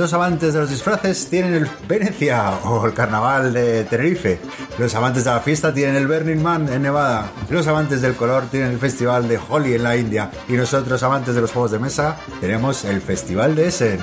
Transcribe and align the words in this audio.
Los 0.00 0.14
amantes 0.14 0.54
de 0.54 0.60
los 0.60 0.70
disfraces 0.70 1.28
tienen 1.28 1.52
el 1.52 1.68
Venecia 1.86 2.52
o 2.64 2.86
el 2.86 2.94
Carnaval 2.94 3.52
de 3.52 3.84
Tenerife. 3.84 4.40
Los 4.78 4.94
amantes 4.94 5.24
de 5.24 5.30
la 5.30 5.40
fiesta 5.40 5.74
tienen 5.74 5.94
el 5.94 6.06
Burning 6.06 6.40
Man 6.42 6.72
en 6.72 6.80
Nevada. 6.80 7.30
Los 7.50 7.66
amantes 7.66 8.00
del 8.00 8.16
color 8.16 8.44
tienen 8.50 8.70
el 8.70 8.78
Festival 8.78 9.28
de 9.28 9.38
Holi 9.46 9.74
en 9.74 9.82
la 9.82 9.98
India. 9.98 10.30
Y 10.48 10.54
nosotros, 10.54 11.02
amantes 11.02 11.34
de 11.34 11.42
los 11.42 11.52
juegos 11.52 11.72
de 11.72 11.80
mesa, 11.80 12.16
tenemos 12.40 12.86
el 12.86 13.02
Festival 13.02 13.54
de 13.54 13.68
Essen. 13.68 14.00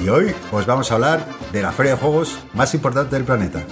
Y 0.00 0.08
hoy 0.08 0.34
os 0.50 0.66
vamos 0.66 0.90
a 0.90 0.94
hablar 0.94 1.24
de 1.52 1.62
la 1.62 1.70
feria 1.70 1.92
de 1.92 2.00
juegos 2.00 2.40
más 2.52 2.74
importante 2.74 3.14
del 3.14 3.24
planeta. 3.24 3.64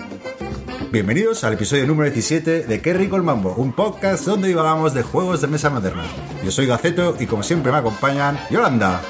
Bienvenidos 0.92 1.42
al 1.42 1.54
episodio 1.54 1.88
número 1.88 2.08
17 2.08 2.66
de 2.68 2.80
Qué 2.82 2.94
rico 2.94 3.16
el 3.16 3.24
mambo, 3.24 3.52
un 3.56 3.72
podcast 3.72 4.26
donde 4.26 4.46
divagamos 4.46 4.94
de 4.94 5.02
juegos 5.02 5.40
de 5.40 5.48
mesa 5.48 5.70
moderna. 5.70 6.04
Yo 6.44 6.52
soy 6.52 6.66
Gaceto 6.66 7.16
y 7.18 7.26
como 7.26 7.42
siempre 7.42 7.72
me 7.72 7.78
acompañan 7.78 8.38
Yolanda. 8.48 9.00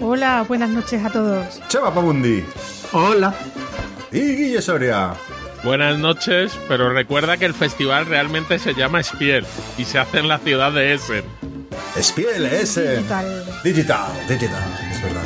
Hola, 0.00 0.44
buenas 0.46 0.70
noches 0.70 1.04
a 1.04 1.10
todos. 1.10 1.60
Cheva 1.68 1.92
Pabundi. 1.92 2.44
Hola. 2.92 3.34
Y 4.12 4.20
Guille 4.20 4.62
Soria. 4.62 5.14
Buenas 5.64 5.98
noches, 5.98 6.56
pero 6.68 6.92
recuerda 6.92 7.36
que 7.36 7.44
el 7.44 7.54
festival 7.54 8.06
realmente 8.06 8.58
se 8.60 8.74
llama 8.74 9.02
Spiel 9.02 9.44
y 9.76 9.84
se 9.84 9.98
hace 9.98 10.18
en 10.18 10.28
la 10.28 10.38
ciudad 10.38 10.72
de 10.72 10.94
Essen. 10.94 11.24
Spiel, 12.00 12.46
Essen. 12.46 12.96
Digital. 12.96 13.44
Digital, 13.64 14.12
digital. 14.28 14.88
Es 14.90 15.02
verdad. 15.02 15.22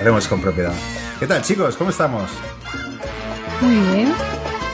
Haremos 0.00 0.26
con 0.26 0.40
propiedad. 0.40 0.74
¿Qué 1.20 1.26
tal, 1.26 1.42
chicos? 1.42 1.76
¿Cómo 1.76 1.90
estamos? 1.90 2.28
Muy 3.60 3.76
bien. 3.94 4.12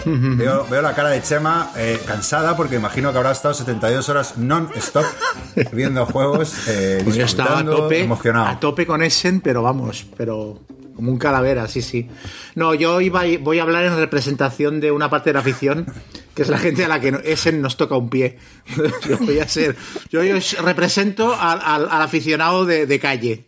Veo, 0.36 0.66
veo 0.70 0.82
la 0.82 0.94
cara 0.94 1.10
de 1.10 1.22
Chema 1.22 1.72
eh, 1.76 2.00
cansada 2.06 2.56
porque 2.56 2.76
imagino 2.76 3.12
que 3.12 3.18
habrá 3.18 3.32
estado 3.32 3.54
72 3.54 4.08
horas 4.08 4.36
non-stop 4.38 5.04
viendo 5.72 6.04
juegos, 6.06 6.68
eh, 6.68 7.00
Pues 7.04 7.16
yo 7.16 7.24
estaba 7.24 7.58
a 7.60 7.64
tope, 7.64 8.00
emocionado. 8.00 8.46
a 8.46 8.60
tope 8.60 8.86
con 8.86 9.02
Essen, 9.02 9.40
pero 9.40 9.62
vamos, 9.62 10.04
pero 10.16 10.60
como 10.94 11.10
un 11.10 11.18
calavera, 11.18 11.68
sí, 11.68 11.80
sí. 11.82 12.08
No, 12.54 12.74
yo 12.74 13.00
iba, 13.00 13.22
voy 13.40 13.58
a 13.58 13.62
hablar 13.62 13.84
en 13.84 13.96
representación 13.96 14.78
de 14.80 14.90
una 14.92 15.08
parte 15.08 15.30
de 15.30 15.34
la 15.34 15.40
afición, 15.40 15.86
que 16.34 16.42
es 16.42 16.48
la 16.48 16.58
gente 16.58 16.84
a 16.84 16.88
la 16.88 17.00
que 17.00 17.18
Essen 17.24 17.62
nos 17.62 17.76
toca 17.78 17.96
un 17.96 18.10
pie. 18.10 18.38
yo 19.08 19.16
voy 19.18 19.38
a 19.38 19.48
ser, 19.48 19.74
yo, 20.10 20.22
yo 20.22 20.36
represento 20.62 21.34
al, 21.34 21.60
al- 21.64 21.88
al 21.90 22.02
aficionado 22.02 22.66
de, 22.66 22.86
de 22.86 22.98
calle. 23.00 23.44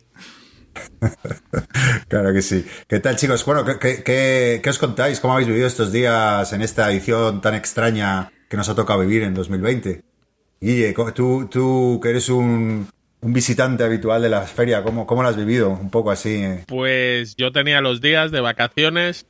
Claro 2.07 2.33
que 2.33 2.41
sí. 2.41 2.65
¿Qué 2.87 2.99
tal, 2.99 3.15
chicos? 3.15 3.43
Bueno, 3.45 3.63
¿qué, 3.65 4.61
os 4.67 4.79
contáis? 4.79 5.19
¿Cómo 5.19 5.33
habéis 5.33 5.47
vivido 5.47 5.67
estos 5.67 5.91
días 5.91 6.51
en 6.53 6.61
esta 6.61 6.91
edición 6.91 7.41
tan 7.41 7.55
extraña 7.55 8.31
que 8.49 8.57
nos 8.57 8.69
ha 8.69 8.75
tocado 8.75 8.99
vivir 9.01 9.23
en 9.23 9.33
2020? 9.33 10.03
Guille, 10.61 10.95
tú, 11.13 11.47
tú 11.49 11.99
que 12.01 12.09
eres 12.09 12.29
un, 12.29 12.87
un 13.21 13.33
visitante 13.33 13.83
habitual 13.83 14.21
de 14.21 14.29
la 14.29 14.41
feria, 14.41 14.83
¿cómo, 14.83 15.05
cómo 15.05 15.23
lo 15.23 15.29
has 15.29 15.35
vivido? 15.35 15.69
Un 15.69 15.89
poco 15.89 16.11
así. 16.11 16.35
eh. 16.35 16.63
Pues 16.67 17.35
yo 17.35 17.51
tenía 17.51 17.81
los 17.81 18.01
días 18.01 18.31
de 18.31 18.39
vacaciones, 18.39 19.25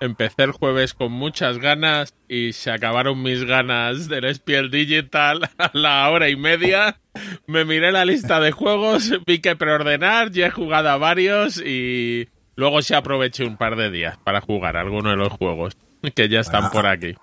empecé 0.00 0.42
el 0.42 0.52
jueves 0.52 0.94
con 0.94 1.12
muchas 1.12 1.58
ganas 1.58 2.14
y 2.28 2.52
se 2.52 2.70
acabaron 2.70 3.22
mis 3.22 3.44
ganas 3.44 4.08
del 4.08 4.34
Spiel 4.34 4.70
Digital 4.70 5.50
a 5.58 5.70
la 5.74 6.10
hora 6.10 6.28
y 6.28 6.36
media. 6.36 6.98
Me 7.46 7.64
miré 7.64 7.92
la 7.92 8.04
lista 8.04 8.40
de 8.40 8.52
juegos, 8.52 9.12
vi 9.26 9.40
que 9.40 9.56
preordenar, 9.56 10.30
ya 10.30 10.46
he 10.46 10.50
jugado 10.50 10.88
a 10.88 10.96
varios 10.96 11.58
y 11.58 12.28
luego 12.56 12.82
sí 12.82 12.94
aproveché 12.94 13.44
un 13.44 13.56
par 13.56 13.76
de 13.76 13.90
días 13.90 14.18
para 14.24 14.40
jugar 14.40 14.76
algunos 14.76 15.12
de 15.12 15.16
los 15.16 15.32
juegos 15.32 15.76
que 16.14 16.28
ya 16.28 16.40
están 16.40 16.70
por 16.70 16.86
aquí. 16.86 17.14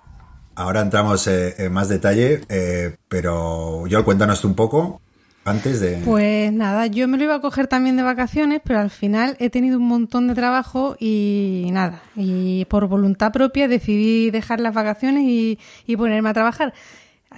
Ahora 0.54 0.80
entramos 0.80 1.26
eh, 1.28 1.54
en 1.58 1.72
más 1.72 1.88
detalle, 1.88 2.40
eh, 2.48 2.96
pero 3.08 3.86
yo 3.86 4.04
cuéntanos 4.04 4.44
un 4.44 4.54
poco 4.54 5.00
antes 5.48 5.80
de... 5.80 6.00
Pues 6.04 6.52
nada, 6.52 6.86
yo 6.86 7.08
me 7.08 7.18
lo 7.18 7.24
iba 7.24 7.34
a 7.34 7.40
coger 7.40 7.66
también 7.66 7.96
de 7.96 8.02
vacaciones, 8.02 8.60
pero 8.64 8.80
al 8.80 8.90
final 8.90 9.36
he 9.38 9.50
tenido 9.50 9.78
un 9.78 9.86
montón 9.86 10.28
de 10.28 10.34
trabajo 10.34 10.96
y 10.98 11.68
nada. 11.72 12.02
Y 12.16 12.64
por 12.66 12.86
voluntad 12.86 13.32
propia 13.32 13.68
decidí 13.68 14.30
dejar 14.30 14.60
las 14.60 14.74
vacaciones 14.74 15.24
y, 15.26 15.58
ponerme 15.96 16.28
a 16.30 16.34
trabajar. 16.34 16.74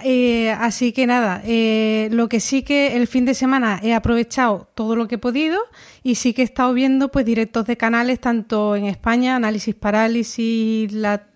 Eh, 0.03 0.51
así 0.51 0.93
que 0.93 1.05
nada, 1.05 1.41
eh, 1.45 2.09
lo 2.11 2.29
que 2.29 2.39
sí 2.39 2.63
que 2.63 2.95
el 2.95 3.07
fin 3.07 3.25
de 3.25 3.33
semana 3.33 3.79
he 3.83 3.93
aprovechado 3.93 4.69
todo 4.73 4.95
lo 4.95 5.07
que 5.07 5.15
he 5.15 5.17
podido 5.17 5.59
y 6.01 6.15
sí 6.15 6.33
que 6.33 6.43
he 6.43 6.45
estado 6.45 6.73
viendo 6.73 7.11
pues 7.11 7.25
directos 7.25 7.65
de 7.65 7.75
canales 7.75 8.19
tanto 8.19 8.75
en 8.75 8.85
España, 8.85 9.35
Análisis 9.35 9.75
Parálisis, 9.75 10.93
la 10.93 11.27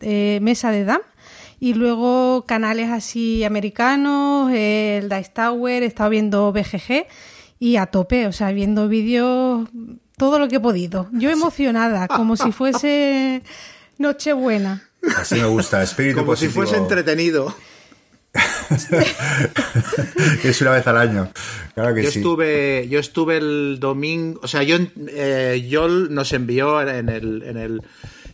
eh, 0.00 0.40
Mesa 0.42 0.70
de 0.70 0.84
DAM 0.84 1.00
y 1.60 1.74
luego 1.74 2.44
canales 2.46 2.90
así 2.90 3.44
americanos, 3.44 4.50
el 4.52 5.10
Dice 5.10 5.30
Tower, 5.34 5.82
he 5.82 5.86
estado 5.86 6.08
viendo 6.08 6.50
BGG 6.52 7.06
y 7.58 7.76
a 7.76 7.86
tope, 7.86 8.26
o 8.26 8.32
sea, 8.32 8.50
viendo 8.50 8.88
vídeos, 8.88 9.68
todo 10.16 10.38
lo 10.38 10.48
que 10.48 10.56
he 10.56 10.60
podido. 10.60 11.08
Yo 11.12 11.30
emocionada, 11.30 12.08
como 12.08 12.36
si 12.36 12.50
fuese 12.50 13.42
Nochebuena. 13.98 14.82
Así 15.16 15.36
me 15.36 15.46
gusta, 15.46 15.82
espíritu 15.82 16.20
Como 16.20 16.34
si 16.34 16.48
fuese 16.48 16.76
entretenido. 16.76 17.54
es 20.44 20.60
una 20.62 20.70
vez 20.70 20.86
al 20.86 20.96
año. 20.96 21.30
Claro 21.74 21.94
que 21.94 22.04
Yo 22.04 22.10
sí. 22.10 22.20
estuve, 22.20 22.88
yo 22.88 23.00
estuve 23.00 23.36
el 23.36 23.78
domingo, 23.80 24.40
o 24.42 24.48
sea, 24.48 24.62
yo, 24.62 24.76
eh, 25.08 25.66
Yol 25.68 26.14
nos 26.14 26.32
envió 26.32 26.80
en 26.80 27.08
el, 27.08 27.42
en 27.42 27.56
el 27.56 27.82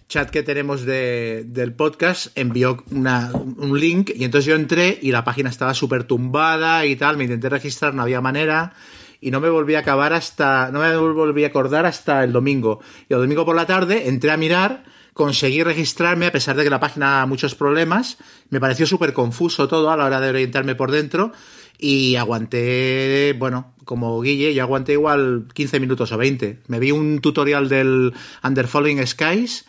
chat 0.08 0.30
que 0.30 0.42
tenemos 0.42 0.84
de- 0.84 1.44
del 1.46 1.72
podcast, 1.74 2.28
envió 2.38 2.84
una- 2.90 3.30
un 3.32 3.78
link 3.78 4.10
y 4.14 4.24
entonces 4.24 4.46
yo 4.46 4.54
entré 4.54 4.98
y 5.02 5.10
la 5.10 5.24
página 5.24 5.50
estaba 5.50 5.74
súper 5.74 6.04
tumbada 6.04 6.86
y 6.86 6.94
tal, 6.96 7.16
me 7.16 7.24
intenté 7.24 7.48
registrar, 7.48 7.92
no 7.94 8.02
había 8.02 8.20
manera 8.20 8.72
y 9.20 9.30
no 9.32 9.40
me 9.40 9.48
volví 9.50 9.74
a 9.74 9.80
acabar 9.80 10.12
hasta, 10.12 10.70
no 10.70 10.80
me 10.80 10.96
volví 10.96 11.42
a 11.44 11.48
acordar 11.48 11.86
hasta 11.86 12.22
el 12.22 12.32
domingo. 12.32 12.80
Y 13.08 13.14
el 13.14 13.20
domingo 13.20 13.44
por 13.44 13.56
la 13.56 13.66
tarde 13.66 14.08
entré 14.08 14.30
a 14.30 14.36
mirar, 14.36 14.84
conseguí 15.12 15.62
registrarme 15.64 16.26
a 16.26 16.32
pesar 16.32 16.56
de 16.56 16.62
que 16.64 16.70
la 16.70 16.78
página 16.78 17.24
muchos 17.26 17.54
problemas, 17.54 18.18
me 18.50 18.60
pareció 18.60 18.86
súper 18.86 19.12
confuso 19.12 19.66
todo 19.66 19.90
a 19.90 19.96
la 19.96 20.04
hora 20.04 20.20
de 20.20 20.28
orientarme 20.28 20.74
por 20.76 20.92
dentro 20.92 21.32
y 21.78 22.14
aguanté, 22.16 23.34
bueno, 23.38 23.74
como 23.84 24.20
Guille, 24.20 24.54
yo 24.54 24.62
aguanté 24.62 24.92
igual 24.92 25.46
15 25.52 25.80
minutos 25.80 26.12
o 26.12 26.18
20. 26.18 26.60
Me 26.68 26.78
vi 26.78 26.92
un 26.92 27.20
tutorial 27.20 27.68
del 27.68 28.12
Under 28.44 28.68
Falling 28.68 29.04
Skies 29.06 29.64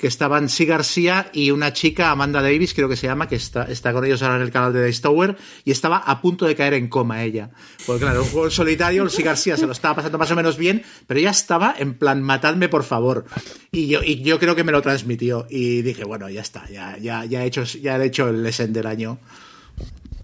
que 0.00 0.06
estaban 0.06 0.48
Sí 0.48 0.64
García 0.64 1.28
y 1.34 1.50
una 1.50 1.74
chica, 1.74 2.10
Amanda 2.10 2.40
Davis, 2.40 2.72
creo 2.72 2.88
que 2.88 2.96
se 2.96 3.06
llama, 3.06 3.28
que 3.28 3.36
está, 3.36 3.64
está 3.64 3.92
con 3.92 4.02
ellos 4.02 4.22
ahora 4.22 4.36
en 4.36 4.42
el 4.42 4.50
canal 4.50 4.72
de 4.72 4.86
Dice 4.86 5.02
Tower, 5.02 5.36
y 5.62 5.72
estaba 5.72 5.98
a 5.98 6.22
punto 6.22 6.46
de 6.46 6.56
caer 6.56 6.72
en 6.72 6.88
coma 6.88 7.22
ella. 7.22 7.50
Porque 7.86 8.04
claro, 8.04 8.22
un 8.22 8.28
juego 8.30 8.46
en 8.46 8.50
solitario, 8.50 9.02
el 9.02 9.10
Sí 9.10 9.22
García 9.22 9.58
se 9.58 9.66
lo 9.66 9.72
estaba 9.72 9.96
pasando 9.96 10.16
más 10.16 10.30
o 10.30 10.36
menos 10.36 10.56
bien, 10.56 10.82
pero 11.06 11.20
ella 11.20 11.28
estaba 11.28 11.74
en 11.78 11.92
plan, 11.92 12.22
matadme 12.22 12.70
por 12.70 12.84
favor. 12.84 13.26
Y 13.72 13.88
yo, 13.88 14.00
y 14.02 14.22
yo 14.22 14.38
creo 14.38 14.56
que 14.56 14.64
me 14.64 14.72
lo 14.72 14.80
transmitió. 14.80 15.46
Y 15.50 15.82
dije, 15.82 16.04
bueno, 16.04 16.30
ya 16.30 16.40
está, 16.40 16.66
ya, 16.70 16.96
ya, 16.96 17.26
ya 17.26 17.44
he 17.44 17.46
hecho, 17.46 17.64
ya 17.64 17.98
he 17.98 18.06
hecho 18.06 18.30
el 18.30 18.42
lesson 18.42 18.72
del 18.72 18.86
año. 18.86 19.18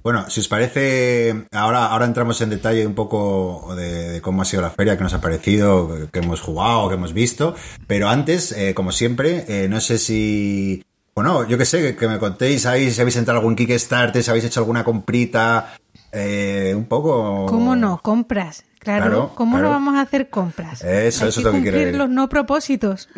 Bueno, 0.07 0.31
si 0.31 0.39
os 0.39 0.47
parece, 0.47 1.47
ahora, 1.51 1.87
ahora 1.87 2.05
entramos 2.05 2.41
en 2.41 2.51
detalle 2.51 2.87
un 2.87 2.95
poco 2.95 3.75
de, 3.75 4.09
de 4.11 4.21
cómo 4.21 4.41
ha 4.41 4.45
sido 4.45 4.63
la 4.63 4.71
feria, 4.71 4.97
qué 4.97 5.03
nos 5.03 5.15
ha 5.15 5.21
parecido, 5.21 6.09
qué 6.13 6.21
hemos 6.21 6.41
jugado, 6.41 6.89
qué 6.89 6.95
hemos 6.95 7.13
visto. 7.13 7.57
Pero 7.89 8.09
antes, 8.09 8.53
eh, 8.53 8.73
como 8.73 8.93
siempre, 8.93 9.45
eh, 9.49 9.67
no 9.69 9.81
sé 9.81 9.99
si. 9.99 10.85
Bueno, 11.13 11.45
yo 11.49 11.59
qué 11.59 11.65
sé, 11.65 11.83
que, 11.83 11.97
que 11.97 12.07
me 12.07 12.21
contéis 12.21 12.67
ahí 12.67 12.93
si 12.93 13.01
habéis 13.01 13.17
entrado 13.17 13.41
algún 13.41 13.57
Kickstarter, 13.57 14.23
si 14.23 14.31
habéis 14.31 14.45
hecho 14.45 14.61
alguna 14.61 14.85
comprita, 14.85 15.75
eh, 16.13 16.73
un 16.77 16.85
poco. 16.85 17.47
¿Cómo 17.47 17.75
no? 17.75 18.01
Compras. 18.01 18.63
Claro, 18.79 19.07
Claro, 19.07 19.33
¿cómo 19.35 19.57
claro. 19.57 19.71
no 19.71 19.75
vamos 19.75 19.97
a 19.97 20.03
hacer 20.03 20.31
compras? 20.31 20.85
Eso, 20.85 21.25
Hay 21.25 21.31
eso 21.31 21.41
es 21.41 21.45
lo 21.45 21.51
que 21.51 21.63
quiero 21.63 21.99
los 21.99 22.11
no 22.11 22.29
propósitos. 22.29 23.09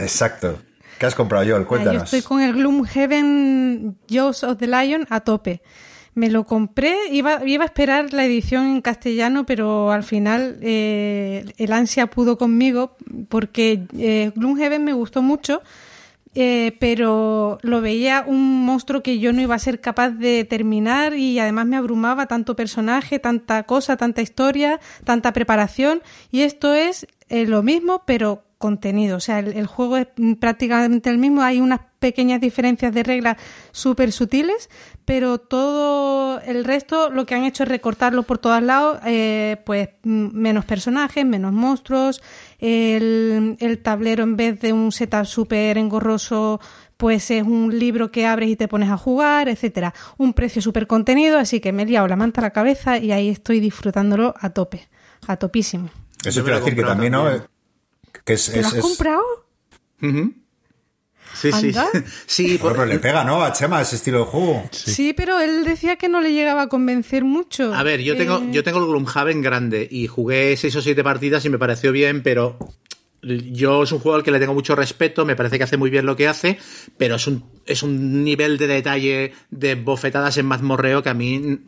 Exacto. 0.00 0.58
¿Qué 0.98 1.06
has 1.06 1.14
comprado, 1.14 1.44
Joel? 1.44 1.58
Ah, 1.58 1.60
Yo 1.60 1.68
Cuéntanos. 1.68 2.02
estoy 2.02 2.22
con 2.22 2.40
el 2.40 2.52
Gloomhaven 2.54 3.96
Jaws 4.10 4.42
of 4.42 4.58
the 4.58 4.66
Lion 4.66 5.06
a 5.08 5.20
tope. 5.20 5.62
Me 6.16 6.30
lo 6.30 6.44
compré, 6.44 6.96
iba, 7.12 7.46
iba 7.46 7.64
a 7.64 7.66
esperar 7.66 8.14
la 8.14 8.24
edición 8.24 8.64
en 8.68 8.80
castellano, 8.80 9.44
pero 9.44 9.92
al 9.92 10.02
final 10.02 10.56
eh, 10.62 11.44
el 11.58 11.72
ansia 11.74 12.06
pudo 12.06 12.38
conmigo 12.38 12.96
porque 13.28 13.86
eh, 13.98 14.32
Gloomhaven 14.34 14.82
me 14.82 14.94
gustó 14.94 15.20
mucho, 15.20 15.60
eh, 16.34 16.74
pero 16.80 17.58
lo 17.60 17.82
veía 17.82 18.24
un 18.26 18.64
monstruo 18.64 19.02
que 19.02 19.18
yo 19.18 19.34
no 19.34 19.42
iba 19.42 19.54
a 19.54 19.58
ser 19.58 19.82
capaz 19.82 20.08
de 20.08 20.44
terminar 20.44 21.12
y 21.12 21.38
además 21.38 21.66
me 21.66 21.76
abrumaba 21.76 22.24
tanto 22.24 22.56
personaje, 22.56 23.18
tanta 23.18 23.64
cosa, 23.64 23.98
tanta 23.98 24.22
historia, 24.22 24.80
tanta 25.04 25.34
preparación. 25.34 26.00
Y 26.30 26.42
esto 26.42 26.74
es 26.74 27.06
eh, 27.28 27.44
lo 27.44 27.62
mismo 27.62 28.04
pero 28.06 28.42
contenido, 28.56 29.18
o 29.18 29.20
sea, 29.20 29.40
el, 29.40 29.48
el 29.48 29.66
juego 29.66 29.98
es 29.98 30.06
prácticamente 30.40 31.10
el 31.10 31.18
mismo, 31.18 31.42
hay 31.42 31.60
unas 31.60 31.80
pequeñas 32.06 32.40
diferencias 32.40 32.92
de 32.94 33.02
reglas 33.02 33.36
súper 33.72 34.12
sutiles, 34.12 34.68
pero 35.04 35.38
todo 35.38 36.40
el 36.40 36.64
resto 36.64 37.10
lo 37.10 37.26
que 37.26 37.34
han 37.34 37.44
hecho 37.44 37.64
es 37.64 37.68
recortarlo 37.68 38.22
por 38.22 38.38
todos 38.38 38.62
lados, 38.62 38.98
eh, 39.04 39.56
pues 39.66 39.88
mm, 40.04 40.28
menos 40.32 40.64
personajes, 40.64 41.24
menos 41.26 41.52
monstruos, 41.52 42.22
el, 42.60 43.56
el 43.60 43.78
tablero 43.82 44.22
en 44.24 44.36
vez 44.36 44.60
de 44.60 44.72
un 44.72 44.92
setup 44.92 45.24
súper 45.24 45.78
engorroso, 45.78 46.60
pues 46.96 47.30
es 47.30 47.42
un 47.42 47.76
libro 47.78 48.10
que 48.10 48.24
abres 48.24 48.48
y 48.50 48.56
te 48.56 48.68
pones 48.68 48.90
a 48.90 48.96
jugar, 48.96 49.48
etcétera. 49.48 49.92
Un 50.16 50.32
precio 50.32 50.62
súper 50.62 50.86
contenido, 50.86 51.38
así 51.38 51.60
que 51.60 51.72
me 51.72 51.82
he 51.82 51.86
liado 51.86 52.06
la 52.08 52.16
manta 52.16 52.40
a 52.40 52.44
la 52.44 52.50
cabeza 52.50 52.98
y 52.98 53.10
ahí 53.12 53.28
estoy 53.28 53.58
disfrutándolo 53.60 54.34
a 54.40 54.50
tope, 54.50 54.88
a 55.26 55.36
topísimo. 55.36 55.90
Eso 56.24 56.42
quiero 56.44 56.58
decir 56.60 56.74
que 56.76 56.82
también, 56.82 57.12
¿no? 57.12 57.24
Que 58.24 58.32
es, 58.34 58.50
¿Te 58.50 58.60
lo 58.62 58.66
has 58.68 58.74
es- 58.74 58.82
comprado? 58.82 59.22
Sí. 61.40 61.50
Anda. 61.52 61.88
Sí, 62.26 62.44
Bueno, 62.58 62.60
por- 62.62 62.72
pero 62.74 62.86
le 62.86 62.98
pega, 62.98 63.24
¿no? 63.24 63.42
A 63.42 63.52
Chema 63.52 63.80
ese 63.80 63.96
estilo 63.96 64.20
de 64.20 64.24
juego. 64.26 64.68
Sí. 64.72 65.12
pero 65.12 65.38
él 65.40 65.64
decía 65.64 65.96
que 65.96 66.08
no 66.08 66.20
le 66.20 66.32
llegaba 66.32 66.62
a 66.62 66.68
convencer 66.68 67.24
mucho. 67.24 67.74
A 67.74 67.82
ver, 67.82 68.00
yo 68.02 68.16
tengo, 68.16 68.38
Eh, 68.38 68.48
yo 68.52 68.62
tengo 68.64 68.78
el 68.80 68.86
Gloomhaven 68.86 69.42
grande 69.42 69.86
y 69.90 70.06
jugué 70.06 70.56
seis 70.56 70.74
o 70.76 70.82
siete 70.82 71.02
partidas 71.04 71.44
y 71.44 71.50
me 71.50 71.58
pareció 71.58 71.92
bien, 71.92 72.22
pero 72.22 72.58
yo 73.22 73.82
es 73.82 73.92
un 73.92 73.98
juego 73.98 74.16
al 74.16 74.22
que 74.22 74.30
le 74.30 74.38
tengo 74.38 74.54
mucho 74.54 74.76
respeto, 74.76 75.24
me 75.24 75.36
parece 75.36 75.58
que 75.58 75.64
hace 75.64 75.76
muy 75.76 75.90
bien 75.90 76.06
lo 76.06 76.16
que 76.16 76.28
hace, 76.28 76.58
pero 76.96 77.16
es 77.16 77.26
un, 77.26 77.44
es 77.64 77.82
un 77.82 78.22
nivel 78.22 78.58
de 78.58 78.66
detalle 78.66 79.32
de 79.50 79.74
bofetadas 79.74 80.36
en 80.38 80.46
mazmorreo 80.46 81.02
que 81.02 81.08
a 81.08 81.14
mí, 81.14 81.60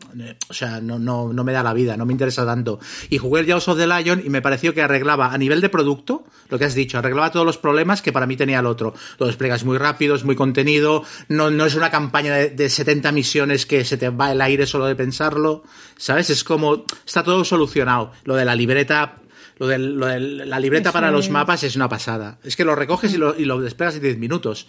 o 0.49 0.53
sea, 0.53 0.79
no, 0.79 0.99
no, 0.99 1.33
no 1.33 1.43
me 1.43 1.51
da 1.51 1.63
la 1.63 1.73
vida, 1.73 1.97
no 1.97 2.05
me 2.05 2.13
interesa 2.13 2.45
tanto. 2.45 2.79
Y 3.09 3.17
jugué 3.17 3.41
el 3.41 3.47
Jaws 3.47 3.67
of 3.67 3.77
the 3.77 3.87
Lion 3.87 4.21
y 4.25 4.29
me 4.29 4.41
pareció 4.41 4.73
que 4.73 4.81
arreglaba 4.81 5.33
a 5.33 5.37
nivel 5.37 5.61
de 5.61 5.69
producto, 5.69 6.23
lo 6.49 6.57
que 6.57 6.65
has 6.65 6.75
dicho, 6.75 6.97
arreglaba 6.97 7.31
todos 7.31 7.45
los 7.45 7.57
problemas 7.57 8.01
que 8.01 8.13
para 8.13 8.25
mí 8.25 8.37
tenía 8.37 8.59
el 8.59 8.65
otro. 8.65 8.93
Lo 9.17 9.27
desplegas 9.27 9.63
muy 9.63 9.77
rápido, 9.77 10.15
es 10.15 10.23
muy 10.23 10.35
contenido, 10.35 11.03
no, 11.27 11.49
no 11.49 11.65
es 11.65 11.75
una 11.75 11.91
campaña 11.91 12.35
de, 12.35 12.49
de 12.51 12.69
70 12.69 13.11
misiones 13.11 13.65
que 13.65 13.83
se 13.83 13.97
te 13.97 14.09
va 14.09 14.31
el 14.31 14.41
aire 14.41 14.65
solo 14.65 14.85
de 14.85 14.95
pensarlo, 14.95 15.63
¿sabes? 15.97 16.29
Es 16.29 16.43
como, 16.43 16.85
está 17.05 17.23
todo 17.23 17.43
solucionado. 17.43 18.11
Lo 18.23 18.35
de 18.35 18.45
la 18.45 18.55
libreta 18.55 19.19
lo 19.59 19.67
de, 19.67 19.77
lo 19.77 20.05
de 20.07 20.19
la 20.19 20.59
libreta 20.59 20.89
Eso 20.89 20.93
para 20.93 21.11
los 21.11 21.29
mapas 21.29 21.63
es 21.63 21.75
una 21.75 21.87
pasada. 21.89 22.39
Es 22.43 22.55
que 22.55 22.65
lo 22.65 22.75
recoges 22.75 23.13
y 23.13 23.17
lo, 23.17 23.37
y 23.37 23.45
lo 23.45 23.59
desplegas 23.61 23.95
en 23.95 24.01
10 24.01 24.17
minutos. 24.17 24.67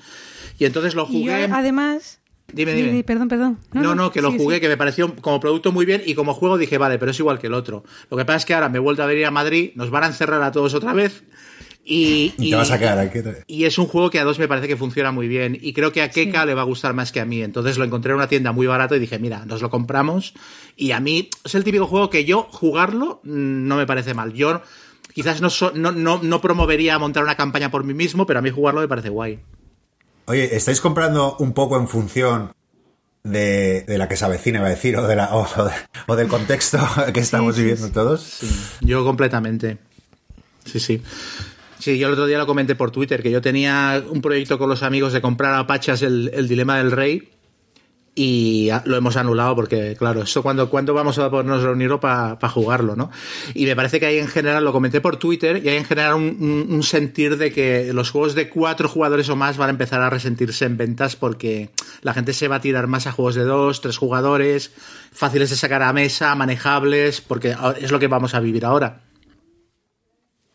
Y 0.59 0.65
entonces 0.67 0.95
lo 0.95 1.05
Y 1.09 1.25
yo, 1.25 1.33
jugué. 1.33 1.45
además... 1.51 2.19
Dime, 2.53 2.75
Di- 2.75 2.83
dime. 2.83 2.93
di- 2.97 3.03
Perdón, 3.05 3.29
perdón. 3.29 3.59
No, 3.73 3.95
no, 3.95 4.11
que 4.11 4.21
lo 4.21 4.33
jugué, 4.33 4.61
que 4.61 4.67
me 4.67 4.77
pareció 4.77 5.15
como 5.15 5.39
producto 5.39 5.71
muy 5.71 5.87
bien 5.87 6.03
y 6.05 6.15
como 6.15 6.35
juego 6.35 6.59
dije, 6.59 6.79
vale, 6.79 6.99
pero 6.99 7.13
es 7.13 7.19
igual 7.21 7.39
que 7.39 7.47
el 7.47 7.55
otro. 7.55 7.85
Lo 8.11 8.17
que 8.17 8.25
pasa 8.25 8.39
es 8.39 8.45
que 8.45 8.55
ahora 8.55 8.69
me 8.69 8.79
he 8.79 8.81
vuelto 8.81 9.05
a 9.05 9.07
venir 9.07 9.25
a 9.27 9.31
Madrid, 9.31 9.71
nos 9.77 9.91
van 9.91 10.03
a 10.03 10.07
encerrar 10.09 10.43
a 10.43 10.51
todos 10.51 10.75
otra 10.75 10.93
vez 10.93 11.23
y... 11.85 12.35
Y 12.39 12.51
te 12.51 12.57
vas 12.57 12.71
a 12.71 12.79
quedar 12.79 12.99
aquí. 12.99 13.21
Y 13.47 13.65
es 13.65 13.79
un 13.79 13.87
juego 13.87 14.11
que 14.11 14.19
a 14.21 14.25
dos 14.25 14.39
me 14.39 14.47
parece 14.49 14.69
que 14.69 14.77
funciona 14.77 15.11
muy 15.13 15.29
bien. 15.29 15.59
Y 15.61 15.73
creo 15.73 15.93
que 15.93 16.03
a 16.03 16.11
Keka 16.11 16.45
le 16.47 16.55
va 16.55 16.61
a 16.63 16.65
gustar 16.65 16.95
más 16.95 17.11
que 17.13 17.21
a 17.21 17.25
mí. 17.25 17.43
Entonces 17.43 17.79
lo 17.79 17.85
encontré 17.85 18.11
en 18.13 18.17
una 18.17 18.29
tienda 18.29 18.53
muy 18.53 18.67
barato 18.67 18.95
y 18.95 18.99
dije, 18.99 19.19
mira, 19.19 19.45
nos 19.47 19.63
lo 19.63 19.71
compramos. 19.71 20.35
Y 20.77 20.93
a 20.93 21.01
mí 21.01 21.29
es 21.45 21.55
el 21.55 21.65
típico 21.65 21.87
juego 21.87 22.11
que 22.11 22.25
yo 22.25 22.43
jugarlo 22.51 23.21
mm, 23.25 23.67
no 23.69 23.77
me 23.77 23.87
parece 23.87 24.15
mal. 24.15 24.33
Yo 24.33 24.63
quizás 25.15 25.41
no, 25.41 25.51
so- 25.51 25.73
no, 25.75 25.91
no, 25.93 26.21
no 26.23 26.41
promovería 26.41 26.99
montar 26.99 27.23
una 27.25 27.37
campaña 27.37 27.71
por 27.71 27.83
mí 27.85 27.95
mismo, 27.95 28.27
pero 28.27 28.39
a 28.39 28.43
mí 28.43 28.51
jugarlo 28.51 28.81
me 28.81 28.89
parece 28.89 29.09
guay. 29.09 29.41
Oye, 30.27 30.55
¿estáis 30.55 30.81
comprando 30.81 31.37
un 31.41 31.53
poco 31.55 31.77
en 31.77 31.89
función 31.89 32.53
de, 33.25 33.83
de 33.83 33.99
la 33.99 34.09
que 34.09 34.17
se 34.17 34.25
avecina, 34.25 34.59
iba 34.61 34.69
a 34.69 34.71
decir, 34.71 34.97
o, 34.97 35.07
de 35.07 35.17
la, 35.17 35.35
o, 35.35 35.45
de- 35.65 35.73
o 36.07 36.15
del 36.17 36.29
contexto 36.29 36.79
que 37.13 37.21
estamos 37.21 37.57
sí, 37.57 37.63
viviendo 37.63 37.91
todos? 37.91 38.39
Yo 38.81 39.05
completamente. 39.05 39.79
Sí, 40.65 40.79
sí. 40.79 41.03
Sí, 41.81 41.99
yo 41.99 42.07
el 42.09 42.13
otro 42.13 42.27
día 42.27 42.39
lo 42.39 42.47
comenté 42.47 42.75
por 42.77 42.91
Twitter, 42.91 43.23
que 43.23 43.31
yo 43.31 43.41
tenía 43.41 44.03
un 44.09 44.21
proyecto 44.21 44.59
con 44.59 44.69
los 44.69 44.83
amigos 44.83 45.13
de 45.13 45.21
comprar 45.21 45.55
a 45.55 45.67
Pachas 45.67 46.03
el, 46.03 46.47
Dilema 46.47 46.77
del 46.79 46.93
Rey 46.93 47.31
y 48.15 48.69
lo 48.85 48.97
hemos 48.97 49.17
anulado 49.17 49.55
porque, 49.57 49.97
claro, 49.97 50.23
eso 50.23 50.43
cuando, 50.43 50.69
cuando 50.69 50.93
vamos 50.93 51.19
a 51.19 51.31
podernos 51.31 51.63
reunir 51.63 51.97
para 52.01 52.37
jugarlo, 52.51 52.97
¿no? 52.97 53.11
Y 53.55 53.65
me 53.65 53.75
parece 53.77 53.99
que 53.99 54.07
hay 54.07 54.19
en 54.19 54.29
general, 54.29 54.63
lo 54.65 54.73
comenté 54.73 55.01
por 55.01 55.17
Twitter, 55.17 55.63
y 55.65 55.69
hay 55.71 55.79
en 55.79 55.85
general 55.87 56.15
un, 56.15 56.37
un- 56.41 56.67
un 56.75 56.83
sentir 56.83 57.39
de 57.39 57.51
que 57.53 57.93
los 57.95 58.11
juegos 58.11 58.35
de 58.35 58.51
cuatro 58.51 58.89
jugadores 58.89 59.29
o 59.31 59.37
más 59.37 59.57
van 59.57 59.69
a 59.69 59.73
empezar 59.73 60.03
a 60.03 60.11
resentirse 60.11 60.67
en 60.67 60.77
ventas 60.77 61.17
porque 61.17 61.71
la 62.03 62.13
gente 62.13 62.33
se 62.35 62.49
va 62.49 62.57
a 62.57 62.61
tirar 62.61 62.89
más 62.89 63.07
a 63.07 63.13
juegos 63.13 63.37
de 63.37 63.45
dos, 63.45 63.81
tres 63.81 63.97
jugadores, 63.97 64.73
fáciles 65.13 65.49
de 65.49 65.57
sacar 65.57 65.83
a 65.83 65.93
mesa, 65.95 66.35
manejables, 66.35 67.23
porque 67.23 67.55
es 67.81 67.91
lo 67.91 67.99
que 68.01 68.09
vamos 68.09 68.35
a 68.35 68.41
vivir 68.41 68.67
ahora. 68.67 69.03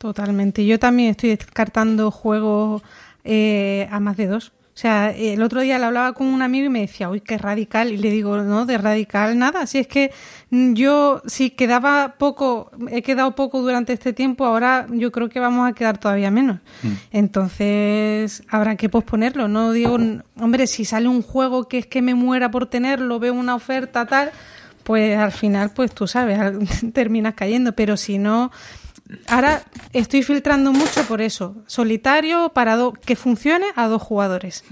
Totalmente. 0.05 0.63
Yo 0.63 0.77
también 0.77 1.09
estoy 1.09 1.29
descartando 1.31 2.11
juegos 2.11 2.83
eh, 3.23 3.87
a 3.89 3.99
más 3.99 4.15
de 4.17 4.27
dos. 4.27 4.49
O 4.49 4.77
sea, 4.77 5.09
el 5.09 5.41
otro 5.41 5.61
día 5.61 5.79
le 5.79 5.85
hablaba 5.85 6.13
con 6.13 6.27
un 6.27 6.43
amigo 6.43 6.67
y 6.67 6.69
me 6.69 6.81
decía, 6.81 7.09
uy, 7.09 7.21
qué 7.21 7.39
radical. 7.39 7.91
Y 7.91 7.97
le 7.97 8.11
digo, 8.11 8.37
no, 8.37 8.67
de 8.67 8.77
radical 8.77 9.35
nada. 9.39 9.65
Si 9.65 9.79
es 9.79 9.87
que 9.87 10.11
mm, 10.51 10.73
yo, 10.73 11.23
si 11.25 11.49
quedaba 11.49 12.15
poco, 12.19 12.69
he 12.91 13.01
quedado 13.01 13.33
poco 13.33 13.63
durante 13.63 13.93
este 13.93 14.13
tiempo, 14.13 14.45
ahora 14.45 14.85
yo 14.91 15.11
creo 15.11 15.27
que 15.27 15.39
vamos 15.39 15.67
a 15.67 15.73
quedar 15.73 15.97
todavía 15.97 16.29
menos. 16.29 16.59
Entonces, 17.11 18.43
habrá 18.49 18.75
que 18.75 18.89
posponerlo. 18.89 19.47
No 19.47 19.71
digo, 19.71 19.97
hombre, 20.39 20.67
si 20.67 20.85
sale 20.85 21.07
un 21.07 21.23
juego 21.23 21.67
que 21.67 21.79
es 21.79 21.87
que 21.87 22.03
me 22.03 22.13
muera 22.13 22.51
por 22.51 22.67
tenerlo, 22.67 23.17
veo 23.17 23.33
una 23.33 23.55
oferta 23.55 24.05
tal, 24.05 24.29
pues 24.83 25.17
al 25.17 25.31
final, 25.31 25.71
pues 25.73 25.91
tú 25.95 26.05
sabes, 26.05 26.37
al- 26.37 26.59
terminas 26.93 27.33
cayendo. 27.33 27.71
Pero 27.73 27.97
si 27.97 28.19
no, 28.19 28.51
Ahora 29.27 29.63
estoy 29.93 30.23
filtrando 30.23 30.71
mucho 30.73 31.03
por 31.03 31.21
eso. 31.21 31.55
Solitario 31.67 32.49
para 32.53 32.75
do- 32.75 32.93
que 32.93 33.15
funcione 33.15 33.65
a 33.75 33.87
dos 33.87 34.01
jugadores. 34.01 34.63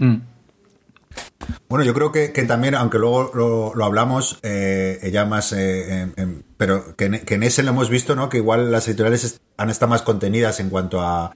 Bueno, 1.70 1.84
yo 1.86 1.94
creo 1.94 2.12
que, 2.12 2.32
que 2.32 2.44
también, 2.44 2.74
aunque 2.76 2.98
luego 2.98 3.32
lo, 3.36 3.76
lo 3.76 3.86
hablamos, 3.86 4.40
eh, 4.44 5.10
ya 5.12 5.26
más, 5.26 5.52
eh, 5.54 6.02
en- 6.02 6.14
en- 6.18 6.44
pero 6.58 6.96
que 6.96 7.06
en, 7.06 7.20
que 7.26 7.36
en 7.36 7.44
ese 7.44 7.62
lo 7.64 7.70
hemos 7.72 7.90
visto, 7.90 8.16
¿no? 8.16 8.30
Que 8.30 8.38
igual 8.38 8.72
las 8.72 8.88
editoriales 8.88 9.40
han 9.58 9.70
estado 9.70 9.90
más 9.92 10.02
contenidas 10.02 10.60
en 10.60 10.70
cuanto 10.70 11.02
a, 11.02 11.36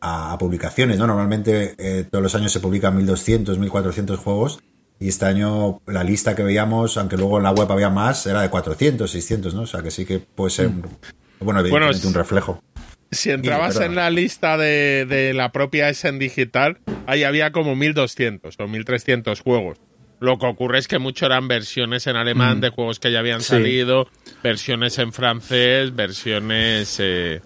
a- 0.00 0.32
a 0.32 0.38
publicaciones, 0.38 0.98
¿no? 0.98 1.06
Normalmente 1.06 1.74
eh, 1.78 2.04
todos 2.10 2.22
los 2.22 2.34
años 2.34 2.52
se 2.52 2.60
publican 2.60 2.96
1200, 2.96 3.58
1400 3.58 4.18
juegos 4.18 4.60
y 4.98 5.08
este 5.08 5.24
año 5.26 5.80
la 5.86 6.04
lista 6.04 6.34
que 6.34 6.42
veíamos, 6.42 6.98
aunque 6.98 7.16
luego 7.16 7.38
en 7.38 7.44
la 7.44 7.52
web 7.52 7.70
había 7.72 7.90
más, 7.90 8.26
era 8.26 8.42
de 8.42 8.50
400, 8.50 9.10
600, 9.10 9.54
¿no? 9.54 9.62
O 9.62 9.66
sea 9.66 9.82
que 9.82 9.90
sí 9.90 10.04
que 10.04 10.18
puede 10.18 10.50
ser, 10.50 10.66
un- 10.68 10.82
bueno, 11.44 11.60
evidentemente 11.60 11.98
es- 11.98 12.04
un 12.04 12.14
reflejo. 12.14 12.62
Si 13.10 13.30
entrabas 13.30 13.78
en 13.80 13.94
la 13.94 14.10
lista 14.10 14.56
de, 14.56 15.06
de 15.08 15.34
la 15.34 15.52
propia 15.52 15.88
Essen 15.88 16.18
Digital, 16.18 16.78
ahí 17.06 17.22
había 17.22 17.52
como 17.52 17.76
1200 17.76 18.56
o 18.58 18.66
1300 18.66 19.40
juegos. 19.40 19.78
Lo 20.18 20.38
que 20.38 20.46
ocurre 20.46 20.78
es 20.78 20.88
que 20.88 20.98
mucho 20.98 21.26
eran 21.26 21.46
versiones 21.46 22.08
en 22.08 22.16
alemán 22.16 22.60
de 22.60 22.70
juegos 22.70 22.98
que 22.98 23.12
ya 23.12 23.20
habían 23.20 23.40
Sí. 23.40 23.48
salido, 23.50 24.08
versiones 24.42 24.98
en 24.98 25.12
francés, 25.12 25.94
versiones... 25.94 26.96
eh, 26.98 27.40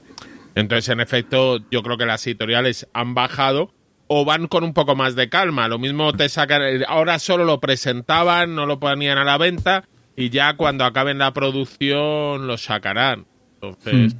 Entonces, 0.54 0.88
en 0.88 1.00
efecto, 1.00 1.58
yo 1.70 1.82
creo 1.82 1.98
que 1.98 2.06
las 2.06 2.26
editoriales 2.26 2.88
han 2.94 3.14
bajado 3.14 3.70
o 4.06 4.24
van 4.24 4.46
con 4.48 4.64
un 4.64 4.72
poco 4.72 4.96
más 4.96 5.16
de 5.16 5.28
calma. 5.28 5.68
Lo 5.68 5.78
mismo 5.78 6.14
te 6.14 6.28
sacan... 6.30 6.62
Ahora 6.88 7.18
solo 7.18 7.44
lo 7.44 7.60
presentaban, 7.60 8.54
no 8.54 8.64
lo 8.64 8.80
ponían 8.80 9.18
a 9.18 9.24
la 9.24 9.36
venta 9.36 9.84
y 10.16 10.30
ya 10.30 10.56
cuando 10.56 10.84
acaben 10.86 11.18
la 11.18 11.32
producción 11.34 12.46
lo 12.46 12.56
sacarán. 12.56 13.26
Entonces... 13.60 14.16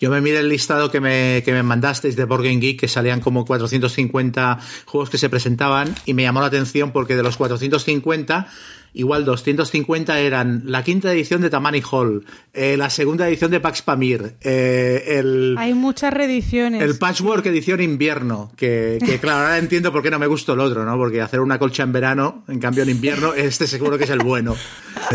Yo 0.00 0.10
me 0.10 0.20
miré 0.20 0.38
el 0.38 0.48
listado 0.48 0.90
que 0.90 1.00
me, 1.00 1.42
que 1.44 1.52
me 1.52 1.62
mandasteis 1.62 2.16
de 2.16 2.24
Board 2.24 2.44
Game 2.44 2.58
Geek, 2.58 2.80
que 2.80 2.88
salían 2.88 3.20
como 3.20 3.44
450 3.44 4.58
juegos 4.86 5.10
que 5.10 5.18
se 5.18 5.28
presentaban, 5.28 5.94
y 6.06 6.14
me 6.14 6.22
llamó 6.22 6.40
la 6.40 6.46
atención 6.46 6.92
porque 6.92 7.16
de 7.16 7.24
los 7.24 7.36
450, 7.36 8.46
igual 8.94 9.24
250 9.24 10.20
eran 10.20 10.62
la 10.66 10.84
quinta 10.84 11.12
edición 11.12 11.40
de 11.40 11.50
Tamani 11.50 11.82
Hall, 11.90 12.24
eh, 12.52 12.76
la 12.76 12.90
segunda 12.90 13.28
edición 13.28 13.50
de 13.50 13.58
Pax 13.58 13.82
Pamir, 13.82 14.36
eh, 14.40 15.18
el, 15.18 15.56
Hay 15.58 15.74
muchas 15.74 16.12
reediciones. 16.12 16.80
el 16.80 16.96
Patchwork 16.96 17.44
edición 17.46 17.80
invierno, 17.80 18.52
que, 18.56 18.98
que, 19.04 19.18
claro, 19.20 19.38
ahora 19.38 19.58
entiendo 19.58 19.92
por 19.92 20.02
qué 20.04 20.10
no 20.10 20.20
me 20.20 20.28
gustó 20.28 20.52
el 20.52 20.60
otro, 20.60 20.84
¿no? 20.84 20.96
Porque 20.96 21.20
hacer 21.20 21.40
una 21.40 21.58
colcha 21.58 21.82
en 21.82 21.92
verano, 21.92 22.44
en 22.46 22.60
cambio 22.60 22.84
en 22.84 22.90
invierno, 22.90 23.34
este 23.34 23.66
seguro 23.66 23.98
que 23.98 24.04
es 24.04 24.10
el 24.10 24.20
bueno. 24.20 24.54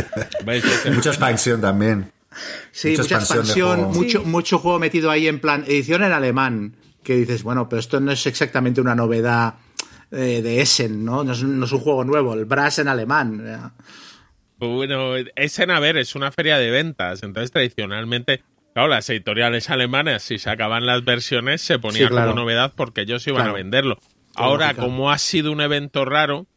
Mucha 0.93 1.09
expansión 1.09 1.61
también. 1.61 2.11
Sí, 2.71 2.89
Mucha 2.91 3.01
mucha 3.03 3.15
expansión 3.15 3.37
de 3.37 3.41
expansión, 3.41 3.75
juego. 3.77 3.93
mucho, 3.93 4.19
Sí. 4.21 4.25
mucho 4.27 4.59
juego 4.59 4.79
metido 4.79 5.09
ahí 5.11 5.27
en 5.27 5.39
plan 5.39 5.63
edición 5.67 6.03
en 6.03 6.11
alemán, 6.11 6.75
que 7.03 7.15
dices, 7.15 7.43
bueno, 7.43 7.67
pero 7.69 7.79
esto 7.79 7.99
no 7.99 8.11
es 8.11 8.25
exactamente 8.27 8.81
una 8.81 8.95
novedad 8.95 9.55
eh, 10.11 10.41
de 10.43 10.61
Essen, 10.61 11.03
¿no? 11.03 11.23
No 11.23 11.31
es, 11.33 11.41
no 11.43 11.65
es 11.65 11.71
un 11.71 11.79
juego 11.79 12.03
nuevo, 12.03 12.33
el 12.35 12.45
Brass 12.45 12.79
en 12.79 12.87
alemán. 12.87 13.71
Bueno, 14.59 15.15
Essen, 15.35 15.71
a 15.71 15.79
ver, 15.79 15.97
es 15.97 16.15
una 16.15 16.31
feria 16.31 16.57
de 16.57 16.69
ventas. 16.71 17.23
Entonces, 17.23 17.51
tradicionalmente, 17.51 18.43
claro, 18.73 18.87
las 18.89 19.09
editoriales 19.09 19.69
alemanas, 19.69 20.23
si 20.23 20.37
sacaban 20.37 20.85
las 20.85 21.03
versiones, 21.03 21.61
se 21.61 21.79
ponía 21.79 22.03
Sí, 22.03 22.07
claro. 22.07 22.31
como 22.31 22.41
novedad 22.43 22.73
porque 22.75 23.01
ellos 23.01 23.25
iban 23.27 23.37
Claro. 23.41 23.51
a 23.51 23.55
venderlo. 23.55 23.99
Ahora, 24.35 24.67
lógica. 24.67 24.83
como 24.83 25.11
ha 25.11 25.17
sido 25.17 25.51
un 25.51 25.61
evento 25.61 26.05
raro, 26.05 26.47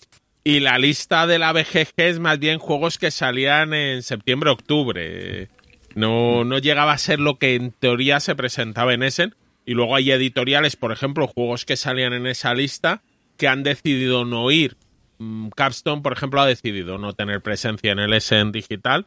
y 0.44 0.60
la 0.60 0.78
lista 0.78 1.26
de 1.26 1.40
la 1.40 1.52
BGG 1.52 1.92
es 1.96 2.18
más 2.20 2.38
bien 2.38 2.58
juegos 2.60 2.98
que 2.98 3.10
salían 3.10 3.74
en 3.74 4.02
septiembre-octubre. 4.04 5.48
No, 5.96 6.44
no 6.44 6.58
llegaba 6.58 6.92
a 6.92 6.98
ser 6.98 7.18
lo 7.18 7.38
que 7.38 7.54
en 7.54 7.72
teoría 7.72 8.20
se 8.20 8.36
presentaba 8.36 8.94
en 8.94 9.02
Essen. 9.02 9.34
Y 9.64 9.72
luego 9.72 9.96
hay 9.96 10.12
editoriales, 10.12 10.76
por 10.76 10.92
ejemplo, 10.92 11.26
juegos 11.26 11.64
que 11.64 11.76
salían 11.76 12.12
en 12.12 12.26
esa 12.26 12.54
lista 12.54 13.02
que 13.36 13.48
han 13.48 13.62
decidido 13.64 14.24
no 14.24 14.50
ir. 14.50 14.76
Mm, 15.18 15.48
Capstone, 15.48 16.02
por 16.02 16.12
ejemplo, 16.12 16.40
ha 16.40 16.46
decidido 16.46 16.98
no 16.98 17.14
tener 17.14 17.40
presencia 17.40 17.90
en 17.92 17.98
el 17.98 18.12
Essen 18.12 18.52
Digital. 18.52 19.06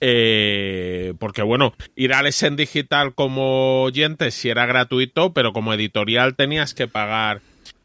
eh, 0.00 1.14
porque, 1.18 1.42
bueno, 1.42 1.74
ir 1.96 2.12
al 2.12 2.26
Essen 2.26 2.54
Digital 2.54 3.14
como 3.14 3.82
oyente 3.82 4.30
si 4.30 4.48
era 4.48 4.64
gratuito, 4.66 5.32
pero 5.32 5.52
como 5.52 5.74
editorial 5.74 6.36
tenías 6.36 6.72
que 6.72 6.86
pagar, 6.86 7.40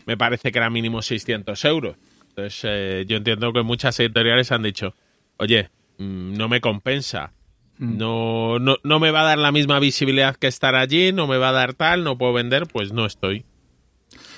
me 0.06 0.16
parece 0.16 0.52
que 0.52 0.60
era 0.60 0.70
mínimo 0.70 1.02
600 1.02 1.66
euros. 1.66 1.96
Entonces, 2.30 2.62
eh, 2.66 3.06
yo 3.08 3.18
entiendo 3.18 3.52
que 3.54 3.64
muchas 3.64 4.00
editoriales 4.00 4.52
han 4.52 4.62
dicho, 4.64 4.94
oye, 5.38 5.70
mm, 5.98 6.34
no 6.38 6.50
me 6.50 6.62
compensa. 6.62 7.32
No, 7.84 8.60
no, 8.60 8.78
no 8.84 9.00
me 9.00 9.12
va 9.12 9.22
a 9.22 9.26
dar 9.26 9.38
la 9.38 9.52
misma 9.52 9.80
visibilidad 9.80 10.36
que 10.36 10.48
estar 10.48 10.76
allí, 10.76 11.12
no 11.12 11.28
me 11.28 11.38
va 11.38 11.50
a 11.50 11.52
dar 11.54 11.74
tal, 11.74 12.04
no 12.04 12.18
puedo 12.18 12.34
vender, 12.34 12.68
pues 12.68 12.94
no 12.94 13.06
estoy. 13.06 13.46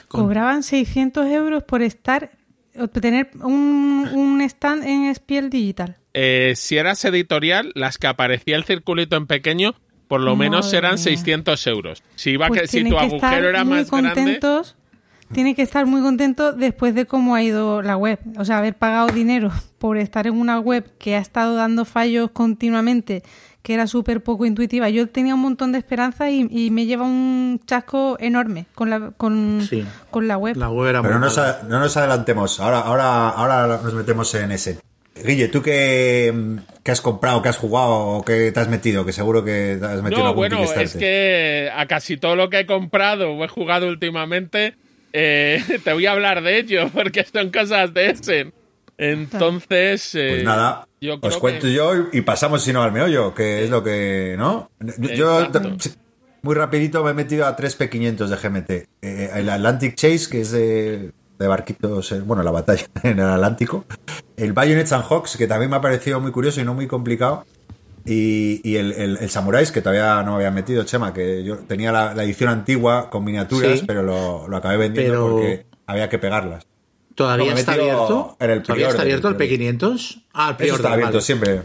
Cobraban 0.08 0.64
600 0.64 1.28
euros 1.28 1.64
por 1.64 1.82
estar, 1.82 2.32
tener 2.94 3.32
un, 3.42 4.10
un 4.14 4.42
stand 4.42 4.84
en 4.84 5.14
Spiel 5.14 5.50
Digital. 5.50 5.98
Eh, 6.14 6.54
si 6.56 6.78
eras 6.78 7.04
editorial, 7.06 7.72
las 7.76 7.98
que 7.98 8.08
aparecía 8.08 8.56
el 8.56 8.64
circulito 8.64 9.18
en 9.18 9.28
pequeño, 9.28 9.76
por 10.08 10.22
lo 10.22 10.36
menos 10.36 10.72
eran 10.74 10.96
mía. 10.96 11.04
600 11.04 11.68
euros. 11.68 12.04
Si, 12.16 12.32
iba 12.32 12.48
Pues 12.48 12.62
que, 12.62 12.68
si 12.68 12.74
tienen 12.78 12.94
tu 12.94 12.98
que 12.98 13.06
agujero 13.06 13.28
estar 13.28 13.44
era 13.44 13.64
muy 13.64 13.80
más 13.80 13.92
grande... 13.92 14.40
contentos, 15.28 15.34
Tiene 15.36 15.56
que 15.56 15.62
estar 15.62 15.86
muy 15.86 16.02
contento 16.02 16.54
después 16.54 16.96
de 16.96 17.06
cómo 17.06 17.36
ha 17.36 17.44
ido 17.44 17.82
la 17.82 17.98
web. 17.98 18.20
O 18.38 18.46
sea, 18.46 18.60
haber 18.60 18.76
pagado 18.76 19.08
dinero 19.08 19.52
por 19.78 19.98
estar 19.98 20.28
en 20.28 20.34
una 20.38 20.60
web 20.60 20.86
que 20.98 21.16
ha 21.16 21.20
estado 21.20 21.56
dando 21.56 21.86
fallos 21.86 22.32
continuamente, 22.32 23.24
que 23.62 23.74
era 23.74 23.88
súper 23.88 24.22
poco 24.22 24.46
intuitiva. 24.46 24.90
Yo 24.90 25.08
tenía 25.10 25.34
un 25.34 25.42
montón 25.42 25.72
de 25.72 25.80
esperanza 25.80 26.30
y, 26.30 26.48
y 26.52 26.70
me 26.72 26.86
lleva 26.86 27.06
un 27.06 27.60
chasco 27.66 28.18
enorme 28.20 28.68
con 28.76 28.90
la, 28.90 29.12
con, 29.18 29.62
Sí. 29.68 29.84
con 30.12 30.28
la 30.28 30.38
web. 30.38 30.56
La 30.56 30.70
web 30.70 30.90
era 30.90 31.02
Pero 31.02 31.16
muy 31.20 31.22
no 31.22 31.26
nos, 31.28 31.64
no 31.68 32.02
adelantemos. 32.02 32.60
Ahora, 32.60 32.80
ahora, 32.82 33.30
ahora 33.30 33.80
nos 33.84 33.94
metemos 33.94 34.34
en 34.36 34.52
ese. 34.52 34.80
Guille, 35.24 35.48
¿tú 35.48 35.62
qué, 35.62 36.58
qué 36.84 36.92
has 36.92 37.00
comprado, 37.00 37.42
qué 37.42 37.48
has 37.50 37.58
jugado 37.58 37.90
o 37.90 38.26
qué 38.26 38.52
te 38.52 38.60
has 38.60 38.68
metido? 38.68 39.06
Que 39.06 39.14
seguro 39.14 39.46
que 39.46 39.78
te 39.80 39.86
has 39.86 40.02
metido 40.04 40.20
en 40.20 40.24
No, 40.24 40.30
algún 40.30 40.36
bueno, 40.36 40.62
es 40.62 40.94
que 40.94 41.72
a 41.74 41.86
casi 41.86 42.18
todo 42.18 42.36
lo 42.36 42.50
que 42.50 42.60
he 42.60 42.66
comprado 42.66 43.32
o 43.32 43.44
he 43.46 43.48
jugado 43.48 43.88
últimamente, 43.88 44.76
eh, 45.18 45.64
te 45.84 45.94
voy 45.94 46.06
a 46.06 46.12
hablar 46.12 46.44
de 46.44 46.60
ello, 46.60 46.90
porque 46.94 47.24
son 47.24 47.50
cosas 47.50 47.94
de 47.94 48.10
Essen. 48.10 48.54
Entonces, 48.98 50.14
eh, 50.16 50.28
Pues 50.30 50.44
nada, 50.44 50.88
yo 51.02 51.20
creo 51.20 51.34
os 51.34 51.38
cuento 51.38 51.68
que- 51.68 51.74
yo 51.74 51.92
y 52.12 52.22
pasamos 52.22 52.64
si 52.64 52.74
no 52.74 52.82
al 52.84 52.92
meollo, 52.92 53.34
que 53.34 53.64
es 53.64 53.70
lo 53.70 53.84
que, 53.84 54.36
¿no? 54.38 54.70
Yo 55.16 55.48
muy 56.42 56.56
rapidito 56.56 57.04
me 57.04 57.12
he 57.12 57.14
metido 57.14 57.46
a 57.48 57.56
tres 57.56 57.78
P500 57.80 58.28
de 58.30 58.36
GMT. 58.38 58.70
Eh, 59.02 59.32
el 59.36 59.50
Atlantic 59.50 59.96
Chase, 59.96 60.28
que 60.30 60.42
es 60.42 60.52
de, 60.52 61.12
de 61.40 61.48
barquitos, 61.48 62.12
eh, 62.12 62.20
bueno, 62.22 62.44
la 62.44 62.52
batalla 62.52 62.86
en 63.04 63.20
el 63.20 63.26
Atlántico. 63.30 63.86
El 64.38 64.54
Bayonets 64.54 64.92
and 64.92 65.06
Hawks, 65.06 65.38
que 65.38 65.48
también 65.48 65.72
me 65.72 65.78
ha 65.78 65.82
parecido 65.82 66.20
muy 66.20 66.32
curioso 66.32 66.62
y 66.62 66.66
no 66.66 66.74
muy 66.74 66.88
complicado. 66.88 67.46
Y, 68.06 68.62
y 68.64 68.76
el, 68.78 68.92
el, 68.92 69.18
el 69.18 69.30
Samurais, 69.30 69.72
que 69.72 69.82
todavía 69.82 70.22
no 70.24 70.36
había 70.36 70.52
metido, 70.52 70.84
Chema, 70.84 71.12
que 71.14 71.44
yo 71.44 71.58
tenía 71.60 71.92
la, 71.92 72.14
la 72.14 72.24
edición 72.24 72.50
antigua 72.50 73.10
con 73.10 73.24
miniaturas, 73.24 73.80
Sí. 73.80 73.86
pero 73.88 74.04
lo, 74.04 74.48
lo 74.48 74.58
acabé 74.58 74.78
vendiendo 74.78 75.14
Pero- 75.14 75.30
porque 75.32 75.66
había 75.88 76.08
que 76.10 76.20
pegarlas. 76.20 76.66
¿Todavía 77.16 77.48
No, 77.48 77.54
me 77.54 77.60
está 77.62 77.74
abierto? 77.74 78.38
en 78.40 78.50
el 78.50 78.62
¿Todavía 78.62 78.90
está 78.90 79.02
abierto 79.02 79.30
el 79.30 79.42
el 79.42 79.50
P500? 79.80 80.22
Ah, 80.34 80.56
el 80.60 80.66
Eso 80.66 80.76
está 80.76 80.92
abierto 80.94 81.14
vale. 81.14 81.22
siempre. 81.26 81.52
Eso 81.54 81.64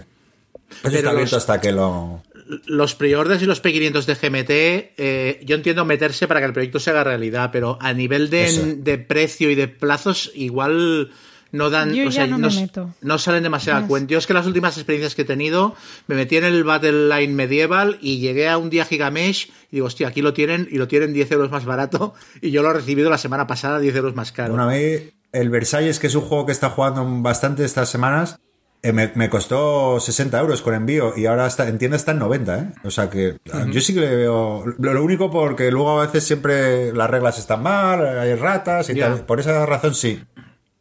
Pero 0.82 0.96
está 0.96 1.10
abierto 1.10 1.34
los- 1.36 1.42
hasta 1.42 1.60
que 1.60 1.72
lo... 1.72 2.22
Los 2.66 2.94
pre-orders 2.96 3.42
y 3.42 3.46
los 3.46 3.62
P500 3.62 4.04
de 4.06 4.14
GMT, 4.14 4.50
eh, 4.96 5.40
yo 5.44 5.54
entiendo 5.56 5.84
meterse 5.84 6.26
para 6.26 6.40
que 6.40 6.46
el 6.46 6.52
proyecto 6.52 6.80
se 6.80 6.90
haga 6.90 7.04
realidad, 7.04 7.50
pero 7.52 7.78
a 7.80 7.92
nivel 7.92 8.28
de, 8.30 8.74
de 8.76 8.98
precio 8.98 9.50
y 9.50 9.54
de 9.54 9.68
plazos, 9.68 10.32
igual 10.34 11.10
no 11.52 11.70
dan. 11.70 11.92
Yo 11.92 12.08
o 12.08 12.10
sea, 12.12 12.26
ya 12.26 12.30
no 12.30 12.38
me 12.38 12.48
s- 12.48 12.60
meto. 12.60 12.94
no 13.00 13.18
salen 13.18 13.42
demasiado 13.42 13.84
a 13.84 13.86
cuenta. 13.86 14.12
Yo 14.12 14.18
es 14.18 14.26
que 14.26 14.34
las 14.34 14.46
últimas 14.46 14.76
experiencias 14.76 15.14
que 15.14 15.22
he 15.22 15.24
tenido, 15.24 15.74
me 16.06 16.14
metí 16.14 16.36
en 16.36 16.44
el 16.44 16.64
Battle 16.64 17.08
Line 17.08 17.34
Medieval 17.34 17.98
y 18.00 18.18
llegué 18.18 18.48
a 18.48 18.58
un 18.58 18.70
día 18.70 18.84
Gigamesh 18.84 19.48
y 19.70 19.76
digo, 19.76 19.86
hostia, 19.86 20.08
aquí 20.08 20.22
lo 20.22 20.32
tienen 20.32 20.68
y 20.70 20.78
lo 20.78 20.88
tienen 20.88 21.12
10 21.12 21.30
euros 21.32 21.50
más 21.50 21.64
barato 21.64 22.14
y 22.40 22.50
yo 22.50 22.62
lo 22.62 22.70
he 22.70 22.74
recibido 22.74 23.10
la 23.10 23.18
semana 23.18 23.46
pasada 23.46 23.78
10 23.78 23.94
euros 23.96 24.14
más 24.14 24.32
caro. 24.32 24.54
Bueno, 24.54 24.68
a 24.68 24.72
mí 24.72 25.10
el 25.32 25.50
Versalles, 25.50 25.98
que 25.98 26.06
es 26.08 26.14
un 26.14 26.22
juego 26.22 26.46
que 26.46 26.52
está 26.52 26.70
jugando 26.70 27.04
bastante 27.22 27.64
estas 27.64 27.88
semanas, 27.88 28.38
eh, 28.82 28.92
me, 28.92 29.12
me 29.14 29.28
costó 29.28 30.00
60 30.00 30.40
euros 30.40 30.62
con 30.62 30.72
envío 30.74 31.12
y 31.14 31.26
ahora 31.26 31.46
está, 31.46 31.68
en 31.68 31.76
tienda 31.76 31.98
está 31.98 32.12
en 32.12 32.18
90, 32.20 32.58
¿eh? 32.58 32.68
O 32.82 32.90
sea 32.90 33.10
que 33.10 33.36
yo 33.70 33.80
sí 33.82 33.92
que 33.92 34.00
le 34.00 34.16
veo... 34.16 34.64
Lo, 34.78 34.94
lo 34.94 35.04
único 35.04 35.30
porque 35.30 35.70
luego 35.70 36.00
a 36.00 36.06
veces 36.06 36.24
siempre 36.24 36.90
las 36.94 37.10
reglas 37.10 37.38
están 37.38 37.62
mal, 37.62 38.18
hay 38.18 38.34
ratas 38.36 38.88
y 38.88 38.94
tal. 38.98 39.26
Por 39.26 39.38
esa 39.38 39.66
razón 39.66 39.94
sí. 39.94 40.22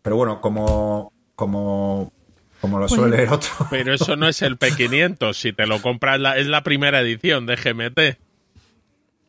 Pero 0.01 0.15
bueno, 0.15 0.41
como... 0.41 1.12
como 1.36 2.12
como 2.62 2.77
lo 2.77 2.88
Pues- 2.88 3.00
suele 3.00 3.15
leer 3.18 3.29
otro. 3.32 3.50
Pero 3.70 3.94
eso 3.94 4.18
no 4.18 4.27
es 4.27 4.41
el 4.41 4.60
P500. 4.60 5.34
Si 5.34 5.53
te 5.53 5.65
lo 5.65 5.82
compras, 5.82 6.20
la- 6.20 6.38
es 6.38 6.46
la 6.48 6.62
primera 6.62 7.00
edición 7.00 7.46
de 7.46 7.56
GMT. 7.56 8.20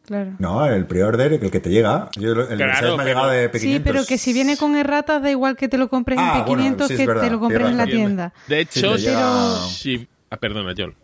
Claro. 0.04 0.32
No, 0.40 0.66
el 0.66 0.86
pre-order, 0.86 1.34
el 1.34 1.50
que 1.50 1.60
te 1.60 1.70
llega. 1.70 2.08
Yo, 2.18 2.32
el 2.32 2.56
Claro, 2.56 2.96
me 2.96 3.04
ha 3.04 3.06
llegado 3.06 3.30
de 3.30 3.48
P500. 3.52 3.58
Sí, 3.60 3.80
pero 3.84 4.04
que 4.04 4.18
si 4.18 4.32
viene 4.32 4.56
con 4.56 4.74
erratas, 4.74 5.22
da 5.22 5.30
igual 5.30 5.56
que 5.56 5.68
te 5.68 5.78
lo 5.78 5.88
compres 5.88 6.18
Ah, 6.20 6.38
en 6.38 6.44
P500 6.44 6.46
bueno, 6.56 6.88
sí, 6.88 6.96
que 6.96 7.06
verdad, 7.06 7.22
te 7.22 7.30
lo 7.30 7.38
compres 7.38 7.68
en 7.68 7.76
la 7.76 7.86
tienda. 7.86 8.32
De 8.48 8.60
hecho, 8.60 8.92
te 8.96 8.98
llega- 9.02 9.66
si... 9.68 10.08
Ah, 10.30 10.36
perdona, 10.38 10.74
Joel. 10.76 10.94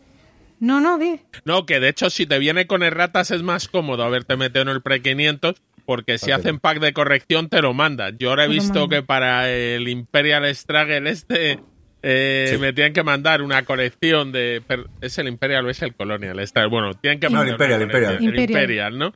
No, 0.59 0.81
no, 0.81 0.99
di. 0.99 1.21
No, 1.45 1.65
que 1.67 1.79
de 1.79 1.89
hecho 1.91 2.11
si 2.11 2.27
te 2.27 2.39
viene 2.41 2.67
con 2.67 2.83
erratas 2.83 3.31
es 3.31 3.43
más 3.43 3.69
cómodo 3.69 4.03
haberte 4.03 4.37
metido 4.37 4.63
en 4.63 4.69
el 4.71 4.83
pre-500 4.83 5.55
porque 5.87 6.19
si 6.19 6.33
hacen 6.33 6.59
pack 6.59 6.81
de 6.81 6.93
corrección 6.93 7.49
te 7.49 7.63
lo 7.63 7.73
mandan. 7.73 8.19
Yo 8.19 8.31
ahora 8.31 8.45
he 8.45 8.49
visto 8.49 8.89
que 8.89 9.03
para 9.03 9.49
el 9.51 9.89
Imperial 9.89 10.45
Struggle 10.55 11.09
este 11.09 11.61
eh, 12.03 12.51
Sí. 12.53 12.59
me 12.59 12.73
tienen 12.73 12.93
que 12.93 13.03
mandar 13.03 13.41
una 13.43 13.63
colección 13.65 14.31
de... 14.31 14.63
¿Es 15.01 15.19
el 15.19 15.29
Imperial 15.29 15.65
o 15.67 15.71
es 15.71 15.81
el 15.83 15.95
Colonial? 15.95 16.47
Struggle? 16.47 16.69
Bueno, 16.71 16.95
tienen 16.95 17.19
que 17.21 17.29
No, 17.29 17.39
mandar 17.39 17.47
el 17.49 17.53
Imperial, 17.55 17.77
una 17.79 17.85
Imperial. 17.87 18.15
El 18.17 18.25
Imperial. 18.25 18.51
Imperial, 18.51 18.99
¿no? 18.99 19.13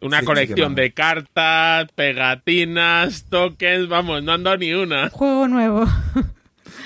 Una 0.00 0.20
Sí, 0.20 0.26
colección 0.26 0.74
de 0.74 0.92
cartas, 0.92 1.88
pegatinas, 1.94 3.24
tokens, 3.30 3.88
vamos, 3.88 4.22
no 4.22 4.32
han 4.32 4.42
dado 4.42 4.58
ni 4.58 4.74
una. 4.74 5.08
Juego 5.10 5.48
nuevo. 5.48 5.86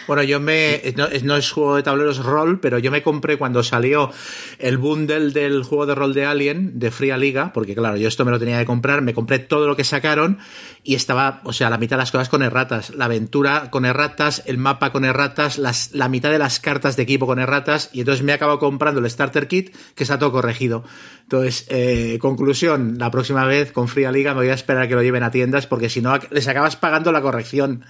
Bueno, 0.09 0.23
yo 0.25 0.41
me. 0.41 0.83
No, 0.97 1.05
es- 1.07 1.23
no 1.23 1.37
es 1.37 1.51
juego 1.53 1.77
de 1.77 1.83
tableros 1.85 2.25
rol, 2.25 2.59
pero 2.59 2.79
yo 2.79 2.91
me 2.91 3.03
compré 3.03 3.37
cuando 3.37 3.63
salió 3.63 4.11
el 4.59 4.79
bundle 4.79 5.31
del 5.31 5.63
juego 5.63 5.87
de 5.87 5.95
rol 5.95 6.15
de 6.15 6.25
Alien, 6.25 6.79
de 6.81 6.91
Fría 6.91 7.17
Liga, 7.17 7.53
porque 7.53 7.75
claro, 7.77 7.97
yo 7.99 8.09
esto 8.09 8.25
me 8.25 8.31
lo 8.31 8.39
tenía 8.39 8.59
que 8.59 8.65
comprar, 8.65 9.03
me 9.03 9.13
compré 9.15 9.39
todo 9.39 9.67
lo 9.67 9.77
que 9.77 9.85
sacaron 9.85 10.39
y 10.83 10.95
estaba, 10.95 11.43
o 11.45 11.53
sea, 11.53 11.69
la 11.69 11.77
mitad 11.79 11.97
de 11.97 12.03
las 12.03 12.11
cosas 12.11 12.29
con 12.31 12.43
erratas. 12.43 12.91
La 12.97 13.05
aventura 13.05 13.71
con 13.71 13.85
erratas, 13.85 14.43
el 14.47 14.57
mapa 14.57 14.91
con 14.93 15.05
erratas, 15.05 15.59
las, 15.59 15.93
la 15.93 16.09
mitad 16.09 16.31
de 16.31 16.39
las 16.39 16.59
cartas 16.59 16.97
de 16.97 17.03
equipo 17.03 17.27
con 17.27 17.39
erratas, 17.39 17.91
y 17.93 18.01
entonces 18.01 18.25
me 18.25 18.33
he 18.33 18.35
acabado 18.35 18.59
comprando 18.59 19.01
el 19.01 19.11
Starter 19.11 19.47
Kit, 19.47 19.77
que 19.95 20.03
está 20.05 20.19
todo 20.19 20.33
corregido. 20.33 20.85
Entonces, 21.25 21.67
eh, 21.69 22.19
conclusión, 22.19 22.97
la 22.99 23.11
próxima 23.11 23.45
vez 23.45 23.73
con 23.73 23.89
Fría 23.89 24.11
Liga 24.11 24.33
me 24.33 24.41
voy 24.41 24.49
a 24.49 24.55
esperar 24.55 24.85
a 24.85 24.89
que 24.89 24.95
lo 24.95 25.03
lleven 25.03 25.23
a 25.23 25.31
tiendas, 25.31 25.67
porque 25.67 25.91
si 25.91 26.01
no, 26.01 26.15
les 26.31 26.49
acabas 26.49 26.77
pagando 26.77 27.13
la 27.13 27.21
corrección. 27.21 27.85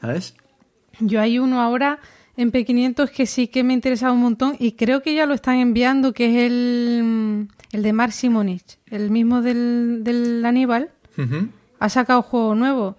¿Sabes? 0.00 0.34
Yo 1.00 1.20
hay 1.20 1.38
uno 1.38 1.60
ahora 1.60 1.98
en 2.36 2.50
P500 2.52 3.10
que 3.10 3.26
sí 3.26 3.48
que 3.48 3.62
me 3.64 3.72
ha 3.72 3.76
interesado 3.76 4.12
un 4.14 4.20
montón 4.20 4.56
y 4.58 4.72
creo 4.72 5.02
que 5.02 5.14
ya 5.14 5.26
lo 5.26 5.34
están 5.34 5.56
enviando, 5.56 6.12
que 6.12 6.26
es 6.30 6.50
el, 6.50 7.48
el 7.72 7.82
de 7.82 7.92
Mark 7.92 8.12
Simonich, 8.12 8.78
el 8.90 9.10
mismo 9.10 9.42
del, 9.42 10.00
del 10.02 10.44
Aníbal. 10.44 10.90
Ujú. 11.18 11.48
Ha 11.80 11.88
sacado 11.88 12.22
juego 12.22 12.54
nuevo. 12.54 12.96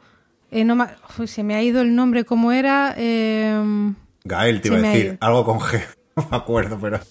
Eh, 0.52 0.64
no 0.64 0.76
ma- 0.76 0.96
Uf, 1.18 1.30
se 1.30 1.44
me 1.44 1.56
ha 1.56 1.62
ido 1.64 1.82
el 1.82 1.96
nombre, 1.96 2.24
¿cómo 2.24 2.52
era? 2.52 2.94
Eh, 2.98 3.94
Gael, 4.24 4.62
te 4.62 4.70
iba 4.70 4.78
a 4.78 4.82
decir. 4.82 5.18
Algo 5.22 5.44
con 5.46 5.60
G. 5.60 5.82
No 6.16 6.26
me 6.32 6.38
acuerdo, 6.38 6.78
pero... 6.82 7.02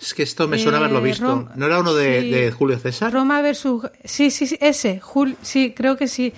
Es 0.00 0.14
que 0.14 0.22
esto 0.22 0.46
me 0.46 0.56
suena 0.56 0.78
Eh, 0.78 0.80
haberlo 0.80 1.02
visto. 1.02 1.24
Rom- 1.26 1.48
¿No 1.56 1.66
era 1.66 1.80
uno 1.80 1.92
de, 1.92 2.20
sí. 2.20 2.30
de 2.30 2.52
Julio 2.52 2.78
César? 2.78 3.12
Roma 3.12 3.40
versus... 3.42 3.86
Sí, 4.04 4.30
sí, 4.30 4.46
sí, 4.46 4.56
ese. 4.60 5.00
Jul... 5.00 5.36
Sí, 5.42 5.72
creo 5.76 5.96
que 5.96 6.06
sí. 6.06 6.32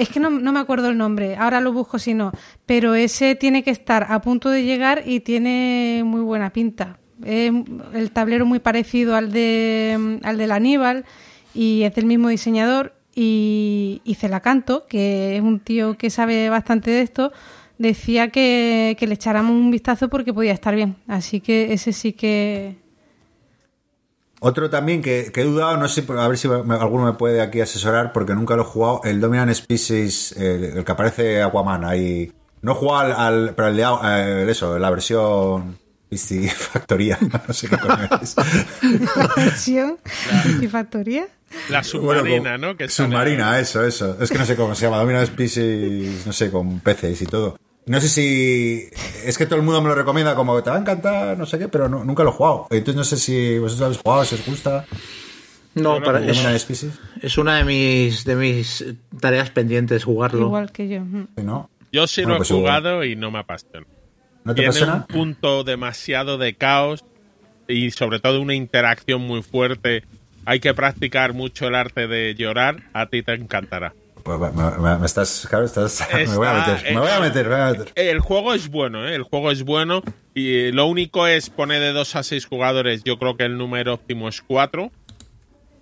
Es 0.00 0.08
que 0.08 0.18
no, 0.18 0.30
me 0.30 0.58
acuerdo 0.58 0.88
el 0.88 0.96
nombre. 0.96 1.36
Ahora 1.36 1.60
lo 1.60 1.74
busco 1.74 1.98
si 1.98 2.14
no. 2.14 2.32
Pero 2.64 2.94
ese 2.94 3.34
tiene 3.34 3.62
que 3.62 3.70
estar 3.70 4.06
a 4.08 4.22
punto 4.22 4.48
de 4.48 4.64
llegar 4.64 5.02
y 5.04 5.20
tiene 5.20 6.00
muy 6.06 6.22
buena 6.22 6.54
pinta. 6.54 6.98
El 7.22 8.10
tablero 8.10 8.46
muy 8.46 8.60
parecido 8.60 9.14
al 9.14 9.30
de 9.30 10.18
al 10.22 10.38
del 10.38 10.52
Aníbal 10.52 11.04
y 11.52 11.82
es 11.82 11.94
del 11.94 12.06
mismo 12.06 12.28
diseñador. 12.28 12.94
Y, 13.14 14.00
y 14.04 14.14
Celacanto, 14.14 14.86
que 14.86 15.36
es 15.36 15.42
un 15.42 15.60
tío 15.60 15.98
que 15.98 16.08
sabe 16.08 16.48
bastante 16.48 16.90
de 16.90 17.02
esto, 17.02 17.32
decía 17.76 18.30
que 18.30 18.96
le 18.98 19.14
echáramos 19.14 19.52
un 19.52 19.70
vistazo 19.70 20.08
porque 20.08 20.32
podía 20.32 20.52
estar 20.52 20.74
bien. 20.74 20.96
Así 21.08 21.40
que 21.40 21.74
ese 21.74 21.92
sí 21.92 22.14
que... 22.14 22.78
Otro 24.40 24.70
también 24.70 25.02
que, 25.02 25.30
que 25.32 25.42
he 25.42 25.44
dudado, 25.44 25.76
no 25.76 25.86
sé, 25.88 26.04
a 26.18 26.26
ver 26.28 26.38
si 26.38 26.48
me- 26.48 26.74
alguno 26.74 27.04
me 27.04 27.12
puede 27.12 27.40
aquí 27.42 27.60
asesorar, 27.60 28.12
porque 28.12 28.34
nunca 28.34 28.56
lo 28.56 28.62
he 28.62 28.64
jugado, 28.64 29.02
el 29.04 29.20
Dominant 29.20 29.52
Species, 29.54 30.32
el, 30.32 30.64
el 30.78 30.84
que 30.84 30.92
aparece 30.92 31.42
Aquaman 31.42 31.84
ahí. 31.84 32.32
No 32.62 32.72
he 32.72 32.74
jugado 32.74 33.00
al, 33.00 33.12
al- 33.12 33.54
pero 33.54 33.68
el 33.68 33.76
de 33.76 33.82
eh, 33.82 34.46
eso, 34.50 34.78
la 34.78 34.90
versión 34.90 35.78
Factoría, 36.48 37.18
no 37.48 37.54
sé 37.54 37.68
qué 37.68 37.76
coño 37.78 38.08
es. 38.22 38.34
versión 39.36 39.98
y 40.60 40.66
factoría. 40.68 41.28
La 41.68 41.82
submarina, 41.84 42.56
¿no? 42.58 42.76
Que 42.76 42.88
sale- 42.88 43.08
submarina, 43.10 43.58
eso, 43.58 43.84
eso. 43.84 44.16
Es 44.20 44.30
que 44.30 44.38
no 44.38 44.44
sé 44.46 44.56
cómo 44.56 44.74
se 44.74 44.86
llama, 44.86 44.98
Dominant 44.98 45.26
Species, 45.28 46.26
no 46.26 46.32
sé, 46.32 46.50
con 46.50 46.80
peces 46.80 47.20
y 47.22 47.26
todo. 47.26 47.58
No 47.90 48.00
sé 48.00 48.08
si. 48.08 48.88
Es 49.24 49.36
que 49.36 49.46
todo 49.46 49.56
el 49.56 49.62
mundo 49.64 49.82
me 49.82 49.88
lo 49.88 49.96
recomienda 49.96 50.36
como 50.36 50.54
que 50.54 50.62
te 50.62 50.70
va 50.70 50.76
a 50.76 50.80
encantar, 50.80 51.36
no 51.36 51.44
sé 51.44 51.58
qué, 51.58 51.66
pero 51.66 51.88
no- 51.88 52.04
nunca 52.04 52.22
lo 52.22 52.30
he 52.30 52.32
jugado. 52.32 52.66
Entonces 52.70 52.94
no 52.94 53.02
sé 53.02 53.16
si 53.16 53.58
vosotros 53.58 53.84
habéis 53.86 54.00
jugado, 54.00 54.24
si 54.24 54.34
os 54.36 54.46
gusta. 54.46 54.86
No, 55.74 56.00
para- 56.00 56.24
es, 56.24 56.68
es 57.22 57.38
una 57.38 57.56
de 57.56 57.64
mis, 57.64 58.24
de 58.24 58.36
mis 58.36 58.84
tareas 59.20 59.50
pendientes 59.50 60.04
jugarlo. 60.04 60.42
Igual 60.46 60.70
que 60.70 60.88
yo. 60.88 61.00
¿no? 61.42 61.68
Yo 61.92 62.06
sí 62.06 62.20
Bueno, 62.22 62.28
lo 62.30 62.34
he 62.34 62.38
pues 62.38 62.50
igual. 62.50 62.62
jugado 62.62 63.04
y 63.04 63.16
no 63.16 63.32
me 63.32 63.40
apasiona. 63.40 63.86
¿No 64.44 64.54
te 64.54 64.60
Tiene 64.62 64.68
apasiona? 64.68 64.94
un 64.94 65.02
punto 65.06 65.64
demasiado 65.64 66.38
de 66.38 66.54
caos 66.54 67.04
y 67.66 67.90
sobre 67.90 68.20
todo 68.20 68.40
una 68.40 68.54
interacción 68.54 69.20
muy 69.22 69.42
fuerte. 69.42 70.04
Hay 70.44 70.60
que 70.60 70.74
practicar 70.74 71.34
mucho 71.34 71.66
el 71.66 71.74
arte 71.74 72.06
de 72.06 72.34
llorar, 72.36 72.84
a 72.92 73.06
ti 73.06 73.22
te 73.24 73.34
encantará. 73.34 73.94
Me, 74.26 74.82
me- 74.82 74.98
me 74.98 75.06
estás, 75.06 75.46
claro, 75.48 75.64
estás, 75.64 76.06
me 76.14 76.36
voy 76.36 76.46
a 76.46 76.52
meter, 76.54 76.94
me 76.94 77.00
voy 77.00 77.10
a 77.10 77.20
meter, 77.20 77.48
me 77.48 77.54
voy 77.54 77.60
a 77.64 77.70
meter. 77.72 77.92
El 77.96 78.20
juego 78.20 78.54
es 78.54 78.68
bueno, 78.68 79.06
¿eh? 79.08 79.14
el 79.14 79.22
juego 79.22 79.50
es 79.50 79.62
bueno 79.64 80.02
y 80.34 80.54
eh, 80.56 80.70
lo 80.72 80.86
único 80.86 81.26
es 81.26 81.50
poner 81.50 81.80
de 81.80 81.92
2 81.92 82.16
a 82.16 82.22
6 82.22 82.46
jugadores, 82.46 83.02
yo 83.04 83.18
creo 83.18 83.36
que 83.36 83.44
el 83.44 83.56
número 83.58 83.94
óptimo 83.94 84.28
es 84.28 84.42
4 84.42 84.90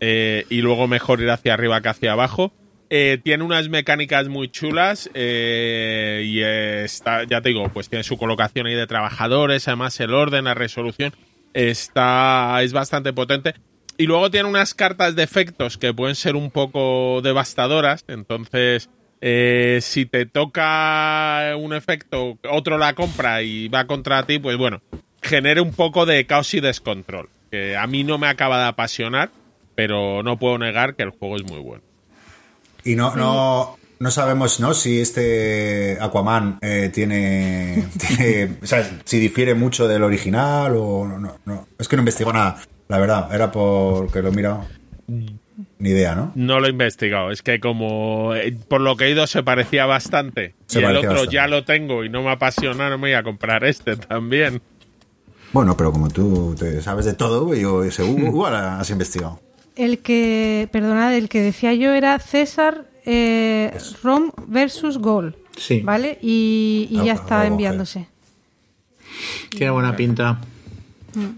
y 0.01 0.61
luego 0.61 0.87
mejor 0.87 1.21
ir 1.21 1.31
hacia 1.31 1.55
arriba 1.55 1.81
que 1.81 1.89
hacia 1.89 2.13
abajo. 2.13 2.53
Eh, 2.91 3.21
tiene 3.23 3.45
unas 3.45 3.69
mecánicas 3.69 4.29
muy 4.29 4.49
chulas 4.49 5.11
eh, 5.13 6.23
y 6.25 6.41
eh, 6.43 6.85
está, 6.85 7.25
ya 7.25 7.43
te 7.43 7.51
digo, 7.51 7.69
pues 7.69 7.91
tiene 7.91 8.03
su 8.03 8.17
colocación 8.17 8.67
ahí 8.67 8.75
de 8.75 8.87
trabajadores, 8.87 9.69
además 9.69 9.99
el 10.01 10.15
orden, 10.15 10.45
la 10.45 10.55
resolución 10.55 11.13
está 11.53 12.63
es 12.63 12.73
bastante 12.73 13.13
potente. 13.13 13.55
Y 13.99 14.07
luego 14.07 14.31
tiene 14.31 14.49
unas 14.49 14.75
cartas 14.75 15.17
de 15.17 15.25
efectos 15.25 15.77
que 15.77 15.93
pueden 15.93 16.15
ser 16.15 16.37
un 16.37 16.53
poco 16.53 17.21
devastadoras. 17.21 18.05
Entonces, 18.07 18.89
eh, 19.21 19.81
si 19.83 20.07
te 20.07 20.25
toca 20.25 21.57
un 21.59 21.73
efecto, 21.75 22.39
otro 22.49 22.79
la 22.79 22.95
compra 22.95 23.43
y 23.43 23.67
va 23.67 23.89
contra 23.89 24.23
ti, 24.23 24.39
pues 24.39 24.57
bueno, 24.57 24.81
genere 25.21 25.61
un 25.61 25.73
poco 25.73 26.07
de 26.07 26.25
caos 26.27 26.55
y 26.55 26.61
descontrol. 26.61 27.29
Que 27.51 27.77
a 27.77 27.89
mí 27.89 28.05
no 28.05 28.19
me 28.19 28.29
acaba 28.29 28.59
de 28.59 28.69
apasionar, 28.69 29.31
pero 29.75 30.23
no 30.23 30.39
puedo 30.39 30.59
negar 30.59 30.95
que 30.95 31.03
el 31.03 31.11
juego 31.11 31.35
es 31.35 31.43
muy 31.43 31.59
bueno. 31.59 31.83
Y 32.85 32.95
no, 32.95 33.17
no, 33.17 33.79
no 34.01 34.11
sabemos, 34.11 34.61
¿no? 34.61 34.75
Si 34.75 35.01
este 35.01 35.99
Aquaman 36.01 36.59
eh, 36.63 36.91
tiene, 36.93 37.87
tiene- 38.17 38.57
o 38.63 38.67
sea, 38.67 38.89
si 39.05 39.19
difiere 39.19 39.55
mucho 39.55 39.89
del 39.89 40.03
original 40.03 40.75
o 40.77 41.07
no, 41.07 41.19
no, 41.19 41.39
no. 41.45 41.67
Es 41.79 41.89
que 41.89 41.97
no 41.97 42.03
investigo 42.03 42.33
nada, 42.33 42.59
la 42.89 42.99
verdad. 42.99 43.35
Era 43.35 43.51
porque 43.51 44.23
lo 44.23 44.29
he 44.29 44.33
mirado. 44.33 44.65
Ni 45.81 45.91
idea, 45.91 46.15
¿no? 46.15 46.33
No 46.35 46.61
lo 46.61 46.67
he 46.67 46.71
investigado. 46.71 47.31
Es 47.31 47.43
que 47.43 47.59
como 47.61 48.35
eh, 48.35 48.57
por 48.69 48.81
lo 48.81 48.97
que 48.97 49.07
he 49.07 49.11
ido 49.11 49.27
se 49.27 49.43
parecía 49.43 49.87
bastante. 49.87 50.55
Se 50.67 50.81
y 50.81 50.85
el 50.85 50.97
otro 50.97 51.11
bastante. 51.11 51.33
ya 51.35 51.47
lo 51.49 51.65
tengo 51.65 52.05
y 52.05 52.09
no 52.09 52.23
me 52.23 52.31
apasiona, 52.31 52.91
no 52.91 52.99
me 52.99 53.09
voy 53.09 53.13
a 53.15 53.23
comprar 53.23 53.65
este 53.65 53.97
también. 53.97 54.61
Bueno, 55.53 55.77
pero 55.77 55.91
como 55.93 56.09
tú 56.11 56.55
te 56.59 56.81
sabes 56.83 57.07
de 57.07 57.15
todo, 57.15 57.55
yo 57.55 57.83
ese 57.83 58.05
igual 58.07 58.55
has 58.55 58.91
investigado. 58.91 59.41
El 59.77 59.99
que, 60.01 60.69
perdonad, 60.73 61.15
el 61.15 61.29
que 61.29 61.41
decía 61.41 61.73
yo 61.75 61.93
era 61.93 62.19
César 62.19 62.85
eh, 63.11 63.77
Rom 64.03 64.31
versus 64.47 64.99
Gol. 64.99 65.35
Sí. 65.57 65.81
¿Vale? 65.81 66.19
Y, 66.23 66.89
y 66.91 67.05
ya 67.05 67.15
está 67.15 67.47
enviándose. 67.47 68.07
Tiene 69.51 69.71
buena 69.71 69.97
pinta. 69.97 70.39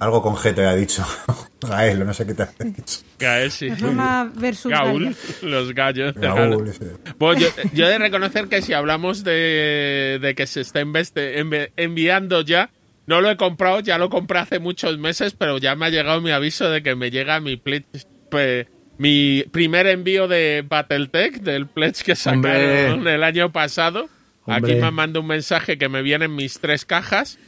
Algo 0.00 0.21
con 0.21 0.35
G 0.35 0.53
te 0.55 0.67
ha 0.67 0.75
dicho. 0.75 1.07
Gael, 1.62 2.05
no 2.05 2.12
sé 2.12 2.27
qué 2.27 2.35
te 2.35 2.43
ha 2.43 2.50
dicho. 2.59 3.00
Gael, 3.19 3.50
sí. 3.50 3.69
Roma 3.71 4.31
versus 4.35 4.71
Gaul, 4.71 5.05
Gaia. 5.05 5.17
los 5.43 5.75
gallos. 5.75 6.15
de 6.17 6.21
Gaul, 6.21 6.69
ese. 6.69 6.87
Pues 7.17 7.39
yo, 7.41 7.47
yo 7.73 7.87
he 7.87 7.91
de 7.91 7.99
reconocer 7.99 8.49
que 8.49 8.61
si 8.62 8.73
hablamos 8.75 9.25
de, 9.25 10.19
de 10.21 10.35
que 10.35 10.47
se 10.47 10.61
está 10.62 10.81
envi- 10.83 11.71
enviando 11.77 12.43
ya, 12.43 12.71
no 13.07 13.21
lo 13.23 13.31
he 13.31 13.37
comprado, 13.39 13.81
ya 13.81 13.97
lo 13.97 14.11
compré 14.11 14.41
hace 14.41 14.59
muchos 14.59 14.99
meses, 14.99 15.35
pero 15.39 15.57
ya 15.59 15.77
me 15.77 15.87
ha 15.87 15.91
llegado 15.91 16.21
mi 16.21 16.31
aviso 16.33 16.69
de 16.69 16.83
que 16.83 16.95
me 16.95 17.11
llega 17.11 17.41
mi 17.41 17.57
pledge, 17.57 17.87
pe- 18.31 18.69
mi 19.00 19.45
primer 19.50 19.87
envío 19.87 20.28
de 20.28 20.62
Battletech, 20.69 21.40
del 21.40 21.66
pledge 21.66 22.02
que 22.04 22.14
sacaron 22.14 22.93
Hombre. 22.93 23.15
el 23.15 23.23
año 23.25 23.50
pasado. 23.50 24.10
Hombre. 24.45 24.73
Aquí 24.75 24.80
me 24.82 24.91
manda 24.91 25.21
un 25.21 25.26
mensaje 25.26 25.78
que 25.78 25.89
me 25.89 26.02
vienen 26.02 26.34
mis 26.36 26.60
tres 26.60 26.84
cajas. 26.84 27.39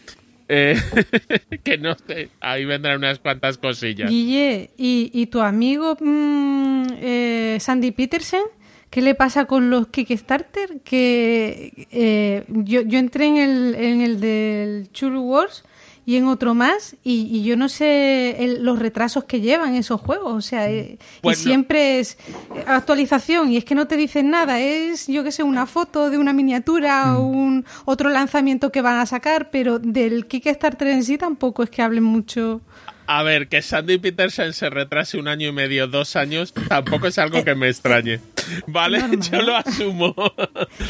eh, 0.49 0.77
que 1.65 1.77
no 1.77 1.95
sé, 2.07 2.31
ahí 2.41 2.65
vendrán 2.65 2.97
unas 2.97 3.19
cuantas 3.19 3.59
cosillas. 3.59 4.09
Guille, 4.11 4.71
¿y, 4.79 5.11
y 5.13 5.27
tu 5.27 5.43
amigo 5.43 5.95
mm, 6.01 6.85
eh, 7.03 7.59
Sandy 7.61 7.91
Peterson? 7.91 8.43
¿Qué 8.89 9.03
le 9.03 9.15
pasa 9.15 9.45
con 9.45 9.69
los 9.69 9.89
Kickstarter? 9.89 10.81
Que 10.85 11.87
eh, 11.93 12.45
yo, 12.49 12.81
yo 12.81 12.99
entré 12.99 13.27
en 13.27 13.37
el, 13.37 13.75
en 13.75 14.01
el 14.01 14.21
del 14.21 14.91
Chulu 14.93 15.21
Wars 15.21 15.65
y 16.05 16.17
en 16.17 16.27
otro 16.27 16.55
más 16.55 16.97
y, 17.05 17.29
y 17.31 17.45
yo 17.45 17.57
no 17.57 17.69
sé 17.69 18.43
el- 18.45 18.65
los 18.65 18.79
retrasos 18.79 19.25
que 19.25 19.41
llevan 19.41 19.75
esos 19.77 20.01
juegos. 20.01 20.33
O 20.35 20.41
sea, 20.41 20.69
eh, 20.71 20.99
y 21.23 21.35
siempre 21.35 22.01
es 22.01 22.19
actualización 22.67 23.51
y 23.53 23.57
es 23.57 23.65
que 23.65 23.75
no 23.75 23.87
te 23.87 23.97
dicen 23.97 24.31
nada. 24.31 24.61
Es, 24.61 25.07
yo 25.07 25.23
que 25.25 25.33
sé, 25.33 25.43
una 25.43 25.67
foto 25.67 26.11
de 26.11 26.19
una 26.19 26.33
miniatura 26.33 27.19
o 27.19 27.25
un 27.27 27.65
otro 27.85 28.11
lanzamiento 28.11 28.73
que 28.73 28.83
van 28.83 28.99
a 28.99 29.07
sacar, 29.07 29.51
pero 29.51 29.79
del 29.79 30.27
Kickstarter 30.27 30.89
en 30.89 31.05
sí 31.05 31.19
tampoco 31.19 31.63
es 31.63 31.71
que 31.71 31.83
hablen 31.83 32.05
mucho. 32.05 32.61
A 33.07 33.23
ver, 33.25 33.49
que 33.49 33.61
Sandy 33.63 33.99
Peterson 33.99 34.53
se 34.53 34.71
retrase 34.71 35.19
un 35.19 35.27
año 35.29 35.49
y 35.49 35.53
medio, 35.53 35.87
dos 35.89 36.15
años, 36.17 36.55
tampoco 36.69 37.09
es 37.09 37.19
algo 37.19 37.45
que 37.45 37.55
me 37.55 37.69
extrañe. 37.69 38.21
¿Vale? 38.69 39.01
Normal. 39.01 39.21
Yo 39.31 39.43
lo 39.43 39.57
asumo. 39.57 40.15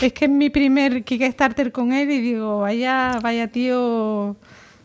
Es 0.00 0.12
que 0.12 0.26
es 0.26 0.30
mi 0.30 0.50
primer 0.50 1.04
Kickstarter 1.04 1.72
con 1.72 1.92
él 1.92 2.10
y 2.10 2.20
digo, 2.20 2.60
vaya, 2.60 3.18
vaya 3.22 3.48
tío, 3.48 4.36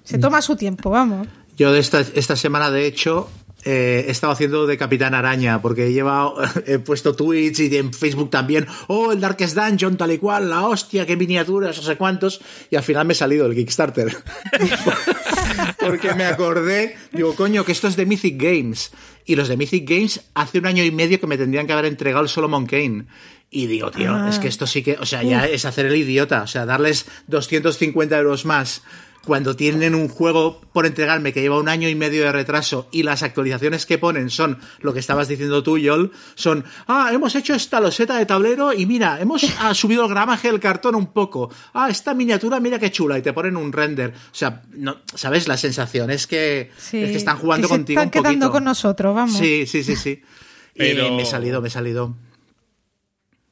se 0.08 0.17
toma 0.17 0.41
su 0.41 0.56
tiempo, 0.56 0.89
vamos. 0.89 1.28
Yo 1.58 1.72
de 1.74 1.80
esta, 1.80 2.00
esta 2.00 2.36
semana, 2.36 2.72
de 2.72 2.86
hecho, 2.86 3.30
eh, 3.65 4.06
he 4.08 4.12
estado 4.12 4.32
haciendo 4.32 4.65
de 4.67 4.78
Capitán 4.78 5.13
Araña, 5.13 5.62
porque 5.62 5.88
he 5.88 5.91
llevado, 5.91 6.36
he 6.65 6.80
puesto 6.80 7.13
tweets 7.15 7.60
y 7.60 7.76
en 7.76 7.91
Facebook 7.91 8.30
también, 8.30 8.67
oh, 8.88 9.12
el 9.12 9.20
Darkest 9.20 9.58
Dungeon, 9.58 9.98
tal 9.98 10.12
y 10.13 10.17
cual, 10.17 10.50
la 10.50 10.65
hostia, 10.65 11.06
qué 11.06 11.17
miniaturas, 11.17 11.76
no 11.76 11.84
sé 11.84 11.98
cuántos, 11.98 12.39
y 12.70 12.76
al 12.78 12.84
final 12.84 13.06
me 13.06 13.13
he 13.13 13.15
salido 13.15 13.48
del 13.48 13.56
Kickstarter. 13.58 14.15
porque 15.80 16.13
me 16.13 16.26
acordé, 16.26 16.96
digo, 17.12 17.36
coño, 17.36 17.65
que 17.65 17.72
esto 17.72 17.88
es 17.88 17.96
de 17.96 18.06
Mythic 18.06 18.41
Games, 18.41 18.91
y 19.26 19.36
los 19.36 19.48
de 19.48 19.58
Mythic 19.58 19.89
Games 19.89 20.22
hace 20.36 20.60
un 20.60 20.67
año 20.67 20.84
y 20.84 20.91
medio 20.91 21.20
que 21.20 21.28
me 21.28 21.38
tendrían 21.38 21.67
que 21.67 21.74
haber 21.74 21.86
entregado 21.86 22.24
el 22.24 22.30
Solomon 22.30 22.65
Kane. 22.65 23.06
Y 23.50 23.67
digo, 23.67 23.91
tío, 23.91 24.13
Ah. 24.13 24.30
es 24.30 24.39
que 24.39 24.48
esto 24.48 24.67
sí 24.67 24.84
que, 24.84 24.98
o 25.00 25.06
sea, 25.06 25.24
ya 25.24 25.46
es 25.48 25.63
hacer 25.65 25.86
el 25.86 25.96
idiota, 25.96 26.43
o 26.43 26.48
sea, 26.48 26.65
darles 26.65 27.06
250 27.28 28.17
euros 28.17 28.46
más 28.46 28.84
cuando 29.28 29.58
tienen 29.58 29.94
un 29.94 30.08
juego 30.08 30.62
por 30.72 30.86
entregarme 30.86 31.34
que 31.34 31.42
lleva 31.42 31.60
un 31.60 31.68
año 31.68 31.90
y 31.90 31.96
medio 31.96 32.24
de 32.24 32.32
retraso 32.32 32.88
y 32.94 33.04
las 33.04 33.24
actualizaciones 33.24 33.86
que 33.86 33.98
ponen 33.98 34.30
son 34.30 34.58
lo 34.80 34.94
que 34.94 35.00
estabas 35.02 35.28
diciendo 35.28 35.62
tú, 35.63 35.78
Yol, 35.78 36.13
son, 36.36 36.63
ah, 36.88 37.10
hemos 37.12 37.36
hecho 37.36 37.54
esta 37.54 37.82
loseta 37.82 38.18
de 38.18 38.26
tablero 38.26 38.72
y 38.72 38.86
mira, 38.86 39.20
hemos 39.20 39.44
ah, 39.60 39.74
subido 39.74 40.04
el 40.06 40.10
gramaje 40.10 40.50
del 40.50 40.62
cartón 40.62 40.96
un 40.96 41.08
poco. 41.08 41.52
Ah, 41.74 41.90
esta 41.90 42.13
miniatura, 42.13 42.62
mira 42.62 42.80
qué 42.80 42.90
chula, 42.90 43.18
y 43.18 43.22
te 43.22 43.34
ponen 43.34 43.58
un 43.58 43.74
render. 43.74 44.12
O 44.12 44.36
sea, 44.36 44.63
no, 44.72 44.98
¿sabes? 45.13 45.50
La 45.50 45.58
sensación 45.58 46.10
es 46.10 46.26
que, 46.26 46.72
Sí, 46.78 47.04
es 47.04 47.12
que 47.12 47.18
están 47.18 47.38
jugando 47.38 47.68
que 47.68 47.74
se 47.74 47.78
contigo 47.80 48.00
están 48.00 48.08
un 48.08 48.12
poquito. 48.12 48.30
quedando 48.30 48.52
con 48.52 48.63
nosotros, 48.63 49.13
vamos. 49.13 49.38
Sí, 49.38 49.68
sí, 49.68 49.84
sí, 49.84 49.98
sí. 49.98 50.22
Pero- 50.74 51.06
Y 51.08 51.12
me 51.12 51.24
he 51.24 51.26
salido, 51.26 51.62
me 51.62 51.68
he 51.68 51.72
salido. 51.72 52.16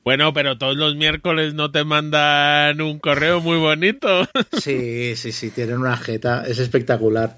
Bueno, 0.06 0.34
pero 0.34 0.56
todos 0.60 0.78
los 0.78 0.96
miércoles 0.96 1.56
no 1.56 1.72
te 1.72 1.84
mandan 1.84 2.80
un 2.80 3.00
correo 3.00 3.42
muy 3.42 3.58
bonito. 3.58 4.30
Sí, 4.62 5.16
sí, 5.16 5.32
sí, 5.32 5.50
tienen 5.50 5.80
una 5.80 5.98
jeta, 5.98 6.46
es 6.46 6.60
espectacular. 6.60 7.38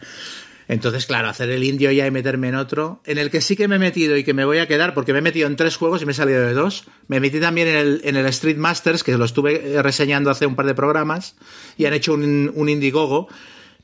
Entonces, 0.67 1.05
claro, 1.05 1.29
hacer 1.29 1.49
el 1.49 1.63
indio 1.63 1.91
ya 1.91 2.05
y 2.05 2.11
meterme 2.11 2.49
en 2.49 2.55
otro, 2.55 3.01
en 3.05 3.19
el 3.19 3.31
que 3.31 3.39
sí 3.39 3.55
que 3.55 3.69
me 3.69 3.77
he 3.77 3.79
metido 3.79 4.17
y 4.17 4.25
que 4.25 4.33
me 4.33 4.43
voy 4.43 4.57
a 4.57 4.67
quedar, 4.67 4.93
porque 4.93 5.13
me 5.13 5.19
he 5.19 5.21
metido 5.21 5.47
en 5.47 5.55
tres 5.55 5.77
juegos 5.77 6.01
y 6.01 6.05
me 6.05 6.11
he 6.11 6.15
salido 6.15 6.41
de 6.41 6.53
dos. 6.53 6.83
Me 7.07 7.21
metí 7.21 7.39
también 7.39 7.69
en 8.03 8.17
el, 8.17 8.25
Street 8.27 8.57
Masters, 8.57 9.01
que 9.01 9.17
lo 9.17 9.23
estuve 9.23 9.75
eh, 9.75 9.81
reseñando 9.81 10.29
hace 10.29 10.45
un 10.45 10.57
par 10.57 10.65
de 10.65 10.75
programas, 10.75 11.35
y 11.77 11.85
han 11.85 11.93
hecho 11.93 12.13
un, 12.13 12.51
un 12.53 12.67
Indiegogo, 12.67 13.29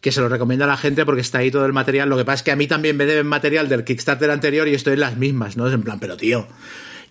que 0.01 0.11
se 0.11 0.19
lo 0.19 0.27
recomiendo 0.27 0.65
a 0.65 0.67
la 0.67 0.75
gente 0.75 1.05
porque 1.05 1.21
está 1.21 1.37
ahí 1.37 1.51
todo 1.51 1.65
el 1.65 1.71
material. 1.71 2.09
Lo 2.09 2.17
que 2.17 2.25
pasa 2.25 2.35
es 2.35 2.43
que 2.43 2.51
a 2.51 2.57
mí 2.57 2.67
también 2.67 2.97
me 2.97 3.05
deben 3.05 3.27
material 3.27 3.69
del 3.69 3.85
Kickstarter 3.85 4.29
anterior 4.29 4.67
y 4.67 4.73
estoy 4.73 4.95
en 4.95 4.99
las 4.99 5.15
mismas, 5.15 5.55
¿no? 5.55 5.67
Es 5.67 5.73
en 5.73 5.83
plan, 5.83 6.01
pero 6.01 6.17
tío. 6.17 6.47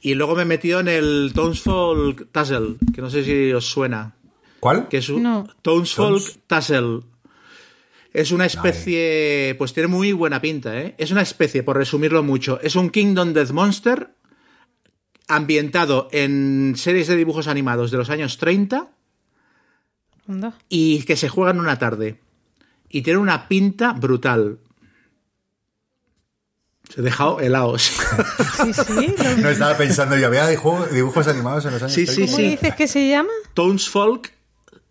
Y 0.05 0.15
luego 0.15 0.35
me 0.35 0.43
he 0.43 0.47
metido 0.47 0.81
en 0.81 0.89
el 0.89 1.31
Townsfolk 1.35 2.27
Tassel, 2.33 2.77
que 2.93 3.01
no 3.01 3.09
sé 3.09 3.25
si 3.25 3.53
os 3.53 3.65
suena 3.65 4.17
¿Cuál? 4.59 4.89
que 4.89 4.99
es 4.99 5.09
un 5.09 5.23
No. 5.23 5.47
Townsfolk 5.63 6.23
Tassel. 6.49 7.03
Es 8.13 8.31
una 8.33 8.45
especie, 8.45 9.55
pues 9.57 9.73
tiene 9.73 9.87
muy 9.87 10.13
buena 10.13 10.41
pinta, 10.41 10.79
¿eh? 10.79 10.95
Es 10.99 11.13
una 11.13 11.23
especie, 11.23 11.63
por 11.63 11.77
resumirlo 11.79 12.23
mucho, 12.23 12.61
es 12.61 12.75
un 12.77 12.91
Kingdom 12.91 13.33
Death 13.33 13.53
Monster 13.53 14.11
ambientado 15.29 16.09
en 16.13 16.75
series 16.77 17.07
de 17.07 17.17
dibujos 17.17 17.47
animados 17.47 17.91
de 17.91 17.97
los 17.97 18.11
años 18.11 18.37
30 18.39 18.91
Anda. 20.29 20.59
y 20.69 21.05
que 21.05 21.17
se 21.17 21.29
juega 21.29 21.53
en 21.53 21.61
una 21.61 21.79
tarde. 21.79 22.19
Y 22.91 23.01
tiene 23.03 23.19
una 23.21 23.49
pinta 23.49 23.93
brutal. 23.93 24.59
Se 26.95 27.01
he 27.01 27.05
dejado 27.05 27.41
helados. 27.41 27.83
Sí, 28.63 28.73
sí. 28.73 29.15
lo- 29.19 29.37
No 29.43 29.49
estaba 29.49 29.77
pensando 29.77 30.17
yo, 30.17 30.27
había 30.27 30.47
dibujo- 30.49 30.87
dibujos 30.93 31.27
animados 31.29 31.65
en 31.65 31.73
los 31.73 31.83
años 31.83 31.93
Sí, 31.95 32.07
sí, 32.07 32.15
30. 32.27 32.27
¿Cómo 32.33 32.37
sí. 32.37 32.51
dices 32.51 32.75
que 32.75 32.89
se 32.89 33.09
llama? 33.09 33.31
Townsfolk 33.55 34.31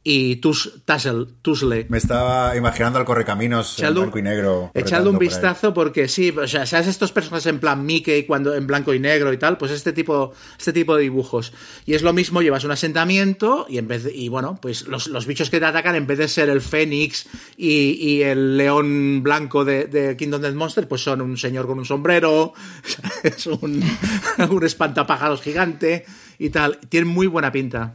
y 0.03 0.37
Tus, 0.37 0.83
Tussle, 0.83 1.27
Tusle. 1.43 1.85
Me 1.89 1.99
estaba 1.99 2.55
imaginando 2.57 2.97
al 2.97 3.05
correcaminos 3.05 3.77
en 3.79 3.93
blanco 4.01 4.17
y 4.17 4.23
negro. 4.23 4.71
Echadle 4.73 5.09
un 5.09 5.15
por 5.17 5.21
vistazo 5.23 5.73
porque 5.75 6.07
sí, 6.07 6.31
o 6.31 6.47
sea, 6.47 6.65
¿sabes 6.65 6.87
estos 6.87 7.11
personajes 7.11 7.45
en 7.45 7.59
plan 7.59 7.85
Mickey 7.85 8.23
cuando 8.23 8.55
en 8.55 8.65
blanco 8.65 8.93
y 8.95 8.99
negro 8.99 9.31
y 9.31 9.37
tal? 9.37 9.57
Pues 9.59 9.71
este 9.71 9.93
tipo, 9.93 10.33
este 10.57 10.73
tipo 10.73 10.95
de 10.95 11.03
dibujos. 11.03 11.53
Y 11.85 11.93
es 11.93 12.01
lo 12.01 12.13
mismo, 12.13 12.41
llevas 12.41 12.63
un 12.63 12.71
asentamiento 12.71 13.67
y 13.69 13.77
en 13.77 13.87
vez 13.87 14.03
de- 14.05 14.15
y 14.15 14.27
bueno, 14.27 14.57
pues 14.59 14.87
los, 14.87 15.05
los 15.07 15.27
bichos 15.27 15.51
que 15.51 15.59
te 15.59 15.65
atacan, 15.65 15.93
en 15.95 16.07
vez 16.07 16.17
de 16.17 16.27
ser 16.27 16.49
el 16.49 16.61
Fénix 16.61 17.27
y, 17.55 17.91
y 17.91 18.23
el 18.23 18.57
león 18.57 19.21
blanco 19.21 19.63
de, 19.65 19.85
de 19.85 20.17
Kingdom 20.17 20.41
Death 20.41 20.55
Monster, 20.55 20.87
pues 20.87 21.03
son 21.03 21.21
un 21.21 21.37
señor 21.37 21.67
con 21.67 21.77
un 21.77 21.85
sombrero, 21.85 22.53
es 23.23 23.45
un, 23.45 23.83
un 24.49 24.63
espantapájaros 24.65 25.41
gigante 25.43 26.05
y 26.39 26.49
tal. 26.49 26.79
Tienen 26.89 27.09
muy 27.09 27.27
buena 27.27 27.51
pinta. 27.51 27.93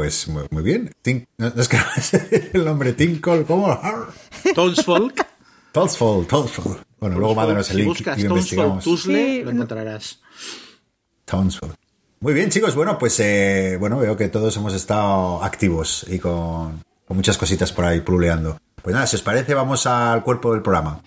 Pues 0.00 0.28
muy, 0.28 0.44
muy 0.50 0.62
bien. 0.62 0.90
Tin- 1.02 1.26
no, 1.36 1.50
no 1.54 1.60
es 1.60 1.68
que 1.68 1.76
el 2.54 2.64
nombre 2.64 2.94
Tinkle, 2.94 3.44
¿cómo? 3.44 3.78
Townsfolk. 4.54 5.26
Tolsfall, 5.72 6.26
Tolsfall. 6.26 6.78
Bueno, 6.98 7.18
luego 7.18 7.34
mándanos 7.34 7.70
el 7.70 7.76
link 7.84 8.00
y 8.16 8.22
lo 8.22 8.28
investigamos. 8.30 8.82
Tusle, 8.82 9.44
lo 9.44 9.50
encontrarás. 9.50 10.20
Muy 12.20 12.32
bien, 12.32 12.48
chicos. 12.48 12.74
Bueno, 12.74 12.98
pues 12.98 13.20
eh, 13.20 13.76
bueno, 13.78 13.98
veo 13.98 14.16
que 14.16 14.28
todos 14.30 14.56
hemos 14.56 14.72
estado 14.72 15.44
activos 15.44 16.06
y 16.08 16.18
con, 16.18 16.82
con 17.06 17.16
muchas 17.18 17.36
cositas 17.36 17.70
por 17.70 17.84
ahí 17.84 18.00
pululeando. 18.00 18.56
Pues 18.82 18.94
nada, 18.94 19.06
si 19.06 19.16
os 19.16 19.22
parece, 19.22 19.52
vamos 19.52 19.84
al 19.84 20.22
cuerpo 20.24 20.54
del 20.54 20.62
programa. 20.62 21.02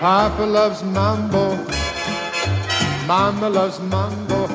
Papa 0.00 0.46
loves 0.46 0.84
mambo. 0.84 1.58
Mama 3.08 3.48
loves 3.48 3.80
mambo. 3.80 4.46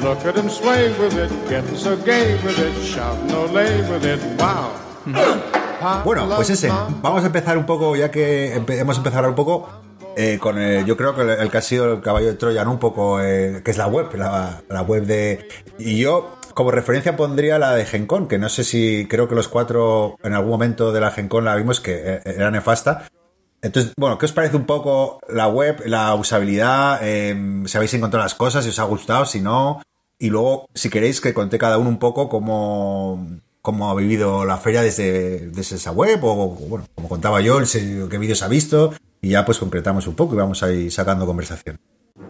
Look 0.00 0.24
at 0.24 0.36
him 0.36 0.48
sway 0.48 0.88
with 0.98 1.18
it, 1.18 1.30
getting 1.50 1.76
so 1.76 1.94
gay 1.96 2.34
with 2.42 2.58
it, 2.58 2.72
shouting 2.82 3.28
olay 3.28 3.86
with 3.90 4.06
it. 4.06 4.20
Wow. 4.40 4.70
Bueno, 6.02 6.26
pues 6.34 6.48
ese. 6.48 6.68
Vamos 7.02 7.24
a 7.24 7.26
empezar 7.26 7.58
un 7.58 7.66
poco, 7.66 7.94
ya 7.94 8.10
que 8.10 8.54
hemos 8.54 8.96
empezado 8.96 9.28
un 9.28 9.34
poco 9.34 9.68
eh, 10.16 10.38
con 10.40 10.58
el, 10.58 10.86
yo 10.86 10.96
creo 10.96 11.14
que 11.14 11.20
el, 11.20 11.30
el 11.30 11.50
que 11.50 11.58
ha 11.58 11.60
sido 11.60 11.92
el 11.92 12.00
caballo 12.00 12.28
de 12.28 12.34
Troya, 12.34 12.64
¿no? 12.64 12.70
Un 12.70 12.78
poco, 12.78 13.20
eh, 13.20 13.60
que 13.62 13.70
es 13.70 13.76
la 13.76 13.86
web, 13.86 14.06
la, 14.14 14.62
la 14.70 14.80
web 14.80 15.04
de... 15.04 15.46
Y 15.78 15.98
yo, 15.98 16.36
como 16.54 16.70
referencia, 16.70 17.16
pondría 17.16 17.58
la 17.58 17.74
de 17.74 17.84
Gencon, 17.84 18.28
que 18.28 18.38
no 18.38 18.48
sé 18.48 18.64
si, 18.64 19.06
creo 19.10 19.28
que 19.28 19.34
los 19.34 19.48
cuatro 19.48 20.16
en 20.22 20.32
algún 20.32 20.52
momento 20.52 20.90
de 20.90 21.02
la 21.02 21.10
Gencon 21.10 21.44
la 21.44 21.54
vimos 21.54 21.82
que 21.82 22.00
eh, 22.02 22.20
era 22.24 22.50
nefasta. 22.50 23.06
Entonces, 23.64 23.94
bueno, 23.96 24.18
¿qué 24.18 24.26
os 24.26 24.32
parece 24.32 24.56
un 24.56 24.66
poco 24.66 25.18
la 25.26 25.48
web, 25.48 25.82
la 25.86 26.14
usabilidad? 26.14 27.00
eh, 27.02 27.34
si 27.64 27.76
habéis 27.78 27.94
encontrado 27.94 28.22
las 28.22 28.34
cosas, 28.34 28.62
si 28.62 28.68
os 28.68 28.78
ha 28.78 28.84
gustado, 28.84 29.24
si 29.24 29.40
no. 29.40 29.80
Y 30.18 30.28
luego, 30.28 30.68
si 30.74 30.90
queréis, 30.90 31.22
que 31.22 31.32
conté 31.32 31.56
cada 31.56 31.78
uno 31.78 31.88
un 31.88 31.98
poco 31.98 32.28
cómo, 32.28 33.26
cómo 33.62 33.90
ha 33.90 33.94
vivido 33.94 34.44
la 34.44 34.58
feria 34.58 34.82
desde, 34.82 35.48
desde 35.48 35.76
esa 35.76 35.92
web, 35.92 36.22
o 36.22 36.48
bueno, 36.50 36.86
como 36.94 37.08
contaba 37.08 37.40
yo, 37.40 37.58
el 37.58 37.66
qué 37.66 38.18
vídeos 38.18 38.42
ha 38.42 38.48
visto, 38.48 38.92
y 39.22 39.30
ya 39.30 39.46
pues 39.46 39.56
concretamos 39.56 40.06
un 40.06 40.14
poco 40.14 40.34
y 40.34 40.38
vamos 40.38 40.62
ahí 40.62 40.90
sacando 40.90 41.24
conversación. 41.24 41.78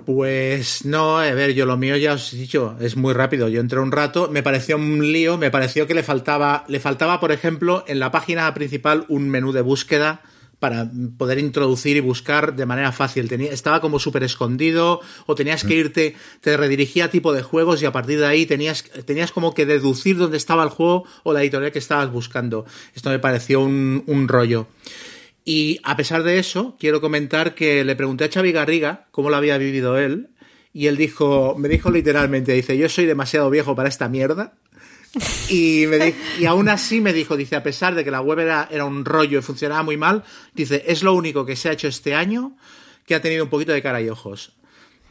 Pues 0.07 0.85
no, 0.85 1.19
a 1.19 1.33
ver, 1.33 1.53
yo 1.55 1.67
lo 1.67 1.77
mío 1.77 1.97
ya 1.97 2.13
os 2.13 2.33
he 2.33 2.37
dicho, 2.37 2.77
es 2.79 2.97
muy 2.97 3.13
rápido. 3.13 3.49
Yo 3.49 3.61
entré 3.61 3.81
un 3.81 3.91
rato, 3.91 4.29
me 4.31 4.45
pareció 4.45 4.77
un 4.77 5.13
lío, 5.13 5.37
me 5.37 5.51
pareció 5.51 5.89
que 5.89 5.95
le 5.95 6.05
faltaba, 6.05 6.65
le 6.69 6.79
faltaba, 6.79 7.19
por 7.19 7.33
ejemplo, 7.33 7.83
en 7.89 7.99
la 7.99 8.13
página 8.13 8.55
principal 8.55 9.05
un 9.09 9.29
menú 9.29 9.51
de 9.51 9.63
búsqueda 9.63 10.23
para 10.59 10.91
poder 11.19 11.39
introducir 11.39 11.97
y 11.97 12.01
buscar 12.01 12.57
de 12.57 12.67
manera 12.67 12.93
fácil. 12.93 13.29
Tenía, 13.29 13.53
estaba 13.53 13.81
como 13.81 13.99
súper 13.99 14.23
escondido, 14.23 15.01
o 15.27 15.35
tenías 15.35 15.65
que 15.65 15.75
irte, 15.75 16.17
te 16.41 16.57
redirigía 16.57 17.07
a 17.07 17.11
tipo 17.11 17.33
de 17.33 17.43
juegos 17.43 17.83
y 17.83 17.87
a 17.87 17.93
partir 17.93 18.19
de 18.19 18.27
ahí 18.27 18.47
tenías, 18.47 18.85
tenías 19.05 19.33
como 19.33 19.55
que 19.55 19.67
deducir 19.67 20.17
dónde 20.17 20.37
estaba 20.37 20.63
el 20.63 20.71
juego 20.71 21.05
o 21.23 21.33
la 21.33 21.43
editorial 21.43 21.73
que 21.73 21.79
estabas 21.79 22.11
buscando. 22.11 22.65
Esto 22.95 23.11
me 23.11 23.19
pareció 23.19 23.61
un, 23.61 24.05
un 24.07 24.29
rollo. 24.29 24.67
Y 25.45 25.81
a 25.83 25.97
pesar 25.97 26.23
de 26.23 26.39
eso, 26.39 26.77
quiero 26.81 27.01
comentar 27.01 27.55
que 27.55 27.85
le 27.85 27.97
pregunté 27.97 28.25
a 28.25 28.31
Xavi 28.31 28.53
Garriga 28.53 29.07
cómo 29.11 29.31
lo 29.31 29.37
había 29.37 29.59
vivido 29.59 29.99
él. 29.99 30.31
Y 30.73 30.89
él 30.89 30.97
dijo, 30.97 31.55
me 31.57 31.69
dijo 31.69 31.91
literalmente, 31.91 32.53
dice, 32.53 32.77
yo 32.77 32.89
soy 32.89 33.07
demasiado 33.07 33.51
viejo 33.51 33.77
para 33.77 33.89
esta 33.89 34.09
mierda. 34.09 34.55
Y, 35.49 35.85
me 35.89 35.99
di- 35.99 36.15
y 36.41 36.47
aún 36.47 36.69
así 36.69 37.01
me 37.01 37.13
dijo, 37.13 37.37
dice, 37.37 37.57
a 37.57 37.63
pesar 37.63 37.95
de 37.95 38.05
que 38.05 38.11
la 38.11 38.21
web 38.21 38.39
era, 38.41 38.69
era 38.71 38.85
un 38.85 39.05
rollo 39.05 39.39
y 39.39 39.43
funcionaba 39.43 39.83
muy 39.83 39.97
mal, 39.97 40.25
dice, 40.55 40.85
es 40.87 41.03
lo 41.03 41.15
único 41.15 41.45
que 41.47 41.57
se 41.57 41.69
ha 41.69 41.73
hecho 41.73 41.89
este 41.89 42.15
año 42.15 42.57
que 43.07 43.15
ha 43.15 43.21
tenido 43.23 43.45
un 43.45 43.51
poquito 43.51 43.73
de 43.73 43.83
cara 43.83 44.01
y 44.01 44.09
ojos. 44.09 44.53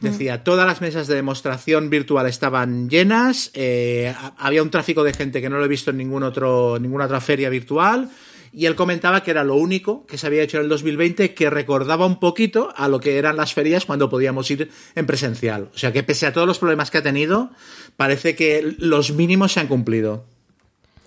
Decía, 0.00 0.44
todas 0.44 0.66
las 0.66 0.82
mesas 0.82 1.06
de 1.06 1.14
demostración 1.14 1.88
virtual 1.88 2.26
estaban 2.26 2.90
llenas, 2.90 3.50
eh, 3.54 4.12
ha- 4.14 4.34
había 4.36 4.62
un 4.62 4.68
tráfico 4.70 5.02
de 5.04 5.14
gente 5.14 5.40
que 5.40 5.48
no 5.48 5.56
lo 5.58 5.64
he 5.64 5.68
visto 5.68 5.90
en 5.92 5.96
ningún 5.96 6.22
otro, 6.24 6.78
ninguna 6.78 7.06
otra 7.06 7.20
feria 7.22 7.48
virtual, 7.48 8.10
y 8.52 8.66
él 8.66 8.74
comentaba 8.76 9.22
que 9.22 9.30
era 9.30 9.42
lo 9.44 9.54
único 9.54 10.04
que 10.06 10.18
se 10.18 10.26
había 10.26 10.42
hecho 10.42 10.58
en 10.58 10.64
el 10.64 10.68
2020 10.68 11.32
que 11.34 11.48
recordaba 11.48 12.04
un 12.06 12.20
poquito 12.20 12.72
a 12.76 12.86
lo 12.88 13.00
que 13.00 13.16
eran 13.18 13.36
las 13.36 13.54
ferias 13.54 13.84
cuando 13.86 14.10
podíamos 14.10 14.48
ir 14.50 14.70
en 14.94 15.06
presencial. 15.06 15.70
O 15.74 15.78
sea 15.78 15.92
que 15.92 16.02
pese 16.02 16.26
a 16.26 16.32
todos 16.32 16.46
los 16.46 16.58
problemas 16.58 16.90
que 16.90 16.98
ha 16.98 17.02
tenido, 17.02 17.50
parece 17.96 18.34
que 18.34 18.74
los 18.78 19.12
mínimos 19.12 19.52
se 19.52 19.60
han 19.60 19.68
cumplido. 19.68 20.24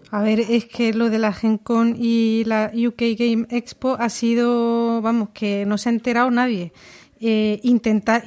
A 0.09 0.21
ver, 0.21 0.39
es 0.39 0.65
que 0.65 0.93
lo 0.93 1.09
de 1.09 1.19
la 1.19 1.33
Gen 1.33 1.57
Con 1.57 1.95
y 1.99 2.43
la 2.45 2.71
UK 2.73 3.01
Game 3.17 3.45
Expo 3.49 3.97
ha 3.99 4.09
sido, 4.09 5.01
vamos, 5.01 5.29
que 5.33 5.65
no 5.65 5.77
se 5.77 5.89
ha 5.89 5.91
enterado 5.91 6.31
nadie. 6.31 6.71
Eh, 7.19 7.59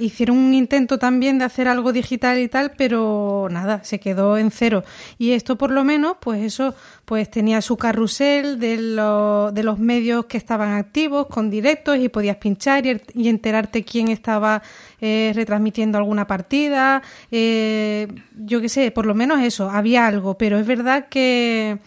hicieron 0.01 0.37
un 0.37 0.53
intento 0.53 0.99
también 0.99 1.38
de 1.38 1.44
hacer 1.44 1.68
algo 1.68 1.92
digital 1.92 2.38
y 2.40 2.49
tal, 2.49 2.73
pero 2.77 3.46
nada, 3.51 3.85
se 3.85 4.01
quedó 4.01 4.37
en 4.37 4.51
cero. 4.51 4.83
Y 5.16 5.31
esto 5.31 5.57
por 5.57 5.70
lo 5.70 5.85
menos, 5.85 6.16
pues 6.20 6.42
eso, 6.42 6.75
pues 7.05 7.31
tenía 7.31 7.62
su 7.62 7.77
carrusel 7.77 8.59
de, 8.59 8.77
lo- 8.79 9.53
de 9.53 9.62
los 9.62 9.79
medios 9.79 10.27
que 10.27 10.37
estaban 10.37 10.73
activos, 10.73 11.29
con 11.29 11.51
directos, 11.51 11.99
y 11.99 12.09
podías 12.09 12.37
pinchar 12.37 12.85
y, 12.85 13.01
y 13.14 13.29
enterarte 13.29 13.85
quién 13.85 14.09
estaba 14.09 14.61
eh, 15.01 15.33
retransmitiendo 15.35 15.99
alguna 15.99 16.27
partida. 16.27 17.03
eh, 17.31 18.09
yo 18.37 18.61
qué 18.61 18.69
sé, 18.69 18.91
por 18.91 19.07
lo 19.07 19.15
menos 19.15 19.41
eso, 19.41 19.71
había 19.71 20.07
algo, 20.07 20.37
pero 20.39 20.59
es 20.59 20.67
verdad 20.67 21.09
que 21.09 21.79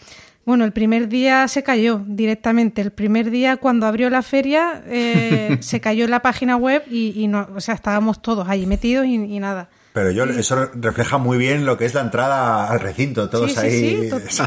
bueno, 0.46 0.64
el 0.66 0.72
primer 0.72 1.08
día 1.08 1.48
se 1.48 1.62
cayó 1.62 2.02
directamente. 2.06 2.82
El 2.82 2.90
primer 2.90 3.30
día, 3.30 3.56
cuando 3.56 3.86
abrió 3.86 4.10
la 4.10 4.22
feria, 4.22 4.82
eh, 4.86 5.56
se 5.60 5.80
cayó 5.80 6.06
la 6.06 6.20
página 6.20 6.56
web 6.56 6.82
y, 6.90 7.14
y 7.16 7.28
no, 7.28 7.48
o 7.54 7.60
sea, 7.60 7.74
estábamos 7.74 8.20
todos 8.20 8.46
ahí 8.48 8.66
metidos 8.66 9.06
y, 9.06 9.14
y 9.14 9.40
nada. 9.40 9.68
Pero 9.94 10.10
yo, 10.10 10.24
eso 10.24 10.70
refleja 10.74 11.18
muy 11.18 11.38
bien 11.38 11.64
lo 11.64 11.78
que 11.78 11.84
es 11.84 11.94
la 11.94 12.00
entrada 12.00 12.68
al 12.68 12.80
recinto, 12.80 13.30
todos 13.30 13.52
Sí, 13.52 13.60
sí, 13.60 13.66
ahí. 13.66 14.10
sí, 14.28 14.42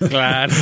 Claro. 0.08 0.52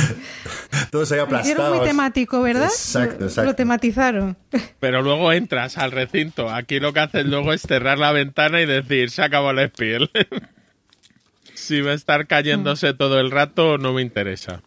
todos 0.91 1.09
ahí 1.13 1.19
aplastados. 1.19 1.45
hicieron 1.57 1.77
muy 1.77 1.87
temático, 1.87 2.41
¿verdad? 2.41 2.65
Exacto, 2.65 3.19
Lo- 3.21 3.25
exacto. 3.27 3.49
Lo 3.49 3.55
tematizaron. 3.55 4.37
Pero 4.81 5.01
luego 5.01 5.31
entras 5.31 5.77
al 5.77 5.91
recinto. 5.93 6.49
Aquí 6.49 6.81
lo 6.81 6.91
que 6.91 6.99
haces 6.99 7.25
luego 7.25 7.53
es 7.53 7.61
cerrar 7.61 7.97
la 7.97 8.11
ventana 8.11 8.59
y 8.61 8.65
decir, 8.65 9.09
se 9.09 9.21
acabó 9.23 9.51
el 9.51 9.69
spiel. 9.69 10.09
si 11.53 11.79
va 11.79 11.91
a 11.91 11.95
estar 11.95 12.27
cayéndose 12.27 12.93
todo 12.93 13.21
el 13.21 13.31
rato, 13.31 13.77
no 13.77 13.93
me 13.93 14.01
interesa. 14.01 14.61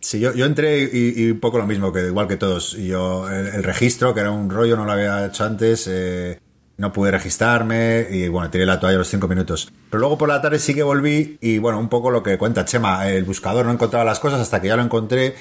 Sí, 0.00 0.20
yo, 0.20 0.32
yo 0.32 0.46
entré 0.46 0.88
y, 0.90 1.12
y 1.24 1.30
un 1.32 1.40
poco 1.40 1.58
lo 1.58 1.66
mismo, 1.66 1.92
que 1.92 2.06
igual 2.06 2.28
que 2.28 2.36
todos. 2.38 2.72
Yo, 2.78 3.28
el, 3.28 3.46
el 3.48 3.62
registro, 3.62 4.14
que 4.14 4.20
era 4.20 4.30
un 4.30 4.48
rollo, 4.48 4.74
no 4.76 4.84
lo 4.86 4.92
había 4.92 5.26
hecho 5.26 5.44
antes, 5.44 5.86
eh, 5.90 6.40
no 6.78 6.92
pude 6.92 7.10
registrarme 7.10 8.06
y 8.08 8.28
bueno, 8.28 8.50
tiré 8.50 8.64
la 8.64 8.80
toalla 8.80 8.96
a 8.96 8.98
los 8.98 9.08
cinco 9.08 9.28
minutos. 9.28 9.70
Pero 9.90 10.00
luego 10.00 10.16
por 10.16 10.28
la 10.28 10.40
tarde 10.40 10.58
sí 10.58 10.74
que 10.74 10.84
volví 10.84 11.36
y 11.40 11.58
bueno, 11.58 11.78
un 11.78 11.88
poco 11.88 12.10
lo 12.10 12.22
que 12.22 12.38
cuenta 12.38 12.64
Chema, 12.64 13.08
el 13.08 13.24
buscador 13.24 13.66
no 13.66 13.72
encontraba 13.72 14.04
las 14.04 14.20
cosas 14.20 14.40
hasta 14.40 14.62
que 14.62 14.68
ya 14.68 14.76
lo 14.76 14.82
encontré. 14.82 15.34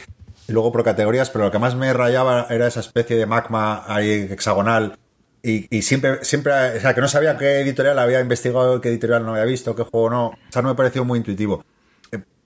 Luego 0.49 0.71
por 0.71 0.83
categorías, 0.83 1.29
pero 1.29 1.45
lo 1.45 1.51
que 1.51 1.59
más 1.59 1.75
me 1.75 1.93
rayaba 1.93 2.47
era 2.49 2.67
esa 2.67 2.79
especie 2.79 3.17
de 3.17 3.25
magma 3.25 3.83
ahí 3.87 4.27
hexagonal. 4.31 4.97
Y, 5.43 5.67
y 5.75 5.81
siempre, 5.83 6.23
siempre, 6.23 6.53
o 6.77 6.81
sea, 6.81 6.95
que 6.95 7.01
no 7.01 7.07
sabía 7.07 7.37
qué 7.37 7.59
editorial 7.59 7.99
había 7.99 8.19
investigado, 8.19 8.81
qué 8.81 8.89
editorial 8.89 9.23
no 9.23 9.33
había 9.33 9.45
visto, 9.45 9.75
qué 9.75 9.83
juego 9.83 10.09
no. 10.09 10.27
O 10.27 10.37
sea, 10.49 10.61
no 10.61 10.69
me 10.69 10.75
pareció 10.75 11.05
muy 11.05 11.19
intuitivo. 11.19 11.63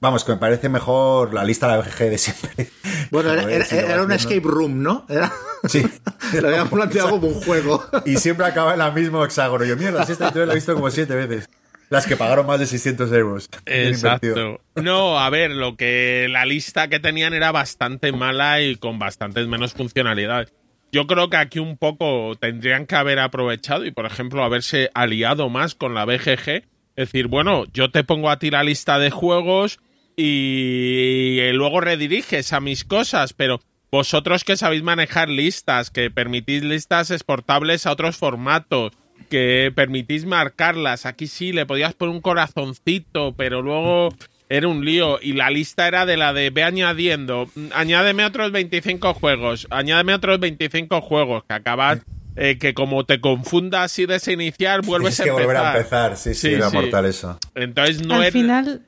Vamos, 0.01 0.23
que 0.25 0.31
me 0.33 0.37
parece 0.37 0.67
mejor 0.67 1.33
la 1.33 1.43
lista 1.43 1.67
de 1.67 1.77
la 1.77 1.81
BGG 1.83 2.09
de 2.09 2.17
siempre. 2.17 2.67
Bueno, 3.11 3.33
era, 3.33 3.65
era- 3.65 4.03
un 4.03 4.11
escape 4.13 4.41
room, 4.43 4.81
¿no? 4.81 5.05
Era- 5.09 5.31
Sí. 5.67 5.85
Lo 6.41 6.47
habían 6.47 6.69
planteado 6.69 7.09
como 7.11 7.27
un 7.27 7.41
juego. 7.41 7.83
Y 8.05 8.17
siempre 8.17 8.45
acaba 8.45 8.73
en 8.73 8.81
el 8.81 8.93
mismo 8.93 9.23
hexágono. 9.23 9.63
Yo, 9.65 9.75
mierda, 9.77 10.05
si 10.05 10.13
esta 10.13 10.25
editorial 10.25 10.47
la 10.47 10.53
he 10.53 10.55
visto 10.55 10.73
como 10.73 10.89
siete 10.91 11.13
veces. 11.15 11.49
Las 11.89 12.07
que 12.07 12.15
pagaron 12.15 12.45
más 12.47 12.57
de 12.59 12.65
600 12.67 13.11
euros. 13.11 13.49
Exacto. 13.65 14.61
No, 14.75 15.19
a 15.19 15.29
ver, 15.29 15.51
lo 15.51 15.75
que 15.75 16.27
la 16.29 16.45
lista 16.45 16.87
que 16.87 17.01
tenían 17.01 17.33
era 17.33 17.51
bastante 17.51 18.13
mala 18.13 18.61
y 18.61 18.77
con 18.77 18.97
bastantes 18.97 19.45
menos 19.47 19.73
funcionalidades. 19.73 20.53
Yo 20.93 21.05
creo 21.05 21.29
que 21.29 21.35
aquí 21.37 21.59
un 21.59 21.77
poco 21.77 22.35
tendrían 22.39 22.85
que 22.85 22.95
haber 22.95 23.19
aprovechado 23.19 23.85
y, 23.85 23.91
por 23.91 24.05
ejemplo, 24.05 24.43
haberse 24.43 24.89
aliado 24.93 25.49
más 25.49 25.75
con 25.75 25.93
la 25.93 26.05
BGG. 26.05 26.63
Es 26.95 27.07
decir, 27.11 27.27
bueno, 27.27 27.65
yo 27.73 27.91
te 27.91 28.05
pongo 28.05 28.29
a 28.29 28.39
ti 28.39 28.51
la 28.51 28.63
lista 28.63 28.97
de 28.97 29.11
juegos, 29.11 29.79
y, 30.17 31.39
luego 31.53 31.81
rediriges 31.81 32.53
a 32.53 32.59
mis 32.59 32.83
cosas, 32.83 33.33
pero 33.33 33.59
vosotros 33.91 34.43
que 34.43 34.57
sabéis 34.57 34.83
manejar 34.83 35.29
listas, 35.29 35.89
que 35.89 36.09
permitís 36.09 36.63
listas 36.63 37.11
exportables 37.11 37.85
a 37.85 37.91
otros 37.91 38.17
formatos, 38.17 38.93
que 39.29 39.71
permitís 39.75 40.25
marcarlas, 40.25 41.05
aquí 41.05 41.27
sí, 41.27 41.51
le 41.53 41.65
podías 41.65 41.93
poner 41.93 42.15
un 42.15 42.21
corazoncito, 42.21 43.33
pero 43.35 43.61
luego 43.61 44.09
era 44.49 44.67
un 44.67 44.83
lío 44.83 45.19
y 45.21 45.33
la 45.33 45.49
lista 45.49 45.87
era 45.87 46.05
de 46.05 46.17
la 46.17 46.33
de 46.33 46.49
ve 46.49 46.63
añadiendo, 46.63 47.49
añádeme 47.73 48.25
otros 48.25 48.51
25 48.51 49.13
juegos, 49.13 49.67
añádeme 49.69 50.13
otros 50.13 50.39
25 50.39 51.01
juegos, 51.01 51.43
que 51.47 51.53
acabas 51.53 51.99
eh, 52.35 52.57
que 52.57 52.73
como 52.73 53.05
te 53.05 53.19
confundas 53.21 53.97
y 53.99 54.05
desiniciar, 54.05 54.81
vuelves 54.83 55.15
Tienes 55.21 55.35
que 55.35 55.41
a 55.41 55.43
empezar. 55.43 55.45
volver 55.45 55.57
a 55.57 55.77
empezar, 55.77 56.17
sí, 56.17 56.33
sí, 56.33 56.53
era 56.53 56.69
mortal 56.69 57.05
eso. 57.05 57.37
Entonces 57.55 58.05
no 58.05 58.15
Al 58.15 58.23
era- 58.23 58.31
final, 58.31 58.81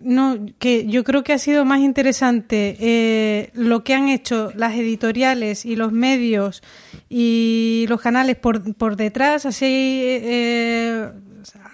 no, 0.00 0.38
que 0.58 0.86
yo 0.86 1.02
creo 1.04 1.24
que 1.24 1.32
ha 1.32 1.38
sido 1.38 1.64
más 1.64 1.80
interesante 1.80 2.76
eh, 2.80 3.50
lo 3.54 3.82
que 3.82 3.94
han 3.94 4.08
hecho 4.08 4.52
las 4.54 4.74
editoriales 4.74 5.64
y 5.64 5.76
los 5.76 5.92
medios 5.92 6.62
y 7.08 7.86
los 7.88 8.00
canales 8.00 8.36
por, 8.36 8.74
por 8.74 8.96
detrás, 8.96 9.46
así 9.46 9.66
eh, 9.66 11.10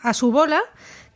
a 0.02 0.14
su 0.14 0.30
bola, 0.32 0.60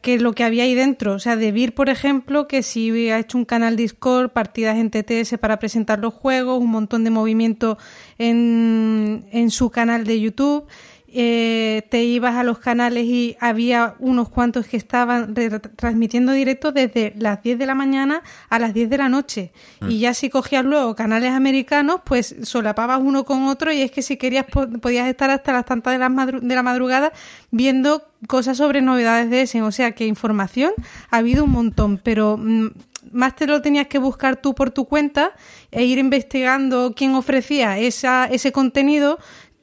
que 0.02 0.18
lo 0.18 0.32
que 0.32 0.44
había 0.44 0.64
ahí 0.64 0.74
dentro. 0.74 1.14
O 1.14 1.18
sea, 1.18 1.36
de 1.36 1.50
Vir, 1.50 1.74
por 1.74 1.88
ejemplo, 1.88 2.46
que 2.46 2.62
si 2.62 3.10
ha 3.10 3.18
hecho 3.18 3.38
un 3.38 3.44
canal 3.44 3.76
Discord, 3.76 4.30
partidas 4.30 4.76
en 4.76 4.90
TTS 4.90 5.38
para 5.38 5.58
presentar 5.58 5.98
los 5.98 6.14
juegos, 6.14 6.60
un 6.60 6.70
montón 6.70 7.04
de 7.04 7.10
movimiento 7.10 7.78
en, 8.18 9.26
en 9.32 9.50
su 9.50 9.70
canal 9.70 10.04
de 10.04 10.20
YouTube. 10.20 10.66
Eh, 11.10 11.86
te 11.90 12.04
ibas 12.04 12.36
a 12.36 12.42
los 12.44 12.58
canales 12.58 13.06
y 13.06 13.34
había 13.40 13.94
unos 13.98 14.28
cuantos 14.28 14.66
que 14.66 14.76
estaban 14.76 15.34
transmitiendo 15.76 16.32
directo 16.32 16.70
desde 16.70 17.14
las 17.16 17.42
10 17.42 17.58
de 17.58 17.64
la 17.64 17.74
mañana 17.74 18.22
a 18.50 18.58
las 18.58 18.74
10 18.74 18.90
de 18.90 18.98
la 18.98 19.08
noche. 19.08 19.50
Y 19.88 20.00
ya 20.00 20.12
si 20.12 20.28
cogías 20.28 20.66
luego 20.66 20.94
canales 20.94 21.32
americanos, 21.32 22.02
pues 22.04 22.36
solapabas 22.42 23.00
uno 23.02 23.24
con 23.24 23.44
otro 23.44 23.72
y 23.72 23.80
es 23.80 23.90
que 23.90 24.02
si 24.02 24.18
querías 24.18 24.44
po- 24.44 24.68
podías 24.68 25.08
estar 25.08 25.30
hasta 25.30 25.52
las 25.54 25.64
tantas 25.64 25.94
de 25.94 25.98
la, 25.98 26.10
madru- 26.10 26.40
de 26.40 26.54
la 26.54 26.62
madrugada 26.62 27.10
viendo 27.50 28.02
cosas 28.26 28.58
sobre 28.58 28.82
novedades 28.82 29.30
de 29.30 29.42
ese. 29.42 29.62
O 29.62 29.72
sea 29.72 29.92
que 29.92 30.04
información 30.06 30.72
ha 31.10 31.16
habido 31.16 31.44
un 31.44 31.52
montón, 31.52 31.98
pero 32.04 32.36
mm, 32.36 32.66
más 33.12 33.34
te 33.34 33.46
lo 33.46 33.62
tenías 33.62 33.86
que 33.86 33.98
buscar 33.98 34.36
tú 34.36 34.54
por 34.54 34.70
tu 34.72 34.84
cuenta 34.84 35.32
e 35.70 35.84
ir 35.84 35.96
investigando 35.96 36.92
quién 36.94 37.14
ofrecía 37.14 37.78
esa, 37.78 38.26
ese 38.26 38.52
contenido 38.52 39.18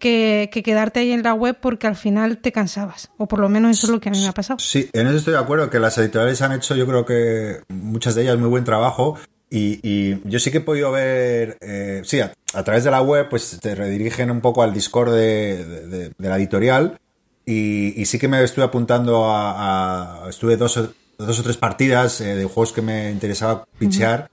que, 0.06 0.50
que 0.52 0.62
quedarte 0.62 1.00
ahí 1.00 1.12
en 1.12 1.24
la 1.24 1.34
web 1.34 1.58
porque 1.60 1.88
al 1.88 1.96
final 1.96 2.38
te 2.38 2.52
cansabas. 2.52 3.10
O 3.18 3.28
por 3.28 3.40
lo 3.40 3.50
menos 3.50 3.72
eso 3.76 3.88
es 3.88 3.92
lo 3.92 4.00
que 4.00 4.10
a 4.10 4.12
mí 4.12 4.20
me 4.22 4.28
ha 4.28 4.34
pasado. 4.34 4.60
Sí, 4.60 4.88
en 4.94 5.08
eso 5.08 5.18
estoy 5.18 5.34
de 5.34 5.40
acuerdo, 5.40 5.70
que 5.72 5.80
las 5.80 5.98
editoriales 5.98 6.42
han 6.44 6.52
hecho, 6.52 6.76
yo 6.76 6.86
creo 6.86 7.06
que 7.06 7.62
muchas 7.70 8.14
de 8.14 8.22
ellas 8.22 8.38
muy 8.38 8.50
buen 8.50 8.64
trabajo. 8.64 9.18
Y, 9.50 9.80
y 9.82 10.22
yo 10.26 10.38
sí 10.40 10.52
que 10.52 10.58
he 10.60 10.62
podido 10.62 10.92
ver, 10.92 11.58
eh, 11.62 12.02
sí, 12.04 12.20
a, 12.20 12.34
a 12.54 12.64
través 12.64 12.84
de 12.84 12.92
la 12.92 13.02
web, 13.02 13.30
pues 13.30 13.58
te 13.60 13.74
redirigen 13.74 14.30
un 14.30 14.42
poco 14.42 14.62
al 14.62 14.74
Discord 14.74 15.12
de, 15.14 15.66
de- 15.66 15.88
de- 15.88 16.12
de 16.16 16.30
la 16.30 16.38
editorial. 16.38 17.00
Y, 17.46 18.00
y 18.00 18.06
sí 18.06 18.20
que 18.20 18.28
me 18.28 18.44
estuve 18.44 18.66
apuntando 18.66 19.26
a. 19.32 20.26
a- 20.26 20.30
estuve 20.30 20.56
dos, 20.58 20.78
o- 20.78 20.94
dos 21.18 21.40
o 21.40 21.44
tres 21.44 21.58
partidas 21.58 22.22
eh, 22.22 22.36
de 22.36 22.44
juegos 22.46 22.74
que 22.74 22.82
me 22.82 23.10
interesaba 23.12 23.66
pichear. 23.80 24.30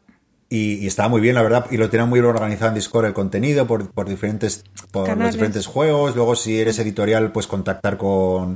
Y, 0.55 0.75
y 0.85 0.87
estaba 0.87 1.09
muy 1.09 1.21
bien, 1.21 1.35
la 1.35 1.43
verdad. 1.43 1.67
Y 1.71 1.77
lo 1.77 1.89
tenían 1.91 2.09
muy 2.09 2.21
bien 2.21 2.31
organizado 2.35 2.69
en 2.69 2.75
Discord 2.75 3.07
el 3.07 3.13
contenido 3.13 3.67
por, 3.67 3.89
por 3.91 4.09
diferentes 4.09 4.65
por 4.91 5.09
los 5.09 5.33
diferentes 5.33 5.67
juegos. 5.67 6.15
Luego, 6.17 6.37
si 6.37 6.59
eres 6.61 6.79
editorial, 6.79 7.33
pues 7.33 7.47
contactar 7.47 7.97
con. 7.97 8.55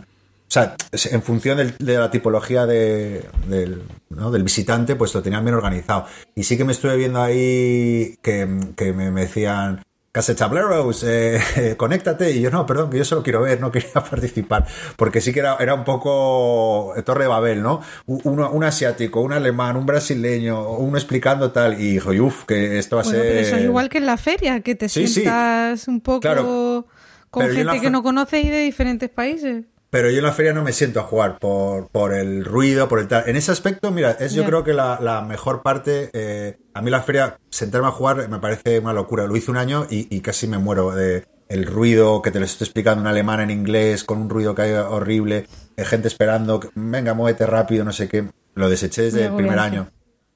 O 0.49 0.53
sea, 0.57 0.77
en 1.11 1.23
función 1.23 1.57
del- 1.59 1.75
de 1.79 1.99
la 1.99 2.09
tipología 2.11 2.67
de- 2.67 3.25
del, 3.49 3.83
¿no? 4.11 4.31
del 4.31 4.45
visitante, 4.45 4.95
pues 4.95 5.13
lo 5.13 5.21
tenían 5.23 5.45
bien 5.45 5.55
organizado. 5.57 6.07
Y 6.37 6.45
sí 6.45 6.57
que 6.57 6.65
me 6.65 6.71
estuve 6.73 6.97
viendo 6.97 7.21
ahí 7.21 8.17
que, 8.23 8.49
que 8.77 8.93
me, 8.93 9.11
me 9.11 9.23
decían, 9.23 9.83
Casetableros, 10.17 11.05
eh, 11.07 11.75
conéctate. 11.77 12.31
Y 12.31 12.41
yo, 12.41 12.51
no, 12.51 12.65
perdón, 12.65 12.89
que 12.89 12.97
yo 12.97 13.05
solo 13.05 13.23
quiero 13.23 13.43
ver, 13.43 13.61
no 13.61 13.71
quería 13.71 13.93
participar. 14.11 14.67
Porque 14.97 15.21
sí 15.21 15.31
que 15.31 15.41
era, 15.41 15.57
era 15.61 15.75
un 15.75 15.85
poco 15.85 16.95
Torre 17.05 17.25
de 17.25 17.29
Babel, 17.29 17.63
¿no? 17.63 17.83
Uno, 18.07 18.51
un 18.51 18.65
asiático, 18.65 19.21
un 19.21 19.35
alemán, 19.35 19.77
un 19.77 19.85
brasileño, 19.85 20.71
uno 20.71 20.97
explicando 20.97 21.53
tal. 21.53 21.79
Y 21.79 21.93
dijo, 21.93 22.13
uff, 22.13 22.45
que 22.47 22.79
esto 22.79 22.97
va 22.97 23.03
a 23.03 23.05
Bueno, 23.05 23.19
ser. 23.21 23.29
pero 23.29 23.41
eso 23.41 23.57
es 23.57 23.65
igual 23.65 23.91
que 23.91 23.99
en 23.99 24.07
la 24.07 24.17
feria, 24.17 24.61
que 24.61 24.75
te 24.75 24.89
Sí, 24.89 25.07
sí. 25.07 25.21
sientas 25.21 25.87
un 25.87 26.01
poco 26.01 26.21
Claro. 26.21 26.87
con 27.31 27.51
gente 27.51 27.79
que 27.83 27.91
no 27.91 28.03
conoces 28.03 28.43
y 28.43 28.49
de 28.49 28.61
diferentes 28.61 29.11
países. 29.11 29.65
Pero 29.91 30.11
yo 30.11 30.19
en 30.19 30.25
la 30.25 30.33
feria 30.33 30.53
no 30.53 30.63
me 30.63 30.73
siento 30.73 31.01
a 31.01 31.05
jugar 31.05 31.39
por, 31.39 31.89
por 31.89 32.13
el 32.13 32.45
ruido, 32.45 32.89
por 32.89 32.99
el 32.99 33.09
tal. 33.09 33.29
En 33.29 33.37
ese 33.37 33.53
aspecto, 33.53 33.91
mira, 33.93 34.11
es 34.19 34.35
yo 34.35 34.45
creo 34.45 34.65
que 34.65 34.73
la, 34.73 34.99
la 35.01 35.23
mejor 35.23 35.63
parte. 35.63 36.11
eh, 36.13 36.59
a 36.75 36.83
mí 36.83 36.91
la 36.91 37.03
feria, 37.03 37.39
sentarme 37.51 37.89
a 37.89 37.93
jugar 37.93 38.29
me 38.29 38.39
parece 38.39 38.81
una 38.81 38.93
locura. 38.93 39.27
Lo 39.27 39.37
hice 39.37 39.51
un 39.51 39.57
año 39.57 39.87
y, 39.89 40.15
y 40.15 40.21
casi 40.21 40.49
me 40.49 40.59
muero 40.59 40.91
de 40.95 41.25
el 41.49 41.65
ruido 41.65 42.23
que 42.23 42.33
te 42.33 42.41
lo 42.41 42.45
estoy 42.45 42.65
explicando 42.65 43.03
en 43.03 43.07
alemán, 43.07 43.41
en 43.41 43.51
inglés, 43.51 44.03
con 44.03 44.19
un 44.19 44.29
ruido 44.29 44.55
que 44.55 44.63
hay 44.63 44.73
horrible, 44.73 45.47
eh, 45.77 45.85
gente 45.85 46.09
esperando, 46.09 46.61
venga, 46.75 47.15
muévete 47.15 47.47
rápido, 47.47 47.85
no 47.85 47.93
sé 47.93 48.09
qué. 48.09 48.29
Lo 48.55 48.69
deseché 48.69 49.03
desde 49.03 49.21
Muy 49.21 49.29
el 49.29 49.37
primer 49.37 49.59
año. 49.61 49.89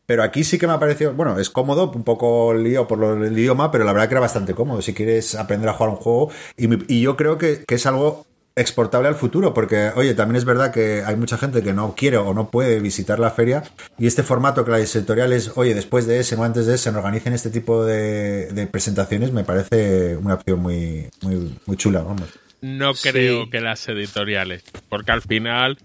Pero 0.06 0.22
aquí 0.22 0.44
sí 0.44 0.58
que 0.58 0.66
me 0.66 0.72
ha 0.72 0.78
parecido, 0.78 1.12
bueno, 1.14 1.38
es 1.38 1.50
cómodo, 1.50 1.90
un 1.92 2.04
poco 2.04 2.52
lío 2.54 2.86
por 2.86 2.98
lo 2.98 3.16
del 3.16 3.36
idioma, 3.38 3.70
pero 3.70 3.84
la 3.84 3.92
verdad 3.92 4.08
que 4.08 4.14
era 4.14 4.20
bastante 4.20 4.54
cómodo 4.54 4.82
si 4.82 4.92
quieres 4.92 5.34
aprender 5.34 5.68
a 5.68 5.72
jugar 5.72 5.90
un 5.90 5.96
juego. 5.96 6.30
Y, 6.56 6.94
y 6.94 7.00
yo 7.00 7.16
creo 7.16 7.38
que, 7.38 7.64
que 7.64 7.76
es 7.76 7.86
algo 7.86 8.26
exportable 8.56 9.08
al 9.08 9.14
futuro, 9.14 9.54
porque, 9.54 9.90
oye, 9.94 10.14
también 10.14 10.36
es 10.36 10.44
verdad 10.44 10.72
que 10.72 11.02
hay 11.06 11.16
mucha 11.16 11.38
gente 11.38 11.62
que 11.62 11.72
no 11.72 11.94
quiere 11.94 12.16
o 12.18 12.34
no 12.34 12.50
puede 12.50 12.80
visitar 12.80 13.18
la 13.18 13.30
feria. 13.30 13.62
Y 13.98 14.06
este 14.06 14.22
formato 14.22 14.64
que 14.64 14.70
las 14.72 14.94
editoriales, 14.94 15.52
oye, 15.56 15.74
después 15.74 16.06
de 16.06 16.20
ese 16.20 16.34
o 16.36 16.42
antes 16.44 16.66
de 16.66 16.74
ese, 16.74 16.90
organicen 16.90 17.32
este 17.32 17.50
tipo 17.50 17.84
de, 17.84 18.46
de 18.52 18.66
presentaciones, 18.66 19.32
me 19.32 19.44
parece 19.44 20.16
una 20.16 20.34
opción 20.34 20.60
muy, 20.60 21.08
muy, 21.22 21.54
muy 21.66 21.76
chula, 21.76 22.02
vamos. 22.02 22.28
No 22.60 22.92
Sí. 22.94 23.10
creo 23.10 23.48
que 23.48 23.60
las 23.60 23.88
editoriales, 23.88 24.62
porque 24.90 25.12
al 25.12 25.22
final 25.22 25.78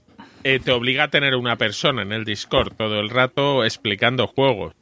eh, 0.44 0.60
te 0.60 0.72
obliga 0.72 1.06
a 1.06 1.10
tener 1.10 1.36
una 1.36 1.56
persona 1.58 2.02
en 2.02 2.12
el 2.12 2.26
Discord 2.26 2.74
todo 2.78 3.00
el 3.00 3.10
rato 3.10 3.64
explicando 3.64 4.28
juegos. 4.28 4.74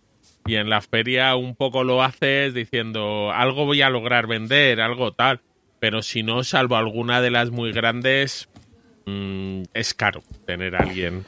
Y 0.45 0.55
en 0.55 0.69
la 0.69 0.81
feria 0.81 1.35
un 1.35 1.55
poco 1.55 1.83
lo 1.85 2.03
haces 2.03 2.53
diciendo 2.53 3.31
algo 3.31 3.65
voy 3.65 3.81
a 3.81 3.89
lograr 3.89 4.27
vender, 4.27 4.81
algo 4.81 5.13
tal. 5.13 5.39
Pero 5.83 6.01
si 6.01 6.23
no, 6.23 6.45
salvo 6.45 6.77
alguna 6.77 7.19
de 7.19 7.29
las 7.29 7.51
muy 7.51 7.73
grandes, 7.73 8.47
mm, 9.05 9.63
es 9.73 9.93
caro 9.93 10.23
tener 10.45 10.77
a 10.77 10.79
alguien 10.79 11.25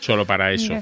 solo 0.00 0.26
para 0.26 0.52
eso. 0.52 0.74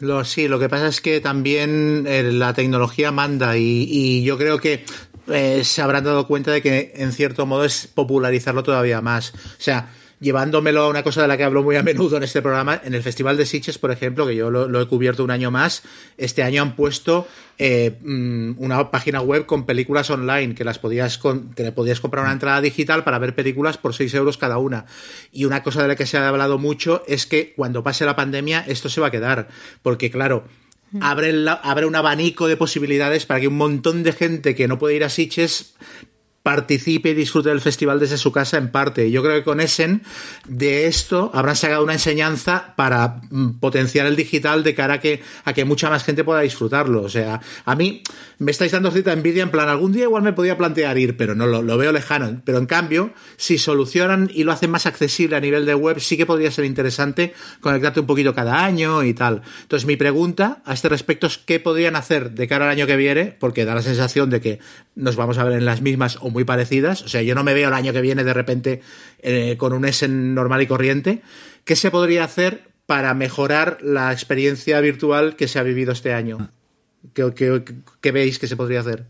Lo, 0.00 0.22
sí, 0.22 0.46
lo 0.46 0.58
que 0.58 0.68
pasa 0.68 0.88
es 0.88 1.00
que 1.00 1.22
también 1.22 2.04
eh, 2.06 2.22
la 2.24 2.52
tecnología 2.52 3.10
manda 3.10 3.56
y, 3.56 3.88
y 3.90 4.22
yo 4.22 4.36
creo 4.36 4.58
que 4.58 4.84
eh, 5.28 5.64
se 5.64 5.80
habrán 5.80 6.04
dado 6.04 6.26
cuenta 6.26 6.52
de 6.52 6.60
que 6.60 6.92
en 6.96 7.12
cierto 7.12 7.46
modo 7.46 7.64
es 7.64 7.86
popularizarlo 7.86 8.62
todavía 8.62 9.00
más. 9.00 9.32
O 9.32 9.38
sea, 9.56 9.88
llevándomelo 10.20 10.82
a 10.82 10.88
una 10.88 11.02
cosa 11.02 11.22
de 11.22 11.28
la 11.28 11.36
que 11.36 11.44
hablo 11.44 11.62
muy 11.62 11.76
a 11.76 11.82
menudo 11.82 12.16
en 12.16 12.22
este 12.22 12.40
programa, 12.40 12.80
en 12.82 12.94
el 12.94 13.02
Festival 13.02 13.36
de 13.36 13.44
Sitges, 13.44 13.78
por 13.78 13.90
ejemplo, 13.90 14.26
que 14.26 14.34
yo 14.34 14.50
lo, 14.50 14.80
he 14.80 14.86
cubierto 14.86 15.22
un 15.22 15.30
año 15.30 15.50
más, 15.50 15.82
este 16.16 16.42
año 16.42 16.62
han 16.62 16.74
puesto 16.74 17.26
eh, 17.58 17.98
mm, 18.02 18.52
una 18.58 18.90
página 18.90 19.20
web 19.20 19.46
con 19.46 19.66
películas 19.66 20.10
online 20.10 20.54
que 20.54 20.64
las 20.64 20.78
podías 20.78 21.18
que 21.18 21.62
le 21.62 21.72
podías 21.72 22.00
comprar 22.00 22.24
una 22.24 22.32
entrada 22.32 22.60
digital 22.60 23.04
para 23.04 23.18
ver 23.18 23.34
películas 23.34 23.78
por 23.78 23.94
6 23.94 24.14
euros 24.14 24.38
cada 24.38 24.58
una. 24.58 24.86
Y 25.32 25.44
una 25.44 25.62
cosa 25.62 25.82
de 25.82 25.88
la 25.88 25.96
que 25.96 26.06
se 26.06 26.16
ha 26.16 26.28
hablado 26.28 26.58
mucho 26.58 27.02
es 27.06 27.26
que 27.26 27.52
cuando 27.54 27.82
pase 27.82 28.04
la 28.04 28.16
pandemia 28.16 28.64
esto 28.66 28.88
se 28.88 29.00
va 29.00 29.08
a 29.08 29.10
quedar, 29.10 29.48
porque 29.82 30.10
claro, 30.10 30.44
abre, 31.00 31.34
abre 31.62 31.86
un 31.86 31.94
abanico 31.94 32.48
de 32.48 32.56
posibilidades 32.56 33.26
para 33.26 33.40
que 33.40 33.48
un 33.48 33.56
montón 33.56 34.02
de 34.02 34.12
gente 34.12 34.54
que 34.54 34.68
no 34.68 34.78
puede 34.78 34.96
ir 34.96 35.04
a 35.04 35.10
Sitges 35.10 35.74
participe 36.46 37.10
y 37.10 37.14
disfrute 37.14 37.48
del 37.48 37.60
festival 37.60 37.98
desde 37.98 38.16
su 38.16 38.30
casa 38.30 38.56
en 38.56 38.70
parte. 38.70 39.10
Yo 39.10 39.20
creo 39.20 39.34
que 39.34 39.42
con 39.42 39.60
Essen 39.60 40.02
de 40.46 40.86
esto 40.86 41.32
habrán 41.34 41.56
sacado 41.56 41.82
una 41.82 41.94
enseñanza 41.94 42.74
para 42.76 43.20
mm, 43.30 43.58
potenciar 43.58 44.06
el 44.06 44.14
digital 44.14 44.62
de 44.62 44.72
cara 44.72 44.94
a 44.94 45.00
que, 45.00 45.24
a 45.44 45.52
que 45.52 45.64
mucha 45.64 45.90
más 45.90 46.04
gente 46.04 46.22
pueda 46.22 46.42
disfrutarlo. 46.42 47.02
O 47.02 47.08
sea, 47.08 47.40
a 47.64 47.74
mí 47.74 48.00
me 48.38 48.52
estáis 48.52 48.70
dando 48.70 48.92
cierta 48.92 49.12
envidia 49.12 49.42
en 49.42 49.50
plan, 49.50 49.68
algún 49.68 49.90
día 49.90 50.04
igual 50.04 50.22
me 50.22 50.32
podía 50.32 50.56
plantear 50.56 50.96
ir, 50.98 51.16
pero 51.16 51.34
no 51.34 51.48
lo, 51.48 51.62
lo 51.62 51.76
veo 51.78 51.90
lejano. 51.90 52.40
Pero 52.44 52.58
en 52.58 52.66
cambio, 52.66 53.12
si 53.36 53.58
solucionan 53.58 54.30
y 54.32 54.44
lo 54.44 54.52
hacen 54.52 54.70
más 54.70 54.86
accesible 54.86 55.34
a 55.34 55.40
nivel 55.40 55.66
de 55.66 55.74
web, 55.74 55.98
sí 55.98 56.16
que 56.16 56.26
podría 56.26 56.52
ser 56.52 56.64
interesante 56.64 57.34
conectarte 57.60 57.98
un 57.98 58.06
poquito 58.06 58.36
cada 58.36 58.64
año 58.64 59.02
y 59.02 59.14
tal. 59.14 59.42
Entonces, 59.62 59.84
mi 59.84 59.96
pregunta 59.96 60.62
a 60.64 60.74
este 60.74 60.88
respecto 60.88 61.26
es 61.26 61.38
qué 61.38 61.58
podrían 61.58 61.96
hacer 61.96 62.30
de 62.30 62.46
cara 62.46 62.66
al 62.66 62.70
año 62.70 62.86
que 62.86 62.94
viene, 62.94 63.36
porque 63.36 63.64
da 63.64 63.74
la 63.74 63.82
sensación 63.82 64.30
de 64.30 64.40
que 64.40 64.60
nos 64.94 65.16
vamos 65.16 65.38
a 65.38 65.44
ver 65.44 65.58
en 65.58 65.64
las 65.64 65.82
mismas 65.82 66.18
o 66.20 66.35
muy 66.36 66.44
parecidas. 66.44 67.00
O 67.00 67.08
sea, 67.08 67.22
yo 67.22 67.34
no 67.34 67.42
me 67.44 67.54
veo 67.54 67.68
el 67.68 67.74
año 67.74 67.94
que 67.94 68.02
viene 68.02 68.22
de 68.24 68.34
repente 68.34 68.82
eh, 69.20 69.56
con 69.58 69.72
un 69.72 69.86
Essen 69.86 70.34
normal 70.34 70.60
y 70.60 70.66
corriente. 70.66 71.22
¿Qué 71.64 71.76
se 71.76 71.90
podría 71.90 72.24
hacer 72.24 72.68
para 72.84 73.14
mejorar 73.14 73.78
la 73.80 74.12
experiencia 74.12 74.78
virtual 74.80 75.34
que 75.34 75.48
se 75.48 75.58
ha 75.58 75.62
vivido 75.62 75.92
este 75.92 76.12
año? 76.12 76.50
¿Qué, 77.14 77.32
qué- 77.34 77.64
qué 78.02 78.12
veis 78.12 78.38
que 78.38 78.48
se 78.48 78.56
podría 78.56 78.80
hacer? 78.80 79.06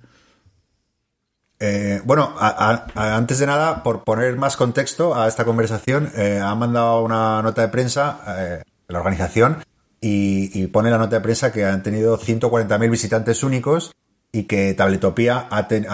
Eh, 1.58 2.00
bueno, 2.04 2.32
a- 2.38 2.86
a- 2.94 3.16
antes 3.16 3.38
de 3.40 3.46
nada, 3.46 3.82
por 3.82 4.04
poner 4.04 4.36
más 4.36 4.56
contexto 4.56 5.14
a 5.20 5.26
esta 5.26 5.44
conversación, 5.44 6.12
eh, 6.14 6.38
ha 6.40 6.54
mandado 6.54 7.02
una 7.02 7.42
nota 7.42 7.62
de 7.62 7.68
prensa 7.68 8.20
eh, 8.38 8.62
la 8.86 8.98
organización 9.00 9.64
y, 10.00 10.50
y 10.62 10.68
pone 10.68 10.90
la 10.90 10.98
nota 10.98 11.16
de 11.16 11.22
prensa 11.22 11.50
que 11.52 11.64
han 11.64 11.82
tenido 11.82 12.18
140.000 12.18 12.88
visitantes 12.90 13.42
únicos 13.42 13.92
y 14.36 14.42
que 14.44 14.74
Tabletopía 14.74 15.46
ha, 15.50 15.66
ten- 15.66 15.86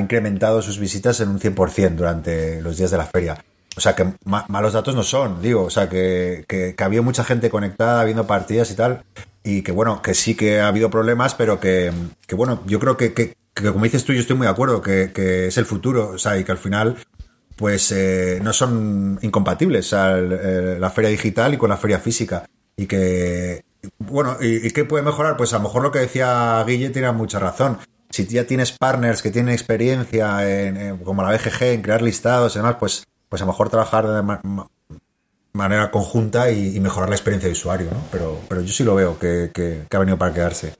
incrementado 0.00 0.62
sus 0.62 0.78
visitas 0.78 1.20
en 1.20 1.28
un 1.28 1.38
100% 1.38 1.96
durante 1.96 2.62
los 2.62 2.78
días 2.78 2.90
de 2.90 2.96
la 2.96 3.04
feria. 3.04 3.44
O 3.76 3.80
sea 3.80 3.94
que 3.94 4.06
ma- 4.24 4.46
malos 4.48 4.72
datos 4.72 4.94
no 4.94 5.02
son, 5.02 5.42
digo, 5.42 5.64
o 5.64 5.70
sea 5.70 5.88
que, 5.88 6.44
que, 6.48 6.74
que 6.74 6.84
había 6.84 7.02
mucha 7.02 7.24
gente 7.24 7.50
conectada, 7.50 8.00
habiendo 8.00 8.26
partidas 8.26 8.70
y 8.70 8.74
tal, 8.74 9.02
y 9.44 9.62
que 9.62 9.70
bueno, 9.70 10.00
que 10.00 10.14
sí 10.14 10.34
que 10.34 10.60
ha 10.60 10.68
habido 10.68 10.88
problemas, 10.90 11.34
pero 11.34 11.60
que, 11.60 11.92
que 12.26 12.34
bueno, 12.34 12.62
yo 12.66 12.80
creo 12.80 12.96
que, 12.96 13.34
como 13.54 13.84
dices 13.84 14.04
tú, 14.04 14.14
yo 14.14 14.20
estoy 14.20 14.36
muy 14.36 14.46
de 14.46 14.50
acuerdo, 14.52 14.80
que, 14.80 15.12
es 15.46 15.58
el 15.58 15.66
futuro, 15.66 16.08
o 16.14 16.18
sea, 16.18 16.38
y 16.38 16.44
que 16.44 16.52
al 16.52 16.58
final 16.58 16.96
pues 17.54 17.92
eh, 17.92 18.38
no 18.42 18.52
son 18.52 19.18
incompatibles, 19.20 19.92
la 19.92 20.90
feria 20.90 21.10
digital 21.10 21.52
y 21.52 21.58
con 21.58 21.68
la 21.68 21.76
feria 21.76 21.98
física. 21.98 22.46
Y 22.76 22.86
que, 22.86 23.62
bueno, 23.98 24.36
¿y, 24.40 24.66
y 24.66 24.70
qué 24.70 24.84
puede 24.84 25.04
mejorar? 25.04 25.36
Pues 25.36 25.52
a 25.52 25.58
lo 25.58 25.64
mejor 25.64 25.82
lo 25.82 25.92
que 25.92 26.00
decía 26.00 26.62
Guille 26.66 26.90
tiene 26.90 27.10
mucha 27.12 27.38
razón. 27.38 27.78
Si 28.10 28.26
ya 28.26 28.44
tienes 28.46 28.72
partners 28.72 29.22
que 29.22 29.30
tienen 29.30 29.52
experiencia 29.52 30.48
en, 30.48 30.98
como 30.98 31.22
la 31.22 31.30
BGG 31.30 31.62
en 31.64 31.82
crear 31.82 32.02
listados 32.02 32.54
y 32.54 32.58
demás, 32.58 32.76
pues, 32.80 33.04
pues 33.28 33.42
a 33.42 33.44
lo 33.44 33.52
mejor 33.52 33.68
trabajar 33.70 34.06
de 34.08 34.22
ma- 34.22 34.40
ma- 34.42 34.66
manera 35.52 35.90
conjunta 35.90 36.50
y, 36.50 36.78
mejorar 36.80 37.08
la 37.10 37.16
experiencia 37.16 37.48
de 37.48 37.52
usuario, 37.52 37.90
¿no? 37.90 38.00
Pero, 38.10 38.40
pero 38.48 38.60
yo 38.62 38.72
sí 38.72 38.82
lo 38.84 38.94
veo 38.94 39.18
que- 39.18 39.50
que 39.52 39.86
ha 39.96 39.98
venido 40.00 40.16
para 40.18 40.32
quedarse. 40.32 40.74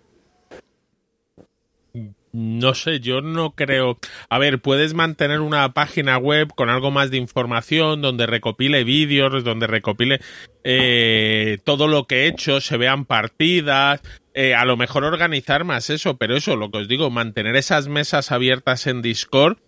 No 2.32 2.74
sé, 2.74 3.00
yo 3.00 3.20
no 3.20 3.52
creo. 3.52 3.98
A 4.28 4.38
ver, 4.38 4.60
puedes 4.60 4.94
mantener 4.94 5.40
una 5.40 5.72
página 5.72 6.18
web 6.18 6.48
con 6.54 6.68
algo 6.68 6.90
más 6.90 7.10
de 7.10 7.16
información, 7.16 8.02
donde 8.02 8.26
recopile 8.26 8.84
vídeos, 8.84 9.44
donde 9.44 9.66
recopile 9.66 10.20
eh, 10.64 11.58
todo 11.64 11.88
lo 11.88 12.06
que 12.06 12.24
he 12.24 12.26
hecho, 12.26 12.60
se 12.60 12.76
vean 12.76 13.06
partidas, 13.06 14.02
eh, 14.34 14.54
a 14.54 14.64
lo 14.64 14.76
mejor 14.76 15.04
organizar 15.04 15.64
más 15.64 15.90
eso, 15.90 16.16
pero 16.16 16.36
eso, 16.36 16.56
lo 16.56 16.70
que 16.70 16.78
os 16.78 16.88
digo, 16.88 17.10
mantener 17.10 17.56
esas 17.56 17.88
mesas 17.88 18.30
abiertas 18.30 18.86
en 18.86 19.02
Discord. 19.02 19.58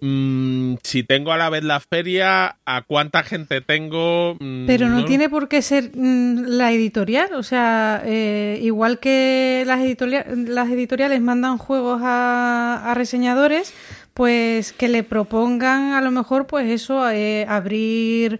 Mm, 0.00 0.74
si 0.82 1.02
tengo 1.04 1.32
a 1.32 1.36
la 1.36 1.50
vez 1.50 1.62
la 1.64 1.80
feria, 1.80 2.56
¿a 2.64 2.82
cuánta 2.82 3.22
gente 3.22 3.60
tengo? 3.60 4.36
Mm, 4.40 4.66
Pero 4.66 4.88
no, 4.88 5.04
tiene 5.04 5.28
por 5.28 5.48
qué 5.48 5.62
ser 5.62 5.90
mm, 5.94 6.44
la 6.48 6.72
editorial, 6.72 7.34
o 7.34 7.42
sea, 7.42 8.02
eh, 8.04 8.58
igual 8.62 8.98
que 8.98 9.62
las, 9.66 9.80
editorial- 9.80 10.24
las 10.48 10.68
editoriales 10.70 11.20
mandan 11.20 11.58
juegos 11.58 12.00
a, 12.02 12.82
a 12.90 12.94
reseñadores, 12.94 13.72
pues 14.14 14.72
que 14.72 14.88
le 14.88 15.02
propongan 15.02 15.92
a 15.92 16.00
lo 16.00 16.10
mejor, 16.10 16.46
pues 16.46 16.68
eso, 16.68 17.08
eh, 17.10 17.46
abrir 17.48 18.38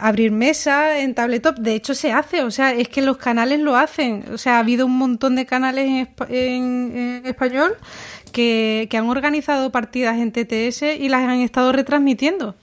abrir 0.00 0.30
mesa 0.32 0.98
en 1.00 1.14
tabletop. 1.14 1.58
De 1.58 1.74
hecho, 1.74 1.94
se 1.94 2.12
hace, 2.12 2.42
o 2.42 2.50
sea, 2.50 2.72
es 2.72 2.88
que 2.88 3.02
los 3.02 3.18
canales 3.18 3.60
lo 3.60 3.76
hacen. 3.76 4.24
O 4.32 4.38
sea, 4.38 4.56
ha 4.56 4.60
habido 4.60 4.86
un 4.86 4.96
montón 4.96 5.36
de 5.36 5.44
canales 5.44 6.08
en- 6.30 6.92
en 6.96 7.26
español 7.26 7.74
que, 8.32 8.88
que 8.90 8.96
han 8.96 9.08
organizado 9.08 9.70
partidas 9.70 10.18
en 10.18 10.32
TTS 10.32 10.82
y 10.98 11.08
las 11.08 11.22
han 11.22 11.40
estado 11.40 11.72
retransmitiendo. 11.72 12.56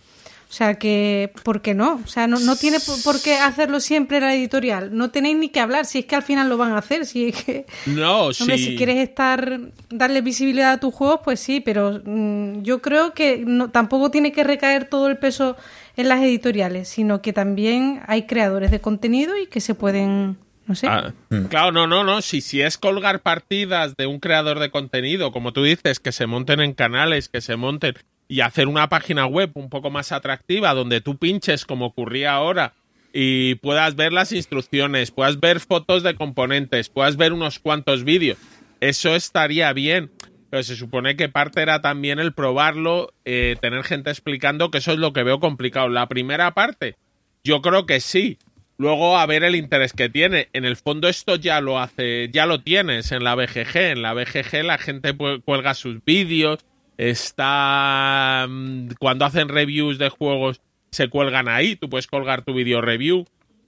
O 0.49 0.51
sea 0.51 0.79
que, 0.79 1.31
¿por 1.43 1.61
qué 1.61 1.75
no? 1.75 2.01
O 2.03 2.07
sea, 2.07 2.25
no, 2.25 2.39
no 2.39 2.55
tiene 2.55 2.79
por 2.79 2.99
por 3.03 3.21
qué 3.21 3.35
hacerlo 3.35 3.79
siempre 3.79 4.19
la 4.19 4.33
editorial. 4.33 4.97
No 4.97 5.11
tenéis 5.11 5.37
ni 5.37 5.49
que 5.49 5.59
hablar, 5.59 5.85
si 5.85 5.99
es 5.99 6.05
que 6.05 6.15
al 6.15 6.23
final 6.23 6.49
lo 6.49 6.57
van 6.57 6.71
a 6.71 6.79
hacer. 6.79 7.05
Si 7.05 7.27
es 7.27 7.43
que, 7.43 7.65
No, 7.85 8.23
hombre, 8.39 8.57
sí. 8.57 8.65
si 8.65 8.75
quieres 8.75 8.97
estar, 8.97 9.59
darle 9.91 10.21
visibilidad 10.21 10.71
a 10.71 10.79
tus 10.79 10.91
juegos, 10.91 11.19
pues 11.23 11.39
sí, 11.39 11.59
pero 11.59 12.01
mm, 12.03 12.63
yo 12.63 12.81
creo 12.81 13.13
que 13.13 13.43
no, 13.45 13.69
tampoco 13.69 14.09
tiene 14.09 14.31
que 14.31 14.43
recaer 14.43 14.85
todo 14.85 15.07
el 15.07 15.17
peso 15.17 15.55
en 15.95 16.09
las 16.09 16.19
editoriales, 16.23 16.89
sino 16.89 17.21
que 17.21 17.31
también 17.31 18.01
hay 18.07 18.23
creadores 18.23 18.71
de 18.71 18.81
contenido 18.81 19.37
y 19.37 19.45
que 19.45 19.61
se 19.61 19.75
pueden, 19.75 20.37
no 20.69 20.75
sé. 20.75 20.87
Ah, 20.87 21.11
Claro, 21.49 21.71
no, 21.71 21.87
no, 21.87 22.03
no. 22.03 22.21
Si, 22.21 22.41
si 22.41 22.61
es 22.61 22.77
colgar 22.77 23.21
partidas 23.21 23.97
de 23.97 24.05
un 24.05 24.19
creador 24.19 24.59
de 24.59 24.69
contenido, 24.69 25.31
como 25.31 25.51
tú 25.51 25.63
dices, 25.63 25.99
que 25.99 26.11
se 26.11 26.27
monten 26.27 26.61
en 26.61 26.73
canales, 26.73 27.27
que 27.27 27.41
se 27.41 27.55
monten 27.55 27.95
y 28.27 28.41
hacer 28.41 28.67
una 28.67 28.87
página 28.87 29.25
web 29.25 29.51
un 29.55 29.69
poco 29.69 29.89
más 29.89 30.11
atractiva 30.11 30.75
donde 30.75 31.01
tú 31.01 31.17
pinches 31.17 31.65
como 31.65 31.87
ocurría 31.87 32.33
ahora 32.33 32.73
y 33.11 33.55
puedas 33.55 33.95
ver 33.95 34.13
las 34.13 34.31
instrucciones, 34.31 35.09
puedas 35.09 35.39
ver 35.39 35.59
fotos 35.59 36.03
de 36.03 36.13
componentes, 36.13 36.89
puedas 36.89 37.17
ver 37.17 37.33
unos 37.33 37.57
cuantos 37.57 38.03
vídeos. 38.03 38.37
Eso 38.79 39.15
estaría 39.15 39.73
bien. 39.73 40.11
Pero 40.51 40.63
se 40.63 40.75
supone 40.75 41.15
que 41.15 41.29
parte 41.29 41.61
era 41.61 41.81
también 41.81 42.17
el 42.17 42.33
probarlo, 42.33 43.13
eh, 43.23 43.55
tener 43.61 43.83
gente 43.83 44.09
explicando, 44.09 44.71
que 44.71 44.79
eso 44.79 44.91
es 44.91 44.97
lo 44.97 45.13
que 45.13 45.23
veo 45.23 45.39
complicado. 45.39 45.89
La 45.89 46.07
primera 46.07 46.53
parte, 46.55 46.95
yo 47.43 47.61
creo 47.61 47.85
que 47.85 47.99
sí. 47.99 48.37
Luego 48.79 49.17
a 49.17 49.25
ver 49.25 49.43
el 49.43 49.55
interés 49.57 49.91
que 49.91 50.07
tiene. 50.07 50.47
En 50.53 50.63
el 50.63 50.77
fondo 50.77 51.09
esto 51.09 51.35
ya 51.35 51.59
lo 51.59 51.79
hace, 51.79 52.29
ya 52.31 52.45
lo 52.45 52.61
tienes 52.61 53.11
en 53.11 53.25
la 53.25 53.35
BGG. 53.35 53.75
En 53.75 54.01
la 54.01 54.13
BGG 54.13 54.63
la 54.63 54.77
gente 54.77 55.13
cuelga 55.43 55.73
sus 55.73 56.03
vídeos. 56.05 56.59
Está 56.97 58.45
mm, 58.49 58.91
cuando 58.99 59.25
hacen 59.25 59.49
reviews 59.49 59.97
de 59.97 60.07
juegos 60.09 60.61
se 60.91 61.09
cuelgan 61.09 61.49
ahí. 61.49 61.75
Tú 61.75 61.89
puedes 61.89 62.07
colgar 62.07 62.43
tu 62.43 62.53
video 62.53 62.79
review. 62.81 63.25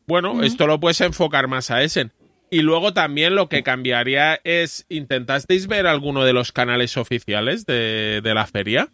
Bueno, 0.07 0.43
esto 0.43 0.65
lo 0.65 0.79
puedes 0.79 1.01
enfocar 1.01 1.47
más 1.47 1.71
a 1.71 1.83
ese. 1.83 2.09
Y 2.49 2.61
luego 2.61 2.93
también 2.93 3.35
lo 3.35 3.47
que 3.49 3.63
cambiaría 3.63 4.39
es, 4.43 4.85
¿intentasteis 4.89 5.67
ver 5.67 5.87
alguno 5.87 6.23
de 6.23 6.33
los 6.33 6.51
canales 6.51 6.97
oficiales 6.97 7.65
de, 7.65 8.21
de 8.23 8.33
la 8.33 8.45
feria? 8.47 8.89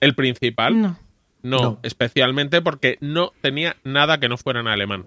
¿El 0.00 0.14
principal? 0.14 0.80
No. 0.80 0.98
No, 1.42 1.58
No. 1.60 1.80
especialmente 1.82 2.62
porque 2.62 2.98
no 3.00 3.32
tenía 3.40 3.76
nada 3.84 4.20
que 4.20 4.28
no 4.28 4.36
fuera 4.38 4.60
en 4.60 4.68
alemán. 4.68 5.06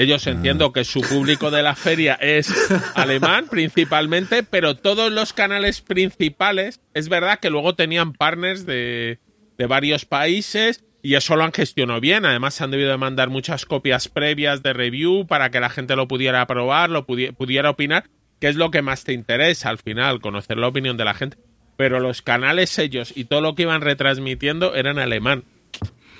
Ellos 0.00 0.26
entiendo 0.28 0.72
que 0.72 0.84
su 0.84 1.00
público 1.00 1.50
de 1.50 1.62
la 1.64 1.74
feria 1.74 2.14
es 2.14 2.54
alemán 2.94 3.46
principalmente, 3.50 4.44
pero 4.44 4.76
todos 4.76 5.10
los 5.10 5.32
canales 5.32 5.80
principales, 5.80 6.80
es 6.94 7.08
verdad 7.08 7.40
que 7.40 7.50
luego 7.50 7.74
tenían 7.74 8.12
partners 8.12 8.64
de, 8.64 9.18
de 9.58 9.66
varios 9.66 10.04
países 10.04 10.84
y 11.02 11.14
eso 11.16 11.34
lo 11.34 11.42
han 11.42 11.52
gestionado 11.52 12.00
bien. 12.00 12.24
Además, 12.24 12.54
se 12.54 12.62
han 12.62 12.70
debido 12.70 12.90
de 12.90 12.96
mandar 12.96 13.28
muchas 13.28 13.66
copias 13.66 14.06
previas 14.08 14.62
de 14.62 14.72
review 14.72 15.26
para 15.26 15.50
que 15.50 15.58
la 15.58 15.68
gente 15.68 15.96
lo 15.96 16.06
pudiera 16.06 16.46
probar, 16.46 16.90
lo 16.90 17.04
pudi- 17.04 17.34
pudiera 17.34 17.70
opinar, 17.70 18.04
que 18.40 18.46
es 18.48 18.54
lo 18.54 18.70
que 18.70 18.82
más 18.82 19.02
te 19.02 19.12
interesa 19.12 19.68
al 19.68 19.78
final, 19.78 20.20
conocer 20.20 20.58
la 20.58 20.68
opinión 20.68 20.96
de 20.96 21.04
la 21.06 21.14
gente. 21.14 21.38
Pero 21.76 21.98
los 21.98 22.22
canales 22.22 22.78
ellos 22.78 23.12
y 23.16 23.24
todo 23.24 23.40
lo 23.40 23.56
que 23.56 23.62
iban 23.62 23.80
retransmitiendo 23.80 24.76
era 24.76 24.92
en 24.92 25.00
alemán. 25.00 25.42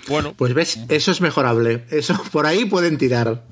Bueno, 0.08 0.34
Pues 0.36 0.52
ves, 0.54 0.80
eso 0.88 1.10
es 1.12 1.20
mejorable. 1.20 1.84
Eso 1.90 2.20
por 2.32 2.46
ahí 2.46 2.64
pueden 2.64 2.98
tirar. 2.98 3.42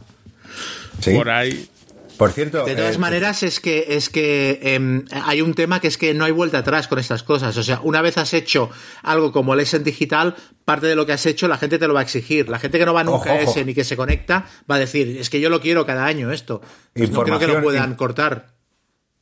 Sí. 1.00 1.14
por 1.14 1.30
ahí. 1.30 1.68
Por 2.16 2.32
cierto, 2.32 2.64
De 2.64 2.74
todas 2.74 2.96
eh, 2.96 2.98
maneras, 2.98 3.42
es 3.42 3.60
que, 3.60 3.84
es 3.90 4.08
que 4.08 4.58
em, 4.62 5.04
hay 5.10 5.42
un 5.42 5.52
tema 5.52 5.80
que 5.80 5.88
es 5.88 5.98
que 5.98 6.14
no 6.14 6.24
hay 6.24 6.32
vuelta 6.32 6.58
atrás 6.58 6.88
con 6.88 6.98
estas 6.98 7.22
cosas. 7.22 7.54
O 7.58 7.62
sea, 7.62 7.80
una 7.82 8.00
vez 8.00 8.16
has 8.16 8.32
hecho 8.32 8.70
algo 9.02 9.32
como 9.32 9.52
el 9.52 9.60
Essen 9.60 9.84
Digital, 9.84 10.34
parte 10.64 10.86
de 10.86 10.96
lo 10.96 11.04
que 11.04 11.12
has 11.12 11.26
hecho 11.26 11.46
la 11.46 11.58
gente 11.58 11.78
te 11.78 11.86
lo 11.86 11.92
va 11.92 12.00
a 12.00 12.04
exigir. 12.04 12.48
La 12.48 12.58
gente 12.58 12.78
que 12.78 12.86
no 12.86 12.94
va 12.94 13.04
nunca 13.04 13.34
Ojo, 13.34 13.40
a 13.48 13.50
ojo. 13.50 13.60
Y 13.60 13.74
que 13.74 13.84
se 13.84 13.98
conecta 13.98 14.46
va 14.70 14.76
a 14.76 14.78
decir, 14.78 15.18
es 15.20 15.28
que 15.28 15.40
yo 15.40 15.50
lo 15.50 15.60
quiero 15.60 15.84
cada 15.84 16.06
año 16.06 16.32
esto. 16.32 16.62
Pues 16.94 17.10
no 17.10 17.22
creo 17.22 17.38
que 17.38 17.46
lo 17.48 17.62
puedan 17.62 17.94
cortar. 17.96 18.46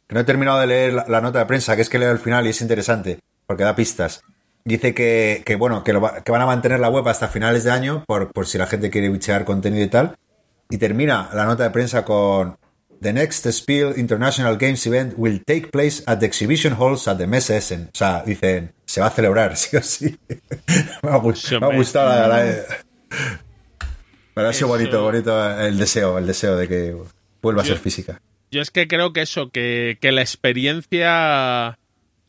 que 0.06 0.14
no 0.14 0.20
he 0.20 0.24
terminado 0.24 0.60
de 0.60 0.68
leer 0.68 0.92
la, 0.92 1.04
la 1.08 1.20
nota 1.20 1.40
de 1.40 1.46
prensa, 1.46 1.74
que 1.74 1.82
es 1.82 1.88
que 1.88 1.98
leo 1.98 2.12
el 2.12 2.20
final 2.20 2.46
y 2.46 2.50
es 2.50 2.60
interesante, 2.60 3.18
porque 3.48 3.64
da 3.64 3.74
pistas. 3.74 4.22
Dice 4.64 4.94
que, 4.94 5.42
que, 5.44 5.56
bueno, 5.56 5.82
que, 5.82 5.92
lo 5.92 6.00
va- 6.00 6.22
que 6.22 6.30
van 6.30 6.42
a 6.42 6.46
mantener 6.46 6.78
la 6.78 6.90
web 6.90 7.06
hasta 7.08 7.26
finales 7.26 7.64
de 7.64 7.72
año, 7.72 8.04
por, 8.06 8.30
por 8.32 8.46
si 8.46 8.56
la 8.56 8.68
gente 8.68 8.88
quiere 8.88 9.08
bichear 9.08 9.44
contenido 9.44 9.84
y 9.84 9.88
tal. 9.88 10.14
Y 10.70 10.78
termina 10.78 11.30
la 11.34 11.44
nota 11.44 11.64
de 11.64 11.70
prensa 11.70 12.04
con 12.04 12.56
The 13.00 13.12
next 13.12 13.46
Spiel 13.52 13.92
International 13.96 14.56
Games 14.56 14.86
Event 14.86 15.14
will 15.16 15.42
take 15.44 15.68
place 15.70 16.02
at 16.06 16.18
the 16.20 16.26
exhibition 16.26 16.72
halls 16.78 17.06
at 17.06 17.18
the 17.18 17.26
Messe 17.26 17.50
Essen. 17.56 17.90
O 17.92 17.96
sea, 17.96 18.22
dicen, 18.24 18.72
se 18.86 19.00
va 19.00 19.08
a 19.08 19.10
celebrar, 19.10 19.56
sí 19.58 19.76
o 19.76 19.82
sí. 19.82 20.16
me, 21.02 21.10
ha, 21.10 21.18
me 21.20 21.66
ha 21.66 21.76
gustado 21.76 22.08
la, 22.08 22.28
la- 22.28 22.54
Pero 24.34 24.48
ha 24.48 24.52
sido 24.52 24.68
bonito, 24.68 25.02
bonito 25.02 25.60
el 25.60 25.78
deseo, 25.78 26.18
el 26.18 26.26
deseo 26.26 26.56
de 26.56 26.66
que 26.68 26.96
vuelva 27.42 27.62
a 27.62 27.64
ser 27.64 27.78
física. 27.78 28.20
Yo 28.50 28.60
es 28.62 28.70
que 28.70 28.88
creo 28.88 29.12
que 29.12 29.22
eso, 29.22 29.50
que, 29.50 29.98
que 30.00 30.12
la 30.12 30.22
experiencia 30.22 31.78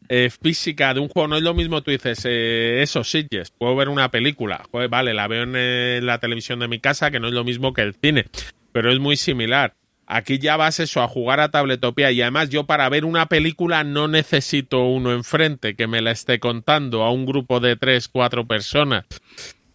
eh, 0.09 0.29
física 0.29 0.93
de 0.93 0.99
un 0.99 1.09
juego 1.09 1.27
no 1.27 1.37
es 1.37 1.43
lo 1.43 1.53
mismo, 1.53 1.81
tú 1.81 1.91
dices, 1.91 2.21
eh, 2.25 2.81
eso, 2.81 3.03
Sitges, 3.03 3.51
puedo 3.51 3.75
ver 3.75 3.89
una 3.89 4.11
película, 4.11 4.63
vale, 4.89 5.13
la 5.13 5.27
veo 5.27 5.43
en 5.43 5.53
eh, 5.55 5.99
la 6.03 6.19
televisión 6.19 6.59
de 6.59 6.67
mi 6.67 6.79
casa, 6.79 7.11
que 7.11 7.19
no 7.19 7.27
es 7.27 7.33
lo 7.33 7.43
mismo 7.43 7.73
que 7.73 7.81
el 7.81 7.95
cine, 7.95 8.25
pero 8.71 8.91
es 8.91 8.99
muy 8.99 9.17
similar. 9.17 9.73
Aquí 10.07 10.37
ya 10.37 10.55
vas 10.55 10.79
eso, 10.79 11.01
a 11.01 11.07
jugar 11.07 11.39
a 11.39 11.49
tabletopía 11.49 12.11
y 12.11 12.21
además 12.21 12.49
yo 12.49 12.65
para 12.65 12.87
ver 12.89 13.05
una 13.05 13.25
película 13.25 13.83
no 13.83 14.07
necesito 14.07 14.85
uno 14.85 15.11
enfrente 15.11 15.75
que 15.75 15.87
me 15.87 16.01
la 16.01 16.11
esté 16.11 16.39
contando 16.39 17.03
a 17.03 17.11
un 17.11 17.25
grupo 17.25 17.59
de 17.59 17.75
tres, 17.75 18.07
cuatro 18.07 18.45
personas. 18.45 19.05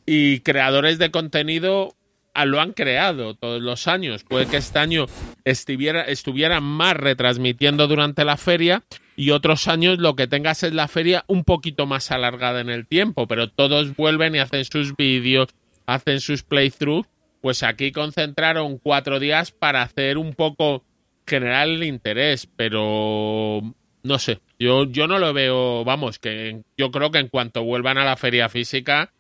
Y 0.06 0.40
creadores 0.40 0.98
de 0.98 1.10
contenido 1.10 1.96
lo 2.44 2.60
han 2.60 2.72
creado 2.72 3.34
todos 3.34 3.60
los 3.60 3.88
años. 3.88 4.24
Puede 4.24 4.46
que 4.46 4.56
este 4.56 4.78
año 4.78 5.06
estuviera, 5.44 6.60
más 6.60 6.96
retransmitiendo 6.96 7.86
durante 7.86 8.24
la 8.24 8.36
feria 8.36 8.82
y 9.16 9.30
otros 9.30 9.68
años 9.68 9.98
lo 9.98 10.16
que 10.16 10.26
tengas 10.26 10.62
es 10.62 10.72
la 10.72 10.88
feria 10.88 11.24
un 11.26 11.44
poquito 11.44 11.86
más 11.86 12.10
alargada 12.10 12.60
en 12.60 12.70
el 12.70 12.86
tiempo, 12.86 13.26
pero 13.26 13.50
todos 13.50 13.94
vuelven 13.96 14.34
y 14.34 14.38
hacen 14.38 14.64
sus 14.64 14.96
vídeos, 14.96 15.48
hacen 15.86 16.20
sus 16.20 16.42
playthroughs 16.42 17.08
pues 17.40 17.62
aquí 17.62 17.92
concentraron 17.92 18.78
cuatro 18.78 19.18
días 19.18 19.50
para 19.50 19.82
hacer 19.82 20.18
un 20.18 20.34
poco 20.34 20.84
generar 21.26 21.68
el 21.68 21.82
interés, 21.84 22.46
pero 22.56 23.60
no 24.02 24.18
sé, 24.18 24.40
yo, 24.58 24.84
yo 24.84 25.06
no 25.06 25.18
lo 25.18 25.32
veo, 25.32 25.84
vamos, 25.84 26.18
que 26.18 26.62
yo 26.76 26.90
creo 26.90 27.10
que 27.10 27.18
en 27.18 27.28
cuanto 27.28 27.62
vuelvan 27.64 27.98
a 27.98 28.04
la 28.04 28.16
feria 28.16 28.48
física 28.48 29.12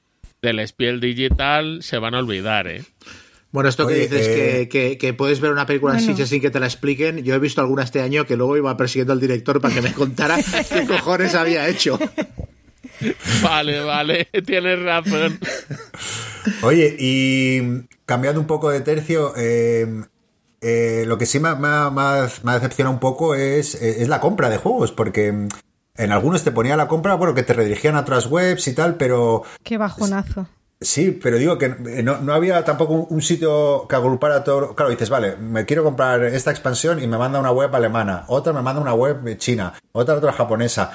del 0.42 0.66
Spiel 0.66 1.00
Digital 1.00 1.82
se 1.82 1.98
van 1.98 2.14
a 2.14 2.18
olvidar, 2.18 2.66
¿eh? 2.66 2.82
Bueno, 3.52 3.68
esto 3.68 3.86
que 3.86 3.94
Oye, 3.94 4.02
dices 4.02 4.28
eh, 4.28 4.68
que, 4.68 4.68
que- 4.68 4.98
que 4.98 5.12
puedes 5.12 5.40
ver 5.40 5.50
una 5.50 5.66
película 5.66 5.94
en 5.94 5.98
Bueno. 5.98 6.12
Sitges 6.12 6.28
sin 6.28 6.40
que 6.40 6.50
te 6.50 6.60
la 6.60 6.66
expliquen, 6.66 7.24
yo 7.24 7.34
he 7.34 7.38
visto 7.40 7.60
alguna 7.60 7.82
este 7.82 8.00
año 8.00 8.24
que 8.24 8.36
luego 8.36 8.56
iba 8.56 8.76
persiguiendo 8.76 9.12
al 9.12 9.20
director 9.20 9.60
para 9.60 9.74
que 9.74 9.82
me 9.82 9.92
contara 9.92 10.36
qué 10.72 10.86
cojones 10.86 11.34
había 11.34 11.68
hecho. 11.68 11.98
Vale, 13.42 13.80
vale, 13.80 14.26
tienes 14.46 14.78
razón. 14.80 15.38
Oye, 16.62 16.94
y 16.98 17.60
cambiando 18.06 18.40
un 18.40 18.46
poco 18.46 18.70
de 18.70 18.80
tercio, 18.82 19.32
eh, 19.36 19.86
eh, 20.60 21.04
lo 21.06 21.18
que 21.18 21.26
sí 21.26 21.40
me, 21.40 21.54
me, 21.56 21.68
ha- 21.68 21.90
me 21.90 22.00
ha- 22.02 22.30
me 22.44 22.50
ha 22.52 22.54
decepcionado 22.54 22.94
un 22.94 23.00
poco 23.00 23.34
es, 23.34 23.74
eh, 23.74 24.02
es 24.02 24.08
la 24.08 24.20
compra 24.20 24.48
de 24.48 24.58
juegos, 24.58 24.92
porque 24.92 25.48
en 26.02 26.12
algunos 26.12 26.42
te 26.44 26.50
ponía 26.52 26.76
la 26.76 26.88
compra, 26.88 27.14
bueno, 27.14 27.34
que 27.34 27.42
te 27.42 27.52
redirigían 27.52 27.96
a 27.96 28.00
otras 28.00 28.26
webs 28.26 28.66
y 28.68 28.74
tal, 28.74 28.94
pero 28.96 29.42
Qué 29.62 29.78
bajonazo. 29.78 30.46
sí, 30.80 31.18
pero 31.22 31.36
digo 31.38 31.58
que 31.58 31.66
eh, 31.66 32.02
no, 32.02 32.18
no 32.18 32.32
había 32.32 32.64
tampoco 32.64 32.94
un, 32.94 33.06
un 33.10 33.22
sitio 33.22 33.86
que 33.88 33.96
agrupara 33.96 34.42
todo. 34.44 34.74
Claro, 34.74 34.90
dices, 34.90 35.10
vale, 35.10 35.36
me 35.36 35.64
quiero 35.66 35.84
comprar 35.84 36.24
esta 36.24 36.50
expansión 36.50 37.02
y 37.02 37.06
me 37.06 37.18
manda 37.18 37.38
una 37.38 37.52
web 37.52 37.74
alemana, 37.74 38.24
otra 38.28 38.52
me 38.52 38.62
manda 38.62 38.80
una 38.80 38.94
web 38.94 39.36
china, 39.38 39.74
otra 39.92 40.14
otra 40.16 40.32
japonesa. 40.32 40.90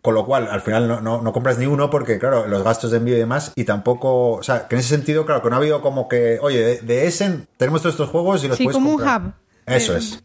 Con 0.00 0.14
lo 0.14 0.24
cual, 0.24 0.48
al 0.48 0.60
final 0.60 0.86
no, 0.86 1.00
no, 1.00 1.20
no 1.20 1.32
compras 1.32 1.58
ni 1.58 1.66
uno 1.66 1.90
porque, 1.90 2.18
claro, 2.20 2.46
los 2.46 2.62
gastos 2.62 2.92
de 2.92 2.98
envío 2.98 3.16
y 3.16 3.18
demás, 3.18 3.52
y 3.56 3.64
tampoco, 3.64 4.34
o 4.34 4.42
sea, 4.44 4.68
que 4.68 4.76
en 4.76 4.80
ese 4.80 4.90
sentido, 4.90 5.26
claro, 5.26 5.42
que 5.42 5.50
no 5.50 5.56
ha 5.56 5.58
habido 5.58 5.82
como 5.82 6.08
que, 6.08 6.38
oye, 6.40 6.60
de, 6.62 6.80
de 6.82 7.06
Essen 7.08 7.48
tenemos 7.56 7.82
todos 7.82 7.94
estos 7.94 8.08
juegos 8.08 8.42
y 8.44 8.48
los 8.48 8.56
Sí, 8.56 8.64
puedes 8.64 8.76
como 8.78 8.94
un 8.94 9.02
hub. 9.02 9.32
Eso 9.66 9.94
Eh, 9.94 9.98
es. 9.98 10.20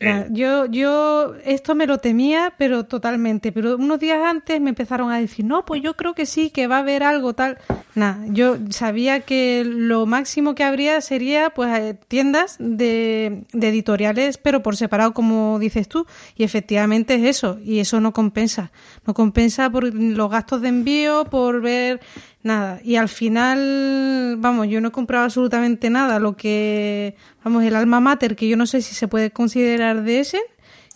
Nah, 0.00 0.26
yo, 0.30 0.66
yo 0.66 1.34
esto 1.44 1.74
me 1.74 1.86
lo 1.86 1.98
temía, 1.98 2.54
pero 2.56 2.84
totalmente. 2.84 3.52
Pero 3.52 3.76
unos 3.76 4.00
días 4.00 4.20
antes 4.24 4.60
me 4.60 4.70
empezaron 4.70 5.10
a 5.10 5.18
decir, 5.18 5.44
no, 5.44 5.64
pues 5.64 5.82
yo 5.82 5.94
creo 5.94 6.14
que 6.14 6.26
sí, 6.26 6.50
que 6.50 6.66
va 6.66 6.76
a 6.76 6.80
haber 6.80 7.02
algo 7.02 7.34
tal. 7.34 7.58
Nah, 7.94 8.24
yo 8.28 8.56
sabía 8.70 9.20
que 9.20 9.64
lo 9.66 10.06
máximo 10.06 10.54
que 10.54 10.64
habría 10.64 11.00
sería 11.02 11.50
pues 11.50 11.78
eh, 11.78 11.98
tiendas 12.08 12.56
de, 12.58 13.44
de 13.52 13.68
editoriales, 13.68 14.38
pero 14.38 14.62
por 14.62 14.76
separado, 14.76 15.12
como 15.12 15.58
dices 15.58 15.88
tú. 15.88 16.06
Y 16.34 16.44
efectivamente 16.44 17.14
es 17.16 17.24
eso, 17.24 17.58
y 17.62 17.80
eso 17.80 18.00
no 18.00 18.12
compensa. 18.12 18.72
No 19.06 19.12
compensa 19.12 19.68
por 19.68 19.92
los 19.92 20.30
gastos 20.30 20.62
de 20.62 20.68
envío, 20.68 21.26
por 21.26 21.60
ver 21.60 22.00
nada. 22.42 22.80
Y 22.82 22.96
al 22.96 23.10
final, 23.10 24.36
vamos, 24.38 24.68
yo 24.68 24.80
no 24.80 24.88
he 24.88 24.92
comprado 24.92 25.24
absolutamente 25.24 25.90
nada. 25.90 26.18
Lo 26.18 26.36
que, 26.36 27.16
vamos, 27.44 27.62
el 27.64 27.76
alma 27.76 28.00
mater, 28.00 28.36
que 28.36 28.48
yo 28.48 28.56
no 28.56 28.66
sé 28.66 28.80
si 28.80 28.94
se 28.94 29.06
puede 29.06 29.30
considerar 29.30 30.02
de 30.02 30.20
ese. 30.20 30.40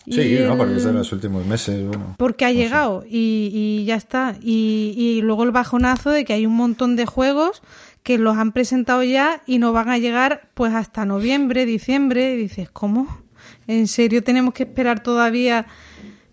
Sí, 0.09 0.39
¿no? 0.41 0.57
Porque 0.57 0.77
es 0.77 0.83
de 0.85 0.93
los 0.93 1.11
últimos 1.11 1.45
meses, 1.45 1.85
bueno. 1.85 2.15
porque 2.17 2.45
ha 2.45 2.51
llegado 2.51 3.03
y, 3.07 3.51
y 3.53 3.85
ya 3.85 3.95
está. 3.95 4.35
Y, 4.41 4.93
y 4.95 5.21
luego 5.21 5.43
el 5.43 5.51
bajonazo 5.51 6.11
de 6.11 6.23
que 6.23 6.33
hay 6.33 6.45
un 6.45 6.55
montón 6.55 6.95
de 6.95 7.05
juegos 7.05 7.61
que 8.03 8.17
los 8.17 8.37
han 8.37 8.53
presentado 8.53 9.03
ya 9.03 9.41
y 9.45 9.59
no 9.59 9.73
van 9.73 9.89
a 9.89 9.97
llegar 9.97 10.47
pues 10.53 10.73
hasta 10.73 11.05
noviembre, 11.05 11.65
diciembre. 11.65 12.35
Y 12.35 12.37
dices, 12.37 12.69
¿cómo? 12.69 13.21
¿En 13.67 13.87
serio 13.87 14.23
tenemos 14.23 14.53
que 14.53 14.63
esperar 14.63 15.03
todavía? 15.03 15.65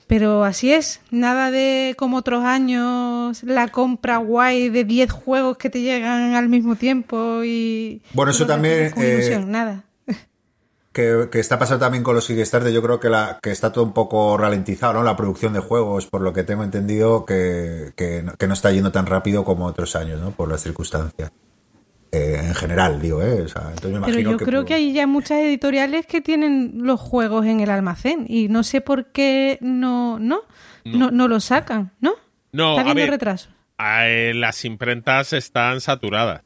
Pero 0.06 0.44
así 0.44 0.72
es, 0.72 1.00
nada 1.10 1.50
de 1.50 1.94
como 1.98 2.18
otros 2.18 2.44
años, 2.44 3.42
la 3.42 3.68
compra 3.68 4.18
guay 4.18 4.68
de 4.68 4.84
10 4.84 5.10
juegos 5.10 5.56
que 5.56 5.70
te 5.70 5.80
llegan 5.80 6.34
al 6.34 6.48
mismo 6.48 6.76
tiempo 6.76 7.42
y... 7.42 8.02
Bueno, 8.12 8.30
eso 8.30 8.46
también, 8.46 8.92
eh, 8.96 9.14
ilusión, 9.14 9.50
nada. 9.50 9.84
Que, 10.94 11.28
que 11.30 11.40
está 11.40 11.58
pasando 11.58 11.84
también 11.84 12.04
con 12.04 12.14
los 12.14 12.26
Kickstarter, 12.28 12.72
yo 12.72 12.80
creo 12.80 13.00
que, 13.00 13.10
la, 13.10 13.38
que 13.42 13.50
está 13.50 13.72
todo 13.72 13.82
un 13.84 13.92
poco 13.92 14.36
ralentizado, 14.38 14.94
¿no? 14.94 15.02
La 15.02 15.16
producción 15.16 15.52
de 15.52 15.58
juegos, 15.58 16.06
por 16.06 16.20
lo 16.22 16.32
que 16.32 16.44
tengo 16.44 16.62
entendido, 16.62 17.26
que, 17.26 17.92
que, 17.96 18.22
no- 18.22 18.32
que 18.34 18.46
no 18.46 18.54
está 18.54 18.70
yendo 18.70 18.92
tan 18.92 19.04
rápido 19.06 19.44
como 19.44 19.66
otros 19.66 19.96
años, 19.96 20.20
¿no? 20.20 20.30
Por 20.30 20.48
las 20.48 20.62
circunstancias. 20.62 21.32
Eh, 22.12 22.40
en 22.44 22.54
general, 22.54 23.00
digo, 23.02 23.20
¿eh? 23.22 23.42
O 23.42 23.48
sea, 23.48 23.70
entonces 23.70 23.98
me 24.00 24.06
Pero 24.06 24.20
yo 24.20 24.36
que... 24.36 24.44
creo 24.44 24.60
por- 24.60 24.68
que 24.68 24.74
hay 24.74 24.92
ya 24.92 25.08
muchas 25.08 25.38
editoriales 25.40 26.06
que 26.06 26.20
tienen 26.20 26.74
los 26.76 27.00
juegos 27.00 27.44
en 27.46 27.58
el 27.58 27.70
almacén 27.70 28.24
y 28.28 28.46
no 28.48 28.62
sé 28.62 28.80
por 28.80 29.06
qué 29.10 29.58
no, 29.60 30.20
no, 30.20 30.42
no, 30.84 31.10
no 31.10 31.26
lo 31.26 31.40
sacan, 31.40 31.90
¿no? 32.00 32.12
No, 32.52 32.70
Está 32.78 32.82
a 32.82 32.90
habiendo 32.92 33.02
ver, 33.02 33.10
retrasos. 33.10 33.50
eh, 33.80 34.30
las 34.36 34.64
imprentas 34.64 35.32
están 35.32 35.80
saturadas. 35.80 36.42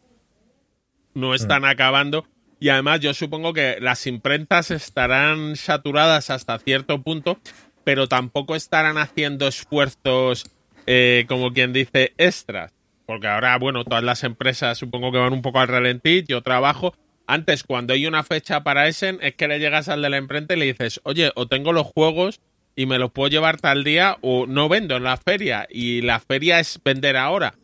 No 1.12 1.34
están 1.34 1.66
acabando. 1.66 2.26
Y 2.60 2.70
además 2.70 3.00
yo 3.00 3.14
supongo 3.14 3.52
que 3.52 3.78
las 3.80 4.06
imprentas 4.06 4.70
estarán 4.70 5.56
saturadas 5.56 6.30
hasta 6.30 6.58
cierto 6.58 7.02
punto, 7.02 7.38
pero 7.84 8.08
tampoco 8.08 8.56
estarán 8.56 8.98
haciendo 8.98 9.46
esfuerzos, 9.46 10.50
eh, 10.86 11.24
como 11.28 11.52
quien 11.52 11.72
dice, 11.72 12.14
extras. 12.18 12.72
Porque 13.06 13.28
ahora, 13.28 13.56
bueno, 13.58 13.84
todas 13.84 14.04
las 14.04 14.24
empresas 14.24 14.76
supongo 14.76 15.12
que 15.12 15.18
van 15.18 15.32
un 15.32 15.42
poco 15.42 15.60
al 15.60 15.68
ralentí, 15.68 16.24
yo 16.26 16.42
trabajo. 16.42 16.94
Antes, 17.26 17.62
cuando 17.62 17.94
hay 17.94 18.06
una 18.06 18.24
fecha 18.24 18.62
para 18.62 18.88
Essen, 18.88 19.18
es 19.22 19.34
que 19.34 19.48
le 19.48 19.60
llegas 19.60 19.88
al 19.88 20.02
de 20.02 20.10
la 20.10 20.18
imprenta 20.18 20.54
y 20.54 20.58
le 20.58 20.66
dices, 20.66 21.00
oye, 21.04 21.30
o 21.34 21.46
tengo 21.46 21.72
los 21.72 21.86
juegos 21.86 22.40
y 22.74 22.86
me 22.86 22.98
los 22.98 23.10
puedo 23.10 23.28
llevar 23.28 23.60
tal 23.60 23.84
día 23.84 24.18
o 24.20 24.46
no 24.46 24.68
vendo 24.68 24.96
en 24.96 25.04
la 25.04 25.16
feria. 25.16 25.66
Y 25.70 26.02
la 26.02 26.20
feria 26.20 26.60
es 26.60 26.80
vender 26.84 27.16
ahora. 27.16 27.54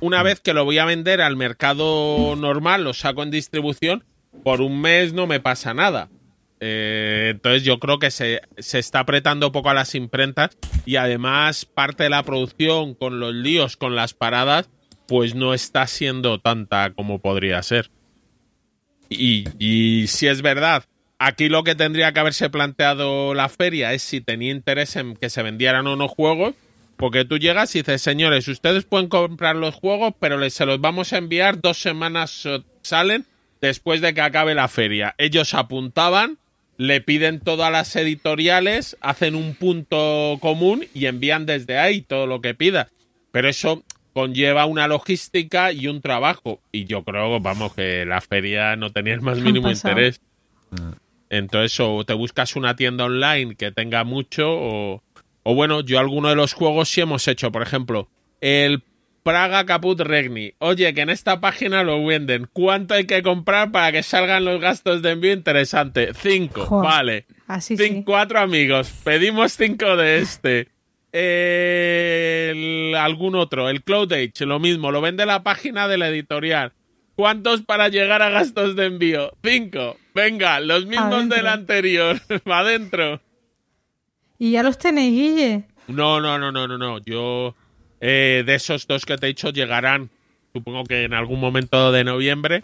Una 0.00 0.22
vez 0.22 0.40
que 0.40 0.52
lo 0.52 0.64
voy 0.64 0.78
a 0.78 0.84
vender 0.84 1.20
al 1.20 1.36
mercado 1.36 2.36
normal, 2.36 2.84
lo 2.84 2.92
saco 2.92 3.22
en 3.22 3.30
distribución, 3.30 4.04
por 4.42 4.60
un 4.60 4.80
mes 4.80 5.12
no 5.12 5.26
me 5.26 5.40
pasa 5.40 5.74
nada. 5.74 6.08
Eh, 6.60 7.28
entonces 7.32 7.64
yo 7.64 7.78
creo 7.78 7.98
que 7.98 8.10
se, 8.10 8.40
se 8.58 8.78
está 8.78 9.00
apretando 9.00 9.52
poco 9.52 9.68
a 9.68 9.74
las 9.74 9.94
imprentas 9.94 10.56
y 10.86 10.96
además 10.96 11.66
parte 11.66 12.04
de 12.04 12.10
la 12.10 12.22
producción 12.22 12.94
con 12.94 13.20
los 13.20 13.34
líos, 13.34 13.76
con 13.76 13.94
las 13.94 14.14
paradas, 14.14 14.70
pues 15.06 15.34
no 15.34 15.54
está 15.54 15.86
siendo 15.86 16.40
tanta 16.40 16.92
como 16.94 17.20
podría 17.20 17.62
ser. 17.62 17.90
Y, 19.08 19.44
y 19.58 20.06
si 20.08 20.26
es 20.26 20.42
verdad, 20.42 20.84
aquí 21.18 21.48
lo 21.48 21.62
que 21.62 21.74
tendría 21.74 22.12
que 22.12 22.20
haberse 22.20 22.50
planteado 22.50 23.34
la 23.34 23.48
feria 23.48 23.92
es 23.92 24.02
si 24.02 24.20
tenía 24.20 24.50
interés 24.50 24.96
en 24.96 25.14
que 25.14 25.30
se 25.30 25.42
vendieran 25.42 25.86
o 25.86 25.96
no 25.96 26.08
juegos, 26.08 26.54
porque 26.96 27.24
tú 27.24 27.38
llegas 27.38 27.74
y 27.76 27.80
dices, 27.80 28.02
señores, 28.02 28.48
ustedes 28.48 28.84
pueden 28.84 29.08
comprar 29.08 29.56
los 29.56 29.74
juegos, 29.74 30.14
pero 30.18 30.38
les, 30.38 30.54
se 30.54 30.66
los 30.66 30.80
vamos 30.80 31.12
a 31.12 31.18
enviar 31.18 31.60
dos 31.60 31.78
semanas 31.78 32.46
eh, 32.46 32.62
salen 32.82 33.26
después 33.60 34.00
de 34.00 34.14
que 34.14 34.20
acabe 34.20 34.54
la 34.54 34.68
feria. 34.68 35.14
Ellos 35.18 35.54
apuntaban, 35.54 36.38
le 36.76 37.00
piden 37.00 37.40
todo 37.40 37.64
a 37.64 37.70
las 37.70 37.94
editoriales, 37.96 38.96
hacen 39.00 39.34
un 39.34 39.54
punto 39.54 40.38
común 40.40 40.86
y 40.94 41.06
envían 41.06 41.46
desde 41.46 41.78
ahí 41.78 42.02
todo 42.02 42.26
lo 42.26 42.40
que 42.40 42.54
pida. 42.54 42.88
Pero 43.32 43.48
eso 43.48 43.82
conlleva 44.12 44.64
una 44.66 44.88
logística 44.88 45.72
y 45.72 45.88
un 45.88 46.00
trabajo. 46.00 46.60
Y 46.72 46.86
yo 46.86 47.04
creo, 47.04 47.38
vamos, 47.40 47.74
que 47.74 48.04
la 48.06 48.20
feria 48.20 48.76
no 48.76 48.90
tenía 48.90 49.14
el 49.14 49.20
más 49.20 49.38
mínimo 49.38 49.70
interés. 49.70 50.20
Entonces, 51.28 51.78
o 51.80 52.04
te 52.04 52.14
buscas 52.14 52.56
una 52.56 52.76
tienda 52.76 53.04
online 53.04 53.56
que 53.56 53.72
tenga 53.72 54.04
mucho, 54.04 54.46
o, 54.48 55.02
o 55.42 55.54
bueno, 55.54 55.80
yo 55.80 55.98
alguno 55.98 56.28
de 56.28 56.36
los 56.36 56.54
juegos 56.54 56.88
sí 56.88 57.00
hemos 57.00 57.26
hecho, 57.28 57.52
por 57.52 57.62
ejemplo, 57.62 58.08
el 58.40 58.82
Praga 59.26 59.66
Caput 59.66 59.98
Regni. 60.00 60.52
Oye, 60.60 60.94
que 60.94 61.00
en 61.00 61.10
esta 61.10 61.40
página 61.40 61.82
lo 61.82 62.06
venden. 62.06 62.48
¿Cuánto 62.52 62.94
hay 62.94 63.06
que 63.06 63.24
comprar 63.24 63.72
para 63.72 63.90
que 63.90 64.04
salgan 64.04 64.44
los 64.44 64.60
gastos 64.60 65.02
de 65.02 65.10
envío 65.10 65.32
interesante? 65.32 66.12
Cinco, 66.14 66.64
Joder, 66.64 66.88
vale. 66.88 67.26
así 67.48 67.74
Cin- 67.76 67.88
sí. 67.96 68.02
Cuatro 68.06 68.38
amigos. 68.38 68.88
Pedimos 69.02 69.50
cinco 69.54 69.96
de 69.96 70.18
este. 70.18 70.68
El- 71.12 72.94
algún 72.94 73.34
otro, 73.34 73.68
el 73.68 73.82
Cloud 73.82 74.12
Age, 74.12 74.46
lo 74.46 74.60
mismo, 74.60 74.92
lo 74.92 75.00
vende 75.00 75.26
la 75.26 75.42
página 75.42 75.88
de 75.88 75.98
la 75.98 76.08
editorial. 76.08 76.72
¿Cuántos 77.16 77.62
para 77.62 77.88
llegar 77.88 78.22
a 78.22 78.30
gastos 78.30 78.76
de 78.76 78.86
envío? 78.86 79.32
Cinco. 79.42 79.96
Venga, 80.14 80.60
los 80.60 80.86
mismos 80.86 81.12
Adentro. 81.14 81.36
del 81.36 81.46
anterior. 81.48 82.20
Va 82.48 82.58
adentro. 82.60 83.20
Y 84.38 84.52
ya 84.52 84.62
los 84.62 84.78
tenéis, 84.78 85.12
Guille. 85.12 85.64
No, 85.88 86.20
no, 86.20 86.38
no, 86.38 86.52
no, 86.52 86.68
no, 86.68 86.78
no. 86.78 86.98
Yo 87.00 87.54
eh, 88.00 88.42
de 88.46 88.54
esos 88.54 88.86
dos 88.86 89.04
que 89.04 89.16
te 89.16 89.26
he 89.26 89.28
dicho 89.28 89.50
llegarán, 89.50 90.10
supongo 90.52 90.84
que 90.84 91.04
en 91.04 91.14
algún 91.14 91.40
momento 91.40 91.92
de 91.92 92.04
noviembre. 92.04 92.62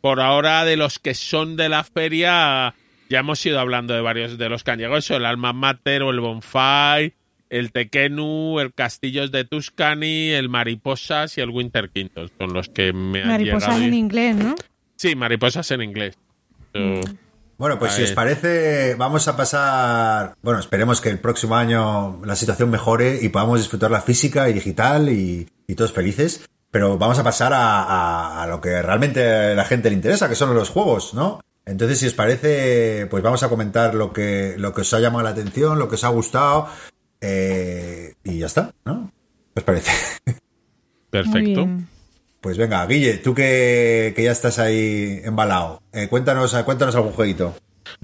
Por 0.00 0.20
ahora, 0.20 0.64
de 0.64 0.76
los 0.78 0.98
que 0.98 1.12
son 1.14 1.56
de 1.56 1.68
la 1.68 1.84
feria, 1.84 2.74
ya 3.10 3.18
hemos 3.18 3.44
ido 3.44 3.60
hablando 3.60 3.92
de 3.92 4.00
varios 4.00 4.38
de 4.38 4.48
los 4.48 4.64
que 4.64 4.70
han 4.70 4.78
llegado. 4.78 4.96
Eso, 4.96 5.16
el 5.16 5.26
Alma 5.26 5.52
Mater 5.52 6.02
o 6.02 6.10
el 6.10 6.20
Bonfire, 6.20 7.12
el 7.50 7.70
Tekenu, 7.70 8.60
el 8.60 8.72
Castillos 8.72 9.30
de 9.30 9.44
Tuscany, 9.44 10.30
el 10.30 10.48
Mariposas 10.48 11.36
y 11.36 11.42
el 11.42 11.50
Winter 11.50 11.90
Quintos. 11.90 12.30
Son 12.38 12.54
los 12.54 12.68
que 12.70 12.94
me 12.94 13.20
han 13.22 13.28
Mariposas 13.28 13.68
llegado. 13.74 13.84
en 13.84 13.94
inglés, 13.94 14.36
¿no? 14.36 14.54
Sí, 14.96 15.14
Mariposas 15.16 15.70
en 15.70 15.82
inglés. 15.82 16.16
So, 16.72 17.00
Bueno, 17.60 17.78
pues 17.78 17.92
A 17.92 17.96
si 17.96 18.02
os 18.04 18.12
parece, 18.12 18.94
vamos 18.94 19.28
a 19.28 19.36
pasar. 19.36 20.34
Bueno, 20.42 20.60
esperemos 20.60 21.02
que 21.02 21.10
el 21.10 21.18
próximo 21.18 21.56
año 21.56 22.18
la 22.24 22.34
situación 22.34 22.70
mejore 22.70 23.18
y 23.20 23.28
podamos 23.28 23.58
disfrutar 23.60 23.90
la 23.90 24.00
física 24.00 24.48
y 24.48 24.54
digital 24.54 25.10
y, 25.10 25.46
y 25.66 25.74
todos 25.74 25.92
felices. 25.92 26.40
Pero 26.70 26.96
vamos 26.96 27.18
a 27.18 27.22
pasar 27.22 27.52
a, 27.52 27.82
a- 27.82 28.42
a 28.42 28.46
lo 28.46 28.62
que 28.62 28.80
realmente 28.80 29.22
a 29.52 29.54
la 29.54 29.64
gente 29.66 29.90
le 29.90 29.96
interesa, 29.96 30.26
que 30.28 30.36
son 30.36 30.54
los 30.54 30.70
juegos, 30.70 31.12
¿no? 31.12 31.40
Entonces, 31.66 31.98
si 31.98 32.06
os 32.06 32.14
parece, 32.14 33.06
pues 33.10 33.22
vamos 33.22 33.42
a 33.42 33.50
comentar 33.50 33.94
lo 33.94 34.12
que, 34.14 34.54
lo 34.56 34.72
que 34.72 34.80
os 34.80 34.94
ha 34.94 35.00
llamado 35.00 35.22
la 35.24 35.30
atención, 35.30 35.78
lo 35.78 35.86
que 35.88 35.96
os 35.96 36.04
ha 36.04 36.08
gustado, 36.08 36.66
eh, 37.20 38.14
y 38.24 38.38
ya 38.38 38.46
está, 38.46 38.72
¿no? 38.86 39.12
¿Qué 39.54 39.60
os 39.60 39.64
parece? 39.64 39.90
Muy 40.26 40.34
Perfecto. 41.10 41.68
Pues 42.40 42.56
venga, 42.56 42.86
Guille, 42.86 43.18
tú 43.18 43.34
que, 43.34 44.12
que 44.16 44.24
ya 44.24 44.32
estás 44.32 44.58
ahí 44.58 45.20
embalado, 45.24 45.82
eh, 45.92 46.08
cuéntanos, 46.08 46.54
cuéntanos 46.64 46.96
algún 46.96 47.12
jueguito. 47.12 47.54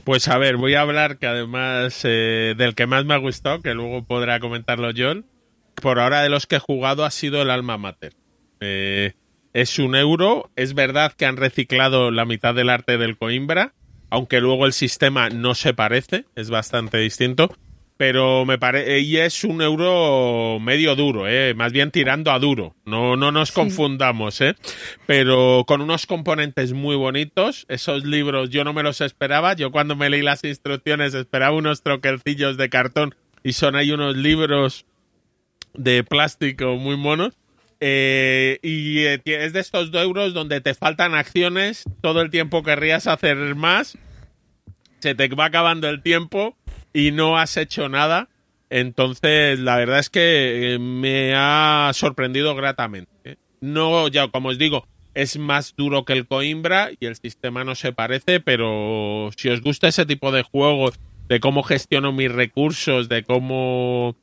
Pues 0.05 0.29
a 0.29 0.39
ver, 0.39 0.57
voy 0.57 0.75
a 0.75 0.83
hablar 0.83 1.19
que 1.19 1.27
además 1.27 2.01
eh, 2.05 2.55
del 2.57 2.75
que 2.75 2.87
más 2.87 3.05
me 3.05 3.15
ha 3.15 3.19
gustado, 3.19 3.63
que 3.63 3.75
luego 3.75 4.05
podrá 4.05 4.41
comentarlo 4.41 4.91
John. 4.97 5.27
Por 5.75 5.99
ahora 5.99 6.23
de 6.23 6.29
los 6.29 6.47
que 6.47 6.57
he 6.57 6.61
jugado 6.61 7.05
ha 7.05 7.11
sido 7.11 7.43
el 7.43 7.51
Alma 7.51 7.79
Mater. 7.79 8.15
Eh, 8.61 9.15
es 9.53 9.79
un 9.79 9.95
euro, 9.95 10.51
es 10.57 10.75
verdad 10.75 11.13
que 11.13 11.27
han 11.27 11.37
reciclado 11.37 12.11
la 12.11 12.25
mitad 12.25 12.55
del 12.55 12.69
arte 12.69 12.99
del 12.99 13.17
Coimbra, 13.17 13.75
aunque 14.11 14.41
luego 14.41 14.67
el 14.67 14.73
sistema 14.73 15.29
no 15.31 15.55
se 15.55 15.75
parece, 15.75 16.27
es 16.35 16.51
bastante 16.51 16.99
distinto. 16.99 17.51
Pero 17.97 18.45
me 18.45 18.59
parece, 18.59 19.01
y 19.01 19.17
es 19.17 19.43
un 19.43 19.63
euro 19.63 20.59
medio 20.61 20.95
duro, 20.97 21.27
eh, 21.27 21.55
más 21.55 21.73
bien 21.73 21.91
tirando 21.91 22.31
a 22.31 22.39
duro. 22.39 22.75
No, 22.85 23.17
no 23.17 23.33
nos 23.33 23.53
confundamos, 23.53 24.41
eh. 24.43 24.55
Pero 25.07 25.65
con 25.67 25.81
unos 25.81 26.05
componentes 26.05 26.75
muy 26.75 26.95
bonitos. 26.95 27.65
Esos 27.69 28.05
libros 28.05 28.51
yo 28.51 28.65
no 28.65 28.75
me 28.75 28.83
los 28.83 29.01
esperaba. 29.01 29.55
Yo 29.55 29.73
cuando 29.73 29.97
me 29.97 30.11
leí 30.11 30.21
las 30.21 30.45
instrucciones 30.45 31.15
esperaba 31.15 31.57
unos 31.57 31.83
troquelcillos 31.83 32.59
de 32.59 32.69
cartón 32.69 33.15
y 33.43 33.55
son 33.55 33.77
ahí 33.77 33.93
unos 33.93 34.17
libros 34.17 34.85
de 35.73 36.05
plástico 36.05 36.77
muy 36.77 36.97
monos. 36.97 37.35
Eh, 37.81 38.59
y 38.63 39.01
eh, 39.01 39.23
es 39.25 39.53
de 39.53 39.61
estos 39.61 39.91
dos 39.91 40.03
euros 40.03 40.35
donde 40.35 40.61
te 40.61 40.75
faltan 40.75 41.15
acciones, 41.15 41.85
todo 42.01 42.23
el 42.23 42.31
tiempo 42.31 42.63
querrías 42.63 43.07
hacer 43.07 43.55
más, 43.55 43.99
se 45.01 45.15
te 45.15 45.29
va 45.29 45.47
acabando 45.47 45.89
el 45.89 46.03
tiempo 46.03 46.57
y 46.97 47.13
no 47.13 47.37
has 47.37 47.59
hecho 47.59 47.91
nada. 47.91 48.31
Entonces, 48.71 49.61
la 49.61 49.77
verdad 49.77 49.99
es 49.99 50.09
que 50.09 50.75
eh, 50.75 50.79
me 50.79 51.35
ha 51.37 51.91
sorprendido 51.93 52.55
gratamente. 52.55 53.13
¿eh? 53.25 53.37
No, 53.61 54.09
ya 54.09 54.29
como 54.29 54.49
os 54.49 54.57
digo, 54.57 54.89
es 55.13 55.37
más 55.39 55.75
duro 55.77 56.07
que 56.07 56.15
el 56.15 56.27
Coimbra 56.27 56.91
y 56.99 57.05
el 57.05 57.17
sistema 57.17 57.65
no 57.65 57.75
se 57.75 57.93
parece, 57.93 58.41
pero 58.41 59.29
si 59.37 59.51
os 59.51 59.61
gusta 59.61 59.89
ese 59.89 60.07
tipo 60.07 60.33
de 60.33 60.43
juegos, 60.43 60.99
de 61.29 61.39
cómo 61.39 61.63
gestiono 61.63 62.13
mis 62.13 62.33
recursos, 62.33 63.11
de 63.11 63.25
cómo 63.25 64.17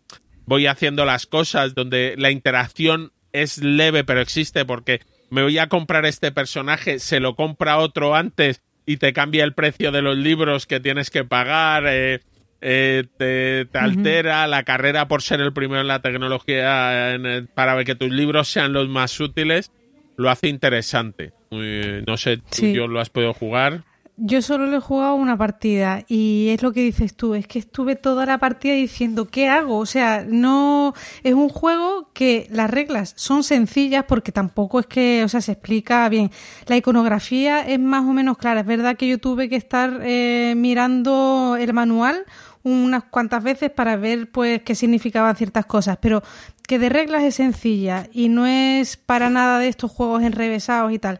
voy 0.47 0.65
haciendo 0.65 1.05
las 1.05 1.27
cosas, 1.27 1.75
donde 1.75 2.15
la 2.17 2.31
interacción 2.31 3.11
es 3.33 3.59
leve 3.59 4.03
pero 4.03 4.21
existe 4.21 4.65
porque 4.65 5.01
me 5.29 5.43
voy 5.43 5.59
a 5.59 5.69
comprar 5.69 6.07
este 6.07 6.31
personaje, 6.31 6.97
se 6.97 7.19
lo 7.19 7.35
compra 7.35 7.77
otro 7.77 8.15
antes 8.15 8.63
y 8.87 8.97
te 8.97 9.13
cambia 9.13 9.43
el 9.43 9.53
precio 9.53 9.91
de 9.91 10.01
los 10.01 10.17
libros 10.17 10.65
que 10.65 10.79
tienes 10.79 11.11
que 11.11 11.23
pagar, 11.23 11.85
eh, 11.87 12.21
eh, 12.65 13.03
te, 13.17 13.65
te 13.65 13.77
altera 13.77 14.47
la 14.47 14.63
carrera 14.63 15.07
por 15.07 15.21
ser 15.21 15.41
el 15.41 15.51
primero 15.53 15.81
en 15.81 15.87
la 15.87 16.01
tecnología 16.01 17.13
en 17.13 17.25
el- 17.25 17.47
para 17.47 17.83
que 17.83 17.95
tus 17.95 18.09
libros 18.09 18.47
sean 18.47 18.71
los 18.73 18.87
más 18.89 19.19
útiles, 19.19 19.71
lo 20.15 20.29
hace 20.29 20.47
interesante. 20.47 21.33
Muy- 21.51 22.03
no 22.07 22.17
sé, 22.17 22.37
tú, 22.37 22.43
Sí. 22.51 22.73
yo 22.73 22.87
lo 22.87 22.99
has 22.99 23.09
podido 23.09 23.33
jugar. 23.33 23.83
Yo 24.15 24.43
solo 24.43 24.67
le 24.67 24.77
he 24.77 24.79
jugado 24.79 25.15
una 25.15 25.35
partida 25.39 26.03
y 26.07 26.49
es 26.49 26.61
lo 26.61 26.71
que 26.71 26.81
dices 26.81 27.15
tú, 27.15 27.33
es 27.33 27.47
que 27.47 27.57
estuve 27.57 27.95
toda 27.95 28.27
la 28.27 28.37
partida 28.37 28.75
diciendo, 28.75 29.27
¿qué 29.27 29.49
hago? 29.49 29.79
O 29.79 29.87
sea, 29.87 30.23
no 30.29 30.93
es 31.23 31.33
un 31.33 31.49
juego 31.49 32.11
que 32.13 32.45
las 32.51 32.69
reglas 32.69 33.13
son 33.17 33.43
sencillas 33.43 34.05
porque 34.07 34.31
tampoco 34.31 34.79
es 34.79 34.85
que, 34.85 35.23
o 35.25 35.27
sea, 35.29 35.41
se 35.41 35.53
explica 35.53 36.07
bien. 36.09 36.29
La 36.67 36.77
iconografía 36.77 37.67
es 37.67 37.79
más 37.79 38.01
o 38.03 38.13
menos 38.13 38.37
clara. 38.37 38.59
Es 38.59 38.67
verdad 38.67 38.97
que 38.97 39.07
yo 39.07 39.17
tuve 39.17 39.49
que 39.49 39.55
estar 39.55 39.99
eh, 40.03 40.53
mirando 40.55 41.57
el 41.59 41.73
manual 41.73 42.23
unas 42.63 43.03
cuantas 43.05 43.43
veces 43.43 43.69
para 43.69 43.95
ver 43.95 44.31
pues 44.31 44.61
qué 44.63 44.75
significaban 44.75 45.35
ciertas 45.35 45.65
cosas, 45.65 45.97
pero 46.01 46.23
que 46.67 46.79
de 46.79 46.89
reglas 46.89 47.23
es 47.23 47.35
sencilla 47.35 48.07
y 48.13 48.29
no 48.29 48.45
es 48.45 48.97
para 48.97 49.29
nada 49.29 49.59
de 49.59 49.67
estos 49.67 49.91
juegos 49.91 50.23
enrevesados 50.23 50.91
y 50.91 50.99
tal 50.99 51.19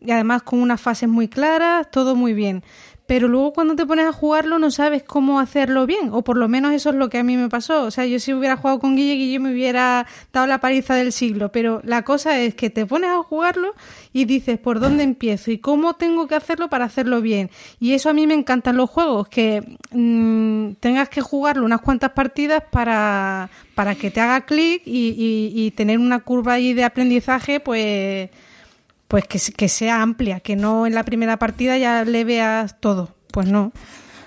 y 0.00 0.10
además 0.10 0.42
con 0.42 0.60
unas 0.60 0.80
fases 0.80 1.08
muy 1.08 1.28
claras, 1.28 1.90
todo 1.90 2.14
muy 2.14 2.32
bien. 2.32 2.62
Pero 3.06 3.28
luego 3.28 3.52
cuando 3.52 3.76
te 3.76 3.86
pones 3.86 4.06
a 4.06 4.12
jugarlo 4.12 4.58
no 4.58 4.70
sabes 4.70 5.02
cómo 5.04 5.38
hacerlo 5.38 5.86
bien, 5.86 6.10
o 6.12 6.22
por 6.24 6.36
lo 6.36 6.48
menos 6.48 6.72
eso 6.72 6.90
es 6.90 6.96
lo 6.96 7.08
que 7.08 7.18
a 7.18 7.22
mí 7.22 7.36
me 7.36 7.48
pasó. 7.48 7.84
O 7.84 7.90
sea, 7.90 8.04
yo 8.06 8.18
si 8.18 8.34
hubiera 8.34 8.56
jugado 8.56 8.80
con 8.80 8.96
Guille, 8.96 9.14
Guille 9.14 9.38
me 9.38 9.52
hubiera 9.52 10.06
dado 10.32 10.46
la 10.48 10.58
paliza 10.60 10.94
del 10.96 11.12
siglo, 11.12 11.52
pero 11.52 11.80
la 11.84 12.02
cosa 12.02 12.38
es 12.40 12.54
que 12.56 12.68
te 12.68 12.84
pones 12.84 13.10
a 13.10 13.22
jugarlo 13.22 13.74
y 14.12 14.24
dices 14.24 14.58
por 14.58 14.80
dónde 14.80 15.04
empiezo 15.04 15.50
y 15.52 15.58
cómo 15.58 15.94
tengo 15.94 16.26
que 16.26 16.34
hacerlo 16.34 16.68
para 16.68 16.84
hacerlo 16.86 17.20
bien. 17.20 17.50
Y 17.78 17.92
eso 17.92 18.10
a 18.10 18.12
mí 18.12 18.26
me 18.26 18.34
encantan 18.34 18.76
los 18.76 18.90
juegos, 18.90 19.28
que 19.28 19.78
mm, 19.92 20.72
tengas 20.80 21.08
que 21.08 21.20
jugarlo 21.20 21.64
unas 21.64 21.80
cuantas 21.82 22.10
partidas 22.10 22.62
para, 22.70 23.50
para 23.74 23.94
que 23.94 24.10
te 24.10 24.20
haga 24.20 24.40
clic 24.46 24.82
y, 24.84 25.10
y- 25.10 25.52
y 25.66 25.70
tener 25.70 25.98
una 25.98 26.20
curva 26.20 26.54
ahí 26.54 26.72
de 26.74 26.84
aprendizaje, 26.84 27.60
pues 27.60 28.30
pues 29.08 29.26
que, 29.26 29.38
que 29.56 29.68
sea 29.68 30.02
amplia, 30.02 30.40
que 30.40 30.56
no 30.56 30.86
en 30.86 30.94
la 30.94 31.04
primera 31.04 31.38
partida 31.38 31.78
ya 31.78 32.04
le 32.04 32.24
veas 32.24 32.80
todo. 32.80 33.14
Pues 33.32 33.46
no. 33.46 33.72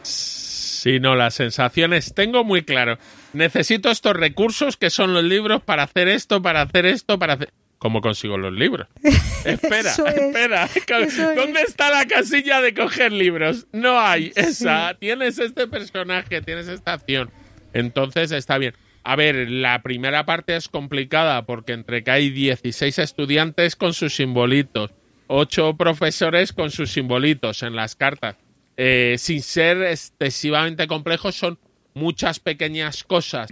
Sí, 0.03 0.99
no, 0.99 1.15
las 1.15 1.33
sensaciones 1.33 2.13
tengo 2.13 2.43
muy 2.43 2.63
claro. 2.63 2.97
Necesito 3.33 3.91
estos 3.91 4.15
recursos 4.15 4.77
que 4.77 4.89
son 4.89 5.13
los 5.13 5.23
libros 5.23 5.61
para 5.61 5.83
hacer 5.83 6.07
esto, 6.07 6.41
para 6.41 6.61
hacer 6.61 6.85
esto, 6.85 7.19
para 7.19 7.33
hacer... 7.33 7.51
¿Cómo 7.79 8.01
consigo 8.01 8.37
los 8.37 8.53
libros? 8.53 8.87
Espera, 9.45 9.91
es, 9.91 9.99
espera. 9.99 10.69
es. 10.73 11.17
¿Dónde 11.35 11.61
está 11.61 11.89
la 11.89 12.05
casilla 12.05 12.59
de 12.59 12.73
coger 12.73 13.13
libros? 13.13 13.67
No 13.71 13.99
hay. 13.99 14.33
Esa. 14.35 14.95
Tienes 14.99 15.39
este 15.39 15.65
personaje, 15.65 16.41
tienes 16.41 16.67
esta 16.67 16.93
acción. 16.93 17.31
Entonces 17.71 18.31
está 18.31 18.57
bien. 18.57 18.73
A 19.09 19.15
ver, 19.15 19.49
la 19.49 19.81
primera 19.81 20.23
parte 20.27 20.55
es 20.55 20.69
complicada 20.69 21.47
porque 21.47 21.73
entre 21.73 22.03
que 22.03 22.11
hay 22.11 22.29
16 22.29 22.99
estudiantes 22.99 23.75
con 23.75 23.95
sus 23.95 24.15
simbolitos, 24.15 24.91
8 25.25 25.77
profesores 25.77 26.53
con 26.53 26.69
sus 26.69 26.91
simbolitos 26.91 27.63
en 27.63 27.75
las 27.75 27.95
cartas, 27.95 28.35
eh, 28.77 29.15
sin 29.17 29.41
ser 29.41 29.81
excesivamente 29.81 30.85
complejos, 30.85 31.33
son 31.33 31.57
muchas 31.95 32.39
pequeñas 32.39 33.03
cosas 33.03 33.51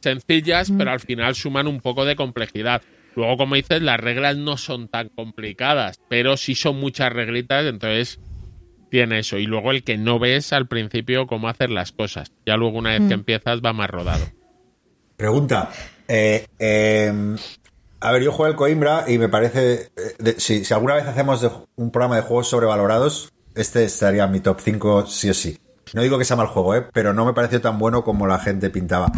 sencillas, 0.00 0.72
pero 0.76 0.90
al 0.90 0.98
final 0.98 1.36
suman 1.36 1.68
un 1.68 1.80
poco 1.80 2.04
de 2.04 2.16
complejidad. 2.16 2.82
Luego, 3.14 3.36
como 3.36 3.54
dices, 3.54 3.82
las 3.82 4.00
reglas 4.00 4.36
no 4.36 4.56
son 4.56 4.88
tan 4.88 5.08
complicadas, 5.10 6.00
pero 6.08 6.36
sí 6.36 6.56
son 6.56 6.80
muchas 6.80 7.12
reglitas, 7.12 7.64
entonces 7.64 8.18
tiene 8.90 9.20
eso. 9.20 9.38
Y 9.38 9.46
luego 9.46 9.70
el 9.70 9.84
que 9.84 9.98
no 9.98 10.18
ves 10.18 10.52
al 10.52 10.66
principio 10.66 11.28
cómo 11.28 11.48
hacer 11.48 11.70
las 11.70 11.92
cosas. 11.92 12.32
Ya 12.44 12.56
luego 12.56 12.76
una 12.76 12.98
vez 12.98 13.06
que 13.06 13.14
empiezas 13.14 13.60
va 13.60 13.72
más 13.72 13.88
rodado. 13.88 14.26
Pregunta. 15.16 15.70
eh, 16.08 16.46
eh, 16.58 17.36
a 18.00 18.12
ver, 18.12 18.22
yo 18.22 18.30
juego 18.32 18.50
al 18.50 18.56
Coimbra 18.56 19.04
y 19.08 19.18
me 19.18 19.28
parece. 19.28 19.90
eh, 19.96 20.34
si, 20.38 20.62
alguna 20.72 20.94
vez 20.94 21.06
hacemos 21.06 21.40
de- 21.40 21.50
un 21.76 21.90
programa 21.90 22.16
de 22.16 22.22
juegos 22.22 22.48
sobrevalorados, 22.48 23.32
este 23.54 23.84
estaría 23.84 24.24
en 24.24 24.32
mi 24.32 24.40
top 24.40 24.60
5 24.60 25.06
sí 25.06 25.30
o 25.30 25.34
sí. 25.34 25.58
No 25.94 26.02
digo 26.02 26.18
que 26.18 26.24
sea 26.24 26.36
mal 26.36 26.46
juego, 26.48 26.74
¿eh? 26.74 26.84
pero 26.92 27.12
no 27.14 27.24
me 27.24 27.32
pareció 27.32 27.60
tan 27.60 27.78
bueno 27.78 28.04
como 28.04 28.26
la 28.26 28.38
gente 28.38 28.70
pintaba. 28.70 29.10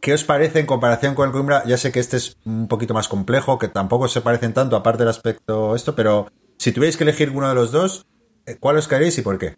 ¿Qué 0.00 0.14
os 0.14 0.24
parece 0.24 0.60
en 0.60 0.66
comparación 0.66 1.14
con 1.14 1.26
el 1.26 1.32
Coimbra? 1.32 1.62
Ya 1.66 1.76
sé 1.76 1.92
que 1.92 2.00
este 2.00 2.16
es 2.16 2.38
un 2.46 2.68
poquito 2.68 2.94
más 2.94 3.06
complejo, 3.08 3.58
que 3.58 3.68
tampoco 3.68 4.08
se 4.08 4.22
parecen 4.22 4.54
tanto, 4.54 4.76
aparte 4.76 5.00
del 5.00 5.08
aspecto 5.10 5.76
esto, 5.76 5.94
pero 5.94 6.28
si 6.58 6.72
tuvierais 6.72 6.96
que 6.96 7.04
elegir 7.04 7.30
uno 7.30 7.48
de 7.48 7.54
los 7.54 7.70
dos, 7.70 8.06
eh, 8.46 8.56
¿cuál 8.58 8.78
os 8.78 8.88
caeréis 8.88 9.18
y 9.18 9.22
por 9.22 9.36
qué? 9.38 9.56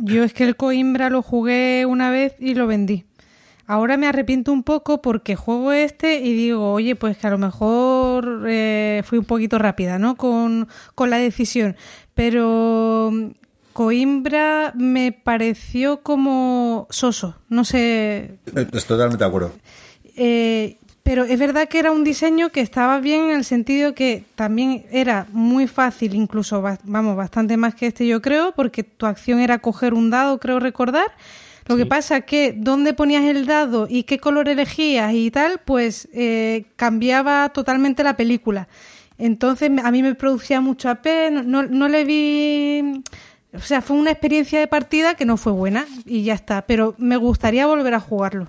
Yo 0.00 0.24
es 0.24 0.32
que 0.32 0.44
el 0.44 0.56
Coimbra 0.56 1.10
lo 1.10 1.22
jugué 1.22 1.84
una 1.86 2.10
vez 2.10 2.34
y 2.38 2.54
lo 2.54 2.66
vendí. 2.66 3.04
Ahora 3.68 3.98
me 3.98 4.06
arrepiento 4.06 4.50
un 4.50 4.62
poco 4.62 5.02
porque 5.02 5.36
juego 5.36 5.72
este 5.72 6.20
y 6.20 6.32
digo, 6.32 6.72
oye, 6.72 6.96
pues 6.96 7.18
que 7.18 7.26
a 7.26 7.30
lo 7.30 7.36
mejor 7.36 8.46
eh, 8.48 9.02
fui 9.04 9.18
un 9.18 9.26
poquito 9.26 9.58
rápida, 9.58 9.98
¿no? 9.98 10.16
Con, 10.16 10.68
con 10.94 11.10
la 11.10 11.18
decisión. 11.18 11.76
Pero 12.14 13.10
mm, 13.12 13.26
Coimbra 13.74 14.72
me 14.74 15.12
pareció 15.12 16.00
como 16.02 16.86
soso. 16.88 17.36
No 17.50 17.66
sé, 17.66 18.38
Eh, 18.46 18.66
Estoy 18.72 18.96
totalmente 18.96 19.22
de 19.22 19.28
acuerdo. 19.28 19.52
Eh, 20.16 20.78
pero 21.02 21.24
es 21.24 21.38
verdad 21.38 21.68
que 21.68 21.78
era 21.78 21.92
un 21.92 22.04
diseño 22.04 22.48
que 22.48 22.62
estaba 22.62 23.00
bien 23.00 23.24
en 23.26 23.36
el 23.36 23.44
sentido 23.44 23.94
que 23.94 24.24
también 24.34 24.86
era 24.90 25.26
muy 25.32 25.66
fácil, 25.66 26.14
incluso, 26.14 26.62
vamos, 26.84 27.16
bastante 27.16 27.56
más 27.58 27.74
que 27.74 27.86
este 27.86 28.06
yo 28.06 28.22
creo, 28.22 28.52
porque 28.52 28.82
tu 28.82 29.04
acción 29.04 29.40
era 29.40 29.58
coger 29.58 29.92
un 29.92 30.08
dado, 30.10 30.38
creo 30.38 30.58
recordar. 30.58 31.06
Lo 31.68 31.76
que 31.76 31.86
pasa 31.86 32.22
que 32.22 32.54
dónde 32.56 32.94
ponías 32.94 33.24
el 33.24 33.44
dado 33.44 33.86
y 33.88 34.04
qué 34.04 34.18
color 34.18 34.48
elegías 34.48 35.12
y 35.12 35.30
tal, 35.30 35.60
pues 35.64 36.08
eh, 36.14 36.64
cambiaba 36.76 37.50
totalmente 37.50 38.02
la 38.02 38.16
película. 38.16 38.68
Entonces 39.18 39.70
a 39.82 39.90
mí 39.90 40.02
me 40.02 40.14
producía 40.14 40.60
mucho 40.60 40.88
AP, 40.88 41.06
no, 41.30 41.42
no, 41.42 41.62
no 41.64 41.88
le 41.88 42.04
vi... 42.04 43.02
O 43.52 43.60
sea, 43.60 43.82
fue 43.82 43.96
una 43.96 44.10
experiencia 44.10 44.60
de 44.60 44.66
partida 44.66 45.14
que 45.14 45.24
no 45.24 45.36
fue 45.36 45.52
buena 45.52 45.86
y 46.04 46.22
ya 46.22 46.34
está, 46.34 46.62
pero 46.62 46.94
me 46.98 47.16
gustaría 47.16 47.66
volver 47.66 47.94
a 47.94 48.00
jugarlo. 48.00 48.48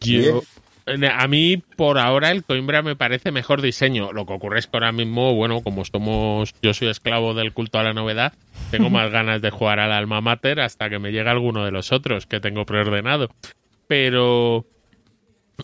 Yo, 0.00 0.42
A 0.86 1.28
mí, 1.28 1.62
por 1.76 1.98
ahora, 1.98 2.30
el 2.30 2.44
Coimbra 2.44 2.82
me 2.82 2.94
parece 2.94 3.32
mejor 3.32 3.62
diseño. 3.62 4.12
Lo 4.12 4.26
que 4.26 4.34
ocurre 4.34 4.58
es 4.58 4.66
que 4.66 4.76
ahora 4.76 4.92
mismo, 4.92 5.34
bueno, 5.34 5.62
como 5.62 5.82
somos, 5.84 6.54
yo 6.62 6.74
soy 6.74 6.88
esclavo 6.88 7.32
del 7.32 7.54
culto 7.54 7.78
a 7.78 7.82
la 7.82 7.94
novedad, 7.94 8.34
tengo 8.70 8.90
más 8.90 9.10
ganas 9.10 9.40
de 9.40 9.50
jugar 9.50 9.80
al 9.80 9.92
Alma 9.92 10.20
Mater 10.20 10.60
hasta 10.60 10.90
que 10.90 10.98
me 10.98 11.10
llegue 11.10 11.30
alguno 11.30 11.64
de 11.64 11.70
los 11.70 11.90
otros 11.90 12.26
que 12.26 12.40
tengo 12.40 12.66
preordenado. 12.66 13.30
Pero 13.86 14.66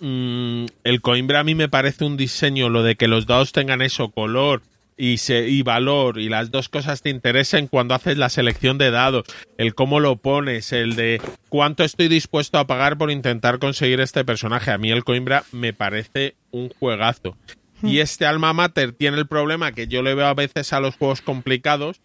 mm, 0.01 0.64
el 0.85 1.01
Coimbra 1.03 1.41
a 1.41 1.45
mí 1.45 1.55
me 1.55 1.68
parece 1.68 2.07
un 2.07 2.16
diseño, 2.16 2.71
lo 2.71 2.83
de 2.83 2.97
que 2.97 3.09
los 3.09 3.27
dados 3.27 3.53
tengan 3.53 3.83
eso, 3.83 4.09
color, 4.11 4.62
y, 5.01 5.17
se, 5.17 5.49
y 5.49 5.63
valor 5.63 6.19
y 6.19 6.29
las 6.29 6.51
dos 6.51 6.69
cosas 6.69 7.01
te 7.01 7.09
interesen 7.09 7.69
cuando 7.69 7.95
haces 7.95 8.19
la 8.19 8.29
selección 8.29 8.77
de 8.77 8.91
dados, 8.91 9.25
el 9.57 9.75
cómo 9.75 9.99
lo 9.99 10.17
pones, 10.17 10.73
el 10.73 10.95
de 10.95 11.23
cuánto 11.49 11.85
estoy 11.85 12.09
dispuesto 12.09 12.59
a 12.59 12.67
pagar 12.67 12.99
por 12.99 13.11
intentar 13.11 13.59
conseguir 13.59 14.01
este 14.01 14.27
personaje. 14.27 14.71
A 14.71 14.77
mí 14.77 14.91
el 14.91 15.03
Coimbra 15.03 15.45
me 15.53 15.73
parece 15.73 16.35
un 16.51 16.69
juegazo. 16.69 17.35
Y 17.83 17.97
hmm. 17.97 18.03
este 18.03 18.27
Alma 18.27 18.53
Mater 18.53 18.93
tiene 18.93 19.17
el 19.17 19.27
problema 19.27 19.73
que 19.73 19.89
yo 19.89 20.03
le 20.03 20.15
veo 20.15 20.27
a 20.27 20.35
veces 20.35 20.75
a 20.75 20.81
los 20.81 20.97
juegos 20.97 21.23
complicados, 21.23 22.03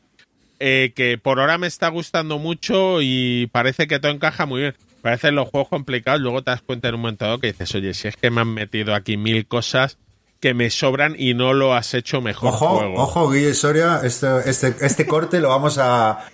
eh, 0.61 0.93
que 0.95 1.17
por 1.17 1.41
ahora 1.41 1.57
me 1.57 1.67
está 1.67 1.89
gustando 1.89 2.39
mucho 2.39 3.01
y 3.01 3.47
parece 3.51 3.87
que 3.87 3.99
todo 3.99 4.13
encaja 4.13 4.45
muy 4.45 4.61
bien. 4.61 4.75
Parecen 5.01 5.35
los 5.35 5.49
juegos 5.49 5.67
complicados, 5.67 6.21
luego 6.21 6.43
te 6.43 6.51
das 6.51 6.61
cuenta 6.61 6.87
en 6.87 6.95
un 6.95 7.01
momento 7.01 7.25
dado 7.25 7.39
que 7.39 7.47
dices, 7.47 7.75
oye, 7.75 7.93
si 7.93 8.07
es 8.07 8.15
que 8.15 8.31
me 8.31 8.39
han 8.39 8.53
metido 8.53 8.95
aquí 8.95 9.17
mil 9.17 9.45
cosas 9.47 9.99
que 10.45 10.53
me 10.53 10.69
sobran 10.69 11.15
y 11.17 11.33
no 11.33 11.53
lo 11.55 11.73
has 11.73 11.95
hecho 11.95 12.21
mejor 12.21 12.49
ojo, 12.49 12.93
Ojo, 12.97 13.31
Guille 13.31 13.55
Soria, 13.55 14.01
este, 14.03 14.27
este, 14.47 14.75
este 14.79 15.07
corte 15.07 15.39
lo 15.39 15.49
vamos 15.49 15.79
a, 15.79 16.29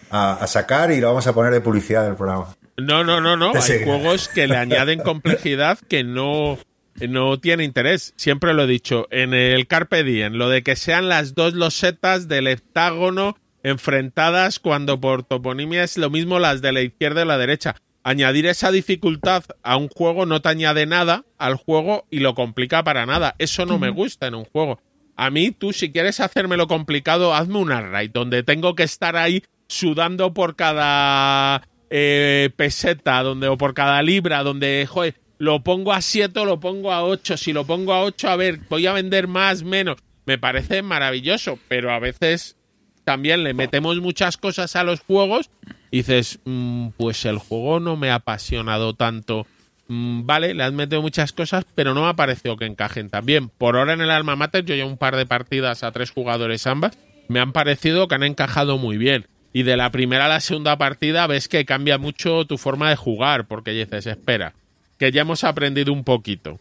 sacar 0.48 0.92
y 0.92 1.00
lo 1.00 1.08
vamos 1.08 1.28
a 1.28 1.34
poner 1.34 1.54
de 1.54 1.62
publicidad 1.62 2.04
del 2.04 2.16
programa. 2.16 2.54
No, 2.76 3.06
no, 3.06 3.22
no, 3.22 3.38
no. 3.38 3.54
Hay 3.56 3.86
juegos 3.86 4.28
que 4.28 4.48
le 4.48 4.58
añaden 4.58 5.00
complejidad 5.00 5.80
que 5.80 6.04
no, 6.04 6.58
no 7.00 7.40
tiene 7.40 7.64
interés. 7.64 8.14
Siempre 8.18 8.54
lo 8.54 8.64
he 8.64 8.68
dicho. 8.68 9.08
En 9.12 9.34
el 9.34 9.66
Carpe 9.68 10.04
Diem, 10.04 10.34
lo 10.34 10.50
de 10.50 10.62
que 10.62 10.76
sean 10.76 11.08
las 11.08 11.34
dos 11.34 11.54
losetas 11.54 12.28
del 12.28 12.48
heptágono 12.48 13.38
enfrentadas 13.64 14.60
cuando 14.60 15.00
por 15.00 15.24
toponimia 15.24 15.86
es 15.86 15.98
lo 15.98 16.10
mismo 16.10 16.38
las 16.38 16.62
de 16.62 16.74
la 16.74 16.82
izquierda 16.82 17.22
y 17.22 17.28
la 17.28 17.38
derecha 17.38 17.78
añadir 18.04 18.46
esa 18.46 18.72
dificultad 18.72 19.44
a 19.64 19.78
un 19.78 19.88
juego 19.88 20.26
no 20.26 20.42
te 20.42 20.50
añade 20.50 20.86
nada 20.86 21.26
al 21.38 21.56
juego 21.56 22.06
y 22.10 22.20
lo 22.20 22.36
complica 22.36 22.84
para 22.84 23.06
nada. 23.06 23.36
Eso 23.40 23.66
no 23.66 23.80
me 23.80 23.90
gusta 23.90 24.28
en 24.28 24.36
un 24.36 24.46
juego. 24.46 24.80
A 25.16 25.30
mí, 25.30 25.52
tú, 25.52 25.74
si 25.74 25.92
quieres 25.92 26.20
hacérmelo 26.20 26.68
complicado, 26.68 27.36
hazme 27.36 27.60
una 27.60 27.82
raid 27.82 28.12
donde 28.12 28.44
tengo 28.44 28.76
que 28.76 28.84
estar 28.84 29.16
ahí 29.16 29.44
sudando 29.68 30.34
por 30.34 30.56
cada 30.56 31.68
eh, 31.90 32.50
peseta, 32.56 33.22
donde, 33.22 33.48
o 33.48 33.58
por 33.58 33.74
cada 33.74 34.02
libra, 34.02 34.44
donde, 34.44 34.88
joder, 34.90 35.16
lo 35.38 35.64
pongo 35.64 35.94
a 35.94 36.02
7 36.02 36.40
o 36.40 36.46
lo 36.46 36.60
pongo 36.60 36.92
a 36.92 37.04
8. 37.04 37.38
Si 37.38 37.54
lo 37.54 37.66
pongo 37.66 37.94
a 37.94 38.04
8, 38.04 38.30
a 38.30 38.36
ver, 38.36 38.60
voy 38.70 38.88
a 38.88 38.94
vender 38.94 39.28
más, 39.28 39.64
menos. 39.64 39.98
Me 40.26 40.38
parece 40.38 40.82
maravilloso, 40.82 41.60
pero 41.68 41.92
a 41.92 42.00
veces 42.00 42.58
también 43.04 43.44
le 43.44 43.54
metemos 43.54 44.00
muchas 44.00 44.38
cosas 44.38 44.76
a 44.76 44.84
los 44.84 45.02
juegos 45.02 45.50
dices, 45.92 46.40
mm, 46.46 46.90
pues 46.98 47.26
el 47.26 47.38
juego 47.38 47.80
no 47.80 47.98
me 47.98 48.10
ha 48.10 48.16
apasionado 48.16 48.94
tanto. 48.94 49.46
Mm, 49.88 50.26
vale, 50.26 50.54
le 50.54 50.64
has 50.64 50.74
metido 50.74 51.02
muchas 51.02 51.34
cosas, 51.34 51.66
pero 51.76 51.94
no 51.94 52.02
me 52.02 52.10
ha 52.10 52.16
parecido 52.16 52.58
que 52.58 52.66
encajen 52.66 53.10
también. 53.10 53.50
Por 53.50 53.76
ahora 53.76 53.94
en 53.94 54.02
el 54.02 54.12
Alma 54.12 54.36
Mater 54.36 54.64
yo 54.66 54.76
llevo 54.76 54.90
un 54.90 54.98
par 54.98 55.16
de 55.16 55.26
partidas 55.26 55.84
a 55.84 55.92
tres 55.92 56.12
jugadores 56.12 56.66
ambas. 56.66 56.98
Me 57.28 57.40
han 57.40 57.52
parecido 57.52 58.08
que 58.08 58.16
han 58.16 58.24
encajado 58.24 58.78
muy 58.78 58.98
bien. 58.98 59.28
Y 59.54 59.64
de 59.64 59.76
la 59.76 59.92
primera 59.92 60.26
a 60.26 60.30
la 60.30 60.40
segunda 60.40 60.78
partida 60.78 61.28
ves 61.28 61.50
que 61.50 61.66
cambia 61.66 61.98
mucho 61.98 62.46
tu 62.46 62.58
forma 62.58 62.90
de 62.90 62.96
jugar, 62.96 63.48
porque 63.48 63.72
dices, 63.72 64.08
espera, 64.08 64.54
que 64.98 65.12
ya 65.12 65.22
hemos 65.22 65.44
aprendido 65.44 65.92
un 65.92 66.06
poquito. 66.06 66.58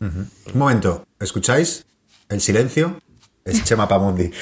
Un 0.00 0.28
momento, 0.54 1.06
¿escucháis? 1.18 1.86
El 2.28 2.40
silencio 2.40 3.00
es 3.44 3.64
Chema 3.64 3.88
Pamundi. 3.88 4.30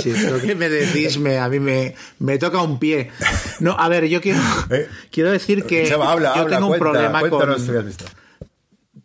Sí, 0.00 0.12
lo 0.12 0.40
que 0.40 0.54
me 0.54 0.68
decís 0.68 1.18
me, 1.18 1.38
a 1.38 1.48
mí 1.48 1.58
me, 1.58 1.94
me, 2.20 2.38
toca 2.38 2.62
un 2.62 2.78
pie. 2.78 3.10
No, 3.58 3.72
a 3.78 3.88
ver, 3.88 4.06
yo 4.06 4.20
quiero, 4.20 4.40
¿Eh? 4.70 4.88
quiero 5.10 5.32
decir 5.32 5.64
que 5.64 5.88
yo 5.88 6.46
tengo 6.46 6.68
un 6.68 6.78
problema 6.78 7.28
con. 7.28 7.56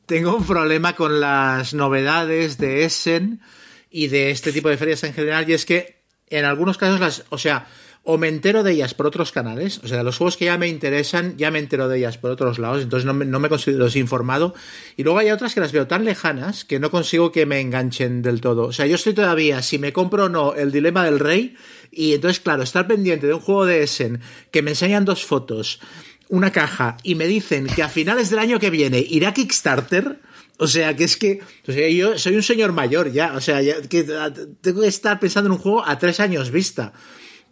Tengo 0.06 0.36
un 0.36 0.46
problema 0.46 0.96
con 0.96 1.20
las 1.20 1.74
novedades 1.74 2.58
de 2.58 2.86
Essen 2.86 3.42
y 3.90 4.08
de 4.08 4.32
este 4.32 4.52
tipo 4.52 4.70
de 4.70 4.78
ferias 4.78 5.04
en 5.04 5.14
general, 5.14 5.50
y 5.50 5.54
es 5.54 5.66
que 5.66 6.04
en 6.28 6.46
algunos 6.46 6.78
casos 6.78 7.00
las. 7.00 7.26
O 7.30 7.38
sea, 7.38 7.66
o 8.06 8.18
me 8.18 8.28
entero 8.28 8.64
de 8.64 8.74
ellas 8.74 8.94
por 8.94 9.08
otros 9.08 9.32
canales, 9.32 9.80
o 9.82 9.88
sea, 9.88 10.04
los 10.04 10.18
juegos 10.18 10.36
que 10.36 10.46
ya 10.46 10.58
me 10.58 10.68
interesan, 10.68 11.38
ya 11.38 11.52
me 11.52 11.60
entero 11.60 11.88
de 11.88 12.00
ellas 12.00 12.18
por 12.18 12.32
otros 12.32 12.60
lados, 12.60 12.84
entonces 12.84 13.06
no 13.06 13.14
me, 13.14 13.24
no 13.24 13.40
me 13.40 13.48
considero 13.48 13.86
desinformado. 13.86 14.54
Y 14.98 15.04
luego 15.04 15.20
hay 15.20 15.32
otras 15.32 15.54
que 15.54 15.62
las 15.62 15.72
veo 15.72 15.88
tan 15.88 16.04
lejanas 16.04 16.66
que 16.66 16.80
no 16.80 16.92
consigo 16.92 17.32
que 17.32 17.46
me 17.46 17.62
enganchen 17.62 18.22
del 18.22 18.42
todo. 18.42 18.68
O 18.68 18.74
sea, 18.74 18.88
yo 18.88 18.96
estoy 18.96 19.14
todavía, 19.14 19.62
si 19.62 19.80
me 19.80 19.94
compro 19.94 20.26
o 20.26 20.30
no, 20.30 20.54
el 20.54 20.74
dilema 20.74 21.06
del 21.06 21.20
rey, 21.20 21.56
y 21.92 22.14
entonces, 22.14 22.42
claro, 22.42 22.64
estar 22.64 22.88
pendiente 22.88 23.28
de 23.28 23.36
un 23.36 23.40
juego 23.40 23.66
de 23.66 23.84
Essen 23.84 24.20
que 24.52 24.62
me 24.62 24.72
enseñan 24.72 25.06
dos 25.06 25.24
fotos, 25.24 25.80
una 26.28 26.52
caja, 26.52 26.98
y 27.04 27.16
me 27.16 27.28
dicen 27.28 27.68
que 27.68 27.84
a 27.84 27.90
finales 27.90 28.30
del 28.30 28.40
año 28.40 28.60
que 28.60 28.70
viene 28.70 29.00
irá 29.00 29.34
Kickstarter. 29.34 30.20
O 30.58 30.68
sea, 30.68 30.96
que 30.96 31.04
es 31.04 31.18
que 31.18 31.42
o 31.68 31.72
yo 31.72 32.18
soy 32.18 32.36
un 32.36 32.44
señor 32.44 32.74
mayor 32.74 33.12
ya. 33.12 33.34
O 33.36 33.42
sea, 33.42 33.60
que 33.90 34.04
tengo 34.62 34.82
que 34.82 34.88
estar 34.88 35.20
pensando 35.20 35.48
en 35.48 35.54
un 35.54 35.58
juego 35.58 35.86
a 35.86 35.98
tres 35.98 36.20
años 36.20 36.52
vista. 36.52 36.94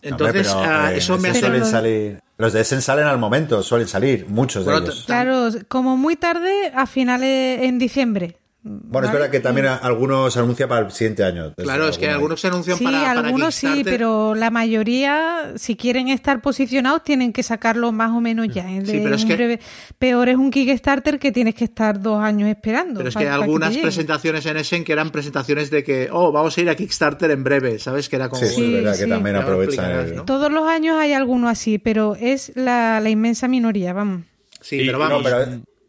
Entonces, 0.02 0.52
ah, 0.56 0.92
eh, 0.94 0.98
eso 0.98 1.18
me 1.18 1.34
suelen 1.34 1.66
salir. 1.66 2.20
Los 2.38 2.54
de 2.54 2.62
Essen 2.62 2.82
salen 2.82 3.06
al 3.06 3.20
momento, 3.20 3.62
suelen 3.62 3.88
salir, 3.88 4.26
muchos 4.28 4.66
de 4.66 4.76
ellos. 4.76 5.04
Claro, 5.06 5.50
como 5.68 5.96
muy 5.96 6.16
tarde, 6.16 6.72
a 6.74 6.88
finales 6.88 7.62
en 7.62 7.78
diciembre. 7.78 8.41
Bueno, 8.64 9.08
es 9.08 9.14
verdad 9.14 9.32
que 9.32 9.40
también 9.40 9.66
algunos 9.66 10.32
se 10.34 10.40
anuncian 10.40 10.70
para 10.70 10.86
el 10.86 10.92
siguiente 10.92 11.24
año. 11.24 11.52
Claro, 11.56 11.88
es 11.88 11.98
que 11.98 12.08
algunos 12.08 12.40
se 12.40 12.48
anuncian 12.48 12.78
sí, 12.78 12.84
para, 12.84 13.10
algunos 13.10 13.56
sí, 13.56 13.82
pero 13.84 14.36
la 14.36 14.52
mayoría, 14.52 15.54
si 15.56 15.76
quieren 15.76 16.10
estar 16.10 16.42
posicionados, 16.42 17.04
tienen 17.04 17.34
que 17.34 17.42
sacarlo 17.42 17.92
más 17.92 18.12
o 18.12 18.22
menos 18.22 18.50
ya. 18.50 18.68
sí, 18.86 19.00
pero 19.04 19.16
es 19.16 19.26
que... 19.26 19.60
Peor 19.98 20.30
es 20.30 20.36
un 20.36 20.52
Kickstarter 20.52 21.18
que 21.18 21.32
tienes 21.32 21.56
que 21.56 21.64
estar 21.64 22.00
dos 22.00 22.22
años 22.22 22.50
esperando. 22.50 23.00
Pero 23.00 23.10
es 23.10 23.16
que 23.16 23.24
hay 23.24 23.30
algunas 23.30 23.76
presentaciones 23.78 24.46
en 24.46 24.58
Essen 24.58 24.84
que 24.84 24.94
eran 24.94 25.10
presentaciones 25.10 25.72
de 25.72 25.84
que, 25.84 26.10
oh, 26.12 26.32
vamos 26.32 26.56
a 26.56 26.62
ir 26.62 26.70
a 26.70 26.76
Kickstarter 26.76 27.32
en 27.32 27.44
breve, 27.44 27.80
¿sabes? 27.80 28.10
Que 28.10 28.18
era 28.18 28.30
como... 28.30 28.46
Sí, 28.46 28.64
es 28.64 28.84
verdad 28.84 29.00
que 29.00 29.08
también 29.08 29.38
aprovechan. 29.38 30.24
Todos 30.28 30.52
los 30.52 30.68
años 30.68 30.98
hay 31.00 31.14
alguno 31.14 31.50
así, 31.50 31.80
pero 31.80 32.16
es 32.20 32.52
la, 32.56 33.00
la 33.00 33.10
inmensa 33.10 33.48
minoría, 33.48 33.94
vamos. 33.94 34.22
Sí, 34.60 34.84
pero 34.86 35.00
vamos. 35.00 35.24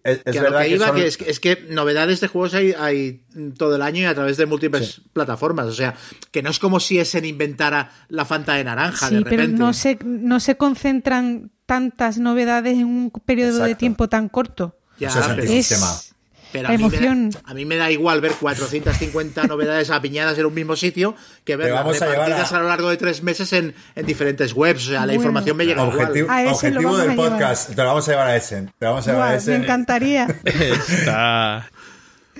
Es, 0.05 0.19
que 0.25 0.41
verdad 0.41 0.63
que, 0.63 0.69
iba, 0.69 0.95
que, 0.95 1.07
es, 1.07 1.41
que, 1.41 1.67
novedades 1.69 2.21
de 2.21 2.27
juegos 2.27 2.55
hay, 2.55 2.75
hay, 2.77 3.23
todo 3.57 3.77
el 3.77 3.83
año 3.83 4.01
y 4.01 4.05
a 4.05 4.15
través 4.15 4.37
de 4.37 4.47
múltiples 4.47 5.01
plataformas. 5.13 5.67
O 5.67 5.73
sea, 5.73 5.95
que 6.31 6.43
no 6.43 6.51
es 6.51 6.59
como 6.59 6.81
si 6.81 6.99
Essen 6.99 7.25
inventara 7.25 7.93
la 8.09 8.25
Fanta 8.25 8.55
de 8.55 8.65
naranja 8.65 9.11
de 9.11 9.19
repente. 9.19 9.37
pero 9.37 9.49
no 9.49 9.73
se, 9.73 9.99
no 10.05 10.41
se 10.41 10.57
concentran 10.57 11.53
tantas 11.67 12.19
novedades 12.19 12.75
en 12.79 12.87
un 12.87 13.11
periodo 13.11 13.65
de 13.65 13.77
tiempo 13.77 14.09
tan 14.09 14.29
corto. 14.29 14.77
Ya, 14.99 15.09
es, 15.39 16.12
pero 16.53 16.69
a 16.69 16.73
mí, 16.73 16.85
me 16.85 16.99
da, 16.99 17.41
a 17.45 17.55
mí, 17.55 17.65
me 17.65 17.77
da, 17.77 17.91
igual 17.91 18.21
ver 18.21 18.33
450 18.33 19.45
novedades 19.49 19.91
apiñadas 19.91 20.39
en 20.39 20.47
un 20.47 20.55
mismo 20.55 20.77
sitio 20.77 21.17
que 21.45 21.57
ver 21.57 21.73
las 21.73 21.85
repartidas 21.85 22.53
a... 22.53 22.61
lo 22.61 22.69
largo 22.69 22.91
de 22.91 22.97
tres 22.97 23.23
meses 23.23 23.53
en, 23.53 23.75
en 23.95 24.07
diferentes 24.07 24.53
webs. 24.53 24.89
O 24.89 24.91
sea, 24.91 25.07
la 25.07 25.15
información 25.15 25.57
me 25.57 25.65
llega 25.65 25.83
objetivo, 25.83 26.27
igual. 26.27 26.47
Objetivo 26.49 26.97
del 26.99 27.17
podcast. 27.17 27.71
Te 27.71 27.77
lo 27.77 27.89
vamos 27.89 28.09
a 28.09 28.13
llevar 28.13 28.27
a 28.29 28.37
Essen. 28.37 28.73
Te 28.79 28.87
vamos 28.87 29.09
a 29.09 29.13
llevar 29.13 29.33
a 29.33 29.37
Essen. 29.37 29.59
Me 29.59 29.65
encantaría. 29.65 30.27
Está... 30.45 31.71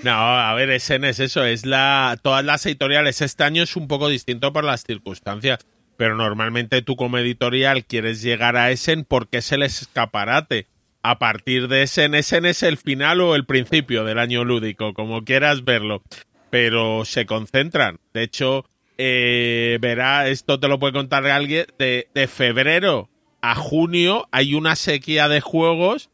No, 0.03 0.11
a 0.11 0.53
ver, 0.53 0.69
Essen 0.69 1.05
es 1.05 1.19
eso, 1.19 1.45
es 1.45 1.65
la 1.65 2.17
todas 2.21 2.43
las 2.43 2.65
editoriales. 2.65 3.21
Este 3.21 3.43
año 3.43 3.63
es 3.63 3.75
un 3.75 3.87
poco 3.87 4.09
distinto 4.09 4.51
por 4.51 4.63
las 4.63 4.83
circunstancias, 4.83 5.59
pero 5.97 6.15
normalmente 6.15 6.81
tú 6.81 6.95
como 6.95 7.17
editorial 7.17 7.85
quieres 7.85 8.21
llegar 8.21 8.57
a 8.57 8.71
Essen 8.71 9.05
porque 9.05 9.37
es 9.37 9.51
el 9.51 9.63
escaparate 9.63 10.67
a 11.03 11.19
partir 11.19 11.67
de 11.67 11.83
ese 11.83 12.05
Essen 12.05 12.45
es 12.45 12.63
el 12.63 12.77
final 12.77 13.21
o 13.21 13.35
el 13.35 13.45
principio 13.45 14.03
del 14.05 14.19
año 14.19 14.43
lúdico, 14.43 14.93
como 14.93 15.23
quieras 15.23 15.63
verlo. 15.63 16.01
Pero 16.49 17.05
se 17.05 17.25
concentran. 17.25 17.99
De 18.13 18.23
hecho, 18.23 18.65
eh, 18.97 19.77
verá, 19.81 20.27
esto 20.27 20.59
te 20.59 20.67
lo 20.67 20.79
puede 20.79 20.93
contar 20.93 21.25
alguien, 21.27 21.65
de, 21.77 22.07
de 22.13 22.27
febrero 22.27 23.09
a 23.43 23.55
junio 23.55 24.29
hay 24.31 24.55
una 24.55 24.77
sequía 24.77 25.27
de 25.27 25.41
juegos 25.41 26.09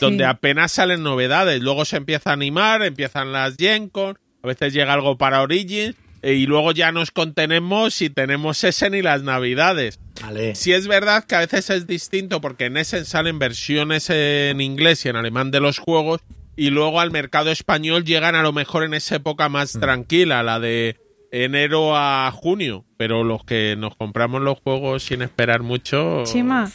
donde 0.00 0.24
apenas 0.24 0.72
salen 0.72 1.04
novedades. 1.04 1.62
Luego 1.62 1.84
se 1.84 1.96
empieza 1.96 2.30
a 2.30 2.32
animar, 2.32 2.82
empiezan 2.82 3.30
las 3.30 3.56
Gen 3.56 3.90
a 3.94 4.46
veces 4.46 4.72
llega 4.72 4.92
algo 4.92 5.16
para 5.16 5.42
Origins 5.42 5.94
y 6.22 6.46
luego 6.46 6.72
ya 6.72 6.92
nos 6.92 7.10
contenemos 7.10 8.00
y 8.00 8.10
tenemos 8.10 8.62
Essen 8.62 8.94
y 8.94 9.02
las 9.02 9.22
navidades. 9.22 9.98
Vale. 10.22 10.54
Si 10.54 10.72
es 10.72 10.86
verdad 10.86 11.24
que 11.24 11.34
a 11.34 11.40
veces 11.40 11.70
es 11.70 11.86
distinto 11.86 12.40
porque 12.40 12.66
en 12.66 12.76
Essen 12.76 13.04
salen 13.04 13.38
versiones 13.38 14.08
en 14.10 14.60
inglés 14.60 15.04
y 15.04 15.08
en 15.08 15.16
alemán 15.16 15.50
de 15.50 15.60
los 15.60 15.78
juegos 15.78 16.20
y 16.54 16.70
luego 16.70 17.00
al 17.00 17.10
mercado 17.10 17.50
español 17.50 18.04
llegan 18.04 18.34
a 18.34 18.42
lo 18.42 18.52
mejor 18.52 18.84
en 18.84 18.94
esa 18.94 19.16
época 19.16 19.48
más 19.48 19.74
mm. 19.76 19.80
tranquila, 19.80 20.42
la 20.42 20.60
de 20.60 21.00
enero 21.32 21.96
a 21.96 22.30
junio, 22.30 22.84
pero 22.96 23.24
los 23.24 23.44
que 23.44 23.74
nos 23.76 23.96
compramos 23.96 24.42
los 24.42 24.60
juegos 24.60 25.02
sin 25.02 25.22
esperar 25.22 25.62
mucho... 25.62 26.24
Chima, 26.24 26.70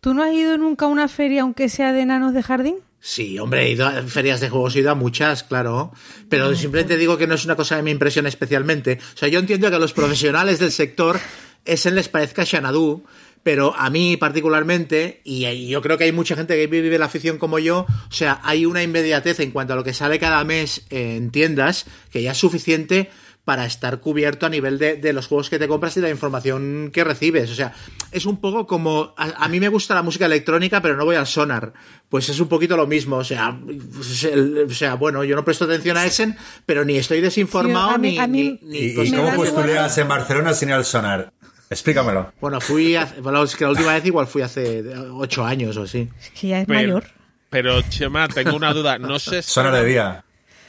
¿tú 0.00 0.12
no 0.14 0.22
has 0.22 0.32
ido 0.32 0.58
nunca 0.58 0.84
a 0.84 0.88
una 0.88 1.08
feria 1.08 1.42
aunque 1.42 1.68
sea 1.68 1.92
de 1.92 2.02
enanos 2.02 2.34
de 2.34 2.42
jardín? 2.42 2.76
Sí, 3.00 3.38
hombre, 3.38 3.66
he 3.66 3.70
ido 3.70 3.86
a 3.86 4.02
ferias 4.02 4.40
de 4.40 4.48
juegos, 4.48 4.74
he 4.74 4.80
ido 4.80 4.90
a 4.90 4.94
muchas, 4.94 5.44
claro. 5.44 5.92
Pero 6.28 6.54
simplemente 6.56 6.96
digo 6.96 7.16
que 7.16 7.26
no 7.26 7.34
es 7.34 7.44
una 7.44 7.56
cosa 7.56 7.76
que 7.76 7.82
me 7.82 7.90
impresiona 7.90 8.28
especialmente. 8.28 8.98
O 9.14 9.16
sea, 9.16 9.28
yo 9.28 9.38
entiendo 9.38 9.70
que 9.70 9.76
a 9.76 9.78
los 9.78 9.92
profesionales 9.92 10.58
del 10.58 10.72
sector 10.72 11.20
ese 11.64 11.90
les 11.90 12.08
parezca 12.08 12.46
Xanadu, 12.46 13.04
pero 13.42 13.74
a 13.76 13.90
mí 13.90 14.16
particularmente, 14.16 15.20
y 15.24 15.68
yo 15.68 15.82
creo 15.82 15.98
que 15.98 16.04
hay 16.04 16.12
mucha 16.12 16.34
gente 16.34 16.56
que 16.56 16.66
vive 16.66 16.98
la 16.98 17.06
afición 17.06 17.38
como 17.38 17.58
yo, 17.58 17.86
o 17.88 18.12
sea, 18.12 18.40
hay 18.42 18.66
una 18.66 18.82
inmediatez 18.82 19.40
en 19.40 19.50
cuanto 19.52 19.72
a 19.72 19.76
lo 19.76 19.84
que 19.84 19.94
sale 19.94 20.18
cada 20.18 20.42
mes 20.44 20.84
en 20.90 21.30
tiendas 21.30 21.86
que 22.10 22.22
ya 22.22 22.32
es 22.32 22.38
suficiente 22.38 23.10
para 23.46 23.64
estar 23.64 24.00
cubierto 24.00 24.44
a 24.44 24.48
nivel 24.48 24.76
de, 24.76 25.12
los 25.12 25.28
juegos 25.28 25.48
que 25.48 25.60
te 25.60 25.68
compras 25.68 25.96
y 25.96 26.00
de 26.00 26.08
la 26.08 26.10
información 26.10 26.90
que 26.92 27.04
recibes. 27.04 27.48
O 27.48 27.54
sea, 27.54 27.72
es 28.10 28.26
un 28.26 28.40
poco 28.40 28.66
como. 28.66 29.14
A, 29.16 29.46
mí 29.46 29.60
me 29.60 29.68
gusta 29.68 29.94
la 29.94 30.02
música 30.02 30.26
electrónica, 30.26 30.82
pero 30.82 30.96
no 30.96 31.04
voy 31.04 31.14
al 31.14 31.28
sonar. 31.28 31.72
Pues 32.08 32.28
es 32.28 32.40
un 32.40 32.48
poquito 32.48 32.76
lo 32.76 32.88
mismo. 32.88 33.18
O 33.18 33.24
sea, 33.24 33.56
o 33.56 34.70
sea 34.70 34.94
bueno, 34.94 35.22
yo 35.22 35.36
no 35.36 35.44
presto 35.44 35.64
atención 35.64 35.96
a 35.96 36.04
Essen, 36.04 36.36
pero 36.66 36.84
ni 36.84 36.96
estoy 36.96 37.20
desinformado 37.20 37.96
ni, 37.98 38.18
¿Y, 38.62 39.12
cómo 39.14 39.32
postuleas 39.36 39.96
en 39.96 40.08
Barcelona 40.08 40.52
sin 40.52 40.70
el 40.70 40.84
sonar? 40.84 41.32
Explícamelo. 41.70 42.32
Bueno, 42.40 42.60
fui. 42.60 42.96
bueno, 43.22 43.44
es 43.44 43.54
que 43.54 43.62
la 43.62 43.70
última 43.70 43.94
vez 43.94 44.04
igual 44.04 44.26
fui 44.26 44.42
hace 44.42 44.82
ocho 45.12 45.44
años 45.44 45.76
o 45.76 45.84
así. 45.84 46.08
Es 46.20 46.30
que 46.30 46.48
ya 46.48 46.62
es 46.62 46.68
mayor. 46.68 47.04
Pero, 47.48 47.80
Chema, 47.82 48.26
tengo 48.26 48.56
una 48.56 48.72
duda. 48.72 48.98
No 48.98 49.20
sé 49.20 49.40
si. 49.42 49.52
Sonar 49.52 49.72
de 49.72 49.84
día. 49.84 50.24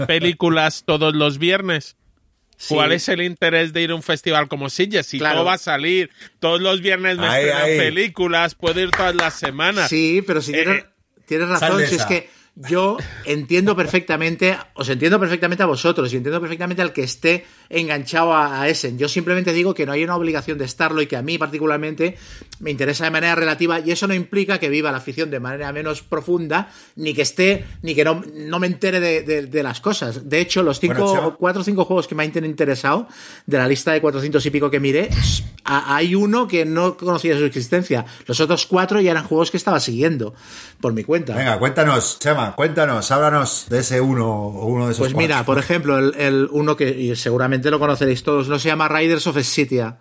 ¿Películas 0.06 0.84
todos 0.86 1.16
los 1.16 1.40
viernes? 1.40 1.98
¿Cuál 2.70 2.92
es 2.92 3.08
el 3.08 3.22
interés 3.22 3.72
de 3.74 3.84
ir 3.84 3.92
a 3.92 3.96
un 3.96 4.04
festival 4.04 4.48
como 4.48 4.70
Sitges? 4.70 5.06
Si 5.06 5.20
todo 5.20 5.46
va 5.46 5.54
a 5.54 5.58
salir, 5.58 6.10
todos 6.40 6.60
los 6.60 6.82
viernes 6.82 7.18
me 7.18 7.28
estrenan 7.28 7.66
películas, 7.78 8.56
puedo 8.56 8.80
ir 8.80 8.92
todas 8.92 9.16
las 9.16 9.36
semanas. 9.36 9.90
Sí, 9.90 10.24
pero 10.26 10.42
si 10.42 10.52
tienes, 10.52 10.84
eh, 11.30 11.46
razón, 11.46 11.86
si 11.86 11.96
es 11.96 12.06
que 12.06 12.30
yo 12.56 12.98
entiendo 13.26 13.76
perfectamente, 13.76 14.58
os 14.74 14.90
entiendo 14.90 15.20
perfectamente 15.20 15.62
a 15.62 15.68
vosotros 15.68 16.12
y 16.12 16.18
entiendo 16.18 16.42
perfectamente 16.42 16.82
al 16.82 16.92
que 16.92 17.04
esté 17.04 17.46
enganchado 17.70 18.36
a, 18.36 18.68
Essen. 18.68 18.98
Yo 18.98 19.08
simplemente 19.08 19.54
digo 19.54 19.76
que 19.76 19.86
no 19.86 19.92
hay 19.92 20.04
una 20.04 20.16
obligación 20.16 20.58
de 20.58 20.66
estarlo 20.66 21.02
y 21.04 21.08
que 21.08 21.16
a 21.16 21.22
mí 21.22 21.38
particularmente 21.38 22.18
me 22.60 22.72
interesa 22.72 23.06
de 23.06 23.12
manera 23.12 23.36
relativa 23.36 23.80
y 23.80 23.92
eso 23.92 24.08
no 24.08 24.14
implica 24.14 24.60
que 24.60 24.70
viva 24.70 24.92
la 24.92 24.98
afición 24.98 25.30
de 25.30 25.40
manera 25.40 25.72
menos 25.72 26.02
profunda 26.02 26.70
ni 26.96 27.14
que 27.14 27.22
esté, 27.22 27.66
ni 27.82 27.96
que 27.96 28.04
no, 28.04 28.24
no 28.34 28.60
me 28.60 28.68
entere 28.68 29.00
de, 29.00 29.64
las 29.64 29.82
cosas. 29.82 30.30
De 30.30 30.40
hecho, 30.40 30.64
los 30.64 30.80
cinco, 30.80 31.36
cuatro 31.38 31.62
o 31.62 31.66
cinco 31.66 31.86
juegos 31.86 32.08
que 32.08 32.16
me 32.16 32.24
han 32.24 32.46
interesado 32.46 33.08
de 33.46 33.58
la 33.58 33.68
lista 33.68 33.92
de 33.92 34.02
400 34.02 34.46
y 34.46 34.50
pico 34.50 34.70
que 34.70 34.80
miré, 34.80 35.10
hay 35.64 36.16
uno 36.16 36.48
que 36.48 36.66
no 36.66 36.96
conocía 36.96 37.38
su 37.38 37.46
existencia. 37.46 38.06
Los 38.26 38.40
otros 38.40 38.66
cuatro 38.66 39.02
ya 39.02 39.12
eran 39.12 39.26
juegos 39.26 39.52
que 39.52 39.58
estaba 39.58 39.80
siguiendo 39.80 40.34
por 40.80 40.94
mi 40.94 41.04
cuenta. 41.04 41.36
Venga, 41.36 41.60
cuéntanos, 41.60 42.20
Chema 42.20 42.56
cuéntanos, 42.56 43.12
háblanos 43.12 43.68
de 43.70 43.80
ese 43.80 44.02
uno 44.02 44.28
o 44.28 44.68
uno 44.68 44.88
de 44.88 44.94
esos. 44.94 45.06
Pues 45.06 45.16
mira, 45.16 45.44
por 45.44 45.58
ejemplo, 45.58 45.98
el, 45.98 46.48
uno 46.52 46.76
que 46.76 47.16
seguramente 47.16 47.72
lo 47.72 47.80
conoceréis 47.80 48.24
todos, 48.24 48.48
no 48.48 48.60
se 48.60 48.70
llama 48.70 48.88
Riders 48.88 49.28
of 49.28 49.38
Scythia, 49.42 49.98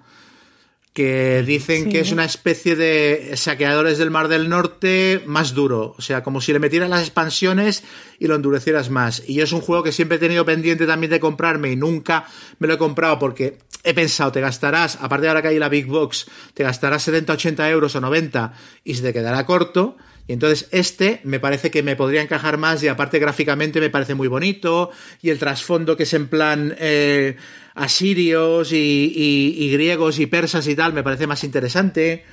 que 0.97 1.45
dicen 1.47 1.91
que 1.91 2.01
es 2.01 2.11
una 2.11 2.25
especie 2.25 2.75
de 2.75 3.33
saqueadores 3.35 3.99
del 3.99 4.11
Mar 4.11 4.29
del 4.29 4.49
Norte 4.49 5.23
más 5.27 5.53
duro, 5.53 5.95
o 5.99 6.01
sea, 6.01 6.23
como 6.23 6.41
si 6.41 6.55
le 6.55 6.59
metieras 6.59 6.89
las 6.89 7.03
expansiones 7.03 7.85
y 8.19 8.29
lo 8.29 8.35
endurecieras 8.35 8.89
más. 8.89 9.23
Y 9.27 9.43
es 9.43 9.53
un 9.53 9.61
juego 9.61 9.83
que 9.83 9.93
siempre 9.93 10.17
he 10.17 10.19
tenido 10.19 10.47
pendiente 10.47 10.87
también 10.87 11.11
de 11.11 11.21
comprarme 11.21 11.71
y 11.71 11.77
nunca 11.77 12.25
me 12.59 12.67
lo 12.67 12.73
he 12.73 12.79
comprado 12.79 13.19
porque 13.19 13.59
he 13.85 13.93
pensado, 13.93 14.33
te 14.33 14.41
gastarás, 14.41 14.97
aparte 14.99 15.25
de 15.25 15.29
ahora 15.29 15.43
que 15.43 15.49
hay 15.49 15.59
la 15.59 15.69
Big 15.69 15.85
Box, 15.85 16.29
te 16.55 16.65
gastarás 16.65 17.03
70, 17.03 17.31
80 17.35 17.69
euros 17.69 17.95
o 17.95 18.01
90 18.01 18.55
y 18.83 18.95
se 18.95 19.03
te 19.03 19.13
quedará 19.13 19.45
corto. 19.45 19.99
Y 20.27 20.33
entonces 20.33 20.67
este 20.71 21.21
me 21.25 21.41
parece 21.41 21.71
que 21.71 21.83
me 21.83 21.95
podría 21.95 22.23
encajar 22.23 22.57
más 22.57 22.83
y 22.83 22.89
aparte 22.89 23.19
gráficamente 23.19 23.81
me 23.81 23.91
parece 23.91 24.15
muy 24.15 24.29
bonito 24.29 24.91
y 25.21 25.29
el 25.29 25.39
trasfondo 25.39 25.95
que 25.95 26.05
es 26.05 26.15
en 26.15 26.29
plan 26.29 26.75
eh, 26.79 27.37
asirios 27.77 28.73
y, 28.73 29.69
griegos 29.71 30.19
y 30.19 30.27
persas 30.27 30.67
y 30.67 30.75
tal 30.75 30.95
me 30.95 31.03
parece 31.03 31.27
más 31.27 31.45
interesante 31.45 32.25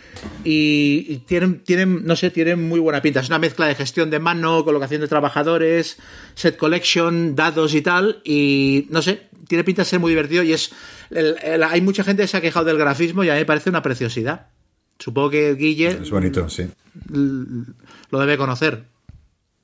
y, 0.44 1.18
tienen, 1.28 1.60
tienen, 1.60 2.06
no 2.06 2.16
sé, 2.16 2.32
tienen 2.32 2.68
muy 2.68 2.80
buena 2.80 3.02
pinta. 3.02 3.20
Es 3.20 3.28
una 3.28 3.40
mezcla 3.40 3.68
de 3.68 3.76
gestión 3.76 4.10
de 4.10 4.20
mano, 4.20 4.64
colocación 4.64 5.02
de 5.02 5.08
trabajadores, 5.10 5.98
set 6.34 6.56
collection, 6.56 7.36
dados 7.36 7.76
y 7.76 7.82
tal 7.82 8.22
y 8.24 8.88
no 8.90 9.02
sé, 9.02 9.28
tiene 9.48 9.66
pinta 9.66 9.82
de 9.82 9.86
ser 9.86 10.00
muy 10.00 10.12
divertido 10.12 10.44
y 10.44 10.54
es... 10.54 10.72
hay 11.70 11.82
mucha 11.82 12.06
gente 12.06 12.24
que 12.24 12.28
se 12.28 12.38
ha 12.38 12.42
quejado 12.42 12.66
del 12.66 12.78
grafismo 12.78 13.24
y 13.24 13.30
a 13.30 13.34
mí 13.34 13.40
me 13.40 13.46
parece 13.46 13.70
una 13.70 13.84
preciosidad. 13.84 14.48
Supongo 14.98 15.32
que 15.32 15.56
Guille. 15.56 15.90
Es 15.90 16.10
bonito, 16.10 16.50
sí. 16.50 16.70
Lo 17.10 18.20
debe 18.20 18.38
conocer. 18.38 18.86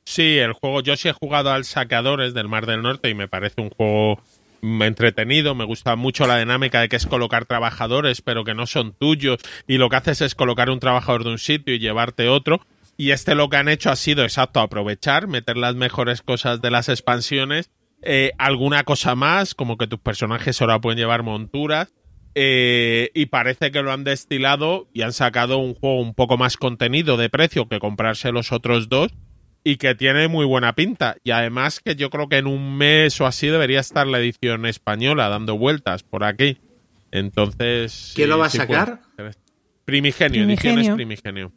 Sí, 0.04 0.40
el 0.40 0.54
juego. 0.54 0.82
Yo 0.82 0.98
sí 0.98 1.08
he 1.08 1.14
jugado 1.14 1.52
al 1.52 1.64
Saqueadores 1.64 2.34
del 2.34 2.50
Mar 2.50 2.66
del 2.66 2.82
Norte 2.82 3.10
y 3.10 3.14
me 3.14 3.30
parece 3.30 3.62
un 3.62 3.70
juego 3.70 4.22
entretenido, 4.62 5.56
me 5.56 5.66
gusta 5.66 5.96
mucho 5.96 6.28
la 6.28 6.40
dinámica 6.40 6.82
de 6.82 6.90
que 6.90 6.96
es 6.96 7.06
colocar 7.06 7.46
trabajadores, 7.46 8.22
pero 8.22 8.44
que 8.44 8.54
no 8.54 8.68
son 8.68 8.94
tuyos, 8.94 9.40
y 9.68 9.78
lo 9.78 9.90
que 9.90 9.98
haces 9.98 10.22
es 10.22 10.36
colocar 10.36 10.70
un 10.70 10.80
trabajador 10.80 11.24
de 11.24 11.32
un 11.32 11.38
sitio 11.38 11.74
y 11.74 11.80
llevarte 11.80 12.30
otro. 12.30 12.62
Y 12.98 13.12
este 13.12 13.36
lo 13.36 13.50
que 13.50 13.58
han 13.58 13.70
hecho 13.70 13.90
ha 13.90 13.96
sido 13.96 14.24
exacto 14.24 14.60
aprovechar, 14.60 15.28
meter 15.28 15.58
las 15.58 15.76
mejores 15.76 16.22
cosas 16.22 16.62
de 16.62 16.72
las 16.72 16.90
expansiones, 16.90 17.72
eh, 18.02 18.32
alguna 18.38 18.84
cosa 18.84 19.16
más, 19.16 19.56
como 19.56 19.78
que 19.78 19.88
tus 19.88 20.00
personajes 20.00 20.62
ahora 20.62 20.80
pueden 20.80 21.00
llevar 21.00 21.24
monturas, 21.24 21.94
eh, 22.36 23.10
y 23.14 23.28
parece 23.28 23.72
que 23.72 23.82
lo 23.82 23.92
han 23.92 24.04
destilado 24.04 24.88
y 24.94 25.02
han 25.02 25.14
sacado 25.14 25.58
un 25.58 25.74
juego 25.74 26.00
un 26.00 26.14
poco 26.14 26.38
más 26.38 26.58
contenido 26.58 27.18
de 27.18 27.30
precio 27.30 27.68
que 27.68 27.80
comprarse 27.80 28.32
los 28.32 28.52
otros 28.52 28.88
dos 28.88 29.12
y 29.64 29.78
que 29.78 29.96
tiene 29.96 30.28
muy 30.28 30.46
buena 30.46 30.74
pinta. 30.74 31.18
Y 31.24 31.32
además 31.32 31.80
que 31.80 31.96
yo 31.96 32.10
creo 32.10 32.30
que 32.30 32.38
en 32.38 32.48
un 32.48 32.78
mes 32.78 33.20
o 33.22 33.26
así 33.26 33.48
debería 33.48 33.80
estar 33.80 34.08
la 34.08 34.20
edición 34.20 34.66
española 34.66 35.30
dando 35.30 35.58
vueltas 35.58 36.04
por 36.04 36.24
aquí. 36.24 36.60
Entonces... 37.12 38.14
¿Quién 38.16 38.30
lo 38.30 38.38
va 38.38 38.48
a 38.48 38.50
sacar? 38.50 39.02
Primigenio, 39.86 40.44
ediciones 40.44 40.90
Primigenio. 40.90 41.52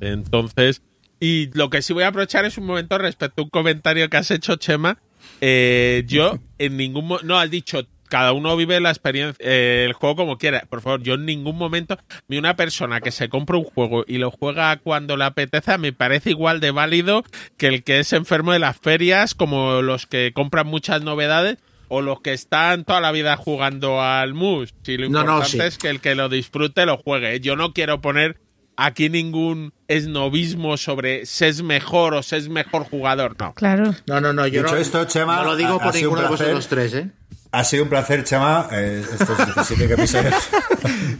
Entonces... 0.00 0.82
Y 1.20 1.50
lo 1.54 1.68
que 1.68 1.82
sí 1.82 1.92
voy 1.92 2.04
a 2.04 2.08
aprovechar 2.08 2.44
es 2.44 2.58
un 2.58 2.66
momento 2.66 2.96
respecto 2.96 3.42
a 3.42 3.44
un 3.44 3.50
comentario 3.50 4.08
que 4.08 4.16
has 4.18 4.30
hecho, 4.30 4.54
Chema. 4.54 4.98
Eh, 5.40 6.04
yo 6.06 6.38
en 6.58 6.76
ningún... 6.76 7.18
No, 7.24 7.38
has 7.38 7.50
dicho 7.50 7.88
cada 8.08 8.32
uno 8.32 8.56
vive 8.56 8.80
la 8.80 8.90
experiencia, 8.90 9.36
eh, 9.44 9.84
el 9.86 9.92
juego 9.92 10.16
como 10.16 10.38
quiera. 10.38 10.62
Por 10.68 10.80
favor, 10.80 11.02
yo 11.02 11.14
en 11.14 11.26
ningún 11.26 11.56
momento 11.56 11.98
vi 12.28 12.38
una 12.38 12.56
persona 12.56 13.00
que 13.00 13.10
se 13.10 13.28
compra 13.28 13.56
un 13.56 13.64
juego 13.64 14.04
y 14.06 14.18
lo 14.18 14.30
juega 14.30 14.76
cuando 14.78 15.16
le 15.16 15.24
apetece, 15.24 15.78
me 15.78 15.92
parece 15.92 16.30
igual 16.30 16.60
de 16.60 16.70
válido 16.70 17.24
que 17.56 17.66
el 17.68 17.84
que 17.84 18.00
es 18.00 18.12
enfermo 18.12 18.52
de 18.52 18.58
las 18.58 18.78
ferias, 18.78 19.34
como 19.34 19.82
los 19.82 20.06
que 20.06 20.32
compran 20.34 20.66
muchas 20.66 21.02
novedades 21.02 21.58
o 21.88 22.02
los 22.02 22.20
que 22.20 22.32
están 22.32 22.84
toda 22.84 23.00
la 23.00 23.12
vida 23.12 23.36
jugando 23.36 24.02
al 24.02 24.34
mus. 24.34 24.74
Si 24.82 24.96
lo 24.96 25.06
importante 25.06 25.66
es 25.66 25.78
que 25.78 25.88
el 25.88 26.00
que 26.00 26.14
lo 26.14 26.28
disfrute 26.28 26.86
lo 26.86 26.98
juegue. 26.98 27.40
Yo 27.40 27.56
no 27.56 27.72
quiero 27.72 28.00
poner 28.00 28.36
aquí 28.78 29.10
ningún 29.10 29.72
esnovismo 29.88 30.76
sobre 30.76 31.26
si 31.26 31.44
es 31.44 31.62
mejor 31.62 32.14
o 32.14 32.22
si 32.22 32.36
es 32.36 32.48
mejor 32.48 32.84
jugador, 32.84 33.36
no. 33.38 33.52
Claro. 33.54 33.94
No, 34.06 34.20
no, 34.20 34.32
no, 34.32 34.46
yo 34.46 34.62
no, 34.62 34.74
esto, 34.76 35.04
Chema, 35.04 35.36
no 35.36 35.44
lo 35.44 35.56
digo 35.56 35.78
por 35.78 35.94
ninguno 35.94 36.22
de 36.22 36.28
vosotros 36.28 36.68
tres, 36.68 36.94
¿eh? 36.94 37.10
Ha 37.50 37.64
sido 37.64 37.84
un 37.84 37.88
placer, 37.88 38.24
Chema. 38.24 38.68
Eh, 38.72 39.04
estos 39.10 39.36
17 39.36 39.84
episodios. 39.94 40.34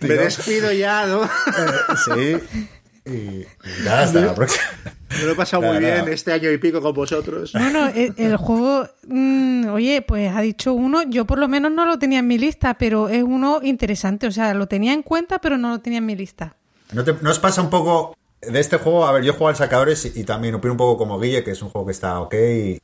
Me 0.00 0.08
despido 0.08 0.72
ya, 0.72 1.06
¿no? 1.06 1.24
Eh, 1.24 2.38
sí. 2.44 3.10
Y, 3.10 3.46
nada, 3.84 4.02
hasta 4.02 4.20
la 4.20 4.34
próxima. 4.34 4.64
Me 5.08 5.24
lo 5.24 5.32
he 5.32 5.34
pasado 5.34 5.62
muy 5.62 5.78
bien 5.78 6.06
este 6.08 6.32
año 6.32 6.50
y 6.50 6.58
pico 6.58 6.82
con 6.82 6.92
vosotros. 6.92 7.54
No, 7.54 7.70
no, 7.70 7.88
el, 7.88 8.36
juego, 8.36 8.86
mm, 9.08 9.68
oye, 9.70 10.02
pues 10.02 10.30
ha 10.36 10.42
dicho 10.42 10.74
uno, 10.74 11.02
yo 11.04 11.26
por 11.26 11.38
lo 11.38 11.48
menos 11.48 11.72
no 11.72 11.86
lo 11.86 11.98
tenía 11.98 12.18
en 12.18 12.26
mi 12.26 12.36
lista, 12.36 12.74
pero 12.74 13.08
es 13.08 13.22
uno 13.22 13.60
interesante, 13.62 14.26
o 14.26 14.30
sea, 14.30 14.52
lo 14.52 14.68
tenía 14.68 14.92
en 14.92 15.02
cuenta, 15.02 15.40
pero 15.40 15.56
no 15.56 15.70
lo 15.70 15.80
tenía 15.80 15.98
en 15.98 16.06
mi 16.06 16.14
lista. 16.14 16.56
¿No, 16.92 17.04
te, 17.04 17.10
os 17.10 17.38
pasa 17.38 17.60
un 17.60 17.70
poco 17.70 18.16
de 18.40 18.60
este 18.60 18.78
juego? 18.78 19.06
A 19.06 19.12
ver, 19.12 19.24
yo 19.24 19.32
juego 19.32 19.48
al 19.48 19.56
Sacadores 19.56 20.04
y, 20.16 20.24
también 20.24 20.54
opino 20.54 20.72
un 20.72 20.78
poco 20.78 20.96
como 20.96 21.18
Guille, 21.18 21.44
que 21.44 21.52
es 21.52 21.62
un 21.62 21.70
juego 21.70 21.86
que 21.86 21.92
está 21.92 22.20
ok 22.20 22.34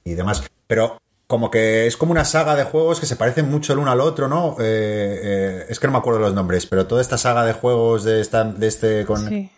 y, 0.05 0.15
demás, 0.15 0.45
pero 0.67 0.99
como 1.27 1.51
que 1.51 1.87
es 1.87 1.97
como 1.97 2.13
una 2.13 2.25
saga 2.25 2.55
de 2.55 2.65
juegos 2.65 3.01
que 3.01 3.07
se 3.07 3.17
parecen 3.17 3.51
mucho 3.51 3.73
el 3.73 3.79
uno 3.79 3.91
al 3.91 4.01
otro, 4.01 4.29
¿no? 4.29 4.57
Eh, 4.61 5.21
eh, 5.23 5.67
es 5.69 5.81
que 5.81 5.87
no 5.87 5.93
me 5.93 5.99
acuerdo 5.99 6.21
los 6.21 6.35
nombres, 6.35 6.67
pero 6.67 6.87
toda 6.87 7.01
esta 7.01 7.17
saga 7.17 7.45
de 7.45 7.55
juegos 7.55 8.05
de, 8.05 8.21
esta, 8.21 8.45
de 8.45 8.67
este 8.67 9.05
con... 9.07 9.51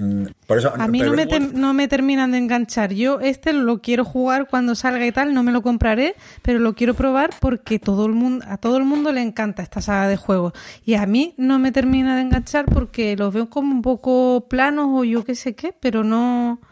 Mm, 0.00 0.28
por 0.46 0.56
eso, 0.56 0.72
a 0.74 0.88
mí 0.88 1.00
no, 1.00 1.12
me 1.12 1.26
no 1.26 1.74
me 1.74 1.86
terminan 1.86 2.32
de 2.32 2.38
enganchar. 2.38 2.94
Yo 2.94 3.20
este 3.20 3.52
lo 3.52 3.82
quiero 3.82 4.02
jugar 4.02 4.48
cuando 4.48 4.74
salga 4.74 5.06
y 5.06 5.12
tal, 5.12 5.34
no 5.34 5.42
me 5.42 5.52
lo 5.52 5.60
compraré, 5.60 6.14
pero 6.40 6.58
lo 6.58 6.74
quiero 6.74 6.94
probar 6.94 7.30
porque 7.38 7.78
todo 7.78 8.06
el 8.06 8.12
mundo, 8.12 8.42
a 8.48 8.56
todo 8.56 8.78
el 8.78 8.84
mundo 8.84 9.12
le 9.12 9.20
encanta 9.20 9.62
esta 9.62 9.82
saga 9.82 10.08
de 10.08 10.16
juegos. 10.16 10.54
Y 10.86 10.94
a 10.94 11.04
mí 11.04 11.34
no 11.36 11.58
me 11.58 11.70
termina 11.70 12.16
de 12.16 12.22
enganchar 12.22 12.64
porque 12.64 13.14
los 13.14 13.34
veo 13.34 13.50
como 13.50 13.72
un 13.72 13.82
poco 13.82 14.46
planos 14.48 14.86
o 14.90 15.04
yo 15.04 15.22
qué 15.22 15.34
sé 15.34 15.54
qué, 15.54 15.74
pero 15.78 16.02
no... 16.02 16.62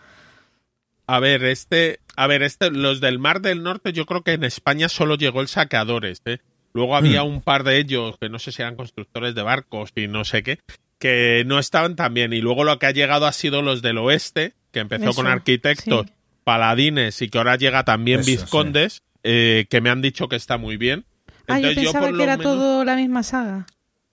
A 1.06 1.20
ver, 1.20 1.44
este, 1.44 2.00
a 2.16 2.26
ver, 2.26 2.42
este, 2.42 2.70
los 2.70 3.02
del 3.02 3.18
Mar 3.18 3.42
del 3.42 3.62
Norte, 3.62 3.92
yo 3.92 4.06
creo 4.06 4.22
que 4.22 4.32
en 4.32 4.44
España 4.44 4.88
solo 4.88 5.16
llegó 5.16 5.42
el 5.42 5.48
Saqueadores. 5.48 6.22
¿eh? 6.24 6.38
Luego 6.72 6.96
había 6.96 7.22
hmm. 7.24 7.28
un 7.28 7.40
par 7.42 7.62
de 7.62 7.76
ellos 7.76 8.16
que 8.18 8.30
no 8.30 8.38
sé 8.38 8.52
si 8.52 8.62
eran 8.62 8.76
constructores 8.76 9.34
de 9.34 9.42
barcos 9.42 9.92
y 9.96 10.06
no 10.06 10.24
sé 10.24 10.42
qué, 10.42 10.60
que 10.98 11.44
no 11.46 11.58
estaban 11.58 11.96
tan 11.96 12.14
bien. 12.14 12.32
Y 12.32 12.40
luego 12.40 12.64
lo 12.64 12.78
que 12.78 12.86
ha 12.86 12.90
llegado 12.90 13.26
ha 13.26 13.32
sido 13.32 13.62
los 13.62 13.82
del 13.82 13.98
oeste, 13.98 14.54
que 14.72 14.80
empezó 14.80 15.04
Eso, 15.10 15.14
con 15.14 15.26
arquitectos, 15.26 16.06
sí. 16.06 16.12
paladines 16.44 17.20
y 17.22 17.28
que 17.28 17.38
ahora 17.38 17.56
llega 17.56 17.84
también 17.84 18.20
Eso, 18.20 18.30
vizcondes, 18.30 19.02
eh, 19.22 19.66
que 19.70 19.80
me 19.80 19.90
han 19.90 20.02
dicho 20.02 20.28
que 20.28 20.36
está 20.36 20.56
muy 20.58 20.76
bien. 20.76 21.04
Ah, 21.46 21.60
yo 21.60 21.74
pensaba 21.74 22.06
por 22.08 22.16
que 22.16 22.22
era 22.22 22.36
menos- 22.36 22.52
todo 22.52 22.84
la 22.84 22.96
misma 22.96 23.22
saga. 23.22 23.66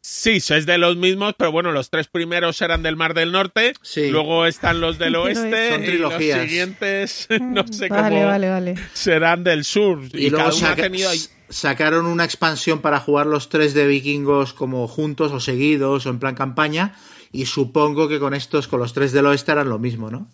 Sí, 0.07 0.33
es 0.37 0.65
de 0.67 0.77
los 0.77 0.97
mismos, 0.97 1.33
pero 1.35 1.51
bueno, 1.51 1.71
los 1.71 1.89
tres 1.89 2.07
primeros 2.07 2.61
eran 2.61 2.83
del 2.83 2.95
Mar 2.95 3.15
del 3.15 3.31
Norte, 3.31 3.73
Sí. 3.81 4.09
luego 4.11 4.45
están 4.45 4.79
los 4.79 4.99
del 4.99 5.15
oeste 5.15 5.83
y 5.83 5.97
los 5.97 6.13
siguientes 6.13 7.27
no 7.41 7.65
sé 7.67 7.87
vale, 7.89 8.17
cómo 8.17 8.27
vale, 8.27 8.49
vale. 8.49 8.75
serán 8.93 9.43
del 9.43 9.63
sur. 9.65 9.99
Y, 10.13 10.27
Y, 10.27 10.29
luego 10.29 10.45
cada 10.49 10.55
uno 10.59 10.67
ha 10.67 10.75
tenido 10.75 11.09
ahí- 11.09 11.19
sacaron 11.49 12.05
una 12.05 12.23
expansión 12.25 12.79
para 12.81 12.99
jugar 12.99 13.27
los 13.27 13.49
tres 13.49 13.73
de 13.73 13.87
vikingos 13.87 14.53
como 14.53 14.87
juntos 14.87 15.31
o 15.31 15.39
seguidos 15.39 16.05
o 16.05 16.09
en 16.09 16.19
plan 16.19 16.35
campaña. 16.35 16.95
Y 17.31 17.45
supongo 17.47 18.07
que 18.07 18.19
con 18.19 18.33
estos, 18.33 18.67
con 18.67 18.79
los 18.79 18.93
tres 18.93 19.11
del 19.11 19.25
oeste, 19.25 19.51
harán 19.51 19.69
lo 19.69 19.77
mismo, 19.79 20.09
¿no? 20.09 20.29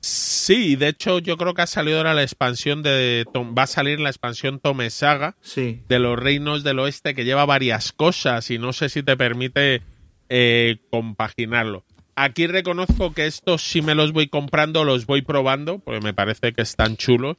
Sí, 0.00 0.76
de 0.76 0.88
hecho 0.88 1.18
yo 1.18 1.36
creo 1.36 1.54
que 1.54 1.62
ha 1.62 1.66
salido 1.66 1.98
ahora 1.98 2.14
la 2.14 2.22
expansión 2.22 2.82
de... 2.82 3.26
Tom- 3.32 3.54
Va 3.58 3.64
a 3.64 3.66
salir 3.66 3.98
la 3.98 4.10
expansión 4.10 4.60
Tome 4.60 4.90
Saga 4.90 5.36
Sí. 5.40 5.82
de 5.88 5.98
los 5.98 6.18
reinos 6.18 6.62
del 6.62 6.78
oeste 6.78 7.14
que 7.14 7.24
lleva 7.24 7.44
varias 7.46 7.92
cosas 7.92 8.50
y 8.50 8.58
no 8.58 8.72
sé 8.72 8.88
si 8.88 9.02
te 9.02 9.16
permite 9.16 9.82
eh, 10.28 10.76
compaginarlo. 10.90 11.84
Aquí 12.14 12.46
reconozco 12.46 13.12
que 13.12 13.26
estos 13.26 13.62
sí 13.62 13.82
me 13.82 13.94
los 13.94 14.12
voy 14.12 14.28
comprando, 14.28 14.84
los 14.84 15.06
voy 15.06 15.22
probando, 15.22 15.78
porque 15.78 16.00
me 16.00 16.14
parece 16.14 16.52
que 16.52 16.62
están 16.62 16.96
chulos. 16.96 17.36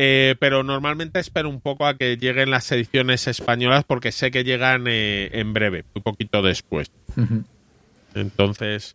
Eh, 0.00 0.36
pero 0.38 0.62
normalmente 0.62 1.18
espero 1.18 1.48
un 1.48 1.60
poco 1.60 1.84
a 1.84 1.96
que 1.96 2.16
lleguen 2.18 2.52
las 2.52 2.70
ediciones 2.70 3.26
españolas 3.26 3.82
porque 3.82 4.12
sé 4.12 4.30
que 4.30 4.44
llegan 4.44 4.84
eh, 4.86 5.28
en 5.32 5.52
breve, 5.52 5.84
muy 5.92 6.02
poquito 6.02 6.40
después. 6.40 6.92
Entonces, 8.14 8.94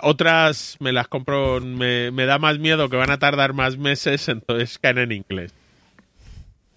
otras 0.00 0.78
me 0.80 0.92
las 0.92 1.08
compro, 1.08 1.60
me, 1.60 2.10
me 2.10 2.24
da 2.24 2.38
más 2.38 2.58
miedo 2.58 2.88
que 2.88 2.96
van 2.96 3.10
a 3.10 3.18
tardar 3.18 3.52
más 3.52 3.76
meses, 3.76 4.30
entonces 4.30 4.78
caen 4.78 4.96
en 4.96 5.12
inglés. 5.12 5.52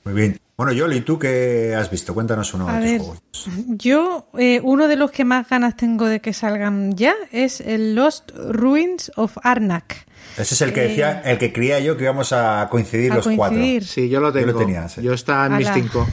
Muy 0.04 0.14
bien. 0.14 0.40
Bueno, 0.58 0.74
Yoli, 0.74 1.00
¿tú 1.00 1.18
qué 1.18 1.74
has 1.74 1.90
visto? 1.90 2.14
Cuéntanos 2.14 2.54
uno 2.54 2.68
A 2.68 2.80
de 2.80 2.98
tus 2.98 3.08
juegos. 3.08 3.24
yo, 3.70 4.28
eh, 4.38 4.60
uno 4.62 4.90
de 4.90 4.98
los 4.98 5.10
que 5.12 5.24
más 5.24 5.48
ganas 5.48 5.78
tengo 5.78 6.08
de 6.08 6.20
que 6.20 6.34
salgan 6.34 6.98
ya 6.98 7.16
es 7.32 7.62
el 7.62 7.96
Lost 7.96 8.30
Ruins 8.36 9.10
of 9.16 9.38
Arnak. 9.42 10.06
Ese 10.38 10.56
es 10.56 10.62
el 10.62 10.74
que 10.74 10.82
decía, 10.82 11.22
el 11.26 11.38
que 11.38 11.54
creía 11.54 11.80
yo 11.80 11.96
que 11.98 12.04
íbamos 12.04 12.34
a 12.34 12.68
coincidir 12.72 13.12
A 13.12 13.16
los 13.16 13.26
coincidir. 13.26 13.84
Sí, 13.84 14.10
yo 14.10 14.20
lo 14.20 14.32
Yo 14.34 14.42
lo 14.42 14.46
tengo. 14.48 14.60
tenía, 14.60 14.90
sí. 14.90 15.02
Yo 15.02 15.14
está 15.14 15.46
en 15.46 15.58
mis 15.58 15.70
cinco. 15.74 16.08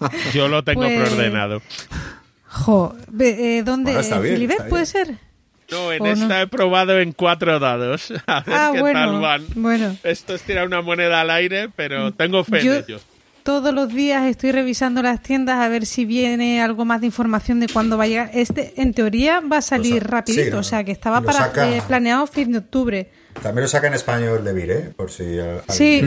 Yo 0.34 0.48
lo 0.48 0.64
tengo 0.64 0.82
Pues- 0.82 1.00
preordenado. 1.08 1.62
Jo, 2.48 2.94
eh, 3.20 3.62
¿dónde? 3.64 3.92
Bueno, 3.92 4.00
está 4.00 4.18
bien, 4.20 4.34
¿Filibert 4.34 4.58
está 4.60 4.68
puede 4.70 4.86
ser? 4.86 5.18
No, 5.70 5.92
en 5.92 6.02
¿O 6.02 6.06
esta 6.06 6.26
no? 6.26 6.40
he 6.40 6.46
probado 6.46 7.00
en 7.00 7.12
cuatro 7.12 7.58
dados. 7.58 8.12
A 8.26 8.40
ver 8.40 8.54
Ah, 8.56 8.70
qué 8.74 8.80
bueno, 8.80 9.00
tal 9.12 9.20
van. 9.20 9.44
bueno. 9.54 9.96
Esto 10.02 10.34
es 10.34 10.42
tirar 10.42 10.66
una 10.66 10.82
moneda 10.82 11.20
al 11.20 11.30
aire, 11.30 11.68
pero 11.74 12.12
tengo 12.12 12.44
fe 12.44 12.62
Yo 12.62 12.74
en 12.74 12.84
ellos. 12.86 13.02
todos 13.44 13.72
los 13.74 13.88
días 13.92 14.26
estoy 14.26 14.52
revisando 14.52 15.00
las 15.02 15.22
tiendas 15.22 15.58
a 15.58 15.68
ver 15.68 15.86
si 15.86 16.04
viene 16.04 16.60
algo 16.62 16.84
más 16.84 17.00
de 17.00 17.06
información 17.06 17.60
de 17.60 17.68
cuándo 17.68 17.96
va 17.96 18.04
a 18.04 18.08
llegar. 18.08 18.30
Este, 18.34 18.74
en 18.80 18.92
teoría, 18.94 19.40
va 19.40 19.58
a 19.58 19.62
salir 19.62 20.02
sa- 20.02 20.08
rapidito, 20.08 20.58
o 20.58 20.62
sea 20.62 20.84
que 20.84 20.92
estaba 20.92 21.22
para 21.22 21.50
eh, 21.68 21.82
planeado 21.86 22.26
fin 22.26 22.52
de 22.52 22.58
octubre. 22.58 23.10
También 23.42 23.62
lo 23.62 23.68
saca 23.68 23.88
en 23.88 23.94
español 23.94 24.44
de 24.44 24.52
Vir, 24.52 24.70
¿eh? 24.70 24.92
Por 24.96 25.10
si 25.10 25.38
Sí, 25.68 26.02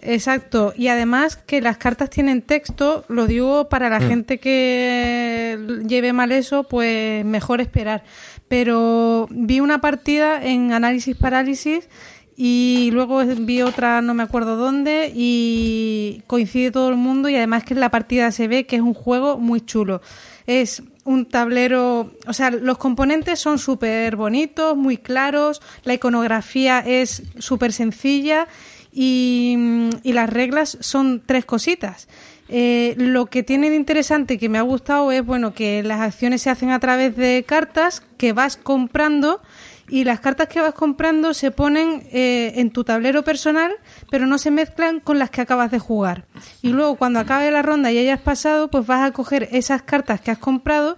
exacto. 0.00 0.72
Y 0.76 0.88
además 0.88 1.36
que 1.36 1.60
las 1.60 1.76
cartas 1.76 2.10
tienen 2.10 2.42
texto, 2.42 3.04
lo 3.08 3.26
digo 3.26 3.68
para 3.68 3.88
la 3.90 4.00
gente 4.00 4.38
que 4.38 5.58
lleve 5.86 6.12
mal 6.12 6.32
eso, 6.32 6.64
pues 6.64 7.24
mejor 7.24 7.60
esperar. 7.60 8.04
Pero 8.48 9.28
vi 9.30 9.60
una 9.60 9.80
partida 9.80 10.44
en 10.44 10.72
análisis 10.72 11.16
parálisis 11.16 11.88
y 12.36 12.90
luego 12.92 13.24
vi 13.24 13.62
otra 13.62 14.02
no 14.02 14.12
me 14.14 14.24
acuerdo 14.24 14.56
dónde 14.56 15.12
y 15.14 16.22
coincide 16.26 16.72
todo 16.72 16.88
el 16.88 16.96
mundo 16.96 17.28
y 17.28 17.36
además 17.36 17.64
que 17.64 17.74
en 17.74 17.80
la 17.80 17.90
partida 17.90 18.32
se 18.32 18.48
ve 18.48 18.66
que 18.66 18.76
es 18.76 18.82
un 18.82 18.94
juego 18.94 19.38
muy 19.38 19.60
chulo. 19.60 20.02
Es 20.46 20.82
un 21.04 21.26
tablero, 21.26 22.12
o 22.26 22.32
sea, 22.32 22.50
los 22.50 22.78
componentes 22.78 23.38
son 23.38 23.58
súper 23.58 24.16
bonitos, 24.16 24.76
muy 24.76 24.96
claros, 24.96 25.60
la 25.84 25.94
iconografía 25.94 26.80
es 26.80 27.22
súper 27.38 27.72
sencilla 27.72 28.48
y, 28.92 29.56
y 30.02 30.12
las 30.12 30.30
reglas 30.30 30.78
son 30.80 31.22
tres 31.24 31.44
cositas. 31.44 32.08
Eh, 32.48 32.94
lo 32.98 33.26
que 33.26 33.42
tiene 33.42 33.70
de 33.70 33.76
interesante 33.76 34.38
que 34.38 34.50
me 34.50 34.58
ha 34.58 34.62
gustado 34.62 35.10
es 35.12 35.24
bueno 35.24 35.54
que 35.54 35.82
las 35.82 36.00
acciones 36.00 36.42
se 36.42 36.50
hacen 36.50 36.70
a 36.70 36.80
través 36.80 37.16
de 37.16 37.42
cartas 37.46 38.02
que 38.18 38.34
vas 38.34 38.56
comprando 38.56 39.40
y 39.88 40.04
las 40.04 40.20
cartas 40.20 40.48
que 40.48 40.60
vas 40.60 40.74
comprando 40.74 41.34
se 41.34 41.50
ponen 41.50 42.06
eh, 42.10 42.52
en 42.56 42.70
tu 42.70 42.84
tablero 42.84 43.22
personal 43.22 43.72
pero 44.10 44.26
no 44.26 44.38
se 44.38 44.50
mezclan 44.50 45.00
con 45.00 45.18
las 45.18 45.30
que 45.30 45.40
acabas 45.40 45.70
de 45.70 45.78
jugar. 45.78 46.26
Y 46.62 46.68
luego 46.68 46.96
cuando 46.96 47.20
acabe 47.20 47.50
la 47.50 47.62
ronda 47.62 47.92
y 47.92 47.98
hayas 47.98 48.20
pasado 48.20 48.68
pues 48.68 48.86
vas 48.86 49.02
a 49.02 49.12
coger 49.12 49.48
esas 49.52 49.82
cartas 49.82 50.20
que 50.20 50.30
has 50.30 50.38
comprado 50.38 50.96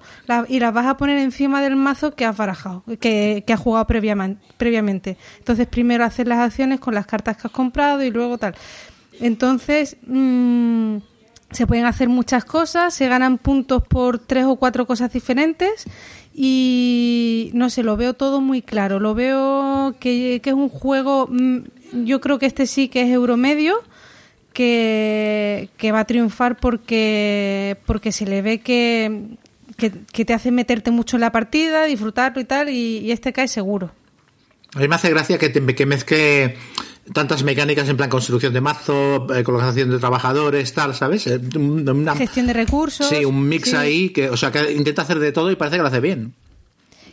y 0.48 0.60
las 0.60 0.72
vas 0.72 0.86
a 0.86 0.96
poner 0.96 1.18
encima 1.18 1.62
del 1.62 1.76
mazo 1.76 2.14
que 2.14 2.24
has 2.24 2.36
barajado 2.36 2.84
que, 3.00 3.44
que 3.46 3.52
has 3.52 3.60
jugado 3.60 3.86
previamente. 3.86 5.16
Entonces 5.38 5.66
primero 5.66 6.04
haces 6.04 6.26
las 6.26 6.38
acciones 6.38 6.80
con 6.80 6.94
las 6.94 7.06
cartas 7.06 7.36
que 7.36 7.48
has 7.48 7.52
comprado 7.52 8.02
y 8.02 8.10
luego 8.10 8.38
tal. 8.38 8.54
Entonces 9.20 9.96
mm, 10.06 10.98
se 11.50 11.66
pueden 11.66 11.86
hacer 11.86 12.08
muchas 12.08 12.44
cosas, 12.44 12.92
se 12.94 13.08
ganan 13.08 13.38
puntos 13.38 13.82
por 13.86 14.18
tres 14.18 14.44
o 14.44 14.56
cuatro 14.56 14.86
cosas 14.86 15.12
diferentes 15.12 15.86
y 16.38 17.50
no 17.54 17.70
sé, 17.70 17.82
lo 17.82 17.96
veo 17.96 18.12
todo 18.12 18.42
muy 18.42 18.60
claro. 18.60 19.00
Lo 19.00 19.14
veo 19.14 19.94
que, 19.98 20.40
que 20.42 20.50
es 20.50 20.54
un 20.56 20.68
juego, 20.68 21.28
mm, 21.30 21.60
yo 22.04 22.20
creo 22.20 22.38
que 22.38 22.44
este 22.44 22.66
sí 22.66 22.88
que 22.88 23.00
es 23.02 23.08
euromedio, 23.08 23.76
que, 24.52 25.70
que 25.78 25.92
va 25.92 26.00
a 26.00 26.04
triunfar 26.04 26.56
porque, 26.58 27.78
porque 27.86 28.12
se 28.12 28.26
le 28.26 28.42
ve 28.42 28.60
que, 28.60 29.28
que, 29.78 30.24
te 30.24 30.34
hace 30.34 30.50
meterte 30.50 30.90
mucho 30.90 31.16
en 31.16 31.22
la 31.22 31.32
partida, 31.32 31.84
disfrutarlo 31.84 32.40
y 32.40 32.44
tal, 32.44 32.68
y, 32.68 32.98
y 32.98 33.12
este 33.12 33.32
cae 33.32 33.48
seguro. 33.48 33.92
A 34.74 34.80
mí 34.80 34.88
me 34.88 34.94
hace 34.96 35.08
gracia 35.10 35.38
que, 35.38 35.48
te- 35.48 35.74
que 35.74 35.86
mezcle 35.86 36.56
tantas 37.12 37.42
mecánicas 37.42 37.88
en 37.88 37.96
plan 37.96 38.10
construcción 38.10 38.52
de 38.52 38.60
mazo, 38.60 39.26
eh, 39.34 39.42
colocación 39.44 39.90
de 39.90 39.98
trabajadores, 39.98 40.72
tal, 40.74 40.94
¿sabes? 40.94 41.26
Eh, 41.26 41.40
una- 41.56 42.14
Gestión 42.16 42.46
de 42.46 42.52
recursos. 42.52 43.08
sí, 43.08 43.24
un 43.24 43.48
mix 43.48 43.70
sí. 43.70 43.76
ahí 43.76 44.08
que, 44.10 44.28
o 44.30 44.36
sea, 44.36 44.50
que 44.50 44.72
intenta 44.72 45.02
hacer 45.02 45.18
de 45.18 45.32
todo 45.32 45.50
y 45.50 45.56
parece 45.56 45.76
que 45.76 45.82
lo 45.82 45.88
hace 45.88 46.00
bien. 46.00 46.34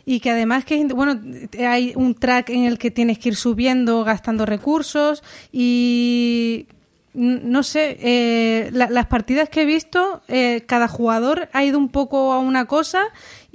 Y 0.06 0.20
que 0.20 0.32
además 0.32 0.66
que 0.66 0.84
bueno 0.88 1.18
hay 1.66 1.94
un 1.96 2.14
track 2.16 2.50
en 2.50 2.66
el 2.66 2.78
que 2.78 2.92
tienes 2.92 3.20
que 3.20 3.30
ir 3.30 3.36
subiendo, 3.38 4.04
gastando 4.04 4.46
recursos 4.46 5.24
y 5.52 6.68
no 7.14 7.62
sé, 7.62 7.98
eh, 8.02 8.70
la- 8.74 8.90
las 8.90 9.06
partidas 9.06 9.48
que 9.48 9.62
he 9.62 9.66
visto, 9.66 10.22
eh, 10.28 10.64
cada 10.66 10.88
jugador 10.88 11.48
ha 11.54 11.64
ido 11.64 11.78
un 11.78 11.90
poco 11.90 12.34
a 12.34 12.40
una 12.40 12.66
cosa 12.66 13.04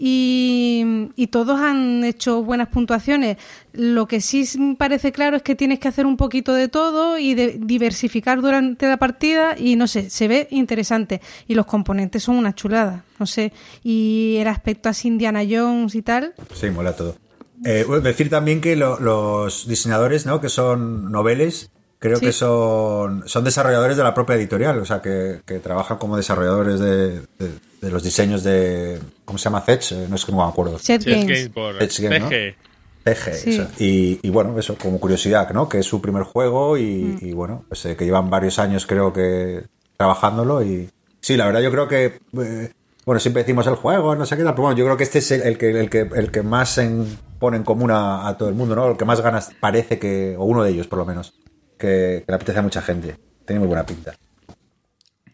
y, 0.00 1.10
y 1.16 1.26
todos 1.26 1.60
han 1.60 2.04
hecho 2.04 2.42
buenas 2.42 2.68
puntuaciones. 2.68 3.36
Lo 3.72 4.06
que 4.06 4.20
sí 4.20 4.44
parece 4.78 5.12
claro 5.12 5.36
es 5.36 5.42
que 5.42 5.54
tienes 5.54 5.78
que 5.80 5.88
hacer 5.88 6.06
un 6.06 6.16
poquito 6.16 6.54
de 6.54 6.68
todo 6.68 7.18
y 7.18 7.34
de 7.34 7.58
diversificar 7.60 8.40
durante 8.40 8.86
la 8.88 8.96
partida 8.96 9.56
y 9.58 9.76
no 9.76 9.86
sé, 9.86 10.08
se 10.10 10.28
ve 10.28 10.48
interesante. 10.50 11.20
Y 11.46 11.54
los 11.54 11.66
componentes 11.66 12.22
son 12.22 12.36
una 12.36 12.54
chulada, 12.54 13.04
no 13.18 13.26
sé. 13.26 13.52
Y 13.82 14.36
el 14.40 14.48
aspecto 14.48 14.88
así 14.88 15.08
Indiana 15.08 15.42
Jones 15.48 15.94
y 15.94 16.02
tal, 16.02 16.34
Sí, 16.54 16.70
mola 16.70 16.94
todo. 16.94 17.16
Eh, 17.64 17.84
decir 18.02 18.30
también 18.30 18.60
que 18.60 18.76
lo- 18.76 19.00
los 19.00 19.66
diseñadores, 19.66 20.26
¿no? 20.26 20.40
Que 20.40 20.48
son 20.48 21.10
noveles, 21.10 21.70
creo 21.98 22.18
Sí. 22.18 22.26
que 22.26 22.32
son, 22.32 23.24
son 23.26 23.42
desarrolladores 23.42 23.96
de 23.96 24.04
la 24.04 24.14
propia 24.14 24.36
editorial, 24.36 24.78
o 24.78 24.84
sea, 24.84 25.02
que, 25.02 25.40
que 25.44 25.58
trabajan 25.58 25.98
como 25.98 26.16
desarrolladores 26.16 26.78
de, 26.78 27.20
de- 27.38 27.67
de 27.80 27.90
los 27.90 28.02
diseños 28.02 28.42
de... 28.42 28.98
¿Cómo 29.24 29.38
se 29.38 29.44
llama? 29.44 29.60
Fetch, 29.60 29.92
Eh, 29.92 30.06
no 30.08 30.16
es 30.16 30.24
que 30.24 30.32
no 30.32 30.38
me 30.38 30.44
acuerdo. 30.44 30.76
Es 30.76 30.86
Games. 31.04 31.26
Game 31.26 31.50
por 31.50 31.82
Edge 31.82 32.02
Game, 32.02 32.18
¿no? 32.20 32.28
PG. 32.28 32.56
PG, 33.04 33.34
Sí. 33.34 33.50
eso. 33.50 33.68
Y, 33.78 34.18
y 34.22 34.30
bueno, 34.30 34.58
eso 34.58 34.76
como 34.76 34.98
curiosidad, 35.00 35.50
¿no? 35.52 35.68
Que 35.68 35.78
es 35.78 35.86
su 35.86 36.00
primer 36.00 36.24
juego 36.24 36.76
y, 36.76 37.16
y 37.20 37.32
bueno, 37.32 37.64
pues 37.68 37.84
eh, 37.86 37.96
que 37.96 38.04
llevan 38.04 38.28
varios 38.30 38.58
años 38.58 38.86
creo 38.86 39.12
que 39.12 39.64
trabajándolo 39.96 40.62
y 40.62 40.90
sí, 41.20 41.36
la 41.36 41.46
verdad 41.46 41.60
yo 41.60 41.70
creo 41.70 41.88
que 41.88 42.20
eh, 42.40 42.72
bueno, 43.06 43.18
siempre 43.20 43.42
decimos 43.42 43.66
el 43.66 43.76
juego, 43.76 44.14
no 44.14 44.26
sé 44.26 44.36
qué 44.36 44.42
tal, 44.44 44.52
pero 44.54 44.64
bueno, 44.64 44.76
yo 44.76 44.84
creo 44.84 44.96
que 44.96 45.04
este 45.04 45.18
es 45.20 45.30
el, 45.30 45.42
el 45.42 45.56
que, 45.58 45.70
el 45.70 45.88
que 45.88 46.00
el 46.00 46.30
que 46.30 46.42
más 46.42 46.76
en- 46.78 47.18
pone 47.38 47.56
en 47.56 47.62
común 47.64 47.90
a, 47.90 48.28
a 48.28 48.36
todo 48.36 48.48
el 48.48 48.54
mundo, 48.54 48.74
¿no? 48.76 48.90
El 48.90 48.96
que 48.96 49.04
más 49.04 49.20
ganas 49.22 49.52
parece 49.60 49.98
que, 49.98 50.34
o 50.36 50.44
uno 50.44 50.62
de 50.64 50.70
ellos 50.70 50.86
por 50.88 50.98
lo 50.98 51.06
menos, 51.06 51.32
que, 51.78 52.24
que 52.24 52.24
le 52.28 52.34
apetece 52.34 52.58
a 52.58 52.62
mucha 52.62 52.82
gente. 52.82 53.16
Tiene 53.46 53.60
muy 53.60 53.68
buena 53.68 53.86
pinta. 53.86 54.14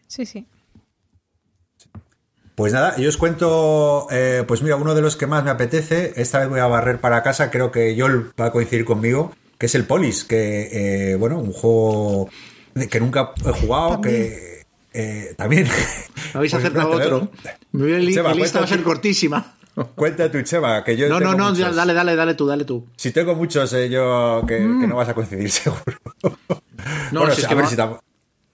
Sí, 0.07 0.25
sí. 0.25 0.47
Pues 2.55 2.71
nada, 2.71 2.95
yo 2.97 3.09
os 3.09 3.17
cuento, 3.17 4.07
eh, 4.11 4.43
pues 4.47 4.61
mira, 4.61 4.77
uno 4.77 4.95
de 4.95 5.01
los 5.01 5.17
que 5.17 5.27
más 5.27 5.43
me 5.43 5.49
apetece, 5.51 6.13
esta 6.15 6.39
vez 6.39 6.47
voy 6.49 6.61
a 6.61 6.67
barrer 6.67 7.01
para 7.01 7.21
casa, 7.21 7.51
creo 7.51 7.69
que 7.71 7.95
Yol 7.95 8.31
va 8.39 8.45
a 8.45 8.51
coincidir 8.51 8.85
conmigo, 8.85 9.33
que 9.57 9.65
es 9.65 9.75
el 9.75 9.83
Polis, 9.85 10.23
que, 10.23 11.11
eh, 11.11 11.15
bueno, 11.15 11.37
un 11.39 11.51
juego 11.51 12.29
que 12.89 12.99
nunca 13.01 13.31
he 13.45 13.51
jugado, 13.51 13.99
que 13.99 14.63
eh, 14.93 15.33
también... 15.37 15.67
Habéis 16.33 16.51
Pues, 16.51 16.63
acertado 16.65 16.91
espérate, 16.99 17.13
otro. 17.13 17.31
Mi 17.73 17.87
lista 17.99 18.21
va 18.23 18.31
a 18.63 18.67
ser 18.67 18.77
tú. 18.79 18.83
cortísima. 18.85 19.53
Cuenta 19.95 20.31
tu 20.31 20.41
Chema, 20.41 20.81
que 20.85 20.95
yo 20.95 21.09
No, 21.09 21.15
no, 21.19 21.31
tengo 21.31 21.35
no, 21.43 21.49
muchos. 21.49 21.75
dale, 21.75 21.93
dale, 21.93 22.15
dale 22.15 22.33
tú, 22.35 22.47
dale 22.47 22.63
tú. 22.63 22.85
Si 22.95 23.11
tengo 23.11 23.35
muchos, 23.35 23.73
eh, 23.73 23.89
yo 23.89 24.41
que, 24.47 24.59
Mm. 24.61 24.79
que 24.79 24.87
no 24.87 24.95
vas 24.95 25.09
a 25.09 25.13
coincidir, 25.13 25.51
seguro. 25.51 25.81
No, 27.11 27.19
bueno, 27.19 27.35
si 27.35 27.41
es 27.41 27.45
a 27.45 27.49
que 27.49 27.55
ver 27.55 27.65
va- 27.65 27.69
si 27.69 27.75
tam- 27.75 27.95
ta- 27.95 27.99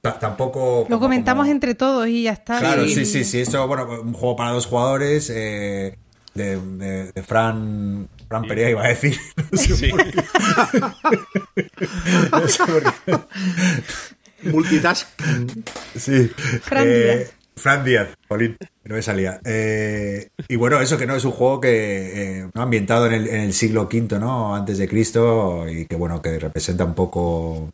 tampoco... 0.01 0.85
Lo 0.89 0.97
como- 0.97 0.99
comentamos 1.01 1.43
como- 1.45 1.51
entre 1.51 1.75
todos 1.75 2.07
y 2.07 2.23
ya 2.23 2.31
está. 2.33 2.59
Claro, 2.59 2.85
Y- 2.85 2.93
sí, 2.93 3.05
sí, 3.05 3.23
sí. 3.23 3.41
Eso, 3.41 3.67
bueno, 3.67 3.87
un 4.01 4.13
juego 4.13 4.35
para 4.35 4.51
dos 4.51 4.65
jugadores 4.65 5.29
eh, 5.29 5.95
de, 6.33 6.59
de- 6.59 7.11
de 7.11 7.23
Fran, 7.23 8.07
Fran 8.27 8.43
Perea, 8.47 8.69
iba 8.71 8.83
a 8.83 8.87
decir. 8.87 9.15
No 9.51 9.57
sé 9.57 9.75
Sí. 9.75 9.87
por 9.89 10.03
qué. 10.03 10.23
No 12.31 12.47
sé 12.47 12.63
por 12.65 12.83
qué. 12.83 14.49
Multitasking. 14.49 15.63
Sí. 15.95 16.31
Fran 16.63 16.87
Eh, 16.87 16.91
Díaz. 17.17 17.31
Fran 17.55 17.83
Díaz, 17.83 18.07
Polín, 18.27 18.57
no 18.85 18.95
me 18.95 19.01
salía. 19.03 19.39
Eh, 19.45 20.29
y 20.47 20.55
bueno, 20.55 20.79
eso 20.81 20.97
que 20.97 21.05
no 21.05 21.15
es 21.15 21.23
un 21.25 21.31
juego 21.31 21.61
que 21.61 22.39
eh, 22.39 22.47
¿no? 22.55 22.61
ambientado 22.61 23.05
en 23.05 23.13
el, 23.13 23.27
en 23.27 23.41
el 23.41 23.53
siglo 23.53 23.83
V, 23.83 24.17
¿no? 24.19 24.55
Antes 24.55 24.79
de 24.79 24.87
Cristo, 24.87 25.69
y 25.69 25.85
que 25.85 25.95
bueno, 25.95 26.21
que 26.23 26.39
representa 26.39 26.85
un 26.85 26.95
poco 26.95 27.71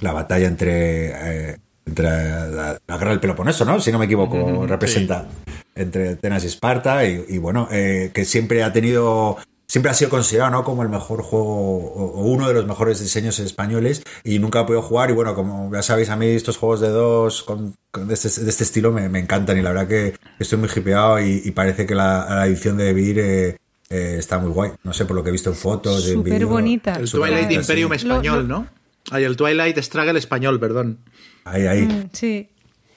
la 0.00 0.12
batalla 0.12 0.46
entre, 0.48 1.50
eh, 1.52 1.56
entre 1.86 2.04
la, 2.04 2.78
la 2.86 2.96
guerra 2.98 3.10
del 3.10 3.20
Peloponeso, 3.20 3.64
¿no? 3.64 3.80
Si 3.80 3.92
no 3.92 3.98
me 3.98 4.06
equivoco, 4.06 4.66
representa 4.66 5.26
entre 5.74 6.10
Atenas 6.10 6.44
y 6.44 6.46
Esparta, 6.48 7.04
y, 7.06 7.24
y 7.28 7.38
bueno, 7.38 7.68
eh, 7.70 8.10
que 8.14 8.24
siempre 8.24 8.62
ha 8.62 8.72
tenido 8.72 9.36
siempre 9.66 9.90
ha 9.90 9.94
sido 9.94 10.10
considerado 10.10 10.50
¿no? 10.52 10.62
como 10.62 10.82
el 10.82 10.88
mejor 10.90 11.22
juego 11.22 11.78
o, 11.78 12.20
o 12.20 12.26
uno 12.26 12.46
de 12.46 12.54
los 12.54 12.66
mejores 12.66 13.00
diseños 13.00 13.38
españoles 13.40 14.02
y 14.22 14.38
nunca 14.38 14.60
he 14.60 14.64
podido 14.64 14.82
jugar 14.82 15.10
y 15.10 15.14
bueno, 15.14 15.34
como 15.34 15.72
ya 15.72 15.82
sabéis 15.82 16.10
a 16.10 16.16
mí 16.16 16.26
estos 16.26 16.58
juegos 16.58 16.80
de 16.80 16.90
dos 16.90 17.42
con, 17.42 17.74
con 17.90 18.06
de, 18.06 18.14
este, 18.14 18.28
de 18.42 18.50
este 18.50 18.62
estilo 18.62 18.92
me, 18.92 19.08
me 19.08 19.18
encantan 19.18 19.58
y 19.58 19.62
la 19.62 19.70
verdad 19.70 19.88
que 19.88 20.14
estoy 20.38 20.58
muy 20.58 20.68
hipeado 20.68 21.18
y, 21.18 21.42
y 21.44 21.50
parece 21.52 21.86
que 21.86 21.94
la, 21.94 22.26
la 22.28 22.46
edición 22.46 22.76
de 22.76 22.92
Vir 22.92 23.18
eh, 23.18 23.56
eh, 23.88 24.16
está 24.18 24.38
muy 24.38 24.50
guay, 24.50 24.72
no 24.84 24.92
sé 24.92 25.06
por 25.06 25.16
lo 25.16 25.22
que 25.24 25.30
he 25.30 25.32
visto 25.32 25.48
en 25.50 25.56
fotos, 25.56 26.06
en 26.08 26.14
Súper 26.16 26.34
vídeo. 26.34 26.48
bonita. 26.48 26.94
El 26.96 27.10
Twilight 27.10 27.50
Imperium 27.50 27.90
sí. 27.92 27.96
español, 27.96 28.36
Lo- 28.36 28.42
lo- 28.42 28.60
¿no? 28.60 28.66
Ay, 29.10 29.24
el 29.24 29.36
Twilight 29.36 29.78
Struggle 29.78 30.18
español, 30.18 30.58
perdón. 30.60 30.98
Ahí, 31.44 31.66
ahí. 31.66 31.82
Mm, 31.82 32.08
Sí. 32.12 32.48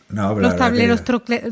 No, 0.09 0.33
Los 0.39 0.55
tableros 0.55 1.03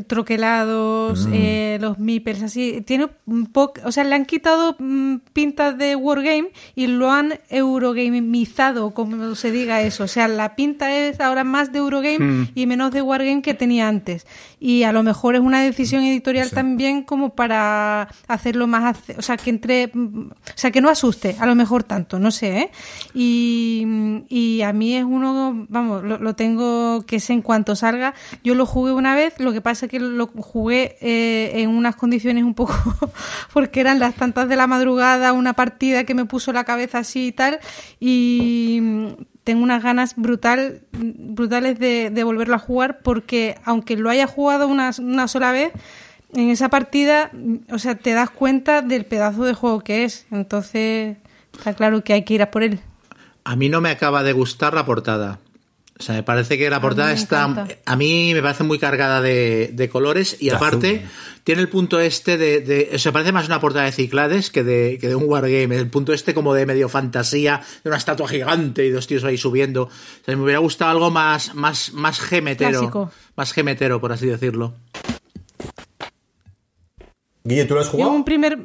troquelados, 0.06 1.26
Mm. 1.26 1.32
eh, 1.34 1.78
los 1.78 1.98
meeples, 1.98 2.42
así. 2.42 2.80
Tiene 2.86 3.08
un 3.26 3.52
poco. 3.52 3.82
O 3.84 3.92
sea, 3.92 4.02
le 4.02 4.14
han 4.14 4.24
quitado 4.24 4.76
mm, 4.78 5.16
pintas 5.34 5.76
de 5.76 5.94
Wargame 5.94 6.52
y 6.74 6.86
lo 6.86 7.10
han 7.12 7.38
eurogamizado, 7.50 8.92
como 8.94 9.34
se 9.34 9.50
diga 9.50 9.82
eso. 9.82 10.04
O 10.04 10.08
sea, 10.08 10.26
la 10.28 10.56
pinta 10.56 10.94
es 10.96 11.20
ahora 11.20 11.44
más 11.44 11.70
de 11.72 11.78
Eurogame 11.78 12.18
Mm. 12.18 12.48
y 12.54 12.66
menos 12.66 12.92
de 12.92 13.02
Wargame 13.02 13.42
que 13.42 13.52
tenía 13.54 13.88
antes. 13.88 14.26
Y 14.58 14.84
a 14.84 14.92
lo 14.92 15.02
mejor 15.02 15.34
es 15.34 15.42
una 15.42 15.60
decisión 15.60 16.02
editorial 16.02 16.48
Sí. 16.48 16.54
también 16.54 17.02
como 17.02 17.34
para 17.34 18.08
hacerlo 18.26 18.66
más. 18.66 18.96
O 19.18 19.22
sea, 19.22 19.36
que 19.36 19.50
entre. 19.50 19.90
mm, 19.92 20.30
O 20.30 20.34
sea, 20.54 20.70
que 20.70 20.80
no 20.80 20.88
asuste, 20.88 21.36
a 21.38 21.44
lo 21.44 21.54
mejor 21.54 21.82
tanto, 21.84 22.18
no 22.18 22.30
sé, 22.30 22.58
¿eh? 22.58 22.70
Y, 23.12 23.84
y 24.28 24.62
a 24.62 24.72
mí 24.72 24.96
es 24.96 25.04
uno, 25.04 25.66
vamos, 25.68 26.02
lo, 26.04 26.18
lo 26.18 26.34
tengo 26.34 27.04
que 27.06 27.16
es 27.16 27.28
en 27.30 27.42
cuanto 27.42 27.76
salga. 27.76 28.14
Yo 28.44 28.54
lo 28.54 28.64
jugué 28.64 28.92
una 28.92 29.14
vez, 29.14 29.34
lo 29.38 29.52
que 29.52 29.60
pasa 29.60 29.86
es 29.86 29.90
que 29.90 30.00
lo 30.00 30.26
jugué 30.28 30.96
eh, 31.02 31.52
en 31.60 31.70
unas 31.70 31.96
condiciones 31.96 32.44
un 32.44 32.54
poco, 32.54 32.74
porque 33.52 33.80
eran 33.80 33.98
las 33.98 34.14
tantas 34.14 34.48
de 34.48 34.56
la 34.56 34.66
madrugada, 34.66 35.32
una 35.34 35.52
partida 35.52 36.04
que 36.04 36.14
me 36.14 36.24
puso 36.24 36.52
la 36.52 36.64
cabeza 36.64 36.98
así 37.00 37.26
y 37.26 37.32
tal, 37.32 37.58
y 38.00 38.78
mm, 38.80 39.06
tengo 39.46 39.62
unas 39.62 39.80
ganas 39.80 40.16
brutal, 40.16 40.80
brutales 40.90 41.78
de, 41.78 42.10
de 42.10 42.24
volverlo 42.24 42.56
a 42.56 42.58
jugar, 42.58 42.98
porque 43.04 43.54
aunque 43.64 43.96
lo 43.96 44.10
haya 44.10 44.26
jugado 44.26 44.66
una, 44.66 44.90
una 44.98 45.28
sola 45.28 45.52
vez, 45.52 45.72
en 46.34 46.50
esa 46.50 46.68
partida, 46.68 47.30
o 47.70 47.78
sea, 47.78 47.94
te 47.94 48.12
das 48.12 48.28
cuenta 48.28 48.82
del 48.82 49.04
pedazo 49.04 49.44
de 49.44 49.54
juego 49.54 49.82
que 49.82 50.02
es. 50.02 50.26
Entonces, 50.32 51.18
está 51.56 51.74
claro 51.74 52.02
que 52.02 52.12
hay 52.12 52.24
que 52.24 52.34
ir 52.34 52.42
a 52.42 52.50
por 52.50 52.64
él. 52.64 52.80
A 53.44 53.54
mí 53.54 53.68
no 53.68 53.80
me 53.80 53.90
acaba 53.90 54.24
de 54.24 54.32
gustar 54.32 54.74
la 54.74 54.84
portada. 54.84 55.38
O 55.98 56.02
sea, 56.02 56.14
me 56.16 56.22
parece 56.22 56.58
que 56.58 56.68
la 56.68 56.78
portada 56.80 57.10
está. 57.12 57.46
encanta. 57.46 57.74
A 57.86 57.96
mí 57.96 58.32
me 58.34 58.42
parece 58.42 58.64
muy 58.64 58.78
cargada 58.78 59.22
de, 59.22 59.70
de 59.72 59.88
colores 59.88 60.36
y 60.40 60.50
De 60.50 60.56
aparte 60.56 60.96
azul. 60.96 61.08
tiene 61.42 61.62
el 61.62 61.70
punto 61.70 61.98
este 62.00 62.36
de, 62.36 62.60
de- 62.60 62.90
O 62.94 62.98
sea, 62.98 63.12
parece 63.12 63.32
más 63.32 63.46
una 63.46 63.60
portada 63.60 63.86
de 63.86 63.92
Ciclades 63.92 64.50
que 64.50 64.62
de, 64.62 64.98
que 65.00 65.08
de 65.08 65.14
un 65.14 65.24
wargame. 65.26 65.74
El 65.74 65.88
punto 65.88 66.12
este 66.12 66.34
como 66.34 66.52
de 66.52 66.66
medio 66.66 66.90
fantasía, 66.90 67.62
de 67.82 67.88
una 67.88 67.96
estatua 67.96 68.28
gigante 68.28 68.84
y 68.84 68.90
dos 68.90 69.06
tíos 69.06 69.24
ahí 69.24 69.38
subiendo. 69.38 69.84
O 69.84 69.90
sea, 70.24 70.36
me 70.36 70.42
hubiera 70.42 70.58
gustado 70.58 70.90
algo 70.90 71.10
más, 71.10 71.54
más, 71.54 71.92
más 71.94 72.20
gemetero. 72.20 72.72
Clásico. 72.72 73.10
Más 73.34 73.52
gemetero, 73.54 73.98
por 73.98 74.12
así 74.12 74.26
decirlo. 74.26 74.74
Guille, 77.44 77.64
¿tú 77.64 77.74
lo 77.74 77.80
has 77.80 77.86
Yo 77.86 77.92
jugado? 77.92 78.10
un 78.12 78.24
primer... 78.24 78.58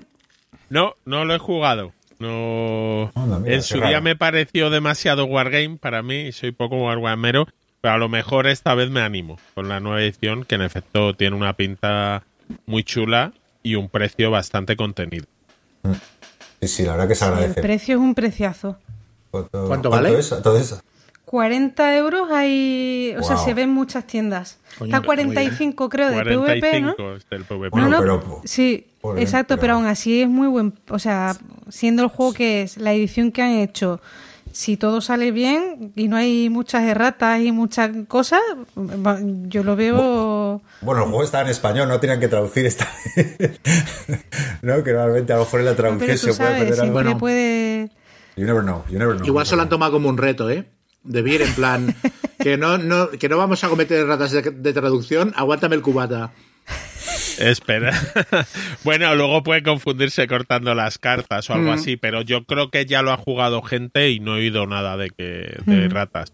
No, 0.69 0.95
no 1.05 1.23
lo 1.25 1.35
he 1.35 1.39
jugado. 1.39 1.93
No. 2.21 3.11
Anda, 3.15 3.39
mira, 3.39 3.55
en 3.55 3.63
su 3.63 3.75
raro. 3.75 3.87
día 3.87 4.01
me 4.01 4.15
pareció 4.15 4.69
demasiado 4.69 5.25
Wargame 5.25 5.77
para 5.77 6.01
mí 6.03 6.27
y 6.27 6.31
soy 6.31 6.51
poco 6.51 6.77
Wargamero, 6.77 7.47
pero 7.81 7.93
a 7.95 7.97
lo 7.97 8.09
mejor 8.09 8.47
esta 8.47 8.75
vez 8.75 8.89
me 8.89 9.01
animo 9.01 9.37
con 9.55 9.67
la 9.67 9.79
nueva 9.79 10.01
edición 10.01 10.45
que 10.45 10.55
en 10.55 10.61
efecto 10.61 11.13
tiene 11.15 11.35
una 11.35 11.53
pinta 11.53 12.23
muy 12.65 12.83
chula 12.83 13.33
y 13.63 13.75
un 13.75 13.89
precio 13.89 14.31
bastante 14.31 14.75
contenido. 14.75 15.25
Sí, 16.61 16.67
sí, 16.67 16.83
la 16.83 16.91
verdad 16.93 17.07
que 17.07 17.15
se 17.15 17.25
El 17.25 17.33
agradece. 17.33 17.61
precio 17.61 17.95
es 17.95 18.01
un 18.01 18.13
preciazo. 18.13 18.77
¿Cuánto, 19.31 19.65
¿Cuánto 19.67 19.89
vale? 19.89 20.19
es? 20.19 20.31
Entonces, 20.31 20.81
40 21.31 21.95
euros 21.95 22.29
hay... 22.29 23.15
O 23.17 23.23
sea, 23.23 23.37
se 23.37 23.53
ven 23.53 23.69
muchas 23.69 24.05
tiendas. 24.05 24.59
Coño, 24.77 24.93
Está 24.93 25.05
45 25.05 25.87
creo 25.87 26.09
de 26.09 26.15
45 26.15 26.45
PvP, 26.45 26.81
¿no? 26.81 27.15
es 27.15 27.29
del 27.29 27.45
PvP. 27.45 27.69
Bueno, 27.69 27.87
no, 27.87 27.99
pero- 27.99 28.41
sí, 28.43 28.87
exacto, 29.15 29.55
pero- 29.55 29.61
pero... 29.61 29.73
aún 29.75 29.85
así 29.85 30.23
es 30.23 30.27
muy 30.27 30.49
buen, 30.49 30.73
o 30.89 30.99
sea, 30.99 31.33
siendo 31.69 32.03
el 32.03 32.09
juego 32.09 32.33
que 32.33 32.63
es, 32.63 32.75
la 32.75 32.91
edición 32.91 33.31
que 33.31 33.41
han 33.43 33.51
hecho, 33.51 34.01
si 34.51 34.75
todo 34.75 34.99
sale 34.99 35.31
bien 35.31 35.93
y 35.95 36.09
no 36.09 36.17
hay 36.17 36.49
muchas 36.49 36.83
erratas 36.83 37.39
y 37.39 37.53
muchas 37.53 37.91
cosas, 38.09 38.41
yo 39.47 39.63
lo 39.63 39.77
veo 39.77 40.61
Bueno, 40.81 41.03
el 41.03 41.07
juego 41.07 41.23
está 41.23 41.39
en 41.43 41.47
español, 41.47 41.87
no 41.87 42.01
tenían 42.01 42.19
que 42.19 42.27
traducir 42.27 42.65
esta 42.65 42.89
no, 44.63 44.83
que 44.83 44.91
normalmente 44.91 45.31
a 45.31 45.37
lo 45.37 45.43
mejor 45.45 45.61
en 45.61 45.65
la 45.67 45.75
traducción 45.77 46.07
pero 46.09 46.33
se 46.33 46.33
puede 46.33 46.59
perder 46.59 46.81
algo. 46.81 46.93
Bueno. 46.93 47.17
puede 47.17 47.89
You 48.35 48.45
never 48.45 48.63
know, 48.63 48.83
you 48.89 48.99
never 48.99 49.15
know. 49.15 49.25
Igual 49.25 49.45
se 49.45 49.55
lo 49.55 49.61
han 49.61 49.69
tomado 49.69 49.93
como 49.93 50.09
un 50.09 50.17
reto, 50.17 50.49
¿eh? 50.49 50.65
De 51.03 51.21
bien, 51.21 51.41
en 51.41 51.53
plan, 51.53 51.95
que 52.39 52.57
no, 52.57 52.77
no, 52.77 53.09
que 53.11 53.27
no 53.29 53.37
vamos 53.37 53.63
a 53.63 53.69
cometer 53.69 54.05
ratas 54.05 54.31
de, 54.31 54.41
de 54.41 54.73
traducción, 54.73 55.33
aguántame 55.35 55.75
el 55.75 55.81
cubata. 55.81 56.31
Espera. 57.39 57.91
bueno, 58.83 59.15
luego 59.15 59.41
puede 59.41 59.63
confundirse 59.63 60.27
cortando 60.27 60.75
las 60.75 60.97
cartas 60.99 61.49
o 61.49 61.53
algo 61.53 61.71
Mm. 61.71 61.73
así, 61.73 61.97
pero 61.97 62.21
yo 62.21 62.43
creo 62.45 62.69
que 62.69 62.85
ya 62.85 63.01
lo 63.01 63.11
ha 63.11 63.17
jugado 63.17 63.61
gente 63.61 64.11
y 64.11 64.19
no 64.19 64.35
he 64.35 64.39
oído 64.41 64.67
nada 64.67 64.95
de 64.97 65.09
que 65.09 65.57
de 65.65 65.87
Mm. 65.87 65.91
ratas. 65.91 66.33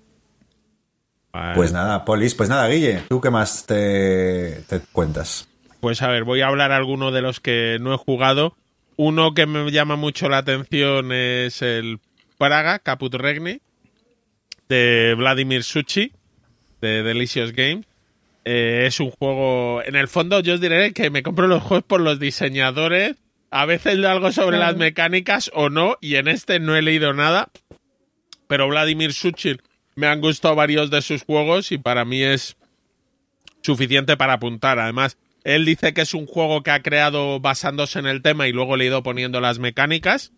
Vale. 1.31 1.55
Pues 1.55 1.71
nada, 1.71 2.03
Polis, 2.03 2.35
pues 2.35 2.49
nada, 2.49 2.67
Guille, 2.67 3.03
¿tú 3.09 3.21
qué 3.21 3.29
más 3.29 3.65
te, 3.65 4.63
te 4.67 4.79
cuentas? 4.91 5.47
Pues 5.79 6.01
a 6.01 6.07
ver, 6.07 6.23
voy 6.23 6.41
a 6.41 6.47
hablar 6.47 6.71
alguno 6.71 7.11
de 7.11 7.21
los 7.21 7.39
que 7.39 7.77
no 7.79 7.93
he 7.93 7.97
jugado. 7.97 8.55
Uno 8.95 9.33
que 9.33 9.45
me 9.45 9.69
llama 9.71 9.95
mucho 9.95 10.27
la 10.29 10.39
atención 10.39 11.11
es 11.11 11.61
el 11.61 11.99
Praga 12.39 12.79
Caput 12.79 13.13
Regni 13.13 13.61
de 14.69 15.15
Vladimir 15.17 15.63
Suchi 15.63 16.11
de 16.81 17.03
Delicious 17.03 17.53
Games. 17.53 17.85
Eh, 18.45 18.85
es 18.87 18.99
un 18.99 19.11
juego. 19.11 19.81
En 19.83 19.95
el 19.95 20.07
fondo, 20.07 20.39
yo 20.39 20.53
os 20.53 20.61
diré 20.61 20.93
que 20.93 21.09
me 21.09 21.23
compro 21.23 21.47
los 21.47 21.63
juegos 21.63 21.85
por 21.85 22.01
los 22.01 22.19
diseñadores. 22.19 23.15
A 23.49 23.65
veces 23.65 23.97
leo 23.97 24.09
algo 24.09 24.31
sobre 24.31 24.57
las 24.57 24.75
mecánicas 24.75 25.51
o 25.53 25.69
no, 25.69 25.97
y 26.01 26.15
en 26.15 26.27
este 26.27 26.59
no 26.59 26.75
he 26.75 26.81
leído 26.81 27.13
nada. 27.13 27.49
Pero 28.47 28.67
Vladimir 28.67 29.13
Suchi 29.13 29.57
me 29.95 30.07
han 30.07 30.21
gustado 30.21 30.55
varios 30.55 30.91
de 30.91 31.01
sus 31.01 31.23
juegos 31.23 31.71
y 31.71 31.77
para 31.77 32.05
mí 32.05 32.21
es 32.21 32.57
suficiente 33.61 34.15
para 34.15 34.33
apuntar. 34.33 34.79
Además, 34.79 35.17
él 35.43 35.65
dice 35.65 35.93
que 35.93 36.01
es 36.01 36.13
un 36.13 36.25
juego 36.25 36.61
que 36.61 36.71
ha 36.71 36.81
creado 36.81 37.39
basándose 37.39 37.99
en 37.99 38.05
el 38.05 38.21
tema 38.21 38.47
y 38.47 38.51
luego 38.51 38.77
le 38.77 38.85
ha 38.85 38.87
ido 38.87 39.03
poniendo 39.03 39.41
las 39.41 39.59
mecánicas, 39.59 40.31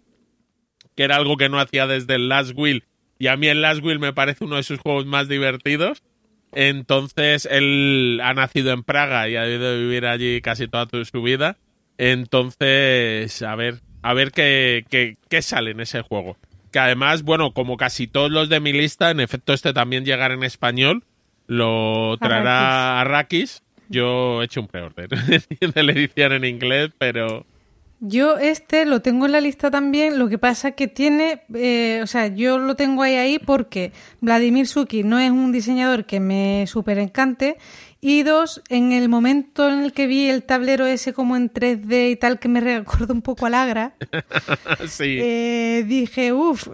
que 0.95 1.03
era 1.03 1.15
algo 1.15 1.37
que 1.37 1.49
no 1.49 1.59
hacía 1.59 1.87
desde 1.87 2.15
el 2.15 2.29
Last 2.29 2.51
Will. 2.55 2.85
Y 3.19 3.27
a 3.27 3.35
mí 3.35 3.47
el 3.47 3.61
Last 3.61 3.83
Will 3.83 3.99
me 3.99 4.13
parece 4.13 4.45
uno 4.45 4.55
de 4.55 4.63
sus 4.63 4.79
juegos 4.79 5.05
más 5.05 5.27
divertidos. 5.27 6.01
Entonces, 6.53 7.47
él 7.51 8.19
ha 8.23 8.33
nacido 8.33 8.71
en 8.71 8.83
Praga 8.83 9.29
y 9.29 9.35
ha 9.35 9.47
ido 9.47 9.67
a 9.67 9.75
vivir 9.75 10.05
allí 10.05 10.41
casi 10.41 10.67
toda 10.67 10.87
su 11.05 11.21
vida. 11.21 11.57
Entonces, 11.97 13.41
a 13.41 13.55
ver, 13.55 13.81
a 14.01 14.13
ver 14.13 14.31
qué, 14.31 14.85
qué, 14.89 15.17
qué 15.29 15.41
sale 15.41 15.71
en 15.71 15.81
ese 15.81 16.01
juego. 16.01 16.37
Que 16.71 16.79
además, 16.79 17.23
bueno, 17.23 17.51
como 17.53 17.77
casi 17.77 18.07
todos 18.07 18.31
los 18.31 18.47
de 18.47 18.61
mi 18.61 18.71
lista, 18.71 19.11
en 19.11 19.19
efecto 19.19 19.53
este 19.53 19.73
también 19.73 20.05
llegará 20.05 20.33
en 20.33 20.43
español. 20.43 21.03
Lo 21.45 22.15
traerá 22.21 23.01
Arrakis. 23.01 23.63
Yo 23.89 24.41
he 24.41 24.45
hecho 24.45 24.61
un 24.61 24.67
pre-order 24.67 25.09
de 25.73 25.83
la 25.83 25.91
edición 25.91 26.31
en 26.31 26.45
inglés, 26.45 26.91
pero 26.97 27.45
Yo 28.01 28.37
este 28.37 28.85
lo 28.85 29.01
tengo 29.01 29.25
en 29.25 29.33
la 29.33 29.41
lista 29.41 29.69
también, 29.69 30.19
lo 30.19 30.29
que 30.29 30.37
pasa 30.37 30.71
que 30.71 30.87
tiene, 30.87 31.41
eh, 31.53 31.99
o 32.01 32.07
sea, 32.07 32.27
yo 32.27 32.57
lo 32.57 32.75
tengo 32.75 33.03
ahí 33.03 33.15
ahí 33.15 33.39
porque 33.39 33.91
Vladimir 34.21 34.67
Suki 34.67 35.03
no 35.03 35.19
es 35.19 35.31
un 35.31 35.51
diseñador 35.51 36.05
que 36.05 36.21
me 36.21 36.65
súper 36.67 36.97
encante 36.97 37.57
Y 37.99 38.23
dos, 38.23 38.61
en 38.69 38.93
el 38.93 39.09
momento 39.09 39.67
en 39.69 39.81
el 39.81 39.91
que 39.91 40.07
vi 40.07 40.29
el 40.29 40.43
tablero 40.43 40.85
ese 40.85 41.11
como 41.11 41.35
en 41.35 41.51
3D 41.51 42.11
y 42.11 42.15
tal, 42.15 42.39
que 42.39 42.47
me 42.47 42.61
recordó 42.61 43.13
un 43.13 43.21
poco 43.21 43.45
al 43.45 43.53
Agra, 43.53 43.93
sí. 44.87 45.17
eh, 45.19 45.83
dije, 45.85 46.31
uff, 46.31 46.69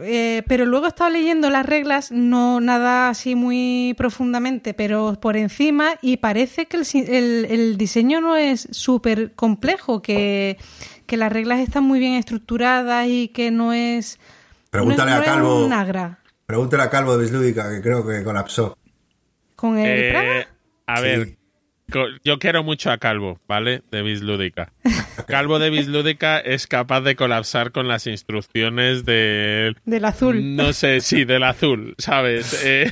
pero 0.47 0.67
luego 0.67 0.85
he 0.85 0.89
estado 0.89 1.09
leyendo 1.09 1.49
las 1.49 1.65
reglas, 1.65 2.11
no 2.11 2.59
nada 2.61 3.09
así 3.09 3.33
muy 3.33 3.95
profundamente, 3.97 4.75
pero 4.75 5.17
por 5.19 5.37
encima, 5.37 5.95
y 6.03 6.17
parece 6.17 6.67
que 6.67 6.77
el, 6.77 6.85
el, 7.09 7.45
el 7.45 7.77
diseño 7.77 8.21
no 8.21 8.35
es 8.35 8.67
súper 8.69 9.33
complejo, 9.33 10.03
que, 10.03 10.57
que, 11.05 11.17
las 11.17 11.31
reglas 11.31 11.59
están 11.59 11.83
muy 11.83 11.99
bien 11.99 12.13
estructuradas 12.13 13.07
y 13.07 13.29
que 13.29 13.51
no 13.51 13.73
es... 13.73 14.19
Pregúntale 14.69 15.11
no, 15.11 15.17
no 15.17 15.23
a 15.23 15.25
Calvo. 15.25 15.59
Es 15.61 15.65
un 15.67 15.73
Agra. 15.73 16.19
Pregúntale 16.45 16.83
a 16.83 16.89
Calvo 16.89 17.15
de 17.17 17.23
Bislúdica, 17.23 17.69
que 17.71 17.81
creo 17.81 18.05
que 18.05 18.23
colapsó. 18.23 18.77
¿Con 19.55 19.77
el 19.77 20.03
Eh, 20.03 20.09
Praga? 20.11 20.47
a 20.87 20.97
Sí. 20.97 21.03
ver, 21.03 21.37
yo 22.23 22.39
quiero 22.39 22.63
mucho 22.63 22.91
a 22.91 22.97
Calvo, 22.97 23.39
¿vale? 23.47 23.81
De 23.91 24.01
Bislúdica. 24.01 24.71
Calvo 25.27 25.59
de 25.59 25.69
Bislúdica 25.69 26.39
es 26.39 26.67
capaz 26.67 27.01
de 27.01 27.15
colapsar 27.15 27.71
con 27.71 27.87
las 27.87 28.07
instrucciones 28.07 29.05
del... 29.05 29.77
Del 29.85 30.05
azul. 30.05 30.55
No 30.55 30.73
sé, 30.73 30.99
sí, 31.01 31.25
del 31.25 31.43
azul, 31.43 31.95
¿sabes? 31.97 32.53
Eh, 32.65 32.91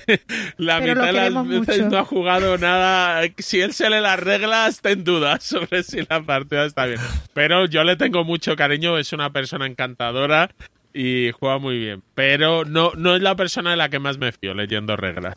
la 0.57 0.79
Pero 0.79 0.95
lo 0.95 1.01
mitad 1.01 1.23
de 1.23 1.29
las 1.31 1.47
veces 1.47 1.77
mucho. 1.79 1.89
no 1.89 1.97
ha 1.97 2.05
jugado 2.05 2.57
nada. 2.57 3.21
Si 3.39 3.59
él 3.59 3.73
se 3.73 3.89
lee 3.89 4.01
las 4.01 4.19
reglas, 4.19 4.81
ten 4.81 5.03
dudas 5.03 5.43
sobre 5.43 5.83
si 5.83 6.01
la 6.07 6.21
partida 6.21 6.65
está 6.65 6.85
bien. 6.85 6.99
Pero 7.33 7.65
yo 7.65 7.83
le 7.83 7.95
tengo 7.95 8.23
mucho 8.23 8.55
cariño, 8.55 8.97
es 8.97 9.13
una 9.13 9.31
persona 9.31 9.65
encantadora 9.65 10.51
y 10.93 11.31
juega 11.31 11.57
muy 11.57 11.79
bien. 11.79 12.03
Pero 12.13 12.65
no, 12.65 12.91
no 12.95 13.15
es 13.15 13.21
la 13.21 13.35
persona 13.35 13.71
de 13.71 13.77
la 13.77 13.89
que 13.89 13.99
más 13.99 14.17
me 14.19 14.31
fío 14.31 14.53
leyendo 14.53 14.95
reglas. 14.95 15.35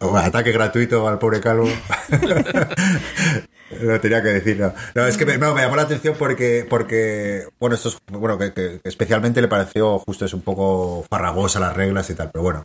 O 0.00 0.16
ataque 0.16 0.52
gratuito 0.52 1.08
al 1.08 1.18
pobre 1.18 1.40
Calvo. 1.40 1.68
Lo 3.80 4.00
tenía 4.00 4.22
que 4.22 4.28
decir, 4.28 4.60
no. 4.60 4.72
No, 4.94 5.06
es 5.06 5.16
que 5.16 5.26
me, 5.26 5.38
no, 5.38 5.54
me 5.54 5.62
llamó 5.62 5.76
la 5.76 5.82
atención 5.82 6.14
porque, 6.18 6.64
porque 6.68 7.48
bueno, 7.58 7.74
esto 7.74 7.88
es, 7.88 7.98
bueno, 8.12 8.38
que, 8.38 8.52
que 8.52 8.80
especialmente 8.84 9.40
le 9.42 9.48
pareció 9.48 9.98
justo 9.98 10.24
es 10.24 10.34
un 10.34 10.42
poco 10.42 11.04
farragosa 11.10 11.58
las 11.58 11.74
reglas 11.74 12.08
y 12.10 12.14
tal, 12.14 12.30
pero 12.30 12.42
bueno, 12.44 12.64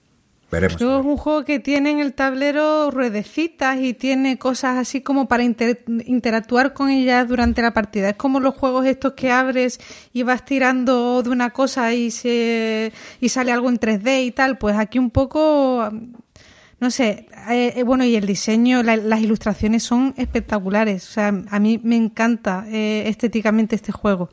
veremos. 0.52 0.80
Luego 0.80 1.00
es 1.00 1.06
un 1.06 1.18
juego 1.18 1.44
que 1.44 1.60
tiene 1.60 1.90
en 1.90 2.00
el 2.00 2.14
tablero 2.14 2.92
ruedecitas 2.92 3.80
y 3.80 3.94
tiene 3.96 4.38
cosas 4.38 4.78
así 4.78 5.02
como 5.02 5.28
para 5.28 5.42
inter- 5.44 5.84
interactuar 6.06 6.74
con 6.74 6.90
ellas 6.92 7.28
durante 7.28 7.64
la 7.64 7.74
partida. 7.74 8.10
Es 8.10 8.16
como 8.16 8.40
los 8.40 8.54
juegos 8.56 8.86
estos 8.86 9.14
que 9.14 9.32
abres 9.32 9.80
y 10.14 10.22
vas 10.22 10.46
tirando 10.46 11.24
de 11.24 11.30
una 11.32 11.50
cosa 11.50 11.94
y 11.94 12.12
se 12.12 12.94
y 13.20 13.30
sale 13.30 13.52
algo 13.52 13.70
en 13.70 13.80
3D 13.80 14.24
y 14.26 14.32
tal. 14.32 14.60
Pues 14.60 14.78
aquí 14.78 15.00
un 15.00 15.10
poco, 15.10 15.90
no 16.82 16.92
sé, 16.92 17.28
eh, 17.50 17.74
eh, 17.78 17.84
bueno, 17.84 18.04
y 18.04 18.16
el 18.18 18.26
diseño, 18.26 18.84
la- 18.84 18.98
las 18.98 19.22
ilustraciones 19.22 19.84
son 19.84 20.14
espectaculares. 20.18 21.08
O 21.08 21.12
sea, 21.14 21.28
a 21.50 21.60
mí 21.60 21.80
me 21.84 21.96
encanta 21.96 22.66
eh, 22.68 23.04
estéticamente 23.08 23.76
este 23.76 23.92
juego. 23.94 24.30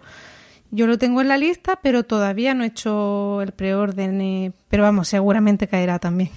Yo 0.70 0.86
lo 0.86 0.98
tengo 0.98 1.20
en 1.20 1.28
la 1.28 1.38
lista, 1.38 1.78
pero 1.82 2.02
todavía 2.02 2.52
no 2.54 2.64
he 2.64 2.66
hecho 2.66 3.40
el 3.42 3.52
preorden. 3.52 4.20
eh, 4.20 4.52
pero 4.68 4.82
vamos, 4.82 5.08
seguramente 5.08 5.68
caerá 5.68 5.98
también. 5.98 6.30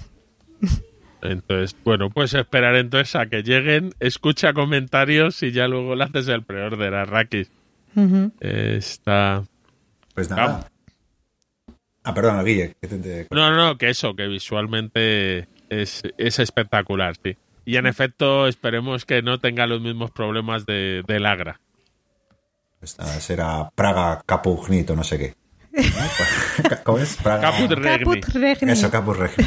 Entonces, 1.22 1.76
bueno, 1.84 2.10
pues 2.10 2.34
esperar 2.34 2.74
entonces 2.76 3.14
a 3.14 3.26
que 3.26 3.42
lleguen, 3.42 3.94
escucha 4.00 4.52
comentarios 4.52 5.42
y 5.42 5.52
ya 5.52 5.68
luego 5.68 5.94
le 5.94 6.04
haces 6.04 6.26
el 6.28 6.42
preorden 6.42 6.94
a 6.94 7.04
Rakis. 7.04 7.50
Está... 8.40 9.44
Pues 10.14 10.28
nada. 10.30 10.68
Ah, 12.04 12.12
perdona, 12.14 12.42
Guille. 12.42 12.74
que 12.80 12.88
te- 12.88 12.98
te- 12.98 13.26
No, 13.30 13.50
no, 13.50 13.56
no, 13.56 13.78
que 13.78 13.88
eso, 13.90 14.16
que 14.16 14.26
visualmente 14.26 15.46
es, 15.80 16.02
es 16.18 16.38
espectacular, 16.38 17.14
sí. 17.22 17.36
Y 17.64 17.76
en 17.76 17.86
efecto, 17.86 18.48
esperemos 18.48 19.04
que 19.04 19.22
no 19.22 19.38
tenga 19.38 19.66
los 19.66 19.80
mismos 19.80 20.10
problemas 20.10 20.66
de, 20.66 21.02
del 21.06 21.26
Agra. 21.26 21.60
nada, 22.98 23.20
será 23.20 23.70
Praga 23.74 24.22
Capugnito, 24.26 24.96
no 24.96 25.04
sé 25.04 25.18
qué. 25.18 25.34
¿Cómo 26.84 26.98
es? 26.98 27.16
Praga... 27.16 27.50
Caput 27.50 27.70
Regni. 27.70 27.98
Caput 27.98 28.34
Regni. 28.34 28.72
Eso, 28.72 28.90
Caput 28.90 29.16
Regni. 29.16 29.46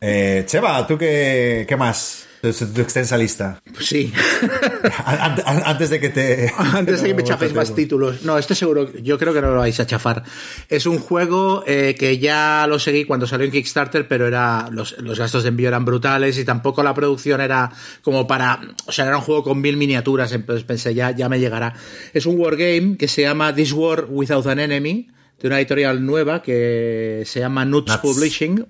Eh, 0.00 0.44
Cheva, 0.46 0.86
¿tú 0.86 0.98
qué, 0.98 1.64
qué 1.66 1.76
más? 1.76 2.28
Tu, 2.42 2.48
extensa 2.80 3.16
lista. 3.16 3.62
Pues 3.72 3.86
sí. 3.86 4.12
An- 5.06 5.40
an- 5.46 5.62
Antes 5.64 5.90
de 5.90 6.00
que 6.00 6.08
te. 6.10 6.52
Antes 6.58 7.00
de 7.00 7.08
que 7.08 7.14
me 7.14 7.22
chaféis 7.22 7.54
más 7.54 7.72
títulos. 7.72 8.24
No, 8.24 8.36
este 8.36 8.56
seguro, 8.56 8.92
yo 9.00 9.16
creo 9.16 9.32
que 9.32 9.40
no 9.40 9.52
lo 9.52 9.58
vais 9.60 9.78
a 9.78 9.86
chafar. 9.86 10.24
Es 10.68 10.86
un 10.86 10.98
juego 10.98 11.62
eh, 11.68 11.94
que 11.96 12.18
ya 12.18 12.66
lo 12.68 12.80
seguí 12.80 13.04
cuando 13.04 13.28
salió 13.28 13.46
en 13.46 13.52
Kickstarter, 13.52 14.08
pero 14.08 14.26
era 14.26 14.68
los, 14.72 14.98
los 14.98 15.20
gastos 15.20 15.44
de 15.44 15.50
envío 15.50 15.68
eran 15.68 15.84
brutales 15.84 16.36
y 16.36 16.44
tampoco 16.44 16.82
la 16.82 16.92
producción 16.94 17.40
era 17.40 17.70
como 18.02 18.26
para... 18.26 18.60
O 18.86 18.92
sea, 18.92 19.06
era 19.06 19.16
un 19.18 19.22
juego 19.22 19.44
con 19.44 19.60
mil 19.60 19.76
miniaturas, 19.76 20.32
entonces 20.32 20.64
pensé, 20.64 20.94
ya, 20.94 21.12
ya 21.12 21.28
me 21.28 21.38
llegará. 21.38 21.74
Es 22.12 22.26
un 22.26 22.40
wargame 22.40 22.96
que 22.98 23.06
se 23.06 23.22
llama 23.22 23.54
This 23.54 23.72
War 23.72 24.06
Without 24.08 24.46
an 24.48 24.58
Enemy, 24.58 25.08
de 25.40 25.46
una 25.46 25.58
editorial 25.58 26.04
nueva 26.04 26.42
que 26.42 27.22
se 27.24 27.38
llama 27.38 27.64
Nuts, 27.64 27.88
Nuts. 27.92 28.00
Publishing 28.02 28.66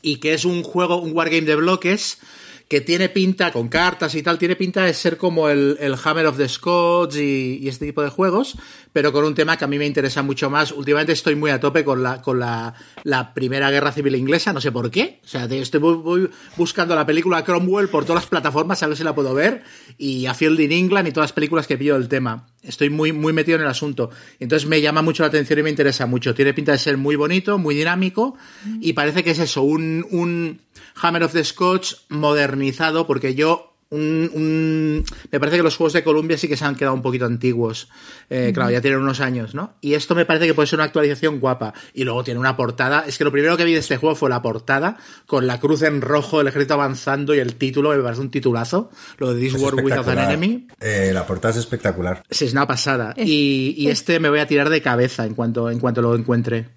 y 0.00 0.16
que 0.16 0.34
es 0.34 0.44
un 0.44 0.62
juego, 0.62 0.96
un 1.00 1.12
wargame 1.16 1.42
de 1.42 1.56
bloques 1.56 2.18
que 2.72 2.80
tiene 2.80 3.10
pinta, 3.10 3.52
con 3.52 3.68
cartas 3.68 4.14
y 4.14 4.22
tal, 4.22 4.38
tiene 4.38 4.56
pinta 4.56 4.82
de 4.86 4.94
ser 4.94 5.18
como 5.18 5.50
el, 5.50 5.76
el 5.78 5.94
Hammer 6.02 6.24
of 6.24 6.38
the 6.38 6.48
Scots 6.48 7.16
y, 7.16 7.68
este 7.68 7.84
tipo 7.84 8.00
de 8.00 8.08
juegos, 8.08 8.56
pero 8.94 9.12
con 9.12 9.26
un 9.26 9.34
tema 9.34 9.58
que 9.58 9.66
a 9.66 9.68
mí 9.68 9.76
me 9.76 9.84
interesa 9.84 10.22
mucho 10.22 10.48
más. 10.48 10.72
Últimamente 10.72 11.12
estoy 11.12 11.34
muy 11.34 11.50
a 11.50 11.60
tope 11.60 11.84
con 11.84 12.02
la, 12.02 12.22
con 12.22 12.38
la, 12.38 12.72
la 13.04 13.34
Primera 13.34 13.70
Guerra 13.70 13.92
Civil 13.92 14.14
Inglesa, 14.14 14.54
no 14.54 14.60
sé 14.62 14.72
por 14.72 14.90
qué. 14.90 15.20
O 15.22 15.28
sea, 15.28 15.44
estoy 15.44 15.82
buscando 16.56 16.94
la 16.94 17.04
película 17.04 17.44
Cromwell 17.44 17.90
por 17.90 18.06
todas 18.06 18.22
las 18.22 18.30
plataformas, 18.30 18.82
a 18.82 18.86
ver 18.86 18.96
si 18.96 19.04
la 19.04 19.14
puedo 19.14 19.34
ver, 19.34 19.64
y 19.98 20.24
a 20.24 20.32
Field 20.32 20.58
in 20.60 20.72
England 20.72 21.08
y 21.08 21.12
todas 21.12 21.28
las 21.28 21.34
películas 21.34 21.66
que 21.66 21.76
pillo 21.76 21.98
del 21.98 22.08
tema. 22.08 22.46
Estoy 22.62 22.90
muy, 22.90 23.12
muy 23.12 23.32
metido 23.32 23.56
en 23.56 23.62
el 23.62 23.68
asunto. 23.68 24.10
Entonces 24.38 24.68
me 24.68 24.80
llama 24.80 25.02
mucho 25.02 25.22
la 25.22 25.28
atención 25.28 25.58
y 25.58 25.62
me 25.62 25.70
interesa 25.70 26.06
mucho. 26.06 26.34
Tiene 26.34 26.54
pinta 26.54 26.72
de 26.72 26.78
ser 26.78 26.96
muy 26.96 27.16
bonito, 27.16 27.58
muy 27.58 27.74
dinámico, 27.74 28.36
y 28.80 28.92
parece 28.92 29.24
que 29.24 29.32
es 29.32 29.38
eso, 29.38 29.62
un, 29.62 30.06
un 30.10 30.60
Hammer 30.94 31.24
of 31.24 31.32
the 31.32 31.44
Scotch 31.44 31.94
modernizado, 32.08 33.06
porque 33.06 33.34
yo. 33.34 33.71
Un- 33.92 34.30
un- 34.34 35.04
me 35.30 35.38
parece 35.38 35.58
que 35.58 35.62
los 35.62 35.76
juegos 35.76 35.92
de 35.92 36.02
Columbia 36.02 36.36
sí 36.36 36.48
que 36.48 36.56
se 36.56 36.64
han 36.64 36.74
quedado 36.74 36.94
un 36.94 37.02
poquito 37.02 37.26
antiguos. 37.26 37.88
Eh, 38.30 38.50
Claro, 38.54 38.70
ya 38.70 38.80
tienen 38.80 39.00
unos 39.00 39.20
años, 39.20 39.54
¿no? 39.54 39.74
Y 39.80 39.94
esto 39.94 40.14
me 40.14 40.24
parece 40.24 40.46
que 40.46 40.54
puede 40.54 40.66
ser 40.66 40.78
una 40.78 40.84
actualización 40.86 41.38
guapa. 41.40 41.72
Y 41.94 42.04
luego 42.04 42.24
tiene 42.24 42.40
una 42.40 42.56
portada. 42.56 43.04
Es 43.06 43.18
que 43.18 43.24
lo 43.24 43.30
primero 43.32 43.56
que 43.56 43.64
vi 43.64 43.72
de 43.74 43.78
este 43.80 43.96
juego 43.98 44.14
fue 44.16 44.28
la 44.30 44.42
portada, 44.42 44.96
con 45.26 45.46
la 45.46 45.60
cruz 45.60 45.82
en 45.82 46.00
rojo, 46.00 46.40
el 46.40 46.48
ejército 46.48 46.74
avanzando 46.74 47.34
y 47.34 47.38
el 47.38 47.54
título, 47.56 47.90
me 47.90 48.02
parece 48.02 48.20
un 48.22 48.30
titulazo. 48.30 48.90
Lo 49.18 49.32
de 49.34 49.40
This 49.40 49.54
Es 49.54 49.62
War 49.62 49.74
Without 49.74 50.08
an. 50.08 50.18
Enemy. 50.18 50.66
Eh, 50.80 51.10
la 51.12 51.26
portada 51.26 51.52
es 51.52 51.58
espectacular. 51.60 52.22
Sí, 52.30 52.46
es 52.46 52.52
una 52.52 52.66
pasada. 52.66 53.14
Es- 53.16 53.28
Y, 53.28 53.74
y 53.76 53.86
es- 53.88 53.98
este 54.00 54.18
me 54.20 54.28
voy 54.30 54.40
a 54.40 54.46
tirar 54.46 54.70
de 54.70 54.80
cabeza 54.82 55.24
en 55.26 55.34
cuanto, 55.34 55.70
en 55.70 55.78
cuanto 55.78 56.02
lo 56.02 56.14
encuentre. 56.16 56.68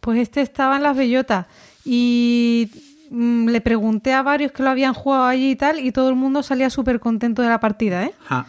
Pues 0.00 0.18
este 0.20 0.40
estaba 0.40 0.76
en 0.76 0.82
las 0.84 0.96
bellotas 0.96 1.46
y 1.84 2.70
mm, 3.10 3.48
le 3.48 3.60
pregunté 3.60 4.12
a 4.12 4.22
varios 4.22 4.52
que 4.52 4.62
lo 4.62 4.70
habían 4.70 4.94
jugado 4.94 5.24
allí 5.24 5.50
y 5.50 5.56
tal 5.56 5.78
y 5.80 5.92
todo 5.92 6.08
el 6.08 6.14
mundo 6.14 6.42
salía 6.42 6.70
súper 6.70 7.00
contento 7.00 7.42
de 7.42 7.48
la 7.48 7.60
partida, 7.60 8.04
¿eh? 8.04 8.12
Ja. 8.24 8.46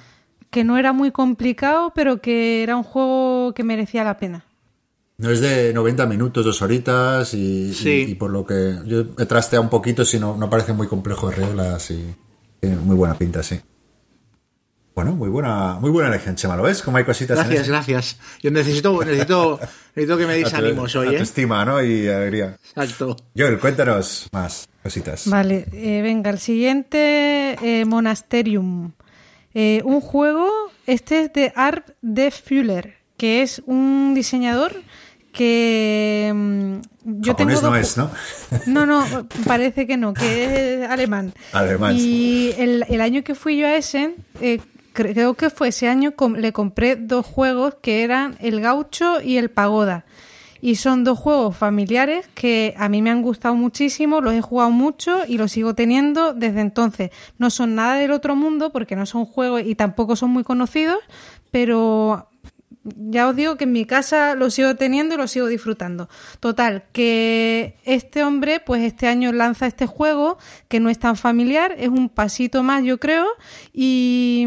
Que 0.49 0.63
no 0.63 0.77
era 0.77 0.93
muy 0.93 1.11
complicado, 1.11 1.91
pero 1.93 2.21
que 2.21 2.63
era 2.63 2.75
un 2.75 2.83
juego 2.83 3.53
que 3.53 3.63
merecía 3.63 4.03
la 4.03 4.17
pena. 4.17 4.45
No 5.17 5.29
es 5.31 5.41
de 5.41 5.73
90 5.73 6.05
minutos, 6.05 6.45
dos 6.45 6.61
horitas 6.61 7.33
y, 7.33 7.73
Sí. 7.73 8.05
y- 8.07 8.11
y 8.11 8.15
por 8.15 8.31
lo 8.31 8.45
que 8.45 8.77
yo 8.85 9.01
he 9.17 9.25
trasteado 9.25 9.61
un 9.63 9.69
poquito, 9.69 10.05
si 10.05 10.17
no, 10.19 10.37
no 10.37 10.49
parece 10.49 10.71
muy 10.73 10.87
complejo 10.87 11.29
de 11.29 11.35
reglas 11.35 11.91
y 11.91 12.15
tiene 12.59 12.77
muy 12.77 12.95
buena 12.95 13.15
pinta, 13.17 13.43
sí. 13.43 13.59
Bueno, 14.99 15.13
muy 15.13 15.29
buena, 15.29 15.75
muy 15.79 15.91
buena 15.91 16.09
elección, 16.09 16.35
Chema, 16.35 16.57
¿lo 16.57 16.63
ves? 16.63 16.81
Como 16.81 16.97
hay 16.97 17.05
cositas 17.05 17.37
en 17.37 17.45
Gracias, 17.45 17.61
ese- 17.61 17.71
gracias. 17.71 18.19
Yo 18.43 18.51
necesito, 18.51 19.01
necesito, 19.05 19.57
necesito 19.95 20.17
que 20.17 20.27
me 20.27 20.33
deis 20.33 20.53
ánimos 20.53 20.93
hoy, 20.97 21.15
¿eh? 21.15 21.21
estima, 21.21 21.63
¿no? 21.63 21.81
Y 21.81 22.09
alegría. 22.09 22.57
Exacto. 22.75 23.15
Joel, 23.33 23.59
cuéntanos 23.59 24.27
más 24.33 24.67
cositas. 24.83 25.25
Vale, 25.29 25.67
eh, 25.71 26.01
venga, 26.03 26.29
el 26.31 26.39
siguiente, 26.39 27.53
eh, 27.63 27.85
Monasterium. 27.85 28.91
Eh, 29.53 29.81
un 29.85 30.01
juego, 30.01 30.49
este 30.85 31.21
es 31.21 31.31
de 31.31 31.53
Art 31.55 31.91
de 32.01 32.29
Fuller, 32.31 32.97
que 33.15 33.41
es 33.41 33.61
un 33.67 34.11
diseñador 34.13 34.73
que 35.31 36.29
mm, 36.35 36.73
yo 37.21 37.35
tengo 37.37 37.51
Japonés 37.55 37.63
no 37.63 37.75
es, 37.77 37.95
¿no? 37.95 38.11
No, 38.65 38.85
no, 38.85 39.27
parece 39.45 39.87
que 39.87 39.95
no, 39.95 40.13
que 40.13 40.83
es 40.83 40.89
alemán. 40.89 41.31
Alemán, 41.53 41.95
Y 41.97 42.51
el, 42.57 42.83
el 42.89 42.99
año 42.99 43.23
que 43.23 43.33
fui 43.33 43.57
yo 43.57 43.65
a 43.65 43.77
Essen, 43.77 44.15
eh, 44.41 44.59
creo 45.07 45.33
que 45.35 45.49
fue 45.49 45.69
ese 45.69 45.87
año, 45.87 46.13
le 46.35 46.53
compré 46.53 46.95
dos 46.95 47.25
juegos 47.25 47.75
que 47.81 48.03
eran 48.03 48.35
el 48.39 48.59
Gaucho 48.61 49.21
y 49.21 49.37
el 49.37 49.49
Pagoda. 49.49 50.05
Y 50.61 50.75
son 50.75 51.05
dos 51.05 51.17
juegos 51.17 51.55
familiares 51.55 52.27
que 52.33 52.73
a 52.77 52.89
mí 52.89 53.01
me 53.01 53.09
han 53.09 53.21
gustado 53.21 53.55
muchísimo, 53.55 54.19
los 54.19 54.33
he 54.33 54.41
jugado 54.41 54.71
mucho 54.71 55.21
y 55.25 55.37
los 55.37 55.53
sigo 55.53 55.73
teniendo 55.73 56.33
desde 56.33 56.59
entonces. 56.59 57.11
No 57.37 57.49
son 57.49 57.75
nada 57.75 57.95
del 57.95 58.11
otro 58.11 58.35
mundo 58.35 58.71
porque 58.71 58.97
no 58.97 59.05
son 59.05 59.25
juegos 59.25 59.61
y 59.65 59.75
tampoco 59.75 60.17
son 60.17 60.31
muy 60.31 60.43
conocidos, 60.43 60.99
pero 61.49 62.28
ya 62.83 63.27
os 63.27 63.35
digo 63.35 63.57
que 63.57 63.65
en 63.65 63.73
mi 63.73 63.85
casa 63.85 64.35
lo 64.35 64.49
sigo 64.49 64.75
teniendo 64.75 65.15
y 65.15 65.17
lo 65.17 65.27
sigo 65.27 65.47
disfrutando. 65.47 66.07
Total, 66.39 66.85
que 66.93 67.77
este 67.83 68.23
hombre, 68.23 68.59
pues 68.61 68.81
este 68.83 69.07
año 69.07 69.31
lanza 69.33 69.67
este 69.67 69.85
juego 69.85 70.37
que 70.69 70.79
no 70.79 70.89
es 70.89 70.97
tan 70.97 71.15
familiar, 71.17 71.75
es 71.77 71.89
un 71.89 72.09
pasito 72.09 72.63
más, 72.63 72.83
yo 72.83 72.97
creo, 72.99 73.25
y, 73.73 74.45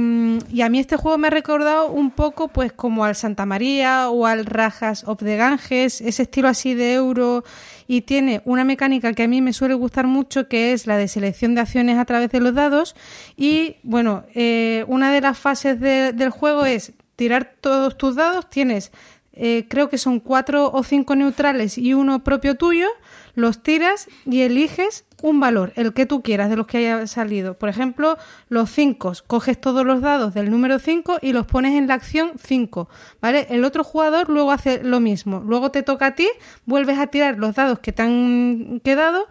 y 0.50 0.62
a 0.62 0.68
mí 0.68 0.78
este 0.78 0.96
juego 0.96 1.18
me 1.18 1.28
ha 1.28 1.30
recordado 1.30 1.88
un 1.90 2.10
poco, 2.10 2.48
pues 2.48 2.72
como 2.72 3.04
al 3.04 3.16
Santa 3.16 3.46
María 3.46 4.08
o 4.10 4.26
al 4.26 4.46
Rajas 4.46 5.04
of 5.06 5.18
the 5.22 5.36
Ganges, 5.36 6.00
ese 6.00 6.22
estilo 6.22 6.48
así 6.48 6.74
de 6.74 6.94
euro 6.94 7.44
y 7.86 8.02
tiene 8.02 8.40
una 8.44 8.64
mecánica 8.64 9.12
que 9.12 9.24
a 9.24 9.28
mí 9.28 9.42
me 9.42 9.52
suele 9.52 9.74
gustar 9.74 10.06
mucho 10.06 10.48
que 10.48 10.72
es 10.72 10.86
la 10.86 10.96
de 10.96 11.08
selección 11.08 11.54
de 11.54 11.60
acciones 11.62 11.98
a 11.98 12.04
través 12.04 12.30
de 12.30 12.40
los 12.40 12.54
dados 12.54 12.94
y 13.36 13.76
bueno, 13.82 14.24
eh, 14.34 14.84
una 14.88 15.12
de 15.12 15.20
las 15.20 15.38
fases 15.38 15.78
de- 15.80 16.12
del 16.12 16.30
juego 16.30 16.64
es 16.64 16.92
tirar 17.16 17.54
todos 17.60 17.96
tus 17.96 18.16
dados, 18.16 18.48
tienes 18.48 18.92
eh, 19.34 19.64
creo 19.68 19.88
que 19.88 19.96
son 19.96 20.20
cuatro 20.20 20.70
o 20.70 20.82
cinco 20.82 21.16
neutrales 21.16 21.78
y 21.78 21.94
uno 21.94 22.22
propio 22.22 22.56
tuyo, 22.56 22.88
los 23.34 23.62
tiras 23.62 24.08
y 24.26 24.42
eliges 24.42 25.06
un 25.22 25.40
valor, 25.40 25.72
el 25.76 25.94
que 25.94 26.04
tú 26.04 26.22
quieras 26.22 26.50
de 26.50 26.56
los 26.56 26.66
que 26.66 26.78
haya 26.78 27.06
salido. 27.06 27.54
Por 27.54 27.70
ejemplo, 27.70 28.18
los 28.50 28.70
5, 28.70 29.12
coges 29.26 29.58
todos 29.58 29.86
los 29.86 30.02
dados 30.02 30.34
del 30.34 30.50
número 30.50 30.78
5 30.78 31.18
y 31.22 31.32
los 31.32 31.46
pones 31.46 31.74
en 31.76 31.86
la 31.86 31.94
acción 31.94 32.32
5, 32.42 32.88
¿vale? 33.22 33.46
El 33.48 33.64
otro 33.64 33.84
jugador 33.84 34.28
luego 34.28 34.50
hace 34.50 34.82
lo 34.82 35.00
mismo. 35.00 35.40
Luego 35.40 35.70
te 35.70 35.82
toca 35.82 36.06
a 36.08 36.14
ti, 36.14 36.28
vuelves 36.66 36.98
a 36.98 37.06
tirar 37.06 37.38
los 37.38 37.54
dados 37.54 37.78
que 37.78 37.92
te 37.92 38.02
han 38.02 38.80
quedado 38.84 39.28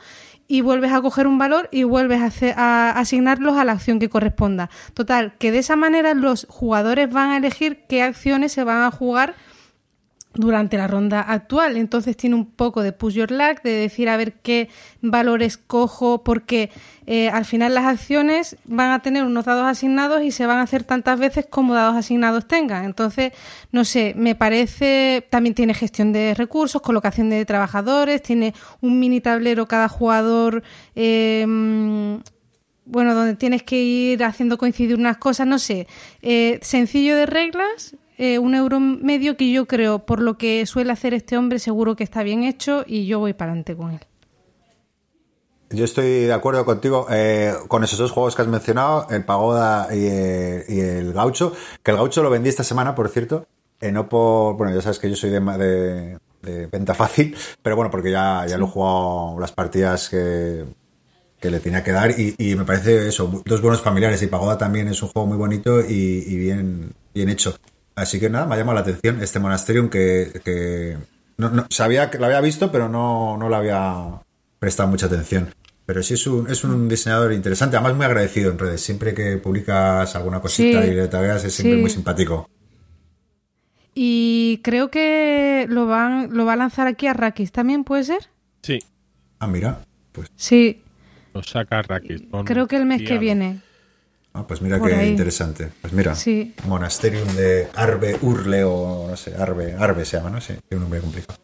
y 0.51 0.59
vuelves 0.59 0.91
a 0.91 1.01
coger 1.01 1.27
un 1.27 1.37
valor 1.37 1.69
y 1.71 1.83
vuelves 1.83 2.19
a, 2.43 2.53
a 2.57 2.89
asignarlos 2.99 3.55
a 3.55 3.63
la 3.63 3.71
acción 3.71 3.99
que 3.99 4.09
corresponda. 4.09 4.69
Total, 4.93 5.33
que 5.39 5.49
de 5.49 5.59
esa 5.59 5.77
manera 5.77 6.13
los 6.13 6.45
jugadores 6.49 7.09
van 7.09 7.29
a 7.29 7.37
elegir 7.37 7.85
qué 7.87 8.03
acciones 8.03 8.51
se 8.51 8.65
van 8.65 8.83
a 8.83 8.91
jugar 8.91 9.35
durante 10.33 10.77
la 10.77 10.87
ronda 10.87 11.21
actual. 11.21 11.77
Entonces 11.77 12.15
tiene 12.15 12.35
un 12.35 12.45
poco 12.45 12.81
de 12.81 12.91
push 12.91 13.13
your 13.15 13.31
luck, 13.31 13.61
de 13.63 13.71
decir 13.71 14.09
a 14.09 14.17
ver 14.17 14.33
qué 14.33 14.69
valores 15.01 15.57
cojo, 15.57 16.23
porque 16.23 16.69
eh, 17.05 17.29
al 17.29 17.45
final 17.45 17.73
las 17.73 17.85
acciones 17.85 18.57
van 18.65 18.91
a 18.91 18.99
tener 18.99 19.23
unos 19.23 19.45
dados 19.45 19.65
asignados 19.65 20.23
y 20.23 20.31
se 20.31 20.45
van 20.45 20.59
a 20.59 20.63
hacer 20.63 20.83
tantas 20.83 21.19
veces 21.19 21.45
como 21.49 21.73
dados 21.73 21.95
asignados 21.95 22.47
tengan. 22.47 22.85
Entonces, 22.85 23.33
no 23.71 23.83
sé, 23.85 24.13
me 24.15 24.35
parece, 24.35 25.25
también 25.29 25.55
tiene 25.55 25.73
gestión 25.73 26.13
de 26.13 26.33
recursos, 26.33 26.81
colocación 26.81 27.29
de 27.29 27.45
trabajadores, 27.45 28.21
tiene 28.21 28.53
un 28.81 28.99
mini 28.99 29.21
tablero 29.21 29.67
cada 29.67 29.89
jugador. 29.89 30.63
eh, 30.95 31.45
bueno, 32.85 33.15
donde 33.15 33.35
tienes 33.35 33.63
que 33.63 33.81
ir 33.81 34.23
haciendo 34.23 34.57
coincidir 34.57 34.95
unas 34.95 35.17
cosas, 35.17 35.47
no 35.47 35.59
sé, 35.59 35.87
eh, 36.21 36.59
sencillo 36.61 37.15
de 37.15 37.25
reglas, 37.25 37.95
eh, 38.21 38.37
un 38.39 38.53
euro 38.55 38.79
medio 38.79 39.35
que 39.35 39.51
yo 39.51 39.65
creo, 39.65 40.05
por 40.05 40.21
lo 40.21 40.37
que 40.37 40.65
suele 40.65 40.91
hacer 40.91 41.13
este 41.13 41.37
hombre, 41.37 41.57
seguro 41.59 41.95
que 41.95 42.03
está 42.03 42.23
bien 42.23 42.43
hecho 42.43 42.83
y 42.85 43.07
yo 43.07 43.19
voy 43.19 43.33
para 43.33 43.51
adelante 43.51 43.75
con 43.75 43.91
él. 43.91 43.99
Yo 45.71 45.85
estoy 45.85 46.25
de 46.25 46.33
acuerdo 46.33 46.65
contigo 46.65 47.07
eh, 47.09 47.53
con 47.69 47.83
esos 47.83 47.97
dos 47.97 48.11
juegos 48.11 48.35
que 48.35 48.41
has 48.41 48.47
mencionado, 48.47 49.07
el 49.09 49.23
Pagoda 49.23 49.87
y, 49.95 50.05
eh, 50.05 50.65
y 50.67 50.79
el 50.81 51.13
Gaucho, 51.13 51.53
que 51.81 51.91
el 51.91 51.97
Gaucho 51.97 52.21
lo 52.21 52.29
vendí 52.29 52.49
esta 52.49 52.63
semana, 52.65 52.93
por 52.93 53.07
cierto, 53.07 53.47
eh, 53.79 53.91
no 53.91 54.09
por, 54.09 54.55
bueno, 54.57 54.75
ya 54.75 54.81
sabes 54.81 54.99
que 54.99 55.09
yo 55.09 55.15
soy 55.15 55.29
de, 55.29 55.39
ma- 55.39 55.57
de, 55.57 56.17
de 56.41 56.67
venta 56.67 56.93
fácil, 56.93 57.35
pero 57.63 57.77
bueno, 57.77 57.89
porque 57.89 58.11
ya, 58.11 58.45
ya 58.47 58.57
lo 58.57 58.65
he 58.65 58.69
jugado 58.69 59.39
las 59.39 59.53
partidas 59.53 60.09
que, 60.09 60.65
que 61.39 61.49
le 61.49 61.61
tenía 61.61 61.83
que 61.83 61.93
dar 61.93 62.11
y, 62.19 62.35
y 62.37 62.55
me 62.55 62.65
parece 62.65 63.07
eso, 63.07 63.41
dos 63.45 63.61
buenos 63.61 63.81
familiares 63.81 64.21
y 64.21 64.27
Pagoda 64.27 64.57
también 64.57 64.89
es 64.89 65.01
un 65.01 65.07
juego 65.09 65.25
muy 65.27 65.37
bonito 65.37 65.79
y, 65.79 66.23
y 66.27 66.35
bien, 66.35 66.91
bien 67.13 67.29
hecho. 67.29 67.55
Así 68.01 68.19
que 68.19 68.29
nada, 68.29 68.45
me 68.45 68.55
ha 68.55 68.57
llamado 68.57 68.75
la 68.75 68.81
atención 68.81 69.21
este 69.21 69.39
Monasterium 69.39 69.89
que, 69.89 70.41
que 70.43 70.97
no, 71.37 71.49
no- 71.49 71.67
sabía 71.69 72.09
que 72.09 72.17
lo 72.17 72.25
había 72.25 72.41
visto, 72.41 72.71
pero 72.71 72.89
no, 72.89 73.37
no 73.37 73.49
le 73.49 73.55
había 73.55 74.21
prestado 74.59 74.89
mucha 74.89 75.05
atención. 75.07 75.53
Pero 75.85 76.03
sí 76.03 76.13
es 76.13 76.25
un, 76.27 76.49
es 76.49 76.63
un 76.63 76.87
diseñador 76.87 77.33
interesante, 77.33 77.75
además 77.75 77.95
muy 77.95 78.05
agradecido 78.05 78.51
en 78.51 78.59
redes. 78.59 78.81
Siempre 78.81 79.13
que 79.13 79.37
publicas 79.37 80.15
alguna 80.15 80.39
cosita 80.39 80.81
Sí. 80.83 80.89
y 80.89 80.93
le 80.93 81.07
tagueas 81.07 81.43
es 81.43 81.53
siempre 81.53 81.75
Sí. 81.75 81.81
muy 81.81 81.89
simpático. 81.89 82.47
Y 83.93 84.61
creo 84.63 84.89
que 84.89 85.65
lo, 85.69 85.85
van, 85.85 86.29
lo 86.35 86.45
va 86.45 86.53
a 86.53 86.55
lanzar 86.55 86.87
aquí 86.87 87.07
a 87.07 87.13
Rakis, 87.13 87.51
¿también 87.51 87.83
puede 87.83 88.03
ser? 88.05 88.29
Sí, 88.61 88.79
Ah, 89.39 89.47
mira, 89.47 89.85
pues, 90.11 90.29
Sí, 90.35 90.83
lo 91.33 91.41
saca 91.43 91.81
Rakis. 91.81 92.21
creo 92.45 92.67
que 92.67 92.77
el 92.77 92.85
mes 92.85 93.01
que 93.01 93.17
viene. 93.17 93.61
Ah, 94.33 94.45
pues 94.47 94.61
mira 94.61 94.77
Por 94.79 94.89
qué 94.89 94.95
ahí. 94.95 95.09
interesante. 95.09 95.69
Pues 95.81 95.93
mira, 95.93 96.15
Sí. 96.15 96.53
Monasterium 96.65 97.27
de 97.35 97.67
Arbe 97.75 98.17
Urle 98.21 98.63
o 98.63 99.07
no 99.09 99.17
sé, 99.17 99.33
Arbe, 99.37 99.75
Arbe 99.77 100.05
se 100.05 100.17
llama, 100.17 100.29
no 100.29 100.41
sé, 100.41 100.55
tiene 100.67 100.77
un 100.77 100.81
nombre 100.81 101.01
complicado. 101.01 101.39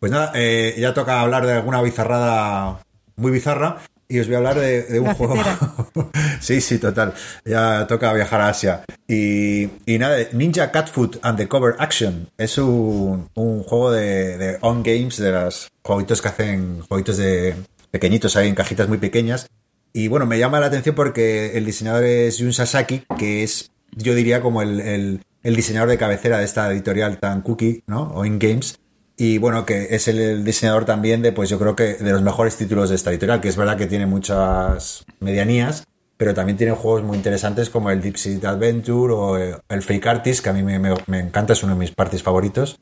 Pues 0.00 0.10
nada, 0.12 0.32
eh, 0.34 0.74
ya 0.78 0.92
toca 0.94 1.20
hablar 1.20 1.46
de 1.46 1.52
alguna 1.52 1.80
bizarrada 1.82 2.80
muy 3.16 3.30
bizarra 3.32 3.78
y 4.08 4.18
os 4.20 4.26
voy 4.26 4.34
a 4.36 4.38
hablar 4.38 4.58
de, 4.58 4.82
de 4.84 5.00
un 5.00 5.14
juego. 5.14 5.34
Sí, 6.40 6.60
sí, 6.60 6.78
total. 6.78 7.14
Ya 7.44 7.86
toca 7.88 8.12
viajar 8.12 8.40
a 8.40 8.48
Asia. 8.48 8.84
Y, 9.08 9.64
y 9.86 9.98
nada, 9.98 10.16
Ninja 10.32 10.70
Catfoot 10.70 11.18
and 11.22 11.36
the 11.36 11.48
Cover 11.48 11.74
Action 11.78 12.28
es 12.38 12.56
un, 12.58 13.28
un 13.34 13.62
juego 13.64 13.90
de, 13.90 14.38
de 14.38 14.58
On 14.60 14.82
Games, 14.84 15.16
de 15.18 15.32
los 15.32 15.68
jueguitos 15.82 16.22
que 16.22 16.28
hacen, 16.28 16.80
jueguitos 16.88 17.16
de 17.16 17.54
pequeñitos 17.90 18.36
ahí 18.36 18.48
en 18.48 18.54
cajitas 18.54 18.88
muy 18.88 18.98
pequeñas. 18.98 19.48
Y 19.92 20.08
bueno, 20.08 20.26
me 20.26 20.38
llama 20.38 20.60
la 20.60 20.66
atención 20.66 20.94
porque 20.94 21.56
el 21.56 21.64
diseñador 21.64 22.04
es 22.04 22.38
Jun 22.38 22.52
Sasaki, 22.52 23.02
que 23.18 23.42
es, 23.42 23.70
yo 23.92 24.14
diría, 24.14 24.40
como 24.40 24.62
el, 24.62 24.80
el- 24.80 25.20
diseñador 25.56 25.88
de 25.88 25.98
cabecera 25.98 26.38
de 26.38 26.44
esta 26.44 26.70
editorial 26.70 27.18
tan 27.18 27.40
cookie, 27.40 27.82
¿no? 27.86 28.12
O 28.14 28.24
In 28.24 28.38
Games. 28.38 28.78
Y 29.16 29.38
bueno, 29.38 29.64
que 29.66 29.88
es 29.96 30.06
el, 30.06 30.20
el 30.20 30.44
diseñador 30.44 30.84
también 30.84 31.22
de, 31.22 31.32
pues 31.32 31.48
yo 31.48 31.58
creo 31.58 31.74
que 31.74 31.94
de 31.94 32.12
los 32.12 32.22
mejores 32.22 32.56
títulos 32.56 32.90
de 32.90 32.96
esta 32.96 33.10
editorial, 33.10 33.40
que 33.40 33.48
es 33.48 33.56
verdad 33.56 33.76
que 33.76 33.86
tiene 33.86 34.06
muchas 34.06 35.04
medianías, 35.20 35.84
pero 36.16 36.34
también 36.34 36.56
tiene 36.58 36.72
juegos 36.74 37.02
muy 37.02 37.16
interesantes 37.16 37.70
como 37.70 37.90
el 37.90 38.00
Deep 38.00 38.16
Sea 38.16 38.50
Adventure 38.50 39.12
o 39.14 39.38
eh, 39.38 39.56
el 39.68 39.82
Fake 39.82 40.06
Artist, 40.06 40.44
que 40.44 40.50
a 40.50 40.52
mí 40.52 40.62
me, 40.62 40.78
me- 40.78 40.94
me 41.06 41.18
encanta, 41.18 41.54
es 41.54 41.62
uno 41.64 41.72
de 41.72 41.78
mis 41.80 41.90
parties 41.92 42.22
favoritos. 42.22 42.78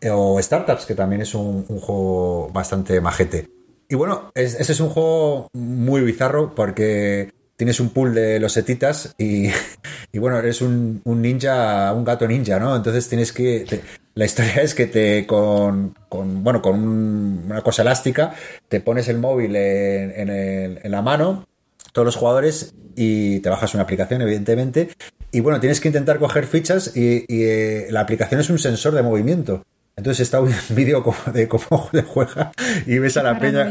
Eh, 0.00 0.10
O 0.10 0.40
Startups, 0.42 0.86
que 0.86 0.94
también 0.94 1.22
es 1.22 1.34
un, 1.34 1.64
un 1.68 1.78
juego 1.80 2.48
bastante 2.52 3.00
majete. 3.00 3.48
Y 3.88 3.94
bueno, 3.94 4.30
es- 4.34 4.54
ese 4.58 4.72
es 4.72 4.80
un 4.80 4.88
juego 4.88 5.48
muy 5.54 6.00
bizarro 6.02 6.54
porque 6.54 7.32
tienes 7.56 7.80
un 7.80 7.90
pool 7.90 8.14
de 8.14 8.38
losetitas 8.40 9.14
y, 9.18 9.48
y 10.12 10.18
bueno, 10.18 10.38
eres 10.38 10.60
un, 10.60 11.00
un 11.04 11.22
ninja, 11.22 11.92
un 11.94 12.04
gato 12.04 12.26
ninja, 12.28 12.58
¿no? 12.58 12.74
Entonces 12.76 13.08
tienes 13.08 13.32
que... 13.32 13.64
te- 13.68 13.80
la 14.14 14.24
historia 14.24 14.54
es 14.62 14.74
que 14.74 14.86
te 14.86 15.26
con, 15.26 15.94
bueno, 16.10 16.62
con 16.62 16.74
un- 16.82 17.42
una 17.46 17.62
cosa 17.62 17.82
elástica 17.82 18.34
te 18.68 18.80
pones 18.80 19.08
el 19.08 19.18
móvil 19.18 19.54
en, 19.56 20.30
en 20.30 20.90
la 20.90 21.02
mano, 21.02 21.46
todos 21.92 22.04
los 22.06 22.16
jugadores, 22.16 22.74
y 22.94 23.40
te 23.40 23.50
bajas 23.50 23.74
una 23.74 23.82
aplicación, 23.82 24.22
evidentemente. 24.22 24.88
Y 25.32 25.40
bueno, 25.40 25.60
tienes 25.60 25.80
que 25.80 25.88
intentar 25.88 26.18
coger 26.18 26.46
fichas 26.46 26.96
y, 26.96 27.24
y, 27.28 27.44
eh, 27.44 27.86
la 27.90 28.00
aplicación 28.00 28.40
es 28.40 28.48
un 28.48 28.58
sensor 28.58 28.94
de 28.94 29.02
movimiento. 29.02 29.64
Entonces 29.96 30.20
está 30.20 30.40
un 30.40 30.52
vídeo 30.70 31.02
como 31.02 31.16
de 31.32 31.48
cómo 31.48 31.88
le 31.92 32.02
juega 32.02 32.52
y 32.86 32.98
ves 32.98 33.16
a 33.16 33.22
la 33.22 33.38
peña. 33.38 33.64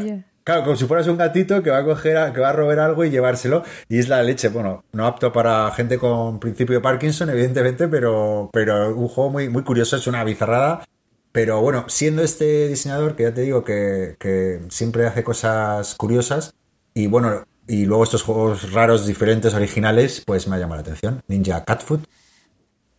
Claro, 0.43 0.63
como 0.63 0.75
si 0.75 0.85
fueras 0.85 1.07
un 1.07 1.17
gatito 1.17 1.63
que 1.63 1.71
va 1.71 1.79
a 1.79 1.83
coger, 1.83 2.17
a- 2.17 2.31
que 2.33 2.39
va 2.39 2.49
a 2.49 2.53
robar 2.53 2.79
algo 2.79 3.03
y 3.03 3.09
llevárselo. 3.09 3.63
Y 3.89 3.97
es 3.97 4.09
la 4.09 4.21
leche. 4.21 4.49
Bueno, 4.49 4.83
no 4.91 5.07
apto 5.07 5.31
para 5.33 5.71
gente 5.71 5.97
con 5.97 6.39
principio 6.39 6.75
de 6.75 6.81
Parkinson, 6.81 7.29
evidentemente, 7.31 7.87
pero, 7.87 8.49
pero 8.53 8.95
un 8.95 9.07
juego 9.07 9.31
muy, 9.31 9.49
muy 9.49 9.63
curioso. 9.63 9.95
Es 9.95 10.05
una 10.05 10.23
bizarrada. 10.23 10.83
Pero 11.31 11.61
bueno, 11.61 11.85
siendo 11.87 12.21
este 12.21 12.67
diseñador, 12.67 13.15
que 13.15 13.23
ya 13.23 13.33
te 13.33 13.41
digo 13.41 13.63
que, 13.63 14.15
que 14.19 14.61
siempre 14.69 15.05
hace 15.07 15.23
cosas 15.23 15.95
curiosas, 15.95 16.53
y 16.93 17.07
bueno, 17.07 17.43
y 17.67 17.85
luego 17.85 18.03
estos 18.03 18.21
juegos 18.23 18.71
raros, 18.71 19.05
diferentes, 19.07 19.53
originales, 19.55 20.21
pues 20.25 20.47
me 20.47 20.55
ha 20.55 20.59
llamado 20.59 20.77
la 20.83 20.87
atención. 20.87 21.21
Ninja 21.27 21.65
Catfoot. 21.65 22.01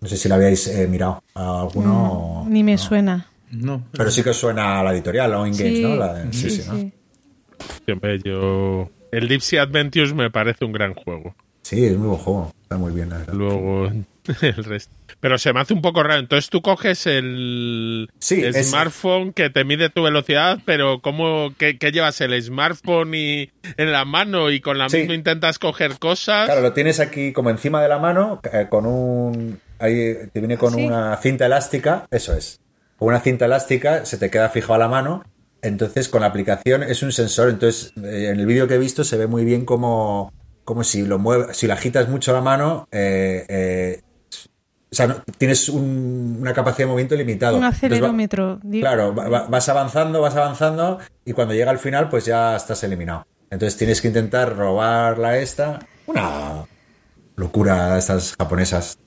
No 0.01 0.09
sé 0.09 0.17
si 0.17 0.29
lo 0.29 0.35
habíais 0.35 0.67
eh, 0.69 0.87
mirado 0.87 1.23
a 1.35 1.61
alguno. 1.63 2.43
o- 2.43 2.47
Ni 2.49 2.63
me 2.63 2.77
suena. 2.79 3.27
No. 3.51 3.85
Pero 3.93 4.11
sí 4.11 4.23
que 4.23 4.31
os 4.31 4.37
suena 4.37 4.81
a 4.81 4.85
la 4.85 4.93
editorial, 4.93 5.33
a 5.33 5.39
In 5.47 5.57
Games, 5.57 5.57
Sí, 5.77 5.83
¿no? 5.83 5.97
La 5.97 6.15
de- 6.15 6.33
sí, 6.33 6.51
sí, 6.51 6.63
sí, 6.63 6.69
¿no? 6.71 6.91
Siempre 7.85 8.19
yo. 8.23 8.91
El 9.13 9.29
Deep 9.29 9.41
Sea 9.41 9.63
Adventures 9.63 10.13
me 10.15 10.31
parece 10.31 10.65
un 10.65 10.73
gran 10.73 10.95
juego. 10.95 11.35
Sí, 11.63 11.85
es 11.85 11.97
muy 11.97 12.09
buen 12.09 12.21
juego. 12.21 12.53
Está 12.63 12.77
muy 12.77 12.93
bien, 12.93 13.09
la 13.11 13.19
verdad. 13.19 13.35
Luego 13.35 13.87
el 14.43 14.65
resto. 14.65 14.93
Pero 15.21 15.39
se 15.39 15.53
me 15.53 15.61
hace 15.61 15.73
un 15.73 15.81
poco 15.83 16.03
raro. 16.03 16.21
Entonces 16.21 16.51
tú 16.51 16.61
coges 16.61 17.07
el, 17.07 18.11
Sí, 18.19 18.43
el 18.43 18.55
smartphone 18.55 19.33
que 19.33 19.49
te 19.51 19.65
mide 19.65 19.89
tu 19.89 20.03
velocidad, 20.03 20.59
pero 20.65 21.01
¿cómo 21.01 21.55
qué, 21.57 21.79
qué 21.79 21.91
llevas 21.93 22.21
el 22.21 22.41
smartphone 22.43 23.15
y 23.15 23.51
en 23.77 23.93
la 23.93 24.05
mano 24.05 24.51
y 24.51 24.61
con 24.61 24.77
la 24.79 24.89
Sí. 24.89 24.99
misma 24.99 25.15
intentas 25.15 25.59
coger 25.59 25.99
cosas? 25.99 26.47
Claro, 26.47 26.61
lo 26.61 26.73
tienes 26.73 27.01
aquí 27.01 27.33
como 27.33 27.51
encima 27.51 27.81
de 27.83 27.89
la 27.89 27.99
mano, 27.99 28.41
eh, 28.53 28.67
con 28.69 28.85
un. 28.87 29.59
Ahí 29.79 30.15
te 30.33 30.41
viene 30.41 30.57
con 30.59 30.75
¿Sí? 30.75 30.85
una 30.85 31.17
cinta 31.19 31.47
elástica, 31.47 32.07
eso 32.11 32.35
es. 32.35 32.61
Con 32.99 33.09
una 33.09 33.21
cinta 33.21 33.45
elástica 33.45 34.05
se 34.07 34.17
te 34.17 34.31
queda 34.31 34.49
fijado 34.49 34.75
a 34.75 34.79
la 34.79 34.89
mano. 34.89 35.23
Entonces, 35.63 36.09
con 36.09 36.21
la 36.21 36.29
aplicación 36.29 36.83
es 36.83 37.03
un 37.03 37.13
sensor. 37.13 37.49
Entonces, 37.51 37.93
eh, 37.97 38.31
en 38.33 38.41
el 38.41 38.47
vídeo 38.47 38.69
que 38.69 38.75
he 38.75 38.79
visto 38.79 39.05
se 39.05 39.17
ve 39.17 39.27
muy 39.27 39.45
bien 39.45 39.65
como, 39.65 40.33
como 40.65 40.85
si 40.85 41.05
lo 41.05 41.19
mueve, 41.19 41.53
si 41.55 41.67
lo 41.67 41.73
agitas 41.73 42.09
mucho 42.09 42.33
la 42.33 42.41
mano, 42.41 42.89
eh, 42.93 43.45
eh, 43.49 44.03
sea, 44.91 45.09
no- 45.09 45.23
tienes 45.39 45.69
un- 45.69 46.39
una 46.41 46.55
capacidad 46.55 46.87
de 46.87 46.93
movimiento 46.93 47.17
limitada. 47.17 47.57
Un 47.59 47.65
acelerómetro. 47.65 48.61
Claro, 48.81 49.15
va- 49.15 49.29
va- 49.29 49.47
vas 49.49 49.69
avanzando, 49.69 50.21
vas 50.23 50.37
avanzando 50.37 50.99
y 51.25 51.33
cuando 51.33 51.53
llega 51.55 51.71
al 51.71 51.79
final 51.79 52.09
pues 52.09 52.25
ya 52.25 52.57
estás 52.57 52.83
eliminado. 52.85 53.27
Entonces 53.51 53.77
tienes 53.77 54.01
que 54.01 54.09
intentar 54.09 54.57
robarla 54.57 55.37
esta. 55.39 55.81
Una 56.07 56.65
locura 57.37 57.93
de 57.95 57.99
estas 57.99 58.35
japonesas. 58.39 58.99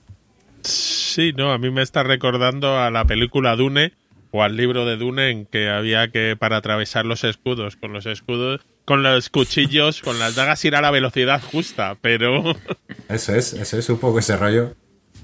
Sí, 0.62 1.32
no, 1.36 1.52
a 1.52 1.58
mí 1.58 1.70
me 1.70 1.82
está 1.82 2.02
recordando 2.02 2.78
a 2.78 2.90
la 2.90 3.04
película 3.04 3.56
Dune 3.56 3.92
o 4.30 4.42
al 4.42 4.56
libro 4.56 4.84
de 4.86 4.96
Dune 4.96 5.30
en 5.30 5.46
que 5.46 5.68
había 5.68 6.08
que 6.10 6.36
para 6.38 6.56
atravesar 6.58 7.04
los 7.04 7.24
escudos 7.24 7.76
con 7.76 7.92
los 7.92 8.06
escudos, 8.06 8.60
con 8.84 9.02
los 9.02 9.30
cuchillos, 9.30 10.02
con 10.02 10.18
las 10.18 10.34
dagas 10.34 10.64
ir 10.64 10.76
a 10.76 10.80
la 10.80 10.90
velocidad 10.90 11.42
justa, 11.42 11.96
pero 12.00 12.54
Eso 13.08 13.34
es, 13.34 13.52
eso 13.54 13.78
es 13.78 13.88
un 13.88 13.98
poco 13.98 14.18
ese 14.18 14.36
rollo. 14.36 14.74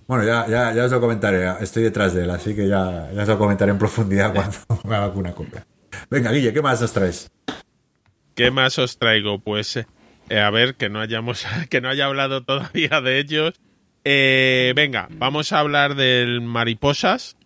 Bueno, 0.07 0.25
ya, 0.25 0.47
ya, 0.49 0.73
ya 0.73 0.85
os 0.85 0.93
lo 0.93 1.01
comentaré, 1.01 1.49
estoy 1.61 1.83
detrás 1.83 2.15
de 2.15 2.25
él, 2.25 2.31
así 2.31 2.55
que 2.55 2.69
ya, 2.69 3.11
ya 3.13 3.23
os 3.23 3.29
lo 3.29 3.39
comentaré 3.39 3.73
en 3.73 3.79
profundidad 3.79 4.33
cuando 4.33 4.57
me 4.85 4.95
haga 4.95 5.09
una 5.09 5.33
compra. 5.33 5.67
Venga, 6.11 6.31
Guille, 6.31 6.53
¿qué 6.53 6.63
más 6.63 6.81
nos 6.81 6.93
traes? 6.93 7.31
¿Qué 8.35 8.51
más 8.51 8.79
os 8.79 8.99
traigo? 8.99 9.41
Pues 9.41 9.77
eh, 10.29 10.41
a 10.41 10.51
ver, 10.51 10.75
que 10.75 10.89
no 10.89 11.01
hayamos, 11.01 11.47
que 11.71 11.81
no 11.81 11.89
haya 11.89 12.07
hablado 12.07 12.45
todavía 12.45 13.01
de 13.01 13.19
ellos. 13.19 13.55
Eh, 14.09 14.73
venga, 14.77 15.09
vamos 15.11 15.53
a 15.53 15.59
hablar 15.59 15.97
del 15.97 16.41
Mariposas, 16.41 17.37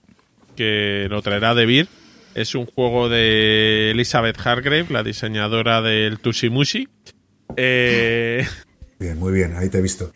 que 0.57 1.07
lo 1.09 1.23
traerá 1.23 1.55
De 1.55 1.65
Beer. 1.65 1.87
Es 2.35 2.55
un 2.55 2.67
juego 2.67 3.09
de 3.09 3.93
Elizabeth 3.93 4.39
Hargrave, 4.47 4.85
la 4.91 5.03
diseñadora 5.03 5.81
del 5.81 6.19
Tushimushi. 6.19 6.87
Eh, 7.57 8.47
Bien, 8.99 9.19
muy 9.19 9.33
bien, 9.33 9.57
ahí 9.57 9.71
te 9.71 9.79
he 9.79 9.81
visto. 9.81 10.13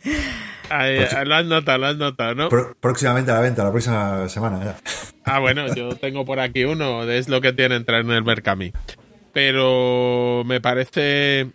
ahí, 0.68 0.98
lo 1.24 1.34
has 1.34 1.46
notado, 1.46 1.78
lo 1.78 1.86
has 1.86 1.96
notado, 1.96 2.34
¿no? 2.34 2.48
Pro- 2.50 2.76
próximamente 2.78 3.30
a 3.30 3.36
la 3.36 3.40
venta, 3.40 3.64
la 3.64 3.70
próxima 3.70 4.28
semana 4.28 4.62
ya. 4.62 4.76
Ah, 5.24 5.38
bueno, 5.38 5.74
yo 5.74 5.96
tengo 5.96 6.26
por 6.26 6.40
aquí 6.40 6.64
uno, 6.64 7.04
es 7.10 7.30
lo 7.30 7.40
que 7.40 7.54
tiene 7.54 7.76
entrar 7.76 8.02
en 8.02 8.10
el 8.10 8.22
Berkami. 8.22 8.70
Pero 9.32 10.42
me 10.44 10.60
parece 10.60 11.46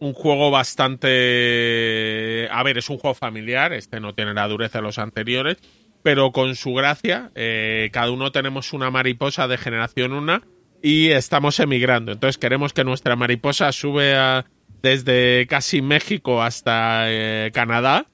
un 0.00 0.12
juego 0.14 0.50
bastante... 0.50 2.48
A 2.50 2.62
ver, 2.62 2.78
es 2.78 2.88
un 2.90 2.98
juego 2.98 3.14
familiar, 3.14 3.72
este 3.72 4.00
no 4.00 4.14
tiene 4.14 4.34
la 4.34 4.48
dureza 4.48 4.78
de 4.78 4.82
los 4.82 4.98
anteriores, 4.98 5.58
pero 6.02 6.32
con 6.32 6.56
su 6.56 6.74
gracia, 6.74 7.30
eh, 7.34 7.90
cada 7.92 8.10
uno 8.10 8.32
tenemos 8.32 8.72
una 8.72 8.90
mariposa 8.90 9.46
de 9.46 9.58
generación 9.58 10.12
una 10.12 10.42
y 10.82 11.10
estamos 11.10 11.60
emigrando. 11.60 12.12
Entonces 12.12 12.38
queremos 12.38 12.72
que 12.72 12.84
nuestra 12.84 13.14
mariposa 13.16 13.70
sube 13.72 14.16
a- 14.16 14.46
desde 14.82 15.46
casi 15.46 15.82
México 15.82 16.42
hasta 16.42 17.02
eh, 17.10 17.50
Canadá 17.52 18.06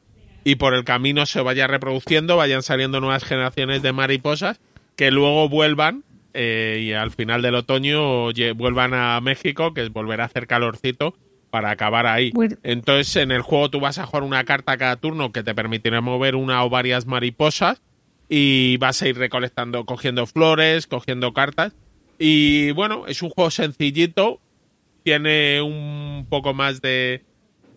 y 0.42 0.56
por 0.56 0.74
el 0.74 0.82
camino 0.84 1.24
se 1.26 1.40
vaya 1.40 1.68
reproduciendo, 1.68 2.36
vayan 2.36 2.62
saliendo 2.62 3.00
nuevas 3.00 3.24
generaciones 3.24 3.82
de 3.82 3.92
mariposas 3.92 4.60
que 4.96 5.12
luego 5.12 5.48
vuelvan 5.48 6.02
eh, 6.34 6.80
y 6.82 6.92
al 6.92 7.12
final 7.12 7.42
del 7.42 7.54
otoño 7.54 8.32
vuelvan 8.56 8.94
a 8.94 9.20
México, 9.20 9.72
que 9.72 9.82
es 9.82 9.92
volver 9.92 10.20
a 10.20 10.24
hacer 10.24 10.48
calorcito 10.48 11.14
para 11.56 11.70
acabar 11.70 12.06
ahí. 12.06 12.34
Entonces 12.64 13.16
en 13.16 13.30
el 13.30 13.40
juego 13.40 13.70
tú 13.70 13.80
vas 13.80 13.96
a 13.96 14.04
jugar 14.04 14.24
una 14.24 14.44
carta 14.44 14.76
cada 14.76 14.96
turno 14.96 15.32
que 15.32 15.42
te 15.42 15.54
permitirá 15.54 16.02
mover 16.02 16.34
una 16.34 16.62
o 16.62 16.68
varias 16.68 17.06
mariposas 17.06 17.80
y 18.28 18.76
vas 18.76 19.00
a 19.00 19.08
ir 19.08 19.16
recolectando, 19.16 19.86
cogiendo 19.86 20.26
flores, 20.26 20.86
cogiendo 20.86 21.32
cartas. 21.32 21.74
Y 22.18 22.72
bueno, 22.72 23.06
es 23.06 23.22
un 23.22 23.30
juego 23.30 23.50
sencillito, 23.50 24.38
tiene 25.02 25.62
un 25.62 26.26
poco 26.28 26.52
más 26.52 26.82
de 26.82 27.24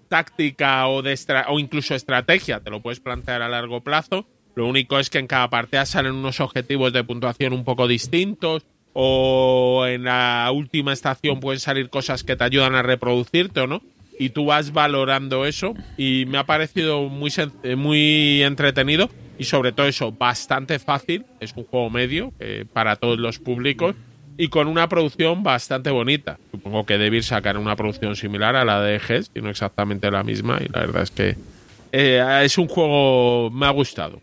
táctica 0.10 0.85
o 0.89 1.01
de 1.01 1.18
o 1.47 1.57
incluso 1.57 1.95
estrategia, 1.95 2.60
te 2.60 2.72
lo 2.72 2.81
puedes 2.81 2.99
plantear 2.99 3.41
a 3.41 3.47
largo 3.47 3.80
plazo. 3.80 4.27
Lo 4.56 4.68
único 4.68 4.99
es 4.99 5.10
que 5.10 5.19
en 5.19 5.27
cada 5.27 5.49
partida 5.49 5.85
salen 5.85 6.15
unos 6.15 6.41
objetivos 6.41 6.91
de 6.91 7.06
puntuación 7.06 7.53
un 7.53 7.64
poco 7.64 7.88
distintos 7.88 8.65
o 8.94 9.86
en 9.88 10.03
la 10.03 10.49
última 10.53 10.94
estación 10.94 11.40
pueden 11.40 11.60
salir 11.60 11.90
cosas 11.90 12.24
que 12.24 12.36
te 12.36 12.44
ayudan 12.44 12.76
a 12.76 12.82
reproducirte 12.82 13.61
o 13.61 13.68
no 13.68 13.82
y 14.18 14.30
tú 14.30 14.45
vas 14.45 14.74
valorando 14.74 15.45
eso 15.45 15.74
y 15.98 16.26
me 16.28 16.38
ha 16.38 16.45
parecido 16.45 17.03
muy 17.03 17.32
eh, 17.64 17.76
muy 17.76 18.44
entretenido 18.44 19.10
y 19.38 19.45
sobre 19.45 19.72
todo 19.72 19.88
eso 19.88 20.11
bastante 20.11 20.80
fácil 20.80 21.26
es 21.40 21.53
un 21.56 21.64
juego 21.64 21.90
medio 21.90 22.34
eh, 22.40 22.66
para 22.72 22.98
todos 22.98 23.18
los 23.18 23.40
públicos 23.40 23.95
y 24.38 24.48
con 24.48 24.68
una 24.68 24.88
producción 24.88 25.44
bastante 25.44 25.91
bonita. 25.91 26.40
Supongo 26.52 26.86
que 26.86 26.98
debir 26.98 27.26
sacar 27.26 27.57
una 27.57 27.76
producción 27.76 28.16
similar 28.16 28.56
a 28.56 28.64
la 28.64 28.82
de 28.82 28.98
GES, 28.98 29.32
y 29.36 29.41
no 29.41 29.49
exactamente 29.49 30.10
la 30.10 30.24
misma, 30.24 30.60
y 30.66 30.70
la 30.70 30.80
verdad 30.80 31.03
es 31.03 31.11
que 31.11 31.36
eh, 31.91 32.41
es 32.44 32.57
un 32.57 32.70
juego, 32.70 33.52
me 33.52 33.66
ha 33.66 33.72
gustado. 33.72 34.22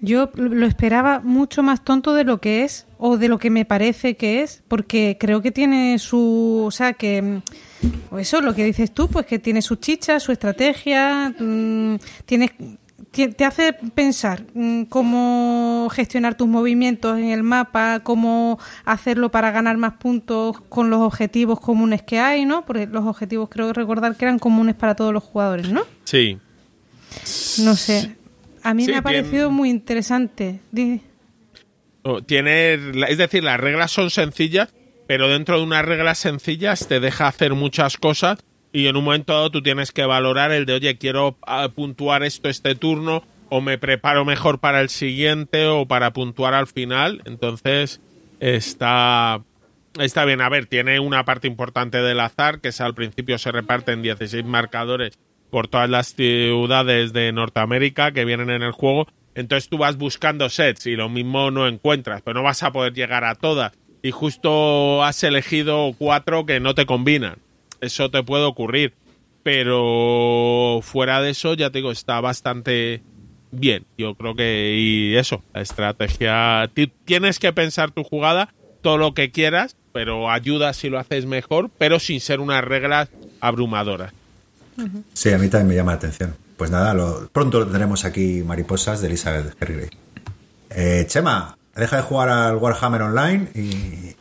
Yo 0.00 0.30
lo 0.34 0.66
esperaba 0.66 1.20
mucho 1.20 1.62
más 1.62 1.84
tonto 1.84 2.14
de 2.14 2.24
lo 2.24 2.40
que 2.40 2.62
es 2.64 2.86
o 2.98 3.16
de 3.18 3.28
lo 3.28 3.38
que 3.38 3.50
me 3.50 3.64
parece 3.64 4.16
que 4.16 4.42
es, 4.42 4.62
porque 4.68 5.16
creo 5.18 5.42
que 5.42 5.50
tiene 5.50 5.98
su, 5.98 6.62
o 6.66 6.70
sea, 6.70 6.92
que 6.92 7.20
mm, 7.20 7.42
o 8.10 8.18
eso 8.18 8.40
lo 8.40 8.54
que 8.54 8.64
dices 8.64 8.92
tú, 8.92 9.08
pues 9.08 9.26
que 9.26 9.38
tiene 9.38 9.60
sus 9.60 9.80
chichas, 9.80 10.22
su 10.22 10.30
estrategia, 10.32 11.34
mm, 11.38 11.96
tienes 12.26 12.52
ti- 13.10 13.28
te 13.28 13.44
hace 13.44 13.72
pensar 13.72 14.44
mm, 14.54 14.84
cómo 14.84 15.88
gestionar 15.92 16.36
tus 16.36 16.46
movimientos 16.48 17.18
en 17.18 17.26
el 17.30 17.42
mapa, 17.42 18.00
cómo 18.04 18.58
hacerlo 18.84 19.30
para 19.30 19.50
ganar 19.50 19.76
más 19.76 19.94
puntos 19.94 20.60
con 20.68 20.90
los 20.90 21.00
objetivos 21.00 21.60
comunes 21.60 22.02
que 22.02 22.20
hay, 22.20 22.44
¿no? 22.44 22.64
Porque 22.64 22.86
los 22.86 23.04
objetivos 23.04 23.48
creo 23.50 23.72
recordar 23.72 24.16
que 24.16 24.24
eran 24.26 24.38
comunes 24.38 24.74
para 24.76 24.94
todos 24.94 25.12
los 25.12 25.24
jugadores, 25.24 25.70
¿no? 25.70 25.82
Sí, 26.04 26.38
No 27.64 27.74
sé. 27.76 28.16
A 28.64 28.74
mí 28.74 28.84
Sí, 28.84 28.90
me 28.90 28.98
ha 28.98 29.02
tiene- 29.02 29.20
parecido 29.22 29.50
muy 29.50 29.70
interesante. 29.70 30.60
Tiene, 32.26 32.74
es 33.08 33.18
decir, 33.18 33.42
las 33.44 33.58
reglas 33.58 33.90
son 33.90 34.10
sencillas, 34.10 34.74
pero 35.06 35.28
dentro 35.28 35.56
de 35.56 35.62
unas 35.64 35.84
reglas 35.84 36.18
sencillas 36.18 36.86
te 36.86 37.00
deja 37.00 37.28
hacer 37.28 37.54
muchas 37.54 37.96
cosas 37.96 38.38
y 38.72 38.88
en 38.88 38.96
un 38.96 39.04
momento 39.04 39.32
dado 39.32 39.50
tú 39.50 39.62
tienes 39.62 39.90
que 39.92 40.04
valorar 40.04 40.52
el 40.52 40.66
de, 40.66 40.74
oye, 40.74 40.98
quiero 40.98 41.38
ah, 41.46 41.68
puntuar 41.74 42.22
esto 42.22 42.48
este 42.48 42.74
turno 42.74 43.22
o 43.48 43.60
me 43.62 43.78
preparo 43.78 44.24
mejor 44.24 44.58
para 44.58 44.80
el 44.80 44.88
siguiente 44.90 45.66
o 45.66 45.86
para 45.86 46.12
puntuar 46.12 46.52
al 46.54 46.66
final. 46.66 47.22
Entonces 47.24 48.00
está, 48.40 49.40
está 49.98 50.24
bien. 50.26 50.40
A 50.42 50.48
ver, 50.50 50.66
tiene 50.66 51.00
una 51.00 51.24
parte 51.24 51.46
importante 51.46 51.98
del 51.98 52.20
azar, 52.20 52.60
que 52.60 52.68
es 52.68 52.80
al 52.82 52.94
principio 52.94 53.38
se 53.38 53.50
reparten 53.52 54.02
16 54.02 54.44
marcadores 54.44 55.18
por 55.54 55.68
todas 55.68 55.88
las 55.88 56.16
ciudades 56.16 57.12
de 57.12 57.30
Norteamérica 57.30 58.10
que 58.10 58.24
vienen 58.24 58.50
en 58.50 58.62
el 58.64 58.72
juego. 58.72 59.06
Entonces 59.36 59.68
tú 59.68 59.78
vas 59.78 59.96
buscando 59.96 60.48
sets 60.48 60.84
y 60.86 60.96
lo 60.96 61.08
mismo 61.08 61.52
no 61.52 61.68
encuentras, 61.68 62.22
pero 62.22 62.34
no 62.40 62.42
vas 62.42 62.64
a 62.64 62.72
poder 62.72 62.92
llegar 62.92 63.22
a 63.22 63.36
todas. 63.36 63.70
Y 64.02 64.10
justo 64.10 65.04
has 65.04 65.22
elegido 65.22 65.94
cuatro 65.96 66.44
que 66.44 66.58
no 66.58 66.74
te 66.74 66.86
combinan. 66.86 67.36
Eso 67.80 68.10
te 68.10 68.24
puede 68.24 68.42
ocurrir. 68.42 68.94
Pero 69.44 70.80
fuera 70.82 71.20
de 71.20 71.30
eso, 71.30 71.54
ya 71.54 71.70
te 71.70 71.78
digo, 71.78 71.92
está 71.92 72.20
bastante 72.20 73.02
bien. 73.52 73.84
Yo 73.96 74.16
creo 74.16 74.34
que, 74.34 74.74
y 74.76 75.14
eso, 75.14 75.44
la 75.54 75.60
estrategia. 75.60 76.68
ti- 76.74 76.90
Tienes 77.04 77.38
que 77.38 77.52
pensar 77.52 77.92
tu 77.92 78.02
jugada, 78.02 78.52
todo 78.82 78.98
lo 78.98 79.14
que 79.14 79.30
quieras, 79.30 79.76
pero 79.92 80.32
ayuda 80.32 80.72
si 80.72 80.90
lo 80.90 80.98
haces 80.98 81.26
mejor, 81.26 81.70
pero 81.78 82.00
sin 82.00 82.20
ser 82.20 82.40
unas 82.40 82.64
reglas 82.64 83.08
abrumadoras. 83.40 84.12
Sí, 85.12 85.32
a 85.32 85.38
mí 85.38 85.48
también 85.48 85.68
me 85.68 85.74
llama 85.74 85.92
la 85.92 85.96
atención. 85.96 86.34
Pues 86.56 86.70
nada, 86.70 86.94
pronto 87.32 87.60
lo 87.60 87.64
tendremos 87.66 88.04
aquí, 88.04 88.42
Mariposas 88.42 89.00
de 89.00 89.08
Elizabeth 89.08 89.54
Hargrave. 89.60 89.90
Eh, 90.70 91.04
Chema, 91.08 91.56
deja 91.74 91.96
de 91.96 92.02
jugar 92.02 92.28
al 92.28 92.56
Warhammer 92.56 93.02
Online 93.02 93.48
y, 93.54 94.16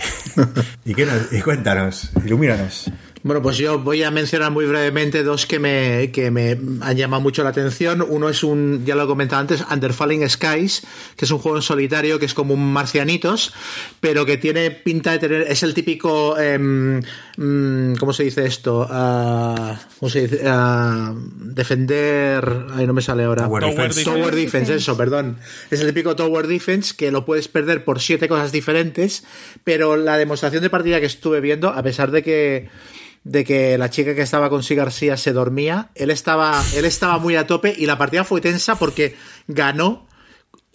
y 0.85 1.41
cuéntanos, 1.41 2.11
ilumínanos. 2.25 2.91
Bueno, 3.23 3.41
pues 3.41 3.57
yo 3.57 3.79
voy 3.79 4.03
a 4.03 4.11
mencionar 4.11 4.51
muy 4.51 4.65
brevemente 4.65 5.23
dos 5.23 5.45
que 5.45 5.57
me, 5.57 6.11
que 6.11 6.29
me 6.29 6.59
han 6.81 6.97
llamado 6.97 7.21
mucho 7.21 7.41
la 7.41 7.51
atención. 7.51 8.05
Uno 8.05 8.27
es 8.27 8.43
un, 8.43 8.83
ya 8.85 8.95
lo 8.95 9.03
he 9.05 9.07
comentado 9.07 9.39
antes, 9.39 9.63
Under 9.71 9.93
Falling 9.93 10.27
Skies, 10.29 10.81
que 11.15 11.23
es 11.23 11.31
un 11.31 11.39
juego 11.39 11.57
en 11.57 11.61
solitario 11.61 12.19
que 12.19 12.25
es 12.25 12.33
como 12.33 12.53
un 12.53 12.73
marcianitos, 12.73 13.53
pero 14.01 14.25
que 14.25 14.35
tiene 14.35 14.71
pinta 14.71 15.13
de 15.13 15.19
tener, 15.19 15.41
es 15.43 15.63
el 15.63 15.73
típico, 15.73 16.37
em, 16.37 17.01
mm, 17.37 17.95
¿cómo 17.95 18.11
se 18.11 18.23
dice 18.23 18.45
esto? 18.45 18.85
Ah, 18.89 19.79
¿Cómo 20.01 20.09
se 20.09 20.27
dice? 20.27 20.41
Ah, 20.45 21.13
defender, 21.15 22.65
ay, 22.75 22.85
no 22.85 22.91
me 22.91 23.01
sale 23.01 23.23
ahora. 23.23 23.43
Tower 23.43 23.63
Tower 23.63 23.75
Defense. 23.75 23.99
Defense. 23.99 24.19
Tower 24.19 24.35
Defense, 24.35 24.75
eso, 24.75 24.97
perdón. 24.97 25.37
Es 25.71 25.79
el 25.79 25.87
típico 25.87 26.17
Tower 26.17 26.47
Defense 26.47 26.93
que 26.97 27.09
lo 27.09 27.23
puedes 27.23 27.47
perder 27.47 27.85
por 27.85 28.01
siete 28.01 28.27
cosas 28.27 28.51
diferentes, 28.51 29.23
pero 29.63 29.95
la 29.95 30.17
demostración 30.17 30.61
de 30.61 30.69
partida 30.69 30.99
que 30.99 31.05
estuve 31.05 31.39
viendo, 31.39 31.69
a 31.69 31.81
pesar 31.83 32.11
de 32.11 32.21
que 32.21 32.69
de 33.23 33.43
que 33.43 33.77
la 33.77 33.89
chica 33.89 34.15
que 34.15 34.21
estaba 34.21 34.49
con 34.49 34.63
Sí 34.63 34.75
García 34.75 35.17
se 35.17 35.33
dormía, 35.33 35.89
él 35.95 36.09
estaba, 36.09 36.63
él 36.75 36.85
estaba 36.85 37.17
muy 37.19 37.35
a 37.35 37.47
tope 37.47 37.73
y 37.77 37.85
la 37.85 37.97
partida 37.97 38.23
fue 38.23 38.41
tensa 38.41 38.75
porque 38.75 39.15
ganó 39.47 40.07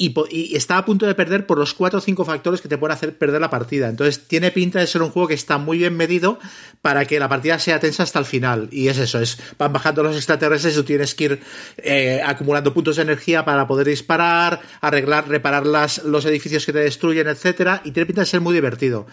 y, 0.01 0.15
y 0.31 0.55
está 0.57 0.79
a 0.79 0.85
punto 0.85 1.07
de 1.07 1.15
perder 1.17 1.45
por 1.45 1.59
los 1.59 1.75
cuatro 1.75 1.99
o 1.99 2.01
cinco 2.01 2.25
factores 2.25 2.61
que 2.61 2.69
te 2.69 2.79
pueden 2.79 2.95
hacer 2.95 3.19
perder 3.19 3.41
la 3.41 3.51
partida. 3.51 3.89
Entonces 3.89 4.29
tiene 4.29 4.53
pinta 4.53 4.79
de 4.79 4.87
ser 4.87 5.03
un 5.03 5.11
juego 5.11 5.27
que 5.27 5.35
está 5.35 5.59
muy 5.59 5.79
bien 5.79 5.97
medido 5.97 6.39
para 6.83 7.05
que 7.05 7.19
la 7.19 7.29
partida 7.29 7.59
sea 7.59 7.81
tensa 7.81 8.05
hasta 8.05 8.21
el 8.21 8.25
final. 8.25 8.69
Y 8.71 8.89
es 8.89 8.99
eso, 8.99 9.21
es 9.21 9.39
van 9.59 9.73
bajando 9.73 10.05
los 10.05 10.17
extraterrestres 10.17 10.75
y 10.75 10.77
tú 10.77 10.85
tienes 10.85 11.17
que 11.17 11.25
ir 11.25 11.41
eh, 11.79 12.23
acumulando 12.25 12.73
puntos 12.73 12.97
de 12.97 13.03
energía 13.03 13.45
para 13.45 13.67
poder 13.67 13.89
disparar, 13.89 14.61
arreglar, 14.81 15.29
reparar 15.29 15.67
las, 15.67 16.05
los 16.05 16.25
edificios 16.25 16.65
que 16.65 16.73
te 16.73 16.79
destruyen, 16.79 17.27
etcétera. 17.27 17.83
Y 17.85 17.91
tiene 17.91 18.07
pinta 18.07 18.23
de 18.23 18.27
ser 18.27 18.41
muy 18.41 18.55
divertido. 18.55 19.07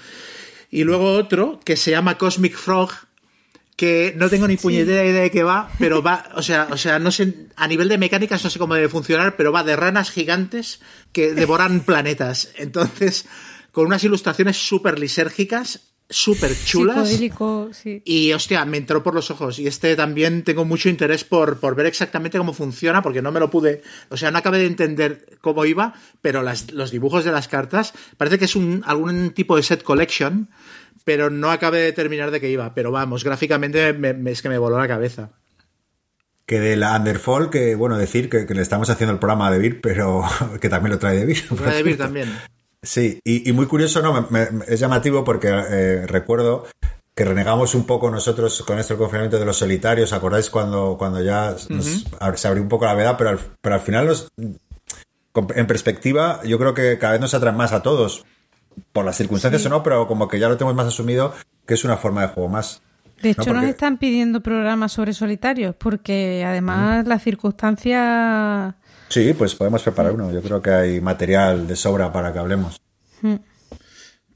Y 0.70 0.84
luego 0.84 1.14
otro 1.14 1.60
que 1.66 1.78
se 1.78 1.92
llama 1.92 2.20
Cosmic 2.20 2.56
Frog, 2.56 2.92
que 3.76 4.14
no 4.18 4.30
tengo 4.30 4.48
ni 4.48 4.56
puñetera 4.58 5.04
idea 5.06 5.22
de 5.24 5.32
qué 5.32 5.44
va, 5.44 5.70
pero 5.80 6.02
va, 6.02 6.30
o 6.36 6.42
sea, 6.42 6.68
o 6.72 6.78
sea, 6.78 6.98
no 7.00 7.12
sé, 7.12 7.34
a 7.56 7.68
nivel 7.68 7.90
de 7.90 7.98
mecánicas 7.98 8.44
no 8.44 8.50
sé 8.50 8.58
cómo 8.60 8.74
debe 8.76 8.88
funcionar, 8.90 9.36
pero 9.36 9.52
va 9.52 9.64
de 9.64 9.76
ranas 9.76 10.12
gigantes 10.12 10.80
que 11.12 11.34
devoran 11.34 11.80
planetas. 11.86 12.52
Entonces, 12.58 13.26
con 13.72 13.86
unas 13.88 14.04
ilustraciones 14.06 14.56
súper 14.56 14.98
lisérgicas, 14.98 15.92
súper 16.10 16.52
chulas. 16.66 16.96
Sí. 17.74 18.02
Y 18.06 18.32
hostia, 18.32 18.64
me 18.64 18.78
entró 18.78 19.04
por 19.04 19.14
los 19.16 19.32
ojos. 19.32 19.60
Y 19.60 19.68
este 19.68 19.96
también 19.98 20.44
tengo 20.44 20.64
mucho 20.64 20.88
interés 20.88 21.24
por, 21.26 21.60
por 21.60 21.76
ver 21.76 21.88
exactamente 21.88 22.38
cómo 22.38 22.54
funciona, 22.54 23.02
porque 23.02 23.22
no 23.22 23.32
me 23.34 23.40
lo 23.42 23.50
pude. 23.50 23.82
O 24.10 24.16
sea, 24.16 24.32
no 24.32 24.38
acabé 24.38 24.60
de 24.60 24.68
entender 24.68 25.38
cómo 25.42 25.66
iba, 25.66 25.96
pero 26.22 26.44
las- 26.44 26.72
los 26.72 26.92
dibujos 26.92 27.26
de 27.26 27.32
las 27.32 27.48
cartas 27.50 27.94
parece 28.18 28.38
que 28.40 28.46
es 28.46 28.56
un, 28.56 28.84
algún 28.86 29.32
tipo 29.32 29.58
de 29.58 29.64
set 29.64 29.84
collection, 29.84 30.48
pero 31.04 31.30
no 31.30 31.52
acabé 31.52 31.80
de 31.80 31.92
terminar 31.94 32.32
de 32.32 32.40
qué 32.42 32.50
iba. 32.50 32.74
Pero 32.74 32.92
vamos, 32.92 33.24
gráficamente 33.24 33.94
me- 33.94 34.14
me- 34.14 34.32
es 34.32 34.42
que 34.42 34.50
me 34.50 34.58
voló 34.58 34.78
la 34.80 34.88
cabeza. 34.88 35.32
Que 36.46 36.60
de 36.60 36.76
la 36.76 36.96
Underfall, 36.96 37.50
que 37.50 37.74
bueno, 37.76 37.98
decir 37.98 38.30
que, 38.30 38.46
que 38.46 38.54
le 38.54 38.62
estamos 38.62 38.90
haciendo 38.90 39.14
el 39.14 39.20
programa 39.20 39.48
a 39.48 39.52
Debir, 39.52 39.82
pero 39.82 40.24
que 40.62 40.70
también 40.70 40.92
lo 40.94 41.00
trae 41.00 41.18
Debir. 41.18 41.44
Una 41.52 41.74
de 41.74 41.84
Vir 41.84 41.98
también. 41.98 42.32
Sí, 42.84 43.20
y, 43.24 43.50
y 43.50 43.52
muy 43.52 43.66
curioso, 43.66 44.02
¿no? 44.04 44.28
Me- 44.30 44.50
me- 44.52 44.66
es 44.68 44.80
llamativo 44.80 45.24
porque 45.24 45.48
eh, 45.50 46.06
recuerdo 46.08 46.68
que 47.16 47.26
renegamos 47.26 47.74
un 47.74 47.86
poco 47.88 48.12
nosotros 48.12 48.62
con 48.68 48.78
esto 48.78 48.94
el 48.94 49.00
confinamiento 49.00 49.40
de 49.40 49.46
los 49.46 49.58
solitarios. 49.58 50.14
¿Acordáis 50.14 50.50
cuando, 50.52 50.96
cuando 51.00 51.24
ya 51.24 51.56
nos- 51.70 52.06
se 52.36 52.48
abrió 52.48 52.62
un 52.62 52.70
poco 52.70 52.86
la 52.86 52.94
veda? 52.94 53.18
Pero 53.18 53.30
al, 53.32 53.40
pero 53.62 53.76
al 53.76 53.82
final, 53.82 54.14
con- 55.32 55.48
en 55.56 55.66
perspectiva, 55.66 56.42
yo 56.44 56.60
creo 56.60 56.74
que 56.74 56.98
cada 57.00 57.14
vez 57.14 57.22
nos 57.22 57.34
atraen 57.34 57.58
más 57.58 57.72
a 57.74 57.82
todos. 57.82 58.24
Por 58.92 59.06
las 59.06 59.18
circunstancias 59.18 59.66
o 59.66 59.70
no, 59.70 59.84
pero 59.84 60.08
como 60.08 60.28
que 60.28 60.40
ya 60.40 60.48
lo 60.50 60.58
tenemos 60.58 60.76
más 60.76 60.88
asumido 60.88 61.34
que 61.66 61.74
es 61.74 61.84
una 61.84 61.98
forma 61.98 62.22
de 62.22 62.28
juego 62.30 62.50
más. 62.50 62.82
De 63.22 63.30
hecho, 63.32 63.54
No, 63.54 63.62
nos 63.62 63.70
están 63.70 63.98
pidiendo 63.98 64.42
programas 64.42 64.92
sobre 64.92 65.14
solitarios, 65.14 65.76
porque 65.76 66.44
además 66.46 67.08
las 67.08 67.24
circunstancias. 67.24 68.76
Sí, 69.10 69.34
pues 69.38 69.56
podemos 69.56 69.82
preparar 69.84 70.12
uno. 70.14 70.32
Yo 70.32 70.42
creo 70.42 70.62
que 70.62 70.72
hay 70.72 71.02
material 71.02 71.68
de 71.68 71.76
sobra 71.76 72.12
para 72.12 72.34
que 72.34 72.40
hablemos. 72.40 72.82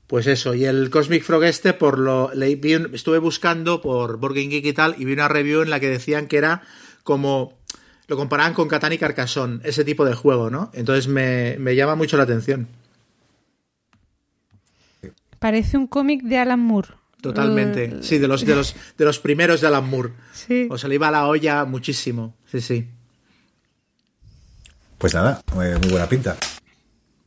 Pues 0.07 0.25
eso, 0.25 0.55
y 0.55 0.65
el 0.65 0.89
Cosmic 0.89 1.23
Frog 1.23 1.43
este, 1.43 1.73
por 1.73 1.99
lo 1.99 2.31
leí- 2.33 2.55
vi 2.59 2.75
un- 2.75 2.95
estuve 2.95 3.19
buscando 3.19 3.79
por 3.81 4.17
Game 4.19 4.47
Geek 4.47 4.65
y 4.65 4.73
tal, 4.73 4.95
y 4.97 5.05
vi 5.05 5.13
una 5.13 5.27
review 5.27 5.61
en 5.61 5.69
la 5.69 5.79
que 5.79 5.87
decían 5.89 6.27
que 6.27 6.37
era 6.37 6.63
como 7.03 7.59
lo 8.07 8.17
comparaban 8.17 8.55
con 8.55 8.67
Catán 8.67 8.91
y 8.93 8.97
Carcassonne, 8.97 9.59
ese 9.63 9.83
tipo 9.85 10.03
de 10.05 10.15
juego, 10.15 10.49
¿no? 10.49 10.71
Entonces 10.73 11.07
me, 11.07 11.57
me 11.59 11.75
llama 11.75 11.93
mucho 11.95 12.17
la 12.17 12.23
atención. 12.23 12.67
Parece 15.39 15.77
un 15.77 15.87
cómic 15.87 16.23
de 16.23 16.37
Alan 16.37 16.59
Moore. 16.59 16.89
Totalmente. 17.21 18.01
Sí, 18.01 18.17
de 18.17 18.27
los, 18.27 18.45
de 18.45 18.55
los, 18.55 18.75
de 18.97 19.05
los 19.05 19.19
primeros 19.19 19.59
de 19.61 19.67
Alan 19.67 19.89
Moore. 19.89 20.13
Sí. 20.31 20.67
O 20.69 20.77
se 20.77 20.87
le 20.87 20.95
iba 20.95 21.11
la 21.11 21.27
olla 21.27 21.65
muchísimo. 21.65 22.35
Sí, 22.45 22.61
sí. 22.61 22.87
Pues 24.97 25.13
nada, 25.13 25.41
muy 25.55 25.89
buena 25.89 26.07
pinta. 26.07 26.35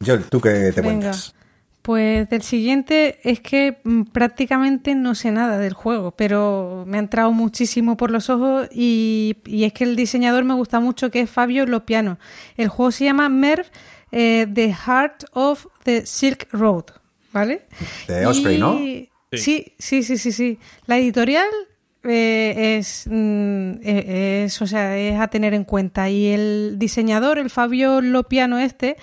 Joel, 0.04 0.24
¿tú 0.24 0.40
qué 0.40 0.50
te 0.74 0.80
Venga. 0.80 0.82
cuentas? 0.82 1.34
Pues 1.80 2.28
del 2.28 2.42
siguiente 2.42 3.18
es 3.28 3.40
que 3.40 3.80
mm, 3.82 4.02
prácticamente 4.04 4.94
no 4.94 5.14
sé 5.14 5.32
nada 5.32 5.58
del 5.58 5.72
juego, 5.72 6.12
pero 6.12 6.84
me 6.86 6.96
ha 6.98 7.00
entrado 7.00 7.32
muchísimo 7.32 7.96
por 7.96 8.10
los 8.10 8.30
ojos 8.30 8.68
y, 8.70 9.36
y 9.46 9.64
es 9.64 9.72
que 9.72 9.84
el 9.84 9.96
diseñador 9.96 10.44
me 10.44 10.54
gusta 10.54 10.78
mucho, 10.80 11.10
que 11.10 11.20
es 11.20 11.30
Fabio 11.30 11.66
Lopiano. 11.66 12.18
El 12.56 12.68
juego 12.68 12.92
se 12.92 13.04
llama 13.06 13.28
Merv, 13.28 13.66
eh, 14.12 14.46
The 14.52 14.72
Heart 14.72 15.24
of 15.32 15.66
the 15.82 16.06
Silk 16.06 16.46
Road, 16.52 16.84
¿vale? 17.32 17.62
De 18.08 18.26
Osprey, 18.26 18.58
¿no? 18.58 18.78
Sí, 19.32 19.74
sí, 19.78 20.02
sí, 20.02 20.18
sí, 20.18 20.32
sí. 20.32 20.58
La 20.86 20.98
editorial 20.98 21.48
eh, 22.04 22.76
es, 22.78 23.06
mm, 23.08 23.72
eh, 23.82 24.44
es, 24.44 24.60
o 24.60 24.66
sea, 24.66 24.98
es 24.98 25.18
a 25.18 25.28
tener 25.28 25.54
en 25.54 25.64
cuenta. 25.64 26.10
Y 26.10 26.28
el 26.28 26.76
diseñador, 26.78 27.38
el 27.38 27.50
Fabio 27.50 28.00
Lopiano 28.00 28.58
este, 28.58 28.96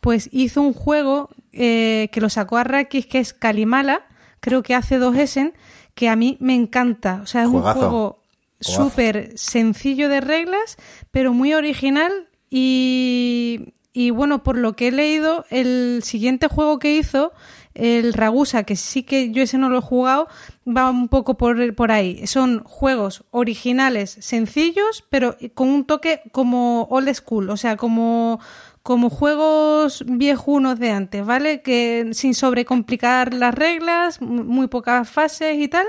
pues 0.00 0.28
hizo 0.32 0.62
un 0.62 0.72
juego 0.72 1.30
eh, 1.52 2.08
que 2.12 2.20
lo 2.20 2.28
sacó 2.28 2.56
a 2.56 2.64
Rakis, 2.64 3.06
que 3.06 3.18
es 3.18 3.32
Kalimala, 3.32 4.06
creo 4.40 4.62
que 4.62 4.74
hace 4.74 4.98
dos 4.98 5.16
Essen, 5.16 5.54
que 5.94 6.08
a 6.08 6.16
mí 6.16 6.36
me 6.40 6.54
encanta. 6.54 7.20
O 7.22 7.26
sea, 7.26 7.42
es 7.42 7.48
Juegazo. 7.48 7.80
un 7.80 7.80
juego 7.80 8.22
súper 8.60 9.32
sencillo 9.36 10.08
de 10.08 10.20
reglas, 10.20 10.76
pero 11.10 11.34
muy 11.34 11.54
original 11.54 12.28
y, 12.50 13.74
y 13.92 14.10
bueno, 14.10 14.42
por 14.42 14.56
lo 14.56 14.74
que 14.74 14.88
he 14.88 14.92
leído, 14.92 15.44
el 15.50 16.00
siguiente 16.02 16.48
juego 16.48 16.78
que 16.78 16.96
hizo, 16.96 17.32
el 17.74 18.12
Ragusa, 18.12 18.62
que 18.62 18.76
sí 18.76 19.02
que 19.02 19.30
yo 19.32 19.42
ese 19.42 19.58
no 19.58 19.68
lo 19.68 19.78
he 19.78 19.82
jugado, 19.82 20.28
va 20.66 20.88
un 20.90 21.08
poco 21.08 21.36
por, 21.36 21.74
por 21.74 21.90
ahí. 21.90 22.26
Son 22.26 22.62
juegos 22.64 23.24
originales, 23.30 24.16
sencillos, 24.20 25.04
pero 25.10 25.36
con 25.54 25.68
un 25.68 25.84
toque 25.84 26.22
como 26.32 26.84
old 26.90 27.12
school, 27.14 27.50
o 27.50 27.56
sea, 27.56 27.76
como, 27.76 28.38
como 28.82 29.10
juegos 29.10 30.04
viejunos 30.06 30.78
de 30.78 30.90
antes, 30.90 31.26
¿vale? 31.26 31.62
Que 31.62 32.10
sin 32.12 32.34
sobrecomplicar 32.34 33.34
las 33.34 33.54
reglas, 33.54 34.20
mu- 34.20 34.44
muy 34.44 34.68
pocas 34.68 35.08
fases 35.10 35.56
y 35.58 35.68
tal, 35.68 35.86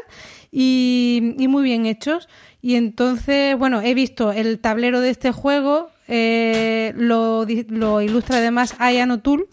y, 0.52 1.36
muy 1.48 1.64
bien 1.64 1.86
hechos. 1.86 2.28
Y 2.62 2.76
entonces, 2.76 3.56
bueno, 3.60 3.82
he 3.82 3.94
visto 3.94 4.32
el 4.32 4.60
tablero 4.60 5.02
de 5.02 5.12
este 5.12 5.32
juego, 5.32 5.92
eh, 6.08 6.94
lo, 6.96 7.46
lo 7.70 8.02
ilustra 8.02 8.38
además 8.38 8.74
Ayan 8.80 9.12
O'Toole, 9.12 9.46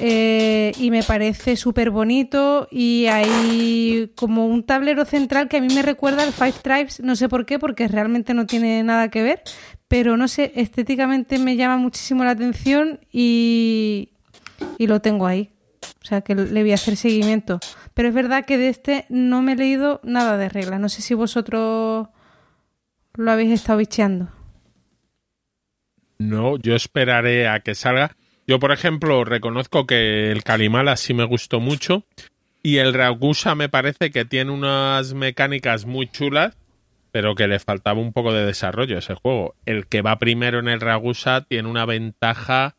eh, 0.00 0.72
y 0.78 0.90
me 0.90 1.02
parece 1.02 1.56
súper 1.56 1.90
bonito 1.90 2.68
y 2.70 3.06
hay 3.06 4.12
como 4.14 4.46
un 4.46 4.64
tablero 4.64 5.04
central 5.04 5.48
que 5.48 5.58
a 5.58 5.60
mí 5.60 5.68
me 5.74 5.82
recuerda 5.82 6.22
al 6.22 6.32
Five 6.32 6.54
Tribes, 6.62 7.00
no 7.00 7.16
sé 7.16 7.28
por 7.28 7.46
qué, 7.46 7.58
porque 7.58 7.88
realmente 7.88 8.34
no 8.34 8.46
tiene 8.46 8.82
nada 8.82 9.08
que 9.10 9.22
ver, 9.22 9.42
pero 9.88 10.16
no 10.16 10.28
sé, 10.28 10.52
estéticamente 10.56 11.38
me 11.38 11.56
llama 11.56 11.76
muchísimo 11.76 12.24
la 12.24 12.30
atención 12.30 13.00
y, 13.12 14.10
y 14.78 14.86
lo 14.86 15.00
tengo 15.00 15.26
ahí. 15.26 15.50
O 16.02 16.04
sea 16.04 16.20
que 16.20 16.34
le 16.34 16.62
voy 16.62 16.72
a 16.72 16.74
hacer 16.74 16.96
seguimiento. 16.96 17.60
Pero 17.94 18.08
es 18.08 18.14
verdad 18.14 18.44
que 18.44 18.58
de 18.58 18.68
este 18.68 19.04
no 19.08 19.42
me 19.42 19.52
he 19.52 19.56
leído 19.56 20.00
nada 20.02 20.36
de 20.36 20.48
reglas. 20.48 20.80
No 20.80 20.88
sé 20.88 21.02
si 21.02 21.14
vosotros 21.14 22.08
lo 23.14 23.30
habéis 23.30 23.52
estado 23.52 23.78
bicheando. 23.78 24.28
No, 26.18 26.56
yo 26.56 26.74
esperaré 26.74 27.48
a 27.48 27.60
que 27.60 27.74
salga. 27.74 28.16
Yo, 28.46 28.58
por 28.58 28.72
ejemplo, 28.72 29.24
reconozco 29.24 29.86
que 29.86 30.30
el 30.30 30.42
Kalimala 30.42 30.96
sí 30.96 31.14
me 31.14 31.24
gustó 31.24 31.60
mucho. 31.60 32.04
Y 32.62 32.78
el 32.78 32.94
Ragusa 32.94 33.54
me 33.54 33.68
parece 33.68 34.10
que 34.10 34.24
tiene 34.24 34.52
unas 34.52 35.14
mecánicas 35.14 35.84
muy 35.84 36.06
chulas, 36.06 36.56
pero 37.10 37.34
que 37.34 37.48
le 37.48 37.58
faltaba 37.58 38.00
un 38.00 38.12
poco 38.12 38.32
de 38.32 38.46
desarrollo 38.46 38.96
a 38.96 39.00
ese 39.00 39.14
juego. 39.14 39.56
El 39.66 39.86
que 39.86 40.02
va 40.02 40.18
primero 40.18 40.60
en 40.60 40.68
el 40.68 40.80
Ragusa 40.80 41.44
tiene 41.48 41.68
una 41.68 41.86
ventaja 41.86 42.76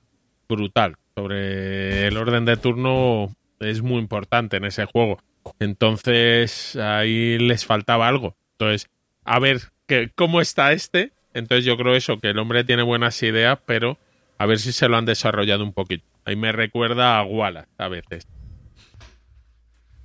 brutal 0.48 0.96
sobre 1.16 2.08
el 2.08 2.18
orden 2.18 2.46
de 2.46 2.58
turno. 2.58 3.36
Es 3.60 3.82
muy 3.82 4.00
importante 4.00 4.58
en 4.58 4.66
ese 4.66 4.86
juego. 4.86 5.20
Entonces, 5.60 6.78
ahí 6.78 7.38
les 7.38 7.66
faltaba 7.66 8.08
algo. 8.08 8.36
Entonces, 8.54 8.90
a 9.26 9.40
ver 9.40 9.62
que, 9.86 10.12
cómo 10.16 10.40
está 10.40 10.72
este. 10.72 11.12
Entonces, 11.34 11.66
yo 11.66 11.76
creo 11.78 11.96
eso, 11.96 12.20
que 12.20 12.30
el 12.30 12.40
hombre 12.40 12.64
tiene 12.64 12.84
buenas 12.84 13.22
ideas, 13.22 13.60
pero 13.66 13.98
a 14.38 14.46
ver 14.46 14.60
si 14.60 14.72
se 14.72 14.88
lo 14.88 14.98
han 14.98 15.06
desarrollado 15.06 15.64
un 15.64 15.74
poquito. 15.74 16.06
Ahí 16.26 16.36
me 16.36 16.52
recuerda 16.52 17.18
a 17.20 17.24
Wallace 17.24 17.68
a 17.78 17.88
veces. 17.88 18.26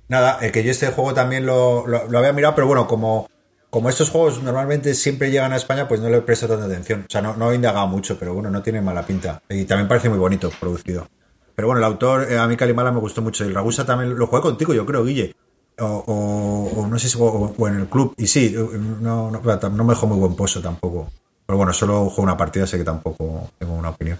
Nada, 0.07 0.39
eh, 0.41 0.51
que 0.51 0.63
yo 0.63 0.71
este 0.71 0.87
juego 0.87 1.13
también 1.13 1.45
lo, 1.45 1.85
lo- 1.85 2.17
había 2.17 2.33
mirado, 2.33 2.55
pero 2.55 2.67
bueno, 2.67 2.87
como, 2.87 3.27
como 3.69 3.89
estos 3.89 4.09
juegos 4.09 4.41
normalmente 4.41 4.95
siempre 4.95 5.29
llegan 5.29 5.53
a 5.53 5.55
España, 5.57 5.87
pues 5.87 6.01
no 6.01 6.09
le 6.09 6.21
presto 6.21 6.47
tanta 6.47 6.65
atención. 6.65 7.01
O 7.07 7.11
sea, 7.11 7.21
no, 7.21 7.35
no 7.37 7.51
he 7.51 7.55
indagado 7.55 7.87
mucho, 7.87 8.17
pero 8.17 8.33
bueno, 8.33 8.49
no 8.49 8.61
tiene 8.63 8.81
mala 8.81 9.03
pinta. 9.05 9.41
Y 9.49 9.65
también 9.65 9.87
parece 9.87 10.09
muy 10.09 10.17
bonito 10.17 10.49
producido. 10.59 11.07
Pero 11.55 11.67
bueno, 11.67 11.79
el 11.79 11.83
autor, 11.85 12.31
eh, 12.31 12.37
a 12.39 12.47
mí 12.47 12.55
Kalimala 12.57 12.91
me 12.91 12.99
gustó 12.99 13.21
mucho. 13.21 13.45
Y 13.45 13.53
Ragusa 13.53 13.85
también 13.85 14.17
lo 14.17 14.25
jugué 14.27 14.41
contigo, 14.41 14.73
yo 14.73 14.85
creo, 14.85 15.03
Guille. 15.05 15.33
O, 15.77 15.85
o- 15.85 16.79
o 16.81 16.87
no 16.87 16.97
sé 16.97 17.07
si 17.07 17.17
o, 17.19 17.25
o 17.25 17.67
en 17.67 17.75
el 17.75 17.87
club. 17.87 18.13
Y 18.17 18.25
sí, 18.27 18.55
no, 18.55 19.29
no, 19.29 19.41
no 19.69 19.83
me 19.83 19.93
dejó 19.93 20.07
muy 20.07 20.17
buen 20.17 20.35
pozo 20.35 20.59
tampoco. 20.61 21.11
Pero 21.49 21.57
bueno, 21.57 21.73
solo 21.73 22.05
juego 22.11 22.21
una 22.21 22.37
partida, 22.37 22.67
sé 22.67 22.77
que 22.77 22.83
tampoco 22.83 23.49
tengo 23.57 23.73
una 23.73 23.89
opinión 23.89 24.19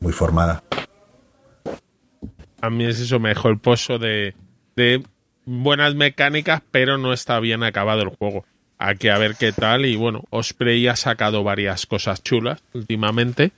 muy 0.00 0.12
formada. 0.12 0.62
A 2.60 2.68
mí 2.68 2.84
es 2.84 3.00
eso, 3.00 3.18
me 3.18 3.30
dejó 3.30 3.48
el 3.48 3.58
pozo 3.58 3.98
de, 3.98 4.34
de 4.76 5.02
buenas 5.46 5.94
mecánicas, 5.94 6.60
pero 6.70 6.98
no 6.98 7.14
está 7.14 7.40
bien 7.40 7.62
acabado 7.62 8.02
el 8.02 8.10
juego. 8.10 8.44
Hay 8.76 8.98
que 8.98 9.10
a 9.10 9.16
ver 9.16 9.36
qué 9.36 9.52
tal. 9.52 9.86
Y 9.86 9.96
bueno, 9.96 10.24
Osprey 10.28 10.86
ha 10.86 10.96
sacado 10.96 11.44
varias 11.44 11.86
cosas 11.86 12.22
chulas 12.22 12.62
últimamente. 12.74 13.52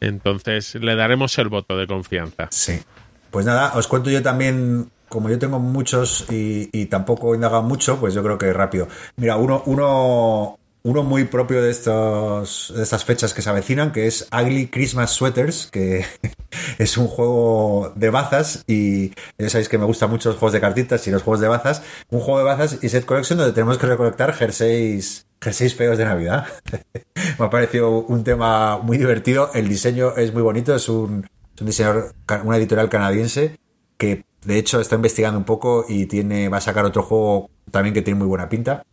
Entonces 0.00 0.74
le 0.74 0.96
daremos 0.96 1.38
el 1.38 1.48
voto 1.48 1.74
de 1.78 1.86
confianza. 1.86 2.48
Sí. 2.50 2.82
Pues 3.30 3.46
nada, 3.46 3.72
os 3.76 3.88
cuento 3.88 4.10
yo 4.10 4.22
también, 4.22 4.90
como 5.08 5.30
yo 5.30 5.38
tengo 5.38 5.58
muchos 5.58 6.26
y, 6.30 6.68
y 6.70 6.84
tampoco 6.84 7.32
he 7.32 7.36
indagado 7.36 7.62
mucho, 7.62 7.98
pues 7.98 8.12
yo 8.12 8.22
creo 8.22 8.36
que 8.36 8.52
rápido. 8.52 8.88
Mira, 9.16 9.38
uno, 9.38 9.62
uno, 9.64 10.58
uno 10.86 11.02
muy 11.02 11.24
propio 11.24 11.62
de, 11.62 11.70
estos, 11.70 12.70
estas 12.76 13.06
fechas 13.06 13.32
que 13.32 13.40
se 13.40 13.48
avecinan, 13.48 13.90
que 13.90 14.06
es 14.06 14.28
Ugly 14.30 14.68
Christmas 14.68 15.12
Sweaters, 15.12 15.68
que 15.72 16.04
es 16.78 16.98
un 16.98 17.06
juego 17.06 17.92
de 17.96 18.10
bazas 18.10 18.64
y 18.66 19.08
ya 19.38 19.48
sabéis 19.48 19.70
que 19.70 19.78
me 19.78 19.86
gustan 19.86 20.10
mucho 20.10 20.28
los 20.28 20.38
juegos 20.38 20.52
de 20.52 20.60
cartitas 20.60 21.06
y 21.08 21.10
los 21.10 21.22
juegos 21.22 21.40
de 21.40 21.48
bazas. 21.48 21.82
Un 22.10 22.20
juego 22.20 22.38
de 22.38 22.44
bazas 22.44 22.78
y 22.82 22.90
set 22.90 23.06
collection 23.06 23.38
donde 23.38 23.54
tenemos 23.54 23.78
que 23.78 23.86
recolectar 23.86 24.34
jerseys, 24.34 25.26
jerseys 25.40 25.74
feos 25.74 25.96
de 25.96 26.04
Navidad. 26.04 26.46
me 27.38 27.46
ha 27.46 27.50
parecido 27.50 28.00
un 28.00 28.22
tema 28.22 28.76
muy 28.76 28.98
divertido. 28.98 29.50
El 29.54 29.68
diseño 29.70 30.14
es 30.16 30.34
muy 30.34 30.42
bonito, 30.42 30.74
es 30.74 30.90
un, 30.90 31.26
es 31.54 31.60
un 31.62 31.66
diseñador, 31.66 32.14
una 32.44 32.58
editorial 32.58 32.90
canadiense 32.90 33.58
que 33.96 34.26
de 34.44 34.58
hecho 34.58 34.80
está 34.82 34.96
investigando 34.96 35.38
un 35.38 35.44
poco 35.44 35.86
y 35.88 36.04
tiene, 36.04 36.50
va 36.50 36.58
a 36.58 36.60
sacar 36.60 36.84
otro 36.84 37.02
juego 37.02 37.48
también 37.70 37.94
que 37.94 38.02
tiene 38.02 38.18
muy 38.18 38.28
buena 38.28 38.50
pinta. 38.50 38.84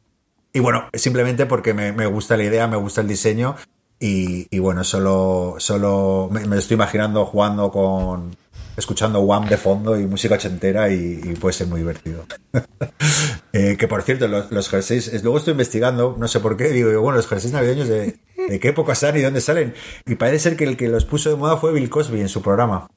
Y 0.53 0.59
bueno, 0.59 0.89
simplemente 0.93 1.45
porque 1.45 1.73
me, 1.73 1.91
me 1.91 2.05
gusta 2.05 2.37
la 2.37 2.43
idea, 2.43 2.67
me 2.67 2.77
gusta 2.77 3.01
el 3.01 3.07
diseño 3.07 3.55
y, 3.99 4.47
y 4.49 4.59
bueno, 4.59 4.83
solo, 4.83 5.55
solo 5.59 6.27
me, 6.31 6.57
estoy 6.57 6.75
imaginando 6.75 7.23
jugando 7.25 7.71
con, 7.71 8.35
escuchando 8.75 9.21
Wham 9.21 9.47
de 9.47 9.57
fondo 9.57 9.97
y 9.97 10.07
música 10.07 10.35
ochentera 10.35 10.89
y, 10.89 11.35
puede 11.39 11.53
ser 11.53 11.67
muy 11.67 11.81
divertido. 11.81 12.25
eh, 13.53 13.77
que 13.77 13.87
por 13.87 14.01
cierto, 14.01 14.27
los, 14.27 14.51
los, 14.51 14.69
jerseys, 14.69 15.21
luego 15.23 15.37
estoy 15.37 15.51
investigando, 15.51 16.15
no 16.17 16.27
sé 16.27 16.39
por 16.39 16.57
qué, 16.57 16.69
digo, 16.69 16.99
bueno, 16.99 17.17
los 17.17 17.27
jerseys 17.27 17.53
navideños 17.53 17.87
de, 17.87 18.17
de 18.49 18.59
qué 18.59 18.69
época 18.69 18.93
están 18.93 19.15
y 19.17 19.21
dónde 19.21 19.39
salen. 19.39 19.75
Y 20.05 20.15
parece 20.15 20.49
ser 20.49 20.57
que 20.57 20.63
el 20.63 20.77
que 20.77 20.89
los 20.89 21.05
puso 21.05 21.29
de 21.29 21.35
moda 21.35 21.57
fue 21.57 21.71
Bill 21.71 21.89
Cosby 21.89 22.21
en 22.21 22.29
su 22.29 22.41
programa. 22.41 22.87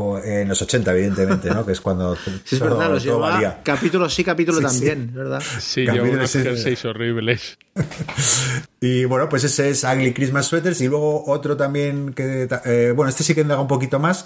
O 0.00 0.18
en 0.18 0.48
los 0.48 0.62
80, 0.62 0.92
evidentemente, 0.92 1.50
¿no? 1.50 1.66
Que 1.66 1.72
es 1.72 1.80
cuando. 1.80 2.16
Sí, 2.44 2.56
es 2.56 2.60
verdad, 2.60 2.90
los 2.90 3.04
lleva 3.04 3.60
capítulo 3.62 4.08
sí, 4.08 4.24
capítulo 4.24 4.58
sí, 4.58 4.64
también, 4.64 5.08
sí. 5.10 5.16
¿verdad? 5.16 5.42
Sí, 5.60 5.80
lleva 5.82 6.08
unos 6.08 6.32
jerseys 6.32 6.84
horribles. 6.86 7.58
y 8.80 9.04
bueno, 9.04 9.28
pues 9.28 9.44
ese 9.44 9.68
es 9.68 9.84
Ugly 9.84 10.14
Christmas 10.14 10.46
Sweaters. 10.46 10.80
Y 10.80 10.88
luego 10.88 11.24
otro 11.26 11.56
también 11.56 12.14
que. 12.14 12.48
Eh, 12.64 12.92
bueno, 12.96 13.10
este 13.10 13.24
sí 13.24 13.34
que 13.34 13.42
indaga 13.42 13.60
un 13.60 13.68
poquito 13.68 13.98
más. 13.98 14.24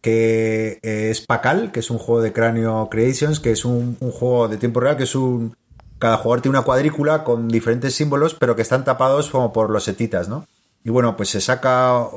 Que 0.00 0.80
es 0.82 1.20
Pacal, 1.20 1.70
que 1.70 1.78
es 1.78 1.90
un 1.90 1.98
juego 1.98 2.20
de 2.22 2.32
Cráneo 2.32 2.88
Creations, 2.90 3.38
que 3.38 3.52
es 3.52 3.64
un, 3.64 3.96
un 4.00 4.10
juego 4.10 4.48
de 4.48 4.56
tiempo 4.56 4.80
real, 4.80 4.96
que 4.96 5.04
es 5.04 5.14
un. 5.14 5.56
Cada 6.00 6.16
jugador 6.16 6.42
tiene 6.42 6.58
una 6.58 6.64
cuadrícula 6.64 7.22
con 7.22 7.48
diferentes 7.48 7.94
símbolos, 7.94 8.34
pero 8.34 8.56
que 8.56 8.62
están 8.62 8.84
tapados 8.84 9.30
como 9.30 9.52
por 9.52 9.70
losetitas, 9.70 10.28
¿no? 10.28 10.48
Y 10.82 10.90
bueno, 10.90 11.16
pues 11.16 11.28
se 11.28 11.40
saca 11.40 12.08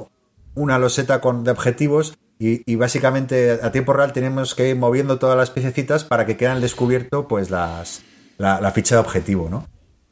una 0.55 0.79
loseta 0.79 1.21
con, 1.21 1.43
de 1.43 1.51
objetivos 1.51 2.17
y, 2.37 2.75
básicamente 2.75 3.59
a 3.61 3.71
tiempo 3.71 3.93
real 3.93 4.11
tenemos 4.11 4.55
que 4.55 4.69
ir 4.69 4.75
moviendo 4.75 5.19
todas 5.19 5.37
las 5.37 5.51
piececitas 5.51 6.03
para 6.03 6.25
que 6.25 6.35
queden 6.35 6.53
al 6.53 6.61
descubierto 6.61 7.27
pues 7.27 7.49
la, 7.49 7.83
ficha 8.73 8.95
de 8.95 9.01
objetivo, 9.01 9.49
¿no? 9.49 9.67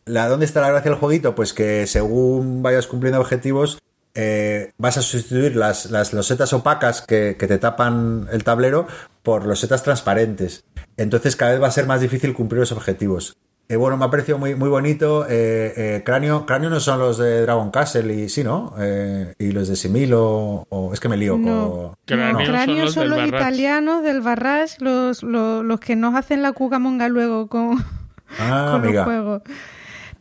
¿Dónde 0.05 0.45
está 0.45 0.61
la 0.61 0.69
gracia 0.69 0.91
del 0.91 0.99
jueguito? 0.99 1.35
Pues 1.35 1.53
que 1.53 1.85
según 1.87 2.63
vayas 2.63 2.87
cumpliendo 2.87 3.19
objetivos 3.19 3.79
eh, 4.15 4.71
vas 4.77 4.97
a 4.97 5.01
sustituir 5.01 5.55
las, 5.55 5.89
las 5.91 6.13
losetas 6.13 6.53
opacas 6.53 7.01
que, 7.01 7.35
que, 7.37 7.47
te 7.47 7.57
tapan 7.57 8.27
el 8.31 8.43
tablero 8.43 8.87
por 9.23 9.45
losetas 9.45 9.83
transparentes. 9.83 10.63
Entonces 10.97 11.35
cada 11.35 11.53
vez 11.53 11.61
va 11.61 11.67
a 11.67 11.71
ser 11.71 11.87
más 11.87 12.01
difícil 12.01 12.33
cumplir 12.33 12.59
los 12.59 12.71
objetivos. 12.71 13.35
Eh, 13.69 13.77
bueno, 13.77 13.95
me 13.97 14.05
ha 14.05 14.09
parecido 14.09 14.37
muy, 14.37 14.55
muy 14.55 14.69
bonito. 14.69 15.25
Eh, 15.25 15.73
eh, 15.77 16.01
Cráneo, 16.05 16.45
Cráneo 16.45 16.69
no 16.69 16.79
son 16.79 16.99
los 16.99 17.17
de 17.17 17.41
Dragon 17.41 17.71
Castle 17.71 18.13
y 18.13 18.29
sí, 18.29 18.43
¿no? 18.43 18.73
Eh, 18.77 19.33
y 19.39 19.51
los 19.51 19.69
de 19.69 19.75
Simil 19.75 20.13
o, 20.13 20.65
o, 20.69 20.93
es 20.93 20.99
que 20.99 21.07
me 21.07 21.15
lío. 21.15 21.37
No, 21.37 21.69
con... 21.71 21.95
Cráneo, 22.05 22.39
no. 22.39 22.45
Cráneo 22.45 22.87
son 22.89 23.09
los, 23.09 23.17
son 23.17 23.21
los 23.21 23.27
italianos 23.27 24.03
del 24.03 24.21
Barrage, 24.21 24.75
los, 24.79 25.23
los, 25.23 25.63
los, 25.63 25.79
que 25.79 25.95
nos 25.95 26.13
hacen 26.15 26.41
la 26.41 26.51
cucamonga 26.51 27.07
luego 27.07 27.47
con, 27.47 27.83
ah, 28.37 28.69
con 28.73 28.83
amiga. 28.83 29.01
los 29.01 29.05
juegos. 29.05 29.41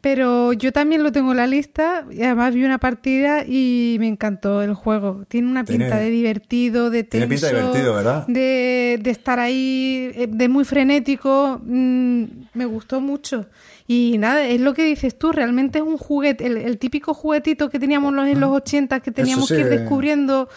Pero 0.02 0.52
yo 0.52 0.72
también 0.72 1.04
lo 1.04 1.12
tengo 1.12 1.30
en 1.30 1.36
la 1.36 1.46
lista 1.46 2.04
y 2.10 2.24
además 2.24 2.52
vi 2.52 2.64
una 2.64 2.78
partida 2.78 3.44
y 3.46 3.98
me 4.00 4.08
encantó 4.08 4.60
el 4.60 4.74
juego. 4.74 5.24
Tiene 5.28 5.48
una 5.48 5.62
pinta 5.62 5.86
tiene, 5.86 6.02
de 6.02 6.10
divertido, 6.10 6.90
de 6.90 7.04
tenso, 7.04 7.28
tiene 7.28 7.28
pinta 7.28 7.46
de 7.46 7.54
divertido, 7.54 7.94
¿verdad? 7.94 8.26
De, 8.26 8.98
de 9.00 9.10
estar 9.10 9.38
ahí, 9.38 10.10
eh, 10.16 10.26
de 10.28 10.48
muy 10.48 10.64
frenético. 10.64 11.60
Mm, 11.64 12.24
me 12.52 12.64
gustó 12.64 13.00
mucho. 13.00 13.46
Y 13.86 14.16
nada, 14.18 14.44
es 14.44 14.60
lo 14.60 14.74
que 14.74 14.82
dices 14.82 15.16
tú, 15.16 15.30
realmente 15.30 15.78
es 15.78 15.84
un 15.84 15.98
juguete, 15.98 16.46
el, 16.46 16.56
el 16.56 16.78
típico 16.78 17.14
juguetito 17.14 17.70
que 17.70 17.78
teníamos 17.78 18.12
en 18.26 18.40
los 18.40 18.50
80 18.50 18.98
que 18.98 19.12
teníamos 19.12 19.46
sí, 19.46 19.54
que 19.54 19.60
ir 19.60 19.68
descubriendo 19.68 20.48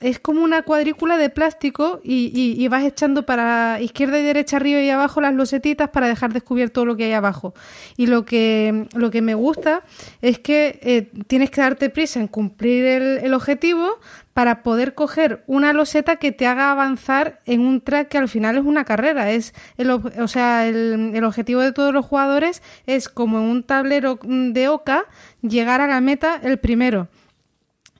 es 0.00 0.18
como 0.18 0.42
una 0.42 0.62
cuadrícula 0.62 1.16
de 1.16 1.30
plástico 1.30 2.00
y, 2.02 2.30
y, 2.34 2.62
y, 2.62 2.68
vas 2.68 2.84
echando 2.84 3.24
para 3.24 3.80
izquierda 3.80 4.18
y 4.18 4.22
derecha, 4.22 4.56
arriba 4.56 4.80
y 4.80 4.90
abajo 4.90 5.20
las 5.20 5.34
losetitas 5.34 5.90
para 5.90 6.08
dejar 6.08 6.32
descubierto 6.32 6.84
lo 6.84 6.96
que 6.96 7.04
hay 7.04 7.12
abajo. 7.12 7.54
Y 7.96 8.06
lo 8.06 8.24
que, 8.24 8.86
lo 8.94 9.10
que 9.10 9.22
me 9.22 9.34
gusta 9.34 9.82
es 10.20 10.38
que 10.38 10.78
eh, 10.82 11.10
tienes 11.26 11.50
que 11.50 11.60
darte 11.60 11.90
prisa 11.90 12.20
en 12.20 12.28
cumplir 12.28 12.84
el, 12.84 13.18
el, 13.18 13.34
objetivo 13.34 13.98
para 14.34 14.62
poder 14.62 14.94
coger 14.94 15.42
una 15.46 15.72
loseta 15.72 16.16
que 16.16 16.32
te 16.32 16.46
haga 16.46 16.70
avanzar 16.70 17.40
en 17.44 17.60
un 17.60 17.80
track 17.80 18.08
que 18.08 18.18
al 18.18 18.28
final 18.28 18.56
es 18.56 18.64
una 18.64 18.84
carrera. 18.84 19.30
Es 19.30 19.54
el, 19.76 19.90
o 19.90 20.28
sea, 20.28 20.66
el, 20.66 21.12
el 21.14 21.24
objetivo 21.24 21.60
de 21.60 21.72
todos 21.72 21.92
los 21.92 22.06
jugadores 22.06 22.62
es 22.86 23.08
como 23.08 23.38
en 23.38 23.44
un 23.44 23.62
tablero 23.62 24.18
de 24.22 24.68
oca 24.68 25.04
llegar 25.42 25.80
a 25.80 25.86
la 25.86 26.00
meta 26.00 26.40
el 26.42 26.58
primero. 26.58 27.08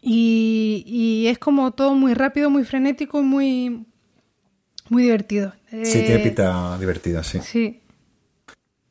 Y, 0.05 0.83
y, 0.85 1.29
es 1.29 1.39
como 1.39 1.71
todo 1.71 1.95
muy 1.95 2.13
rápido, 2.15 2.51
muy 2.51 2.65
frenético 2.65 3.21
y 3.21 3.23
muy, 3.23 3.87
muy 4.89 5.05
divertido. 5.05 5.53
Sí, 5.71 5.99
eh, 6.01 6.05
tiene 6.05 6.19
pinta 6.19 6.77
divertida, 6.77 7.23
sí. 7.23 7.39
Sí. 7.41 7.81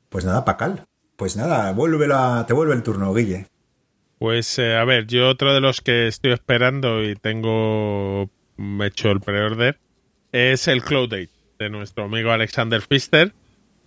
Pues 0.07 0.23
nada, 0.23 0.45
Pacal. 0.45 0.85
Pues 1.17 1.35
nada, 1.35 1.73
vuelve 1.73 2.07
la, 2.07 2.45
te 2.47 2.53
vuelve 2.53 2.73
el 2.73 2.81
turno, 2.81 3.13
Guille. 3.13 3.47
Pues 4.19 4.57
eh, 4.57 4.75
a 4.75 4.85
ver, 4.85 5.05
yo 5.07 5.27
otro 5.27 5.53
de 5.53 5.59
los 5.59 5.81
que 5.81 6.07
estoy 6.07 6.31
esperando 6.31 7.03
y 7.03 7.15
tengo 7.15 8.29
hecho 8.81 9.11
el 9.11 9.19
pre-order 9.19 9.79
es 10.31 10.67
el 10.67 10.83
Cloud 10.83 11.13
Age 11.13 11.29
de 11.59 11.69
nuestro 11.69 12.05
amigo 12.05 12.31
Alexander 12.31 12.81
Pfister. 12.81 13.33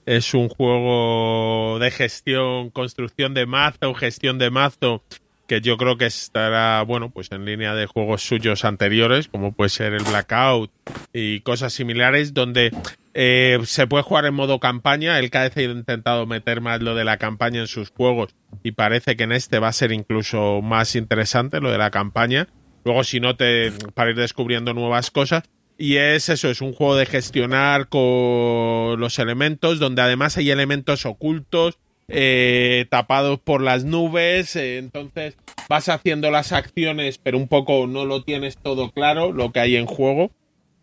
Es 0.06 0.34
un 0.34 0.48
juego 0.48 1.78
de 1.78 1.90
gestión, 1.90 2.70
construcción 2.70 3.32
de 3.32 3.46
mazo, 3.46 3.94
gestión 3.94 4.38
de 4.38 4.50
mazo 4.50 5.02
que 5.46 5.60
yo 5.60 5.76
creo 5.76 5.98
que 5.98 6.06
estará, 6.06 6.82
bueno, 6.82 7.10
pues 7.10 7.30
en 7.32 7.44
línea 7.44 7.74
de 7.74 7.86
juegos 7.86 8.22
suyos 8.22 8.64
anteriores, 8.64 9.28
como 9.28 9.52
puede 9.52 9.68
ser 9.68 9.92
el 9.92 10.02
Blackout 10.02 10.70
y 11.12 11.40
cosas 11.40 11.72
similares, 11.72 12.32
donde 12.34 12.70
eh, 13.12 13.58
se 13.64 13.86
puede 13.86 14.02
jugar 14.02 14.26
en 14.26 14.34
modo 14.34 14.58
campaña. 14.58 15.20
Cada 15.30 15.48
vez 15.48 15.56
ha 15.56 15.62
intentado 15.62 16.26
meter 16.26 16.60
más 16.60 16.80
lo 16.80 16.94
de 16.94 17.04
la 17.04 17.18
campaña 17.18 17.60
en 17.60 17.66
sus 17.66 17.90
juegos 17.90 18.34
y 18.62 18.72
parece 18.72 19.16
que 19.16 19.24
en 19.24 19.32
este 19.32 19.58
va 19.58 19.68
a 19.68 19.72
ser 19.72 19.92
incluso 19.92 20.60
más 20.62 20.96
interesante 20.96 21.60
lo 21.60 21.70
de 21.70 21.78
la 21.78 21.90
campaña. 21.90 22.48
Luego, 22.84 23.04
si 23.04 23.20
no, 23.20 23.36
te 23.36 23.72
para 23.94 24.10
ir 24.10 24.16
descubriendo 24.16 24.74
nuevas 24.74 25.10
cosas. 25.10 25.44
Y 25.76 25.96
es 25.96 26.28
eso, 26.28 26.48
es 26.50 26.60
un 26.60 26.72
juego 26.72 26.94
de 26.94 27.06
gestionar 27.06 27.88
con 27.88 29.00
los 29.00 29.18
elementos, 29.18 29.80
donde 29.80 30.02
además 30.02 30.36
hay 30.36 30.50
elementos 30.50 31.04
ocultos 31.04 31.78
eh, 32.08 32.86
tapados 32.90 33.38
por 33.40 33.62
las 33.62 33.84
nubes, 33.84 34.56
eh, 34.56 34.78
entonces 34.78 35.36
vas 35.68 35.88
haciendo 35.88 36.30
las 36.30 36.52
acciones, 36.52 37.18
pero 37.18 37.38
un 37.38 37.48
poco 37.48 37.86
no 37.86 38.04
lo 38.04 38.22
tienes 38.22 38.58
todo 38.58 38.90
claro, 38.90 39.32
lo 39.32 39.52
que 39.52 39.60
hay 39.60 39.76
en 39.76 39.86
juego. 39.86 40.30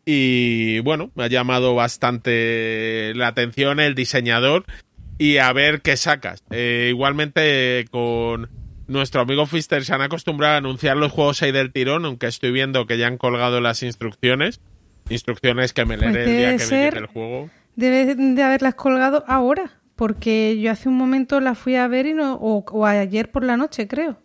Y 0.03 0.79
bueno, 0.79 1.11
me 1.15 1.25
ha 1.25 1.27
llamado 1.27 1.75
bastante 1.75 3.13
la 3.15 3.27
atención 3.27 3.79
el 3.79 3.93
diseñador 3.93 4.65
y 5.19 5.37
a 5.37 5.53
ver 5.53 5.81
qué 5.81 5.95
sacas. 5.95 6.43
Eh, 6.49 6.87
igualmente 6.89 7.85
con 7.91 8.49
nuestro 8.87 9.21
amigo 9.21 9.45
Fister 9.45 9.85
se 9.85 9.93
han 9.93 10.01
acostumbrado 10.01 10.55
a 10.55 10.57
anunciar 10.57 10.97
los 10.97 11.11
juegos 11.11 11.43
ahí 11.43 11.51
del 11.51 11.71
tirón, 11.71 12.05
aunque 12.05 12.25
estoy 12.25 12.51
viendo 12.51 12.87
que 12.87 12.97
ya 12.97 13.07
han 13.07 13.17
colgado 13.17 13.61
las 13.61 13.83
instrucciones. 13.83 14.59
Instrucciones 15.09 15.73
que 15.73 15.85
me 15.85 15.97
leeré 15.97 16.13
pues 16.13 16.27
el 16.27 16.37
día 16.37 16.51
que 16.53 16.59
ser, 16.59 16.93
me 16.93 16.99
el 17.01 17.05
juego. 17.05 17.49
Debe 17.75 18.15
de 18.15 18.43
haberlas 18.43 18.75
colgado 18.75 19.23
ahora 19.27 19.80
porque 19.95 20.59
yo 20.59 20.71
hace 20.71 20.89
un 20.89 20.95
momento 20.97 21.39
la 21.39 21.55
fui 21.55 21.75
a 21.75 21.87
ver 21.87 22.05
y 22.05 22.13
no, 22.13 22.35
o, 22.35 22.63
o 22.65 22.85
ayer 22.85 23.31
por 23.31 23.43
la 23.43 23.57
noche, 23.57 23.87
creo. 23.87 24.17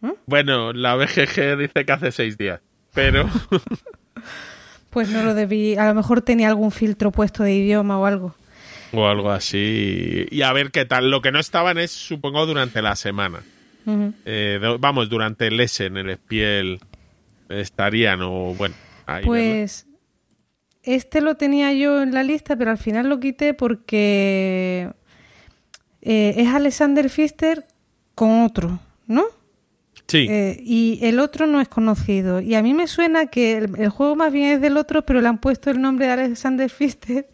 ¿Mm? 0.00 0.12
Bueno, 0.26 0.72
la 0.72 0.96
BGG 0.96 1.58
dice 1.58 1.84
que 1.84 1.92
hace 1.92 2.12
seis 2.12 2.38
días, 2.38 2.60
pero... 2.94 3.28
pues 4.90 5.10
no 5.10 5.22
lo 5.22 5.34
debí, 5.34 5.76
a 5.76 5.86
lo 5.86 5.94
mejor 5.94 6.22
tenía 6.22 6.48
algún 6.48 6.72
filtro 6.72 7.12
puesto 7.12 7.42
de 7.42 7.54
idioma 7.54 7.98
o 7.98 8.06
algo. 8.06 8.34
O 8.92 9.06
algo 9.06 9.30
así. 9.30 10.26
Y 10.30 10.42
a 10.42 10.52
ver 10.52 10.70
qué 10.72 10.84
tal. 10.84 11.10
Lo 11.10 11.22
que 11.22 11.30
no 11.30 11.38
estaban 11.38 11.78
es, 11.78 11.92
supongo, 11.92 12.44
durante 12.46 12.82
la 12.82 12.96
semana. 12.96 13.40
Uh 13.86 13.92
-huh. 13.92 14.14
eh, 14.24 14.76
vamos, 14.80 15.08
durante 15.08 15.46
el 15.46 15.60
S 15.60 15.84
en 15.86 15.96
el 15.96 16.16
Spiel 16.16 16.80
estarían 17.48 18.20
o 18.22 18.54
bueno. 18.54 18.74
Ahí 19.06 19.24
pues... 19.24 19.86
Este 20.82 21.20
lo 21.20 21.34
tenía 21.36 21.72
yo 21.72 22.02
en 22.02 22.12
la 22.14 22.22
lista, 22.22 22.56
pero 22.56 22.70
al 22.70 22.78
final 22.78 23.08
lo 23.08 23.20
quité 23.20 23.52
porque 23.54 24.90
eh, 26.02 26.34
es 26.36 26.48
Alexander 26.48 27.06
Pfister 27.10 27.64
con 28.14 28.42
otro, 28.42 28.78
¿no? 29.06 29.24
Sí. 30.06 30.26
Eh, 30.28 30.58
y 30.64 30.98
el 31.02 31.20
otro 31.20 31.46
no 31.46 31.60
es 31.60 31.68
conocido. 31.68 32.40
Y 32.40 32.56
a 32.56 32.62
mí 32.62 32.74
me 32.74 32.88
suena 32.88 33.26
que 33.26 33.58
el, 33.58 33.78
el 33.78 33.90
juego 33.90 34.16
más 34.16 34.32
bien 34.32 34.50
es 34.52 34.60
del 34.60 34.76
otro, 34.76 35.06
pero 35.06 35.20
le 35.20 35.28
han 35.28 35.38
puesto 35.38 35.70
el 35.70 35.80
nombre 35.80 36.06
de 36.06 36.12
Alexander 36.12 36.68
Pfister 36.76 37.28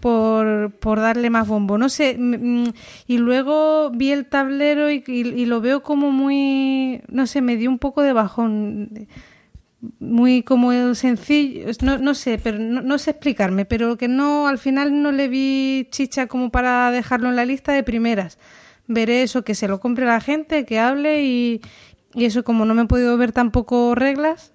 por, 0.00 0.70
por 0.80 0.98
darle 1.00 1.28
más 1.28 1.46
bombo. 1.46 1.76
No 1.76 1.90
sé. 1.90 2.16
mm, 2.18 2.62
mm, 2.62 2.72
Y 3.08 3.18
luego 3.18 3.90
vi 3.90 4.12
el 4.12 4.26
tablero 4.26 4.90
y, 4.90 5.04
y- 5.06 5.28
y 5.28 5.44
lo 5.46 5.60
veo 5.60 5.82
como 5.82 6.10
muy. 6.10 7.02
No 7.08 7.26
sé, 7.26 7.42
me 7.42 7.56
dio 7.56 7.68
un 7.68 7.78
poco 7.78 8.00
de 8.02 8.12
bajón. 8.14 9.08
Muy 9.98 10.42
como 10.42 10.94
sencillo. 10.94 11.66
No, 11.82 11.98
no 11.98 12.14
sé, 12.14 12.38
pero 12.42 12.58
no, 12.58 12.82
no 12.82 12.98
sé 12.98 13.10
explicarme. 13.10 13.64
Pero 13.64 13.96
que 13.96 14.08
no, 14.08 14.46
al 14.46 14.58
final 14.58 15.02
no 15.02 15.12
le 15.12 15.28
vi 15.28 15.88
chicha 15.90 16.28
como 16.28 16.50
para 16.50 16.90
dejarlo 16.90 17.28
en 17.28 17.36
la 17.36 17.44
lista 17.44 17.72
de 17.72 17.82
primeras 17.82 18.38
veré 18.86 19.22
eso, 19.22 19.42
que 19.42 19.54
se 19.54 19.68
lo 19.68 19.80
compre 19.80 20.06
la 20.06 20.20
gente, 20.20 20.64
que 20.64 20.78
hable 20.78 21.22
y, 21.24 21.60
y 22.14 22.24
eso 22.24 22.44
como 22.44 22.64
no 22.64 22.74
me 22.74 22.82
he 22.82 22.86
podido 22.86 23.16
ver 23.16 23.32
tampoco 23.32 23.94
reglas. 23.94 24.52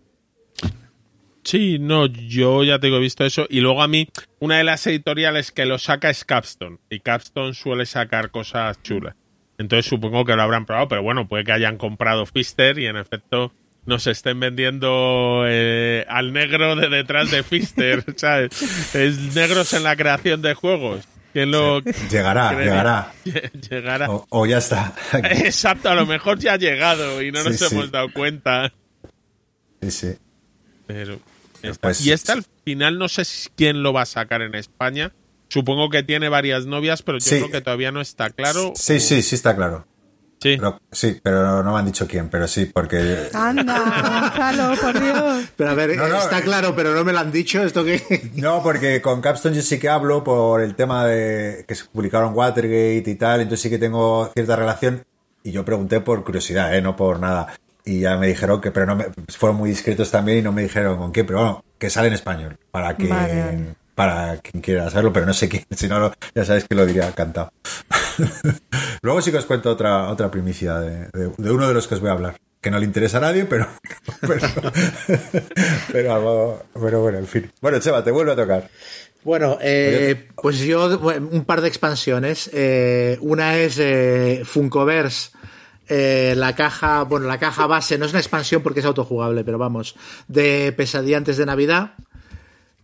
Sí, 1.44 1.78
no, 1.80 2.08
yo 2.08 2.64
ya 2.66 2.78
te 2.78 2.88
digo, 2.88 2.98
he 2.98 3.02
visto 3.02 3.24
eso. 3.24 3.48
Y 3.50 3.62
luego 3.62 3.82
a 3.82 3.88
mí, 3.88 4.10
una 4.40 4.58
de 4.58 4.66
las 4.66 4.86
editoriales 4.86 5.54
que 5.54 5.66
lo 5.66 5.78
saca 5.78 6.10
es 6.10 6.26
Capstone. 6.26 6.78
Y 6.90 7.00
Capstone 7.00 7.54
suele 7.54 7.86
sacar 7.86 8.32
cosas 8.32 8.82
chulas. 8.84 9.16
Entonces 9.58 9.86
supongo 9.86 10.26
que 10.26 10.36
lo 10.36 10.42
habrán 10.42 10.66
probado, 10.66 10.90
pero 10.90 11.04
bueno, 11.04 11.28
puede 11.28 11.46
que 11.46 11.54
hayan 11.54 11.78
comprado 11.78 12.26
Fister 12.26 12.78
y 12.78 12.88
en 12.88 12.98
efecto 12.98 13.54
nos 13.88 14.06
estén 14.06 14.40
vendiendo 14.40 15.44
eh, 15.48 16.06
al 16.08 16.32
negro 16.34 16.76
de 16.76 16.90
detrás 16.90 17.32
de 17.32 17.42
Fister, 17.42 18.04
¿sabes? 18.18 18.52
Es 18.94 19.34
negros 19.36 19.74
en 19.74 19.84
la 19.84 19.96
creación 19.96 20.42
de 20.44 20.54
juegos. 20.54 21.06
¿Quién 21.34 21.52
lo 21.52 21.82
Llegará, 21.82 22.50
cree? 22.54 22.66
llegará. 22.66 23.14
Llegará. 23.70 24.10
O, 24.12 24.26
o 24.30 24.46
ya 24.46 24.58
está. 24.60 24.94
Exacto, 25.14 25.90
a 25.90 25.96
lo 25.96 26.06
mejor 26.06 26.38
ya 26.40 26.54
ha 26.54 26.58
llegado 26.58 27.22
y 27.22 27.32
no 27.32 27.44
nos 27.44 27.58
Sí, 27.58 27.66
hemos 27.76 27.92
dado 27.92 28.12
cuenta. 28.14 28.72
Sí, 29.82 29.92
sí. 29.92 30.16
Pero 30.88 31.20
esta- 31.62 31.88
Pues- 31.88 32.06
y 32.06 32.12
este 32.12 32.32
al 32.32 32.46
final 32.66 32.98
no 32.98 33.08
sé 33.10 33.26
si- 33.26 33.50
quién 33.56 33.84
lo 33.84 33.94
va 33.94 34.04
a 34.04 34.06
sacar 34.06 34.42
en 34.42 34.56
España. 34.56 35.12
Supongo 35.50 35.90
que 35.90 36.04
tiene 36.04 36.28
varias 36.28 36.66
novias, 36.66 37.04
pero 37.04 37.20
yo 37.20 37.26
Sí. 37.26 37.38
creo 37.38 37.52
que 37.52 37.62
todavía 37.62 37.92
no 37.92 38.02
está 38.02 38.30
claro. 38.32 38.74
Sí, 38.76 38.96
o- 38.96 39.00
sí, 39.00 39.22
sí 39.22 39.36
está 39.36 39.56
claro. 39.56 39.86
Sí. 40.40 40.56
Pero- 40.58 40.80
sí, 40.92 41.20
pero 41.24 41.64
no 41.64 41.74
me 41.74 41.80
han 41.80 41.86
dicho 41.88 42.08
quién, 42.08 42.30
pero 42.30 42.48
sí, 42.48 42.66
porque 42.66 43.30
Anda, 43.34 43.80
Gonzalo, 43.80 44.80
por 44.80 45.00
Dios. 45.02 45.46
Pero 45.56 45.70
a 45.72 45.74
ver, 45.74 45.96
No, 45.98 46.08
no, 46.08 46.18
está 46.20 46.40
eh. 46.40 46.44
claro, 46.44 46.76
pero 46.76 46.94
no 46.94 47.04
me 47.04 47.12
lo 47.14 47.20
han 47.20 47.32
dicho. 47.32 47.64
¿Esto 47.64 47.84
qué? 47.84 48.30
No, 48.36 48.62
porque 48.62 49.02
con 49.02 49.20
Capstone 49.22 49.56
yo 49.56 49.62
sí 49.64 49.80
que 49.80 49.90
hablo 49.90 50.24
por 50.24 50.62
el 50.62 50.76
tema 50.76 51.06
de 51.06 51.66
que 51.68 51.74
se 51.76 51.86
publicaron 51.86 52.36
Watergate 52.36 53.04
y 53.10 53.16
tal, 53.16 53.42
entonces 53.42 53.62
sí 53.64 53.70
que 53.70 53.80
tengo 53.80 54.30
cierta 54.34 54.56
relación 54.56 55.04
y 55.44 55.52
yo 55.52 55.66
pregunté 55.66 56.02
por 56.02 56.24
curiosidad, 56.24 56.76
¿eh? 56.76 56.82
no 56.82 56.96
por 56.96 57.20
nada. 57.20 57.54
Y 57.84 58.02
ya 58.02 58.18
me 58.18 58.28
dijeron 58.28 58.60
que, 58.62 58.70
pero 58.72 58.86
no 58.86 58.96
me, 58.98 59.06
fueron 59.30 59.58
muy 59.58 59.70
discretos 59.70 60.12
también 60.12 60.40
y 60.40 60.42
no 60.42 60.52
me 60.52 60.62
dijeron 60.62 60.98
con 60.98 61.12
qué, 61.14 61.24
pero 61.24 61.40
bueno, 61.40 61.66
que 61.80 61.90
sale 61.90 62.10
en 62.10 62.14
español, 62.14 62.58
para 62.70 62.96
que 62.98 63.08
Vale, 63.08 63.76
para 63.96 64.38
quien 64.38 64.62
quiera 64.62 64.90
saberlo, 64.90 65.14
pero 65.14 65.26
no 65.26 65.34
sé 65.34 65.48
quién, 65.48 65.64
si 65.72 65.88
no, 65.88 66.12
ya 66.36 66.44
sabéis 66.46 66.66
que 66.68 66.76
lo 66.76 66.86
diría 66.86 67.12
cantado. 67.14 67.52
Luego 69.02 69.22
sí 69.22 69.32
que 69.32 69.38
os 69.38 69.46
cuento 69.46 69.72
otra, 69.72 70.10
otra 70.10 70.30
primicia 70.32 70.80
de, 70.80 71.08
de- 71.14 71.32
de 71.38 71.52
uno 71.52 71.68
de 71.68 71.74
los 71.74 71.88
que 71.88 71.96
os 71.96 72.02
voy 72.02 72.10
a 72.10 72.14
hablar, 72.14 72.38
que 72.62 72.72
no 72.72 72.80
le 72.80 72.86
interesa 72.86 73.18
a 73.18 73.22
nadie, 73.22 73.46
pero, 73.46 73.68
pero, 74.22 74.48
pero, 75.92 76.14
algo- 76.14 76.64
pero 76.74 77.02
bueno, 77.02 77.18
en 77.20 77.28
fin. 77.28 77.52
Bueno, 77.62 77.80
Cheva, 77.80 78.04
te 78.04 78.12
vuelvo 78.12 78.32
a 78.32 78.36
tocar. 78.36 78.70
Bueno, 79.24 79.58
eh, 79.62 80.28
pues 80.42 80.60
yo 80.60 80.98
un 81.32 81.44
par 81.46 81.62
de 81.62 81.68
expansiones. 81.68 82.50
Eh, 82.54 83.18
una 83.22 83.58
es 83.58 83.78
eh, 83.80 84.44
Funkoverse. 84.46 85.32
eh, 85.90 86.34
la 86.38 86.56
caja, 86.56 87.04
bueno, 87.04 87.28
la 87.28 87.38
caja 87.38 87.68
base 87.68 87.98
no 87.98 88.06
es 88.06 88.12
una 88.12 88.20
expansión 88.22 88.62
porque 88.62 88.80
es 88.80 88.86
autojugable, 88.86 89.44
pero 89.44 89.58
vamos, 89.58 89.96
de 90.30 90.74
Pesadilla 90.76 91.18
antes 91.18 91.36
de 91.38 91.46
Navidad, 91.46 91.94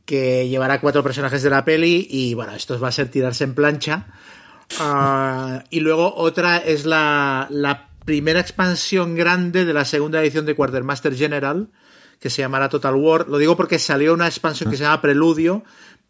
que 0.05 0.47
llevará 0.49 0.81
cuatro 0.81 1.01
personajes 1.03 1.43
de 1.43 1.49
la 1.49 1.63
peli 1.63 2.07
y 2.09 2.33
bueno, 2.33 2.53
esto 2.53 2.77
va 2.79 2.89
a 2.89 2.91
ser 2.91 3.07
tirarse 3.09 3.45
en 3.45 3.53
plancha. 3.55 4.07
Ah, 4.79 5.63
y 5.69 5.79
luego 5.79 6.13
otra 6.15 6.57
es 6.57 6.85
la, 6.85 7.47
la 7.49 7.87
primera 8.05 8.39
expansión 8.39 9.15
grande 9.15 9.65
de 9.65 9.73
la 9.73 9.85
segunda 9.85 10.21
edición 10.21 10.45
de 10.45 10.55
Quartermaster 10.55 11.15
General, 11.15 11.67
que 12.19 12.29
se 12.29 12.41
llamará 12.41 12.69
Total 12.69 12.95
War. 12.95 13.27
Lo 13.29 13.37
digo 13.37 13.55
porque 13.55 13.79
salió 13.79 14.13
una 14.13 14.27
expansión 14.27 14.69
que 14.71 14.77
se 14.77 14.83
llama 14.83 15.01
Preludio, 15.01 15.63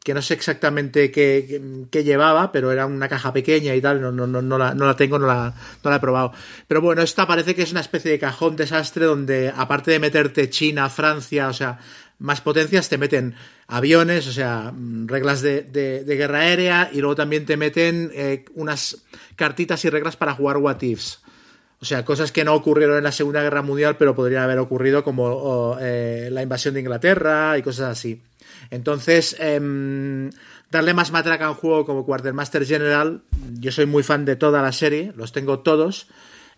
que 0.04 0.14
no 0.14 0.22
sé 0.22 0.34
exactamente 0.34 1.12
qué, 1.12 1.62
qué- 1.90 2.04
llevaba, 2.04 2.52
pero 2.52 2.72
era 2.72 2.86
una 2.86 3.08
caja 3.08 3.32
pequeña 3.32 3.74
y 3.74 3.80
tal, 3.82 4.02
no, 4.02 4.12
no, 4.12 4.28
no, 4.28 4.42
no 4.42 4.58
la, 4.58 4.74
no 4.74 4.86
la 4.86 4.96
tengo, 4.98 5.18
no 5.18 5.28
la, 5.28 5.54
no 5.84 5.90
la 5.90 5.96
he 5.96 6.00
probado. 6.00 6.34
Pero 6.68 6.82
bueno, 6.82 7.02
esta 7.02 7.26
parece 7.26 7.56
que 7.56 7.62
es 7.64 7.72
una 7.72 7.80
especie 7.82 8.12
de 8.12 8.20
cajón 8.20 8.56
desastre 8.58 9.06
donde, 9.06 9.54
aparte 9.56 9.92
de 9.92 10.00
meterte 10.00 10.50
China, 10.50 10.90
Francia, 10.90 11.48
o 11.48 11.54
sea, 11.54 11.80
más 12.24 12.40
potencias, 12.40 12.88
te 12.88 12.98
meten 12.98 13.36
aviones, 13.68 14.28
o 14.28 14.32
sea, 14.32 14.72
mm, 14.74 15.08
reglas 15.10 15.42
de, 15.42 15.62
de- 15.62 16.16
guerra 16.16 16.40
aérea, 16.40 16.90
y 16.94 17.00
luego 17.02 17.16
también 17.16 17.46
te 17.46 17.58
meten 17.58 18.12
eh, 18.14 18.46
unas 18.56 19.04
cartitas 19.36 19.84
y 19.84 19.90
reglas 19.90 20.16
para 20.16 20.34
jugar 20.34 20.56
What 20.58 20.82
Ifs. 20.82 21.20
O 21.82 21.86
sea, 21.86 22.06
cosas 22.06 22.32
que 22.32 22.46
no 22.46 22.54
ocurrieron 22.56 22.98
en 22.98 23.04
la 23.04 23.12
Segunda 23.12 23.42
Guerra 23.42 23.62
Mundial, 23.62 23.98
pero 23.98 24.16
podrían 24.16 24.44
haber 24.44 24.58
ocurrido 24.60 25.04
como 25.04 25.76
eh, 25.82 26.30
la 26.32 26.42
invasión 26.42 26.74
de 26.76 26.80
Inglaterra 26.80 27.58
y 27.58 27.62
cosas 27.62 27.90
así. 27.92 28.22
Entonces, 28.72 29.36
em, 29.40 30.30
darle 30.72 30.94
más 30.94 31.12
matraca 31.12 31.48
a 31.48 31.50
un 31.50 31.56
juego 31.58 31.86
como 31.86 32.06
Quartermaster 32.06 32.66
General, 32.66 33.22
yo 33.60 33.74
soy 33.74 33.86
muy 33.86 34.02
fan 34.02 34.24
de 34.24 34.38
toda 34.38 34.62
la 34.62 34.72
serie, 34.72 35.12
los 35.18 35.34
tengo 35.34 35.60
todos. 35.60 36.08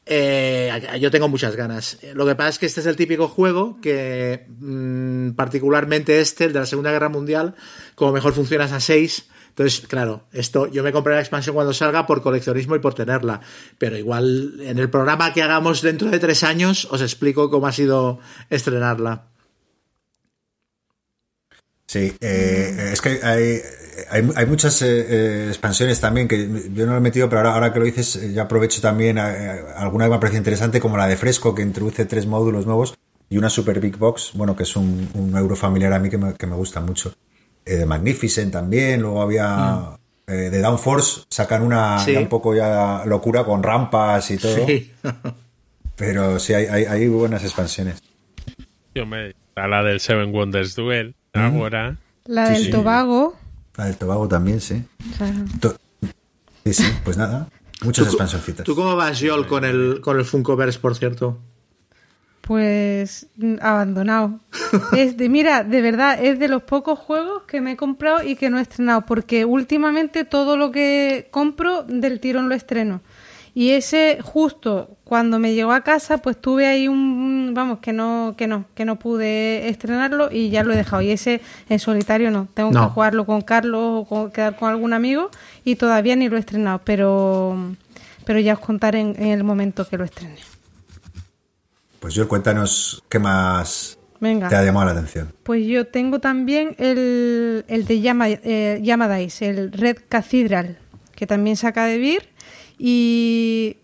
Eh, 0.05 0.99
yo 0.99 1.09
tengo 1.09 1.27
muchas 1.27 1.55
ganas. 1.55 1.97
Lo 2.13 2.25
que 2.25 2.35
pasa 2.35 2.49
es 2.49 2.59
que 2.59 2.65
este 2.67 2.81
es 2.81 2.85
el 2.85 2.95
típico 2.95 3.27
juego 3.27 3.79
que, 3.81 4.45
mm, 4.47 5.31
particularmente 5.31 6.19
este, 6.19 6.45
el 6.45 6.53
de 6.53 6.59
la 6.59 6.65
Segunda 6.65 6.91
Guerra 6.91 7.09
Mundial, 7.09 7.55
como 7.95 8.11
mejor 8.11 8.33
funciona 8.33 8.65
es 8.65 8.71
a 8.71 8.79
6. 8.79 9.27
Entonces, 9.49 9.87
claro, 9.87 10.25
esto 10.33 10.67
yo 10.67 10.83
me 10.83 10.91
compré 10.91 11.13
la 11.13 11.21
expansión 11.21 11.55
cuando 11.55 11.73
salga 11.73 12.05
por 12.05 12.21
coleccionismo 12.21 12.75
y 12.75 12.79
por 12.79 12.93
tenerla. 12.93 13.39
Pero 13.77 13.97
igual 13.97 14.59
en 14.59 14.77
el 14.79 14.89
programa 14.89 15.33
que 15.33 15.41
hagamos 15.41 15.81
dentro 15.81 16.11
de 16.11 16.19
tres 16.19 16.43
años 16.43 16.85
os 16.91 17.01
explico 17.01 17.49
cómo 17.49 17.65
ha 17.65 17.71
sido 17.71 18.19
estrenarla. 18.49 19.27
Sí, 21.87 22.13
eh, 22.19 22.89
es 22.91 23.01
que 23.01 23.19
hay, 23.23 23.61
hay, 24.09 24.29
hay 24.35 24.45
muchas 24.45 24.81
eh, 24.81 24.87
eh, 25.09 25.45
expansiones 25.49 25.99
también 25.99 26.27
que 26.27 26.47
yo 26.73 26.85
no 26.85 26.91
lo 26.93 26.97
he 26.97 27.01
metido, 27.01 27.27
pero 27.29 27.39
ahora, 27.39 27.53
ahora 27.53 27.73
que 27.73 27.79
lo 27.79 27.85
dices, 27.85 28.15
eh, 28.17 28.33
ya 28.33 28.43
aprovecho 28.43 28.81
también. 28.81 29.17
alguna 29.17 30.05
que 30.05 30.11
me 30.11 30.19
parece 30.19 30.37
interesante, 30.37 30.79
como 30.79 30.97
la 30.97 31.07
de 31.07 31.17
Fresco, 31.17 31.53
que 31.55 31.61
introduce 31.61 32.05
tres 32.05 32.25
módulos 32.27 32.65
nuevos 32.65 32.95
y 33.29 33.37
una 33.37 33.49
Super 33.49 33.79
Big 33.79 33.97
Box, 33.97 34.31
bueno, 34.35 34.55
que 34.55 34.63
es 34.63 34.75
un, 34.75 35.09
un 35.13 35.35
euro 35.35 35.55
familiar 35.55 35.93
a 35.93 35.99
mí 35.99 36.09
que 36.09 36.17
me, 36.17 36.33
que 36.33 36.47
me 36.47 36.55
gusta 36.55 36.79
mucho. 36.81 37.13
Eh, 37.65 37.77
de 37.77 37.85
Magnificent 37.85 38.51
también, 38.53 39.01
luego 39.01 39.21
había. 39.21 39.97
eh, 40.27 40.49
de 40.51 40.59
Downforce 40.61 41.21
sacan 41.29 41.63
una 41.63 41.97
Sí. 41.99 42.13
ya 42.13 42.19
un 42.19 42.29
poco 42.29 42.53
ya 42.55 43.03
locura 43.05 43.43
con 43.43 43.63
rampas 43.63 44.29
y 44.31 44.37
todo. 44.37 44.65
Sí. 44.67 44.91
Pero 45.95 46.39
sí, 46.39 46.53
hay, 46.53 46.65
hay, 46.65 46.85
hay 46.85 47.07
buenas 47.07 47.43
expansiones. 47.43 48.03
Yo 48.93 49.05
me 49.05 49.33
la 49.55 49.83
del 49.83 49.99
Seven 49.99 50.33
Wonders 50.33 50.75
Duel. 50.75 51.15
Ahora. 51.33 51.97
La 52.25 52.47
Sí, 52.47 52.53
del 52.53 52.63
sí. 52.65 52.69
Tobago. 52.71 53.35
La 53.77 53.85
del 53.85 53.97
Tobago 53.97 54.27
también, 54.27 54.61
sí. 54.61 54.83
o 55.13 55.17
sea, 55.17 55.33
To- 55.59 55.75
Sí, 56.63 56.73
sí, 56.73 56.83
pues 57.03 57.15
nada. 57.17 57.47
Muchas 57.83 58.07
expansioncitas. 58.07 58.63
¿Tú 58.65 58.75
cómo 58.75 58.95
vas, 58.95 59.19
Joel, 59.21 59.45
con 59.45 59.65
el, 59.65 59.99
con 60.01 60.17
el 60.17 60.25
Funkoverse, 60.25 60.79
por 60.79 60.95
cierto? 60.95 61.37
Pues 62.41 63.27
mm, 63.37 63.55
abandonado. 63.61 64.39
Es 64.95 65.17
de, 65.17 65.29
mira, 65.29 65.63
de 65.63 65.81
verdad, 65.81 66.23
es 66.23 66.39
de 66.39 66.47
los 66.47 66.63
pocos 66.63 66.99
juegos 66.99 67.43
que 67.43 67.61
me 67.61 67.73
he 67.73 67.77
comprado 67.77 68.23
y 68.23 68.35
que 68.35 68.49
no 68.49 68.59
he 68.59 68.61
estrenado, 68.61 69.05
porque 69.05 69.45
últimamente 69.45 70.25
todo 70.25 70.57
lo 70.57 70.71
que 70.71 71.27
compro 71.31 71.83
del 71.83 72.19
tirón 72.19 72.49
lo 72.49 72.55
estreno. 72.55 73.01
Y 73.53 73.71
ese 73.71 74.19
justo 74.21 74.94
cuando 75.05 75.39
me 75.39 75.53
llegó 75.53 75.71
a 75.71 75.81
casa, 75.81 76.17
pues 76.17 76.35
tuve 76.41 76.65
ahí 76.67 76.87
un 76.89 77.53
vamos 77.53 77.79
que 77.79 77.93
no 77.93 78.33
que 78.37 78.47
no 78.47 78.65
que 78.75 78.83
no 78.85 78.97
pude 78.97 79.69
estrenarlo 79.69 80.29
y 80.31 80.49
ya 80.49 80.63
lo 80.63 80.73
he 80.73 80.75
dejado. 80.75 81.01
Y 81.03 81.11
ese 81.11 81.39
en 81.69 81.79
solitario 81.79 82.31
no, 82.31 82.47
tengo 82.53 82.71
No. 82.71 82.87
que 82.87 82.93
jugarlo 82.95 83.25
con 83.25 83.41
Carlos 83.41 83.81
o 84.01 84.05
con- 84.05 84.31
quedar 84.31 84.57
con 84.57 84.69
algún 84.69 84.91
amigo 84.93 85.29
y 85.63 85.75
todavía 85.77 86.15
ni 86.17 86.27
lo 86.27 86.35
he 86.35 86.39
estrenado, 86.39 86.81
pero 86.83 87.55
pero 88.25 88.39
ya 88.39 88.53
os 88.53 88.59
contaré 88.59 88.99
en, 88.99 89.15
en 89.17 89.27
el 89.29 89.43
momento 89.43 89.87
que 89.87 89.97
lo 89.97 90.03
estrene. 90.03 90.35
Pues 91.99 92.13
yo 92.15 92.27
cuéntanos 92.27 93.03
qué 93.09 93.19
más 93.19 93.97
Venga. 94.19 94.47
te 94.49 94.55
ha 94.55 94.63
llamado 94.63 94.87
la 94.87 94.91
atención. 94.93 95.31
Pues 95.43 95.65
yo 95.67 95.87
tengo 95.87 96.19
también 96.19 96.75
el, 96.79 97.63
el 97.67 97.85
de 97.85 98.01
Yama, 98.01 98.29
eh, 98.29 98.79
Yamadice, 98.81 99.49
el 99.49 99.71
Red 99.71 99.97
Cathedral, 100.09 100.77
que 101.15 101.27
también 101.27 101.55
saca 101.57 101.85
de 101.85 101.97
Beer. 101.99 102.29
Y 102.77 103.77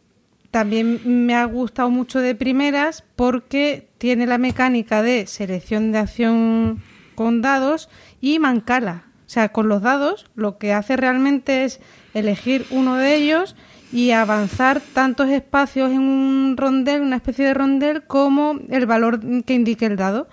también 0.51 1.25
me 1.25 1.33
ha 1.33 1.45
gustado 1.45 1.89
mucho 1.89 2.19
de 2.19 2.35
primeras 2.35 3.03
porque 3.15 3.87
tiene 3.97 4.27
la 4.27 4.37
mecánica 4.37 5.01
de 5.01 5.25
selección 5.25 5.91
de 5.91 5.99
acción 5.99 6.83
con 7.15 7.41
dados 7.41 7.89
y 8.19 8.37
mancala. 8.39 9.05
O 9.25 9.29
sea, 9.31 9.49
con 9.49 9.69
los 9.69 9.81
dados 9.81 10.29
lo 10.35 10.57
que 10.57 10.73
hace 10.73 10.97
realmente 10.97 11.63
es 11.63 11.79
elegir 12.13 12.65
uno 12.69 12.95
de 12.95 13.15
ellos 13.15 13.55
y 13.93 14.11
avanzar 14.11 14.81
tantos 14.81 15.29
espacios 15.29 15.91
en 15.91 15.99
un 15.99 16.55
rondel, 16.57 17.01
una 17.01 17.15
especie 17.15 17.45
de 17.45 17.53
rondel, 17.53 18.03
como 18.03 18.59
el 18.69 18.85
valor 18.85 19.21
que 19.45 19.53
indique 19.53 19.85
el 19.85 19.95
dado. 19.95 20.27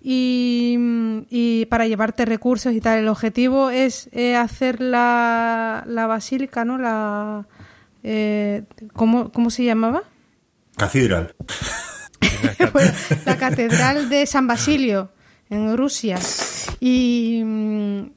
Y, 0.00 1.66
para 1.68 1.86
llevarte 1.86 2.24
recursos 2.24 2.72
y 2.72 2.80
tal. 2.80 3.00
El 3.00 3.08
objetivo 3.08 3.68
es 3.68 4.08
eh, 4.12 4.36
hacer 4.36 4.80
la, 4.80 5.84
la 5.86 6.06
basílica, 6.06 6.64
¿no? 6.64 6.78
La, 6.78 7.46
eh, 8.02 8.64
¿cómo, 8.92 9.32
¿Cómo 9.32 9.50
se 9.50 9.64
llamaba? 9.64 10.02
Catedral. 10.76 11.34
La 13.26 13.36
Catedral 13.36 14.08
de 14.08 14.26
San 14.26 14.46
Basilio, 14.46 15.10
en 15.50 15.76
Rusia. 15.76 16.18
Y, 16.80 17.42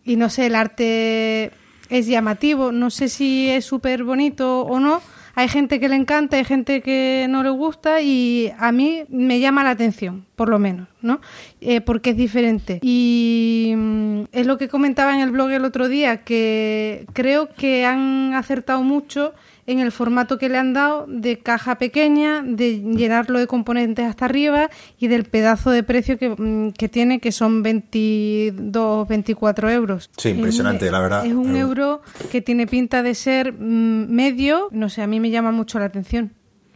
y 0.04 0.16
no 0.16 0.30
sé, 0.30 0.48
el 0.48 0.56
arte 0.56 1.52
es 1.90 2.08
llamativo. 2.08 2.72
No 2.72 2.90
sé 2.90 3.10
si 3.10 3.50
es 3.50 3.66
súper 3.66 4.04
bonito 4.04 4.62
o 4.62 4.80
no. 4.80 5.02
Hay 5.34 5.48
gente 5.48 5.80
que 5.80 5.88
le 5.88 5.96
encanta, 5.96 6.38
hay 6.38 6.44
gente 6.44 6.82
que 6.82 7.26
no 7.30 7.42
le 7.42 7.50
gusta 7.50 8.02
y 8.02 8.52
a 8.58 8.72
mí 8.72 9.04
me 9.10 9.40
llama 9.40 9.64
la 9.64 9.70
atención, 9.70 10.26
por 10.36 10.50
lo 10.50 10.60
menos, 10.60 10.90
¿no? 11.02 11.22
Eh, 11.62 11.80
porque 11.80 12.10
es 12.10 12.18
diferente. 12.18 12.80
Y 12.82 13.74
mm, 13.76 14.24
es 14.34 14.46
lo 14.46 14.58
que 14.58 14.68
comentaba 14.68 15.14
en 15.16 15.22
el 15.22 15.32
blog 15.32 15.52
el 15.52 15.64
otro 15.64 15.88
día, 15.88 16.18
que 16.18 17.06
creo 17.14 17.50
que 17.50 17.86
han 17.86 18.34
acertado 18.34 18.84
mucho 18.84 19.34
en 19.68 19.80
el 19.80 19.92
formato 19.92 20.38
que 20.38 20.50
le 20.50 20.58
han 20.58 20.74
dado 20.74 21.06
de 21.08 21.40
caja 21.40 21.78
pequeña, 21.78 22.42
de 22.44 22.80
llenarlo 22.80 23.40
de 23.40 23.48
componentes 23.48 24.06
hasta 24.06 24.26
arriba 24.26 24.70
y 25.00 25.08
del 25.08 25.26
pedazo 25.26 25.72
de 25.72 25.84
precio 25.84 26.18
que, 26.18 26.30
mm, 26.30 26.74
tiene, 26.92 27.20
que 27.20 27.32
son 27.32 27.64
22, 27.64 29.08
24 29.08 29.70
euros. 29.70 30.10
Sí, 30.18 30.30
impresionante, 30.30 30.90
la 30.92 31.00
verdad. 31.00 31.26
Es 31.26 31.34
un 31.34 31.56
euro 31.56 32.02
que 32.32 32.42
tiene 32.42 32.68
pinta 32.68 33.04
de 33.04 33.16
ser 33.16 33.54
mm, 33.54 34.12
medio, 34.12 34.70
no 34.72 34.90
sé, 34.90 35.02
a 35.02 35.08
mí 35.08 35.20
me 35.20 35.30
llama 35.30 35.52
mucho 35.52 35.80
la 35.80 35.86
atención. 35.86 36.34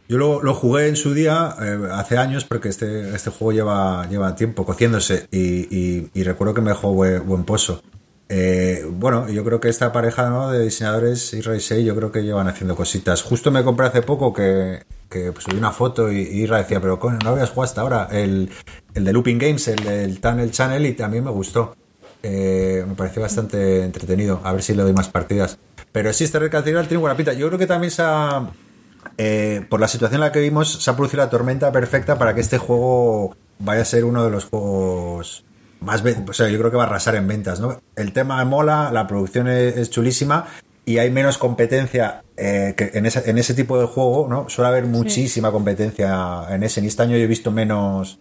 Yo 0.08 0.18
lo, 0.18 0.54
jugué 0.54 0.88
en 0.88 0.94
su 0.94 1.14
día, 1.14 1.56
eh, 1.60 1.88
hace 1.90 2.16
años, 2.16 2.44
porque 2.44 2.68
este, 2.68 3.14
este 3.14 3.30
juego 3.30 3.52
lleva, 3.52 4.08
lleva 4.08 4.36
tiempo 4.36 4.64
cociéndose 4.64 5.26
y, 5.32 6.22
recuerdo 6.22 6.54
que 6.54 6.60
me 6.60 6.70
dejó 6.70 6.92
buen, 6.92 7.26
buen 7.26 7.44
pozo. 7.44 7.82
Eh, 8.28 8.84
bueno, 8.90 9.28
yo 9.28 9.44
creo 9.44 9.60
que 9.60 9.68
esta 9.68 9.92
pareja 9.92 10.50
de 10.50 10.64
diseñadores, 10.64 11.32
Isra 11.32 11.56
y 11.56 11.60
Sei, 11.60 11.84
yo 11.84 11.94
creo 11.94 12.10
que 12.10 12.22
llevan 12.22 12.48
haciendo 12.48 12.74
cositas. 12.74 13.22
Justo 13.22 13.50
me 13.50 13.62
compré 13.62 13.86
hace 13.86 14.02
poco 14.02 14.32
que, 14.32 14.84
pues, 15.08 15.44
subí 15.44 15.56
una 15.56 15.72
foto 15.72 16.10
y, 16.10 16.18
Isra 16.20 16.58
decía, 16.58 16.80
pero 16.80 16.98
no 17.22 17.30
habías 17.30 17.50
jugado 17.50 17.62
hasta 17.62 17.80
ahora 17.82 18.08
el, 18.10 18.50
el 18.94 19.04
de 19.04 19.12
Looping 19.12 19.38
Games, 19.38 19.68
el 19.68 19.84
del 19.84 20.20
Tunnel 20.20 20.50
Channel, 20.50 20.84
y 20.86 20.94
también 20.94 21.24
me 21.24 21.30
gustó. 21.30 21.76
Eh, 22.22 22.84
me 22.86 22.94
pareció 22.94 23.22
bastante 23.22 23.84
entretenido. 23.84 24.40
A 24.42 24.52
ver 24.52 24.62
si 24.62 24.74
le 24.74 24.82
doy 24.82 24.92
más 24.92 25.08
partidas. 25.08 25.58
Pero 25.92 26.12
sí, 26.12 26.24
este 26.24 26.38
Red 26.38 26.50
tiene 26.62 26.96
buena 26.96 27.16
pinta. 27.16 27.32
Yo 27.32 27.46
creo 27.46 27.58
que 27.58 27.66
también 27.66 27.90
se 27.90 28.02
ha, 28.02 28.50
eh, 29.18 29.64
por 29.68 29.80
la 29.80 29.88
situación 29.88 30.16
en 30.16 30.26
la 30.26 30.32
que 30.32 30.40
vimos, 30.40 30.82
se 30.82 30.90
ha 30.90 30.96
producido 30.96 31.22
la 31.22 31.30
tormenta 31.30 31.70
perfecta 31.72 32.18
para 32.18 32.34
que 32.34 32.40
este 32.40 32.58
juego 32.58 33.36
vaya 33.58 33.82
a 33.82 33.84
ser 33.84 34.04
uno 34.04 34.24
de 34.24 34.30
los 34.30 34.44
juegos 34.44 35.44
más 35.80 36.02
o 36.04 36.32
sea, 36.32 36.48
yo 36.48 36.58
creo 36.58 36.70
que 36.70 36.76
va 36.76 36.84
a 36.84 36.86
arrasar 36.86 37.14
en 37.16 37.28
ventas, 37.28 37.60
¿no? 37.60 37.80
El 37.94 38.12
tema 38.12 38.44
mola, 38.44 38.90
la 38.92 39.06
producción 39.06 39.48
es, 39.48 39.90
chulísima 39.90 40.46
y 40.84 40.98
hay 40.98 41.10
menos 41.10 41.38
competencia 41.38 42.22
eh, 42.36 42.74
que 42.76 42.92
en, 42.94 43.06
ese, 43.06 43.28
en 43.28 43.38
ese 43.38 43.54
tipo 43.54 43.78
de 43.78 43.86
juego, 43.86 44.26
¿no? 44.28 44.48
Suele 44.48 44.68
haber 44.68 44.84
muchísima 44.84 45.50
competencia 45.50 46.44
en 46.50 46.62
ese. 46.62 46.80
En 46.80 46.86
este 46.86 47.02
año 47.02 47.16
yo 47.16 47.24
he 47.24 47.26
visto 47.26 47.50
menos 47.50 48.18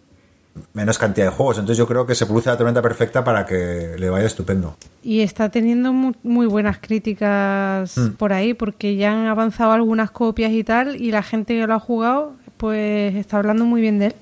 menos 0.73 0.97
cantidad 0.97 1.27
de 1.27 1.31
juegos. 1.31 1.57
Entonces 1.57 1.77
yo 1.77 1.87
creo 1.87 2.05
que 2.05 2.15
se 2.15 2.25
produce 2.25 2.49
la 2.49 2.57
tormenta 2.57 2.81
perfecta 2.81 3.23
para 3.23 3.45
que 3.45 3.95
le 3.97 4.09
vaya 4.09 4.25
estupendo. 4.25 4.75
Y 5.03 5.21
está 5.21 5.49
teniendo 5.49 5.93
muy, 5.93 6.47
buenas 6.47 6.79
críticas 6.79 7.97
mm. 7.97 8.09
por 8.11 8.33
ahí, 8.33 8.53
porque 8.53 8.95
ya 8.95 9.11
han 9.11 9.27
avanzado 9.27 9.71
algunas 9.71 10.11
copias 10.11 10.51
y 10.51 10.63
tal, 10.63 10.95
y 10.95 11.11
la 11.11 11.23
gente 11.23 11.55
que 11.55 11.67
lo 11.67 11.73
ha 11.73 11.79
jugado, 11.79 12.33
pues 12.57 13.15
está 13.15 13.37
hablando 13.37 13.65
muy 13.65 13.81
bien 13.81 13.99
de 13.99 14.05
él. 14.07 14.15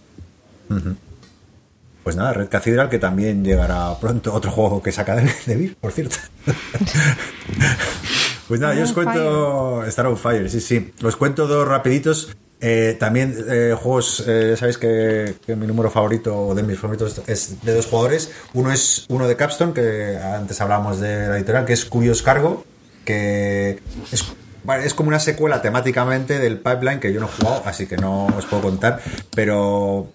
Pues 2.04 2.18
nada, 2.18 2.34
Red 2.34 2.50
Cathedral, 2.50 2.90
que 2.90 3.00
también 3.00 3.46
llegará 3.46 3.98
pronto 4.00 4.34
otro 4.34 4.52
juego 4.52 4.84
que 4.84 4.92
saca 4.92 5.16
de, 5.16 5.24
de 5.46 5.76
por 5.80 5.94
cierto. 5.94 6.18
pues 8.48 8.60
nada, 8.60 8.76
yo 8.76 8.84
os 8.84 8.92
cuento 8.92 9.86
Star 9.86 10.08
of 10.08 10.22
Fire, 10.22 10.50
sí, 10.50 10.60
sí. 10.60 10.94
Os 11.02 11.16
cuento 11.16 11.48
dos 11.48 11.68
rapiditos. 11.68 12.36
Eh, 12.66 12.96
también 12.98 13.36
eh, 13.50 13.76
juegos, 13.78 14.24
eh, 14.26 14.56
sabéis 14.58 14.78
que, 14.78 15.36
mi 15.48 15.68
número 15.68 15.90
favorito 15.90 16.48
o 16.48 16.56
de 16.56 16.64
mis 16.64 16.80
favoritos 16.80 17.22
es 17.28 17.62
de 17.62 17.74
dos 17.74 17.88
jugadores. 17.88 18.32
Uno 18.54 18.72
es 18.72 19.06
uno 19.10 19.28
de 19.28 19.36
Capstone, 19.36 19.74
que 19.74 20.18
antes 20.18 20.62
hablábamos 20.62 21.02
de 21.02 21.28
la 21.28 21.38
editorial, 21.38 21.66
que 21.66 21.74
es 21.74 21.84
Curious 21.84 22.22
Cargo, 22.22 22.64
que 23.04 23.82
es, 24.14 24.24
es 24.86 24.94
como 24.94 25.10
una 25.10 25.20
secuela 25.20 25.62
temáticamente 25.62 26.40
del 26.40 26.58
Pipeline 26.58 27.02
que 27.02 27.12
yo 27.12 27.20
no 27.20 27.28
he 27.28 27.30
jugado, 27.30 27.64
así 27.66 27.86
que 27.86 27.98
no 27.98 28.28
os 28.28 28.46
puedo 28.46 28.64
contar, 28.64 29.02
pero 29.36 30.14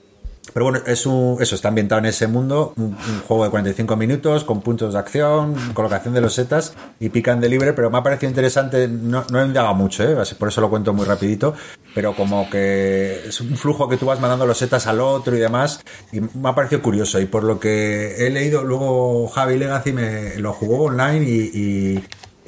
pero 0.53 0.65
bueno, 0.65 0.81
es 0.87 1.07
un, 1.07 1.37
eso 1.41 1.55
está 1.55 1.69
ambientado 1.69 1.99
en 2.01 2.07
ese 2.07 2.27
mundo, 2.27 2.73
un, 2.77 2.97
juego 3.27 3.45
de 3.45 3.51
45 3.51 3.97
minutos 3.97 4.45
con 4.45 4.61
puntos 4.61 4.93
de 4.93 4.99
acción, 4.99 5.55
colocación 5.75 6.15
de 6.15 6.21
los 6.21 6.35
setas 6.35 6.75
y 7.01 7.09
pican 7.09 7.41
de 7.41 7.49
libre, 7.49 7.73
pero 7.73 7.91
me 7.91 7.99
ha 7.99 8.03
parecido 8.03 8.31
interesante, 8.31 8.89
no, 8.89 9.25
no 9.31 9.43
he 9.43 9.47
indagado 9.47 9.75
mucho, 9.75 10.05
¿eh? 10.05 10.17
por 10.39 10.49
eso 10.49 10.61
lo 10.61 10.71
cuento 10.71 10.93
muy 10.93 11.07
rapidito, 11.07 11.55
pero 11.95 12.15
como 12.15 12.49
que 12.51 13.23
es 13.29 13.41
un 13.41 13.57
flujo 13.57 13.89
que 13.89 13.97
tú 13.97 14.07
vas 14.07 14.21
mandando 14.21 14.47
los 14.47 14.59
setas 14.59 14.87
al 14.87 15.01
otro 15.01 15.37
y 15.37 15.41
demás, 15.41 15.81
y 16.13 16.21
me 16.21 16.49
ha 16.49 16.55
parecido 16.55 16.83
curioso, 16.83 17.21
y 17.21 17.27
por 17.27 17.45
lo 17.45 17.59
que 17.61 18.27
he 18.27 18.31
leído, 18.31 18.65
luego 18.65 19.29
Javi 19.29 19.59
Legacy 19.59 19.93
me 19.93 20.37
lo 20.37 20.53
jugó 20.53 20.85
online 20.85 21.29
y, 21.29 21.51
y 21.55 22.05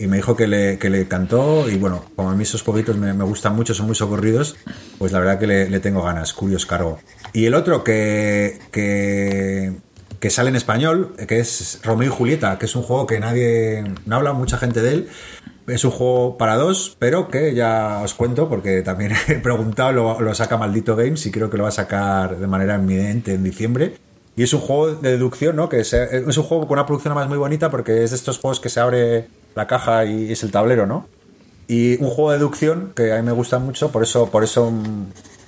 me 0.07 0.17
dijo 0.17 0.37
que 0.37 0.47
le, 0.47 0.79
que 0.79 0.91
le 0.91 1.07
cantó 1.07 1.69
y 1.69 1.77
bueno, 1.77 2.05
como 2.17 2.31
a 2.31 2.35
mí 2.35 2.43
esos 2.43 2.63
jueguitos 2.63 2.97
me, 2.97 3.13
me, 3.13 3.25
gustan 3.25 3.55
mucho, 3.55 3.75
son 3.75 3.87
muy 3.87 3.95
socorridos, 3.95 4.57
pues 4.99 5.13
la 5.13 5.19
verdad 5.19 5.39
que 5.39 5.47
le, 5.47 5.81
tengo 5.81 6.03
ganas, 6.03 6.33
Curios 6.33 6.67
Cargo. 6.67 6.99
Y 7.33 7.47
el 7.47 7.55
otro 7.55 7.85
que, 7.85 8.59
que, 8.71 9.73
que, 10.19 10.31
sale 10.31 10.51
en 10.51 10.57
español, 10.57 11.15
que 11.29 11.41
es 11.41 11.81
Romeo 11.83 12.09
y 12.09 12.11
Julieta, 12.11 12.59
que 12.59 12.67
es 12.67 12.75
un 12.77 12.83
juego 12.83 13.07
que 13.07 13.21
nadie, 13.21 13.85
no 14.07 14.17
habla 14.17 14.33
mucha 14.33 14.59
gente 14.59 14.81
de 14.81 14.93
él, 14.95 15.09
es 15.67 15.85
un 15.85 15.91
juego 15.91 16.37
para 16.37 16.57
dos, 16.57 16.97
pero 16.99 17.29
que 17.29 17.55
ya 17.55 18.01
os 18.03 18.15
cuento 18.15 18.49
porque 18.49 18.83
también 18.83 19.13
he 19.29 19.35
preguntado, 19.37 19.93
lo, 19.93 20.21
lo 20.21 20.35
saca 20.35 20.57
Maldito 20.57 20.97
Games 20.97 21.25
y 21.27 21.31
creo 21.31 21.51
que 21.51 21.57
lo 21.57 21.65
va 21.65 21.69
a 21.69 21.73
sacar 21.73 22.39
de 22.39 22.47
manera 22.47 22.77
inminente 22.77 23.35
en 23.35 23.45
diciembre. 23.45 23.95
Y 24.37 24.45
es 24.45 24.55
un 24.55 24.61
juego 24.61 24.95
de 24.95 25.11
deducción, 25.11 25.57
¿no? 25.57 25.69
Que 25.69 25.81
es, 25.81 25.93
es 25.93 26.39
un 26.39 26.45
juego 26.45 26.67
con 26.67 26.79
una 26.79 26.87
producción 26.87 27.15
más 27.15 27.29
muy 27.29 27.37
bonita 27.37 27.71
porque 27.71 28.05
es 28.05 28.11
de 28.11 28.17
estos 28.17 28.39
juegos 28.39 28.61
que 28.61 28.69
se 28.71 28.81
abre 28.81 29.29
la 29.55 29.67
caja 29.67 30.05
y 30.05 30.33
es 30.33 30.43
el 30.43 30.51
tablero, 30.51 30.87
¿no? 30.87 31.07
Y 31.69 32.03
un 32.03 32.11
juego 32.11 32.33
de 32.33 32.39
deducción 32.39 32.93
que 32.97 33.13
a 33.13 33.17
mí 33.17 33.23
me 33.23 33.33
gusta 33.33 33.59
mucho, 33.59 33.93
por 33.93 34.03
eso, 34.03 34.31
por 34.31 34.43
eso 34.43 34.73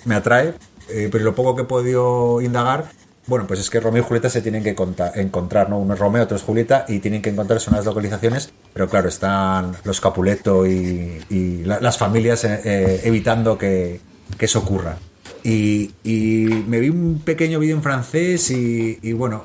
me 0.04 0.14
atrae. 0.14 0.54
Eh, 0.88 1.08
pero 1.10 1.24
lo 1.24 1.34
poco 1.34 1.56
que 1.56 1.62
he 1.62 1.64
podido 1.64 2.40
indagar, 2.40 2.86
bueno, 3.26 3.46
pues 3.46 3.60
es 3.60 3.70
que 3.70 3.80
Romeo 3.80 4.02
y 4.02 4.06
Julieta 4.06 4.28
se 4.28 4.42
tienen 4.42 4.62
que 4.62 4.76
encontrar, 5.14 5.70
¿no? 5.70 5.78
Uno 5.78 5.94
es 5.94 6.00
Romeo, 6.00 6.24
otro 6.24 6.36
es 6.36 6.42
Julieta, 6.42 6.84
y 6.88 6.98
tienen 6.98 7.22
que 7.22 7.30
encontrarse 7.30 7.70
unas 7.70 7.84
localizaciones, 7.84 8.52
pero 8.72 8.88
claro, 8.88 9.08
están 9.08 9.76
los 9.84 10.00
Capuleto 10.00 10.66
y, 10.66 11.64
las 11.64 11.96
familias 11.96 12.44
eh, 12.44 12.60
eh, 12.64 13.00
evitando 13.04 13.56
que, 13.56 14.00
eso 14.38 14.58
ocurra. 14.58 14.96
Y, 15.44 15.92
me 16.66 16.80
vi 16.80 16.88
un 16.88 17.22
pequeño 17.24 17.58
vídeo 17.58 17.76
en 17.76 17.82
francés 17.82 18.50
y, 18.50 19.12
bueno, 19.12 19.44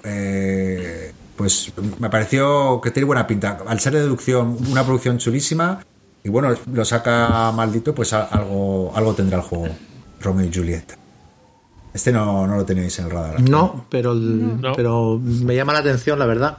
pues 1.38 1.72
me 2.00 2.10
pareció 2.10 2.82
que 2.82 2.92
tiene 2.92 3.06
buena 3.06 3.28
pinta. 3.28 3.60
Al 3.68 3.80
ser 3.80 3.94
de 3.94 4.02
deducción, 4.02 4.58
una 4.70 4.84
producción 4.84 5.20
chulísima. 5.20 5.86
Y 6.24 6.30
bueno, 6.30 6.54
lo 6.74 6.84
saca 6.84 7.52
maldito, 7.52 7.94
pues 7.96 8.12
algo, 8.12 8.92
algo 8.96 9.14
tendrá 9.14 9.38
el 9.38 9.44
juego. 9.44 9.70
Romeo 10.20 10.48
y 10.48 10.54
Julieta. 10.54 10.96
Este 11.94 12.12
no, 12.12 12.46
lo 12.48 12.66
tenéis 12.66 12.98
en 13.00 13.06
el 13.06 13.12
radar. 13.12 13.40
No, 13.42 13.86
pero, 13.90 14.16
pero 14.76 15.20
me 15.20 15.56
llama 15.56 15.74
la 15.74 15.80
atención, 15.80 16.20
la 16.20 16.26
verdad. 16.26 16.58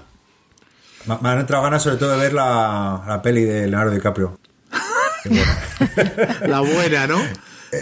Me, 1.06 1.28
han 1.28 1.40
entrado 1.40 1.64
ganas 1.64 1.82
sobre 1.82 1.96
todo 1.96 2.12
de 2.12 2.18
ver 2.18 2.32
la, 2.32 3.20
peli 3.22 3.42
de 3.42 3.68
Leonardo 3.68 3.92
DiCaprio. 3.92 4.38
la 6.46 6.60
buena, 6.60 7.06
¿no? 7.06 7.18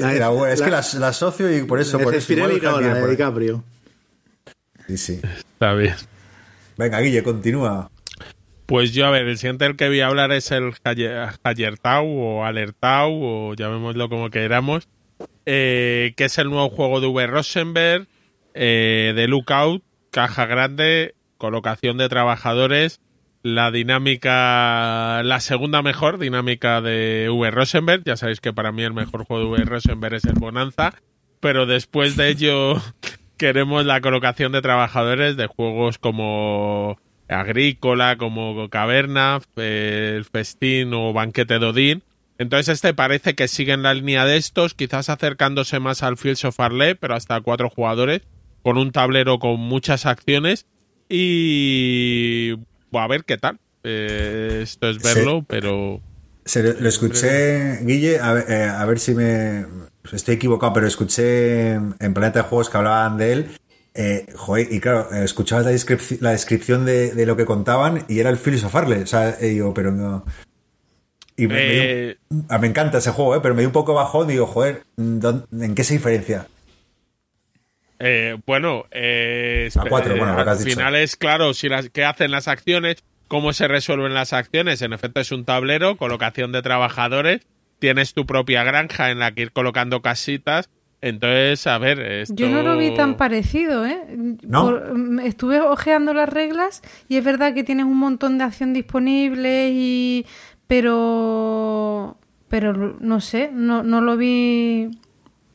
La, 0.01 0.29
buena. 0.31 0.55
Es 0.55 0.63
que 0.63 0.71
la, 0.71 1.09
asocio 1.09 1.55
y 1.55 1.63
por 1.63 1.79
eso... 1.79 1.99
Por 1.99 2.15
eso 2.15 2.35
la 2.35 2.49
de 2.49 3.11
DiCaprio. 3.11 3.63
Sí, 4.87 4.97
sí. 4.97 5.21
Está 5.55 5.75
bien. 5.75 5.95
Venga, 6.77 7.01
Guille, 7.01 7.23
continúa. 7.23 7.91
Pues 8.67 8.93
yo, 8.93 9.07
a 9.07 9.11
ver, 9.11 9.27
el 9.29 9.39
siguiente 9.39 9.65
del 9.65 9.77
que 9.77 9.87
voy 9.89 10.01
a 10.01 10.09
hablar 10.09 10.33
es 10.33 10.51
el 10.51 10.73
Hayertau 11.45 12.07
o 12.07 12.45
Alertau 12.45 13.13
o 13.13 13.55
llamémoslo 13.55 14.09
como 14.09 14.29
queramos, 14.31 14.89
eh, 15.47 16.15
que 16.17 16.25
es 16.25 16.37
el 16.39 16.51
nuevo 16.51 16.69
juego 16.69 17.01
de 17.01 17.07
V. 17.07 17.27
Rosenberg, 17.29 18.09
eh, 18.55 19.13
de 19.15 19.29
Lookout, 19.29 19.85
caja 20.11 20.47
grande, 20.47 21.15
colocación 21.39 21.97
de 21.97 22.09
trabajadores, 22.09 23.01
la 23.43 23.71
dinámica, 23.71 25.23
la 25.23 25.39
segunda 25.39 25.81
mejor 25.83 26.19
dinámica 26.19 26.81
de 26.81 27.29
V. 27.31 27.51
Rosenberg. 27.53 28.03
Ya 28.05 28.17
sabéis 28.17 28.41
que 28.41 28.53
para 28.53 28.73
mí 28.73 28.83
el 28.83 28.95
mejor 28.95 29.25
juego 29.25 29.45
de 29.45 29.63
V. 29.63 29.65
Rosenberg 29.65 30.15
es 30.15 30.25
el 30.25 30.35
Bonanza, 30.35 30.93
pero 31.39 31.67
después 31.67 32.17
de 32.17 32.31
ello 32.31 32.83
queremos 33.37 33.85
la 33.87 34.01
colocación 34.01 34.53
de 34.53 34.63
trabajadores 34.63 35.37
de 35.37 35.47
juegos 35.47 35.99
como 35.99 36.99
Agrícola, 37.29 38.17
como 38.17 38.69
Caverna, 38.71 39.41
el 39.57 40.25
Festín 40.25 40.93
o 40.95 41.13
Banquete 41.13 41.59
de 41.59 41.67
Odín, 41.67 42.03
Entonces 42.39 42.75
este 42.75 42.93
parece 42.95 43.35
que 43.35 43.49
sigue 43.49 43.73
en 43.73 43.83
la 43.83 43.95
línea 43.95 44.25
de 44.27 44.37
estos, 44.37 44.75
quizás 44.75 45.09
acercándose 45.09 45.81
más 45.81 46.03
al 46.03 46.17
Fields 46.19 46.45
of 46.45 46.61
Arle, 46.61 46.95
pero 46.95 47.15
hasta 47.15 47.41
cuatro 47.41 47.71
jugadores, 47.71 48.23
con 48.63 48.77
un 48.79 48.93
tablero 48.93 49.39
con 49.39 49.59
muchas 49.61 50.07
acciones 50.07 50.67
y 51.09 52.55
a 52.93 53.07
ver 53.09 53.25
qué 53.25 53.39
tal. 53.39 53.59
Eh, 53.85 54.61
esto 54.63 54.89
es 54.91 55.03
verlo, 55.03 55.39
Sí. 55.41 55.45
pero 55.49 56.01
Se 56.45 56.63
lo, 56.63 56.73
lo 56.81 56.89
escuché, 56.89 57.79
Guille, 57.85 58.19
a 58.21 58.33
ver, 58.33 58.45
eh, 58.51 58.65
a 58.65 58.85
ver 58.85 58.99
si 58.99 59.15
me 59.15 59.65
estoy 60.13 60.35
equivocado, 60.37 60.73
pero 60.73 60.87
escuché 60.87 61.73
en 61.73 62.15
Planeta 62.15 62.43
de 62.43 62.49
Juegos 62.49 62.71
que 62.71 62.77
hablaban 62.77 63.17
de 63.19 63.33
él. 63.33 63.47
Eh, 63.95 64.27
joder, 64.35 64.69
y 64.71 64.79
claro, 64.81 65.09
eh, 65.13 65.25
escuchabas 65.25 65.65
la, 65.65 65.73
descripci- 65.73 66.19
la 66.21 66.33
descripción 66.33 66.85
de, 66.85 67.13
de 67.15 67.25
lo 67.27 67.37
que 67.37 67.47
contaban 67.47 68.05
y 68.09 68.19
era 68.21 68.29
el 68.31 68.37
filosofarle. 68.37 69.03
O 69.03 69.07
sea, 69.07 69.31
eh, 69.41 69.47
digo, 69.49 69.73
pero 69.73 69.91
no. 69.93 70.25
Y 71.39 71.47
me, 71.47 71.55
me 71.55 71.61
dio- 71.65 71.83
Eh, 71.83 72.17
ah, 72.51 72.59
me 72.59 72.67
encanta 72.67 72.99
ese 72.99 73.11
juego, 73.11 73.37
eh, 73.37 73.41
pero 73.43 73.55
me 73.55 73.63
dio 73.63 73.69
un 73.69 73.73
poco 73.73 73.95
bajón. 73.95 74.29
Digo, 74.29 74.47
joder, 74.47 74.83
¿dó- 74.97 75.47
¿en 75.53 75.75
qué 75.75 75.83
se 75.85 75.95
diferencia? 75.95 76.47
Eh, 77.99 78.37
bueno, 78.47 78.85
eh, 78.91 79.71
A 79.75 79.85
cuatro, 79.89 80.17
bueno, 80.17 80.39
al 80.39 80.59
dicho. 80.59 80.71
final 80.79 80.95
es 80.97 81.17
claro 81.17 81.55
si 81.55 81.69
las, 81.69 81.89
qué 81.89 82.05
hacen 82.05 82.31
las 82.31 82.47
acciones, 82.49 83.03
cómo 83.29 83.53
se 83.55 83.69
resuelven 83.69 84.13
las 84.13 84.33
acciones. 84.35 84.83
En 84.83 84.93
efecto, 84.93 85.21
es 85.21 85.33
un 85.33 85.45
tablero, 85.47 85.97
colocación 85.97 86.53
de 86.53 86.61
trabajadores, 86.61 87.41
tienes 87.79 88.15
tu 88.15 88.27
propia 88.27 88.65
granja 88.65 89.11
en 89.11 89.19
la 89.19 89.33
que 89.33 89.43
ir 89.43 89.53
colocando 89.53 90.03
casitas. 90.03 90.69
Entonces, 91.03 91.67
a 91.67 91.77
ver, 91.79 92.01
esto... 92.01 92.35
Yo 92.35 92.49
no 92.49 92.63
lo 92.63 92.77
vi 92.79 92.91
tan 92.95 93.17
parecido, 93.17 93.85
¿eh? 93.87 94.01
¿No? 94.43 94.65
Por- 94.65 94.97
mm, 94.97 95.21
estuve 95.21 95.61
ojeando 95.61 96.15
las 96.15 96.29
reglas 96.29 96.83
y 97.09 97.17
es 97.17 97.25
verdad 97.25 97.53
que 97.55 97.65
tienes 97.65 97.85
un 97.87 97.99
montón 97.99 98.39
de 98.39 98.45
acción 98.45 98.73
disponible 98.73 99.71
y 99.73 100.25
pero 100.91 102.17
pero 102.49 102.97
no 103.01 103.21
sé, 103.21 103.51
no, 103.53 103.83
no 103.83 104.01
lo 104.01 104.17
vi 104.17 104.89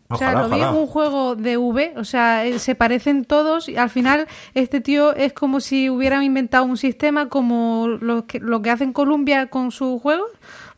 o 0.09 0.17
sea, 0.17 0.31
Ojalá, 0.31 0.41
lo 0.47 0.49
vi 0.55 0.61
ojalá. 0.61 0.71
un 0.77 0.87
juego 0.87 1.35
de 1.37 1.55
V, 1.55 1.93
o 1.95 2.03
sea, 2.03 2.45
eh, 2.45 2.59
se 2.59 2.75
parecen 2.75 3.23
todos 3.23 3.69
y 3.69 3.77
al 3.77 3.89
final 3.89 4.27
este 4.53 4.81
tío 4.81 5.15
es 5.15 5.31
como 5.31 5.61
si 5.61 5.89
hubieran 5.89 6.23
inventado 6.23 6.65
un 6.65 6.75
sistema 6.75 7.29
como 7.29 7.87
lo 7.87 8.27
que, 8.27 8.39
lo 8.39 8.61
que 8.61 8.71
hacen 8.71 8.91
Columbia 8.91 9.47
con 9.47 9.71
sus 9.71 10.01
juegos. 10.01 10.29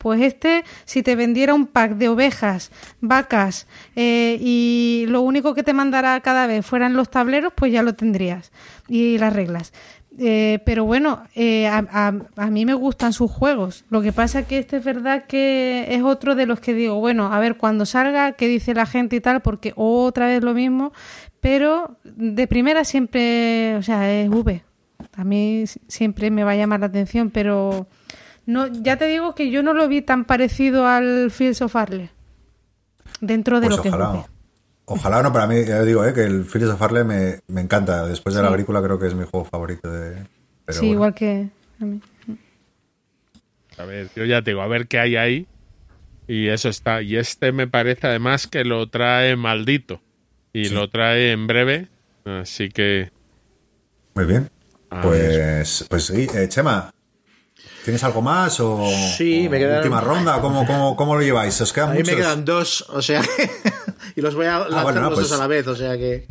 Pues 0.03 0.21
este, 0.21 0.65
si 0.83 1.01
te 1.01 1.15
vendiera 1.15 1.53
un 1.53 1.65
pack 1.65 1.93
de 1.93 2.09
ovejas, 2.09 2.71
vacas 2.99 3.67
eh, 3.95 4.37
y 4.39 5.05
lo 5.07 5.21
único 5.21 5.55
que 5.55 5.63
te 5.63 5.71
mandara 5.73 6.19
cada 6.19 6.45
vez 6.45 6.65
fueran 6.65 6.93
los 6.93 7.09
tableros, 7.09 7.53
pues 7.55 7.71
ya 7.71 7.81
lo 7.83 7.95
tendrías 7.95 8.51
y 8.89 9.17
las 9.17 9.33
reglas. 9.33 9.71
Eh, 10.19 10.59
pero 10.65 10.83
bueno, 10.85 11.23
eh, 11.35 11.67
a, 11.67 12.13
a- 12.35 12.47
mí 12.51 12.65
me 12.65 12.73
gustan 12.75 13.13
sus 13.13 13.31
juegos. 13.31 13.85
Lo 13.89 14.01
que 14.01 14.11
pasa 14.11 14.45
que 14.45 14.59
este 14.59 14.77
es 14.77 14.83
verdad 14.83 15.23
que 15.25 15.87
es 15.89 16.03
otro 16.03 16.35
de 16.35 16.45
los 16.45 16.59
que 16.59 16.73
digo, 16.73 16.99
bueno, 16.99 17.31
a 17.33 17.39
ver, 17.39 17.55
cuando 17.57 17.85
salga, 17.87 18.33
qué 18.33 18.47
dice 18.47 18.73
la 18.75 18.85
gente 18.85 19.15
y 19.15 19.21
tal, 19.21 19.41
porque 19.41 19.73
otra 19.75 20.27
vez 20.27 20.43
lo 20.43 20.53
mismo. 20.53 20.91
Pero 21.39 21.97
de 22.03 22.45
primera 22.47 22.83
siempre, 22.83 23.75
o 23.77 23.81
sea, 23.81 24.11
es 24.11 24.29
V. 24.29 24.63
A 25.15 25.23
mí 25.23 25.63
siempre 25.87 26.29
me 26.29 26.43
va 26.43 26.51
a 26.51 26.55
llamar 26.57 26.81
la 26.81 26.87
atención, 26.87 27.29
pero 27.31 27.87
no, 28.45 28.67
ya 28.67 28.97
te 28.97 29.05
digo 29.05 29.35
que 29.35 29.49
yo 29.49 29.63
no 29.63 29.73
lo 29.73 29.87
vi 29.87 30.01
tan 30.01 30.25
parecido 30.25 30.87
al 30.87 31.31
Fields 31.31 31.61
of 31.61 31.75
Arle. 31.75 32.09
Dentro 33.21 33.59
de 33.59 33.67
Pues 33.67 33.77
lo 33.77 33.83
que 33.83 33.89
ojalá. 33.89 34.11
V. 34.11 34.25
Ojalá 34.85 35.23
no, 35.23 35.31
para 35.31 35.47
mí, 35.47 35.63
ya 35.65 35.81
digo, 35.83 36.05
eh, 36.05 36.13
que 36.13 36.23
el 36.23 36.43
Phillies 36.43 36.71
of 36.71 36.91
me, 37.05 37.39
me 37.47 37.61
encanta. 37.61 38.05
Después 38.05 38.35
de 38.35 38.41
la 38.41 38.49
agrícola 38.49 38.81
creo 38.81 38.99
que 38.99 39.07
es 39.07 39.15
mi 39.15 39.23
juego 39.23 39.45
favorito 39.45 39.89
de... 39.89 40.25
pero 40.65 40.79
sí, 40.79 40.87
bueno. 40.87 40.93
igual 40.93 41.13
que 41.13 41.49
a 41.79 41.85
mí. 41.85 42.01
A 43.77 43.85
ver, 43.85 44.09
yo 44.15 44.25
ya 44.25 44.41
te 44.41 44.51
digo, 44.51 44.61
a 44.61 44.67
ver 44.67 44.87
qué 44.87 44.99
hay 44.99 45.15
ahí. 45.15 45.47
Y 46.27 46.49
eso 46.49 46.69
está. 46.69 47.01
Y 47.01 47.15
este 47.15 47.51
me 47.51 47.67
parece 47.67 48.07
además 48.07 48.47
que 48.47 48.65
lo 48.65 48.87
trae 48.87 49.35
maldito. 49.35 50.01
Y 50.51 50.69
lo 50.69 50.89
trae 50.89 51.31
en 51.31 51.47
breve. 51.47 51.87
Así 52.25 52.69
que. 52.69 53.11
Muy 54.15 54.25
bien. 54.25 54.49
Pues, 55.01 55.87
pues 55.89 56.05
sí, 56.05 56.27
eh, 56.35 56.47
Chema, 56.47 56.93
¿tienes 57.83 58.03
algo 58.03 58.21
más 58.21 58.59
o, 58.59 58.85
Sí, 59.17 59.47
o 59.47 59.49
me 59.49 59.59
quedan- 59.59 59.77
última 59.77 60.01
ronda? 60.01 60.39
¿Cómo, 60.41 60.65
cómo, 60.65 60.95
cómo 60.95 61.15
lo 61.15 61.21
lleváis? 61.21 61.59
¿Os 61.61 61.71
A 61.71 61.73
quedan 61.75 61.91
mí 61.91 61.97
muchos? 61.99 62.13
me 62.13 62.21
quedan 62.21 62.45
dos, 62.45 62.85
o 62.89 63.01
sea, 63.01 63.21
y 64.15 64.21
los 64.21 64.35
voy 64.35 64.45
a 64.47 64.59
lanzar 64.59 64.83
bueno, 64.83 65.01
no, 65.01 65.09
los 65.09 65.19
pues- 65.19 65.29
dos 65.29 65.37
a 65.37 65.41
la 65.41 65.47
vez, 65.47 65.67
o 65.67 65.75
sea 65.75 65.97
que... 65.97 66.27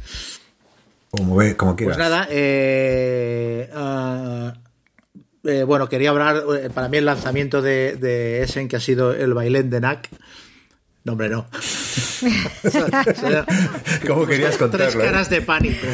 Como, 1.10 1.36
ve- 1.36 1.56
como 1.56 1.76
quieras. 1.76 1.96
Pues 1.98 2.08
nada, 2.08 2.26
eh, 2.30 3.68
ah, 3.74 4.54
eh, 5.44 5.62
bueno, 5.64 5.86
quería 5.88 6.08
hablar, 6.10 6.42
eh, 6.58 6.70
para 6.72 6.88
mí 6.88 6.96
el 6.96 7.04
lanzamiento 7.04 7.60
de, 7.60 7.96
de 7.96 8.42
Essen, 8.42 8.66
que 8.66 8.76
ha 8.76 8.80
sido 8.80 9.12
el 9.12 9.34
bailén 9.34 9.68
de 9.68 9.80
NAC. 9.80 10.08
No, 11.04 11.12
hombre, 11.12 11.28
no. 11.28 11.46
O 12.64 12.70
sea, 12.70 13.44
¿Cómo 14.06 14.24
querías 14.24 14.56
Tres 14.56 14.58
contarlo? 14.58 15.02
eh? 15.02 15.04
caras 15.04 15.28
de 15.28 15.42
pánico. 15.42 15.86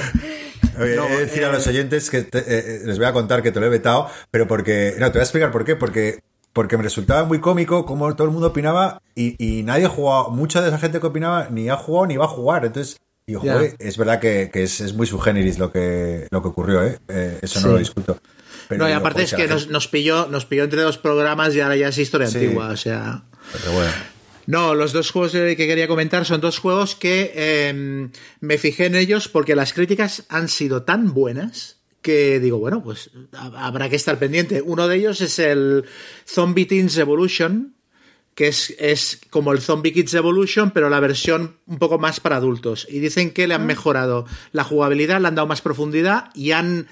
Oye, 0.80 0.96
No, 0.96 1.06
he 1.06 1.10
de 1.10 1.26
decir 1.26 1.44
a 1.44 1.48
eh, 1.48 1.52
los 1.52 1.66
oyentes 1.66 2.10
que 2.10 2.22
te- 2.22 2.38
eh, 2.46 2.80
les 2.84 2.98
voy 2.98 3.06
a 3.06 3.12
contar 3.12 3.42
que 3.42 3.52
te 3.52 3.60
lo 3.60 3.66
he 3.66 3.70
vetado, 3.70 4.08
pero 4.30 4.46
porque. 4.46 4.94
No, 4.98 5.06
te 5.06 5.12
voy 5.18 5.20
a 5.20 5.24
explicar 5.24 5.50
por 5.50 5.64
qué. 5.64 5.76
Porque, 5.76 6.20
porque 6.52 6.76
me 6.76 6.82
resultaba 6.82 7.24
muy 7.24 7.40
cómico 7.40 7.84
como 7.86 8.14
todo 8.16 8.26
el 8.26 8.32
mundo 8.32 8.48
opinaba 8.48 9.00
y, 9.14 9.36
y 9.38 9.62
nadie 9.62 9.86
ha 9.86 9.88
jugado. 9.90 10.30
Mucha 10.30 10.60
de 10.60 10.68
esa 10.68 10.78
gente 10.78 11.00
que 11.00 11.06
opinaba 11.06 11.48
ni 11.50 11.68
ha 11.68 11.76
jugado 11.76 12.06
ni 12.06 12.16
va 12.16 12.24
a 12.24 12.28
jugar. 12.28 12.64
Entonces, 12.64 12.96
joder, 13.32 13.76
es 13.78 13.96
verdad 13.98 14.20
que, 14.20 14.50
que 14.52 14.62
es, 14.64 14.80
es 14.80 14.94
muy 14.94 15.06
subgéneris 15.06 15.58
lo 15.58 15.70
que, 15.70 16.26
lo 16.30 16.40
que 16.42 16.48
ocurrió, 16.48 16.82
¿eh? 16.84 16.98
Eh, 17.08 17.38
eso 17.42 17.60
no 17.60 17.66
Sí. 17.66 17.72
lo 17.72 17.78
discuto. 17.78 18.18
Pero 18.68 18.84
no, 18.84 18.88
y 18.90 18.92
aparte 18.92 19.22
es 19.22 19.32
que 19.34 19.46
nos, 19.48 19.68
nos 19.68 19.88
pilló, 19.88 20.26
nos 20.26 20.44
pilló 20.44 20.64
entre 20.64 20.82
dos 20.82 20.98
programas 20.98 21.54
y 21.54 21.60
ahora 21.60 21.76
ya 21.76 21.88
es 21.88 21.96
historia 21.98 22.26
Sí. 22.26 22.36
antigua, 22.38 22.68
o 22.68 22.76
sea... 22.76 23.22
Pero 23.52 23.72
bueno. 23.72 23.90
No, 24.48 24.74
los 24.74 24.94
dos 24.94 25.10
juegos 25.10 25.32
que 25.32 25.56
quería 25.56 25.86
comentar 25.86 26.24
son 26.24 26.40
dos 26.40 26.58
juegos 26.58 26.94
que 26.94 27.32
eh, 27.34 28.08
me 28.40 28.56
fijé 28.56 28.86
en 28.86 28.94
ellos 28.94 29.28
porque 29.28 29.54
las 29.54 29.74
críticas 29.74 30.24
han 30.30 30.48
sido 30.48 30.84
tan 30.84 31.12
buenas 31.12 31.76
que 32.00 32.40
digo, 32.40 32.58
bueno, 32.58 32.82
pues 32.82 33.10
ha- 33.34 33.66
habrá 33.66 33.90
que 33.90 33.96
estar 33.96 34.18
pendiente. 34.18 34.62
Uno 34.62 34.88
de 34.88 34.96
ellos 34.96 35.20
es 35.20 35.38
el 35.38 35.84
Zombie 36.26 36.64
Teens 36.64 36.96
Evolution, 36.96 37.74
que 38.34 38.48
es, 38.48 38.74
es 38.78 39.20
como 39.28 39.52
el 39.52 39.60
Zombie 39.60 39.92
Kids 39.92 40.14
Evolution, 40.14 40.70
pero 40.70 40.88
la 40.88 41.00
versión 41.00 41.56
un 41.66 41.78
poco 41.78 41.98
más 41.98 42.18
para 42.18 42.36
adultos. 42.36 42.86
Y 42.88 43.00
dicen 43.00 43.32
que 43.32 43.48
le 43.48 43.54
han 43.54 43.66
mejorado 43.66 44.24
la 44.52 44.64
jugabilidad, 44.64 45.20
le 45.20 45.28
han 45.28 45.34
dado 45.34 45.48
más 45.48 45.60
profundidad 45.60 46.30
y 46.34 46.52
han, 46.52 46.86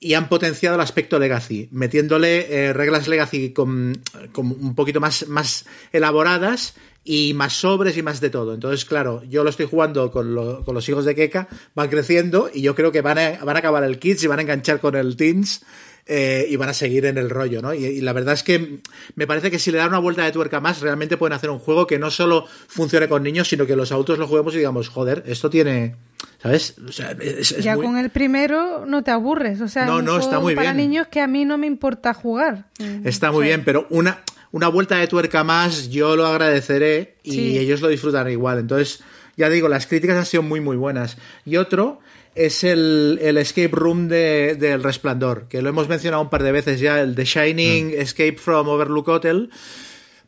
y 0.00 0.14
han 0.14 0.30
potenciado 0.30 0.76
el 0.76 0.80
aspecto 0.80 1.18
legacy, 1.18 1.68
metiéndole 1.72 2.46
eh, 2.68 2.72
reglas 2.72 3.06
legacy 3.06 3.52
con, 3.52 4.00
con 4.32 4.46
un 4.46 4.74
poquito 4.74 4.98
más, 5.00 5.28
más 5.28 5.66
elaboradas 5.92 6.74
y 7.04 7.34
más 7.34 7.52
sobres 7.54 7.96
y 7.96 8.02
más 8.02 8.20
de 8.20 8.30
todo. 8.30 8.54
Entonces, 8.54 8.84
claro, 8.84 9.22
yo 9.28 9.42
lo 9.44 9.50
estoy 9.50 9.66
jugando 9.66 10.10
con, 10.10 10.34
lo- 10.34 10.64
con 10.64 10.74
los 10.74 10.88
hijos 10.88 11.04
de 11.04 11.14
Keka, 11.14 11.48
van 11.74 11.88
creciendo 11.88 12.48
y 12.52 12.62
yo 12.62 12.74
creo 12.74 12.92
que 12.92 13.00
van 13.00 13.18
a, 13.18 13.44
van 13.44 13.56
a 13.56 13.58
acabar 13.58 13.82
el 13.84 13.98
Kids 13.98 14.22
y 14.22 14.26
van 14.28 14.38
a 14.38 14.42
enganchar 14.42 14.78
con 14.80 14.94
el 14.94 15.16
Teens 15.16 15.64
eh, 16.06 16.46
y 16.48 16.56
van 16.56 16.68
a 16.68 16.74
seguir 16.74 17.04
en 17.06 17.16
el 17.18 17.30
rollo, 17.30 17.60
¿no? 17.62 17.74
Y, 17.74 17.84
y 17.84 18.00
la 18.00 18.12
verdad 18.12 18.34
es 18.34 18.42
que 18.42 18.80
me 19.14 19.26
parece 19.26 19.50
que 19.50 19.58
si 19.58 19.70
le 19.70 19.78
dan 19.78 19.88
una 19.88 19.98
vuelta 19.98 20.24
de 20.24 20.32
tuerca 20.32 20.60
más, 20.60 20.80
realmente 20.80 21.16
pueden 21.16 21.32
hacer 21.32 21.50
un 21.50 21.58
juego 21.60 21.86
que 21.86 21.98
no 21.98 22.10
solo 22.10 22.44
funcione 22.68 23.08
con 23.08 23.22
niños, 23.22 23.48
sino 23.48 23.66
que 23.66 23.76
los 23.76 23.90
adultos 23.92 24.18
lo 24.18 24.26
juguemos 24.28 24.54
y 24.54 24.58
digamos, 24.58 24.88
joder, 24.88 25.22
esto 25.26 25.48
tiene, 25.50 25.94
¿sabes? 26.42 26.74
O 26.88 26.90
sea, 26.92 27.12
es, 27.20 27.52
es 27.52 27.64
ya 27.64 27.76
muy- 27.76 27.86
con 27.86 27.98
el 27.98 28.10
primero 28.10 28.84
no 28.86 29.02
te 29.04 29.10
aburres. 29.12 29.60
O 29.60 29.68
sea, 29.68 29.86
No, 29.86 30.02
no, 30.02 30.18
está 30.18 30.40
muy 30.40 30.54
para 30.56 30.72
bien. 30.72 30.88
niños 30.90 31.06
que 31.08 31.20
a 31.20 31.26
mí 31.28 31.44
no 31.44 31.56
me 31.58 31.66
importa 31.68 32.14
jugar. 32.14 32.66
Está 33.04 33.30
o 33.30 33.34
muy 33.34 33.46
sea, 33.46 33.56
bien, 33.56 33.64
pero 33.64 33.86
una, 33.90 34.22
una 34.52 34.68
vuelta 34.68 34.96
de 34.98 35.08
tuerca 35.08 35.42
más 35.44 35.88
yo 35.90 36.14
lo 36.16 36.26
agradeceré 36.26 37.16
y 37.24 37.32
Sí. 37.32 37.58
ellos 37.58 37.80
lo 37.80 37.88
disfrutan 37.88 38.30
igual. 38.30 38.58
Entonces, 38.58 39.00
ya 39.36 39.48
digo, 39.48 39.68
las 39.68 39.86
críticas 39.86 40.16
han 40.16 40.26
sido 40.26 40.42
muy, 40.42 40.60
muy 40.60 40.76
buenas. 40.76 41.16
Y 41.44 41.56
otro 41.56 42.00
es 42.34 42.64
el, 42.64 43.18
el 43.22 43.36
Escape 43.38 43.68
Room 43.72 44.08
de- 44.08 44.54
del 44.58 44.82
Resplandor, 44.82 45.48
que 45.48 45.60
lo 45.62 45.68
hemos 45.70 45.88
mencionado 45.88 46.22
un 46.22 46.30
par 46.30 46.42
de 46.42 46.52
veces 46.52 46.80
ya, 46.80 47.00
el 47.00 47.14
The 47.14 47.24
Shining 47.24 47.90
Escape 47.96 48.36
from 48.36 48.68
Overlook 48.68 49.08
Hotel. 49.08 49.50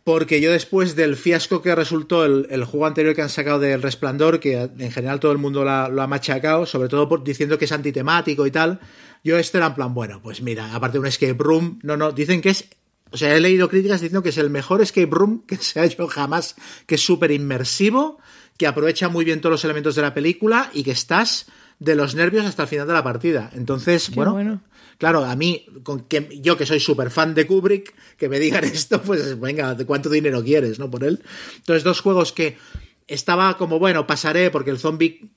Porque 0.05 0.43
yo 0.43 0.53
después 0.53 0.97
del 0.97 1.17
fiasco 1.17 1.63
que 1.63 1.75
resultó 1.75 2.27
el, 2.27 2.47
el 2.51 2.65
juego 2.65 2.85
anterior 2.87 3.15
que 3.15 3.23
han 3.23 3.31
sacado 3.31 3.59
del 3.59 3.81
Resplandor, 3.81 4.39
que 4.39 4.59
en 4.79 4.93
general 4.93 5.19
todo 5.19 5.33
el 5.33 5.39
mundo 5.39 5.65
la- 5.65 5.89
lo 5.89 6.03
ha 6.03 6.07
machacado, 6.07 6.67
sobre 6.67 6.89
todo 6.89 7.09
por, 7.09 7.25
diciendo 7.25 7.57
que 7.59 7.65
es 7.65 7.73
antitemático 7.73 8.47
y 8.47 8.51
tal, 8.51 8.81
yo 9.23 9.39
este 9.39 9.57
era 9.57 9.69
en 9.69 9.75
plan, 9.75 9.95
bueno, 9.95 10.21
pues 10.23 10.43
mira, 10.43 10.75
aparte 10.75 10.95
de 10.97 11.01
un 11.01 11.07
escape 11.07 11.37
room, 11.39 11.79
no, 11.83 11.97
no, 11.97 12.13
dicen 12.13 12.43
que 12.43 12.51
es, 12.51 12.67
o 13.15 13.17
sea, 13.17 13.37
he 13.37 13.41
leído 13.41 13.69
críticas 13.69 14.01
diciendo 14.01 14.25
que 14.25 14.31
es 14.31 14.39
el 14.39 14.51
mejor 14.51 14.83
escape 14.83 15.07
room 15.09 15.45
que 15.47 15.57
se 15.57 15.79
ha 15.79 15.85
hecho 15.85 16.09
jamás, 16.09 16.57
que 16.85 16.97
es 16.97 17.01
súper 17.01 17.31
inmersivo, 17.31 18.19
que 18.59 18.67
aprovecha 18.67 19.09
muy 19.09 19.25
bien 19.25 19.41
todos 19.41 19.53
los 19.53 19.65
elementos 19.65 19.95
de 19.95 20.03
la 20.03 20.13
película 20.13 20.69
y 20.75 20.83
que 20.83 20.91
estás 20.91 21.47
de 21.79 21.95
los 21.95 22.17
nervios 22.17 22.45
hasta 22.45 22.65
el 22.65 22.69
final 22.69 22.89
de 22.89 22.93
la 22.93 23.05
partida. 23.05 23.51
Entonces, 23.55 24.11
bueno, 24.11 24.33
bueno. 24.33 24.63
Claro, 24.99 25.25
a 25.25 25.37
mí, 25.37 25.65
con 25.85 26.01
que 26.01 26.41
yo 26.43 26.57
que 26.57 26.67
soy 26.67 26.81
súper 26.81 27.11
fan 27.13 27.35
de 27.35 27.47
Kubrick, 27.47 27.95
que 28.17 28.29
me 28.29 28.41
digan 28.41 28.65
esto, 28.65 29.01
pues 29.01 29.39
venga, 29.39 29.77
¿de 29.77 29.87
cuánto 29.87 30.11
dinero 30.11 30.43
quieres, 30.43 30.81
no? 30.81 30.91
Por 30.91 31.05
él. 31.05 31.23
Entonces, 31.57 31.85
dos 31.85 32.01
juegos 32.01 32.33
que 32.33 32.59
estaba 33.07 33.57
como, 33.57 33.79
bueno, 33.79 34.09
pasaré 34.09 34.51
porque 34.51 34.71
el 34.71 34.81
Zombie 34.81 35.31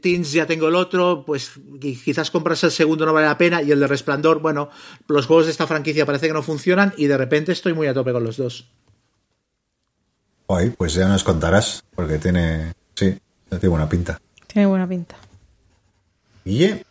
Teens 0.00 0.32
ya 0.32 0.46
tengo 0.46 0.68
el 0.68 0.74
otro, 0.74 1.24
pues 1.26 1.56
qui- 1.56 2.00
quizás 2.02 2.30
compras 2.30 2.62
el 2.64 2.70
segundo 2.70 3.04
no 3.06 3.12
vale 3.12 3.26
la 3.26 3.36
pena 3.38 3.62
y 3.62 3.70
el 3.72 3.80
de 3.80 3.86
Resplandor, 3.86 4.40
bueno, 4.40 4.70
los 5.08 5.26
juegos 5.26 5.46
de 5.46 5.52
esta 5.52 5.66
franquicia 5.66 6.06
parece 6.06 6.26
que 6.28 6.32
no 6.32 6.42
funcionan 6.42 6.94
y 6.96 7.06
de 7.06 7.16
repente 7.16 7.52
estoy 7.52 7.72
muy 7.74 7.86
a 7.86 7.94
tope 7.94 8.12
con 8.12 8.24
los 8.24 8.36
dos. 8.36 8.68
Ay, 10.48 10.70
pues 10.70 10.94
ya 10.94 11.08
nos 11.08 11.24
contarás, 11.24 11.82
porque 11.94 12.18
tiene. 12.18 12.72
Sí, 12.94 13.18
tiene 13.50 13.68
buena 13.68 13.88
pinta. 13.88 14.20
Tiene 14.46 14.66
buena 14.66 14.88
pinta. 14.88 15.16
Guille. 16.44 16.84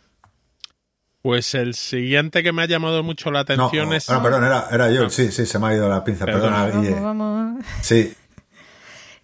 Pues 1.22 1.54
el 1.54 1.74
siguiente 1.74 2.42
que 2.42 2.52
me 2.52 2.62
ha 2.62 2.66
llamado 2.66 3.02
mucho 3.02 3.30
la 3.32 3.38
No, 3.40 3.42
atención 3.42 3.92
es. 3.94 4.06
perdón, 4.06 4.44
era, 4.44 4.68
era 4.70 4.90
yo. 4.92 5.04
No. 5.04 5.10
Sí, 5.10 5.32
sí, 5.32 5.46
se 5.46 5.58
me 5.58 5.68
ha 5.68 5.74
ido 5.74 5.88
la 5.88 6.04
pinza. 6.04 6.24
Perdona. 6.26 6.66
Perdona, 6.66 6.80
Guille. 6.82 7.00
Vamos, 7.00 7.34
vamos. 7.36 7.64
Sí. 7.82 8.14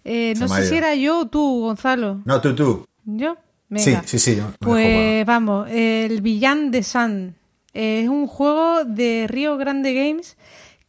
Eh, 0.05 0.33
no 0.37 0.49
sé 0.49 0.67
si 0.67 0.75
era 0.75 0.93
yo 0.95 1.21
o 1.21 1.27
tú, 1.29 1.61
Gonzalo. 1.61 2.19
No, 2.25 2.41
tú, 2.41 2.53
tú. 2.53 2.85
¿Yo? 3.05 3.37
Sí, 3.75 3.89
Venga. 3.89 4.03
sí, 4.05 4.19
sí. 4.19 4.35
yo 4.35 4.43
dejo 4.43 4.57
Pues 4.59 5.25
vamos, 5.25 5.67
el 5.69 6.21
Villán 6.21 6.71
de 6.71 6.83
Sun. 6.83 7.35
Es 7.73 8.07
un 8.07 8.27
juego 8.27 8.85
de 8.85 9.25
Río 9.27 9.57
Grande 9.57 9.93
Games 9.93 10.37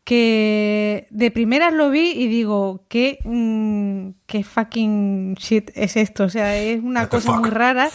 que 0.05 1.07
de 1.11 1.31
primeras 1.31 1.73
lo 1.73 1.91
vi 1.91 2.11
y 2.11 2.29
digo, 2.29 2.85
¿qué, 2.89 3.19
mm, 3.25 4.11
qué 4.27 4.45
fucking 4.45 5.35
shit 5.35 5.71
es 5.75 5.97
esto? 5.97 6.25
O 6.25 6.29
sea, 6.29 6.57
es 6.59 6.83
una 6.83 7.09
cosa 7.09 7.39
muy 7.39 7.49
rara 7.49 7.89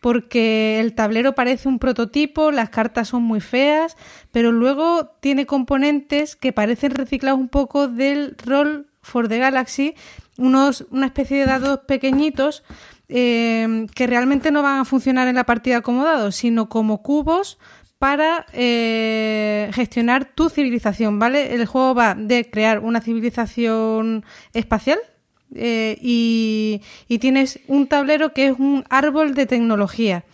porque 0.00 0.80
el 0.80 0.94
tablero 0.94 1.34
parece 1.34 1.66
un 1.66 1.78
prototipo, 1.78 2.50
las 2.50 2.68
cartas 2.68 3.08
son 3.08 3.22
muy 3.22 3.40
feas, 3.40 3.96
pero 4.32 4.52
luego 4.52 5.06
tiene 5.20 5.46
componentes 5.46 6.36
que 6.36 6.52
parecen 6.52 6.90
reciclados 6.90 7.40
un 7.40 7.48
poco 7.48 7.88
del 7.88 8.36
Roll 8.44 8.86
for 9.00 9.28
the 9.28 9.38
Galaxy, 9.38 9.94
unos, 10.36 10.84
una 10.90 11.06
especie 11.06 11.38
de 11.38 11.46
dados 11.46 11.80
pequeñitos 11.86 12.64
eh, 13.08 13.86
que 13.94 14.06
realmente 14.06 14.50
no 14.50 14.62
van 14.62 14.80
a 14.80 14.84
funcionar 14.84 15.28
en 15.28 15.36
la 15.36 15.44
partida 15.44 15.80
como 15.82 16.04
dados, 16.04 16.36
sino 16.36 16.68
como 16.68 17.02
cubos 17.02 17.58
para 17.98 18.46
eh, 18.52 19.70
gestionar 19.72 20.26
tu 20.34 20.50
civilización, 20.50 21.18
¿vale? 21.18 21.54
El 21.54 21.64
juego 21.66 21.94
va 21.94 22.14
de 22.14 22.50
crear 22.50 22.80
una 22.80 23.00
civilización 23.00 24.24
espacial 24.52 24.98
eh, 25.54 25.96
y, 26.00 26.82
y 27.08 27.18
tienes 27.18 27.60
un 27.66 27.86
tablero 27.86 28.32
que 28.32 28.46
es 28.48 28.58
un 28.58 28.84
árbol 28.90 29.34
de 29.34 29.46
tecnología. 29.46 30.24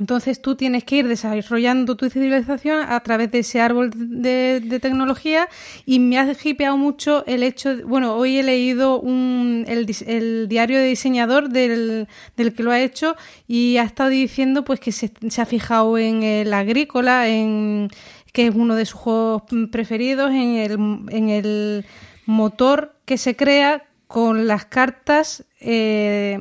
Entonces 0.00 0.40
tú 0.40 0.54
tienes 0.54 0.84
que 0.84 0.96
ir 0.96 1.08
desarrollando 1.08 1.96
tu 1.96 2.08
civilización 2.08 2.80
a 2.88 3.00
través 3.00 3.30
de 3.32 3.40
ese 3.40 3.60
árbol 3.60 3.90
de, 3.94 4.60
de 4.64 4.80
tecnología 4.80 5.48
y 5.86 5.98
me 5.98 6.18
ha 6.18 6.32
hipeado 6.44 6.76
mucho 6.76 7.24
el 7.26 7.42
hecho, 7.42 7.76
de- 7.76 7.84
bueno, 7.84 8.14
hoy 8.14 8.38
he 8.38 8.42
leído 8.42 9.00
un, 9.00 9.64
el, 9.66 9.86
el 10.06 10.46
diario 10.48 10.78
de 10.78 10.84
diseñador 10.84 11.48
del, 11.48 12.06
del 12.36 12.52
que 12.54 12.62
lo 12.62 12.70
ha 12.70 12.80
hecho 12.80 13.16
y 13.46 13.76
ha 13.78 13.82
estado 13.82 14.10
diciendo 14.10 14.64
pues 14.64 14.78
que 14.80 14.92
se, 14.92 15.10
se 15.28 15.40
ha 15.42 15.46
fijado 15.46 15.98
en 15.98 16.22
el 16.22 16.52
agrícola, 16.54 17.28
en 17.28 17.88
que 18.32 18.46
es 18.46 18.54
uno 18.54 18.76
de 18.76 18.86
sus 18.86 19.00
juegos 19.00 19.42
preferidos, 19.72 20.30
en 20.30 20.54
el, 20.56 20.72
en 21.10 21.28
el 21.28 21.84
motor 22.26 22.94
que 23.04 23.18
se 23.18 23.34
crea 23.36 23.84
con 24.06 24.46
las 24.46 24.64
cartas 24.66 25.44
eh, 25.60 26.38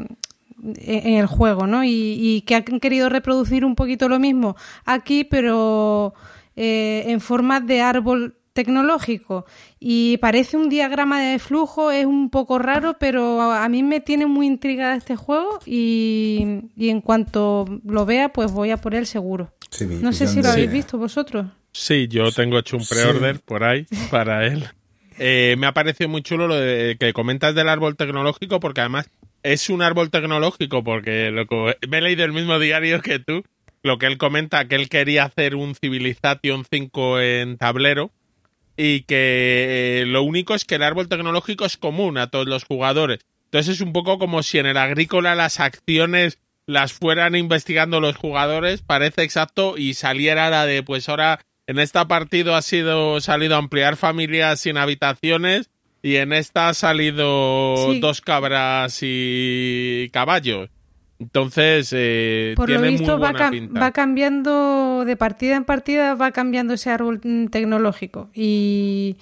en 0.64 1.14
el 1.14 1.26
juego, 1.28 1.68
¿no? 1.68 1.84
Y, 1.84 2.18
y 2.20 2.42
que 2.42 2.56
han 2.56 2.64
querido 2.64 3.10
reproducir 3.10 3.64
un 3.66 3.76
poquito 3.76 4.10
lo 4.10 4.20
mismo 4.20 4.56
aquí, 4.86 5.24
pero 5.24 6.14
eh, 6.56 7.04
en 7.08 7.22
forma 7.22 7.60
de 7.60 7.82
árbol 7.82 8.36
tecnológico. 8.54 9.46
Y 9.80 10.18
parece 10.18 10.58
un 10.58 10.68
diagrama 10.68 11.22
de 11.22 11.38
flujo, 11.38 11.92
es 11.92 12.08
un 12.08 12.32
poco 12.32 12.58
raro, 12.58 12.98
pero 13.00 13.40
a 13.52 13.70
mí 13.70 13.84
me 13.84 14.00
tiene 14.00 14.26
muy 14.26 14.48
intrigada 14.48 14.96
este 14.96 15.16
juego 15.16 15.60
y, 15.64 16.62
y 16.76 16.90
en 16.90 17.02
cuanto 17.02 17.66
lo 17.86 18.06
vea, 18.08 18.34
pues 18.34 18.52
voy 18.52 18.72
a 18.72 18.78
por 18.78 18.96
él 18.96 19.06
seguro. 19.06 19.54
Sí, 19.70 19.86
No 19.86 20.12
sé 20.12 20.26
si 20.28 20.42
lo 20.42 20.50
habéis 20.50 20.72
visto 20.72 20.98
vosotros. 20.98 21.46
Sí, 21.72 22.08
yo 22.08 22.32
tengo 22.32 22.58
hecho 22.58 22.78
un 22.78 22.86
pre-order 22.90 23.40
por 23.42 23.64
ahí 23.64 23.86
para 24.10 24.48
él. 24.48 24.66
Eh, 25.20 25.56
me 25.60 25.68
ha 25.68 25.74
parecido 25.74 26.10
muy 26.10 26.24
chulo 26.24 26.48
lo 26.48 26.56
de 26.56 26.98
que 27.00 27.14
comentas 27.14 27.54
del 27.54 27.70
árbol 27.70 27.96
tecnológico, 27.96 28.60
porque 28.60 28.82
además 28.82 29.08
es 29.43 29.69
un 29.69 29.81
árbol 29.81 30.09
tecnológico, 30.09 30.84
porque 30.84 31.31
lo 31.31 31.45
que- 31.47 31.77
me 31.88 31.97
he 31.99 32.01
leído 32.01 32.26
el 32.26 32.34
mismo 32.34 32.59
diario 32.59 33.01
que 33.01 33.19
tú, 33.19 33.43
lo 33.84 33.97
que 33.97 34.07
él 34.07 34.18
comenta, 34.18 34.68
que 34.68 34.76
él 34.76 34.89
quería 34.89 35.23
hacer 35.26 35.55
un 35.55 35.76
Civilization 35.76 36.65
5 36.69 37.19
en 37.19 37.57
tablero, 37.57 38.11
y 38.76 39.01
que 39.01 40.01
eh, 40.01 40.05
lo 40.05 40.22
único 40.23 40.53
es 40.53 40.65
que 40.65 40.76
el 40.76 40.84
árbol 40.84 41.07
tecnológico 41.09 41.65
es 41.65 41.77
común 41.77 42.18
a 42.18 42.27
todos 42.27 42.47
los 42.47 42.64
jugadores. 42.64 43.19
Entonces 43.45 43.76
es 43.76 43.81
un 43.81 43.93
poco 43.93 44.19
como 44.19 44.43
si 44.43 44.59
en 44.59 44.65
el 44.65 44.77
agrícola 44.77 45.34
las 45.34 45.59
acciones 45.59 46.39
las 46.68 46.91
fueran 46.93 47.35
investigando 47.35 48.01
los 48.01 48.18
jugadores, 48.18 48.81
parece 48.81 49.23
exacto, 49.23 49.77
y 49.77 49.93
saliera 49.93 50.49
la 50.49 50.65
de, 50.65 50.84
pues 50.84 51.07
ahora 51.07 51.39
en 51.65 51.80
esta 51.80 52.07
partido 52.07 52.55
ha 52.55 52.61
sido 52.61 53.22
salido 53.22 53.55
a 53.55 53.59
ampliar 53.59 53.95
familias 53.95 54.59
sin 54.59 54.77
habitaciones 54.77 55.69
y 56.02 56.15
en 56.18 56.34
esta 56.34 56.69
ha 56.69 56.74
salido 56.74 57.76
Sí. 57.91 57.99
dos 57.99 58.22
cabras 58.22 58.99
y 59.02 60.10
caballos. 60.11 60.69
Entonces, 61.19 61.91
eh, 61.95 62.53
Por 62.56 62.69
lo 62.69 62.76
tiene 62.80 62.90
visto 62.91 63.14
muy 63.18 63.24
va, 63.24 63.32
buena 63.32 63.49
pinta. 63.49 63.80
va 63.80 63.91
cambiando 63.91 65.03
de 65.06 65.15
partida 65.18 65.56
en 65.56 65.65
partida, 65.65 66.14
va 66.15 66.32
cambiando 66.32 66.76
ese 66.76 66.91
árbol 66.91 67.19
mm, 67.24 67.48
tecnológico. 67.48 68.30
Y, 68.36 69.18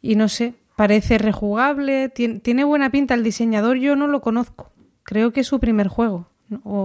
y 0.00 0.14
no 0.14 0.28
sé, 0.28 0.54
parece 0.76 1.18
rejugable, 1.18 2.08
tiene, 2.08 2.40
tiene 2.40 2.64
buena 2.64 2.90
pinta. 2.90 3.12
El 3.14 3.22
diseñador 3.22 3.76
yo 3.76 3.96
no 3.96 4.06
lo 4.06 4.22
conozco. 4.22 4.72
Creo 5.02 5.32
que 5.32 5.40
es 5.40 5.46
su 5.46 5.60
primer 5.60 5.88
juego. 5.88 6.30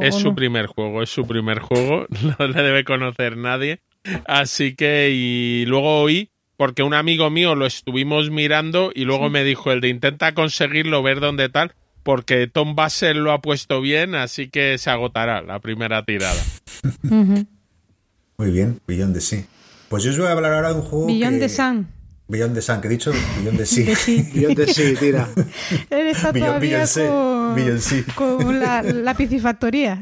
Es 0.01 0.15
o 0.15 0.19
su 0.19 0.35
primer 0.35 0.65
juego, 0.65 1.03
es 1.03 1.09
su 1.11 1.25
primer 1.27 1.59
juego, 1.59 2.07
no 2.39 2.47
le 2.47 2.61
debe 2.63 2.83
conocer 2.83 3.37
nadie. 3.37 3.79
Así 4.25 4.75
que, 4.75 5.11
y 5.13 5.65
luego 5.67 6.01
oí, 6.01 6.30
porque 6.61 6.83
un 6.83 6.93
amigo 6.93 7.31
mío 7.31 7.55
lo 7.55 7.65
estuvimos 7.65 8.29
mirando 8.29 8.91
y 8.93 9.05
luego 9.05 9.31
me 9.31 9.43
dijo 9.43 9.71
el 9.71 9.81
de 9.81 9.87
intenta 9.89 10.35
conseguirlo, 10.35 11.01
ver 11.01 11.19
dónde 11.19 11.49
tal, 11.49 11.73
porque 12.03 12.45
Tom 12.45 12.75
Basel 12.75 13.17
lo 13.17 13.31
ha 13.31 13.41
puesto 13.41 13.81
bien, 13.81 14.13
así 14.13 14.47
que 14.47 14.77
se 14.77 14.91
agotará 14.91 15.41
la 15.41 15.57
primera 15.59 16.05
tirada. 16.05 16.39
Muy 17.01 18.51
bien, 18.51 18.79
Billón 18.87 19.11
de 19.11 19.21
sí. 19.21 19.43
Pues 19.89 20.03
yo 20.03 20.11
os 20.11 20.19
voy 20.19 20.27
a 20.27 20.33
hablar 20.33 20.53
ahora 20.53 20.69
de 20.69 20.75
un 20.75 20.81
juego. 20.83 21.07
Billón 21.07 21.33
que- 21.33 21.39
de 21.39 21.49
Sun. 21.49 21.87
Billón 22.27 22.53
de 22.53 22.61
Sun, 22.61 22.79
que 22.79 22.87
he 22.89 22.91
dicho 22.91 23.11
Billón 23.39 23.57
de 23.57 23.65
sí. 23.65 23.95
Sí. 23.95 24.29
Yo 24.35 24.53
te 24.53 24.71
sí, 24.71 24.93
tira. 24.99 25.29
Él 25.89 26.07
está 26.09 26.31
Billón- 26.31 26.45
todavía 26.45 26.77
Beyoncé, 26.77 27.07
con, 27.07 27.55
Beyoncé. 27.55 28.05
con 28.13 28.59
la, 28.59 28.83
la 28.83 29.15
piscifactoría. 29.15 29.99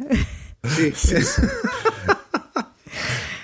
Sí. 0.67 0.91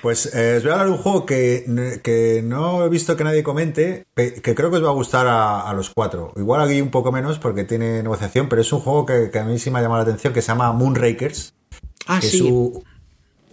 Pues 0.05 0.35
eh, 0.35 0.57
os 0.57 0.61
voy 0.63 0.69
a 0.69 0.73
hablar 0.75 0.85
de 0.89 0.93
un 0.93 0.99
juego 0.99 1.25
que, 1.25 1.99
que 2.03 2.43
no 2.45 2.85
he 2.85 2.89
visto 2.89 3.17
que 3.17 3.23
nadie 3.23 3.41
comente, 3.41 4.05
que 4.13 4.53
creo 4.53 4.69
que 4.69 4.77
os 4.77 4.83
va 4.83 4.89
a 4.89 4.93
gustar 4.93 5.25
a, 5.25 5.67
a 5.67 5.73
los 5.73 5.89
cuatro. 5.89 6.31
Igual 6.35 6.61
aquí 6.61 6.79
un 6.79 6.91
poco 6.91 7.11
menos 7.11 7.39
porque 7.39 7.63
tiene 7.63 8.03
negociación, 8.03 8.47
pero 8.47 8.61
es 8.61 8.71
un 8.71 8.81
juego 8.81 9.03
que, 9.07 9.31
que 9.31 9.39
a 9.39 9.43
mí 9.45 9.57
sí 9.57 9.71
me 9.71 9.79
ha 9.79 9.81
llamado 9.81 10.03
la 10.03 10.09
atención, 10.11 10.31
que 10.31 10.43
se 10.43 10.49
llama 10.49 10.71
Moonrakers. 10.73 11.55
Ah, 12.05 12.19
que 12.21 12.27
sí. 12.27 12.37
su... 12.37 12.83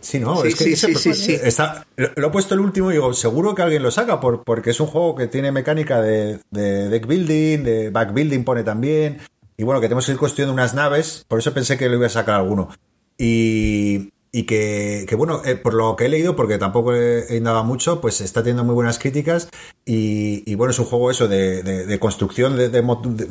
Sí, 0.02 0.20
¿no? 0.20 0.42
Sí, 0.42 0.48
es 0.48 0.54
que 0.56 0.64
sí, 0.64 0.72
ese- 0.74 0.94
sí, 0.94 1.14
sí, 1.14 1.14
sí. 1.14 1.38
Está, 1.42 1.86
lo 1.96 2.10
lo 2.16 2.26
he 2.26 2.30
puesto 2.30 2.52
el 2.52 2.60
último 2.60 2.90
y 2.90 2.96
digo, 2.96 3.14
seguro 3.14 3.54
que 3.54 3.62
alguien 3.62 3.82
lo 3.82 3.90
saca 3.90 4.20
por, 4.20 4.44
porque 4.44 4.72
es 4.72 4.80
un 4.80 4.88
juego 4.88 5.14
que 5.14 5.28
tiene 5.28 5.52
mecánica 5.52 6.02
de, 6.02 6.38
de 6.50 6.90
deck 6.90 7.06
building, 7.06 7.62
de 7.64 7.88
back 7.88 8.12
building 8.12 8.44
pone 8.44 8.62
también. 8.62 9.20
Y 9.56 9.64
bueno, 9.64 9.80
que 9.80 9.86
tenemos 9.86 10.04
que 10.04 10.12
ir 10.12 10.18
construyendo 10.18 10.52
unas 10.52 10.74
naves, 10.74 11.24
por 11.26 11.38
eso 11.38 11.54
pensé 11.54 11.78
que 11.78 11.88
lo 11.88 11.94
iba 11.96 12.08
a 12.08 12.10
sacar 12.10 12.34
alguno. 12.34 12.68
Y, 13.16 14.11
y 14.34 14.44
que, 14.44 15.04
que, 15.09 15.14
bueno, 15.14 15.42
eh, 15.44 15.56
por 15.56 15.74
lo 15.74 15.94
que 15.94 16.06
he 16.06 16.09
leído, 16.09 16.34
porque 16.34 16.56
tampoco 16.59 16.94
he, 16.94 17.36
indagado 17.36 17.64
mucho, 17.64 18.00
pues 18.00 18.20
está 18.22 18.42
teniendo 18.42 18.64
muy 18.64 18.74
buenas 18.74 18.98
críticas. 18.98 19.48
Y, 19.84 20.42
y 20.50 20.54
bueno, 20.54 20.70
es 20.70 20.78
un 20.78 20.86
juego 20.86 21.10
eso 21.10 21.28
de, 21.28 21.62
de- 21.62 21.86
de 21.86 21.98
construcción 22.00 22.56
de, 22.56 22.68
de, 22.70 22.80
de- 22.82 23.26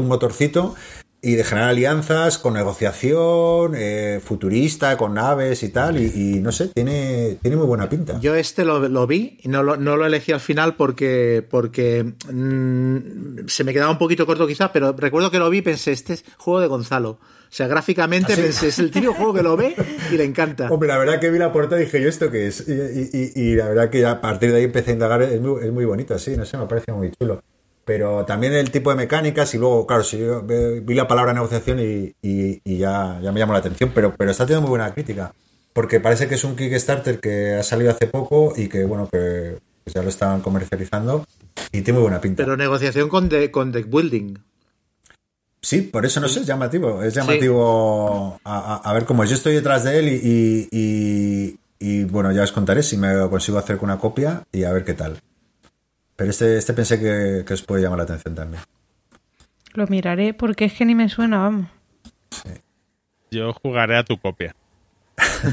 un 0.00 0.08
motorcito 0.08 0.74
y 1.22 1.34
de 1.34 1.42
generar 1.44 1.70
alianzas 1.70 2.38
con 2.38 2.54
negociación, 2.54 3.72
eh, 3.74 4.20
futurista, 4.22 4.96
con 4.96 5.14
naves 5.14 5.62
y 5.62 5.70
tal. 5.70 6.00
Y, 6.00 6.12
y 6.36 6.40
no 6.40 6.52
sé, 6.52 6.68
tiene, 6.68 7.38
tiene 7.42 7.56
muy 7.56 7.66
buena 7.66 7.88
pinta. 7.88 8.20
Yo 8.20 8.34
este 8.36 8.64
lo, 8.64 8.88
lo 8.88 9.06
vi 9.06 9.38
y 9.42 9.48
no 9.48 9.62
lo, 9.62 9.76
no 9.76 9.96
lo 9.96 10.06
elegí 10.06 10.32
al 10.32 10.40
final 10.40 10.76
porque, 10.76 11.44
porque 11.50 12.04
mm, 12.32 13.46
se 13.48 13.64
me 13.64 13.72
quedaba 13.72 13.90
un 13.90 13.98
poquito 13.98 14.26
corto 14.26 14.46
quizá, 14.46 14.72
pero 14.72 14.92
recuerdo 14.92 15.30
que 15.30 15.38
lo 15.38 15.50
vi 15.50 15.58
y 15.58 15.62
pensé, 15.62 15.92
este 15.92 16.14
es 16.14 16.24
juego 16.36 16.60
de 16.60 16.66
Gonzalo. 16.68 17.10
O 17.48 17.52
sea, 17.56 17.68
gráficamente 17.68 18.32
¿Ah, 18.32 18.36
sí? 18.36 18.42
pensé, 18.42 18.68
es 18.68 18.78
el 18.78 18.90
típico 18.90 19.14
juego 19.14 19.34
que 19.34 19.42
lo 19.42 19.56
ve 19.56 19.74
y 20.12 20.16
le 20.16 20.24
encanta. 20.24 20.68
Hombre, 20.70 20.88
la 20.88 20.98
verdad 20.98 21.20
que 21.20 21.30
vi 21.30 21.38
la 21.38 21.52
portada 21.52 21.80
y 21.80 21.84
dije, 21.84 22.02
¿yo 22.02 22.08
esto 22.08 22.30
qué 22.30 22.48
es? 22.48 22.64
Y, 22.68 22.72
y- 22.72 23.32
y- 23.34 23.40
y 23.50 23.54
la 23.54 23.68
verdad 23.68 23.88
que 23.90 24.04
a 24.04 24.20
partir 24.20 24.50
de 24.50 24.58
ahí 24.58 24.64
empecé 24.64 24.90
a 24.90 24.94
indagar, 24.94 25.22
es 25.22 25.40
muy, 25.40 25.64
es 25.64 25.72
muy 25.72 25.84
bonito, 25.84 26.18
sí, 26.18 26.36
no 26.36 26.44
sé, 26.44 26.56
me 26.58 26.66
parece 26.66 26.92
muy 26.92 27.10
chulo. 27.12 27.40
Pero 27.86 28.24
también 28.26 28.52
el 28.52 28.70
tipo 28.72 28.90
de 28.90 28.96
mecánicas 28.96 29.54
y 29.54 29.58
luego, 29.58 29.86
claro, 29.86 30.02
si 30.02 30.18
yo 30.18 30.42
vi 30.42 30.92
la 30.94 31.06
palabra 31.08 31.32
negociación 31.32 31.78
y, 31.78 32.12
y- 32.20 32.60
y 32.64 32.76
ya, 32.78 33.18
ya 33.22 33.30
me 33.32 33.38
llamó 33.40 33.52
la 33.54 33.60
atención, 33.60 33.92
pero, 33.94 34.12
pero 34.14 34.30
está 34.32 34.44
teniendo 34.44 34.62
muy 34.62 34.70
buena 34.76 34.92
crítica. 34.92 35.32
Porque 35.72 36.00
parece 36.00 36.26
que 36.26 36.34
es 36.34 36.42
un 36.44 36.56
Kickstarter 36.56 37.20
que 37.20 37.54
ha 37.54 37.62
salido 37.62 37.90
hace 37.92 38.08
poco 38.08 38.52
y 38.56 38.66
que, 38.68 38.84
bueno, 38.84 39.08
que 39.10 39.58
pues 39.84 39.94
ya 39.94 40.02
lo 40.02 40.08
están 40.08 40.40
comercializando 40.40 41.24
y 41.70 41.82
tiene 41.82 41.92
muy 42.00 42.02
buena 42.02 42.20
pinta. 42.20 42.42
Pero 42.42 42.56
negociación 42.56 43.08
con, 43.08 43.28
de- 43.28 43.50
con 43.52 43.70
deck 43.70 43.88
building. 43.88 44.34
Sí, 45.62 45.82
por 45.82 46.04
eso 46.06 46.20
no 46.20 46.28
sé, 46.28 46.40
es 46.40 46.46
llamativo. 46.46 47.02
Es 47.02 47.14
llamativo 47.14 48.38
a, 48.44 48.58
a- 48.76 48.90
a 48.90 48.92
ver 48.94 49.04
cómo 49.04 49.22
es. 49.22 49.30
Yo 49.30 49.36
estoy 49.36 49.54
detrás 49.54 49.84
de 49.84 49.98
él 49.98 50.08
y, 50.08 50.20
y- 50.22 50.68
y- 50.72 51.58
y, 51.78 52.04
bueno, 52.04 52.32
ya 52.32 52.42
os 52.42 52.52
contaré 52.52 52.82
si 52.82 52.96
me 52.96 53.14
consigo 53.28 53.58
hacer 53.58 53.76
con 53.76 53.90
una 53.90 53.98
copia 54.00 54.42
y 54.52 54.64
a 54.64 54.72
ver 54.72 54.84
qué 54.84 54.94
tal. 54.94 55.18
Pero 56.16 56.30
este, 56.30 56.56
este 56.56 56.72
pensé 56.72 56.98
que, 56.98 57.44
que 57.46 57.54
os 57.54 57.62
puede 57.62 57.82
llamar 57.82 57.98
la 57.98 58.04
atención 58.04 58.34
también. 58.34 58.62
Lo 59.74 59.86
miraré 59.86 60.32
porque 60.34 60.64
es 60.64 60.72
que 60.72 60.84
ni 60.86 60.94
me 60.94 61.08
suena, 61.08 61.38
vamos. 61.38 61.66
Yo 63.30 63.52
jugaré 63.52 63.96
a 63.96 64.04
tu 64.04 64.18
copia. 64.18 64.54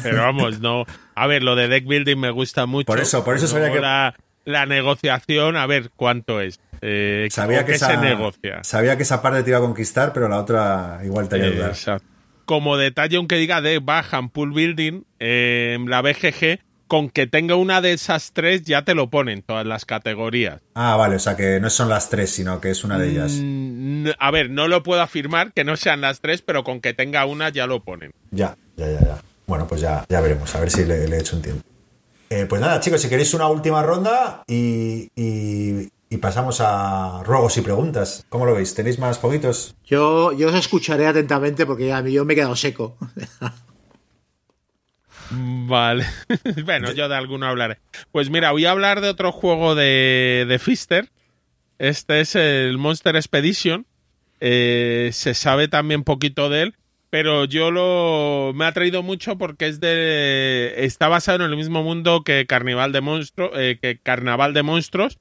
Pero 0.03 0.21
vamos, 0.21 0.59
no. 0.59 0.85
A 1.15 1.27
ver, 1.27 1.43
lo 1.43 1.55
de 1.55 1.67
deck 1.67 1.85
building 1.85 2.17
me 2.17 2.29
gusta 2.31 2.65
mucho. 2.65 2.85
Por 2.85 2.99
eso, 2.99 3.23
por 3.23 3.35
eso 3.35 3.47
sabía 3.47 3.71
que- 3.71 3.79
La, 3.79 4.15
la 4.45 4.65
negociación, 4.65 5.57
a 5.57 5.65
ver 5.67 5.89
cuánto 5.95 6.41
es. 6.41 6.59
Eh, 6.81 7.27
Sabía 7.31 7.65
que, 7.65 7.73
esa, 7.73 7.91
se 7.91 7.97
negocia. 7.97 8.61
sabía 8.63 8.97
que 8.97 9.03
esa 9.03 9.21
parte 9.21 9.41
te 9.43 9.49
iba 9.51 9.59
a 9.59 9.61
conquistar, 9.61 10.11
pero 10.11 10.27
la 10.27 10.39
otra 10.39 10.99
igual 11.05 11.29
te 11.29 11.35
haría 11.35 11.47
Eh, 11.47 11.55
dudar. 11.55 11.69
exacto. 11.69 12.05
Como 12.45 12.75
detalle, 12.75 13.15
aunque 13.15 13.37
diga 13.37 13.61
de 13.61 13.79
Bajan 13.79 14.29
Pool 14.29 14.51
Building, 14.51 15.03
eh, 15.19 15.77
la 15.87 16.01
BGG, 16.01 16.59
con 16.93 17.09
que 17.09 17.25
tenga 17.25 17.55
una 17.55 17.81
de 17.81 17.91
esas 17.93 18.33
tres 18.33 18.61
ya 18.65 18.83
te 18.85 18.93
lo 18.93 19.09
ponen 19.09 19.41
todas 19.41 19.65
las 19.65 19.83
categorías. 19.83 20.61
Ah, 20.75 20.95
vale, 20.95 21.15
o 21.15 21.19
sea 21.19 21.35
que 21.35 21.59
no 21.59 21.71
son 21.71 21.89
las 21.89 22.07
tres, 22.11 22.29
sino 22.29 22.61
que 22.61 22.69
es 22.69 22.83
una 22.83 22.99
de 22.99 23.09
ellas. 23.09 23.39
Mm, 23.41 24.09
a 24.19 24.29
ver, 24.29 24.51
no 24.51 24.67
lo 24.67 24.83
puedo 24.83 25.01
afirmar 25.01 25.53
que 25.53 25.63
no 25.63 25.75
sean 25.75 26.01
las 26.01 26.19
tres, 26.21 26.43
pero 26.43 26.63
con 26.63 26.81
que 26.81 26.93
tenga 26.93 27.25
una 27.25 27.49
ya 27.49 27.65
lo 27.65 27.83
ponen. 27.83 28.11
Ya, 28.29 28.55
ya, 28.77 28.91
ya, 28.91 28.99
ya. 28.99 29.17
Bueno, 29.47 29.65
pues 29.65 29.81
ya, 29.81 30.05
ya 30.07 30.21
veremos, 30.21 30.53
a 30.53 30.59
ver 30.59 30.69
si 30.69 30.85
le, 30.85 31.07
le 31.07 31.17
echo 31.17 31.35
un 31.35 31.41
tiempo. 31.41 31.63
Eh, 32.29 32.45
pues 32.47 32.61
nada, 32.61 32.79
chicos, 32.79 33.01
si 33.01 33.09
queréis 33.09 33.33
una 33.33 33.47
última 33.47 33.81
ronda 33.81 34.43
y, 34.45 35.07
y- 35.15 35.89
y 36.11 36.17
pasamos 36.17 36.61
a 36.61 37.23
ruegos 37.23 37.57
y 37.57 37.61
preguntas. 37.61 38.23
¿Cómo 38.29 38.45
lo 38.45 38.53
veis? 38.53 38.75
¿Tenéis 38.75 38.99
más 38.99 39.17
jueguitos? 39.17 39.73
Yo, 39.83 40.31
yo 40.31 40.49
os 40.49 40.53
escucharé 40.55 41.07
atentamente 41.07 41.65
porque 41.65 41.87
ya 41.87 42.01
yo 42.01 42.23
me 42.23 42.33
he 42.33 42.35
quedado 42.35 42.55
seco. 42.55 42.95
Vale. 45.31 46.05
bueno, 46.65 46.91
yo 46.93 47.07
de 47.07 47.15
alguno 47.15 47.45
hablaré. 47.45 47.79
Pues 48.11 48.29
mira, 48.29 48.51
voy 48.51 48.65
a 48.65 48.71
hablar 48.71 49.01
de 49.01 49.09
otro 49.09 49.31
juego 49.31 49.75
de, 49.75 50.45
de 50.47 50.59
Fister. 50.59 51.09
Este 51.79 52.21
es 52.21 52.35
el 52.35 52.77
Monster 52.77 53.15
Expedition. 53.15 53.85
Eh, 54.39 55.11
se 55.13 55.33
sabe 55.33 55.67
también 55.67 56.03
poquito 56.03 56.49
de 56.49 56.63
él, 56.63 56.75
pero 57.09 57.45
yo 57.45 57.71
lo 57.71 58.51
me 58.53 58.65
ha 58.65 58.73
traído 58.73 59.01
mucho 59.01 59.37
porque 59.37 59.67
es 59.67 59.79
de 59.79 60.73
está 60.79 61.07
basado 61.07 61.45
en 61.45 61.49
el 61.49 61.55
mismo 61.55 61.81
mundo 61.81 62.25
que 62.25 62.45
Carnival 62.45 62.91
de 62.91 62.99
Monstruos, 62.99 63.51
eh, 63.55 63.79
que 63.81 63.99
Carnaval 63.99 64.53
de 64.53 64.63
Monstruos 64.63 65.17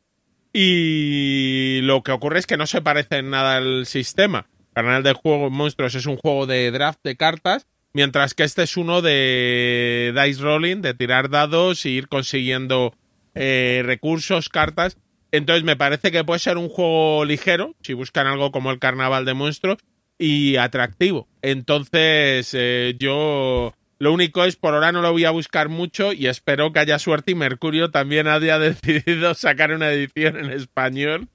y 0.53 1.81
lo 1.83 2.03
que 2.03 2.11
ocurre 2.13 2.41
es 2.41 2.47
que 2.47 2.57
no 2.57 2.67
se 2.67 2.83
parece 2.83 3.19
en 3.19 3.31
nada 3.31 3.59
al 3.59 3.87
sistema. 3.87 4.49
Carnaval 4.75 5.03
de 5.03 5.13
Juego 5.13 5.51
Monstruos 5.51 5.95
es 5.95 6.07
un 6.07 6.17
juego 6.17 6.47
de 6.47 6.71
draft 6.73 7.01
de 7.05 7.17
cartas, 7.17 7.69
mientras 7.93 8.35
que 8.35 8.45
este 8.45 8.63
es 8.63 8.77
uno 8.77 9.03
de 9.03 10.15
dice 10.25 10.43
rolling, 10.43 10.83
de 10.83 10.95
tirar 10.95 11.31
dados 11.31 11.87
y 11.87 11.91
ir 11.91 12.09
consiguiendo 12.09 12.95
eh, 13.35 13.83
recursos, 13.85 14.49
cartas. 14.49 14.99
Entonces 15.31 15.65
me 15.65 15.77
parece 15.77 16.13
que 16.13 16.25
puede 16.25 16.41
ser 16.41 16.59
un 16.59 16.69
juego 16.69 17.25
ligero, 17.25 17.75
si 17.83 17.95
buscan 17.95 18.27
algo 18.27 18.53
como 18.53 18.71
el 18.71 18.79
Carnaval 18.79 19.25
de 19.25 19.35
Monstruos, 19.35 19.79
y 20.19 20.57
atractivo. 20.57 21.29
Entonces 21.41 22.51
eh, 22.53 22.97
yo 22.99 23.75
lo 23.99 24.13
único 24.13 24.45
es 24.45 24.57
por 24.57 24.75
ahora 24.75 24.93
no 24.93 25.01
lo 25.01 25.13
voy 25.13 25.25
a 25.25 25.31
buscar 25.31 25.69
mucho 25.69 26.13
y 26.13 26.27
espero 26.27 26.73
que 26.73 26.81
haya 26.81 26.99
suerte 26.99 27.33
y 27.33 27.35
Mercurio 27.35 27.91
también 27.91 28.29
haya 28.29 28.59
decidido 28.59 29.35
sacar 29.35 29.73
una 29.73 29.91
edición 29.91 30.37
en 30.37 30.51
español 30.51 31.29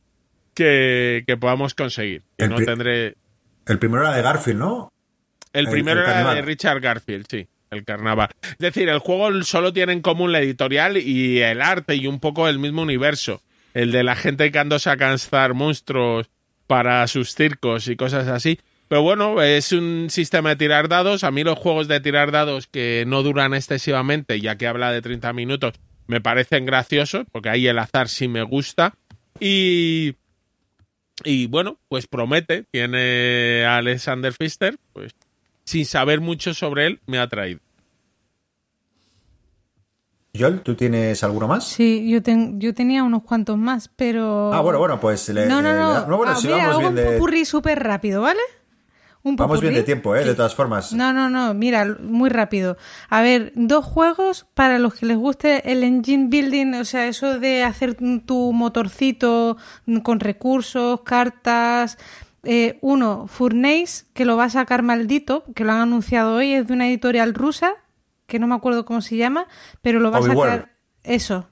que, 0.53 1.23
que 1.25 1.38
podamos 1.38 1.73
conseguir. 1.75 2.23
El 2.38 2.49
no 2.49 2.57
tendré... 2.57 3.15
El 3.65 3.79
primero 3.79 4.03
era 4.03 4.15
de 4.15 4.21
Garfield, 4.21 4.59
¿no? 4.59 4.93
El 5.53 5.65
El- 5.68 5.72
primero 5.72 6.03
el 6.03 6.10
era 6.10 6.34
de. 6.34 6.41
Richard 6.41 6.80
Garfield, 6.82 7.26
sí, 7.30 7.48
el 7.72 7.84
carnaval. 7.86 8.30
Es 8.44 8.57
decir, 8.57 8.90
el 8.90 8.99
juego 8.99 9.44
solo 9.44 9.74
tiene 9.74 9.94
en 9.94 10.02
común 10.02 10.32
la 10.32 10.40
editorial 10.40 10.98
y 10.98 11.40
el 11.41 11.61
arte 11.61 11.95
y 11.95 12.07
un 12.07 12.19
poco 12.19 12.48
el 12.48 12.60
mismo 12.60 12.82
universo. 12.82 13.41
El 13.74 13.91
de 13.91 14.03
la 14.03 14.15
gente 14.15 14.52
que 14.52 14.60
anda 14.60 14.78
a 14.84 14.98
cazar 14.98 15.53
monstruos 15.53 16.30
para 16.65 17.06
sus 17.07 17.34
circos 17.36 17.88
y 17.88 17.95
cosas 17.95 18.28
así. 18.28 18.60
Pero 18.88 19.02
bueno, 19.02 19.41
es 19.41 19.72
un 19.74 20.07
sistema 20.10 20.49
de 20.49 20.56
tirar 20.56 20.88
dados. 20.88 21.24
A 21.24 21.32
mí 21.32 21.44
los 21.44 21.60
juegos 21.60 21.88
de 21.88 21.99
tirar 21.99 22.32
dados 22.32 22.68
que 22.68 23.03
no 23.06 23.22
duran 23.22 23.53
excesivamente, 23.53 24.40
ya 24.40 24.56
que 24.57 24.65
habla 24.68 24.91
de 24.91 25.02
30 25.02 25.34
minutos, 25.34 25.74
me 26.07 26.22
parecen 26.22 26.65
graciosos, 26.65 27.26
porque 27.32 27.49
ahí 27.49 27.68
el 27.68 27.78
azar 27.80 28.07
sí 28.07 28.28
me 28.30 28.44
gusta. 28.44 28.95
Y, 29.41 30.15
y 31.24 31.48
bueno, 31.48 31.80
pues 31.90 32.07
promete, 32.07 32.64
tiene 32.72 33.65
a 33.65 33.78
Alexander 33.78 34.34
Pfister, 34.34 34.78
pues 34.94 35.14
sin 35.68 35.85
saber 35.85 36.22
mucho 36.22 36.53
sobre 36.53 36.85
él, 36.88 37.02
me 37.07 37.19
ha 37.19 37.27
traído. 37.27 37.60
Joel, 40.38 40.61
¿tú 40.61 40.76
tienes 40.76 41.23
alguno 41.26 41.48
más? 41.48 41.65
Sí, 41.68 42.07
yo, 42.10 42.22
ten- 42.23 42.60
yo 42.61 42.73
tenía 42.73 43.03
unos 43.03 43.23
cuantos 43.23 43.57
más, 43.57 43.89
pero... 43.95 44.53
Ah, 44.53 44.61
bueno, 44.61 44.80
bueno, 44.80 44.98
pues 44.99 45.27
le- 45.30 45.45
No, 45.48 45.61
no, 45.61 45.69
le- 45.73 45.77
no. 45.77 46.06
no, 46.07 46.18
bueno, 46.18 46.34
Ah, 46.34 46.35
sí, 46.35 46.48
mira, 46.48 46.57
vamos 46.60 46.72
hago 46.72 46.80
bien 46.80 46.89
un 46.91 46.95
de- 46.95 47.03
popurrí 47.18 47.44
súper 47.44 47.84
rápido, 47.84 48.22
¿vale? 48.22 48.39
Un 49.23 49.35
Vamos 49.35 49.60
bien 49.60 49.73
de 49.73 49.84
tiempo, 49.84 50.15
¿eh? 50.15 50.22
que- 50.22 50.30
De 50.30 50.35
todas 50.35 50.56
formas. 50.56 50.94
No, 50.94 51.11
no, 51.11 51.30
no, 51.30 51.53
mira, 51.53 51.98
muy 51.99 52.30
rápido. 52.30 52.77
A 53.10 53.22
ver, 53.22 53.52
dos 53.56 53.84
juegos 53.84 54.45
para 54.53 54.80
los 54.80 54.94
que 54.94 55.06
les 55.06 55.18
guste 55.18 55.69
el 55.69 55.84
engine 55.84 56.27
building, 56.30 56.76
o 56.76 56.85
sea, 56.85 57.07
eso 57.07 57.38
de 57.39 57.64
hacer 57.64 57.95
tu 58.26 58.53
motorcito 58.53 59.57
con 60.03 60.22
recursos, 60.22 61.02
cartas. 61.02 61.98
Eh, 62.43 62.77
uno, 62.81 63.27
Furnace, 63.27 64.05
que 64.14 64.26
lo 64.26 64.38
va 64.38 64.45
a 64.45 64.49
sacar 64.49 64.84
maldito, 64.84 65.43
que 65.55 65.64
lo 65.64 65.72
han 65.72 65.80
anunciado 65.80 66.35
hoy, 66.35 66.53
es 66.53 66.68
de 66.68 66.73
una 66.73 66.88
editorial 66.88 67.34
rusa, 67.34 67.73
que 68.26 68.39
no 68.39 68.47
me 68.47 68.55
acuerdo 68.55 68.85
cómo 68.85 69.01
se 69.01 69.18
llama, 69.18 69.47
pero 69.81 69.99
lo 69.99 70.11
va 70.11 70.19
a 70.19 70.23
sacar. 70.23 70.73
Eso, 71.03 71.49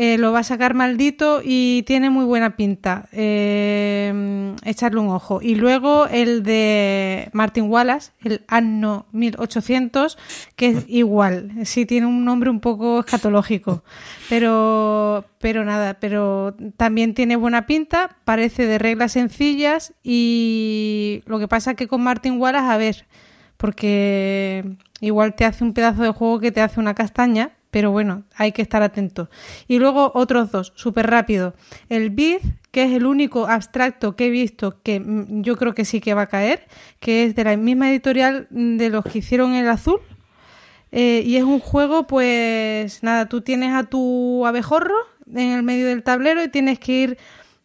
eh, 0.00 0.16
lo 0.16 0.30
va 0.30 0.38
a 0.38 0.44
sacar 0.44 0.74
maldito 0.74 1.40
y 1.44 1.82
tiene 1.82 2.08
muy 2.08 2.24
buena 2.24 2.54
pinta. 2.54 3.08
Eh, 3.10 4.54
echarle 4.64 5.00
un 5.00 5.08
ojo. 5.08 5.40
Y 5.42 5.56
luego 5.56 6.06
el 6.06 6.44
de 6.44 7.28
Martin 7.32 7.64
Wallace, 7.64 8.12
el 8.22 8.44
Anno 8.46 9.06
1800, 9.10 10.16
que 10.54 10.68
es 10.68 10.84
igual. 10.86 11.50
Sí, 11.64 11.84
tiene 11.84 12.06
un 12.06 12.24
nombre 12.24 12.48
un 12.48 12.60
poco 12.60 13.00
escatológico. 13.00 13.82
Pero, 14.28 15.24
pero 15.40 15.64
nada, 15.64 15.94
pero 15.94 16.54
también 16.76 17.12
tiene 17.12 17.34
buena 17.34 17.66
pinta, 17.66 18.18
parece 18.24 18.66
de 18.66 18.78
reglas 18.78 19.10
sencillas 19.10 19.94
y 20.04 21.24
lo 21.26 21.40
que 21.40 21.48
pasa 21.48 21.74
que 21.74 21.88
con 21.88 22.04
Martin 22.04 22.40
Wallace, 22.40 22.70
a 22.70 22.76
ver, 22.76 23.06
porque 23.56 24.76
igual 25.00 25.34
te 25.34 25.44
hace 25.44 25.64
un 25.64 25.72
pedazo 25.72 26.04
de 26.04 26.10
juego 26.10 26.38
que 26.38 26.52
te 26.52 26.60
hace 26.60 26.78
una 26.78 26.94
castaña, 26.94 27.57
pero 27.70 27.90
bueno, 27.90 28.24
hay 28.34 28.52
que 28.52 28.62
estar 28.62 28.82
atento. 28.82 29.28
Y 29.66 29.78
luego 29.78 30.12
otros 30.14 30.50
dos, 30.50 30.72
súper 30.74 31.10
rápido. 31.10 31.54
El 31.88 32.10
Bid, 32.10 32.38
que 32.70 32.84
es 32.84 32.92
el 32.92 33.06
único 33.06 33.46
abstracto 33.46 34.16
que 34.16 34.26
he 34.26 34.30
visto 34.30 34.80
que 34.82 35.00
mm, 35.00 35.42
yo 35.42 35.56
creo 35.56 35.74
que 35.74 35.84
sí 35.84 36.00
que 36.00 36.14
va 36.14 36.22
a 36.22 36.26
caer, 36.26 36.66
que 37.00 37.24
es 37.24 37.34
de 37.34 37.44
la 37.44 37.56
misma 37.56 37.90
editorial 37.90 38.46
de 38.50 38.88
los 38.90 39.04
que 39.04 39.18
hicieron 39.18 39.54
el 39.54 39.68
azul. 39.68 40.00
Eh, 40.90 41.22
y 41.26 41.36
es 41.36 41.44
un 41.44 41.60
juego, 41.60 42.06
pues 42.06 43.02
nada, 43.02 43.28
tú 43.28 43.42
tienes 43.42 43.74
a 43.74 43.84
tu 43.84 44.46
abejorro 44.46 44.94
en 45.26 45.50
el 45.50 45.62
medio 45.62 45.86
del 45.86 46.02
tablero 46.02 46.42
y 46.42 46.48
tienes 46.48 46.78
que 46.78 46.92
ir 46.92 47.18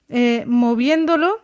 eh, 0.10 0.44
moviéndolo. 0.46 1.42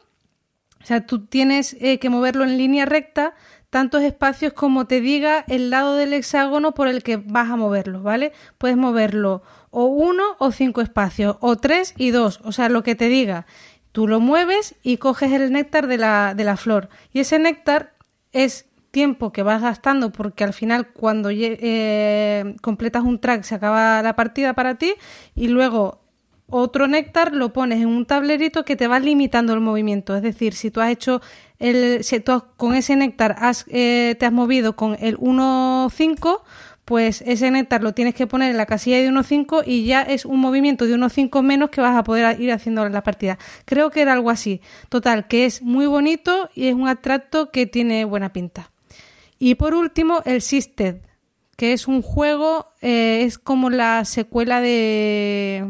O 0.81 0.86
sea, 0.86 1.06
tú 1.06 1.26
tienes 1.26 1.77
eh, 1.80 1.99
que 1.99 2.10
moverlo 2.10 2.44
en 2.44 2.57
línea 2.57 2.86
recta 2.86 3.34
tantos 3.70 4.02
espacios 4.02 4.54
como 4.54 4.88
te 4.88 5.02
diga 5.02 5.46
el 5.48 5.70
lado 5.70 5.96
del 5.96 6.14
hexágono 6.14 6.74
por 6.74 6.88
el 6.88 7.04
que 7.04 7.18
vas 7.18 7.50
a 7.50 7.56
moverlo, 7.56 8.02
¿vale? 8.02 8.32
Puedes 8.58 8.78
moverlo 8.78 9.44
o 9.72 9.86
uno 9.86 10.24
o 10.40 10.52
cinco 10.52 10.82
espacios, 10.82 11.38
o 11.41 11.56
tres 11.56 11.94
y 11.98 12.12
dos, 12.12 12.40
o 12.44 12.52
sea, 12.52 12.70
lo 12.70 12.84
que 12.84 12.96
te 12.96 13.10
diga. 13.10 13.46
Tú 13.91 14.08
lo 14.08 14.20
mueves 14.20 14.76
y 14.84 14.98
coges 14.98 15.32
el 15.32 15.52
néctar 15.52 15.88
de 15.88 15.98
la, 15.98 16.34
de 16.34 16.44
la 16.44 16.58
flor. 16.58 16.90
Y 17.12 17.20
ese 17.20 17.40
néctar 17.40 17.94
es 18.32 18.66
tiempo 18.91 19.32
que 19.32 19.44
vas 19.44 19.62
gastando 19.62 20.12
porque 20.12 20.44
al 20.44 20.54
final 20.54 20.90
cuando 20.91 21.30
eh, 21.32 22.56
completas 22.62 23.04
un 23.04 23.20
track 23.20 23.44
se 23.44 23.56
acaba 23.56 24.02
la 24.02 24.16
partida 24.16 24.54
para 24.54 24.76
ti 24.76 24.94
y 25.36 25.48
luego 25.48 26.02
otro 26.48 26.88
néctar 26.88 27.34
lo 27.34 27.54
pones 27.54 27.82
en 27.82 27.88
un 27.88 28.06
tablerito 28.06 28.66
que 28.66 28.76
te 28.76 28.88
va 28.88 29.00
limitando 29.00 29.54
el 29.54 29.60
movimiento. 29.60 30.16
Es 30.16 30.24
decir, 30.24 30.54
si 30.54 30.72
tú 30.72 30.82
has 30.82 30.90
hecho 30.90 31.22
el, 31.60 32.03
si 32.03 32.19
tú 32.19 32.44
con 32.57 32.73
ese 32.76 32.95
néctar 32.95 33.36
eh, 33.68 34.15
te 34.19 34.26
has 34.26 34.31
movido 34.31 34.76
con 34.76 34.98
el 34.99 35.18
1.5, 35.18 36.41
pues 36.86 37.22
ese 37.27 37.52
néctar 37.52 37.84
lo 37.84 37.94
tienes 37.94 38.15
que 38.15 38.26
poner 38.26 38.49
en 38.49 38.57
la 38.57 38.65
casilla 38.65 38.98
de 38.98 39.10
1.5 39.11 39.64
y 39.65 39.86
ya 39.86 40.02
es 40.02 40.26
un 40.26 40.40
movimiento 40.40 40.86
de 40.88 40.95
1.5 40.95 41.44
menos 41.44 41.69
que 41.69 41.81
vas 41.81 41.95
a 41.95 42.03
poder 42.03 42.40
ir 42.41 42.52
haciendo 42.52 42.86
en 42.86 42.94
la 42.94 43.03
partida. 43.03 43.38
Creo 43.65 43.91
que 43.91 44.02
era 44.02 44.14
algo 44.14 44.30
así. 44.31 44.61
Total, 44.90 45.27
que 45.27 45.45
es 45.45 45.61
muy 45.61 45.86
bonito 45.86 46.49
y 46.56 46.68
es 46.68 46.73
un 46.73 46.88
abstracto 46.88 47.52
que 47.52 47.68
tiene 47.68 48.06
buena 48.06 48.34
pinta. 48.34 48.72
Y 49.38 49.56
por 49.56 49.73
último, 49.76 50.22
el 50.26 50.41
Sisted, 50.41 50.95
que 51.56 51.73
es 51.73 51.88
un 51.88 52.02
juego, 52.02 52.68
eh, 52.81 53.22
es 53.23 53.38
como 53.38 53.69
la 53.69 54.03
secuela 54.06 54.60
de, 54.60 55.64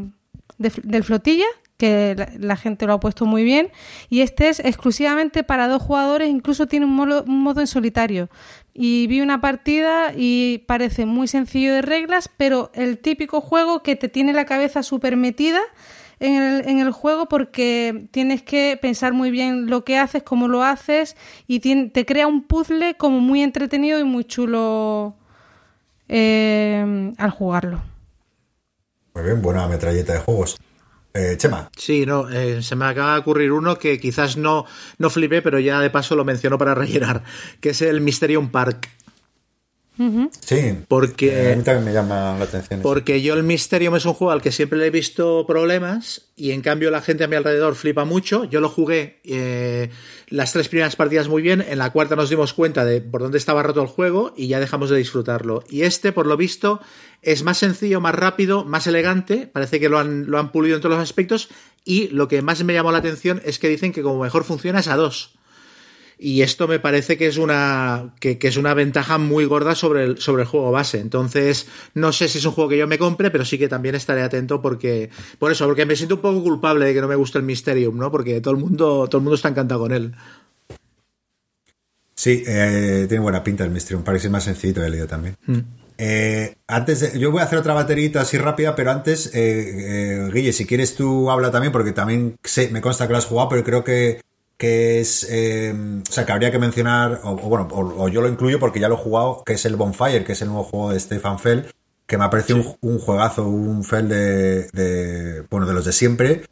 de- 0.57 0.71
del 0.83 1.03
Flotilla, 1.03 1.45
que 1.79 2.27
la, 2.37 2.57
gente 2.57 2.85
lo 2.85 2.93
ha 2.93 2.99
puesto 2.99 3.25
muy 3.25 3.43
bien. 3.45 3.71
Y 4.09 4.19
este 4.19 4.49
es 4.49 4.59
exclusivamente 4.59 5.43
para 5.43 5.69
dos 5.69 5.81
jugadores, 5.81 6.29
incluso 6.29 6.67
tiene 6.67 6.85
un 6.85 6.93
modo, 6.93 7.23
un 7.23 7.41
modo 7.41 7.61
en 7.61 7.67
solitario. 7.67 8.29
Y 8.73 9.07
vi 9.07 9.21
una 9.21 9.39
partida 9.39 10.11
y 10.15 10.65
parece 10.67 11.05
muy 11.05 11.29
sencillo 11.29 11.73
de 11.73 11.81
reglas, 11.81 12.29
pero 12.35 12.69
el 12.75 12.99
típico 12.99 13.39
juego 13.39 13.81
que 13.81 13.95
te 13.95 14.09
tiene 14.09 14.33
la 14.33 14.45
cabeza 14.45 14.83
súper 14.83 15.15
metida. 15.15 15.61
en 16.19 16.33
el, 16.35 16.67
en 16.67 16.79
el 16.79 16.91
juego 16.91 17.29
porque 17.29 18.09
tienes 18.11 18.43
que 18.43 18.77
pensar 18.81 19.13
muy 19.13 19.31
bien 19.31 19.67
lo 19.67 19.85
que 19.85 19.97
haces, 19.97 20.21
cómo 20.21 20.49
lo 20.49 20.63
haces 20.63 21.15
y 21.47 21.61
te 21.61 22.05
crea 22.05 22.27
un 22.27 22.43
puzzle 22.43 22.95
como 22.97 23.21
muy 23.21 23.41
entretenido 23.41 24.01
y 24.01 24.03
muy 24.03 24.25
chulo 24.25 25.15
eh, 26.09 27.13
al 27.17 27.29
jugarlo. 27.29 27.81
Muy 29.15 29.23
bien, 29.23 29.41
buena 29.41 29.65
metralleta 29.67 30.11
de 30.11 30.19
juegos. 30.19 30.59
Eh, 31.13 31.35
Chema. 31.37 31.69
Sí, 31.75 32.05
no, 32.05 32.29
eh, 32.29 32.61
se 32.61 32.75
me 32.75 32.85
acaba 32.85 33.13
de 33.13 33.19
ocurrir 33.19 33.51
uno 33.51 33.79
que 33.79 33.99
quizás 33.99 34.37
no, 34.37 34.65
no 34.99 35.09
flipé, 35.09 35.41
pero 35.41 35.59
ya 35.59 35.79
de 35.79 35.89
paso 35.89 36.15
lo 36.15 36.23
menciono 36.23 36.57
para 36.57 36.75
rellenar, 36.75 37.23
que 37.59 37.69
es 37.69 37.81
el 37.81 38.01
Mysterium 38.01 38.49
Park. 38.49 38.89
Sí, 40.39 40.75
porque 40.87 41.51
a 41.51 41.55
mí 41.57 41.63
también 41.63 41.85
me 41.85 41.93
llama 41.93 42.37
la 42.37 42.45
atención. 42.45 42.81
Porque 42.81 43.21
yo 43.21 43.33
el 43.33 43.43
Mysterium 43.43 43.95
es 43.95 44.05
un 44.05 44.13
juego 44.13 44.31
al 44.31 44.41
que 44.41 44.53
siempre 44.53 44.79
le 44.79 44.87
he 44.87 44.91
visto 44.91 45.45
problemas 45.45 46.29
y 46.37 46.51
en 46.51 46.61
cambio 46.61 46.89
la 46.89 47.01
gente 47.01 47.25
a 47.25 47.27
mi 47.27 47.35
alrededor 47.35 47.75
flipa 47.75 48.05
mucho. 48.05 48.45
Yo 48.45 48.61
lo 48.61 48.69
jugué 48.69 49.19
eh, 49.25 49.89
las 50.29 50.53
tres 50.53 50.69
primeras 50.69 50.95
partidas 50.95 51.27
muy 51.27 51.41
bien, 51.41 51.65
en 51.67 51.79
la 51.79 51.91
cuarta 51.91 52.15
nos 52.15 52.29
dimos 52.29 52.53
cuenta 52.53 52.85
de 52.85 53.01
por 53.01 53.21
dónde 53.21 53.37
estaba 53.37 53.61
roto 53.61 53.81
el 53.81 53.87
juego 53.87 54.33
y 54.37 54.47
ya 54.47 54.61
dejamos 54.61 54.89
de 54.89 54.97
disfrutarlo. 54.97 55.63
Y 55.69 55.81
este, 55.81 56.13
por 56.13 56.27
lo 56.27 56.37
visto, 56.37 56.79
es 57.21 57.43
más 57.43 57.57
sencillo, 57.57 57.99
más 57.99 58.15
rápido, 58.15 58.63
más 58.63 58.87
elegante, 58.87 59.47
parece 59.51 59.81
que 59.81 59.89
lo 59.89 59.99
han, 59.99 60.31
lo 60.31 60.39
han 60.39 60.53
pulido 60.53 60.77
en 60.77 60.81
todos 60.81 60.95
los 60.95 61.03
aspectos 61.03 61.49
y 61.83 62.07
lo 62.07 62.29
que 62.29 62.41
más 62.41 62.63
me 62.63 62.73
llamó 62.73 62.93
la 62.93 62.99
atención 62.99 63.41
es 63.43 63.59
que 63.59 63.67
dicen 63.67 63.91
que 63.91 64.01
como 64.01 64.23
mejor 64.23 64.45
funciona 64.45 64.79
es 64.79 64.87
a 64.87 64.95
dos. 64.95 65.38
Y 66.21 66.41
esto 66.41 66.67
me 66.67 66.79
parece 66.79 67.17
que 67.17 67.27
es 67.27 67.37
una, 67.37 68.13
que, 68.19 68.37
es 68.41 68.57
una 68.57 68.73
ventaja 68.73 69.17
muy 69.17 69.45
gorda 69.45 69.73
sobre 69.73 70.03
el, 70.03 70.17
sobre 70.17 70.41
el 70.43 70.49
juego 70.49 70.69
base. 70.69 70.99
Entonces, 70.99 71.67
no 71.93 72.11
sé 72.11 72.27
si 72.27 72.39
es 72.39 72.45
un 72.45 72.51
juego 72.51 72.69
que 72.69 72.77
yo 72.77 72.87
me 72.87 72.97
compre, 72.97 73.31
pero 73.31 73.45
sí 73.45 73.57
que 73.57 73.69
también 73.69 73.95
estaré 73.95 74.21
atento 74.21 74.61
porque, 74.61 75.09
por 75.39 75.49
eso, 75.49 75.65
porque 75.65 75.85
me 75.85 75.95
siento 75.95 76.15
un 76.15 76.21
poco 76.21 76.43
culpable 76.43 76.83
de 76.83 76.93
que 76.93 76.99
no 76.99 77.07
me 77.07 77.15
guste 77.15 77.37
el 77.37 77.45
Mysterium, 77.45 77.97
¿no? 77.97 78.11
Porque 78.11 78.41
todo 78.41 78.53
el 78.53 78.59
mundo, 78.59 79.07
todo 79.07 79.19
el 79.19 79.23
mundo 79.23 79.35
está 79.35 79.47
encantado 79.47 79.79
con 79.79 79.93
él. 79.93 80.13
Sí, 82.15 82.43
eh, 82.45 83.05
tiene 83.07 83.23
buena 83.23 83.41
pinta 83.41 83.63
el 83.63 83.69
Mysterium, 83.69 84.03
parece 84.03 84.29
más 84.29 84.43
sencillo, 84.43 84.83
he 84.83 84.89
leído 84.89 85.07
también. 85.07 85.37
Mm. 85.45 85.59
Eh, 85.97 86.55
antes 86.67 87.13
yo 87.13 87.31
voy 87.31 87.39
a 87.39 87.45
hacer 87.45 87.59
otra 87.59 87.73
baterita 87.73 88.19
así 88.19 88.37
rápida, 88.37 88.75
pero 88.75 88.91
antes, 88.91 89.31
eh, 89.33 90.29
Guille, 90.33 90.51
si 90.51 90.65
quieres 90.65 90.95
tú 90.95 91.31
habla 91.31 91.49
también, 91.49 91.71
porque 91.71 91.93
también 91.93 92.35
sé, 92.43 92.69
me 92.71 92.81
consta 92.81 93.07
que 93.07 93.13
lo 93.13 93.19
has 93.19 93.25
jugado, 93.25 93.47
pero 93.47 93.63
creo 93.63 93.85
que 93.85 94.19
que 94.59 94.99
es, 94.99 95.25
eh, 95.31 95.73
o 95.73 96.11
sea, 96.11 96.25
que 96.25 96.33
habría 96.33 96.51
que 96.51 96.59
mencionar, 96.59 97.21
o, 97.23 97.35
bueno, 97.37 97.69
o, 97.71 98.09
yo 98.09 98.21
lo 98.21 98.27
incluyo 98.27 98.59
porque 98.59 98.81
ya 98.81 98.89
lo 98.89 98.95
he 98.95 98.97
jugado, 98.97 99.41
que 99.45 99.53
es 99.53 99.65
el 99.65 99.77
Bonfire, 99.77 100.25
que 100.25 100.33
es 100.33 100.41
el 100.41 100.49
nuevo 100.49 100.65
juego 100.65 100.91
de 100.91 100.99
Stefan 100.99 101.39
Fell, 101.39 101.65
que 102.05 102.17
me 102.17 102.25
ha 102.25 102.29
parecido 102.29 102.77
un, 102.81 102.99
juegazo, 102.99 103.47
un 103.47 103.85
Fell 103.85 104.09
de, 104.09 105.45
bueno, 105.49 105.65
de 105.65 105.73
los 105.73 105.85
de 105.85 105.93
siempre, 105.93 106.43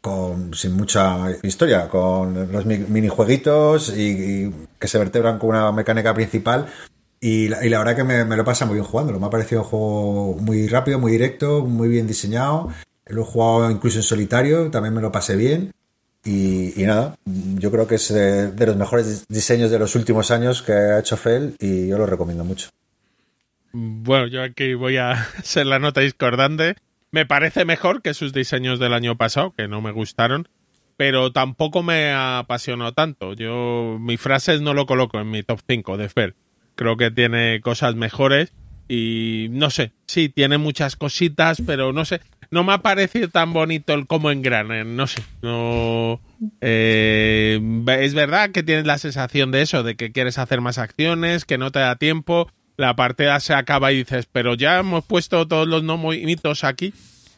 con, 0.00 0.54
sin 0.54 0.74
mucha 0.74 1.32
historia, 1.42 1.88
con 1.88 2.52
los 2.52 2.66
minijueguitos 2.66 3.92
y, 3.96 4.54
que 4.78 4.86
se 4.86 4.98
vertebran 4.98 5.40
con 5.40 5.50
una 5.50 5.72
mecánica 5.72 6.14
principal. 6.14 6.66
Y 7.18 7.48
la, 7.48 7.78
verdad 7.78 7.96
que 7.96 8.04
me, 8.04 8.36
lo 8.36 8.44
pasa 8.44 8.64
muy 8.66 8.74
bien 8.74 8.84
jugándolo. 8.84 9.18
Me 9.18 9.26
ha 9.26 9.30
parecido 9.30 9.62
un 9.62 9.68
juego 9.68 10.36
muy 10.38 10.68
rápido, 10.68 11.00
muy 11.00 11.10
directo, 11.10 11.66
muy 11.66 11.88
bien 11.88 12.06
diseñado. 12.06 12.68
Lo 13.06 13.22
he 13.22 13.24
jugado 13.24 13.68
incluso 13.72 13.98
en 13.98 14.04
solitario, 14.04 14.70
también 14.70 14.94
me 14.94 15.00
lo 15.00 15.10
pasé 15.10 15.34
bien. 15.34 15.72
Y, 16.26 16.82
nada, 16.84 17.16
yo 17.24 17.70
creo 17.70 17.86
que 17.86 17.94
es 17.94 18.12
de, 18.12 18.66
los 18.66 18.76
mejores 18.76 19.28
diseños 19.28 19.70
de 19.70 19.78
los 19.78 19.94
últimos 19.94 20.32
años 20.32 20.60
que 20.60 20.72
ha 20.72 20.98
hecho 20.98 21.16
Fell 21.16 21.54
y 21.60 21.86
yo 21.86 21.98
lo 21.98 22.06
recomiendo 22.06 22.42
mucho. 22.42 22.68
Bueno, 23.72 24.26
yo 24.26 24.42
aquí 24.42 24.74
voy 24.74 24.96
a 24.96 25.28
ser 25.44 25.66
la 25.66 25.78
nota 25.78 26.00
discordante. 26.00 26.74
Me 27.12 27.26
parece 27.26 27.64
mejor 27.64 28.02
que 28.02 28.12
sus 28.12 28.32
diseños 28.32 28.80
del 28.80 28.92
año 28.92 29.16
pasado, 29.16 29.52
que 29.56 29.68
no 29.68 29.80
me 29.80 29.92
gustaron, 29.92 30.48
pero 30.96 31.30
tampoco 31.30 31.84
me 31.84 32.12
apasionó 32.12 32.92
tanto. 32.92 33.34
Yo 33.34 33.96
mi 34.00 34.16
frase 34.16 34.58
no 34.58 34.74
lo 34.74 34.86
coloco 34.86 35.20
en 35.20 35.30
mi 35.30 35.44
top 35.44 35.60
5 35.68 35.96
de 35.96 36.08
Fell. 36.08 36.34
Creo 36.74 36.96
que 36.96 37.12
tiene 37.12 37.60
cosas 37.60 37.94
mejores 37.94 38.52
y 38.88 39.46
no 39.50 39.70
sé, 39.70 39.92
sí, 40.06 40.28
tiene 40.28 40.58
muchas 40.58 40.96
cositas, 40.96 41.62
pero 41.64 41.92
no 41.92 42.04
sé 42.04 42.20
no 42.50 42.64
me 42.64 42.72
ha 42.72 42.78
parecido 42.78 43.28
tan 43.28 43.52
bonito 43.52 43.94
el 43.94 44.06
cómo 44.06 44.30
engrana, 44.30 44.84
no 44.84 45.06
sé, 45.06 45.22
no... 45.42 46.20
Eh, 46.60 47.60
es 47.98 48.14
verdad 48.14 48.50
que 48.50 48.62
tienes 48.62 48.84
la 48.84 48.98
sensación 48.98 49.50
de 49.52 49.62
eso, 49.62 49.82
de 49.82 49.96
que 49.96 50.12
quieres 50.12 50.38
hacer 50.38 50.60
más 50.60 50.78
acciones, 50.78 51.44
que 51.44 51.58
no 51.58 51.72
te 51.72 51.78
da 51.78 51.96
tiempo, 51.96 52.50
la 52.76 52.94
partida 52.94 53.40
se 53.40 53.54
acaba 53.54 53.92
y 53.92 53.98
dices, 53.98 54.28
pero 54.30 54.54
ya 54.54 54.78
hemos 54.78 55.04
puesto 55.04 55.48
todos 55.48 55.66
los 55.66 55.82
no 55.82 55.96
movimientos 55.96 56.64
aquí, 56.64 56.92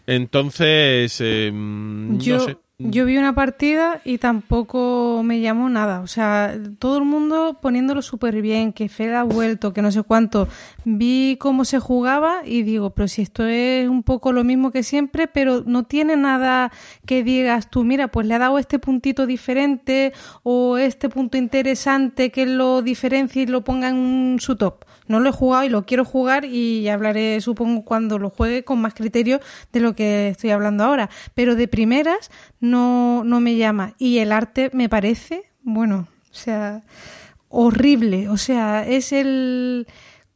entonces, 0.06 1.20
eh, 1.20 1.50
no 1.52 2.40
sé. 2.40 2.56
Yo 2.80 3.06
vi 3.06 3.18
una 3.18 3.34
partida 3.34 4.00
y 4.04 4.18
tampoco 4.18 5.22
me 5.24 5.40
llamó 5.40 5.68
nada. 5.68 5.98
O 5.98 6.06
sea, 6.06 6.56
todo 6.78 6.98
el 6.98 7.04
mundo 7.04 7.58
poniéndolo 7.60 8.02
súper 8.02 8.40
bien, 8.40 8.72
que 8.72 8.88
Fed 8.88 9.14
ha 9.14 9.24
vuelto, 9.24 9.72
que 9.72 9.82
no 9.82 9.90
sé 9.90 10.04
cuánto. 10.04 10.46
Vi 10.84 11.38
cómo 11.40 11.64
se 11.64 11.80
jugaba 11.80 12.42
y 12.46 12.62
digo, 12.62 12.90
pero 12.90 13.08
si 13.08 13.22
esto 13.22 13.44
es 13.48 13.88
un 13.88 14.04
poco 14.04 14.30
lo 14.30 14.44
mismo 14.44 14.70
que 14.70 14.84
siempre, 14.84 15.26
pero 15.26 15.64
no 15.66 15.86
tiene 15.86 16.16
nada 16.16 16.70
que 17.04 17.24
digas 17.24 17.68
tú, 17.68 17.82
mira, 17.82 18.06
pues 18.12 18.28
le 18.28 18.34
ha 18.34 18.38
dado 18.38 18.60
este 18.60 18.78
puntito 18.78 19.26
diferente 19.26 20.12
o 20.44 20.78
este 20.78 21.08
punto 21.08 21.36
interesante 21.36 22.30
que 22.30 22.46
lo 22.46 22.82
diferencie 22.82 23.42
y 23.42 23.46
lo 23.46 23.64
ponga 23.64 23.88
en 23.88 24.36
su 24.38 24.54
top. 24.54 24.84
No 25.08 25.20
lo 25.20 25.30
he 25.30 25.32
jugado 25.32 25.64
y 25.64 25.68
lo 25.68 25.84
quiero 25.84 26.04
jugar 26.04 26.44
y 26.44 26.88
hablaré, 26.88 27.40
supongo, 27.40 27.84
cuando 27.84 28.18
lo 28.18 28.30
juegue 28.30 28.64
con 28.64 28.80
más 28.80 28.94
criterio 28.94 29.40
de 29.72 29.80
lo 29.80 29.94
que 29.94 30.28
estoy 30.28 30.50
hablando 30.50 30.84
ahora. 30.84 31.10
Pero 31.34 31.56
de 31.56 31.68
primeras 31.68 32.30
no, 32.60 33.24
no 33.24 33.40
me 33.40 33.56
llama. 33.56 33.94
Y 33.98 34.18
el 34.18 34.32
arte 34.32 34.70
me 34.72 34.88
parece, 34.88 35.44
bueno, 35.62 36.08
o 36.30 36.34
sea, 36.34 36.82
horrible. 37.48 38.28
O 38.28 38.36
sea, 38.36 38.86
es 38.86 39.12
el... 39.12 39.86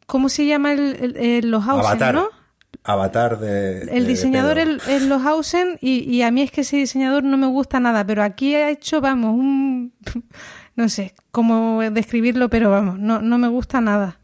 ¿Cómo 0.07 0.28
se 0.28 0.47
llama 0.47 0.73
el, 0.73 1.16
el, 1.16 1.51
los 1.51 1.66
Avatar. 1.66 2.15
¿no? 2.15 2.28
Avatar 2.85 3.39
de. 3.39 3.82
El 3.82 4.07
diseñador 4.07 4.59
es 4.59 5.03
Lohausen 5.03 5.78
y, 5.81 6.01
y 6.01 6.23
a 6.23 6.31
mí 6.31 6.43
es 6.43 6.51
que 6.51 6.62
ese 6.62 6.77
diseñador 6.78 7.23
no 7.23 7.36
me 7.36 7.47
gusta 7.47 7.78
nada, 7.78 8.05
pero 8.05 8.23
aquí 8.23 8.55
ha 8.55 8.70
hecho, 8.70 9.01
vamos, 9.01 9.35
un. 9.35 9.93
No 10.74 10.89
sé 10.89 11.15
cómo 11.32 11.82
describirlo, 11.90 12.49
pero 12.49 12.70
vamos, 12.70 12.99
no, 12.99 13.20
no 13.20 13.36
me 13.36 13.49
gusta 13.49 13.82
nada. 13.82 14.19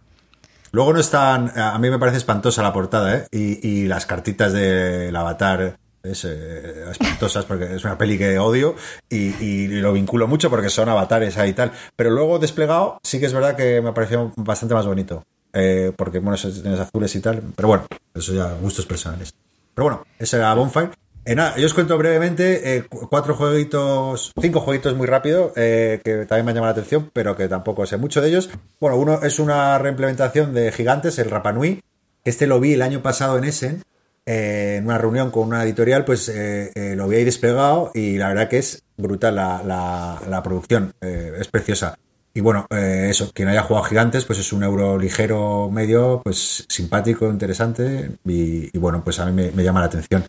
Luego 0.72 0.92
no 0.92 1.00
están. 1.00 1.52
A 1.58 1.78
mí 1.78 1.90
me 1.90 1.98
parece 1.98 2.18
espantosa 2.18 2.62
la 2.62 2.72
portada, 2.72 3.16
¿eh? 3.16 3.26
Y, 3.30 3.86
las 3.86 4.06
cartitas 4.06 4.52
del 4.52 5.14
avatar. 5.14 5.78
Es, 6.00 6.24
eh, 6.24 6.84
espantosas 6.92 7.44
porque 7.44 7.74
es 7.74 7.84
una 7.84 7.98
peli 7.98 8.16
que 8.16 8.38
odio 8.38 8.76
y, 9.10 9.66
lo 9.66 9.92
vinculo 9.92 10.28
mucho 10.28 10.48
porque 10.48 10.70
son 10.70 10.88
avatares 10.88 11.36
ahí 11.38 11.50
y 11.50 11.54
tal. 11.54 11.72
Pero 11.96 12.10
luego 12.10 12.38
desplegado, 12.38 12.98
sí 13.02 13.18
que 13.18 13.26
es 13.26 13.32
verdad 13.32 13.56
que 13.56 13.80
me 13.80 13.92
pareció 13.92 14.32
bastante 14.36 14.74
más 14.74 14.86
bonito. 14.86 15.24
Eh, 15.52 15.92
porque, 15.96 16.20
bueno, 16.20 16.38
tienes 16.38 16.80
azules 16.80 17.14
y 17.16 17.20
tal. 17.20 17.42
Pero 17.56 17.68
bueno, 17.68 17.86
eso 18.14 18.32
ya 18.32 18.52
gustos 18.54 18.86
personales. 18.86 19.34
Pero 19.74 19.84
bueno, 19.84 20.04
ese 20.18 20.36
era 20.36 20.54
Bonfire. 20.54 20.90
Eh, 21.28 21.34
nada, 21.34 21.58
yo 21.58 21.66
os 21.66 21.74
cuento 21.74 21.98
brevemente 21.98 22.76
eh, 22.76 22.84
cuatro 22.88 23.34
jueguitos, 23.34 24.32
cinco 24.40 24.60
jueguitos 24.60 24.96
muy 24.96 25.06
rápido 25.06 25.52
eh, 25.56 26.00
que 26.02 26.24
también 26.24 26.46
me 26.46 26.52
han 26.52 26.54
llamado 26.54 26.72
la 26.72 26.80
atención, 26.80 27.10
pero 27.12 27.36
que 27.36 27.48
tampoco 27.48 27.84
sé 27.84 27.98
mucho 27.98 28.22
de 28.22 28.30
ellos. 28.30 28.48
Bueno, 28.80 28.96
uno 28.96 29.20
es 29.22 29.38
una 29.38 29.76
reimplementación 29.76 30.54
de 30.54 30.72
Gigantes, 30.72 31.18
el 31.18 31.28
Rapanui, 31.28 31.82
este 32.24 32.46
lo 32.46 32.60
vi 32.60 32.72
el 32.72 32.80
año 32.80 33.02
pasado 33.02 33.36
en 33.36 33.44
Essen, 33.44 33.82
en 34.24 34.86
una 34.86 34.96
reunión 34.96 35.30
con 35.30 35.48
una 35.48 35.64
editorial, 35.64 36.06
pues 36.06 36.32
lo 36.34 37.08
vi 37.08 37.16
ahí 37.16 37.24
desplegado 37.24 37.90
y 37.92 38.16
la 38.16 38.28
verdad 38.28 38.48
que 38.48 38.58
es 38.58 38.82
brutal 38.96 39.34
la, 39.34 40.40
producción, 40.42 40.94
es 41.02 41.48
preciosa. 41.48 41.98
Y 42.32 42.40
bueno, 42.40 42.66
eso, 42.70 43.32
quien 43.34 43.48
haya 43.48 43.64
jugado 43.64 43.84
Gigantes, 43.84 44.24
pues 44.24 44.38
es 44.38 44.50
un 44.54 44.62
euro 44.62 44.96
ligero, 44.96 45.68
medio, 45.70 46.22
pues 46.24 46.64
simpático, 46.70 47.28
interesante 47.28 48.12
y, 48.24 48.78
bueno, 48.78 49.04
pues 49.04 49.18
a 49.18 49.26
mí 49.26 49.50
me 49.54 49.62
llama 49.62 49.80
la 49.80 49.86
atención. 49.86 50.24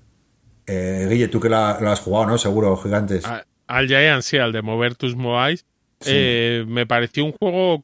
Eh, 0.72 1.08
Guille, 1.10 1.28
tú 1.30 1.40
que 1.40 1.50
lo 1.50 1.58
has 1.58 2.00
jugado, 2.00 2.28
¿no? 2.28 2.38
Seguro, 2.38 2.78
gigantes. 2.78 3.26
al 3.68 3.88
Giant, 3.88 4.22
sí, 4.22 4.38
al 4.38 4.52
de 4.52 4.62
mover 4.62 4.96
tus 4.96 5.16
Moais. 5.16 5.66
Eh, 6.06 6.64
me 6.68 6.86
pareció 6.86 7.26
un 7.26 7.34
juego 7.34 7.84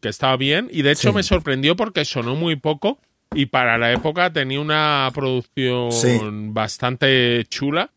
que 0.00 0.08
estaba 0.08 0.36
bien 0.38 0.68
y 0.70 0.82
de 0.82 0.92
hecho 0.92 1.12
me 1.12 1.22
sorprendió 1.22 1.76
porque 1.76 2.06
sonó 2.06 2.34
muy 2.34 2.56
poco 2.56 2.98
y 3.34 3.46
para 3.46 3.76
la 3.76 3.92
época 3.92 4.32
tenía 4.32 4.58
una 4.58 5.10
producción 5.12 6.54
bastante 6.54 7.44
chula 7.50 7.90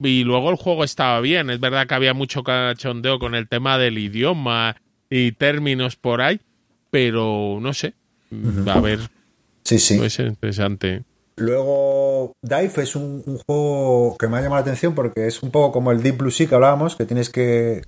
y 0.00 0.24
luego 0.24 0.50
el 0.50 0.56
juego 0.56 0.82
estaba 0.82 1.20
bien. 1.20 1.50
Es 1.50 1.60
verdad 1.60 1.86
que 1.86 1.94
había 1.94 2.14
mucho 2.14 2.42
cachondeo 2.42 3.18
con 3.18 3.34
el 3.34 3.46
tema 3.46 3.78
del 3.78 3.98
idioma 3.98 4.76
y 5.08 5.32
términos 5.32 5.96
por 5.96 6.22
ahí, 6.22 6.40
pero 6.90 7.58
no 7.60 7.74
sé. 7.74 7.92
A 8.66 8.80
ver. 8.80 9.00
Sí, 9.64 9.78
sí. 9.78 9.98
Puede 9.98 10.10
ser 10.10 10.28
interesante. 10.28 11.02
Luego, 11.40 12.36
Dive 12.42 12.82
es 12.82 12.94
un, 12.94 13.22
juego 13.46 14.14
que 14.18 14.28
me 14.28 14.36
ha 14.36 14.42
llamado 14.42 14.56
la 14.56 14.60
atención 14.60 14.94
porque 14.94 15.26
es 15.26 15.42
un 15.42 15.50
poco 15.50 15.72
como 15.72 15.90
el 15.90 16.02
Deep 16.02 16.18
Blue 16.18 16.30
Sea 16.30 16.46
que 16.46 16.54
hablábamos, 16.54 16.96
que 16.96 17.06
tienes 17.06 17.30
que, 17.30 17.82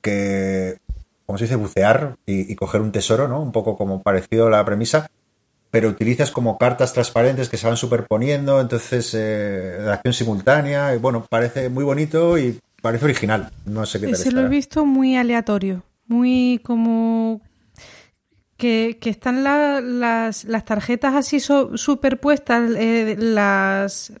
que, 0.00 0.78
como 1.26 1.38
se 1.38 1.44
dice, 1.44 1.56
bucear 1.56 2.16
y, 2.26 2.54
coger 2.54 2.82
un 2.82 2.92
tesoro, 2.92 3.26
¿no? 3.26 3.42
Un 3.42 3.50
poco 3.50 3.76
como 3.76 4.02
parecido 4.02 4.46
a 4.46 4.50
la 4.50 4.64
premisa. 4.64 5.10
pero 5.72 5.88
utilizas 5.88 6.30
como 6.30 6.56
cartas 6.56 6.92
transparentes 6.92 7.48
que 7.48 7.56
se 7.56 7.66
van 7.66 7.76
superponiendo, 7.76 8.60
entonces 8.60 9.12
eh, 9.14 9.18
de 9.18 9.92
acción 9.92 10.14
simultánea, 10.14 10.94
y 10.94 10.98
bueno, 10.98 11.26
parece 11.28 11.68
muy 11.68 11.82
bonito 11.82 12.38
y 12.38 12.60
parece 12.80 13.06
original. 13.06 13.50
No 13.66 13.86
sé 13.86 14.00
qué 14.00 14.06
tal 14.06 14.16
Se 14.16 14.30
lo 14.30 14.42
he 14.42 14.48
visto 14.48 14.86
muy 14.86 15.16
aleatorio, 15.16 15.82
muy 16.06 16.60
como 16.62 17.40
que, 18.60 18.98
están 19.10 19.42
la- 19.42 19.80
las, 19.80 20.44
las 20.44 20.64
tarjetas 20.64 21.14
así 21.14 21.40
superpuestas, 21.74 22.70
eh, 22.76 23.16
las 23.18 24.12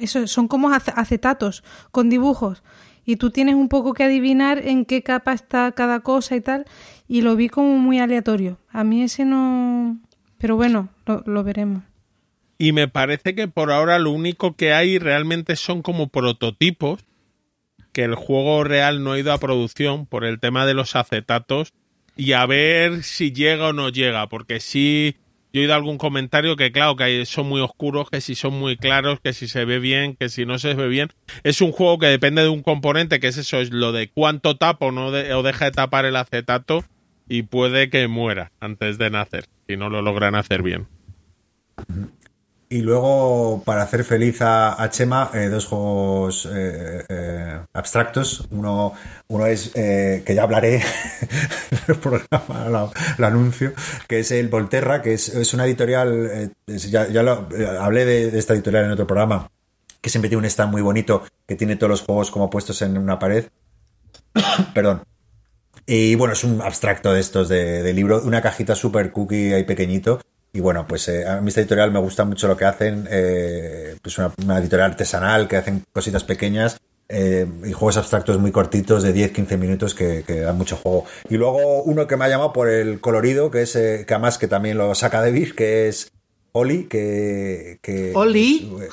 eso 0.00 0.26
son 0.26 0.48
como 0.48 0.70
ace- 0.70 0.92
acetatos 0.94 1.62
con 1.90 2.08
dibujos 2.08 2.62
y 3.04 3.16
tú 3.16 3.30
tienes 3.30 3.54
un 3.56 3.68
poco 3.68 3.92
que 3.94 4.04
adivinar 4.04 4.58
en 4.66 4.84
qué 4.84 5.02
capa 5.02 5.32
está 5.32 5.72
cada 5.72 6.00
cosa 6.00 6.36
y 6.36 6.40
tal 6.40 6.64
y 7.08 7.22
lo 7.22 7.36
vi 7.36 7.48
como 7.48 7.76
muy 7.78 7.98
aleatorio. 7.98 8.58
A 8.70 8.84
mí 8.84 9.02
ese 9.02 9.24
no, 9.24 9.98
pero 10.38 10.56
bueno, 10.56 10.88
lo 11.26 11.42
veremos. 11.44 11.82
Y 12.58 12.72
me 12.72 12.86
parece 12.88 13.34
que 13.34 13.48
por 13.48 13.70
ahora 13.72 13.98
lo 13.98 14.10
único 14.10 14.56
que 14.56 14.72
hay 14.72 14.98
realmente 14.98 15.56
son 15.56 15.82
como 15.82 16.08
prototipos, 16.08 17.04
que 17.92 18.04
el 18.04 18.14
juego 18.14 18.62
real 18.64 19.02
no 19.02 19.12
ha 19.12 19.18
ido 19.18 19.32
a 19.32 19.38
producción 19.38 20.06
por 20.06 20.24
el 20.24 20.38
tema 20.38 20.66
de 20.66 20.74
los 20.74 20.94
acetatos 20.96 21.72
y 22.18 22.32
a 22.32 22.44
ver 22.44 23.02
si 23.04 23.32
llega 23.32 23.68
o 23.68 23.72
no 23.72 23.88
llega, 23.88 24.28
porque 24.28 24.60
sí, 24.60 25.16
yo 25.52 25.60
he 25.60 25.64
oído 25.64 25.74
algún 25.74 25.96
comentario 25.96 26.56
que 26.56 26.72
claro, 26.72 26.96
que 26.96 27.24
son 27.24 27.48
muy 27.48 27.60
oscuros, 27.62 28.10
que 28.10 28.20
si 28.20 28.34
son 28.34 28.52
muy 28.58 28.76
claros, 28.76 29.20
que 29.22 29.32
si 29.32 29.48
se 29.48 29.64
ve 29.64 29.78
bien, 29.78 30.16
que 30.16 30.28
si 30.28 30.44
no 30.44 30.58
se 30.58 30.74
ve 30.74 30.88
bien. 30.88 31.08
Es 31.44 31.62
un 31.62 31.72
juego 31.72 31.98
que 31.98 32.06
depende 32.08 32.42
de 32.42 32.48
un 32.48 32.62
componente, 32.62 33.20
que 33.20 33.28
es 33.28 33.38
eso, 33.38 33.58
es 33.60 33.70
lo 33.70 33.92
de 33.92 34.10
cuánto 34.10 34.56
tapa 34.58 34.86
o, 34.86 34.92
no 34.92 35.10
de- 35.12 35.32
o 35.32 35.42
deja 35.42 35.66
de 35.66 35.70
tapar 35.70 36.04
el 36.04 36.16
acetato 36.16 36.84
y 37.28 37.42
puede 37.44 37.88
que 37.88 38.08
muera 38.08 38.52
antes 38.60 38.98
de 38.98 39.10
nacer, 39.10 39.46
si 39.68 39.76
no 39.76 39.88
lo 39.88 40.02
logran 40.02 40.34
hacer 40.34 40.62
bien. 40.62 40.86
Y 42.70 42.82
luego, 42.82 43.62
para 43.64 43.82
hacer 43.82 44.04
feliz 44.04 44.38
a, 44.42 44.86
Chema, 44.90 45.30
eh, 45.32 45.48
dos 45.48 45.64
juegos 45.64 46.46
eh, 46.52 47.02
eh, 47.08 47.60
abstractos. 47.72 48.46
Uno, 48.50 48.92
uno 49.28 49.46
es, 49.46 49.72
eh, 49.74 50.22
que 50.26 50.34
ya 50.34 50.42
hablaré 50.42 50.74
en 51.70 51.78
el 51.88 51.96
programa, 51.96 52.92
lo, 53.16 53.26
anuncio, 53.26 53.72
que 54.06 54.18
es 54.18 54.30
el 54.32 54.48
Volterra, 54.48 55.00
que 55.00 55.14
es, 55.14 55.30
es 55.30 55.54
una 55.54 55.64
editorial, 55.64 56.52
es- 56.66 56.90
ya, 56.90 57.06
lo, 57.22 57.48
hablé 57.80 58.04
de, 58.04 58.30
de 58.30 58.38
esta 58.38 58.52
editorial 58.52 58.84
en 58.84 58.90
otro 58.90 59.06
programa, 59.06 59.50
que 60.02 60.10
siempre 60.10 60.28
tiene 60.28 60.40
un 60.40 60.44
stand 60.50 60.70
muy 60.70 60.82
bonito, 60.82 61.22
que 61.46 61.56
tiene 61.56 61.76
todos 61.76 61.90
los 61.90 62.02
juegos 62.02 62.30
como 62.30 62.50
puestos 62.50 62.82
en 62.82 62.98
una 62.98 63.18
pared. 63.18 63.46
Perdón. 64.74 65.02
Y 65.86 66.16
bueno, 66.16 66.34
es 66.34 66.44
un 66.44 66.60
abstracto 66.60 67.14
de 67.14 67.20
estos 67.20 67.48
de, 67.48 67.82
de 67.82 67.92
libro, 67.94 68.20
una 68.22 68.42
cajita 68.42 68.74
super 68.74 69.10
cookie 69.10 69.54
ahí 69.54 69.64
pequeñito. 69.64 70.20
Y 70.52 70.60
bueno, 70.60 70.86
pues 70.86 71.08
eh, 71.08 71.26
a 71.26 71.40
mí 71.40 71.48
esta 71.48 71.60
editorial 71.60 71.90
me 71.92 71.98
gusta 72.00 72.24
mucho 72.24 72.48
lo 72.48 72.56
que 72.56 72.64
hacen. 72.64 73.06
Eh, 73.10 73.96
pues 74.02 74.18
una, 74.18 74.32
una 74.42 74.58
editorial 74.58 74.90
artesanal 74.90 75.46
que 75.46 75.56
hacen 75.56 75.84
cositas 75.92 76.24
pequeñas 76.24 76.78
eh, 77.10 77.46
y 77.64 77.72
juegos 77.72 77.96
abstractos 77.96 78.38
muy 78.38 78.50
cortitos 78.52 79.02
de 79.02 79.14
10-15 79.14 79.56
minutos 79.58 79.94
que, 79.94 80.24
que 80.26 80.40
dan 80.40 80.58
mucho 80.58 80.76
juego. 80.76 81.04
Y 81.30 81.36
luego 81.36 81.82
uno 81.82 82.06
que 82.06 82.16
me 82.16 82.26
ha 82.26 82.28
llamado 82.28 82.52
por 82.52 82.68
el 82.68 83.00
colorido, 83.00 83.50
que 83.50 83.62
es 83.62 83.76
eh, 83.76 84.04
que 84.06 84.14
además 84.14 84.36
que 84.38 84.48
también 84.48 84.76
lo 84.76 84.94
saca 84.94 85.22
de 85.22 85.32
Vir, 85.32 85.54
que 85.54 85.88
es 85.88 86.10
Oli, 86.52 86.84
que... 86.84 87.78
que 87.82 88.12
Oli. 88.14 88.70
eh, 88.82 88.88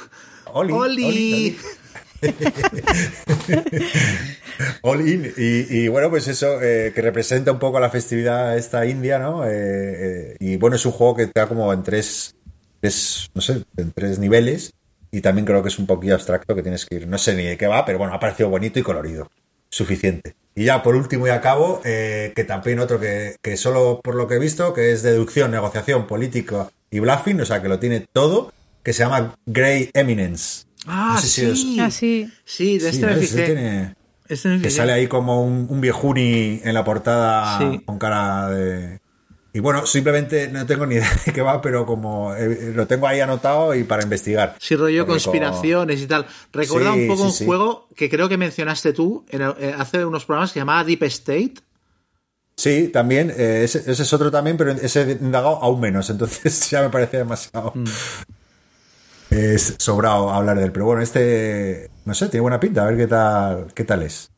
Oli. 0.53 0.73
¡Oli! 0.73 1.03
Oli. 1.06 1.57
All 4.81 5.07
in. 5.07 5.33
Y, 5.37 5.87
bueno, 5.87 6.09
pues 6.09 6.27
eso, 6.27 6.61
eh, 6.61 6.91
que 6.93 7.01
representa 7.01 7.51
un 7.51 7.59
poco 7.59 7.79
la 7.79 7.89
festividad 7.89 8.57
esta 8.57 8.85
india, 8.85 9.19
¿no? 9.19 9.45
Eh, 9.45 9.51
eh, 9.51 10.35
y 10.39 10.57
bueno, 10.57 10.75
es 10.75 10.85
un 10.85 10.91
juego 10.91 11.15
que 11.15 11.23
está 11.23 11.47
como 11.47 11.71
en 11.73 11.83
tres, 11.83 12.35
tres, 12.79 13.29
no 13.33 13.41
sé, 13.41 13.63
en 13.77 13.91
tres 13.91 14.19
niveles. 14.19 14.73
Y 15.11 15.21
también 15.21 15.45
creo 15.45 15.61
que 15.61 15.69
es 15.69 15.79
un 15.79 15.87
poquillo 15.87 16.15
abstracto 16.15 16.55
que 16.55 16.61
tienes 16.61 16.85
que 16.85 16.95
ir. 16.95 17.07
No 17.07 17.17
sé 17.17 17.35
ni 17.35 17.43
de 17.43 17.57
qué 17.57 17.67
va, 17.67 17.85
pero 17.85 17.97
bueno, 17.97 18.13
ha 18.13 18.19
parecido 18.19 18.49
bonito 18.49 18.79
y 18.79 18.83
colorido. 18.83 19.29
Suficiente. 19.69 20.35
Y 20.55 20.65
ya 20.65 20.83
por 20.83 20.95
último 20.95 21.27
y 21.27 21.31
a 21.31 21.41
cabo, 21.41 21.81
eh, 21.83 22.31
que 22.35 22.43
también 22.43 22.79
otro 22.79 22.99
que, 22.99 23.35
que 23.41 23.57
solo 23.57 23.99
por 24.01 24.15
lo 24.15 24.27
que 24.27 24.35
he 24.35 24.39
visto, 24.39 24.73
que 24.73 24.91
es 24.91 25.03
deducción, 25.03 25.51
negociación, 25.51 26.07
política 26.07 26.69
y 26.89 26.99
bluffing, 26.99 27.41
o 27.41 27.45
sea 27.45 27.61
que 27.61 27.67
lo 27.67 27.79
tiene 27.79 28.05
todo, 28.11 28.53
que 28.83 28.93
se 28.93 29.03
llama 29.03 29.35
Grey 29.45 29.89
Eminence. 29.93 30.65
Ah, 30.88 31.14
No 31.16 31.22
sé 31.22 31.28
si 31.56 31.56
sí. 31.56 31.80
Ah, 31.80 31.91
sí. 31.91 32.30
Sí, 32.45 32.78
de 32.80 32.91
Sí, 32.91 33.02
este 33.03 33.56
me 33.56 33.95
Este 34.28 34.48
me 34.49 34.62
que 34.62 34.70
sale 34.70 34.91
ahí 34.94 35.07
como 35.07 35.44
un, 35.44 35.68
un 35.70 35.82
viejuni 35.82 36.62
en 36.64 36.74
la 36.74 36.84
portada 36.84 37.57
Sí. 37.60 37.82
con 37.86 37.98
cara 37.99 38.49
de... 38.49 38.99
Y 39.53 39.60
bueno, 39.62 39.86
simplemente 39.86 40.49
no 40.49 40.66
tengo 40.66 40.86
ni 40.86 40.95
idea 40.98 41.10
de 41.26 41.32
qué 41.32 41.41
va, 41.41 41.62
pero 41.62 41.86
como 41.86 42.34
eh, 42.36 42.74
lo 42.76 42.88
tengo 42.88 43.07
ahí 43.07 43.22
anotado 43.22 43.74
y 43.74 43.84
para 43.86 44.03
investigar. 44.03 44.56
Sí, 44.60 44.76
rollo 44.76 45.06
Porque 45.06 45.22
como- 45.22 45.32
conspiraciones 45.34 46.02
y 46.02 46.07
tal. 46.07 46.26
Recuerda 46.52 46.94
Sí, 46.94 46.99
un 47.02 47.07
poco 47.07 47.22
sí, 47.22 47.28
un 47.28 47.34
sí. 47.34 47.45
juego 47.45 47.88
que 47.95 48.10
creo 48.10 48.28
que 48.28 48.38
mencionaste 48.38 48.91
tú 48.94 49.24
en 49.30 49.41
el- 49.44 49.53
eh, 49.60 49.74
hace 49.78 50.03
unos 50.06 50.26
programas 50.26 50.49
que 50.49 50.56
se 50.56 50.60
llamaba 50.60 50.84
Deep 50.84 51.03
State. 51.03 51.53
Sí, 52.57 52.88
también, 52.88 53.32
eh, 53.36 53.62
ese, 53.66 53.80
ese 53.90 54.03
es 54.03 54.14
otro 54.14 54.32
también, 54.32 54.56
pero 54.57 54.72
ese 54.72 55.18
indagado 55.22 55.62
aún 55.62 55.80
menos, 55.80 56.10
entonces 56.10 56.70
ya 56.70 56.82
me 56.82 56.90
parece 56.90 57.18
demasiado... 57.18 57.72
Mm. 57.76 57.86
Es 59.36 59.76
sobrado 59.80 60.30
hablar 60.32 60.57
de 60.57 60.66
él, 60.66 60.72
pero 60.72 60.86
bueno, 60.86 61.02
este, 61.02 61.90
no 62.06 62.14
sé, 62.14 62.30
tiene 62.30 62.41
buena 62.41 62.60
pinta, 62.60 62.84
a 62.84 62.86
ver 62.86 62.98
qué 62.98 63.07
tal, 63.07 63.68
qué 63.74 63.84
tal 63.84 64.02
es. 64.03 64.32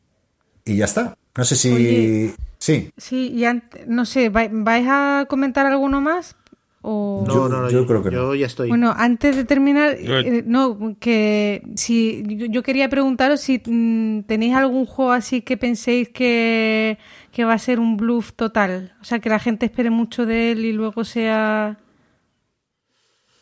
Y 0.64 0.76
ya 0.78 0.86
está. 0.86 1.16
No 1.36 1.44
sé 1.44 1.54
si... 1.56 1.72
Oye. 1.72 2.34
Sí, 2.58 2.90
Sí, 2.96 3.30
y 3.32 3.42
ant- 3.42 3.86
no 3.86 4.04
sé, 4.04 4.30
¿vai- 4.32 4.50
¿vais 4.52 4.84
a 4.88 5.26
comentar 5.28 5.64
alguno 5.66 6.00
más? 6.00 6.34
O... 6.82 7.24
No, 7.26 7.34
Yo- 7.34 7.48
no, 7.48 7.60
no. 7.62 7.70
yo 7.70 7.86
creo 7.86 8.02
que 8.02 8.10
no. 8.10 8.34
ya 8.34 8.46
estoy. 8.46 8.68
Bueno, 8.68 8.92
antes 8.96 9.36
de 9.36 9.44
terminar, 9.44 9.96
Yo- 9.98 10.18
eh, 10.18 10.42
no, 10.44 10.96
que 10.98 11.62
si 11.76 12.24
yo, 12.26 12.46
yo 12.46 12.62
quería 12.64 12.88
preguntaros 12.88 13.40
si 13.40 13.62
mm, 13.64 14.22
tenéis 14.24 14.54
algún 14.56 14.86
juego 14.86 15.12
así 15.12 15.42
que 15.42 15.56
penséis 15.56 16.08
que, 16.08 16.98
que 17.30 17.44
va 17.44 17.52
a 17.54 17.58
ser 17.58 17.78
un 17.78 17.96
bluff 17.96 18.32
total, 18.32 18.94
o 19.00 19.04
sea, 19.04 19.20
que 19.20 19.28
la 19.28 19.38
gente 19.38 19.66
espere 19.66 19.90
mucho 19.90 20.26
de 20.26 20.52
él 20.52 20.64
y 20.64 20.72
luego 20.72 21.04
sea 21.04 21.78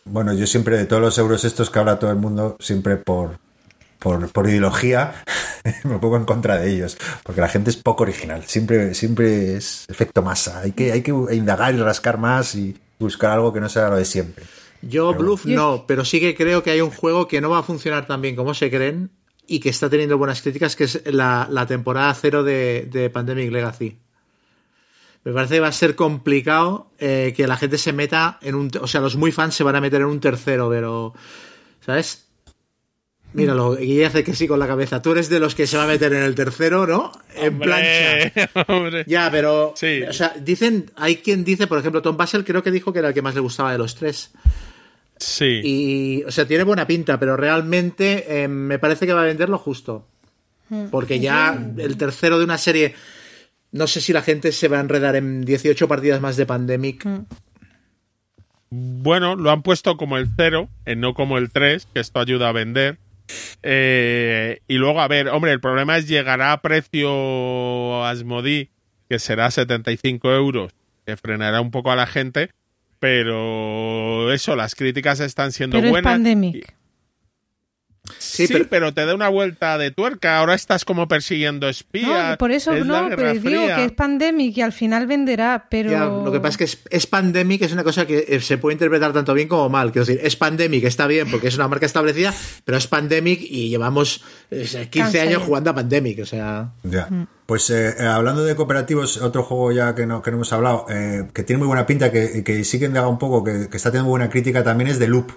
Bueno, 0.06 0.32
yo 0.32 0.46
siempre 0.46 0.78
de 0.78 0.86
todos 0.86 1.02
los 1.02 1.18
euros 1.18 1.44
estos 1.44 1.68
que 1.68 1.78
habla 1.78 1.98
todo 1.98 2.10
el 2.10 2.16
mundo, 2.16 2.56
siempre 2.60 2.96
por, 2.96 3.38
por, 3.98 4.30
por 4.30 4.48
ideología, 4.48 5.24
me 5.84 5.98
pongo 5.98 6.16
en 6.16 6.24
contra 6.24 6.58
de 6.58 6.72
ellos, 6.72 6.96
porque 7.24 7.40
la 7.40 7.48
gente 7.48 7.70
es 7.70 7.76
poco 7.76 8.04
original, 8.04 8.44
siempre, 8.44 8.94
siempre 8.94 9.56
es 9.56 9.84
efecto 9.88 10.22
masa, 10.22 10.60
hay 10.60 10.72
que, 10.72 10.92
hay 10.92 11.02
que 11.02 11.10
indagar 11.32 11.74
y 11.74 11.78
rascar 11.78 12.18
más 12.18 12.54
y 12.54 12.76
buscar 13.00 13.32
algo 13.32 13.52
que 13.52 13.60
no 13.60 13.68
sea 13.68 13.88
lo 13.88 13.96
de 13.96 14.04
siempre. 14.04 14.44
Yo 14.80 15.12
Bluff 15.12 15.44
no, 15.44 15.84
pero 15.88 16.04
sí 16.04 16.20
que 16.20 16.36
creo 16.36 16.62
que 16.62 16.70
hay 16.70 16.80
un 16.80 16.90
juego 16.90 17.26
que 17.26 17.40
no 17.40 17.50
va 17.50 17.58
a 17.58 17.62
funcionar 17.64 18.06
tan 18.06 18.22
bien 18.22 18.36
como 18.36 18.54
se 18.54 18.70
creen 18.70 19.10
y 19.48 19.58
que 19.58 19.70
está 19.70 19.90
teniendo 19.90 20.18
buenas 20.18 20.40
críticas, 20.40 20.76
que 20.76 20.84
es 20.84 21.02
la, 21.06 21.48
la 21.50 21.66
temporada 21.66 22.14
cero 22.14 22.44
de, 22.44 22.88
de 22.90 23.10
Pandemic 23.10 23.50
Legacy. 23.50 23.98
Me 25.26 25.32
parece 25.32 25.54
que 25.54 25.60
va 25.60 25.66
a 25.66 25.72
ser 25.72 25.96
complicado 25.96 26.92
eh, 27.00 27.34
que 27.36 27.48
la 27.48 27.56
gente 27.56 27.78
se 27.78 27.92
meta 27.92 28.38
en 28.42 28.54
un... 28.54 28.70
O 28.80 28.86
sea, 28.86 29.00
los 29.00 29.16
muy 29.16 29.32
fans 29.32 29.56
se 29.56 29.64
van 29.64 29.74
a 29.74 29.80
meter 29.80 30.00
en 30.00 30.06
un 30.06 30.20
tercero, 30.20 30.70
pero... 30.70 31.14
¿Sabes? 31.84 32.28
Míralo, 33.32 33.74
Guille 33.74 34.06
hace 34.06 34.22
que 34.22 34.36
sí 34.36 34.46
con 34.46 34.60
la 34.60 34.68
cabeza. 34.68 35.02
Tú 35.02 35.10
eres 35.10 35.28
de 35.28 35.40
los 35.40 35.56
que 35.56 35.66
se 35.66 35.76
va 35.76 35.82
a 35.82 35.88
meter 35.88 36.12
en 36.12 36.22
el 36.22 36.36
tercero, 36.36 36.86
¿no? 36.86 37.10
En 37.34 37.58
plancha. 37.58 38.52
Hombre. 38.68 39.04
Ya, 39.08 39.28
pero. 39.28 39.74
Sí. 39.74 40.04
O 40.08 40.12
sea, 40.12 40.32
dicen. 40.40 40.92
Hay 40.94 41.16
quien 41.16 41.42
dice, 41.42 41.66
por 41.66 41.78
ejemplo, 41.78 42.00
Tom 42.02 42.16
Basel 42.16 42.44
creo 42.44 42.62
que 42.62 42.70
dijo 42.70 42.92
que 42.92 43.00
era 43.00 43.08
el 43.08 43.14
que 43.14 43.20
más 43.20 43.34
le 43.34 43.40
gustaba 43.40 43.72
de 43.72 43.78
los 43.78 43.96
tres. 43.96 44.30
Sí. 45.18 45.60
Y. 45.62 46.24
O 46.24 46.30
sea, 46.30 46.46
tiene 46.46 46.62
buena 46.62 46.86
pinta, 46.86 47.18
pero 47.18 47.36
realmente 47.36 48.44
eh, 48.44 48.48
me 48.48 48.78
parece 48.78 49.06
que 49.06 49.12
va 49.12 49.22
a 49.22 49.26
vender 49.26 49.48
lo 49.48 49.58
justo. 49.58 50.06
Porque 50.90 51.18
ya 51.18 51.58
el 51.78 51.96
tercero 51.96 52.38
de 52.38 52.44
una 52.44 52.58
serie. 52.58 52.94
No 53.72 53.86
sé 53.86 54.00
si 54.00 54.12
la 54.12 54.22
gente 54.22 54.52
se 54.52 54.68
va 54.68 54.78
a 54.78 54.80
enredar 54.80 55.16
en 55.16 55.44
18 55.44 55.88
partidas 55.88 56.20
más 56.20 56.36
de 56.36 56.46
Pandemic. 56.46 57.06
Bueno, 58.70 59.36
lo 59.36 59.50
han 59.50 59.62
puesto 59.62 59.96
como 59.96 60.18
el 60.18 60.28
0, 60.36 60.68
no 60.96 61.14
como 61.14 61.38
el 61.38 61.50
3, 61.50 61.88
que 61.92 62.00
esto 62.00 62.20
ayuda 62.20 62.48
a 62.48 62.52
vender. 62.52 62.98
Eh, 63.62 64.60
y 64.68 64.74
luego, 64.74 65.00
a 65.00 65.08
ver, 65.08 65.28
hombre, 65.28 65.52
el 65.52 65.60
problema 65.60 65.96
es 65.96 66.08
llegará 66.08 66.52
a 66.52 66.62
precio 66.62 68.04
Asmodee, 68.04 68.70
que 69.08 69.18
será 69.18 69.50
75 69.50 70.32
euros, 70.32 70.72
que 71.04 71.16
frenará 71.16 71.60
un 71.60 71.70
poco 71.70 71.90
a 71.90 71.96
la 71.96 72.06
gente, 72.06 72.50
pero 72.98 74.32
eso, 74.32 74.56
las 74.56 74.74
críticas 74.74 75.20
están 75.20 75.52
siendo 75.52 75.76
pero 75.76 75.86
es 75.86 75.90
buenas. 75.90 76.12
pandemic. 76.12 76.75
Sí, 78.18 78.46
Sí, 78.46 78.52
pero, 78.52 78.66
pero- 78.68 78.94
te 78.94 79.04
da 79.06 79.14
una 79.14 79.28
vuelta 79.28 79.78
de 79.78 79.90
tuerca. 79.90 80.38
Ahora 80.38 80.54
estás 80.54 80.84
como 80.84 81.08
persiguiendo 81.08 81.68
espías. 81.68 82.30
No, 82.30 82.36
por 82.38 82.50
eso 82.52 82.72
es 82.72 82.84
no, 82.86 83.08
pero 83.14 83.32
digo 83.34 83.66
que 83.74 83.84
es 83.86 83.92
pandemic 83.92 84.56
y 84.56 84.60
al 84.62 84.72
final 84.72 85.06
venderá, 85.06 85.66
pero 85.70 85.90
Ya, 85.90 86.04
lo 86.04 86.30
que 86.32 86.38
pasa 86.40 86.50
es 86.50 86.56
que 86.56 86.64
es, 86.64 86.78
es 86.90 87.06
Pandemic, 87.06 87.62
es 87.62 87.72
una 87.72 87.84
cosa 87.84 88.06
que 88.06 88.24
eh, 88.28 88.40
se 88.40 88.58
puede 88.58 88.74
interpretar 88.74 89.12
tanto 89.12 89.32
bien 89.34 89.48
como 89.48 89.68
mal. 89.68 89.92
Quiero 89.92 90.04
decir, 90.06 90.20
es 90.24 90.36
Pandemic, 90.36 90.84
está 90.84 91.06
bien 91.06 91.30
porque 91.30 91.48
es 91.48 91.54
una 91.56 91.68
marca 91.68 91.86
establecida, 91.86 92.32
pero 92.64 92.78
es 92.78 92.86
Pandemic 92.86 93.40
y 93.42 93.68
llevamos 93.70 94.22
eh, 94.50 94.66
15 94.66 94.88
Cansa 94.90 95.22
años 95.22 95.40
ya. 95.40 95.46
jugando 95.46 95.70
a 95.70 95.74
Pandemic. 95.74 96.20
O 96.20 96.26
sea, 96.26 96.72
Ya. 96.82 97.08
Pues 97.46 97.70
eh, 97.70 97.94
eh, 97.98 98.02
hablando 98.04 98.44
de 98.44 98.56
cooperativos, 98.56 99.18
otro 99.18 99.44
juego 99.44 99.70
ya 99.70 99.94
que 99.94 100.04
no, 100.04 100.20
que 100.20 100.30
no 100.32 100.38
hemos 100.38 100.52
hablado, 100.52 100.86
eh, 100.90 101.28
que 101.32 101.44
tiene 101.44 101.58
muy 101.58 101.68
buena 101.68 101.86
pinta, 101.86 102.10
que, 102.10 102.42
que 102.42 102.64
sí 102.64 102.80
que 102.80 102.86
indaga 102.86 103.06
un 103.06 103.18
poco, 103.20 103.44
que, 103.44 103.68
que 103.70 103.76
está 103.76 103.90
teniendo 103.92 104.10
buena 104.10 104.28
crítica 104.28 104.64
también 104.64 104.90
es 104.90 104.98
The 104.98 105.06
Loop. 105.06 105.30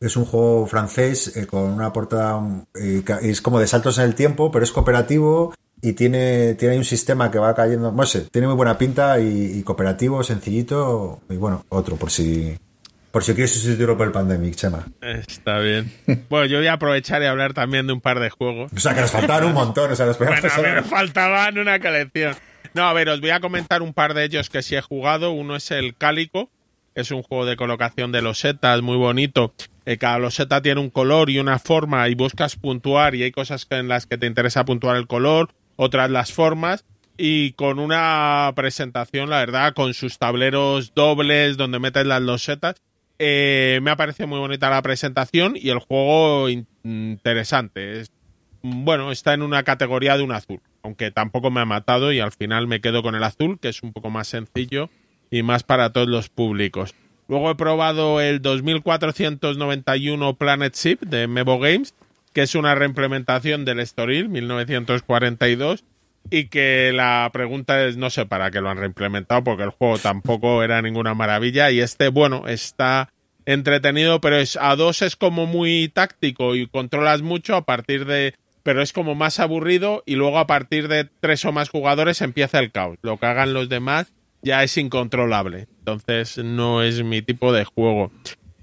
Es 0.00 0.16
un 0.16 0.24
juego 0.26 0.66
francés 0.66 1.36
eh, 1.36 1.46
con 1.46 1.62
una 1.62 1.92
portada, 1.92 2.40
eh, 2.78 3.02
es 3.22 3.40
como 3.40 3.58
de 3.58 3.66
saltos 3.66 3.98
en 3.98 4.04
el 4.04 4.14
tiempo, 4.14 4.50
pero 4.52 4.62
es 4.64 4.70
cooperativo 4.72 5.54
y 5.80 5.94
tiene, 5.94 6.54
tiene 6.54 6.76
un 6.76 6.84
sistema 6.84 7.30
que 7.30 7.38
va 7.38 7.54
cayendo, 7.54 7.92
no 7.92 8.06
sé, 8.06 8.22
tiene 8.30 8.46
muy 8.46 8.56
buena 8.56 8.76
pinta 8.76 9.18
y, 9.20 9.58
y 9.58 9.62
cooperativo, 9.62 10.22
sencillito, 10.22 11.20
y 11.30 11.36
bueno, 11.36 11.64
otro 11.70 11.96
por 11.96 12.10
si, 12.10 12.58
por 13.10 13.24
si 13.24 13.32
quieres 13.34 13.54
sustituirlo 13.54 13.96
por 13.96 14.06
el 14.06 14.12
Pandemic, 14.12 14.54
Chema. 14.56 14.86
Está 15.00 15.58
bien. 15.60 15.90
Bueno, 16.28 16.44
yo 16.46 16.58
voy 16.58 16.66
a 16.66 16.74
aprovechar 16.74 17.22
y 17.22 17.26
hablar 17.26 17.54
también 17.54 17.86
de 17.86 17.94
un 17.94 18.00
par 18.02 18.20
de 18.20 18.28
juegos. 18.30 18.70
O 18.74 18.78
sea, 18.80 18.94
que 18.94 19.00
nos 19.00 19.10
faltaban 19.10 19.44
un 19.44 19.54
montón, 19.54 19.90
o 19.92 19.96
sea, 19.96 20.04
nos 20.06 20.18
Bueno, 20.18 20.34
a 20.34 20.40
pasar- 20.42 20.62
ver, 20.62 20.84
faltaban 20.84 21.58
una 21.58 21.80
colección. 21.80 22.34
No, 22.74 22.82
a 22.84 22.92
ver, 22.92 23.08
os 23.08 23.20
voy 23.22 23.30
a 23.30 23.40
comentar 23.40 23.80
un 23.80 23.94
par 23.94 24.12
de 24.12 24.24
ellos 24.24 24.50
que 24.50 24.62
sí 24.62 24.76
he 24.76 24.82
jugado. 24.82 25.30
Uno 25.32 25.56
es 25.56 25.70
el 25.70 25.96
Cálico, 25.96 26.50
es 26.94 27.10
un 27.10 27.22
juego 27.22 27.46
de 27.46 27.56
colocación 27.56 28.12
de 28.12 28.20
losetas 28.20 28.82
muy 28.82 28.96
bonito. 28.98 29.54
Eh, 29.86 29.98
cada 29.98 30.18
loseta 30.18 30.60
tiene 30.60 30.80
un 30.80 30.90
color 30.90 31.30
y 31.30 31.38
una 31.38 31.58
forma 31.60 32.08
y 32.08 32.14
buscas 32.14 32.56
puntuar 32.56 33.14
y 33.14 33.22
hay 33.22 33.30
cosas 33.30 33.66
en 33.70 33.86
las 33.88 34.06
que 34.06 34.18
te 34.18 34.26
interesa 34.26 34.64
puntuar 34.64 34.96
el 34.96 35.06
color, 35.06 35.50
otras 35.76 36.10
las 36.10 36.32
formas 36.32 36.84
y 37.16 37.52
con 37.52 37.78
una 37.78 38.52
presentación, 38.56 39.30
la 39.30 39.38
verdad, 39.38 39.74
con 39.74 39.94
sus 39.94 40.18
tableros 40.18 40.92
dobles 40.94 41.56
donde 41.56 41.78
metes 41.78 42.04
las 42.04 42.20
losetas. 42.20 42.82
Eh, 43.18 43.78
me 43.82 43.90
ha 43.90 43.96
parecido 43.96 44.26
muy 44.26 44.38
bonita 44.40 44.68
la 44.68 44.82
presentación 44.82 45.54
y 45.56 45.70
el 45.70 45.78
juego 45.78 46.48
in- 46.50 46.66
interesante. 46.84 48.00
Es 48.00 48.10
bueno, 48.62 49.12
está 49.12 49.32
en 49.34 49.42
una 49.42 49.62
categoría 49.62 50.16
de 50.16 50.24
un 50.24 50.32
azul, 50.32 50.60
aunque 50.82 51.12
tampoco 51.12 51.50
me 51.52 51.60
ha 51.60 51.64
matado 51.64 52.12
y 52.12 52.18
al 52.18 52.32
final 52.32 52.66
me 52.66 52.80
quedo 52.80 53.02
con 53.02 53.14
el 53.14 53.22
azul, 53.22 53.58
que 53.60 53.68
es 53.68 53.82
un 53.84 53.92
poco 53.92 54.10
más 54.10 54.26
sencillo 54.26 54.90
y 55.30 55.42
más 55.44 55.62
para 55.62 55.92
todos 55.92 56.08
los 56.08 56.28
públicos. 56.28 56.94
Luego 57.28 57.50
he 57.50 57.54
probado 57.56 58.20
el 58.20 58.40
2491 58.40 60.34
Planet 60.34 60.74
Ship 60.74 60.98
de 61.00 61.26
Mevo 61.26 61.58
Games, 61.58 61.94
que 62.32 62.42
es 62.42 62.54
una 62.54 62.74
reimplementación 62.74 63.64
del 63.64 63.80
Estoril 63.80 64.28
1942 64.28 65.84
y 66.30 66.46
que 66.46 66.92
la 66.92 67.28
pregunta 67.32 67.84
es 67.84 67.96
no 67.96 68.10
sé 68.10 68.26
para 68.26 68.50
qué 68.50 68.60
lo 68.60 68.68
han 68.68 68.78
reimplementado 68.78 69.44
porque 69.44 69.62
el 69.62 69.70
juego 69.70 69.98
tampoco 69.98 70.62
era 70.62 70.82
ninguna 70.82 71.14
maravilla 71.14 71.70
y 71.70 71.80
este 71.80 72.08
bueno 72.08 72.48
está 72.48 73.10
entretenido 73.44 74.20
pero 74.20 74.36
es 74.36 74.56
a 74.56 74.74
dos 74.74 75.02
es 75.02 75.14
como 75.14 75.46
muy 75.46 75.88
táctico 75.88 76.56
y 76.56 76.66
controlas 76.66 77.22
mucho 77.22 77.54
a 77.54 77.64
partir 77.64 78.06
de 78.06 78.34
pero 78.64 78.82
es 78.82 78.92
como 78.92 79.14
más 79.14 79.38
aburrido 79.38 80.02
y 80.06 80.16
luego 80.16 80.38
a 80.38 80.48
partir 80.48 80.88
de 80.88 81.04
tres 81.04 81.44
o 81.44 81.52
más 81.52 81.68
jugadores 81.68 82.20
empieza 82.20 82.58
el 82.58 82.72
caos. 82.72 82.98
Lo 83.00 83.16
que 83.16 83.26
hagan 83.26 83.54
los 83.54 83.68
demás 83.68 84.12
ya 84.42 84.64
es 84.64 84.76
incontrolable 84.76 85.68
entonces 85.86 86.38
no 86.38 86.82
es 86.82 87.02
mi 87.02 87.22
tipo 87.22 87.52
de 87.52 87.64
juego 87.64 88.10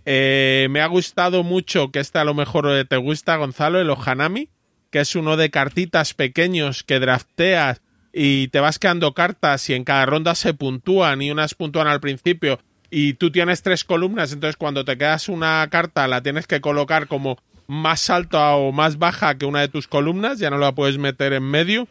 Eh, 0.05 0.67
me 0.69 0.81
ha 0.81 0.87
gustado 0.87 1.43
mucho 1.43 1.89
que 1.91 1.99
este 1.99 2.19
a 2.19 2.25
lo 2.25 2.33
mejor 2.33 2.69
eh, 2.69 2.83
te 2.83 2.97
gusta 2.97 3.37
Gonzalo 3.37 3.79
el 3.79 3.89
Ohanami 3.89 4.49
que 4.89 4.99
es 4.99 5.15
uno 5.15 5.37
de 5.37 5.49
cartitas 5.49 6.13
pequeños 6.13 6.83
que 6.83 6.99
drafteas 6.99 7.81
y 8.11 8.49
te 8.49 8.59
vas 8.59 8.79
quedando 8.79 9.13
cartas 9.13 9.69
y 9.69 9.73
en 9.73 9.85
cada 9.85 10.05
ronda 10.05 10.35
se 10.35 10.53
puntúan 10.53 11.21
y 11.21 11.31
unas 11.31 11.55
puntúan 11.55 11.87
al 11.87 12.01
principio 12.01 12.59
y 12.91 13.13
tú 13.13 13.31
tienes 13.31 13.63
tres 13.63 13.83
columnas, 13.83 14.33
entonces 14.33 14.55
cuando 14.55 14.85
te 14.85 14.97
quedas 14.97 15.27
una 15.27 15.67
carta 15.71 16.07
la 16.07 16.21
tienes 16.21 16.45
que 16.45 16.61
colocar 16.61 17.07
como 17.07 17.37
más 17.65 18.09
alta 18.11 18.55
o 18.55 18.71
más 18.71 18.99
baja 18.99 19.35
que 19.35 19.47
una 19.47 19.61
de 19.61 19.67
tus 19.67 19.87
columnas, 19.87 20.37
ya 20.37 20.51
no 20.51 20.59
la 20.59 20.73
puedes 20.73 20.99
meter 20.99 21.33
en 21.33 21.43
medio. 21.43 21.87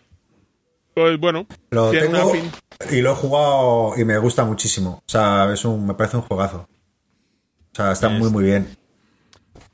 Pues 0.94 1.18
bueno, 1.18 1.46
Lo 1.70 1.90
tengo 1.90 2.32
y 2.90 3.00
lo 3.00 3.12
he 3.12 3.14
jugado 3.14 3.92
y 3.96 4.04
me 4.04 4.18
gusta 4.18 4.44
muchísimo. 4.44 5.02
O 5.06 5.10
sea, 5.10 5.50
es 5.52 5.64
un, 5.64 5.86
me 5.86 5.94
parece 5.94 6.16
un 6.16 6.22
juegazo. 6.22 6.68
O 7.72 7.74
sea, 7.74 7.92
está 7.92 8.08
muy, 8.08 8.30
muy 8.30 8.44
bien. 8.44 8.76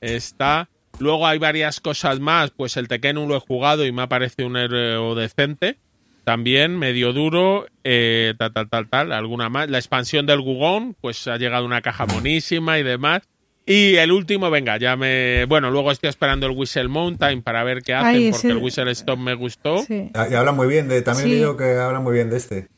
está. 0.00 0.68
Luego 1.00 1.26
hay 1.26 1.38
varias 1.38 1.80
cosas 1.80 2.18
más, 2.18 2.50
pues 2.50 2.76
el 2.76 2.88
Tekken 2.88 3.18
1 3.18 3.28
lo 3.28 3.36
he 3.36 3.40
jugado 3.40 3.86
y 3.86 3.92
me 3.92 4.02
ha 4.02 4.08
parecido 4.08 4.48
un 4.48 4.56
héroe 4.56 5.14
decente. 5.14 5.78
También 6.24 6.76
medio 6.76 7.12
duro, 7.12 7.66
eh, 7.84 8.34
tal, 8.38 8.52
tal, 8.52 8.68
tal, 8.68 8.88
tal, 8.88 9.12
alguna 9.12 9.48
más. 9.48 9.70
La 9.70 9.78
expansión 9.78 10.26
del 10.26 10.40
Gugón, 10.40 10.94
pues 11.00 11.26
ha 11.26 11.36
llegado 11.38 11.64
una 11.64 11.80
caja 11.80 12.04
monísima 12.06 12.78
y 12.78 12.82
demás. 12.82 13.22
Y 13.68 13.96
el 13.96 14.10
último, 14.12 14.50
venga, 14.50 14.78
ya 14.78 14.96
me. 14.96 15.44
Bueno, 15.44 15.70
luego 15.70 15.92
estoy 15.92 16.08
esperando 16.08 16.46
el 16.46 16.56
Whistle 16.56 16.88
Mountain 16.88 17.42
para 17.42 17.62
ver 17.64 17.82
qué 17.82 17.92
hacen, 17.94 18.06
Ay, 18.16 18.30
porque 18.32 18.48
el 18.48 18.56
Whistle 18.56 18.90
Stop 18.92 19.18
me 19.18 19.34
gustó. 19.34 19.82
Sí. 19.82 20.10
Y 20.30 20.34
habla 20.34 20.52
muy 20.52 20.66
bien 20.68 20.88
de, 20.88 21.02
también 21.02 21.26
Sí. 21.26 21.32
he 21.32 21.34
leído 21.36 21.56
que 21.56 21.64
habla 21.76 22.00
muy 22.00 22.14
bien 22.14 22.30
de 22.30 22.38
este. 22.38 22.68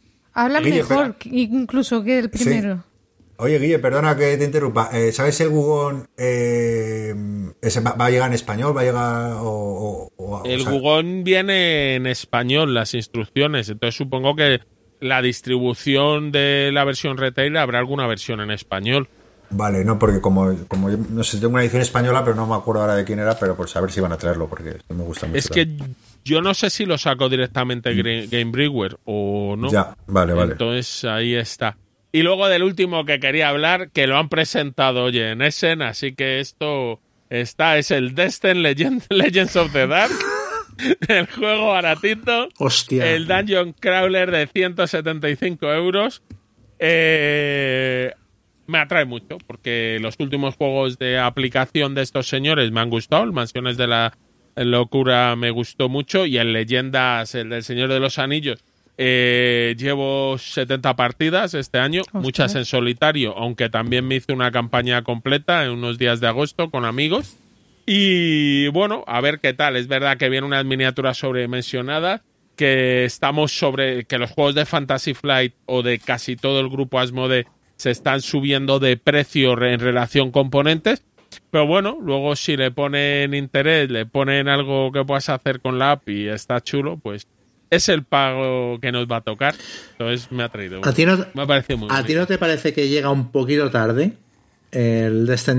Guille, 0.63 0.77
mejor 0.83 1.15
que- 1.17 1.29
incluso 1.31 2.03
que 2.03 2.19
el 2.19 2.31
primero. 2.31 2.85
Oye, 3.37 3.59
Guille, 3.59 3.79
perdona 3.79 4.17
que 4.17 4.37
te 4.37 4.45
interrumpa. 4.45 4.91
Eh, 4.93 5.13
¿Sabes 5.13 5.37
si 5.37 5.45
el 5.45 5.49
Gugón 5.49 6.09
eh, 6.19 7.15
ese 7.63 7.81
va, 7.81 7.93
va 7.93 8.07
a 8.07 8.11
llegar 8.11 8.29
en 8.29 8.35
español? 8.35 8.77
¿Va 8.77 8.83
a 8.83 8.85
llegar 8.85 9.33
o, 9.35 9.47
o- 9.47 10.13
o- 10.17 10.43
El 10.45 10.61
o 10.61 10.65
sea, 10.65 10.73
Gugón 10.73 11.25
viene 11.25 11.95
en 11.95 12.07
español, 12.07 12.75
las 12.75 12.95
instrucciones, 12.95 13.69
entonces 13.69 13.97
supongo 13.97 14.37
que 14.37 14.61
la 15.01 15.23
distribución 15.23 16.33
de 16.33 16.71
la 16.73 16.85
versión 16.85 17.17
retail 17.17 17.57
habrá 17.57 17.79
alguna 17.79 18.07
versión 18.07 18.41
en 18.41 18.51
español. 18.51 19.09
Vale, 19.51 19.85
no, 19.85 19.99
porque 19.99 20.21
como, 20.21 20.55
como 20.69 20.91
yo, 20.91 20.97
no 21.11 21.25
sé, 21.25 21.39
tengo 21.39 21.55
una 21.55 21.63
edición 21.63 21.83
española, 21.83 22.23
pero 22.25 22.37
no 22.37 22.47
me 22.47 22.55
acuerdo 22.55 22.83
ahora 22.83 22.95
de 22.95 23.05
quién 23.05 23.19
era, 23.19 23.37
pero 23.39 23.57
por 23.57 23.69
saber 23.69 23.91
si 23.91 24.01
van 24.01 24.13
a 24.13 24.17
traerlo, 24.17 24.49
porque 24.49 24.77
me 24.91 25.03
gusta 25.03 25.27
mucho. 25.27 25.39
Es 25.39 25.49
que 25.49 25.67
yo 26.25 26.41
no 26.41 26.55
sé 26.55 26.71
si 26.71 26.87
lo 26.87 26.97
sacó 26.99 27.29
directamente 27.29 27.91
Gra- 27.95 28.29
Game 28.31 28.51
Brewer 28.53 28.97
o 29.05 29.57
no. 29.59 29.69
Mm. 29.69 29.73
Ya, 29.73 29.97
vale, 30.07 30.33
vale. 30.35 30.53
Entonces 30.53 31.05
ahí 31.05 31.35
está. 31.35 31.77
Y 32.13 32.23
luego 32.23 32.49
del 32.49 32.63
último 32.63 33.05
que 33.05 33.19
quería 33.21 33.49
hablar, 33.49 33.91
que 33.91 34.07
lo 34.07 34.17
han 34.19 34.29
presentado, 34.29 35.05
oye, 35.05 35.31
en 35.31 35.43
Essen, 35.43 35.83
así 35.83 36.13
que 36.15 36.41
esto 36.41 37.01
está, 37.29 37.77
es 37.79 37.91
el 37.91 38.15
Destin 38.15 38.63
Legend, 38.63 39.03
Legends 39.11 39.57
of 39.57 39.73
the 39.73 39.87
Dark. 39.87 40.13
el 41.09 41.27
juego 41.27 41.69
baratito. 41.73 42.49
Hostia. 42.59 43.07
El 43.15 43.27
Dungeon 43.27 43.73
Crawler 43.79 44.31
de 44.31 44.47
175 44.47 45.73
euros. 45.73 46.23
Eh, 46.79 48.13
me 48.71 48.79
atrae 48.79 49.05
mucho 49.05 49.39
porque 49.47 49.99
los 50.01 50.15
últimos 50.19 50.57
juegos 50.57 50.99
de 50.99 51.19
aplicación 51.19 51.95
de 51.95 52.03
estos 52.03 52.29
señores 52.29 52.71
me 52.71 52.81
han 52.81 52.91
gustado. 52.91 53.25
El 53.25 53.33
Mansiones 53.33 53.77
de 53.77 53.87
la 53.87 54.17
Locura 54.57 55.37
me 55.37 55.51
gustó 55.51 55.89
mucho 55.89 56.27
y 56.27 56.39
el 56.39 56.53
Leyendas, 56.53 57.35
el 57.35 57.51
del 57.51 57.63
Señor 57.63 57.89
de 57.91 58.01
los 58.01 58.19
Anillos, 58.19 58.65
eh, 59.03 59.77
llevo 59.79 60.37
70 60.37 60.95
partidas 60.95 61.55
este 61.55 61.79
año, 61.79 62.03
muchas 62.13 62.55
en 62.55 62.67
solitario, 62.67 63.35
aunque 63.35 63.71
también 63.71 64.07
me 64.07 64.17
hice 64.17 64.35
una 64.35 64.51
campaña 64.51 65.03
completa 65.03 65.65
en 65.65 65.71
unos 65.71 65.97
días 65.97 66.21
de 66.21 66.27
agosto 66.27 66.71
con 66.71 66.85
amigos. 66.85 67.37
Y 67.87 68.69
bueno, 68.69 69.03
a 69.07 69.23
ver 69.23 69.41
qué 69.41 69.55
tal. 69.55 69.77
Es 69.77 69.89
verdad 69.89 70.19
que 70.19 70.29
vienen 70.29 70.49
unas 70.49 70.67
miniaturas 70.67 71.17
sobredimensionadas, 71.17 72.21
que 72.57 73.07
estamos 73.07 73.53
sobre 73.53 74.05
que 74.05 74.19
los 74.19 74.31
juegos 74.33 74.55
de 74.55 74.67
Fantasy 74.67 75.15
Flight 75.15 75.55
o 75.65 75.83
de 75.83 75.99
casi 75.99 76.37
todo 76.37 76.61
el 76.61 76.69
grupo 76.69 77.01
Asmode 77.01 77.47
se 77.81 77.91
están 77.91 78.21
subiendo 78.21 78.79
de 78.79 78.97
precio 78.99 79.57
re- 79.57 79.73
en 79.73 79.81
relación 79.81 80.31
componentes. 80.31 81.03
Pero 81.51 81.67
bueno, 81.67 81.97
luego 82.03 82.37
si 82.37 82.57
le 82.57 82.71
ponen 82.71 83.33
interés, 83.35 83.89
le 83.91 84.05
ponen 84.05 84.49
algo 84.49 84.93
que 84.93 85.05
puedas 85.05 85.29
hacer 85.29 85.61
con 85.61 85.79
la 85.79 85.93
app 85.93 86.09
y 86.09 86.29
está 86.29 86.61
chulo, 86.61 86.99
pues 87.03 87.27
es 87.71 87.89
el 87.89 88.03
pago 88.03 88.79
que 88.81 88.91
nos 88.93 89.07
va 89.07 89.17
a 89.17 89.21
tocar. 89.21 89.55
Entonces 89.93 90.31
me 90.33 90.43
ha 90.43 90.49
traído. 90.49 90.81
¿A 90.85 90.93
ti 90.93 91.07
no, 91.07 91.25
me 91.35 91.43
ha 91.43 91.47
parecido 91.47 91.79
muy 91.79 91.89
¿A 91.91 92.03
ti 92.05 92.15
no 92.15 92.27
te 92.27 92.37
parece 92.37 92.73
que 92.75 92.89
llega 92.89 93.11
un 93.11 93.31
poquito 93.31 93.71
tarde 93.71 94.13
el 94.73 95.27
de 95.27 95.35
este, 95.35 95.53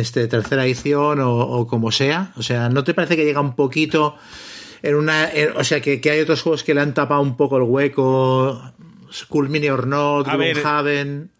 este 0.00 0.26
tercera 0.26 0.64
edición 0.66 1.20
o, 1.20 1.34
o 1.36 1.66
como 1.66 1.92
sea? 1.92 2.32
O 2.36 2.42
sea, 2.42 2.68
¿no 2.68 2.82
te 2.82 2.94
parece 2.94 3.14
que 3.16 3.24
llega 3.24 3.40
un 3.40 3.54
poquito 3.54 4.16
en 4.82 4.94
una... 4.94 5.30
en- 5.30 5.52
o 5.56 5.64
sea, 5.64 5.80
que, 5.80 6.00
que 6.00 6.10
hay 6.10 6.20
otros 6.20 6.40
juegos 6.42 6.64
que 6.64 6.74
le 6.74 6.80
han 6.80 6.94
tapado 6.94 7.20
un 7.20 7.36
poco 7.36 7.58
el 7.58 7.64
hueco? 7.64 8.62
School 9.12 9.48
Mini 9.48 9.68
or 9.68 9.86
Not, 9.86 10.28
A 10.28 10.36
ver, 10.36 10.54
Gloomhaven... 10.54 11.30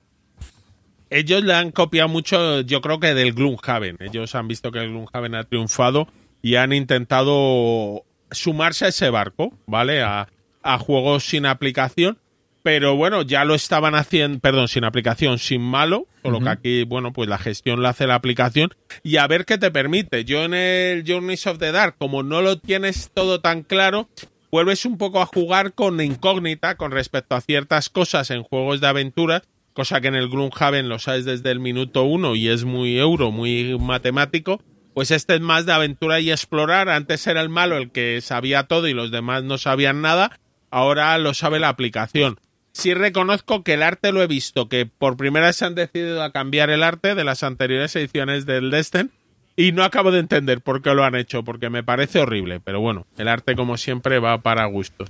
ellos 1.11 1.43
le 1.43 1.55
han 1.55 1.71
copiado 1.71 2.09
mucho, 2.09 2.61
yo 2.63 2.81
creo 2.81 3.01
que 3.01 3.15
del 3.15 3.33
Gloomhaven. 3.33 3.97
Ellos 4.01 4.35
han 4.35 4.49
visto 4.49 4.71
que 4.73 4.81
el 4.81 4.91
Gloomhaven 4.91 5.35
ha 5.35 5.45
triunfado 5.45 6.09
y 6.43 6.57
han 6.57 6.73
intentado 6.73 8.05
sumarse 8.31 8.85
a 8.85 8.89
ese 8.89 9.11
barco, 9.11 9.53
¿vale? 9.67 10.03
A, 10.03 10.29
a 10.63 10.79
juegos 10.79 11.25
sin 11.25 11.47
aplicación. 11.47 12.19
Pero 12.63 12.97
bueno, 12.97 13.23
ya 13.23 13.45
lo 13.45 13.55
estaban 13.55 13.95
haciendo, 13.95 14.41
perdón, 14.41 14.69
sin 14.69 14.85
aplicación, 14.85 15.39
sin 15.39 15.63
malo, 15.63 16.07
solo 16.23 16.41
que 16.41 16.49
aquí, 16.51 16.85
bueno, 16.85 17.13
pues 17.13 17.29
la 17.29 17.39
gestión 17.39 17.83
la 17.83 17.91
hace 17.91 18.07
la 18.07 18.17
aplicación 18.17 18.75
y 19.03 19.17
a 19.17 19.27
ver 19.27 19.47
qué 19.47 19.57
te 19.57 19.71
permite. 19.71 20.25
Yo 20.25 20.43
en 20.43 20.53
el 20.53 21.05
Journeys 21.07 21.47
of 21.47 21.59
the 21.59 21.73
Dark, 21.73 21.95
como 21.99 22.23
no 22.23 22.43
lo 22.43 22.59
tienes 22.59 23.11
todo 23.15 23.41
tan 23.41 23.63
claro, 23.63 24.09
vuelves 24.51 24.85
un 24.85 24.99
poco 24.99 25.21
a 25.21 25.27
jugar 25.27 25.75
con 25.75 26.01
incógnita 26.01 26.77
con 26.77 26.91
respecto 26.91 27.35
a 27.35 27.41
ciertas 27.41 27.89
cosas 27.89 28.31
en 28.31 28.43
juegos 28.43 28.81
de 28.81 28.87
aventura, 28.87 29.43
cosa 29.73 30.01
que 30.01 30.09
en 30.09 30.15
el 30.15 30.29
Gloomhaven 30.29 30.89
lo 30.89 30.99
sabes 30.99 31.25
desde 31.25 31.51
el 31.51 31.61
minuto 31.61 32.05
uno 32.05 32.35
y 32.35 32.49
es 32.49 32.65
muy 32.65 32.99
euro, 32.99 33.31
muy 33.31 33.79
matemático. 33.79 34.63
Pues 34.95 35.13
este 35.13 35.37
es 35.37 35.41
más 35.41 35.65
de 35.65 35.73
aventura 35.73 36.19
y 36.19 36.33
explorar. 36.33 36.89
Antes 36.89 37.25
era 37.29 37.41
el 37.41 37.49
malo 37.49 37.77
el 37.77 37.93
que 37.93 38.21
sabía 38.21 38.65
todo 38.65 38.89
y 38.89 38.95
los 38.95 39.13
demás 39.13 39.45
no 39.45 39.57
sabían 39.59 40.03
nada. 40.03 40.41
ahora 40.71 41.17
lo 41.19 41.35
sabe 41.35 41.61
la 41.61 41.69
aplicación. 41.69 42.41
Sí 42.73 42.95
reconozco 42.95 43.63
que 43.65 43.75
el 43.75 43.83
arte 43.83 44.13
lo 44.13 44.23
he 44.23 44.27
visto, 44.27 44.69
que 44.69 44.87
por 44.87 45.17
primera 45.17 45.47
vez 45.47 45.57
se 45.57 45.65
han 45.65 45.75
decidido 45.75 46.23
a 46.23 46.33
cambiar 46.33 46.71
el 46.71 46.83
arte 46.83 47.15
de 47.15 47.25
las 47.25 47.43
anteriores 47.43 47.97
ediciones 47.97 48.45
del 48.45 48.71
Destin 48.71 49.11
y 49.59 49.73
no 49.73 49.83
acabo 49.83 50.13
de 50.13 50.21
entender 50.21 50.61
por 50.61 50.83
qué 50.83 50.95
lo 50.95 51.03
han 51.03 51.17
hecho, 51.17 51.43
porque 51.43 51.69
me 51.69 51.83
parece 51.83 52.21
horrible, 52.21 52.61
pero 52.61 52.81
bueno, 52.81 53.09
el 53.19 53.27
arte 53.27 53.57
como 53.57 53.77
siempre 53.77 54.21
va 54.21 54.39
para 54.39 54.65
gusto. 54.67 55.05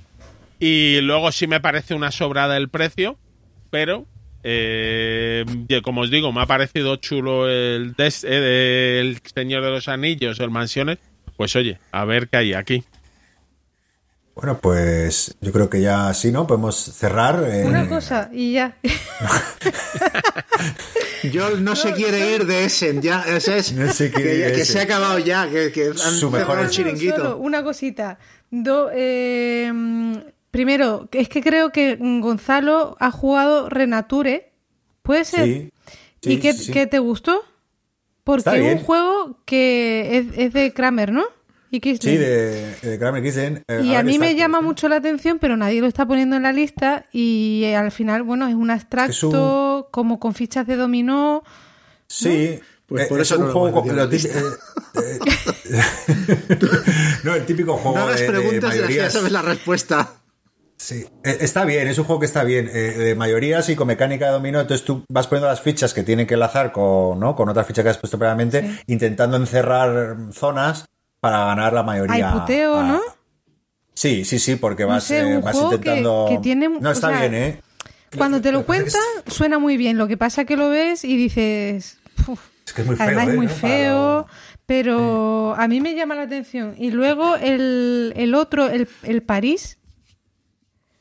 Y 0.59 1.01
luego 1.01 1.31
sí 1.31 1.45
me 1.45 1.61
parece 1.61 1.93
una 1.93 2.09
sobrada 2.09 2.57
el 2.57 2.67
precio, 2.67 3.19
pero 3.69 4.07
eh, 4.41 5.45
como 5.83 6.01
os 6.01 6.09
digo, 6.09 6.31
me 6.31 6.41
ha 6.41 6.47
parecido 6.47 6.95
chulo 6.95 7.47
el, 7.47 7.93
des, 7.93 8.23
eh, 8.23 8.99
el 8.99 9.19
Señor 9.23 9.63
de 9.63 9.69
los 9.69 9.87
Anillos, 9.87 10.39
el 10.39 10.49
Mansiones. 10.49 10.97
Pues 11.37 11.55
oye, 11.55 11.77
a 11.91 12.03
ver 12.05 12.27
qué 12.27 12.37
hay 12.37 12.53
aquí. 12.53 12.83
Bueno, 14.39 14.57
pues 14.61 15.35
yo 15.41 15.51
creo 15.51 15.69
que 15.69 15.81
ya 15.81 16.13
sí, 16.13 16.31
¿no? 16.31 16.47
Podemos 16.47 16.75
cerrar. 16.77 17.43
eh, 17.45 17.65
Una 17.65 17.89
cosa 17.89 18.29
y 18.31 18.53
ya. 18.53 18.77
Yo 21.31 21.57
no, 21.57 21.75
se 21.75 21.91
quiere 21.93 22.35
ir 22.35 22.45
de 22.45 22.63
Essen, 22.63 23.01
ya, 23.01 23.21
sea, 23.41 23.57
es 23.57 23.73
No 23.75 23.91
se 23.91 24.09
quiere 24.11 24.29
que, 24.31 24.37
ir 24.37 24.45
de 24.45 24.51
que 24.53 24.63
se 24.65 24.79
ha 24.79 24.83
acabado 24.83 25.19
ya, 25.19 25.49
que, 25.49 25.71
que 25.73 25.87
han 25.87 25.93
Su 25.97 26.31
mejor 26.31 26.59
el 26.59 26.69
chiringuito. 26.69 27.17
Solo 27.17 27.37
una 27.37 27.63
cosita. 27.63 28.17
Do- 28.49 28.89
eh, 28.93 29.69
primero, 30.51 31.09
es 31.11 31.27
que 31.27 31.41
creo 31.43 31.71
que 31.71 31.97
Gonzalo 31.99 32.95
ha 32.99 33.11
jugado 33.11 33.69
Renature. 33.69 34.53
¿Puede 35.03 35.25
ser? 35.25 35.43
Sí. 35.45 35.71
¿Y 36.21 36.29
sí, 36.35 36.39
qué, 36.39 36.53
sí, 36.53 36.65
sí. 36.65 36.71
qué 36.71 36.87
te 36.87 36.99
gustó? 36.99 37.43
Porque 38.23 38.71
es 38.71 38.79
un 38.79 38.85
juego 38.85 39.39
que 39.45 40.17
es, 40.17 40.37
es 40.37 40.53
de 40.53 40.73
Kramer, 40.73 41.11
¿no? 41.11 41.25
Y 41.71 41.79
Kisling. 41.79 42.13
Sí, 42.15 42.17
de, 42.17 42.75
de 42.81 42.97
Kramer 42.99 43.21
Kisling. 43.21 43.63
eh, 43.67 43.81
Y 43.83 43.93
a 43.95 44.01
mí 44.03 44.17
me 44.17 44.31
está- 44.31 44.39
llama 44.39 44.61
mucho 44.61 44.89
la 44.89 44.95
atención, 44.97 45.37
pero 45.39 45.55
nadie 45.55 45.81
lo 45.81 45.87
está 45.87 46.05
poniendo 46.07 46.35
en 46.35 46.43
la 46.43 46.51
lista 46.51 47.05
y 47.11 47.61
eh, 47.65 47.75
al 47.75 47.91
final, 47.91 48.23
bueno, 48.23 48.47
es 48.47 48.55
un 48.55 48.71
abstracto, 48.71 49.11
Es 49.11 49.23
un- 49.23 49.85
como 49.91 50.19
con 50.19 50.33
fichas 50.33 50.65
de 50.65 50.75
dominó. 50.75 51.43
Sí. 52.07 52.59
Pues 52.87 53.03
eh, 53.03 53.07
por 53.07 53.19
es 53.21 53.27
eso 53.27 53.35
un 53.35 53.41
no 53.41 53.47
lo 53.47 53.53
juego 53.53 53.85
lo 53.85 54.07
no, 57.23 57.35
el 57.35 57.45
típico 57.45 57.77
juego 57.77 57.97
No 57.97 58.03
hagas 58.05 58.19
de 58.21 58.27
preguntas 58.27 58.73
de 58.73 58.79
las 58.81 58.87
que 58.87 58.95
ya 58.95 59.03
mayorías. 59.03 59.13
sabes 59.13 59.31
la 59.31 59.41
respuesta. 59.43 60.13
Sí, 60.77 61.05
está 61.23 61.65
bien, 61.65 61.87
es 61.89 61.97
un 61.97 62.05
juego 62.05 62.21
que 62.21 62.25
está 62.25 62.43
bien, 62.45 62.69
eh, 62.73 62.93
de 62.97 63.13
mayorías 63.13 63.67
y 63.69 63.75
con 63.75 63.87
mecánica 63.87 64.27
de 64.27 64.31
dominó, 64.31 64.61
entonces 64.61 64.85
tú 64.85 65.03
vas 65.09 65.27
poniendo 65.27 65.47
las 65.49 65.59
fichas 65.61 65.93
que 65.93 66.03
tienen 66.03 66.25
que 66.25 66.35
enlazar 66.35 66.71
con, 66.71 67.19
¿no? 67.19 67.35
con 67.35 67.49
otra 67.49 67.65
ficha 67.65 67.83
que 67.83 67.89
has 67.89 67.97
puesto 67.97 68.17
previamente, 68.17 68.79
intentando 68.87 69.35
encerrar 69.35 70.15
zonas 70.31 70.85
para 71.19 71.45
ganar 71.45 71.73
la 71.73 71.83
mayoría. 71.83 72.31
Hay 72.33 72.39
puteo, 72.39 72.77
a- 72.79 72.83
¿no? 72.83 73.01
Sí, 73.93 74.23
sí, 74.23 74.39
sí, 74.39 74.55
porque 74.55 74.85
vas, 74.85 75.03
sé, 75.05 75.19
eh, 75.19 75.37
vas 75.39 75.53
juego 75.55 75.73
intentando... 75.73 76.25
que 76.29 76.37
tiene- 76.39 76.69
No, 76.69 76.89
o 76.89 76.91
está 76.93 77.09
sea, 77.09 77.19
bien, 77.19 77.33
¿eh? 77.35 77.61
Cuando 78.17 78.41
te 78.41 78.51
lo 78.51 78.59
es- 78.61 78.65
cuentan, 78.65 79.01
suena 79.27 79.59
muy 79.59 79.75
bien. 79.77 79.97
Lo 79.97 80.07
que 80.07 80.15
pasa 80.17 80.45
que 80.45 80.55
lo 80.57 80.69
ves 80.69 81.03
y 81.03 81.15
dices. 81.17 81.97
"Uf". 82.27 82.39
Es 82.65 82.73
que 82.73 82.81
es 82.81 82.87
muy 82.87 82.95
feo, 82.95 83.05
Además, 83.05 83.27
¿eh? 83.27 83.31
es 83.31 83.35
muy 83.35 83.45
¿no? 83.47 83.53
Feo, 83.53 84.27
pero 84.65 85.55
a 85.57 85.67
mí 85.67 85.81
me 85.81 85.95
llama 85.95 86.15
la 86.15 86.21
atención. 86.23 86.75
Y 86.77 86.91
luego 86.91 87.35
el, 87.35 88.13
el 88.15 88.33
otro, 88.35 88.67
el, 88.69 88.87
el 89.03 89.21
París. 89.21 89.77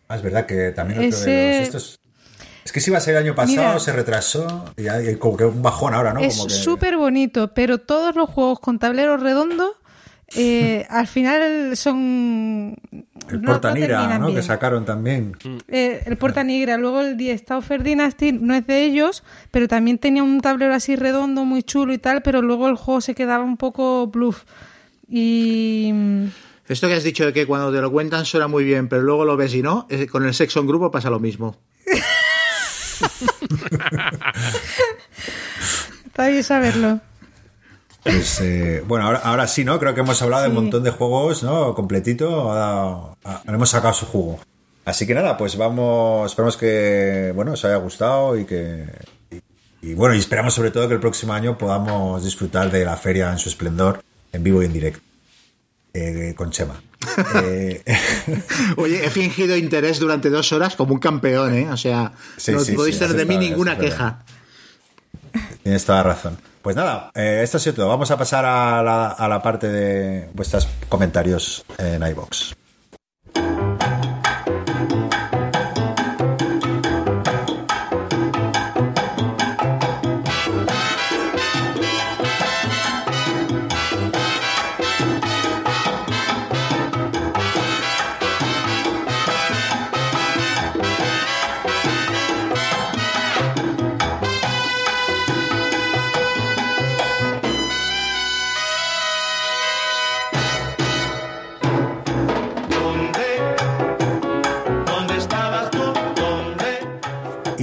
Ah, 0.08 0.16
es 0.16 0.22
verdad 0.22 0.46
que 0.46 0.72
también 0.72 0.98
otro 1.00 1.18
Ese- 1.18 1.30
de 1.30 1.58
los 1.58 1.66
estos... 1.68 2.00
Es 2.64 2.72
que 2.72 2.80
si 2.80 2.90
iba 2.90 2.98
a 2.98 3.00
ser 3.00 3.14
el 3.16 3.22
año 3.22 3.34
pasado, 3.34 3.56
Mira. 3.68 3.80
se 3.80 3.92
retrasó 3.92 4.64
y 4.76 4.88
hay 4.88 5.16
como 5.16 5.38
que 5.38 5.44
un 5.46 5.62
bajón 5.62 5.94
ahora, 5.94 6.12
¿no? 6.12 6.20
es 6.20 6.34
súper 6.36 6.98
bonito, 6.98 7.54
pero 7.54 7.78
todos 7.78 8.14
los 8.14 8.28
juegos 8.28 8.60
con 8.60 8.78
tablero 8.78 9.16
redondo 9.16 9.74
eh, 10.36 10.86
al 10.90 11.06
final 11.06 11.76
son. 11.76 12.76
El 13.28 13.42
no- 13.42 13.52
Portanira, 13.52 13.98
terminan 13.98 14.20
¿no? 14.22 14.34
Que 14.34 14.42
sacaron 14.42 14.84
también. 14.84 15.36
Eh, 15.68 16.02
el 16.06 16.16
Porta 16.16 16.42
Negra, 16.44 16.76
luego 16.78 17.00
el 17.02 17.16
Die 17.16 17.36
Stauffer 17.36 17.82
Dynasty 17.82 18.32
no 18.32 18.54
es 18.54 18.66
de 18.66 18.84
ellos, 18.84 19.22
pero 19.50 19.68
también 19.68 19.98
tenía 19.98 20.22
un 20.22 20.40
tablero 20.40 20.72
así 20.74 20.96
redondo, 20.96 21.44
muy 21.44 21.62
chulo 21.62 21.92
y 21.92 21.98
tal, 21.98 22.22
pero 22.22 22.40
luego 22.42 22.68
el 22.68 22.76
juego 22.76 23.00
se 23.00 23.14
quedaba 23.14 23.44
un 23.44 23.56
poco 23.58 24.06
bluff. 24.06 24.44
Y 25.08 25.90
mm, 25.92 26.24
Esto 26.68 26.88
que 26.88 26.94
has 26.94 27.04
dicho 27.04 27.26
de 27.26 27.32
que 27.34 27.46
cuando 27.46 27.70
te 27.72 27.80
lo 27.80 27.90
cuentan 27.90 28.24
suena 28.24 28.48
muy 28.48 28.64
bien, 28.64 28.88
pero 28.88 29.02
luego 29.02 29.24
lo 29.26 29.36
ves 29.36 29.54
y 29.54 29.62
no, 29.62 29.86
eh, 29.90 30.06
con 30.06 30.24
el 30.26 30.32
sexo 30.34 30.60
en 30.60 30.66
grupo 30.66 30.90
pasa 30.90 31.10
lo 31.10 31.20
mismo. 31.20 31.56
está 36.06 36.28
bien 36.28 36.42
saberlo. 36.44 37.00
Pues, 38.02 38.40
eh, 38.40 38.82
bueno, 38.86 39.06
ahora, 39.06 39.18
ahora 39.24 39.46
sí, 39.46 39.64
¿no? 39.64 39.78
Creo 39.78 39.94
que 39.94 40.00
hemos 40.00 40.20
hablado 40.22 40.44
de 40.44 40.48
un 40.48 40.54
montón 40.54 40.82
de 40.82 40.90
juegos, 40.90 41.42
¿no? 41.42 41.74
Completito. 41.74 42.50
ha- 42.52 43.14
ha- 43.24 43.42
hemos 43.46 43.68
sacado 43.70 43.92
su 43.94 44.06
jugo. 44.06 44.40
Así 44.84 45.06
que 45.06 45.14
nada, 45.14 45.36
pues 45.36 45.56
vamos. 45.56 46.30
Esperamos 46.30 46.56
que, 46.56 47.32
bueno, 47.34 47.52
os 47.52 47.64
haya 47.64 47.76
gustado 47.76 48.38
y 48.38 48.44
que. 48.46 48.86
Y, 49.30 49.90
y 49.90 49.94
bueno, 49.94 50.14
y 50.14 50.18
esperamos 50.18 50.54
sobre 50.54 50.70
todo 50.70 50.88
que 50.88 50.94
el 50.94 51.00
próximo 51.00 51.32
año 51.34 51.58
podamos 51.58 52.24
disfrutar 52.24 52.70
de 52.70 52.84
la 52.84 52.96
feria 52.96 53.30
en 53.30 53.38
su 53.38 53.48
esplendor, 53.50 54.02
en 54.32 54.42
vivo 54.42 54.62
y 54.62 54.66
en 54.66 54.72
directo. 54.72 55.00
eh, 55.92 56.34
con 56.36 56.50
Chema. 56.50 56.80
Eh, 57.42 57.82
Oye, 58.76 59.04
he 59.04 59.10
fingido 59.10 59.56
interés 59.56 59.98
durante 59.98 60.30
dos 60.30 60.52
horas 60.52 60.76
como 60.76 60.94
un 60.94 61.00
campeón, 61.00 61.52
¿eh? 61.54 61.68
O 61.70 61.76
sea, 61.76 62.12
Sí, 62.38 62.52
no 62.52 62.60
sí, 62.60 62.72
podéis 62.72 62.96
sí, 62.96 63.00
tener 63.00 63.16
de 63.16 63.26
mí 63.26 63.36
ninguna 63.36 63.76
queja. 63.76 64.20
Tienes 65.62 65.84
toda 65.84 65.98
la 65.98 66.04
razón. 66.04 66.38
Pues 66.68 66.76
nada, 66.76 67.10
eh, 67.14 67.40
esto 67.42 67.56
ha 67.56 67.60
sido 67.60 67.76
todo. 67.76 67.88
Vamos 67.88 68.10
a 68.10 68.18
pasar 68.18 68.44
a 68.44 68.82
la, 68.82 69.06
a 69.08 69.26
la 69.26 69.40
parte 69.40 69.68
de 69.68 70.28
vuestros 70.34 70.68
comentarios 70.90 71.64
en 71.78 72.06
iBox. 72.06 72.57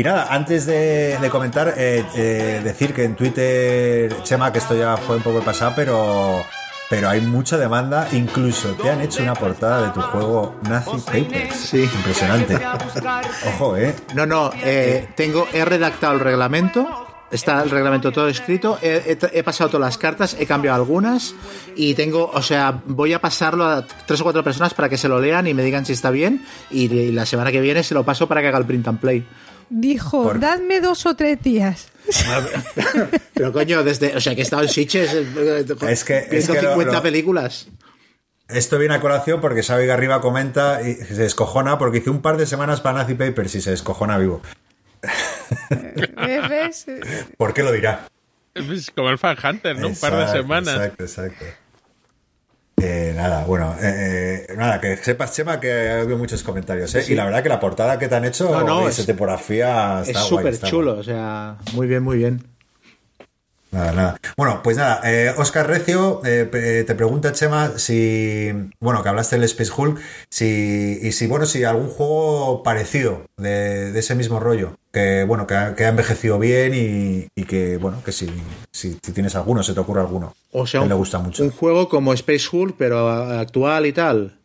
Nada, 0.06 0.28
antes 0.30 0.66
de, 0.66 1.18
de 1.20 1.30
comentar, 1.30 1.74
eh, 1.78 2.04
eh, 2.16 2.62
decir 2.64 2.94
que 2.94 3.04
en 3.04 3.16
Twitter, 3.16 4.16
Chema, 4.24 4.52
que 4.52 4.60
esto 4.60 4.76
ya 4.76 4.98
fue 4.98 5.18
un 5.18 5.22
poco 5.24 5.42
pasado, 5.42 5.74
pero, 5.76 6.44
pero 6.90 7.10
hay 7.10 7.22
mucha 7.22 7.58
demanda. 7.58 8.08
Incluso 8.14 8.74
te 8.76 8.90
han 8.90 9.02
hecho 9.02 9.22
una 9.24 9.34
portada 9.34 9.88
de 9.88 9.94
tu 9.94 10.02
juego 10.02 10.56
Nazi 10.70 10.98
Papers. 11.06 11.56
Sí. 11.56 11.84
Impresionante. 11.84 12.58
Ojo, 13.56 13.78
¿eh? 13.78 13.94
No, 14.14 14.26
no, 14.26 14.52
eh, 14.64 15.08
tengo, 15.16 15.48
he 15.54 15.64
redactado 15.66 16.14
el 16.14 16.20
reglamento, 16.20 17.08
está 17.32 17.62
el 17.64 17.70
reglamento 17.70 18.12
todo 18.12 18.28
escrito, 18.30 18.78
he, 18.82 19.18
he- 19.22 19.40
he 19.40 19.44
pasado 19.44 19.70
todas 19.72 19.86
las 19.88 19.98
cartas, 19.98 20.36
he 20.40 20.46
cambiado 20.46 20.76
algunas 20.78 21.34
y 21.76 21.94
tengo, 21.96 22.30
o 22.34 22.42
sea, 22.42 22.82
voy 22.86 23.14
a 23.14 23.20
pasarlo 23.20 23.66
a 23.66 23.86
tres 24.06 24.22
o 24.22 24.24
cuatro 24.24 24.44
personas 24.44 24.74
para 24.74 24.88
que 24.90 24.98
se 24.98 25.10
lo 25.10 25.20
lean 25.20 25.48
y 25.48 25.54
me 25.54 25.64
digan 25.64 25.86
si 25.86 25.94
está 25.94 26.12
bien 26.12 26.46
y, 26.70 26.86
y 26.94 27.12
la 27.12 27.26
semana 27.26 27.52
que 27.52 27.60
viene 27.62 27.84
se 27.84 27.94
lo 27.94 28.04
paso 28.06 28.28
para 28.28 28.42
que 28.42 28.48
haga 28.48 28.60
el 28.60 28.66
print 28.66 28.88
and 28.88 29.00
play. 29.00 29.26
Dijo, 29.70 30.24
Por- 30.24 30.40
dadme 30.40 30.80
dos 30.82 31.06
o 31.06 31.16
tres 31.16 31.42
días. 31.42 31.88
Pero 33.34 33.52
coño, 33.52 33.84
desde, 33.84 34.16
o 34.16 34.22
sea, 34.22 34.36
que 34.36 34.42
he 34.42 34.44
estado 34.44 34.62
en 34.64 34.70
Sitges 34.70 35.12
eh, 35.14 35.66
Es 35.90 36.04
que- 36.04 36.18
es 36.20 36.30
viendo 36.30 36.54
que 36.54 36.62
lo- 36.62 36.70
50 36.74 36.94
lo- 36.94 37.02
películas. 37.02 37.68
Esto 38.48 38.78
viene 38.78 38.94
a 38.94 39.02
colación 39.02 39.42
porque 39.42 39.64
Xavi 39.64 39.88
Garriba 39.88 40.22
comenta 40.22 40.88
y 40.88 40.94
se 40.94 41.16
descojona 41.16 41.80
porque 41.80 41.98
hice 41.98 42.12
un 42.12 42.22
par 42.22 42.38
de 42.38 42.46
semanas 42.46 42.80
para 42.80 43.00
Nazi 43.00 43.16
Papers 43.16 43.56
y 43.56 43.62
se 43.62 43.72
descojona 43.72 44.20
vivo. 44.20 44.42
¿Ves? 45.70 46.50
¿Ves? 46.50 46.86
¿Por 47.38 47.54
qué 47.54 47.64
lo 47.64 47.72
dirá? 47.72 48.08
Es 48.54 48.92
como 48.92 49.10
el 49.10 49.18
Fan 49.18 49.36
Hunter, 49.44 49.78
¿no? 49.80 49.88
Un 49.88 49.96
par 49.96 50.16
de 50.16 50.28
semanas. 50.32 50.76
Exacto, 50.76 51.04
exacto. 51.04 51.46
Eh, 52.82 53.14
nada, 53.16 53.46
bueno, 53.46 53.74
eh, 53.82 54.46
eh, 54.50 54.54
nada, 54.58 54.82
que 54.82 54.98
sepas, 54.98 55.34
Chema, 55.34 55.60
que 55.60 55.72
ha 55.90 56.02
habido 56.02 56.18
muchos 56.18 56.44
comentarios, 56.44 56.94
¿eh? 56.96 57.06
Y 57.08 57.16
la 57.16 57.24
verdad 57.26 57.42
que 57.42 57.50
la 57.50 57.60
portada 57.60 57.98
que 57.98 58.08
te 58.10 58.16
han 58.16 58.26
hecho 58.26 58.50
No, 58.52 58.64
no, 58.64 58.84
y 58.84 58.88
es- 58.88 59.06
tipografía 59.06 60.02
Es 60.02 60.10
está 60.10 60.20
guay, 60.24 60.54
súper 60.54 60.70
chulo, 60.70 60.98
o 61.00 61.04
sea, 61.04 61.58
muy 61.74 61.88
bien, 61.88 62.04
muy 62.04 62.18
bien. 62.18 62.44
Nada, 63.72 63.92
nada. 63.92 64.18
Bueno, 64.38 64.62
pues 64.64 64.78
nada, 64.78 65.02
eh, 65.04 65.34
Oscar 65.38 65.68
Recio 65.68 66.22
eh, 66.24 66.84
te 66.88 66.96
pregunta, 66.96 67.34
Chema, 67.34 67.78
si, 67.78 68.52
bueno, 68.80 69.04
que 69.04 69.10
hablaste 69.10 69.36
del 69.36 69.44
Space 69.46 69.72
Hulk, 69.76 70.00
si, 70.30 71.00
y 71.02 71.12
si, 71.12 71.28
bueno, 71.28 71.46
si 71.46 71.64
algún 71.66 71.90
juego 71.90 72.64
parecido 72.64 73.26
de, 73.38 73.92
de 73.92 74.00
ese 74.00 74.16
mismo 74.16 74.40
rollo, 74.40 74.78
que, 74.96 75.26
bueno, 75.26 75.46
que 75.46 75.54
ha, 75.56 75.76
que 75.76 75.84
ha 75.84 75.90
envejecido 75.90 76.40
bien 76.40 76.74
y, 76.74 77.28
y 77.36 77.44
que, 77.44 77.76
bueno, 77.76 78.02
que 78.04 78.14
si, 78.14 78.28
si, 78.72 78.98
si 79.04 79.12
tienes 79.12 79.36
alguno, 79.36 79.62
se 79.62 79.74
te 79.74 79.80
ocurre 79.82 80.00
alguno, 80.00 80.34
O 80.54 80.66
sea, 80.66 80.80
que 80.80 80.84
un, 80.86 80.90
le 80.90 80.96
gusta 80.96 81.20
mucho. 81.20 81.44
un 81.44 81.52
juego 81.52 81.90
como 81.90 82.14
Space 82.14 82.48
Hulk, 82.50 82.76
pero 82.78 83.10
actual 83.10 83.86
y 83.88 83.92
tal. 83.92 84.40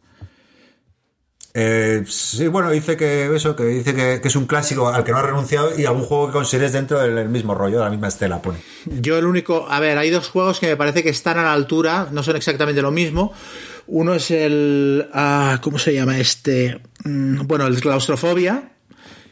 Eh, 1.54 2.04
sí, 2.06 2.46
bueno, 2.48 2.70
dice 2.70 2.96
que 2.96 3.34
eso, 3.34 3.56
que 3.56 3.64
dice 3.64 3.94
que, 3.94 4.20
que 4.20 4.28
es 4.28 4.36
un 4.36 4.46
clásico 4.46 4.88
al 4.88 5.02
que 5.02 5.10
no 5.12 5.18
ha 5.18 5.22
renunciado 5.22 5.76
y 5.78 5.84
algún 5.84 6.02
juego 6.04 6.26
que 6.28 6.32
consideres 6.32 6.72
dentro 6.72 7.00
del, 7.00 7.14
del 7.16 7.28
mismo 7.28 7.54
rollo, 7.54 7.78
de 7.78 7.84
la 7.84 7.90
misma 7.90 8.08
estela, 8.08 8.40
pone. 8.42 8.58
Yo 8.86 9.18
el 9.18 9.26
único, 9.26 9.66
a 9.68 9.80
ver, 9.80 9.98
hay 9.98 10.10
dos 10.10 10.28
juegos 10.28 10.60
que 10.60 10.66
me 10.68 10.76
parece 10.76 11.02
que 11.02 11.10
están 11.10 11.38
a 11.38 11.42
la 11.44 11.52
altura, 11.52 12.08
no 12.12 12.22
son 12.22 12.36
exactamente 12.36 12.82
lo 12.82 12.90
mismo. 12.92 13.32
Uno 13.88 14.14
es 14.14 14.30
el, 14.30 15.08
ah, 15.12 15.58
¿cómo 15.62 15.78
se 15.78 15.92
llama 15.94 16.18
este? 16.20 16.80
Mm, 17.04 17.46
Bueno, 17.48 17.66
el 17.66 17.80
Claustrofobia, 17.80 18.72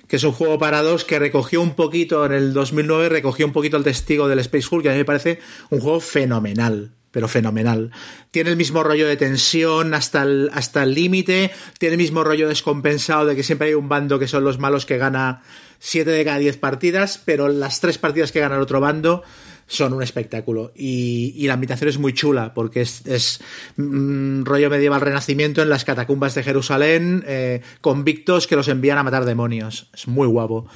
que 0.08 0.16
es 0.16 0.24
un 0.24 0.32
juego 0.32 0.58
para 0.58 0.82
dos 0.82 1.04
que 1.04 1.18
recogió 1.18 1.60
un 1.60 1.74
poquito 1.74 2.24
en 2.24 2.32
el 2.32 2.52
2009, 2.54 3.10
recogió 3.10 3.46
un 3.46 3.52
poquito 3.52 3.76
el 3.76 3.84
testigo 3.84 4.26
del 4.26 4.38
Space 4.40 4.66
Hulk, 4.70 4.82
que 4.82 4.88
a 4.88 4.92
mí 4.92 4.98
me 4.98 5.04
parece 5.04 5.38
un 5.70 5.80
juego 5.80 6.00
fenomenal. 6.00 6.92
Pero 7.10 7.26
fenomenal. 7.26 7.90
Tiene 8.30 8.50
el 8.50 8.56
mismo 8.56 8.82
rollo 8.82 9.08
de 9.08 9.16
tensión 9.16 9.94
hasta 9.94 10.22
el 10.22 10.50
hasta 10.52 10.84
límite. 10.84 11.50
Tiene 11.78 11.94
el 11.94 11.98
mismo 11.98 12.22
rollo 12.22 12.48
descompensado 12.48 13.24
de 13.24 13.34
que 13.34 13.42
siempre 13.42 13.68
hay 13.68 13.74
un 13.74 13.88
bando 13.88 14.18
que 14.18 14.28
son 14.28 14.44
los 14.44 14.58
malos 14.58 14.84
que 14.84 14.98
gana 14.98 15.42
7 15.78 16.10
de 16.10 16.24
cada 16.24 16.38
10 16.38 16.58
partidas, 16.58 17.18
pero 17.24 17.48
las 17.48 17.80
tres 17.80 17.96
partidas 17.96 18.30
que 18.30 18.40
gana 18.40 18.56
el 18.56 18.60
otro 18.60 18.80
bando 18.80 19.22
son 19.68 19.92
un 19.92 20.02
espectáculo. 20.02 20.72
Y, 20.74 21.34
y 21.36 21.46
la 21.46 21.52
ambientación 21.54 21.88
es 21.88 21.98
muy 21.98 22.12
chula, 22.14 22.52
porque 22.54 22.80
es, 22.80 23.06
es 23.06 23.40
mm, 23.76 24.42
rollo 24.42 24.68
medieval 24.70 25.00
renacimiento 25.00 25.62
en 25.62 25.68
las 25.68 25.84
catacumbas 25.84 26.34
de 26.34 26.42
Jerusalén, 26.42 27.22
eh, 27.28 27.60
convictos 27.80 28.46
que 28.48 28.56
los 28.56 28.66
envían 28.66 28.98
a 28.98 29.04
matar 29.04 29.24
demonios. 29.24 29.90
Es 29.94 30.08
muy 30.08 30.26
guapo. 30.26 30.66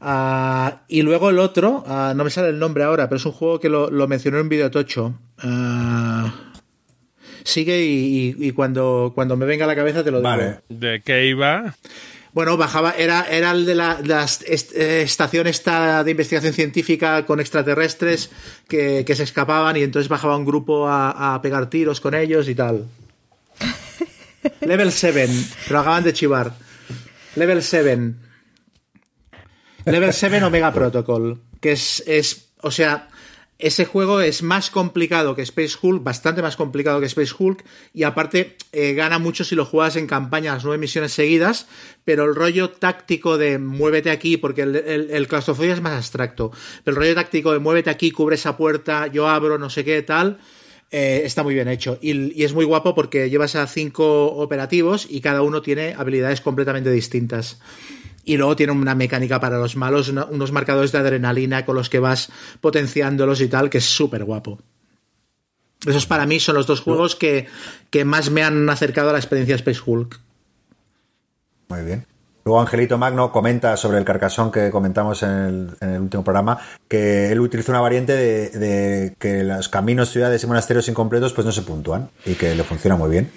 Ah, 0.00 0.82
y 0.88 1.02
luego 1.02 1.30
el 1.30 1.40
otro, 1.40 1.82
ah, 1.86 2.12
no 2.16 2.22
me 2.24 2.30
sale 2.30 2.48
el 2.50 2.58
nombre 2.60 2.84
ahora, 2.84 3.08
pero 3.08 3.16
es 3.16 3.26
un 3.26 3.32
juego 3.32 3.58
que 3.58 3.68
lo, 3.68 3.90
lo 3.90 4.06
mencioné 4.06 4.36
en 4.38 4.44
un 4.44 4.48
video 4.48 4.70
tocho. 4.70 5.18
Ah, 5.38 6.32
sigue 7.44 7.82
y, 7.84 8.36
y- 8.38 8.46
y 8.48 8.52
cuando, 8.52 9.12
cuando 9.14 9.36
me 9.36 9.46
venga 9.46 9.64
a 9.64 9.68
la 9.68 9.74
cabeza 9.74 10.04
te 10.04 10.10
lo 10.10 10.18
digo. 10.18 10.28
Vale. 10.28 10.60
¿De 10.68 11.02
qué 11.04 11.26
iba? 11.26 11.74
Bueno, 12.38 12.56
bajaba, 12.56 12.92
era, 12.92 13.26
era 13.28 13.50
el 13.50 13.66
de 13.66 13.74
la, 13.74 13.96
de 13.96 14.06
la 14.06 14.24
eh, 14.24 15.02
estación 15.02 15.48
esta 15.48 16.04
de 16.04 16.12
investigación 16.12 16.52
científica 16.52 17.26
con 17.26 17.40
extraterrestres 17.40 18.30
que, 18.68 19.04
que 19.04 19.16
se 19.16 19.24
escapaban 19.24 19.76
y 19.76 19.82
entonces 19.82 20.08
bajaba 20.08 20.36
un 20.36 20.44
grupo 20.44 20.86
a, 20.86 21.34
a 21.34 21.42
pegar 21.42 21.68
tiros 21.68 22.00
con 22.00 22.14
ellos 22.14 22.48
y 22.48 22.54
tal. 22.54 22.86
Level 24.60 24.92
7, 24.92 25.28
pero 25.66 25.80
acaban 25.80 26.04
de 26.04 26.12
chivar. 26.12 26.54
Level 27.34 27.60
7. 27.60 28.12
Level 29.86 30.12
7 30.12 30.44
Omega 30.44 30.72
Protocol, 30.72 31.40
que 31.60 31.72
es, 31.72 32.04
es, 32.06 32.50
o 32.60 32.70
sea, 32.70 33.08
ese 33.58 33.84
juego 33.84 34.20
es 34.20 34.42
más 34.42 34.70
complicado 34.70 35.34
que 35.34 35.42
Space 35.42 35.76
Hulk, 35.82 36.04
bastante 36.04 36.42
más 36.42 36.54
complicado 36.54 37.00
que 37.00 37.06
Space 37.06 37.34
Hulk, 37.36 37.64
y 37.92 38.04
aparte 38.04 38.56
eh, 38.70 38.94
gana 38.94 39.18
mucho 39.18 39.42
si 39.42 39.56
lo 39.56 39.64
juegas 39.64 39.96
en 39.96 40.06
campaña 40.06 40.54
las 40.54 40.64
nueve 40.64 40.78
misiones 40.78 41.12
seguidas, 41.12 41.66
pero 42.04 42.24
el 42.24 42.36
rollo 42.36 42.70
táctico 42.70 43.36
de 43.36 43.58
muévete 43.58 44.10
aquí, 44.10 44.36
porque 44.36 44.62
el, 44.62 44.76
el, 44.76 45.26
claustrofobia 45.26 45.74
es 45.74 45.80
más 45.80 45.94
abstracto, 45.94 46.52
pero 46.84 46.96
el 46.96 47.02
rollo 47.02 47.14
táctico 47.16 47.52
de 47.52 47.58
muévete 47.58 47.90
aquí, 47.90 48.12
cubre 48.12 48.36
esa 48.36 48.56
puerta, 48.56 49.08
yo 49.08 49.28
abro, 49.28 49.58
no 49.58 49.70
sé 49.70 49.84
qué, 49.84 50.02
tal, 50.02 50.38
eh, 50.92 51.22
está 51.24 51.42
muy 51.42 51.54
bien 51.54 51.66
hecho. 51.66 51.98
Y, 52.00 52.40
y 52.40 52.44
es 52.44 52.54
muy 52.54 52.64
guapo 52.64 52.94
porque 52.94 53.28
llevas 53.28 53.56
a 53.56 53.66
cinco 53.66 54.26
operativos 54.26 55.06
y 55.10 55.20
cada 55.20 55.42
uno 55.42 55.62
tiene 55.62 55.94
habilidades 55.98 56.40
completamente 56.40 56.92
distintas. 56.92 57.58
Y 58.28 58.36
luego 58.36 58.56
tiene 58.56 58.74
una 58.74 58.94
mecánica 58.94 59.40
para 59.40 59.56
los 59.56 59.74
malos, 59.74 60.10
unos 60.10 60.52
marcadores 60.52 60.92
de 60.92 60.98
adrenalina 60.98 61.64
con 61.64 61.76
los 61.76 61.88
que 61.88 61.98
vas 61.98 62.30
potenciándolos 62.60 63.40
y 63.40 63.48
tal, 63.48 63.70
que 63.70 63.78
es 63.78 63.86
súper 63.86 64.24
guapo. 64.24 64.58
Esos 65.86 66.04
para 66.04 66.26
mí 66.26 66.38
son 66.38 66.54
los 66.54 66.66
dos 66.66 66.82
juegos 66.82 67.16
que, 67.16 67.46
que 67.88 68.04
más 68.04 68.30
me 68.30 68.42
han 68.42 68.68
acercado 68.68 69.08
a 69.08 69.12
la 69.14 69.18
experiencia 69.18 69.54
Space 69.54 69.80
Hulk. 69.82 70.20
Muy 71.70 71.82
bien. 71.84 72.04
Luego 72.44 72.60
Angelito 72.60 72.98
Magno 72.98 73.32
comenta 73.32 73.74
sobre 73.78 73.96
el 73.96 74.04
carcasón 74.04 74.52
que 74.52 74.70
comentamos 74.70 75.22
en 75.22 75.30
el, 75.30 75.70
en 75.80 75.88
el 75.88 76.00
último 76.02 76.22
programa, 76.22 76.58
que 76.86 77.32
él 77.32 77.40
utiliza 77.40 77.72
una 77.72 77.80
variante 77.80 78.12
de, 78.12 78.50
de 78.50 79.14
que 79.18 79.42
los 79.42 79.70
caminos, 79.70 80.10
ciudades 80.10 80.44
y 80.44 80.46
monasterios 80.46 80.86
incompletos 80.88 81.32
pues 81.32 81.46
no 81.46 81.52
se 81.52 81.62
puntúan 81.62 82.10
y 82.26 82.34
que 82.34 82.54
le 82.54 82.62
funciona 82.62 82.96
muy 82.96 83.08
bien. 83.08 83.30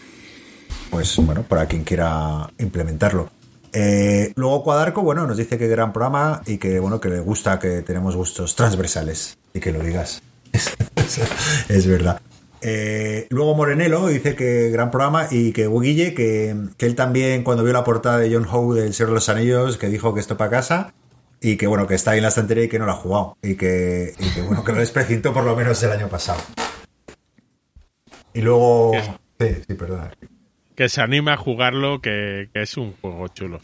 Pues 0.90 1.16
bueno, 1.16 1.44
para 1.44 1.66
quien 1.68 1.86
quiera 1.86 2.50
implementarlo. 2.58 3.30
Eh, 3.74 4.34
luego 4.36 4.64
Cuadarco, 4.64 5.02
bueno, 5.02 5.26
nos 5.26 5.38
dice 5.38 5.58
que 5.58 5.68
gran 5.68 5.94
programa 5.94 6.42
y 6.46 6.58
que 6.58 6.80
bueno, 6.80 7.00
que 7.00 7.10
le 7.10 7.20
gusta 7.20 7.60
que 7.60 7.82
tenemos 7.82 8.16
gustos 8.16 8.56
transversales 8.56 9.38
y 9.54 9.60
que 9.60 9.72
lo 9.72 9.80
digas. 9.80 10.22
es 11.70 11.88
verdad. 11.88 12.22
Eh, 12.64 13.26
luego 13.30 13.56
Morenelo 13.56 14.08
dice 14.08 14.36
que 14.36 14.70
gran 14.70 14.92
programa 14.92 15.28
y 15.32 15.52
que 15.52 15.68
Guille, 15.68 16.14
que, 16.14 16.56
que 16.78 16.86
él 16.86 16.96
también 16.96 17.44
cuando 17.44 17.64
vio 17.64 17.74
la 17.74 17.84
portada 17.84 18.20
de 18.20 18.32
John 18.34 18.46
Howe 18.46 18.76
del 18.76 18.94
Señor 18.94 19.10
de 19.10 19.16
los 19.16 19.30
Anillos, 19.30 19.78
que 19.78 19.88
dijo 19.88 20.14
que 20.14 20.20
esto 20.20 20.38
para 20.38 20.52
casa 20.52 20.94
y 21.40 21.58
que 21.58 21.66
bueno, 21.66 21.88
que 21.88 21.96
está 21.96 22.12
ahí 22.12 22.20
en 22.20 22.24
la 22.24 22.30
estantería 22.30 22.66
y 22.66 22.70
que 22.70 22.78
no 22.78 22.86
lo 22.86 22.92
ha 22.92 22.96
jugado 22.96 23.38
y 23.42 23.56
que, 23.56 24.14
y 24.20 24.30
que 24.30 24.42
bueno, 24.42 24.64
que 24.64 24.74
lo 24.74 24.80
desprecintó 24.80 25.34
por 25.34 25.44
lo 25.44 25.56
menos 25.56 25.82
el 25.82 25.92
año 25.92 26.08
pasado. 26.08 26.40
Y 28.34 28.42
luego... 28.42 28.92
Sí, 29.40 29.48
sí, 29.68 29.74
perdona. 29.74 30.12
Que 30.82 30.90
se 30.90 31.00
anime 31.00 31.30
a 31.30 31.38
jugarlo, 31.38 32.02
que, 32.02 32.50
que 32.52 32.64
es 32.64 32.76
un 32.76 32.94
juego 32.94 33.28
chulo. 33.28 33.62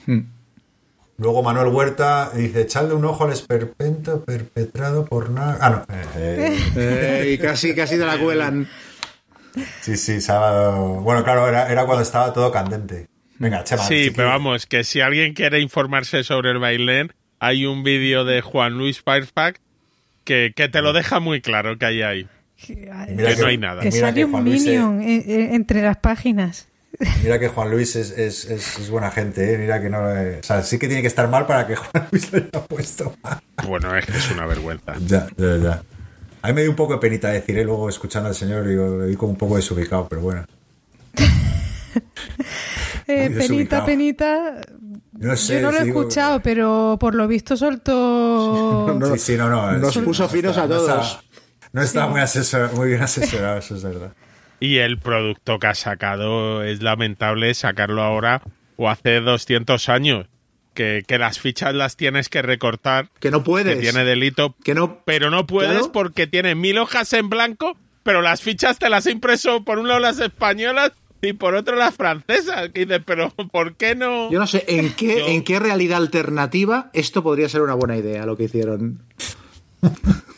Luego 1.18 1.42
Manuel 1.42 1.70
Huerta 1.70 2.30
dice, 2.36 2.62
echarle 2.62 2.94
un 2.94 3.04
ojo 3.06 3.24
al 3.24 3.34
esperpento 3.34 4.24
perpetrado 4.24 5.04
por 5.04 5.32
nada... 5.32 5.58
Ah, 5.60 5.70
no. 5.72 5.86
Eh, 6.16 6.56
Eh, 6.76 7.32
y 7.34 7.38
casi, 7.40 7.74
casi 7.74 7.98
te 7.98 8.06
la 8.06 8.20
cuelan. 8.20 8.68
sí, 9.82 9.98
sí, 9.98 10.22
sábado... 10.22 11.02
Bueno, 11.02 11.24
claro, 11.24 11.48
era, 11.48 11.72
era 11.72 11.88
cuando 11.88 12.04
estaba 12.04 12.32
todo 12.32 12.52
candente. 12.52 13.08
Venga, 13.40 13.64
Chema. 13.64 13.82
Sí, 13.82 14.12
pero 14.16 14.28
vamos, 14.28 14.68
que 14.68 14.84
si 14.84 15.02
alguien 15.02 15.34
quiere 15.34 15.60
informarse 15.60 16.24
sobre 16.24 16.52
el 16.52 16.60
bailén, 16.60 17.14
hay 17.40 17.66
un 17.66 17.82
vídeo 17.82 18.26
de 18.26 18.42
Juan 18.42 18.78
Luis 18.78 19.02
Firefax 19.02 19.60
que, 20.24 20.54
que 20.56 20.70
te 20.70 20.84
lo 20.84 20.94
deja 20.94 21.20
muy 21.20 21.42
claro 21.42 21.80
que 21.80 21.86
hay 21.88 22.04
ahí. 22.04 22.28
Mira 22.70 23.36
que 23.36 23.42
no 23.42 23.48
hay 23.48 23.58
nada. 23.58 23.82
Que 23.82 23.92
sale 23.92 24.24
un 24.24 24.36
eh, 24.36 24.42
minion 24.52 25.02
eh, 25.02 25.24
eh, 25.26 25.50
entre 25.54 25.82
las 25.82 25.98
páginas. 25.98 26.68
Mira 27.24 27.38
que 27.40 27.48
Juan 27.50 27.70
Luis 27.70 27.96
es, 27.96 28.12
es- 28.12 28.46
es- 28.46 28.80
es 28.80 28.90
buena 28.90 29.12
gente, 29.12 29.54
¿eh? 29.54 29.58
Mira 29.58 29.80
que 29.82 29.90
no... 29.90 30.10
eh, 30.12 30.40
o 30.40 30.44
sea, 30.44 30.64
sí 30.64 30.80
que 30.80 30.88
tiene 30.88 31.02
que 31.02 31.08
estar 31.08 31.28
mal 31.30 31.46
para 31.46 31.68
que 31.68 31.76
Juan 31.76 32.08
Luis 32.12 32.32
lo 32.32 32.38
haya 32.40 32.66
puesto 32.68 33.14
mal. 33.22 33.40
Bueno, 33.68 33.96
es 33.96 34.06
que 34.06 34.18
es 34.18 34.32
una 34.32 34.46
vergüenza. 34.48 34.94
Ya, 35.06 35.28
ya, 35.38 35.58
ya. 35.58 35.84
A 36.42 36.48
mí 36.48 36.54
me 36.54 36.62
dio 36.62 36.70
un 36.72 36.76
poco 36.76 36.94
de 36.94 37.00
penita 37.00 37.30
decir, 37.30 37.58
¿eh? 37.58 37.64
luego 37.66 37.90
escuchando 37.90 38.30
al 38.30 38.36
señor, 38.36 38.66
digo, 38.68 38.98
le 39.00 39.08
di 39.08 39.16
como 39.16 39.32
un 39.34 39.38
poco 39.38 39.56
desubicado, 39.58 40.08
pero 40.08 40.22
bueno. 40.22 40.46
Eh, 43.10 43.30
penita, 43.38 43.86
penita. 43.86 44.62
No 45.14 45.36
sé, 45.38 45.56
Yo 45.56 45.62
no 45.62 45.72
lo 45.72 45.80
he 45.80 45.84
digo- 45.86 46.02
escuchado, 46.02 46.42
pero 46.42 46.98
por 47.00 47.16
lo 47.16 47.28
visto 47.28 47.56
soltó. 47.56 49.00
Sí, 49.14 49.20
sí, 49.20 49.38
no, 49.38 49.50
no. 49.50 49.72
Nos 49.78 49.98
puso 50.00 50.24
no 50.24 50.30
finos 50.30 50.52
está- 50.52 50.64
a 50.64 50.68
no 50.68 50.76
todos. 50.76 51.08
está- 51.08 51.24
No 51.72 51.82
está 51.82 52.08
muy, 52.08 52.22
asesor- 52.22 52.72
muy 52.74 52.90
bien 52.90 53.02
asesorado, 53.02 53.60
eso 53.60 53.76
es 53.76 53.84
verdad. 53.84 54.12
Y 54.60 54.78
el 54.78 54.98
producto 54.98 55.60
que 55.60 55.68
ha 55.68 55.76
sacado 55.76 56.64
es 56.64 56.82
lamentable 56.82 57.54
sacarlo 57.54 58.02
ahora 58.04 58.42
o 58.76 58.90
hace 58.90 59.20
200 59.22 59.90
años. 59.90 60.26
Que, 60.74 61.04
que 61.08 61.18
las 61.18 61.40
fichas 61.40 61.74
las 61.74 61.96
tienes 61.98 62.30
que 62.30 62.44
recortar, 62.44 63.10
Que 63.20 63.32
no 63.32 63.40
que 63.40 63.46
puedes. 63.46 63.80
tiene 63.80 64.04
delito, 64.04 64.56
Que 64.64 64.76
no. 64.76 65.00
pero 65.06 65.32
no 65.32 65.48
puedes 65.48 65.72
Claro. 65.72 65.92
porque 65.92 66.28
tiene 66.28 66.54
mil 66.54 66.78
hojas 66.78 67.12
en 67.14 67.30
blanco, 67.30 67.76
pero 68.04 68.22
las 68.22 68.42
fichas 68.44 68.78
te 68.78 68.88
las 68.90 69.08
he 69.08 69.12
impreso 69.12 69.64
por 69.64 69.80
un 69.80 69.88
lado 69.88 70.00
las 70.00 70.20
españolas 70.20 70.92
y 71.24 71.34
por 71.34 71.56
otro 71.56 71.76
las 71.78 71.96
francesas. 71.96 72.70
Que 72.70 72.82
dices, 72.86 73.02
pero 73.06 73.32
¿por 73.32 73.76
qué 73.76 73.96
no? 73.96 74.30
Yo 74.32 74.38
no 74.38 74.46
sé 74.46 74.66
en 74.68 74.94
qué, 74.96 75.18
Yo- 75.20 75.28
en 75.28 75.44
qué 75.44 75.58
realidad 75.60 75.98
alternativa 75.98 76.92
esto 76.94 77.24
podría 77.24 77.50
ser 77.50 77.62
una 77.64 77.74
buena 77.74 77.98
idea, 77.98 78.28
lo 78.28 78.38
que 78.38 78.44
hicieron. 78.44 79.00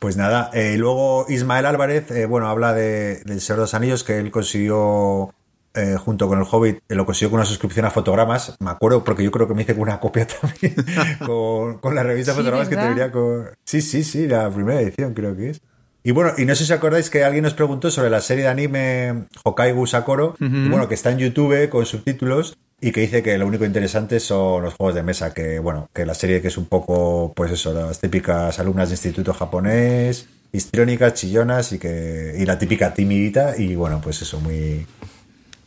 Pues 0.00 0.16
nada, 0.16 0.50
eh, 0.54 0.76
luego 0.78 1.26
Ismael 1.28 1.66
Álvarez, 1.66 2.10
eh, 2.10 2.24
bueno, 2.24 2.48
habla 2.48 2.72
de, 2.72 3.20
del 3.24 3.40
Señor 3.40 3.58
de 3.58 3.62
los 3.64 3.74
Anillos, 3.74 4.02
que 4.02 4.18
él 4.18 4.30
consiguió, 4.30 5.34
eh, 5.74 5.96
junto 6.02 6.26
con 6.26 6.38
el 6.38 6.46
Hobbit, 6.50 6.78
eh, 6.88 6.94
lo 6.94 7.04
consiguió 7.04 7.28
con 7.30 7.38
una 7.40 7.44
suscripción 7.46 7.84
a 7.84 7.90
fotogramas. 7.90 8.56
Me 8.60 8.70
acuerdo 8.70 9.04
porque 9.04 9.22
yo 9.22 9.30
creo 9.30 9.46
que 9.46 9.52
me 9.52 9.60
hice 9.62 9.74
con 9.74 9.82
una 9.82 10.00
copia 10.00 10.26
también, 10.40 10.74
con, 11.26 11.78
con 11.78 11.94
la 11.94 12.02
revista 12.02 12.32
Sí, 12.32 12.38
Fotogramas 12.38 12.68
que 12.70 12.76
te 12.76 12.80
¿verdad? 12.80 12.96
venía 12.96 13.12
con... 13.12 13.50
Sí, 13.64 13.82
sí, 13.82 14.02
sí, 14.02 14.26
la 14.26 14.48
primera 14.50 14.80
edición 14.80 15.12
creo 15.12 15.36
que 15.36 15.50
es. 15.50 15.60
Y 16.02 16.12
bueno, 16.12 16.32
y 16.38 16.46
no 16.46 16.54
sé 16.54 16.64
si 16.64 16.72
acordáis 16.72 17.10
que 17.10 17.22
alguien 17.22 17.44
nos 17.44 17.52
preguntó 17.52 17.90
sobre 17.90 18.08
la 18.08 18.22
serie 18.22 18.44
de 18.44 18.48
anime 18.50 19.26
Hokaigu 19.44 19.86
Sakoro, 19.86 20.34
y 20.40 20.68
bueno, 20.70 20.88
que 20.88 20.94
está 20.94 21.10
en 21.10 21.18
YouTube 21.18 21.68
con 21.68 21.84
subtítulos 21.84 22.56
y 22.80 22.92
que 22.92 23.02
dice 23.02 23.22
que 23.22 23.36
lo 23.36 23.46
único 23.46 23.64
interesante 23.64 24.20
son 24.20 24.62
los 24.62 24.74
juegos 24.74 24.94
de 24.94 25.02
mesa, 25.02 25.34
que 25.34 25.58
bueno, 25.58 25.88
que 25.92 26.06
la 26.06 26.14
serie 26.14 26.40
que 26.40 26.48
es 26.48 26.56
un 26.56 26.66
poco, 26.66 27.32
pues 27.34 27.52
eso, 27.52 27.72
las 27.74 28.00
típicas 28.00 28.58
alumnas 28.58 28.88
de 28.88 28.94
instituto 28.94 29.34
japonés, 29.34 30.26
histriónicas, 30.52 31.14
chillonas 31.14 31.72
y 31.72 31.78
que 31.78 32.34
y 32.38 32.46
la 32.46 32.58
típica 32.58 32.94
timidita 32.94 33.56
y 33.56 33.74
bueno, 33.74 34.00
pues 34.02 34.22
eso, 34.22 34.40
muy, 34.40 34.86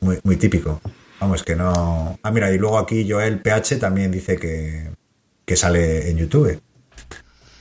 muy, 0.01 0.19
muy 0.24 0.38
típico. 0.38 0.82
Vamos, 1.19 1.43
que 1.43 1.56
no... 1.56 2.19
Ah, 2.22 2.32
mira, 2.32 2.51
y 2.51 2.58
luego 2.58 2.77
aquí 2.77 3.09
Joel 3.09 3.40
PH 3.40 3.77
también 3.77 4.11
dice 4.11 4.38
que, 4.38 4.90
que 5.45 5.56
sale 5.56 6.09
en 6.09 6.17
YouTube. 6.17 6.61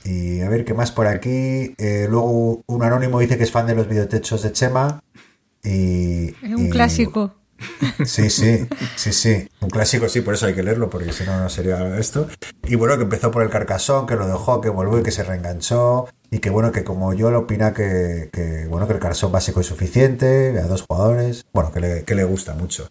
Y 0.03 0.41
a 0.41 0.49
ver 0.49 0.65
qué 0.65 0.73
más 0.73 0.91
por 0.91 1.07
aquí. 1.07 1.73
Eh, 1.77 2.07
luego 2.09 2.61
un 2.65 2.83
anónimo 2.83 3.19
dice 3.19 3.37
que 3.37 3.43
es 3.43 3.51
fan 3.51 3.67
de 3.67 3.75
los 3.75 3.87
videotechos 3.87 4.41
de 4.41 4.51
Chema. 4.51 5.01
Y, 5.63 6.29
Es 6.43 6.55
un 6.55 6.69
clásico. 6.69 7.35
Sí, 8.05 8.29
sí, 8.29 8.67
sí, 8.95 9.13
sí. 9.13 9.47
Un 9.61 9.69
clásico, 9.69 10.09
sí, 10.09 10.21
por 10.21 10.33
eso 10.33 10.45
hay 10.45 10.53
que 10.53 10.63
leerlo, 10.63 10.89
porque 10.89 11.13
si 11.13 11.23
no, 11.23 11.39
no 11.39 11.49
sería 11.49 11.97
esto. 11.97 12.27
Y 12.63 12.75
bueno, 12.75 12.97
que 12.97 13.03
empezó 13.03 13.31
por 13.31 13.43
el 13.43 13.49
Carcasón, 13.49 14.05
que 14.07 14.15
lo 14.15 14.27
dejó, 14.27 14.61
que 14.61 14.69
volvió 14.69 14.99
y 14.99 15.03
que 15.03 15.11
se 15.11 15.23
reenganchó. 15.23 16.07
Y 16.31 16.39
que 16.39 16.49
bueno, 16.49 16.71
que 16.71 16.83
como 16.83 17.13
yo 17.13 17.29
lo 17.31 17.39
opina 17.39 17.73
que, 17.73 18.29
que, 18.31 18.65
bueno, 18.67 18.87
que 18.87 18.93
el 18.93 18.99
Carcasón 18.99 19.31
básico 19.31 19.59
es 19.61 19.67
suficiente, 19.67 20.59
a 20.59 20.67
dos 20.67 20.83
jugadores. 20.83 21.45
Bueno, 21.53 21.71
que 21.71 21.79
le, 21.79 22.03
que 22.03 22.15
le 22.15 22.23
gusta 22.23 22.53
mucho. 22.55 22.89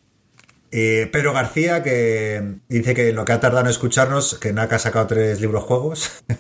Eh, 0.74 1.08
Pedro 1.12 1.34
García, 1.34 1.82
que 1.82 2.54
dice 2.68 2.94
que 2.94 3.12
lo 3.12 3.24
que 3.26 3.32
ha 3.32 3.40
tardado 3.40 3.66
en 3.66 3.70
escucharnos, 3.70 4.38
que 4.38 4.52
Naka 4.54 4.76
ha 4.76 4.78
sacado 4.78 5.06
tres 5.06 5.40
libros 5.40 5.64
juegos. 5.64 6.10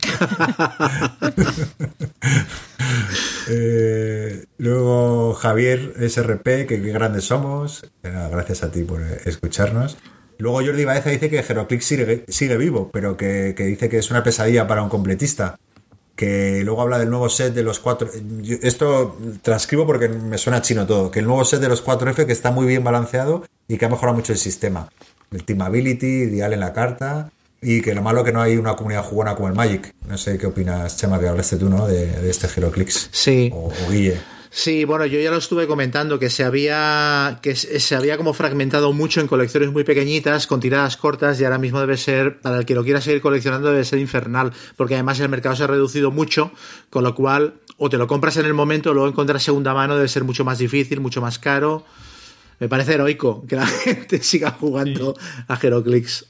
Eh, 3.48 4.44
luego 4.58 5.34
Javier 5.34 5.94
SRP, 6.08 6.44
que 6.66 6.80
qué 6.82 6.92
grandes 6.92 7.24
somos. 7.24 7.84
Nada, 8.02 8.28
gracias 8.28 8.62
a 8.62 8.70
ti 8.70 8.82
por 8.84 9.02
eh, 9.02 9.20
escucharnos. 9.24 9.98
Luego 10.38 10.58
Jordi 10.64 10.84
Baeza 10.84 11.10
dice 11.10 11.28
que 11.30 11.38
Heroclix 11.38 11.84
sigue, 11.84 12.24
sigue 12.28 12.56
vivo, 12.56 12.90
pero 12.92 13.16
que, 13.16 13.54
que 13.56 13.64
dice 13.64 13.88
que 13.88 13.98
es 13.98 14.10
una 14.10 14.22
pesadilla 14.22 14.66
para 14.66 14.82
un 14.82 14.88
completista. 14.88 15.58
Que 16.16 16.62
luego 16.64 16.82
habla 16.82 16.98
del 16.98 17.10
nuevo 17.10 17.28
set 17.28 17.54
de 17.54 17.62
los 17.62 17.78
cuatro. 17.80 18.08
yo- 18.42 18.58
Esto 18.62 19.16
transcribo 19.42 19.86
porque 19.86 20.08
me 20.08 20.38
suena 20.38 20.62
chino 20.62 20.86
todo. 20.86 21.10
Que 21.10 21.20
el 21.20 21.26
nuevo 21.26 21.44
set 21.44 21.60
de 21.60 21.68
los 21.68 21.82
4F 21.84 22.26
que 22.26 22.32
está 22.32 22.50
muy 22.50 22.66
bien 22.66 22.84
balanceado 22.84 23.44
y 23.72 23.78
que 23.78 23.86
ha 23.86 23.88
mejorado 23.88 24.14
mucho 24.14 24.34
el 24.34 24.38
sistema. 24.38 24.86
El 25.30 25.44
Team 25.44 25.62
Ability, 25.62 26.26
Dial 26.26 26.52
en 26.52 26.60
la 26.60 26.74
carta. 26.74 27.30
Y 27.62 27.80
que 27.80 27.94
lo 27.94 28.02
malo 28.02 28.22
que 28.22 28.32
no 28.32 28.42
hay 28.42 28.58
una 28.58 28.74
comunidad 28.76 29.02
jugona 29.02 29.34
como 29.34 29.48
el 29.48 29.54
Magic. 29.54 29.94
No 30.06 30.18
sé 30.18 30.36
qué 30.36 30.46
opinas, 30.46 30.98
Chema, 30.98 31.18
que 31.18 31.26
hablaste 31.26 31.56
tú, 31.56 31.70
¿no? 31.70 31.86
De, 31.86 32.06
de 32.06 32.28
este 32.28 32.48
Heroclix. 32.54 33.08
Sí. 33.12 33.50
O, 33.54 33.68
o 33.68 33.90
Guille. 33.90 34.20
Sí, 34.50 34.84
bueno, 34.84 35.06
yo 35.06 35.18
ya 35.20 35.30
lo 35.30 35.38
estuve 35.38 35.66
comentando 35.66 36.18
que 36.18 36.28
se 36.28 36.44
había 36.44 37.38
que 37.40 37.56
se 37.56 37.80
se 37.80 37.94
había 37.94 38.18
como 38.18 38.34
fragmentado 38.34 38.92
mucho 38.92 39.22
en 39.22 39.26
colecciones 39.26 39.72
muy 39.72 39.84
pequeñitas 39.84 40.46
con 40.46 40.60
tiradas 40.60 40.98
cortas 40.98 41.40
y 41.40 41.44
ahora 41.44 41.56
mismo 41.56 41.80
debe 41.80 41.96
ser 41.96 42.38
para 42.42 42.58
el 42.58 42.66
que 42.66 42.74
lo 42.74 42.84
quiera 42.84 43.00
seguir 43.00 43.22
coleccionando 43.22 43.70
debe 43.70 43.86
ser 43.86 44.00
infernal 44.00 44.52
porque 44.76 44.92
además 44.92 45.18
el 45.20 45.30
mercado 45.30 45.56
se 45.56 45.62
ha 45.62 45.68
reducido 45.68 46.10
mucho, 46.10 46.52
con 46.90 47.04
lo 47.04 47.14
cual 47.14 47.54
o 47.78 47.88
te 47.88 47.96
lo 47.96 48.06
compras 48.06 48.36
en 48.36 48.44
el 48.44 48.52
momento 48.52 48.90
o 48.90 48.92
luego 48.92 49.08
encontrar 49.08 49.40
segunda 49.40 49.72
mano 49.72 49.96
debe 49.96 50.08
ser 50.08 50.24
mucho 50.24 50.44
más 50.44 50.58
difícil, 50.58 51.00
mucho 51.00 51.22
más 51.22 51.38
caro. 51.38 51.86
Me 52.62 52.68
parece 52.68 52.94
heroico 52.94 53.44
que 53.48 53.56
la 53.56 53.66
gente 53.84 54.22
siga 54.22 54.52
jugando 54.52 55.16
a 55.48 55.58
Heroclix. 55.60 56.28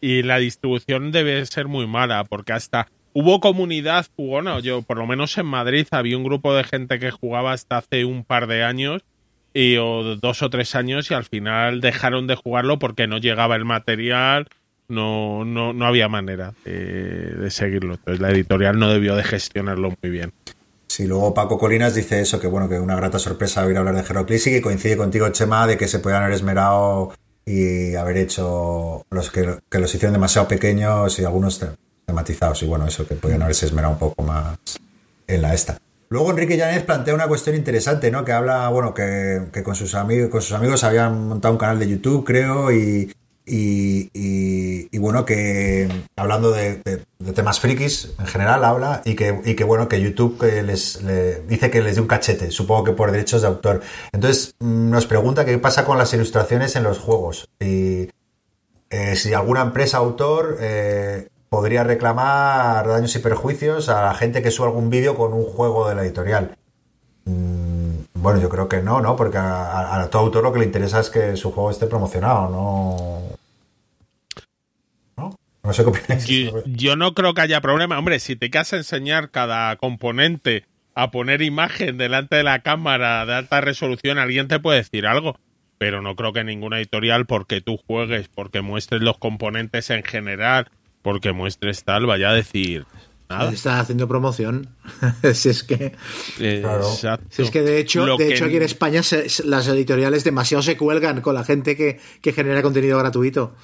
y 0.00 0.24
la 0.24 0.38
distribución 0.38 1.12
debe 1.12 1.46
ser 1.46 1.68
muy 1.68 1.86
mala 1.86 2.24
porque 2.24 2.52
hasta 2.52 2.88
hubo 3.12 3.38
comunidad 3.38 4.06
jugona 4.16 4.58
yo 4.58 4.82
por 4.82 4.98
lo 4.98 5.06
menos 5.06 5.38
en 5.38 5.46
Madrid 5.46 5.86
había 5.92 6.16
un 6.16 6.24
grupo 6.24 6.52
de 6.52 6.64
gente 6.64 6.98
que 6.98 7.12
jugaba 7.12 7.52
hasta 7.52 7.76
hace 7.76 8.04
un 8.04 8.24
par 8.24 8.48
de 8.48 8.64
años 8.64 9.04
y 9.54 9.76
o 9.76 10.16
dos 10.16 10.42
o 10.42 10.50
tres 10.50 10.74
años 10.74 11.08
y 11.12 11.14
al 11.14 11.24
final 11.24 11.80
dejaron 11.80 12.26
de 12.26 12.34
jugarlo 12.34 12.80
porque 12.80 13.06
no 13.06 13.18
llegaba 13.18 13.54
el 13.54 13.64
material 13.64 14.48
no 14.88 15.44
no 15.44 15.72
no 15.72 15.86
había 15.86 16.08
manera 16.08 16.54
de, 16.64 17.34
de 17.36 17.50
seguirlo. 17.52 17.94
Entonces 17.94 18.20
la 18.20 18.30
editorial 18.30 18.80
no 18.80 18.90
debió 18.90 19.14
de 19.14 19.22
gestionarlo 19.22 19.94
muy 20.02 20.10
bien 20.10 20.32
Sí, 20.88 21.06
luego 21.06 21.34
Paco 21.34 21.58
Colinas 21.58 21.94
dice 21.94 22.20
eso, 22.20 22.40
que 22.40 22.46
bueno, 22.46 22.68
que 22.68 22.80
una 22.80 22.96
grata 22.96 23.18
sorpresa 23.18 23.64
oír 23.64 23.76
hablar 23.76 23.94
de 23.94 24.00
Heroclix 24.00 24.46
y 24.46 24.50
que 24.50 24.62
coincide 24.62 24.96
contigo, 24.96 25.28
Chema, 25.28 25.66
de 25.66 25.76
que 25.76 25.86
se 25.86 25.98
podían 25.98 26.22
haber 26.22 26.34
esmerado 26.34 27.12
y 27.44 27.94
haber 27.94 28.16
hecho 28.16 29.04
los 29.10 29.30
que, 29.30 29.58
los 29.70 29.94
hicieron 29.94 30.14
demasiado 30.14 30.48
pequeños 30.48 31.18
y 31.18 31.24
algunos 31.24 31.58
te- 31.58 31.68
tematizados. 32.06 32.62
Y 32.62 32.66
bueno, 32.66 32.86
eso, 32.86 33.06
que 33.06 33.14
podían 33.14 33.42
haberse 33.42 33.66
esmerado 33.66 33.92
un 33.92 33.98
poco 33.98 34.22
más 34.22 34.58
en 35.26 35.42
la 35.42 35.54
esta. 35.54 35.78
Luego 36.08 36.30
Enrique 36.30 36.56
Llanes 36.56 36.82
plantea 36.84 37.14
una 37.14 37.28
cuestión 37.28 37.54
interesante, 37.54 38.10
¿no? 38.10 38.24
Que 38.24 38.32
habla, 38.32 38.68
bueno, 38.70 38.94
que, 38.94 39.42
que 39.52 39.62
con, 39.62 39.74
sus 39.74 39.94
amigos, 39.94 40.30
con 40.30 40.40
sus 40.40 40.52
amigos 40.52 40.84
habían 40.84 41.28
montado 41.28 41.52
un 41.52 41.58
canal 41.58 41.78
de 41.78 41.86
YouTube, 41.88 42.24
creo, 42.24 42.72
y, 42.72 43.12
y, 43.50 44.98
bueno, 44.98 45.24
que 45.24 45.88
hablando 46.16 46.50
de, 46.50 46.82
temas 47.34 47.60
frikis 47.60 48.12
en 48.18 48.26
general 48.26 48.64
habla 48.64 49.02
y 49.04 49.14
que, 49.14 49.64
bueno, 49.64 49.88
que 49.88 50.00
YouTube 50.00 50.42
les 50.64 51.02
le- 51.02 51.40
dice 51.42 51.70
que 51.70 51.80
les 51.82 51.94
dé 51.96 52.00
un 52.00 52.06
cachete, 52.06 52.50
supongo 52.50 52.84
que 52.84 52.92
por 52.92 53.10
derechos 53.12 53.42
de 53.42 53.48
autor. 53.48 53.80
Entonces 54.12 54.54
mm, 54.60 54.90
nos 54.90 55.06
pregunta 55.06 55.44
qué 55.44 55.56
pasa 55.58 55.84
con 55.84 55.98
las 55.98 56.12
ilustraciones 56.14 56.76
en 56.76 56.82
los 56.84 56.98
juegos. 56.98 57.48
Y 57.60 58.08
eh, 58.90 59.16
si 59.16 59.34
alguna 59.34 59.62
empresa 59.62 59.98
autor 59.98 60.56
eh, 60.60 61.28
podría 61.48 61.84
reclamar 61.84 62.86
daños 62.88 63.14
y 63.16 63.18
perjuicios 63.20 63.88
a 63.88 64.02
la 64.02 64.14
gente 64.14 64.42
que 64.42 64.50
sube 64.50 64.66
algún 64.66 64.90
vídeo 64.90 65.14
con 65.16 65.32
un 65.32 65.44
juego 65.44 65.88
de 65.88 65.94
la 65.94 66.02
editorial. 66.02 66.56
Mm, 67.24 67.78
Bueno, 68.14 68.40
yo 68.40 68.48
creo 68.48 68.68
que 68.68 68.82
no, 68.82 69.00
¿no? 69.00 69.14
Porque 69.14 69.38
a 69.38 70.08
todo 70.10 70.22
autor 70.22 70.42
lo 70.42 70.52
que 70.52 70.58
le 70.58 70.64
interesa 70.64 70.98
es 71.00 71.08
que 71.10 71.36
su 71.36 71.52
juego 71.52 71.70
esté 71.70 71.86
promocionado, 71.86 72.48
no. 72.50 73.37
¿No? 75.68 75.72
No 75.72 75.72
sé 75.74 75.82
qué 75.84 75.88
opináis. 75.90 76.26
Yo, 76.26 76.62
yo 76.66 76.96
no 76.96 77.14
creo 77.14 77.34
que 77.34 77.42
haya 77.42 77.60
problema. 77.60 77.98
Hombre, 77.98 78.18
si 78.20 78.36
te 78.36 78.50
quedas 78.50 78.72
a 78.72 78.76
enseñar 78.78 79.30
cada 79.30 79.76
componente 79.76 80.64
a 80.94 81.10
poner 81.10 81.42
imagen 81.42 81.96
delante 81.98 82.36
de 82.36 82.42
la 82.42 82.60
cámara 82.62 83.24
de 83.26 83.34
alta 83.34 83.60
resolución, 83.60 84.18
alguien 84.18 84.48
te 84.48 84.58
puede 84.60 84.78
decir 84.78 85.06
algo. 85.06 85.38
Pero 85.78 86.02
no 86.02 86.16
creo 86.16 86.32
que 86.32 86.42
ninguna 86.42 86.78
editorial, 86.78 87.26
porque 87.26 87.60
tú 87.60 87.76
juegues, 87.76 88.28
porque 88.28 88.62
muestres 88.62 89.00
los 89.02 89.18
componentes 89.18 89.90
en 89.90 90.02
general, 90.02 90.68
porque 91.02 91.32
muestres 91.32 91.84
tal, 91.84 92.06
vaya 92.06 92.30
a 92.30 92.34
decir 92.34 92.84
nada. 93.30 93.52
Está 93.52 93.78
haciendo 93.78 94.08
promoción. 94.08 94.70
si 95.34 95.50
es 95.50 95.62
que 95.62 95.92
Claro. 96.36 96.80
exacto. 96.80 97.26
Si 97.30 97.42
es 97.42 97.50
que 97.52 97.62
de 97.62 97.78
hecho, 97.78 98.04
Lo 98.06 98.16
de 98.16 98.26
que- 98.26 98.34
hecho 98.34 98.46
aquí 98.46 98.56
en 98.56 98.62
España 98.64 99.04
se- 99.04 99.28
se- 99.28 99.44
las 99.44 99.68
editoriales 99.68 100.24
demasiado 100.24 100.62
se 100.62 100.76
cuelgan 100.76 101.20
con 101.20 101.34
la 101.34 101.44
gente 101.44 101.76
que, 101.76 102.00
que 102.22 102.32
genera 102.32 102.60
contenido 102.62 102.98
gratuito. 102.98 103.54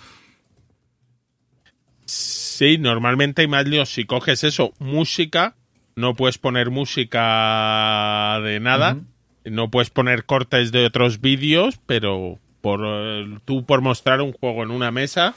Sí, 2.54 2.78
normalmente 2.78 3.42
hay 3.42 3.48
más 3.48 3.66
líos. 3.66 3.88
Si 3.88 4.04
coges 4.04 4.44
eso, 4.44 4.74
música, 4.78 5.56
no 5.96 6.14
puedes 6.14 6.38
poner 6.38 6.70
música 6.70 8.38
de 8.44 8.60
nada, 8.60 8.98
no 9.44 9.72
puedes 9.72 9.90
poner 9.90 10.24
cortes 10.24 10.70
de 10.70 10.86
otros 10.86 11.20
vídeos, 11.20 11.80
pero 11.84 12.38
por 12.60 12.82
eh, 12.84 13.38
tú 13.44 13.64
por 13.64 13.80
mostrar 13.80 14.20
un 14.20 14.32
juego 14.32 14.62
en 14.62 14.70
una 14.70 14.92
mesa, 14.92 15.34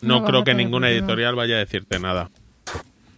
no, 0.00 0.24
creo 0.24 0.42
que 0.42 0.54
ninguna 0.54 0.90
editorial 0.90 1.36
vaya 1.36 1.54
a 1.54 1.58
decirte 1.60 2.00
nada. 2.00 2.30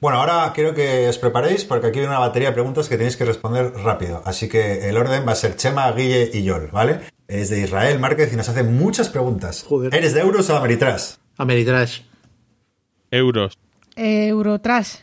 Bueno, 0.02 0.18
ahora 0.18 0.52
quiero 0.54 0.74
que 0.74 1.08
os 1.08 1.16
preparéis 1.16 1.64
porque 1.64 1.86
aquí 1.86 2.00
viene 2.00 2.10
una 2.14 2.20
batería 2.20 2.48
de 2.48 2.54
preguntas 2.54 2.86
que 2.90 2.98
tenéis 2.98 3.16
que 3.16 3.24
responder 3.24 3.72
rápido. 3.82 4.22
Así 4.26 4.46
que 4.50 4.90
el 4.90 4.98
orden 4.98 5.26
va 5.26 5.32
a 5.32 5.36
ser 5.36 5.56
Chema, 5.56 5.90
Guille 5.92 6.30
y 6.34 6.42
Yol, 6.42 6.68
¿vale? 6.70 7.00
Es 7.26 7.48
de 7.48 7.62
Israel 7.62 7.98
Márquez 7.98 8.30
y 8.30 8.36
nos 8.36 8.50
hace 8.50 8.62
muchas 8.62 9.08
preguntas. 9.08 9.64
Joder. 9.66 9.94
¿Eres 9.94 10.12
de 10.12 10.20
euros 10.20 10.50
o 10.50 10.56
Ameritrash? 10.56 11.14
Ameritrash. 11.38 12.07
Euros. 13.10 13.58
Eurotrash. 13.96 14.96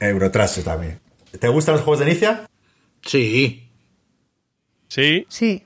Eurotrash 0.00 0.62
también. 0.62 1.00
¿Te 1.38 1.48
gustan 1.48 1.74
los 1.74 1.82
juegos 1.84 2.00
de 2.04 2.10
inicia? 2.10 2.48
Sí. 3.04 3.68
Sí, 4.88 5.26
Sí. 5.28 5.64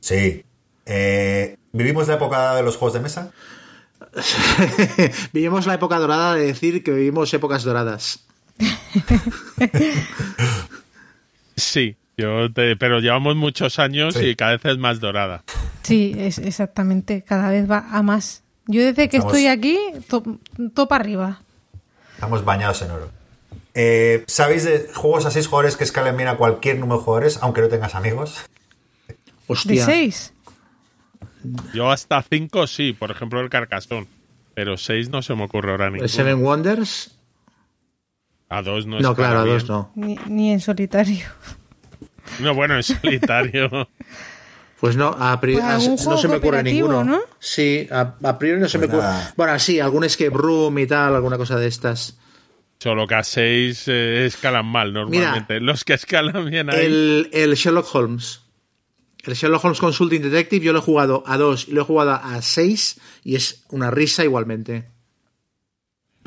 Sí. 0.00 0.44
Eh, 0.86 1.56
¿Vivimos 1.72 2.08
la 2.08 2.14
época 2.14 2.54
de 2.56 2.62
los 2.62 2.76
juegos 2.76 2.94
de 2.94 3.00
mesa? 3.00 3.30
vivimos 5.32 5.66
la 5.66 5.74
época 5.74 5.98
dorada 5.98 6.34
de 6.34 6.46
decir 6.46 6.82
que 6.82 6.90
vivimos 6.92 7.32
épocas 7.34 7.62
doradas. 7.64 8.24
sí. 11.56 11.96
Yo 12.16 12.52
te- 12.52 12.74
pero 12.76 12.98
llevamos 12.98 13.36
muchos 13.36 13.78
años 13.78 14.14
Sí. 14.14 14.26
y 14.30 14.34
cada 14.34 14.52
vez 14.52 14.64
es 14.64 14.78
más 14.78 14.98
dorada. 14.98 15.44
Sí, 15.82 16.14
es 16.18 16.38
exactamente. 16.38 17.22
Cada 17.22 17.50
vez 17.50 17.70
va 17.70 17.86
a 17.92 18.02
más. 18.02 18.42
Yo 18.68 18.82
desde 18.82 19.08
que 19.08 19.16
Estamos- 19.16 19.34
estoy 19.34 19.46
aquí, 19.48 19.76
to- 20.08 20.38
topa 20.74 20.94
arriba. 20.96 21.40
Estamos 22.14 22.44
bañados 22.44 22.80
en 22.82 22.90
oro. 22.92 23.10
Eh, 23.74 24.24
¿Sabéis 24.28 24.64
de 24.64 24.88
juegos 24.94 25.24
a 25.26 25.30
seis 25.30 25.46
jugadores 25.48 25.76
que 25.76 25.84
escalen 25.84 26.16
bien 26.16 26.28
a 26.28 26.36
cualquier 26.36 26.78
número 26.78 26.98
de 26.98 27.04
jugadores, 27.04 27.38
aunque 27.42 27.60
no 27.62 27.68
tengas 27.68 27.94
amigos? 27.94 28.44
De 29.08 29.16
Hostia. 29.46 29.84
seis. 29.84 30.32
Yo 31.72 31.90
hasta 31.90 32.22
cinco 32.22 32.66
sí, 32.66 32.92
por 32.92 33.10
ejemplo 33.10 33.40
el 33.40 33.48
Carcasón. 33.50 34.06
Pero 34.54 34.76
seis 34.76 35.08
no 35.08 35.22
se 35.22 35.34
me 35.34 35.44
ocurre 35.44 35.70
ahora 35.70 35.88
ninguno. 35.90 36.08
Seven 36.08 36.42
Wonders. 36.44 37.16
A 38.50 38.62
dos 38.62 38.86
no 38.86 38.98
No, 39.00 39.14
claro, 39.14 39.40
a 39.40 39.44
bien. 39.44 39.58
dos 39.58 39.68
no. 39.68 39.92
Ni, 39.94 40.18
ni 40.26 40.52
en 40.52 40.60
solitario. 40.60 41.26
No, 42.40 42.54
bueno, 42.54 42.76
en 42.76 42.82
solitario. 42.82 43.88
Pues 44.80 44.96
no, 44.96 45.08
a 45.08 45.40
priori 45.40 45.62
Pues 45.62 46.06
no 46.06 46.16
se 46.16 46.28
me 46.28 46.36
ocurre 46.36 46.58
cooperativo, 46.58 46.88
ninguno. 46.88 47.04
¿no? 47.04 47.20
Sí, 47.38 47.86
a, 47.90 48.14
a 48.22 48.38
priori 48.38 48.60
no 48.60 48.68
se 48.68 48.78
Pues 48.78 48.90
me 48.90 48.96
ocurre. 48.96 49.12
Bueno, 49.36 49.58
sí, 49.58 49.80
algún 49.80 50.04
escape 50.04 50.30
room 50.30 50.78
y 50.78 50.86
tal, 50.86 51.14
alguna 51.16 51.36
cosa 51.36 51.56
de 51.56 51.66
estas. 51.66 52.16
Solo 52.78 53.06
que 53.08 53.16
a 53.16 53.24
6 53.24 53.88
escalan 53.88 54.66
mal 54.66 54.92
normalmente. 54.92 55.58
Los 55.60 55.84
que 55.84 55.94
escalan 55.94 56.48
bien 56.48 56.70
ahí. 56.70 56.84
El, 56.86 57.30
el 57.32 57.54
Sherlock 57.54 57.92
Holmes. 57.92 58.42
El 59.24 59.34
Sherlock 59.34 59.64
Holmes 59.64 59.80
Consulting 59.80 60.22
Detective 60.22 60.64
yo 60.64 60.72
lo 60.72 60.78
he 60.78 60.82
jugado 60.82 61.24
a 61.26 61.36
2 61.36 61.68
y 61.68 61.72
lo 61.72 61.82
he 61.82 61.84
jugado 61.84 62.12
a 62.12 62.40
6 62.40 63.00
y 63.24 63.34
es 63.34 63.64
una 63.70 63.90
risa 63.90 64.22
igualmente. 64.22 64.88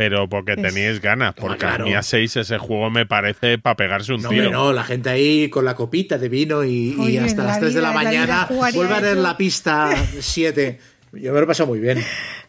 Pero 0.02 0.28
porque 0.28 0.56
teníais 0.56 1.00
ganas, 1.00 1.36
porque 1.36 1.60
claro. 1.60 1.84
a 1.84 1.88
mí 1.88 1.94
a 1.94 2.02
6 2.02 2.38
ese 2.38 2.58
juego 2.58 2.90
me 2.90 3.06
parece 3.06 3.60
para 3.60 3.76
pegarse 3.76 4.14
un 4.14 4.24
No, 4.24 4.30
tiro. 4.30 4.50
no, 4.50 4.74
la 4.74 4.84
gente 4.84 5.12
ahí 5.12 5.48
con 5.52 5.64
la 5.64 5.76
copita 5.76 6.18
de 6.18 6.28
vino 6.28 6.64
y, 6.64 6.96
y 6.98 7.00
Oye, 7.00 7.20
hasta 7.20 7.44
las 7.44 7.56
la 7.58 7.60
3 7.60 7.74
de 7.76 7.82
la 7.82 7.90
vida- 7.92 8.04
mañana 8.04 8.48
vuelve 8.50 8.94
a 8.96 9.12
eso. 9.12 9.22
la 9.22 9.38
pista 9.38 9.92
7. 10.20 10.80
Yo 11.14 11.34
me 11.34 11.38
lo 11.40 11.44
he 11.44 11.48
pasado 11.48 11.68
muy 11.68 11.80
bien. 11.80 12.04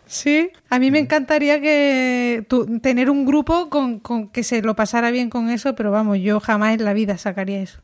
Sí, 0.07 0.51
a 0.71 0.79
mí 0.79 0.91
me 0.91 0.99
encantaría 0.99 1.61
que 1.61 2.45
tu- 2.49 2.79
tener 2.81 3.11
un 3.11 3.27
grupo 3.27 3.69
con, 3.69 3.99
con 4.01 4.29
que 4.31 4.43
se 4.45 4.63
lo 4.63 4.75
pasara 4.75 5.11
bien 5.11 5.29
con 5.29 5.51
eso, 5.51 5.75
pero 5.75 5.91
vamos, 5.91 6.19
yo 6.21 6.41
jamás 6.41 6.73
en 6.75 6.85
la 6.85 6.95
vida 6.95 7.19
sacaría 7.19 7.61
eso. 7.61 7.81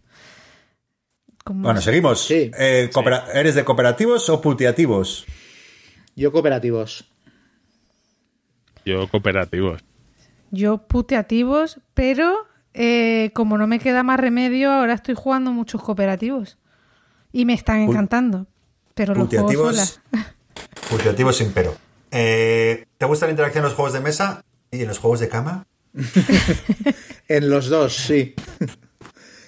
Como- 1.45 1.63
Bueno, 1.65 1.81
seguimos. 1.81 2.25
Sí. 2.25 2.51
Eh, 2.59 2.89
coopera- 2.93 3.27
¿Eres 3.35 3.55
de 3.55 3.65
cooperativos 3.65 4.29
o 4.31 4.41
pultiativos? 4.41 5.27
Yo 6.17 6.33
cooperativos. 6.33 7.05
Yo 8.89 9.07
cooperativos. 9.09 9.85
Yo 10.51 10.79
puteativos, 10.79 11.81
pero 11.93 12.35
eh, 12.73 13.31
como 13.35 13.59
no 13.59 13.67
me 13.67 13.79
queda 13.79 14.03
más 14.03 14.19
remedio, 14.19 14.73
ahora 14.73 14.95
estoy 14.95 15.15
jugando 15.15 15.53
muchos 15.53 15.83
cooperativos. 15.83 16.57
Y 17.31 17.45
me 17.45 17.53
están 17.53 17.81
encantando. 17.81 18.47
Pero 18.95 19.15
los 19.15 19.29
juego. 19.29 19.71
Pultiativos 20.89 21.37
sin 21.37 21.53
pero. 21.53 21.77
Eh, 22.11 22.87
¿Te 22.97 23.05
gusta 23.05 23.27
la 23.27 23.33
interacción 23.33 23.63
en 23.63 23.69
los 23.69 23.75
juegos 23.75 23.93
de 23.93 24.01
mesa 24.01 24.43
y 24.71 24.81
en 24.81 24.89
los 24.89 24.99
juegos 24.99 25.21
de 25.21 25.29
cama? 25.29 25.67
En 27.29 27.51
los 27.51 27.69
dos, 27.69 27.95
sí. 27.95 28.35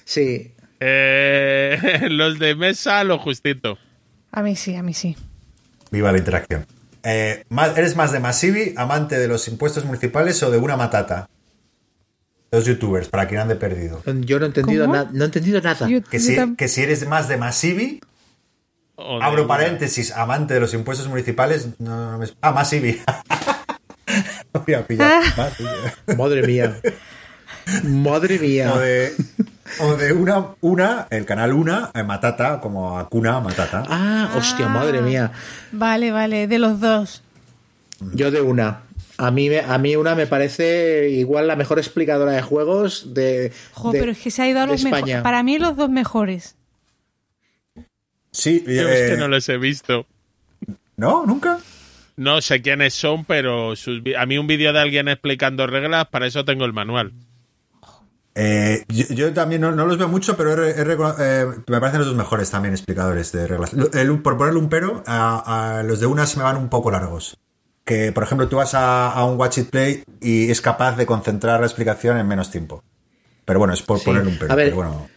Sí. 0.04 0.54
Eh, 0.80 1.78
los 2.10 2.38
de 2.38 2.56
mesa, 2.56 3.04
lo 3.04 3.18
justito. 3.18 3.78
A 4.32 4.42
mí 4.42 4.56
sí, 4.56 4.74
a 4.74 4.82
mí 4.82 4.92
sí. 4.92 5.16
Viva 5.92 6.12
la 6.12 6.18
interacción. 6.18 6.66
Eh, 7.02 7.44
más- 7.48 7.76
¿Eres 7.78 7.96
más 7.96 8.12
de 8.12 8.20
Masivi, 8.20 8.74
amante 8.76 9.18
de 9.18 9.26
los 9.28 9.48
impuestos 9.48 9.84
municipales 9.84 10.42
o 10.42 10.50
de 10.50 10.58
una 10.58 10.76
matata? 10.76 11.28
Dos 12.50 12.64
youtubers, 12.64 13.08
para 13.08 13.28
quien 13.28 13.40
ande 13.40 13.54
perdido. 13.56 14.02
Yo 14.04 14.38
no 14.38 14.44
he 14.44 14.48
entendido, 14.48 14.86
¿Cómo? 14.86 14.96
na- 14.96 15.08
no 15.12 15.22
he 15.22 15.26
entendido 15.26 15.60
nada. 15.60 15.88
Yo- 15.88 16.02
Que 16.02 16.18
si, 16.18 16.36
que 16.56 16.68
si 16.68 16.82
eres 16.82 17.06
más 17.06 17.28
de 17.28 17.36
Masivi, 17.36 18.00
de 18.98 19.04
abro 19.22 19.44
una. 19.44 19.48
paréntesis, 19.48 20.10
amante 20.12 20.54
de 20.54 20.60
los 20.60 20.74
impuestos 20.74 21.06
municipales, 21.08 21.68
no, 21.78 22.12
no 22.12 22.18
me... 22.18 22.26
Ah, 22.40 22.50
Masivi. 22.52 23.00
Voy 24.66 24.74
a 24.74 24.86
pillar. 24.86 25.22
Masivi. 25.36 25.68
Madre 26.18 26.42
mía. 26.46 26.80
Madre 27.84 28.38
mía. 28.40 28.74
O 28.74 28.78
de, 28.78 29.14
o 29.78 29.94
de 29.96 30.12
una, 30.12 30.46
una, 30.60 31.06
el 31.10 31.24
canal 31.24 31.52
Una, 31.52 31.90
eh, 31.94 32.02
Matata, 32.02 32.60
como 32.60 32.98
Akuna 32.98 33.40
Matata. 33.40 33.84
Ah, 33.88 34.32
hostia, 34.36 34.68
madre 34.68 35.00
mía. 35.00 35.32
Vale, 35.72 36.10
vale, 36.10 36.46
de 36.46 36.58
los 36.58 36.80
dos. 36.80 37.22
Yo 38.14 38.30
de 38.30 38.40
una. 38.40 38.82
A 39.18 39.30
mí, 39.30 39.54
a 39.54 39.76
mí 39.78 39.96
una 39.96 40.14
me 40.14 40.26
parece 40.26 41.10
igual 41.10 41.46
la 41.46 41.54
mejor 41.56 41.78
explicadora 41.78 42.32
de 42.32 42.40
juegos 42.42 43.12
de, 43.14 43.52
Jo, 43.74 43.92
de- 43.92 44.00
pero 44.00 44.12
es 44.12 44.18
que 44.18 44.30
se 44.30 44.42
ha 44.42 44.48
ido 44.48 44.60
a 44.60 44.66
los 44.66 44.82
mejores. 44.82 45.16
Para 45.22 45.42
mí, 45.42 45.58
los 45.58 45.76
dos 45.76 45.90
mejores. 45.90 46.56
Sí, 48.32 48.62
Yo 48.66 48.88
eh, 48.88 49.04
es 49.04 49.10
que 49.12 49.16
no 49.18 49.28
los 49.28 49.48
he 49.48 49.58
visto. 49.58 50.06
¿no? 50.96 51.24
¿Nunca? 51.26 51.58
No 52.16 52.40
sé 52.42 52.60
quiénes 52.62 52.92
son, 52.94 53.24
pero 53.24 53.74
sus 53.76 54.02
a 54.18 54.26
mí 54.26 54.36
un 54.38 54.46
vídeo 54.46 54.72
de 54.72 54.78
alguien 54.80 55.08
explicando 55.08 55.66
reglas, 55.66 56.06
para 56.08 56.26
eso 56.26 56.44
tengo 56.44 56.64
el 56.66 56.72
manual. 56.72 57.12
Eh, 58.34 58.84
yo, 58.88 59.06
yo 59.08 59.32
también 59.34 59.60
no, 59.60 59.72
no 59.72 59.86
los 59.86 59.98
veo 59.98 60.08
mucho, 60.08 60.36
pero 60.36 60.64
he 60.64 60.70
he 60.70 60.84
eh, 61.18 61.46
me 61.66 61.80
parecen 61.80 61.98
los 61.98 62.06
dos 62.08 62.16
mejores 62.16 62.50
también 62.50 62.72
explicadores 62.74 63.32
de 63.32 63.46
reglas. 63.46 63.72
El- 63.92 64.20
por 64.20 64.36
ponerle 64.38 64.60
un 64.60 64.68
pero, 64.68 65.02
a, 65.06 65.78
a 65.78 65.82
los 65.82 66.00
de 66.00 66.06
una 66.06 66.26
se 66.26 66.36
me 66.38 66.44
van 66.44 66.56
un 66.56 66.68
poco 66.68 66.90
largos. 66.90 67.36
Que, 67.84 68.12
por 68.12 68.22
ejemplo, 68.22 68.46
tú 68.48 68.56
vas 68.56 68.74
a, 68.74 69.10
a 69.10 69.24
un 69.24 69.38
Watch 69.38 69.58
It 69.58 69.70
Play 69.70 70.04
y 70.20 70.50
es 70.50 70.60
capaz 70.60 70.96
de 70.96 71.06
concentrar 71.06 71.58
la 71.60 71.66
explicación 71.66 72.18
en 72.18 72.28
menos 72.28 72.50
tiempo. 72.50 72.84
Pero 73.44 73.58
bueno, 73.58 73.74
es 73.74 73.82
por 73.82 73.98
Sí. 73.98 74.04
ponerle 74.04 74.30
un 74.30 74.38
pero. 74.38 74.52
A 74.52 74.56
ver, 74.56 74.66
pero 74.66 74.76
bueno. 74.76 75.08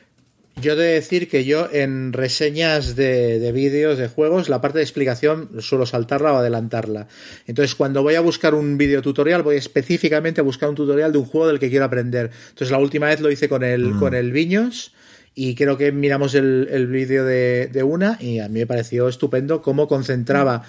Yo 0.62 0.74
he 0.74 0.76
de 0.76 0.94
decir 0.94 1.28
que 1.28 1.46
yo 1.46 1.68
en 1.72 2.14
reseñas 2.14 2.96
de, 2.96 3.40
de 3.40 3.52
vídeos, 3.52 3.98
de 3.98 4.08
juegos, 4.08 4.50
la 4.50 4.62
parte 4.62 4.78
de 4.78 4.84
explicación 4.84 5.50
suelo 5.60 5.86
saltarla 5.86 6.34
o 6.34 6.38
adelantarla. 6.38 7.08
Entonces, 7.48 7.76
cuando 7.76 8.04
voy 8.04 8.16
a 8.16 8.22
buscar 8.22 8.54
un 8.54 8.78
video 8.78 9.02
tutorial, 9.02 9.42
voy 9.42 9.58
específicamente 9.58 10.42
a 10.42 10.44
buscar 10.44 10.70
un 10.70 10.76
tutorial 10.76 11.12
de 11.12 11.18
un 11.18 11.26
juego 11.26 11.48
del 11.48 11.60
que 11.60 11.70
quiero 11.70 11.86
aprender. 11.86 12.30
Entonces, 12.50 12.72
la 12.72 12.78
última 12.78 13.08
vez 13.08 13.20
lo 13.20 13.32
hice 13.32 13.50
con 13.50 13.64
el, 13.64 13.96
con 13.98 14.14
el 14.14 14.32
Viños 14.32 14.94
y 15.36 15.56
creo 15.56 15.78
que 15.78 15.92
miramos 15.92 16.36
el, 16.36 16.68
el 16.72 16.88
vídeo 16.88 17.26
de, 17.26 17.68
de 17.74 17.84
una 17.84 18.18
y 18.22 18.40
a 18.40 18.48
mí 18.48 18.60
me 18.60 18.68
pareció 18.68 19.08
estupendo 19.08 19.64
cómo 19.64 19.88
concentraba 19.88 20.64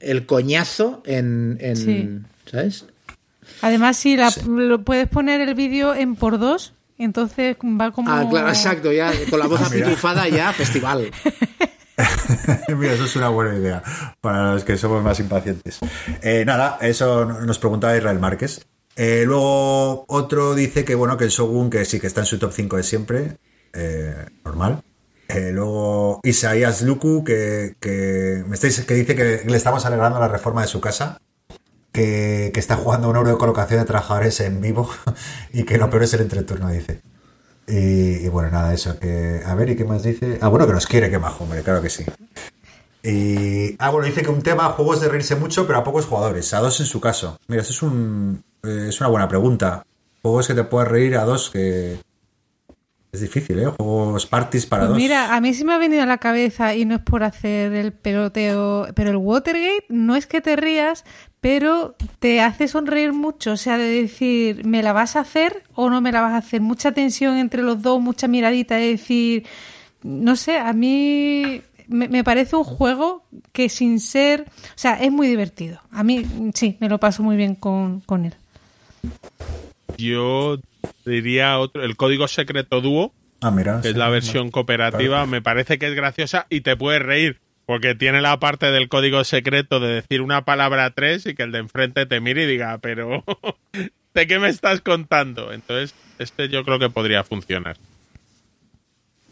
el 0.00 0.24
coñazo 0.26 1.02
en... 1.04 1.58
en 1.60 1.76
Sí. 1.76 2.08
¿Sabes? 2.50 2.86
Además, 3.60 3.96
si 3.96 4.16
la, 4.16 4.32
lo 4.46 4.82
puedes 4.82 5.08
poner 5.08 5.40
el 5.40 5.54
vídeo 5.54 5.94
en 5.94 6.16
por 6.16 6.38
dos, 6.38 6.72
entonces 7.04 7.56
va 7.62 7.90
como. 7.90 8.10
Ah, 8.10 8.26
claro, 8.28 8.48
exacto, 8.48 8.92
ya 8.92 9.12
con 9.30 9.38
la 9.38 9.46
voz 9.46 9.60
Ah, 9.64 9.66
apitufada 9.66 10.28
ya, 10.28 10.52
festival. 10.52 11.10
Mira, 12.76 12.92
eso 12.92 13.04
es 13.04 13.16
una 13.16 13.28
buena 13.28 13.56
idea 13.56 13.82
para 14.20 14.54
los 14.54 14.64
que 14.64 14.76
somos 14.76 15.02
más 15.02 15.18
impacientes. 15.20 15.78
Eh, 16.22 16.44
nada, 16.44 16.78
eso 16.80 17.24
nos 17.24 17.58
preguntaba 17.58 17.96
Israel 17.96 18.18
Márquez. 18.18 18.66
Eh, 18.96 19.24
luego 19.26 20.04
otro 20.08 20.54
dice 20.54 20.84
que 20.84 20.94
bueno, 20.94 21.16
que 21.16 21.24
el 21.24 21.30
Shogun, 21.30 21.70
que 21.70 21.84
sí 21.84 22.00
que 22.00 22.06
está 22.06 22.20
en 22.20 22.26
su 22.26 22.38
top 22.38 22.52
5 22.52 22.76
de 22.76 22.82
siempre, 22.82 23.36
eh, 23.72 24.26
normal. 24.44 24.82
Eh, 25.28 25.50
luego 25.52 26.20
Isaías 26.22 26.82
Luku, 26.82 27.24
que, 27.24 27.76
que, 27.80 28.44
me 28.46 28.54
estáis, 28.54 28.80
que 28.80 28.94
dice 28.94 29.14
que 29.14 29.42
le 29.44 29.56
estamos 29.56 29.84
alegrando 29.84 30.20
la 30.20 30.28
reforma 30.28 30.62
de 30.62 30.68
su 30.68 30.80
casa, 30.80 31.20
que, 31.96 32.50
que 32.52 32.60
está 32.60 32.76
jugando 32.76 33.08
un 33.08 33.16
euro 33.16 33.30
de 33.30 33.38
colocación 33.38 33.80
de 33.80 33.86
trabajadores 33.86 34.38
en 34.40 34.60
vivo 34.60 34.88
y 35.52 35.64
que 35.64 35.78
lo 35.78 35.88
peor 35.88 36.02
es 36.02 36.12
el 36.14 36.20
entreturno, 36.20 36.68
dice. 36.68 37.00
Y, 37.66 38.24
y 38.24 38.28
bueno, 38.28 38.50
nada, 38.50 38.72
eso, 38.74 38.98
que... 39.00 39.40
A 39.44 39.54
ver, 39.54 39.70
¿y 39.70 39.76
qué 39.76 39.84
más 39.84 40.02
dice? 40.02 40.38
Ah, 40.40 40.48
bueno, 40.48 40.66
que 40.66 40.72
nos 40.74 40.86
quiere, 40.86 41.10
que 41.10 41.18
majo, 41.18 41.44
hombre, 41.44 41.62
claro 41.62 41.80
que 41.82 41.90
sí. 41.90 42.04
Y... 43.02 43.74
Ah, 43.78 43.90
bueno, 43.90 44.06
dice 44.06 44.22
que 44.22 44.30
un 44.30 44.42
tema, 44.42 44.64
juegos 44.70 45.00
de 45.00 45.08
reírse 45.08 45.34
mucho, 45.36 45.66
pero 45.66 45.78
a 45.78 45.84
pocos 45.84 46.06
jugadores, 46.06 46.52
a 46.54 46.60
dos 46.60 46.78
en 46.80 46.86
su 46.86 47.00
caso. 47.00 47.38
Mira, 47.48 47.62
eso 47.62 47.72
es, 47.72 47.82
un, 47.82 48.42
eh, 48.62 48.86
es 48.88 49.00
una 49.00 49.08
buena 49.08 49.26
pregunta. 49.28 49.84
Juegos 50.22 50.46
que 50.46 50.54
te 50.54 50.64
puedas 50.64 50.88
reír 50.88 51.16
a 51.16 51.24
dos, 51.24 51.50
que... 51.50 51.96
Es 53.12 53.20
difícil, 53.22 53.58
¿eh? 53.60 53.66
Juegos 53.78 54.26
parties 54.26 54.66
para 54.66 54.82
Pues 54.82 54.90
dos. 54.90 54.98
mira, 54.98 55.34
a 55.34 55.40
mí 55.40 55.54
sí 55.54 55.64
me 55.64 55.72
ha 55.72 55.78
venido 55.78 56.02
a 56.02 56.06
la 56.06 56.18
cabeza 56.18 56.74
y 56.74 56.84
no 56.84 56.96
es 56.96 57.00
por 57.00 57.22
hacer 57.24 57.72
el 57.72 57.92
peloteo, 57.92 58.88
pero 58.94 59.10
el 59.10 59.16
Watergate 59.16 59.86
no 59.88 60.16
es 60.16 60.26
que 60.26 60.40
te 60.42 60.54
rías, 60.54 61.04
pero 61.48 61.94
te 62.18 62.40
hace 62.40 62.66
sonreír 62.66 63.12
mucho, 63.12 63.52
o 63.52 63.56
sea, 63.56 63.78
de 63.78 63.84
decir, 64.02 64.64
¿me 64.66 64.82
la 64.82 64.92
vas 64.92 65.14
a 65.14 65.20
hacer 65.20 65.62
o 65.76 65.88
no 65.90 66.00
me 66.00 66.10
la 66.10 66.20
vas 66.20 66.32
a 66.32 66.38
hacer? 66.38 66.60
Mucha 66.60 66.90
tensión 66.90 67.36
entre 67.36 67.62
los 67.62 67.80
dos, 67.82 68.00
mucha 68.00 68.26
miradita, 68.26 68.74
de 68.74 68.88
decir, 68.88 69.44
no 70.02 70.34
sé, 70.34 70.58
a 70.58 70.72
mí 70.72 71.62
me, 71.86 72.08
me 72.08 72.24
parece 72.24 72.56
un 72.56 72.64
juego 72.64 73.22
que 73.52 73.68
sin 73.68 74.00
ser, 74.00 74.40
o 74.40 74.72
sea, 74.74 74.94
es 74.94 75.12
muy 75.12 75.28
divertido. 75.28 75.80
A 75.92 76.02
mí 76.02 76.26
sí, 76.52 76.78
me 76.80 76.88
lo 76.88 76.98
paso 76.98 77.22
muy 77.22 77.36
bien 77.36 77.54
con, 77.54 78.00
con 78.00 78.24
él. 78.24 78.34
Yo 79.98 80.58
diría 81.04 81.60
otro, 81.60 81.84
el 81.84 81.96
código 81.96 82.26
secreto 82.26 82.80
dúo, 82.80 83.12
Ah, 83.40 83.52
mira. 83.52 83.82
que 83.82 83.90
es 83.90 83.96
la 83.96 84.08
versión 84.08 84.50
cooperativa, 84.50 85.26
me 85.26 85.42
parece 85.42 85.78
que 85.78 85.86
es 85.86 85.94
graciosa 85.94 86.48
y 86.50 86.62
te 86.62 86.74
puedes 86.76 87.02
reír, 87.02 87.38
porque 87.66 87.94
tiene 87.94 88.20
la 88.20 88.38
parte 88.38 88.70
del 88.70 88.88
código 88.88 89.24
secreto 89.24 89.80
de 89.80 89.88
decir 89.88 90.22
una 90.22 90.44
palabra 90.44 90.84
a 90.86 90.90
tres 90.90 91.26
y 91.26 91.34
que 91.34 91.42
el 91.42 91.52
de 91.52 91.58
enfrente 91.58 92.06
te 92.06 92.20
mire 92.20 92.44
y 92.44 92.46
diga, 92.46 92.78
pero 92.78 93.24
¿de 94.14 94.26
qué 94.26 94.38
me 94.38 94.48
estás 94.48 94.80
contando? 94.80 95.52
Entonces, 95.52 95.94
este 96.18 96.48
yo 96.48 96.64
creo 96.64 96.78
que 96.78 96.88
podría 96.90 97.24
funcionar. 97.24 97.76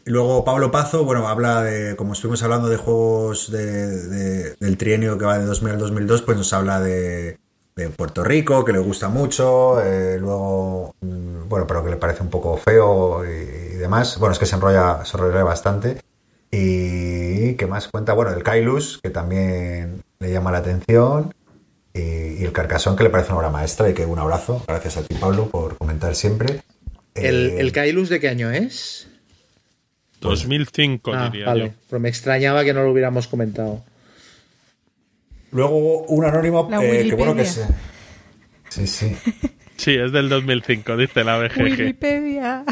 Luego 0.07 0.45
Pablo 0.45 0.71
Pazo, 0.71 1.05
bueno, 1.05 1.29
habla 1.29 1.63
de, 1.63 1.97
como 1.97 2.13
estuvimos 2.13 2.43
hablando 2.43 2.69
de 2.69 2.77
juegos 2.77 3.51
de, 3.51 3.65
de- 4.09 4.55
del 4.61 4.77
trienio 4.77 5.17
que 5.17 5.25
va 5.25 5.39
de 5.39 5.47
2000 5.47 5.73
al 5.73 5.79
2002, 5.79 6.21
pues 6.23 6.37
nos 6.37 6.53
habla 6.53 6.79
de, 6.81 7.39
de 7.75 7.89
Puerto 7.89 8.23
Rico, 8.23 8.67
que 8.67 8.73
le 8.73 8.81
gusta 8.81 9.09
mucho, 9.09 9.81
eh, 9.83 10.19
luego, 10.21 10.95
mm, 11.01 11.49
bueno, 11.49 11.67
pero 11.67 11.83
que 11.83 11.89
le 11.91 11.97
parece 11.97 12.23
un 12.23 12.29
poco 12.29 12.59
feo 12.59 13.25
y, 13.25 13.29
y 13.29 13.77
demás. 13.79 14.19
Bueno, 14.19 14.35
es 14.35 14.39
que 14.39 14.45
se 14.45 14.57
enrolla, 14.57 15.03
se 15.07 15.17
enrolla 15.17 15.43
bastante. 15.43 15.99
Y 16.57 17.55
qué 17.55 17.67
más 17.67 17.89
cuenta, 17.89 18.13
bueno, 18.13 18.33
el 18.33 18.43
Kailus, 18.43 19.01
que 19.03 19.11
también 19.11 20.03
le 20.21 20.31
llama 20.33 20.53
la 20.53 20.59
atención. 20.59 21.35
Y, 21.93 22.01
y 22.41 22.45
el 22.45 22.53
Carcasón, 22.53 22.97
que 22.97 23.03
le 23.05 23.11
parece 23.11 23.31
una 23.31 23.39
obra 23.39 23.51
maestra 23.51 23.89
y 23.91 23.95
que 23.95 24.05
un 24.07 24.19
abrazo. 24.19 24.63
Gracias 24.67 24.97
a 24.97 25.03
ti, 25.03 25.15
Pablo, 25.17 25.49
por 25.49 25.77
comentar 25.77 26.15
siempre. 26.15 26.61
¿El, 27.15 27.51
Eh, 27.51 27.61
el 27.61 27.73
Kailus 27.73 28.09
de 28.09 28.21
qué 28.21 28.29
año 28.29 28.51
es? 28.51 29.09
2005 30.21 31.13
Ah, 31.15 31.29
diría 31.31 31.47
vale, 31.47 31.65
yo. 31.67 31.73
pero 31.91 32.01
me 32.01 32.09
extrañaba 32.09 32.65
que 32.65 32.73
no 32.73 32.83
lo 32.83 32.93
hubiéramos 32.93 33.27
comentado. 33.29 33.83
Luego 35.53 36.03
un 36.07 36.25
anónimo 36.25 36.67
La 36.71 36.83
eh, 36.83 37.09
que 37.09 37.15
bueno 37.15 37.35
que 37.37 37.45
se... 37.45 37.65
Sí, 38.69 38.87
sí. 38.87 39.17
Sí, 39.77 39.95
es 39.95 40.13
del 40.13 40.29
2005, 40.29 40.97
dice 40.97 41.25
la 41.25 41.39
BGG. 41.39 41.63
Wikipedia. 41.63 42.65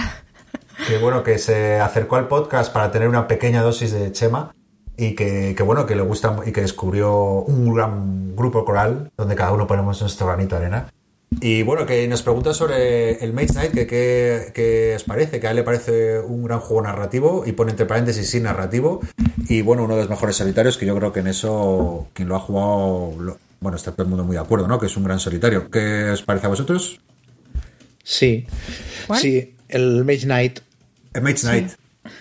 Que 0.89 0.99
bueno 0.99 1.23
que 1.23 1.39
se 1.39 1.79
acercó 1.81 2.17
al 2.17 2.29
podcast 2.29 2.73
para 2.73 2.91
tener 2.91 3.09
una 3.09 3.27
pequeña 3.29 3.63
dosis 3.63 3.93
de 3.93 4.13
Chema 4.13 4.55
y 4.97 5.15
que, 5.15 5.55
que, 5.57 5.63
bueno 5.63 5.87
que 5.87 5.95
le 5.97 6.03
gusta 6.03 6.37
y 6.45 6.53
que 6.53 6.61
descubrió 6.61 7.15
un 7.43 7.73
gran 7.75 8.35
grupo 8.37 8.65
coral 8.65 9.11
donde 9.17 9.35
cada 9.35 9.53
uno 9.53 9.67
ponemos 9.67 10.01
nuestro 10.01 10.27
granito 10.27 10.57
de 10.57 10.63
arena 10.67 10.89
Y 11.41 11.63
bueno, 11.63 11.87
que 11.87 12.07
nos 12.09 12.23
pregunta 12.23 12.53
sobre 12.53 13.25
el 13.25 13.33
Mage 13.33 13.49
Knight, 13.55 13.73
que 13.73 13.87
qué 14.53 14.93
os 14.97 15.05
parece, 15.05 15.41
que 15.41 15.47
a 15.47 15.51
él 15.51 15.57
le 15.57 15.63
parece 15.63 16.19
un 16.21 16.45
gran 16.45 16.61
juego 16.61 16.83
narrativo 16.83 17.45
y 17.47 17.53
pone 17.53 17.71
entre 17.71 17.87
paréntesis 17.87 18.29
sí 18.29 18.41
narrativo. 18.41 19.01
Y 19.49 19.63
bueno, 19.63 19.85
uno 19.85 19.95
de 19.95 20.03
los 20.03 20.11
mejores 20.11 20.37
solitarios, 20.37 20.77
que 20.77 20.85
yo 20.87 20.95
creo 20.97 21.13
que 21.13 21.21
en 21.21 21.29
eso 21.29 22.09
quien 22.13 22.29
lo 22.29 22.37
ha 22.37 22.41
jugado, 22.41 23.15
lo- 23.19 23.39
bueno, 23.61 23.77
está 23.77 23.93
todo 23.93 24.03
el 24.03 24.09
mundo 24.09 24.25
muy 24.25 24.35
de 24.35 24.43
acuerdo, 24.43 24.67
¿no? 24.69 24.79
Que 24.79 24.87
es 24.87 24.97
un 24.97 25.05
gran 25.05 25.21
solitario. 25.21 25.71
¿Qué 25.71 26.11
os 26.11 26.23
parece 26.23 26.47
a 26.47 26.51
vosotros? 26.51 27.01
Sí. 28.03 28.47
¿Cuál? 29.07 29.21
Sí, 29.21 29.55
el 29.69 30.05
Mage 30.05 30.25
Knight. 30.25 30.61
El 31.15 31.23
Mage 31.23 31.41
Knight. 31.41 31.71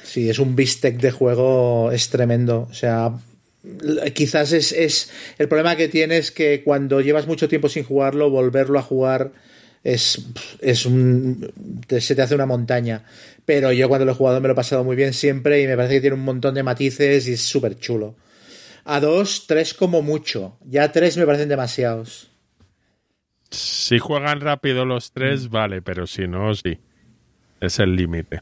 Sí, 0.04 0.30
es 0.30 0.40
un 0.40 0.56
bistec 0.56 0.98
de 1.00 1.12
juego, 1.12 1.92
es 1.92 2.10
tremendo. 2.10 2.68
O 2.70 2.74
sea, 2.74 3.14
quizás 4.14 4.52
es, 4.52 4.72
es. 4.72 5.12
El 5.38 5.48
problema 5.48 5.76
que 5.76 5.88
tiene 5.88 6.18
es 6.18 6.32
que 6.32 6.64
cuando 6.64 7.02
llevas 7.02 7.28
mucho 7.28 7.48
tiempo 7.48 7.70
sin 7.70 7.84
jugarlo, 7.84 8.30
volverlo 8.30 8.78
a 8.78 8.84
jugar 8.84 9.32
es, 9.84 10.28
es 10.60 10.86
un. 10.86 11.52
te- 11.88 12.02
se 12.02 12.16
te 12.16 12.22
hace 12.22 12.36
una 12.36 12.46
montaña. 12.46 13.06
Pero 13.46 13.72
yo 13.72 13.88
cuando 13.90 14.06
lo 14.06 14.12
he 14.12 14.16
jugado 14.16 14.40
me 14.40 14.48
lo 14.48 14.54
he 14.54 14.56
pasado 14.56 14.84
muy 14.84 14.96
bien 14.96 15.14
siempre 15.14 15.62
y 15.62 15.68
me 15.68 15.76
parece 15.76 15.96
que 15.96 16.02
tiene 16.02 16.16
un 16.16 16.24
montón 16.26 16.54
de 16.54 16.64
matices 16.64 17.28
y 17.28 17.34
es 17.34 17.42
súper 17.42 17.78
chulo. 17.80 18.16
A 18.86 19.00
dos, 19.00 19.46
tres 19.48 19.74
como 19.74 20.02
mucho. 20.02 20.58
Ya 20.66 20.92
tres 20.92 21.18
me 21.18 21.26
parecen 21.26 21.50
demasiados. 21.50 22.30
Si 23.50 24.00
juegan 24.00 24.42
rápido 24.42 24.86
los 24.86 25.12
tres, 25.12 25.50
vale, 25.50 25.82
pero 25.82 26.08
si 26.08 26.28
no, 26.28 26.54
sí. 26.56 26.80
Es 27.60 27.80
el 27.80 27.96
límite. 27.96 28.42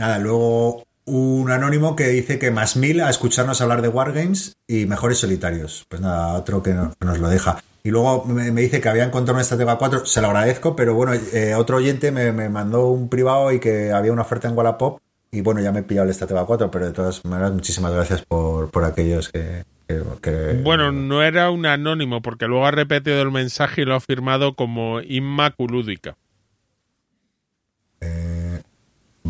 Nada, 0.00 0.18
luego 0.18 0.84
un 1.04 1.50
anónimo 1.50 1.94
que 1.96 2.08
dice 2.08 2.38
que 2.38 2.50
más 2.50 2.76
mil 2.76 3.00
a 3.00 3.10
escucharnos 3.10 3.60
hablar 3.60 3.82
de 3.82 3.88
Wargames 3.88 4.56
y 4.66 4.86
mejores 4.86 5.18
solitarios. 5.18 5.84
Pues 5.88 6.00
nada, 6.00 6.34
otro 6.34 6.62
que, 6.62 6.72
no- 6.72 6.92
que 6.98 7.04
nos 7.06 7.18
lo 7.18 7.28
deja. 7.28 7.62
Y 7.82 7.90
luego 7.90 8.24
me, 8.26 8.50
me 8.52 8.60
dice 8.62 8.80
que 8.80 8.88
había 8.88 9.04
encontrado 9.04 9.36
una 9.36 9.42
Estratega 9.42 9.76
4, 9.78 10.04
se 10.06 10.20
lo 10.20 10.28
agradezco, 10.28 10.76
pero 10.76 10.94
bueno, 10.94 11.12
eh, 11.32 11.54
otro 11.54 11.76
oyente 11.78 12.10
me, 12.12 12.32
me 12.32 12.48
mandó 12.48 12.88
un 12.88 13.08
privado 13.08 13.52
y 13.52 13.60
que 13.60 13.90
había 13.92 14.12
una 14.12 14.22
oferta 14.22 14.48
en 14.48 14.56
Wallapop 14.56 15.00
y 15.32 15.40
bueno, 15.42 15.60
ya 15.60 15.70
me 15.72 15.80
he 15.80 15.82
pillado 15.82 16.04
el 16.04 16.10
Estratega 16.10 16.44
4, 16.44 16.70
pero 16.70 16.86
de 16.86 16.92
todas 16.92 17.24
maneras, 17.24 17.52
muchísimas 17.52 17.92
gracias 17.92 18.22
por, 18.22 18.70
por 18.70 18.84
aquellos 18.84 19.28
que... 19.30 19.64
que- 19.88 20.02
que- 20.22 20.60
Bueno, 20.62 20.92
no 20.92 21.22
era 21.22 21.50
un 21.50 21.66
anónimo, 21.66 22.20
porque 22.22 22.46
luego 22.46 22.66
ha 22.66 22.70
repetido 22.70 23.20
el 23.22 23.30
mensaje 23.30 23.82
y 23.82 23.84
lo 23.84 23.94
ha 23.94 24.00
firmado 24.00 24.54
como 24.54 25.00
Inmaculúdica. 25.00 26.16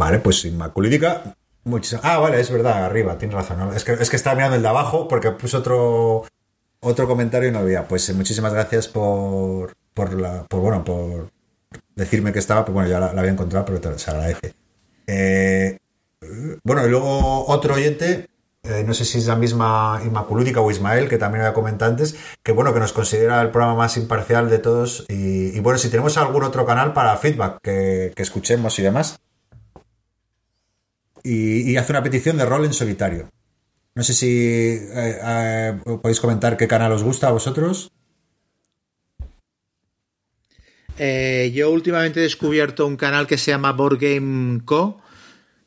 Vale, 0.00 0.18
pues 0.18 0.42
Inmaculídica. 0.46 1.36
muchísimas- 1.64 2.04
Ah, 2.06 2.16
vale, 2.18 2.40
es 2.40 2.50
verdad, 2.50 2.84
arriba, 2.86 3.18
tienes 3.18 3.34
razón. 3.36 3.76
Es, 3.76 3.84
que, 3.84 3.92
es 3.92 4.08
que 4.08 4.16
estaba 4.16 4.34
mirando 4.34 4.56
el 4.56 4.62
de 4.62 4.68
abajo 4.68 5.06
porque 5.08 5.30
puso 5.32 5.58
otro 5.58 6.24
otro 6.82 7.06
comentario 7.06 7.50
y 7.50 7.52
no 7.52 7.58
había. 7.58 7.86
Pues 7.86 8.08
eh, 8.08 8.14
muchísimas 8.14 8.54
gracias 8.54 8.88
por, 8.88 9.74
por 9.92 10.14
la, 10.18 10.44
por 10.44 10.60
bueno, 10.60 10.82
por 10.82 11.28
decirme 11.94 12.32
que 12.32 12.38
estaba, 12.38 12.64
pues 12.64 12.72
bueno, 12.72 12.88
ya 12.88 12.98
la, 12.98 13.08
había 13.08 13.30
encontrado, 13.30 13.66
pero 13.66 13.78
te- 13.78 13.98
se 13.98 14.10
agradece. 14.10 14.54
Eh, 15.06 15.76
bueno, 16.64 16.86
y 16.86 16.88
luego 16.88 17.44
otro 17.48 17.74
oyente, 17.74 18.26
eh, 18.62 18.82
no 18.86 18.94
sé 18.94 19.04
si 19.04 19.18
es 19.18 19.26
la 19.26 19.36
misma 19.36 20.00
Inmaculúdica 20.02 20.62
o 20.62 20.70
Ismael, 20.70 21.10
que 21.10 21.18
también 21.18 21.42
era 21.42 21.52
comentado 21.52 21.90
antes, 21.90 22.16
que 22.42 22.52
bueno, 22.52 22.72
que 22.72 22.80
nos 22.80 22.94
considera 22.94 23.42
el 23.42 23.50
programa 23.50 23.74
más 23.76 23.98
imparcial 23.98 24.48
de 24.48 24.60
todos. 24.60 25.04
Y, 25.10 25.60
bueno, 25.60 25.78
si 25.78 25.90
tenemos 25.90 26.16
algún 26.16 26.44
otro 26.44 26.64
canal 26.64 26.94
para 26.94 27.14
feedback 27.18 27.58
que 27.60 28.14
escuchemos 28.16 28.78
y 28.78 28.82
demás. 28.82 29.20
Y, 31.22 31.76
hace 31.76 31.92
una 31.92 32.02
petición 32.02 32.36
de 32.36 32.44
rol 32.44 32.64
en 32.64 32.72
solitario. 32.72 33.30
No 33.94 34.02
sé 34.02 34.14
si 34.14 34.28
eh, 34.28 35.18
eh, 35.22 35.78
podéis 35.84 36.20
comentar 36.20 36.56
qué 36.56 36.68
canal 36.68 36.92
os 36.92 37.02
gusta 37.02 37.28
a 37.28 37.32
vosotros. 37.32 37.90
Eh, 41.02 41.50
yo 41.54 41.70
últimamente 41.70 42.20
he 42.20 42.22
descubierto 42.22 42.86
un 42.86 42.98
canal 42.98 43.26
que 43.26 43.38
se 43.38 43.50
llama 43.50 43.72
Board 43.72 43.98
Game 43.98 44.60
Co. 44.66 45.00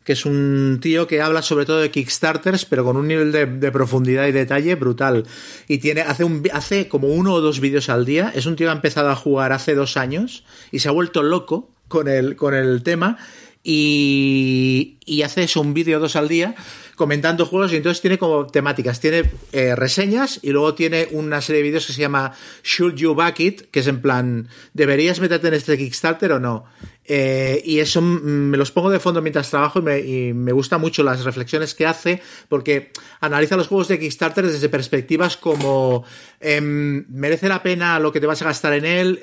que 0.03 0.13
es 0.13 0.25
un 0.25 0.79
tío 0.79 1.07
que 1.07 1.21
habla 1.21 1.41
sobre 1.41 1.65
todo 1.65 1.79
de 1.79 1.89
Kickstarters, 1.89 2.65
pero 2.65 2.83
con 2.83 2.97
un 2.97 3.07
nivel 3.07 3.31
de, 3.31 3.71
profundidad 3.71 4.27
y 4.27 4.31
detalle 4.31 4.75
brutal. 4.75 5.25
Y 5.67 5.79
tiene, 5.79 6.01
hace, 6.01 6.25
hace 6.51 6.87
como 6.87 7.07
uno 7.07 7.33
o 7.33 7.41
dos 7.41 7.59
vídeos 7.59 7.89
al 7.89 8.05
día. 8.05 8.31
Es 8.35 8.45
un 8.45 8.55
tío 8.55 8.67
que 8.67 8.71
ha 8.71 8.75
empezado 8.75 9.09
a 9.09 9.15
jugar 9.15 9.53
hace 9.53 9.73
dos 9.73 9.97
años 9.97 10.43
y 10.71 10.79
se 10.79 10.89
ha 10.89 10.91
vuelto 10.91 11.23
loco 11.23 11.71
con 11.87 12.07
el, 12.07 12.35
con 12.35 12.53
el 12.53 12.83
tema. 12.83 13.17
Y, 13.63 14.97
y 15.05 15.21
hace 15.21 15.43
eso, 15.43 15.61
un 15.61 15.73
vídeo 15.73 15.99
dos 15.99 16.15
al 16.15 16.27
día 16.27 16.55
comentando 16.95 17.45
juegos 17.45 17.73
y 17.73 17.77
entonces 17.77 18.01
tiene 18.01 18.17
como 18.17 18.47
temáticas, 18.47 18.99
tiene 18.99 19.29
eh, 19.51 19.75
reseñas 19.75 20.39
y 20.41 20.51
luego 20.51 20.75
tiene 20.75 21.07
una 21.11 21.41
serie 21.41 21.61
de 21.61 21.67
vídeos 21.67 21.87
que 21.87 21.93
se 21.93 22.01
llama 22.01 22.33
Should 22.63 22.95
You 22.95 23.15
Back 23.15 23.39
It, 23.39 23.61
que 23.71 23.79
es 23.79 23.87
en 23.87 24.01
plan, 24.01 24.47
¿deberías 24.73 25.19
meterte 25.19 25.47
en 25.47 25.55
este 25.55 25.77
Kickstarter 25.77 26.33
o 26.33 26.39
no? 26.39 26.65
Eh, 27.05 27.61
y 27.65 27.79
eso 27.79 28.01
me 28.01 28.55
los 28.55 28.71
pongo 28.71 28.89
de 28.89 28.99
fondo 28.99 29.21
mientras 29.21 29.49
trabajo 29.49 29.79
y 29.79 29.81
me, 29.81 29.99
y 29.99 30.31
gusta 30.51 30.77
mucho 30.77 31.03
las 31.03 31.25
reflexiones 31.25 31.73
que 31.75 31.85
hace 31.85 32.21
porque 32.47 32.91
analiza 33.19 33.57
los 33.57 33.67
juegos 33.67 33.89
de 33.89 33.99
Kickstarter 33.99 34.47
desde 34.47 34.69
perspectivas 34.69 35.35
como 35.35 36.05
em, 36.39 37.05
merece 37.09 37.49
la 37.49 37.61
pena 37.61 37.99
lo 37.99 38.13
que 38.13 38.21
te 38.21 38.27
vas 38.27 38.41
a 38.41 38.45
gastar 38.45 38.73
en 38.73 38.85
él, 38.85 39.19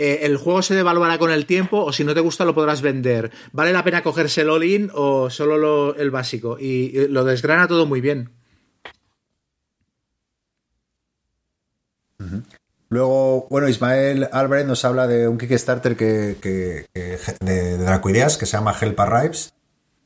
eh, 0.00 0.20
el 0.26 0.36
juego 0.36 0.62
se 0.62 0.74
devaluará 0.74 1.18
con 1.18 1.30
el 1.30 1.46
tiempo 1.46 1.84
o 1.84 1.92
si 1.92 2.04
no 2.04 2.14
te 2.14 2.20
gusta 2.20 2.44
lo 2.44 2.54
podrás 2.54 2.80
vender. 2.82 3.30
¿Vale 3.52 3.72
la 3.72 3.84
pena 3.84 4.02
cogerse 4.02 4.40
el 4.40 4.50
all-in 4.50 4.90
o 4.94 5.28
solo 5.30 5.58
lo- 5.58 5.94
el 5.96 6.10
básico? 6.10 6.56
Y, 6.58 7.06
lo 7.08 7.24
desgrana 7.24 7.68
todo 7.68 7.86
muy 7.86 8.00
bien. 8.00 8.30
Luego, 12.88 13.46
bueno, 13.50 13.68
Ismael 13.68 14.28
Álvarez 14.32 14.66
nos 14.66 14.84
habla 14.84 15.06
de 15.06 15.28
un 15.28 15.38
Kickstarter 15.38 15.96
que- 15.96 16.36
de, 16.92 17.18
de 17.40 17.78
Dracoideas 17.78 18.36
que 18.36 18.46
se 18.46 18.56
llama 18.56 18.74
Help 18.78 18.98
Arrives 18.98 19.54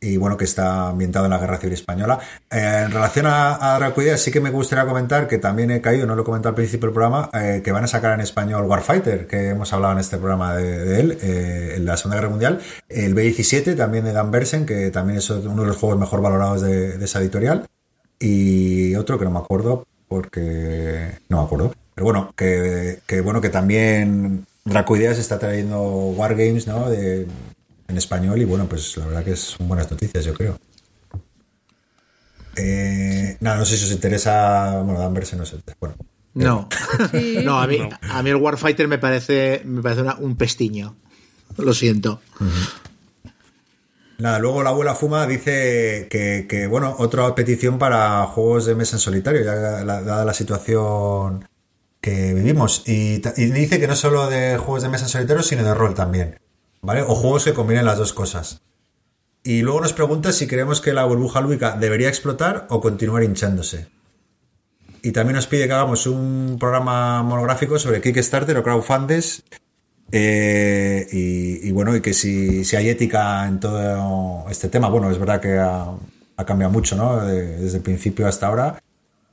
y 0.04 0.16
bueno, 0.16 0.36
que 0.36 0.44
está 0.44 0.88
ambientado 0.88 1.24
en 1.24 1.30
la 1.30 1.38
Guerra 1.38 1.58
Civil 1.58 1.74
Española. 1.74 2.18
Eh, 2.50 2.82
en 2.84 2.90
relación 2.90 3.26
a, 3.26 3.74
a 3.74 3.78
Dracoideas, 3.78 4.20
sí 4.20 4.30
que 4.30 4.40
me 4.40 4.50
gustaría 4.50 4.84
comentar 4.84 5.26
que 5.26 5.38
también 5.38 5.70
he 5.70 5.80
caído, 5.80 6.06
no 6.06 6.14
lo 6.14 6.22
he 6.22 6.24
comentado 6.24 6.50
al 6.50 6.54
principio 6.54 6.88
del 6.88 6.94
programa, 6.94 7.30
eh, 7.32 7.62
que 7.64 7.72
van 7.72 7.84
a 7.84 7.86
sacar 7.86 8.12
en 8.12 8.20
español 8.20 8.66
Warfighter, 8.66 9.26
que 9.26 9.48
hemos 9.48 9.72
hablado 9.72 9.94
en 9.94 10.00
este 10.00 10.18
programa 10.18 10.54
de, 10.56 10.84
de 10.84 11.00
él, 11.00 11.18
eh, 11.22 11.74
en 11.76 11.86
la 11.86 11.96
Segunda 11.96 12.16
Guerra 12.16 12.30
Mundial. 12.30 12.60
El 12.88 13.14
B-17, 13.14 13.76
también 13.76 14.04
de 14.04 14.12
Dan 14.12 14.30
Bersen, 14.30 14.66
que 14.66 14.90
también 14.90 15.18
es 15.18 15.30
uno 15.30 15.62
de 15.62 15.68
los 15.68 15.76
juegos 15.76 15.98
mejor 15.98 16.20
valorados 16.20 16.60
de, 16.60 16.98
de 16.98 17.04
esa 17.04 17.20
editorial. 17.20 17.66
Y 18.18 18.94
otro 18.96 19.18
que 19.18 19.24
no 19.24 19.30
me 19.30 19.38
acuerdo 19.38 19.86
porque 20.08 21.18
no 21.28 21.38
me 21.38 21.44
acuerdo. 21.44 21.74
Pero 21.94 22.04
bueno, 22.04 22.32
que, 22.36 23.00
que 23.06 23.20
bueno 23.20 23.40
que 23.40 23.48
también 23.48 24.46
Dracoideas 24.64 25.18
está 25.18 25.38
trayendo 25.38 25.80
Wargames, 25.80 26.66
¿no? 26.66 26.88
De, 26.88 27.26
en 27.94 27.98
español 27.98 28.40
y 28.40 28.44
bueno, 28.44 28.66
pues 28.68 28.96
la 28.96 29.06
verdad 29.06 29.24
que 29.24 29.36
son 29.36 29.68
buenas 29.68 29.90
noticias, 29.90 30.24
yo 30.24 30.34
creo. 30.34 30.58
Eh, 32.56 33.36
nada, 33.40 33.56
no 33.56 33.64
sé 33.64 33.76
si 33.76 33.84
os 33.84 33.90
interesa. 33.92 34.80
Bueno, 34.82 35.00
Dan 35.00 35.14
Bersen 35.14 35.38
no 35.38 35.46
sé. 35.46 35.56
Bueno, 35.80 35.96
No. 36.34 36.68
Sí. 37.10 37.38
no, 37.44 37.58
a 37.60 37.66
mí, 37.66 37.78
a 38.02 38.22
mí 38.22 38.30
el 38.30 38.36
Warfighter 38.36 38.88
me 38.88 38.98
parece, 38.98 39.62
me 39.64 39.82
parece 39.82 40.02
una- 40.02 40.16
un 40.16 40.36
pestiño. 40.36 40.94
Lo 41.56 41.72
siento. 41.74 42.20
Nada, 44.18 44.38
luego 44.38 44.62
la 44.62 44.70
abuela 44.70 44.94
Fuma 44.94 45.26
dice 45.26 46.06
que, 46.10 46.46
que, 46.48 46.66
bueno, 46.66 46.94
otra 46.98 47.32
petición 47.34 47.78
para 47.78 48.24
juegos 48.26 48.64
de 48.66 48.74
mesa 48.74 48.96
en 48.96 49.00
solitario, 49.00 49.42
ya 49.44 49.54
la- 49.84 50.02
dada 50.02 50.24
la 50.24 50.34
situación 50.34 51.48
que 52.00 52.34
vivimos. 52.34 52.82
Y, 52.86 53.20
y 53.36 53.44
dice 53.50 53.80
que 53.80 53.86
no 53.88 53.96
solo 53.96 54.28
de 54.28 54.56
juegos 54.58 54.82
de 54.82 54.88
mesa 54.88 55.04
en 55.04 55.10
solitario, 55.10 55.42
sino 55.42 55.64
de 55.64 55.74
rol 55.74 55.94
también. 55.94 56.38
¿Vale? 56.84 57.02
O 57.02 57.14
juegos 57.14 57.44
que 57.44 57.54
combinen 57.54 57.84
las 57.86 57.98
dos 57.98 58.12
cosas. 58.12 58.60
Y 59.42 59.62
luego 59.62 59.80
nos 59.80 59.92
pregunta 59.92 60.32
si 60.32 60.46
creemos 60.46 60.80
que 60.80 60.92
la 60.92 61.04
burbuja 61.04 61.40
lúdica 61.40 61.76
debería 61.78 62.08
explotar 62.08 62.66
o 62.70 62.80
continuar 62.80 63.22
hinchándose. 63.24 63.88
Y 65.02 65.12
también 65.12 65.36
nos 65.36 65.46
pide 65.46 65.66
que 65.66 65.72
hagamos 65.72 66.06
un 66.06 66.56
programa 66.58 67.22
monográfico 67.22 67.78
sobre 67.78 68.00
Kickstarter 68.00 68.56
o 68.56 68.62
crowdfunders 68.62 69.42
eh, 70.12 71.06
y, 71.10 71.70
bueno, 71.72 71.94
y 71.96 72.00
que 72.00 72.14
si, 72.14 72.64
si 72.64 72.76
hay 72.76 72.88
ética 72.88 73.46
en 73.46 73.60
todo 73.60 74.46
este 74.50 74.68
tema, 74.68 74.88
bueno, 74.88 75.10
es 75.10 75.18
verdad 75.18 75.40
que 75.40 75.58
ha, 75.58 75.86
ha 76.36 76.44
cambiado 76.44 76.72
mucho, 76.72 76.96
¿no? 76.96 77.24
De- 77.24 77.56
desde 77.58 77.78
el 77.78 77.82
principio 77.82 78.26
hasta 78.26 78.46
ahora. 78.46 78.82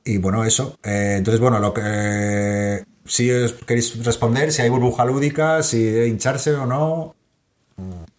Y 0.04 0.18
bueno, 0.18 0.44
eso. 0.44 0.76
Eh, 0.82 1.14
entonces, 1.18 1.40
bueno, 1.40 1.58
lo 1.58 1.72
que. 1.72 2.84
si 3.04 3.30
os 3.30 3.52
queréis 3.52 4.04
responder, 4.04 4.52
si 4.52 4.62
hay 4.62 4.68
burbuja 4.68 5.04
lúdica, 5.04 5.62
si 5.62 5.82
debe 5.84 6.08
hincharse 6.08 6.52
o 6.54 6.66
no. 6.66 7.14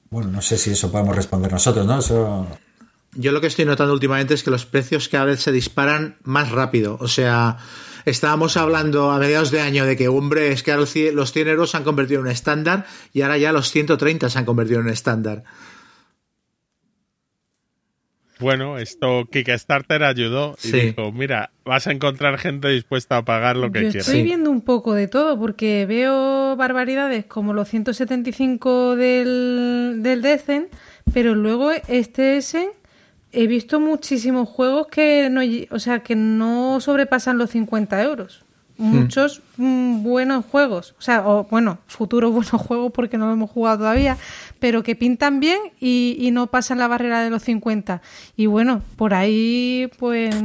Bueno, 0.09 0.30
no 0.30 0.42
sé 0.42 0.58
si 0.58 0.72
eso 0.72 0.92
podemos 0.92 1.16
responder 1.16 1.51
nosotros, 1.51 1.85
¿no? 1.85 2.00
Eso. 2.00 2.48
Yo 3.16 3.32
lo 3.32 3.42
que 3.42 3.48
estoy 3.48 3.66
notando 3.66 3.93
últimamente 3.93 4.33
es 4.33 4.43
que 4.43 4.51
los 4.51 4.66
precios 4.66 5.09
cada 5.09 5.25
vez 5.25 5.42
se 5.42 5.51
disparan 5.51 6.17
más 6.24 6.51
rápido. 6.51 6.98
O 7.00 7.08
sea, 7.08 7.58
estábamos 8.06 8.58
hablando 8.58 9.11
a 9.11 9.19
mediados 9.19 9.51
de 9.51 9.61
año 9.61 9.85
de 9.85 9.95
que, 9.95 10.08
hombre, 10.08 10.51
es 10.51 10.64
que 10.64 10.75
los 10.75 11.32
100 11.32 11.48
euros 11.48 11.72
se 11.72 11.77
han 11.77 11.83
convertido 11.83 12.22
en 12.22 12.27
un 12.27 12.32
estándar 12.32 12.85
y 13.11 13.22
ahora 13.22 13.38
ya 13.38 13.51
los 13.51 13.72
130 13.72 14.30
se 14.30 14.40
han 14.40 14.45
convertido 14.45 14.80
en 14.80 14.88
un 14.88 14.92
estándar. 14.92 15.43
Bueno, 18.43 18.77
esto 18.77 19.25
Kickstarter 19.31 20.03
ayudó 20.03 20.55
y 20.63 20.67
Sí. 20.67 20.80
dijo, 20.81 21.11
mira, 21.11 21.49
vas 21.65 21.88
a 21.88 21.91
encontrar 21.91 22.38
gente 22.38 22.67
dispuesta 22.67 23.17
a 23.17 23.25
pagar 23.25 23.55
lo 23.57 23.72
que 23.72 23.85
Yo 23.85 23.89
quieras. 23.89 24.07
estoy 24.07 24.22
viendo 24.22 24.51
un 24.51 24.61
poco 24.61 24.93
de 24.93 25.07
todo 25.07 25.39
porque 25.39 25.88
veo 25.88 26.55
barbaridades 26.55 27.25
como 27.25 27.53
los 27.53 27.67
175 27.69 28.95
del, 28.95 29.99
del 30.03 30.22
Descent, 30.22 30.67
pero 31.11 31.33
luego 31.33 31.72
este 31.88 32.38
Essen 32.38 32.67
he 33.31 33.47
visto 33.47 33.80
muchísimos 33.80 34.47
juegos 34.47 34.88
que 34.88 35.30
no, 35.31 35.41
o 35.72 35.80
sea, 35.80 35.99
que 36.03 36.15
no 36.15 36.80
sobrepasan 36.80 37.38
los 37.39 37.49
50 37.49 38.03
euros. 38.03 38.45
Muchos 38.83 39.41
mm, 39.57 40.03
buenos 40.03 40.45
juegos, 40.45 40.95
o 40.99 41.01
sea, 41.01 41.27
o 41.27 41.45
bueno, 41.45 41.79
futuros 41.87 42.31
buenos 42.33 42.61
juegos 42.61 42.91
porque 42.91 43.17
no 43.17 43.27
lo 43.27 43.33
hemos 43.33 43.49
jugado 43.49 43.79
todavía, 43.79 44.17
pero 44.59 44.83
que 44.83 44.95
pintan 44.95 45.39
bien 45.39 45.59
y, 45.79 46.17
y 46.19 46.31
no 46.31 46.47
pasan 46.47 46.79
la 46.79 46.87
barrera 46.87 47.23
de 47.23 47.29
los 47.29 47.43
50. 47.43 48.01
Y 48.35 48.45
bueno, 48.47 48.81
por 48.97 49.13
ahí, 49.13 49.89
pues 49.99 50.35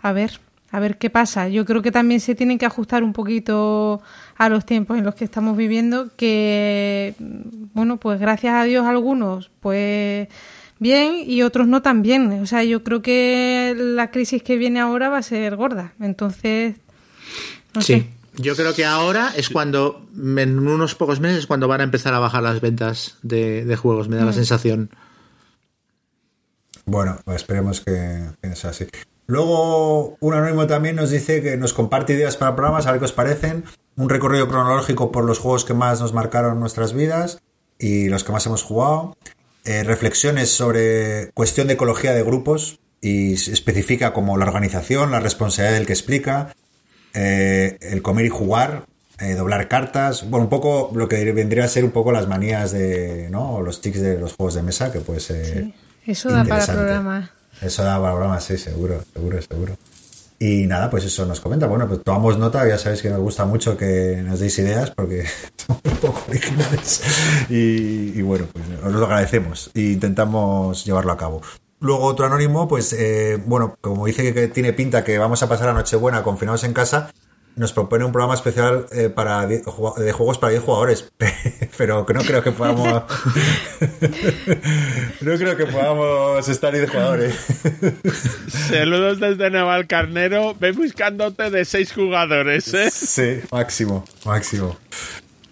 a 0.00 0.12
ver, 0.12 0.40
a 0.70 0.80
ver 0.80 0.98
qué 0.98 1.10
pasa. 1.10 1.48
Yo 1.48 1.64
creo 1.64 1.82
que 1.82 1.92
también 1.92 2.20
se 2.20 2.34
tienen 2.34 2.58
que 2.58 2.66
ajustar 2.66 3.04
un 3.04 3.12
poquito 3.12 4.02
a 4.36 4.48
los 4.48 4.66
tiempos 4.66 4.98
en 4.98 5.04
los 5.04 5.14
que 5.14 5.24
estamos 5.24 5.56
viviendo, 5.56 6.10
que, 6.16 7.14
mm, 7.18 7.66
bueno, 7.74 7.98
pues 7.98 8.20
gracias 8.20 8.54
a 8.54 8.64
Dios 8.64 8.86
algunos, 8.86 9.50
pues 9.60 10.28
bien 10.78 11.18
y 11.26 11.42
otros 11.42 11.68
no 11.68 11.82
tan 11.82 12.02
bien. 12.02 12.32
O 12.42 12.46
sea, 12.46 12.64
yo 12.64 12.82
creo 12.82 13.02
que 13.02 13.74
la 13.76 14.10
crisis 14.10 14.42
que 14.42 14.56
viene 14.56 14.80
ahora 14.80 15.08
va 15.08 15.18
a 15.18 15.22
ser 15.22 15.56
gorda. 15.56 15.94
Entonces, 16.00 16.76
no 17.74 17.80
Sí. 17.82 17.94
sé. 17.94 18.08
Yo 18.36 18.56
creo 18.56 18.72
que 18.74 18.86
ahora 18.86 19.32
es 19.36 19.50
cuando, 19.50 20.06
en 20.16 20.58
unos 20.58 20.94
pocos 20.94 21.20
meses, 21.20 21.40
es 21.40 21.46
cuando 21.46 21.68
van 21.68 21.82
a 21.82 21.84
empezar 21.84 22.14
a 22.14 22.18
bajar 22.18 22.42
las 22.42 22.62
ventas 22.62 23.18
de, 23.22 23.64
de 23.66 23.76
juegos, 23.76 24.08
me 24.08 24.16
da 24.16 24.22
Mm. 24.22 24.26
la 24.26 24.32
sensación. 24.32 24.90
Bueno, 26.84 27.18
esperemos 27.34 27.80
que, 27.80 28.22
que 28.42 28.56
sea 28.56 28.70
así. 28.70 28.86
Luego, 29.26 30.16
un 30.20 30.34
anónimo 30.34 30.66
también 30.66 30.96
nos 30.96 31.10
dice 31.10 31.42
que 31.42 31.56
nos 31.56 31.72
comparte 31.74 32.14
ideas 32.14 32.36
para 32.36 32.54
programas, 32.56 32.86
a 32.86 32.90
ver 32.92 33.00
qué 33.00 33.04
os 33.06 33.12
parecen. 33.12 33.64
Un 33.96 34.08
recorrido 34.08 34.48
cronológico 34.48 35.12
por 35.12 35.24
los 35.24 35.38
juegos 35.38 35.64
que 35.64 35.74
más 35.74 36.00
nos 36.00 36.12
marcaron 36.12 36.58
nuestras 36.58 36.92
vidas 36.92 37.38
y 37.78 38.08
los 38.08 38.24
que 38.24 38.32
más 38.32 38.46
hemos 38.46 38.62
jugado. 38.62 39.16
Eh, 39.64 39.84
reflexiones 39.84 40.50
sobre 40.50 41.30
cuestión 41.34 41.68
de 41.68 41.74
ecología 41.74 42.12
de 42.14 42.22
grupos 42.24 42.80
y 43.00 43.36
se 43.36 43.52
especifica 43.52 44.12
como 44.12 44.36
la 44.36 44.46
organización, 44.46 45.10
la 45.12 45.20
responsabilidad 45.20 45.76
del 45.78 45.86
que 45.86 45.92
explica, 45.92 46.54
eh, 47.14 47.78
el 47.80 48.02
comer 48.02 48.26
y 48.26 48.28
jugar, 48.28 48.84
eh, 49.20 49.34
doblar 49.34 49.68
cartas, 49.68 50.28
bueno, 50.28 50.44
un 50.44 50.50
poco 50.50 50.90
lo 50.94 51.08
que 51.08 51.30
vendría 51.32 51.64
a 51.64 51.68
ser 51.68 51.84
un 51.84 51.90
poco 51.90 52.12
las 52.12 52.28
manías 52.28 52.72
de, 52.72 53.28
¿no? 53.30 53.56
O 53.56 53.62
los 53.62 53.80
tics 53.80 54.00
de 54.00 54.18
los 54.18 54.34
juegos 54.34 54.54
de 54.54 54.62
mesa, 54.62 54.90
que 54.90 55.00
puede 55.00 55.20
ser 55.20 55.72
Eso 56.06 56.30
da 56.30 56.44
para 56.44 56.66
programa. 56.66 57.30
Eso 57.60 57.84
da 57.84 58.00
para 58.00 58.12
programa, 58.12 58.40
sí, 58.40 58.58
seguro, 58.58 59.02
seguro, 59.12 59.40
seguro. 59.42 59.76
Y 60.42 60.66
nada, 60.66 60.90
pues 60.90 61.04
eso 61.04 61.24
nos 61.24 61.38
comenta. 61.38 61.68
Bueno, 61.68 61.86
pues 61.86 62.02
tomamos 62.02 62.36
nota, 62.36 62.66
ya 62.66 62.76
sabéis 62.76 63.00
que 63.00 63.10
nos 63.10 63.20
gusta 63.20 63.44
mucho 63.44 63.76
que 63.76 64.20
nos 64.24 64.40
deis 64.40 64.58
ideas 64.58 64.90
porque 64.90 65.24
somos 65.56 65.82
un 65.84 65.96
poco 65.98 66.24
originales. 66.28 67.02
Y, 67.48 68.18
y 68.18 68.22
bueno, 68.22 68.46
pues 68.52 68.64
os 68.84 68.92
lo 68.92 69.04
agradecemos 69.04 69.70
e 69.72 69.82
intentamos 69.82 70.84
llevarlo 70.84 71.12
a 71.12 71.16
cabo. 71.16 71.42
Luego 71.82 72.04
otro 72.04 72.26
anónimo, 72.26 72.68
pues 72.68 72.92
eh, 72.92 73.42
bueno, 73.44 73.76
como 73.80 74.06
dice 74.06 74.32
que, 74.32 74.46
tiene 74.46 74.72
pinta 74.72 75.02
que 75.02 75.18
vamos 75.18 75.42
a 75.42 75.48
pasar 75.48 75.66
la 75.66 75.72
Nochebuena 75.72 76.22
confinados 76.22 76.62
en 76.62 76.72
casa, 76.72 77.10
nos 77.56 77.72
propone 77.72 78.04
un 78.04 78.12
programa 78.12 78.34
especial 78.34 78.86
eh, 78.92 79.08
para 79.08 79.46
de 79.46 79.62
juegos 79.62 80.38
para 80.38 80.52
10 80.52 80.62
jugadores, 80.62 81.12
pero 81.76 82.06
que 82.06 82.14
no 82.14 82.20
creo 82.20 82.40
que 82.42 82.52
podamos 82.52 82.86
no 85.20 85.38
creo 85.38 85.56
que 85.56 85.66
podamos 85.66 86.48
estar 86.48 86.72
10 86.72 86.88
jugadores. 86.88 87.34
Saludos 88.48 89.18
desde 89.18 89.50
Naval 89.50 89.88
Carnero. 89.88 90.54
Ve 90.54 90.70
buscándote 90.70 91.50
de 91.50 91.64
seis 91.64 91.92
jugadores, 91.92 92.72
¿eh? 92.74 92.90
Sí, 92.92 93.40
máximo, 93.50 94.04
máximo. 94.24 94.76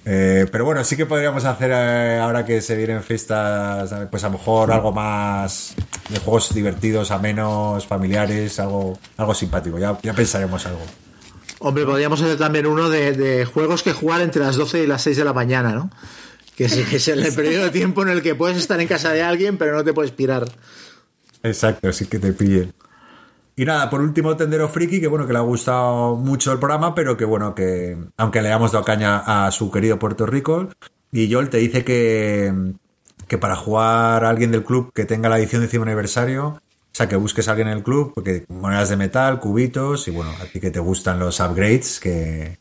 Eh, 0.04 0.46
pero 0.50 0.64
bueno, 0.64 0.82
sí 0.82 0.96
que 0.96 1.04
podríamos 1.04 1.44
hacer 1.44 1.70
eh, 1.72 2.18
ahora 2.18 2.44
que 2.44 2.62
se 2.62 2.74
vienen 2.76 3.02
fiestas, 3.02 3.92
eh, 3.92 4.06
pues 4.10 4.24
a 4.24 4.28
lo 4.28 4.38
mejor 4.38 4.72
algo 4.72 4.92
más 4.92 5.74
de 6.08 6.18
juegos 6.18 6.54
divertidos, 6.54 7.10
a 7.10 7.18
menos 7.18 7.86
familiares, 7.86 8.58
algo, 8.60 8.98
algo 9.18 9.34
simpático. 9.34 9.78
Ya, 9.78 9.98
ya 10.02 10.14
pensaremos 10.14 10.64
algo. 10.66 10.80
Hombre, 11.58 11.84
podríamos 11.84 12.22
hacer 12.22 12.38
también 12.38 12.66
uno 12.66 12.88
de, 12.88 13.12
de 13.12 13.44
juegos 13.44 13.82
que 13.82 13.92
jugar 13.92 14.22
entre 14.22 14.42
las 14.42 14.56
12 14.56 14.84
y 14.84 14.86
las 14.86 15.02
6 15.02 15.18
de 15.18 15.24
la 15.24 15.34
mañana, 15.34 15.72
¿no? 15.72 15.90
Que 16.56 16.64
es, 16.64 16.74
que 16.74 16.96
es 16.96 17.08
el 17.08 17.32
periodo 17.34 17.64
de 17.64 17.70
tiempo 17.70 18.02
en 18.02 18.08
el 18.08 18.22
que 18.22 18.34
puedes 18.34 18.56
estar 18.56 18.80
en 18.80 18.88
casa 18.88 19.12
de 19.12 19.22
alguien, 19.22 19.58
pero 19.58 19.74
no 19.76 19.84
te 19.84 19.92
puedes 19.92 20.12
pirar. 20.12 20.50
Exacto, 21.42 21.88
así 21.88 22.06
que 22.06 22.18
te 22.18 22.32
pillen. 22.32 22.72
Y 23.60 23.66
nada, 23.66 23.90
por 23.90 24.00
último, 24.00 24.39
Tendero 24.39 24.70
Friki, 24.70 25.02
que 25.02 25.06
bueno, 25.06 25.26
que 25.26 25.34
le 25.34 25.39
ha 25.39 25.42
gustado 25.42 26.16
mucho 26.16 26.50
el 26.50 26.58
programa, 26.58 26.94
pero 26.94 27.18
que 27.18 27.26
bueno, 27.26 27.55
que 27.55 27.94
aunque 28.16 28.40
le 28.40 28.48
hayamos 28.48 28.72
dado 28.72 28.86
caña 28.86 29.18
a 29.18 29.50
su 29.50 29.70
querido 29.70 29.98
Puerto 29.98 30.24
Rico, 30.24 30.70
y 31.12 31.30
Joel 31.30 31.50
te 31.50 31.58
dice 31.58 31.84
que, 31.84 32.55
que 33.28 33.36
para 33.36 33.56
jugar 33.56 34.24
a 34.24 34.30
alguien 34.30 34.50
del 34.50 34.64
club 34.64 34.94
que 34.94 35.05
tenga 35.05 35.28
la 35.28 35.39
edición 35.39 35.60
de 35.60 35.66
décimo 35.66 35.84
aniversario, 35.84 36.47
o 36.47 36.60
sea, 36.90 37.06
que 37.06 37.16
busques 37.16 37.48
a 37.48 37.50
alguien 37.50 37.68
en 37.68 37.76
el 37.76 37.82
club, 37.82 38.12
porque 38.14 38.47
monedas 38.48 38.89
de 38.89 38.97
metal, 38.97 39.40
cubitos, 39.40 40.08
y 40.08 40.10
bueno, 40.10 40.30
a 40.40 40.47
ti 40.47 40.58
que 40.58 40.70
te 40.70 40.80
gustan 40.80 41.18
los 41.18 41.39
upgrades, 41.40 42.00
que, 42.00 42.56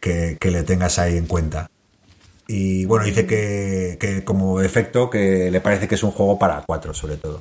que, 0.00 0.36
que 0.38 0.50
le 0.50 0.64
tengas 0.64 0.98
ahí 0.98 1.16
en 1.16 1.24
cuenta. 1.24 1.70
Y 2.46 2.84
bueno, 2.84 3.06
dice 3.06 3.24
que, 3.24 3.96
que 3.98 4.22
como 4.22 4.60
efecto 4.60 5.08
que 5.08 5.50
le 5.50 5.62
parece 5.62 5.88
que 5.88 5.94
es 5.94 6.02
un 6.02 6.10
juego 6.10 6.38
para 6.38 6.62
cuatro, 6.66 6.92
sobre 6.92 7.16
todo. 7.16 7.40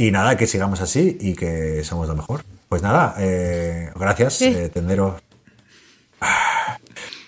Y 0.00 0.10
nada, 0.12 0.36
que 0.36 0.46
sigamos 0.46 0.80
así 0.80 1.18
y 1.20 1.34
que 1.34 1.84
somos 1.84 2.08
lo 2.08 2.14
mejor. 2.14 2.42
Pues 2.70 2.80
nada, 2.82 3.14
eh, 3.18 3.90
gracias, 3.94 4.34
Sí. 4.34 4.44
eh, 4.46 4.70
Tendero. 4.72 5.20
Ah, 6.22 6.78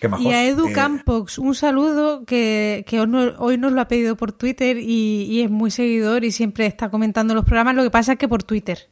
Qué 0.00 0.08
majos. 0.08 0.24
Y 0.26 0.32
a 0.32 0.46
Edu 0.48 0.68
Eh, 0.68 0.72
Campox, 0.72 1.38
un 1.38 1.54
saludo 1.54 2.24
que, 2.24 2.84
que 2.88 2.98
hoy 3.00 3.06
no- 3.06 3.34
hoy 3.38 3.58
nos 3.58 3.72
lo 3.72 3.80
ha 3.82 3.88
pedido 3.88 4.16
por 4.16 4.32
Twitter 4.32 4.78
y, 4.78 5.24
y 5.30 5.42
es 5.42 5.50
muy 5.50 5.70
seguidor 5.70 6.24
y 6.24 6.32
siempre 6.32 6.66
está 6.66 6.88
comentando 6.90 7.34
los 7.34 7.44
programas. 7.44 7.74
Lo 7.74 7.82
que 7.82 7.90
pasa 7.90 8.12
es 8.12 8.18
que 8.18 8.26
por 8.26 8.42
Twitter. 8.42 8.88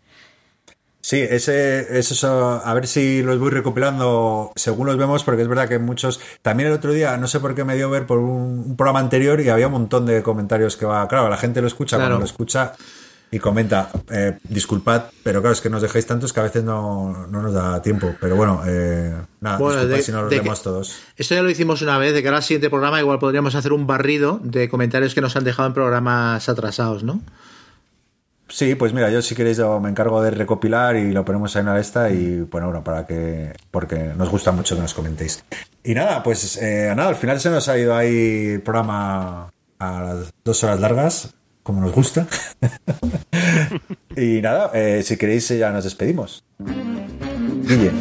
Sí, 1.02 1.16
ese, 1.18 1.98
es 1.98 2.10
eso, 2.12 2.60
a 2.62 2.74
ver 2.74 2.86
si 2.86 3.22
los 3.22 3.38
voy 3.38 3.50
recopilando 3.50 4.52
según 4.56 4.86
los 4.88 4.98
vemos, 4.98 5.24
porque 5.24 5.40
es 5.42 5.48
verdad 5.48 5.68
que 5.68 5.78
muchos. 5.78 6.20
También 6.42 6.68
el 6.68 6.74
otro 6.74 6.92
día, 6.92 7.16
no 7.16 7.26
sé 7.26 7.40
por 7.40 7.54
qué 7.54 7.64
me 7.64 7.74
dio 7.76 7.88
ver 7.88 8.06
por 8.06 8.18
un, 8.18 8.64
un 8.68 8.76
programa 8.76 9.00
anterior 9.00 9.40
y 9.40 9.48
había 9.48 9.66
un 9.68 9.72
montón 9.72 10.04
de 10.04 10.22
comentarios 10.22 10.76
que 10.76 10.84
va. 10.84 11.08
Claro, 11.08 11.30
la 11.30 11.38
gente 11.38 11.62
lo 11.62 11.66
escucha 11.66 11.96
Claro. 11.96 12.10
cuando 12.10 12.20
lo 12.20 12.26
escucha 12.26 12.74
y 13.30 13.38
comenta. 13.38 13.90
eh, 14.10 14.38
disculpad, 14.48 15.04
pero 15.22 15.40
claro, 15.40 15.52
es 15.52 15.60
que 15.60 15.70
nos 15.70 15.82
dejáis 15.82 16.06
tantos 16.06 16.32
que 16.32 16.40
a 16.40 16.44
veces 16.44 16.64
no, 16.64 17.26
no 17.28 17.42
nos 17.42 17.52
da 17.54 17.80
tiempo. 17.82 18.14
Pero 18.20 18.36
bueno, 18.36 18.62
eh, 18.66 19.14
nada, 19.40 19.58
Bueno, 19.58 19.86
de- 19.86 20.02
si 20.02 20.10
no 20.12 20.22
los 20.22 20.30
leemos 20.30 20.62
todos. 20.62 20.96
Esto 21.16 21.34
ya 21.34 21.42
lo 21.42 21.50
hicimos 21.50 21.80
una 21.82 21.96
vez, 21.98 22.12
de 22.14 22.22
que 22.22 22.28
ahora 22.28 22.38
al 22.38 22.42
siguiente 22.42 22.70
programa 22.70 22.98
igual 23.00 23.18
podríamos 23.18 23.54
hacer 23.54 23.72
un 23.72 23.86
barrido 23.86 24.40
de 24.42 24.68
comentarios 24.68 25.14
que 25.14 25.20
nos 25.20 25.36
han 25.36 25.44
dejado 25.44 25.68
en 25.68 25.74
programas 25.74 26.48
atrasados, 26.48 27.04
¿no? 27.04 27.20
Sí, 28.48 28.74
pues 28.74 28.92
mira, 28.92 29.10
yo 29.10 29.22
si 29.22 29.36
queréis 29.36 29.58
yo 29.58 29.78
me 29.78 29.88
encargo 29.90 30.20
de 30.22 30.32
recopilar 30.32 30.96
y 30.96 31.12
lo 31.12 31.24
ponemos 31.24 31.54
ahí 31.54 31.60
en 31.60 31.66
la 31.66 31.78
esta 31.78 32.10
y 32.10 32.40
bueno, 32.40 32.66
bueno, 32.66 32.82
para 32.82 33.06
que, 33.06 33.52
porque 33.70 34.12
nos 34.16 34.28
gusta 34.28 34.50
mucho 34.50 34.74
que 34.74 34.82
nos 34.82 34.92
comentéis. 34.92 35.44
Y 35.84 35.94
nada, 35.94 36.20
pues 36.24 36.56
eh, 36.60 36.92
nada, 36.96 37.10
al 37.10 37.14
final 37.14 37.38
se 37.40 37.48
nos 37.48 37.68
ha 37.68 37.78
ido 37.78 37.94
ahí 37.94 38.48
el 38.54 38.60
programa 38.62 39.50
a 39.78 40.00
las 40.02 40.34
dos 40.44 40.64
horas 40.64 40.80
largas, 40.80 41.32
como 41.70 41.82
nos 41.82 41.92
gusta. 41.92 42.26
y 44.16 44.42
nada, 44.42 44.72
eh, 44.74 45.02
si 45.04 45.16
queréis 45.16 45.48
eh, 45.52 45.58
ya 45.58 45.70
nos 45.70 45.84
despedimos. 45.84 46.42
Guille. 46.58 47.92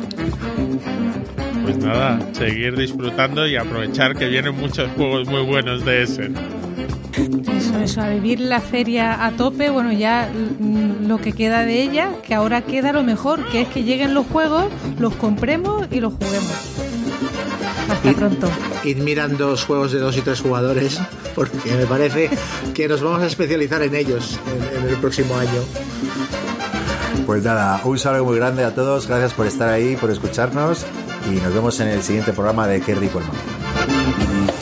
Pues 1.64 1.78
nada, 1.78 2.20
seguir 2.34 2.76
disfrutando 2.76 3.46
y 3.46 3.58
aprovechar 3.58 4.18
que 4.18 4.26
vienen 4.26 4.56
muchos 4.56 4.90
juegos 4.94 5.28
muy 5.28 5.44
buenos 5.44 5.86
de 5.86 6.02
ese. 6.02 6.32
Eso, 7.56 7.80
eso, 7.80 8.02
a 8.02 8.10
vivir 8.10 8.40
la 8.40 8.60
feria 8.60 9.24
a 9.24 9.32
tope. 9.34 9.70
Bueno, 9.70 9.92
ya 9.92 10.32
mm, 10.32 11.06
lo 11.06 11.20
que 11.20 11.34
queda 11.34 11.64
de 11.64 11.84
ella, 11.84 12.10
que 12.24 12.34
ahora 12.34 12.64
queda 12.64 12.92
lo 12.92 13.04
mejor, 13.04 13.48
que 13.50 13.62
es 13.62 13.68
que 13.68 13.84
lleguen 13.84 14.16
los 14.16 14.26
juegos, 14.26 14.66
los 14.98 15.14
compremos 15.14 15.88
y 15.92 16.00
los 16.00 16.14
juguemos. 16.14 17.49
Hasta 17.90 18.12
Y- 18.12 18.14
pronto. 18.14 18.50
Id 18.84 18.98
mirando 18.98 19.50
los 19.50 19.66
juegos 19.66 19.92
de 19.92 20.00
dos 20.00 20.16
y 20.18 20.22
tres 20.22 20.42
jugadores, 20.42 21.00
porque 21.36 21.72
me 21.76 21.86
parece 21.86 22.30
que 22.74 22.88
nos 22.88 23.02
vamos 23.02 23.22
a 23.22 23.28
especializar 23.28 23.82
en 23.84 23.96
ellos 23.96 24.40
en, 24.74 24.84
en 24.84 24.90
el 24.90 24.96
próximo 24.98 25.36
año. 25.38 25.62
Pues 27.26 27.44
nada, 27.44 27.82
un 27.84 28.00
saludo 28.00 28.26
muy 28.26 28.38
grande 28.38 28.64
a 28.64 28.74
todos, 28.74 29.08
gracias 29.08 29.34
por 29.34 29.46
estar 29.46 29.70
ahí, 29.70 29.96
por 29.96 30.10
escucharnos 30.10 30.86
y 31.30 31.36
nos 31.42 31.54
vemos 31.54 31.80
en 31.80 31.90
el 31.90 32.02
siguiente 32.02 32.32
programa 32.34 32.68
de 32.68 32.82
Qué 32.82 32.96
rico 32.96 33.20
el 33.20 33.26
mambo. 33.26 34.54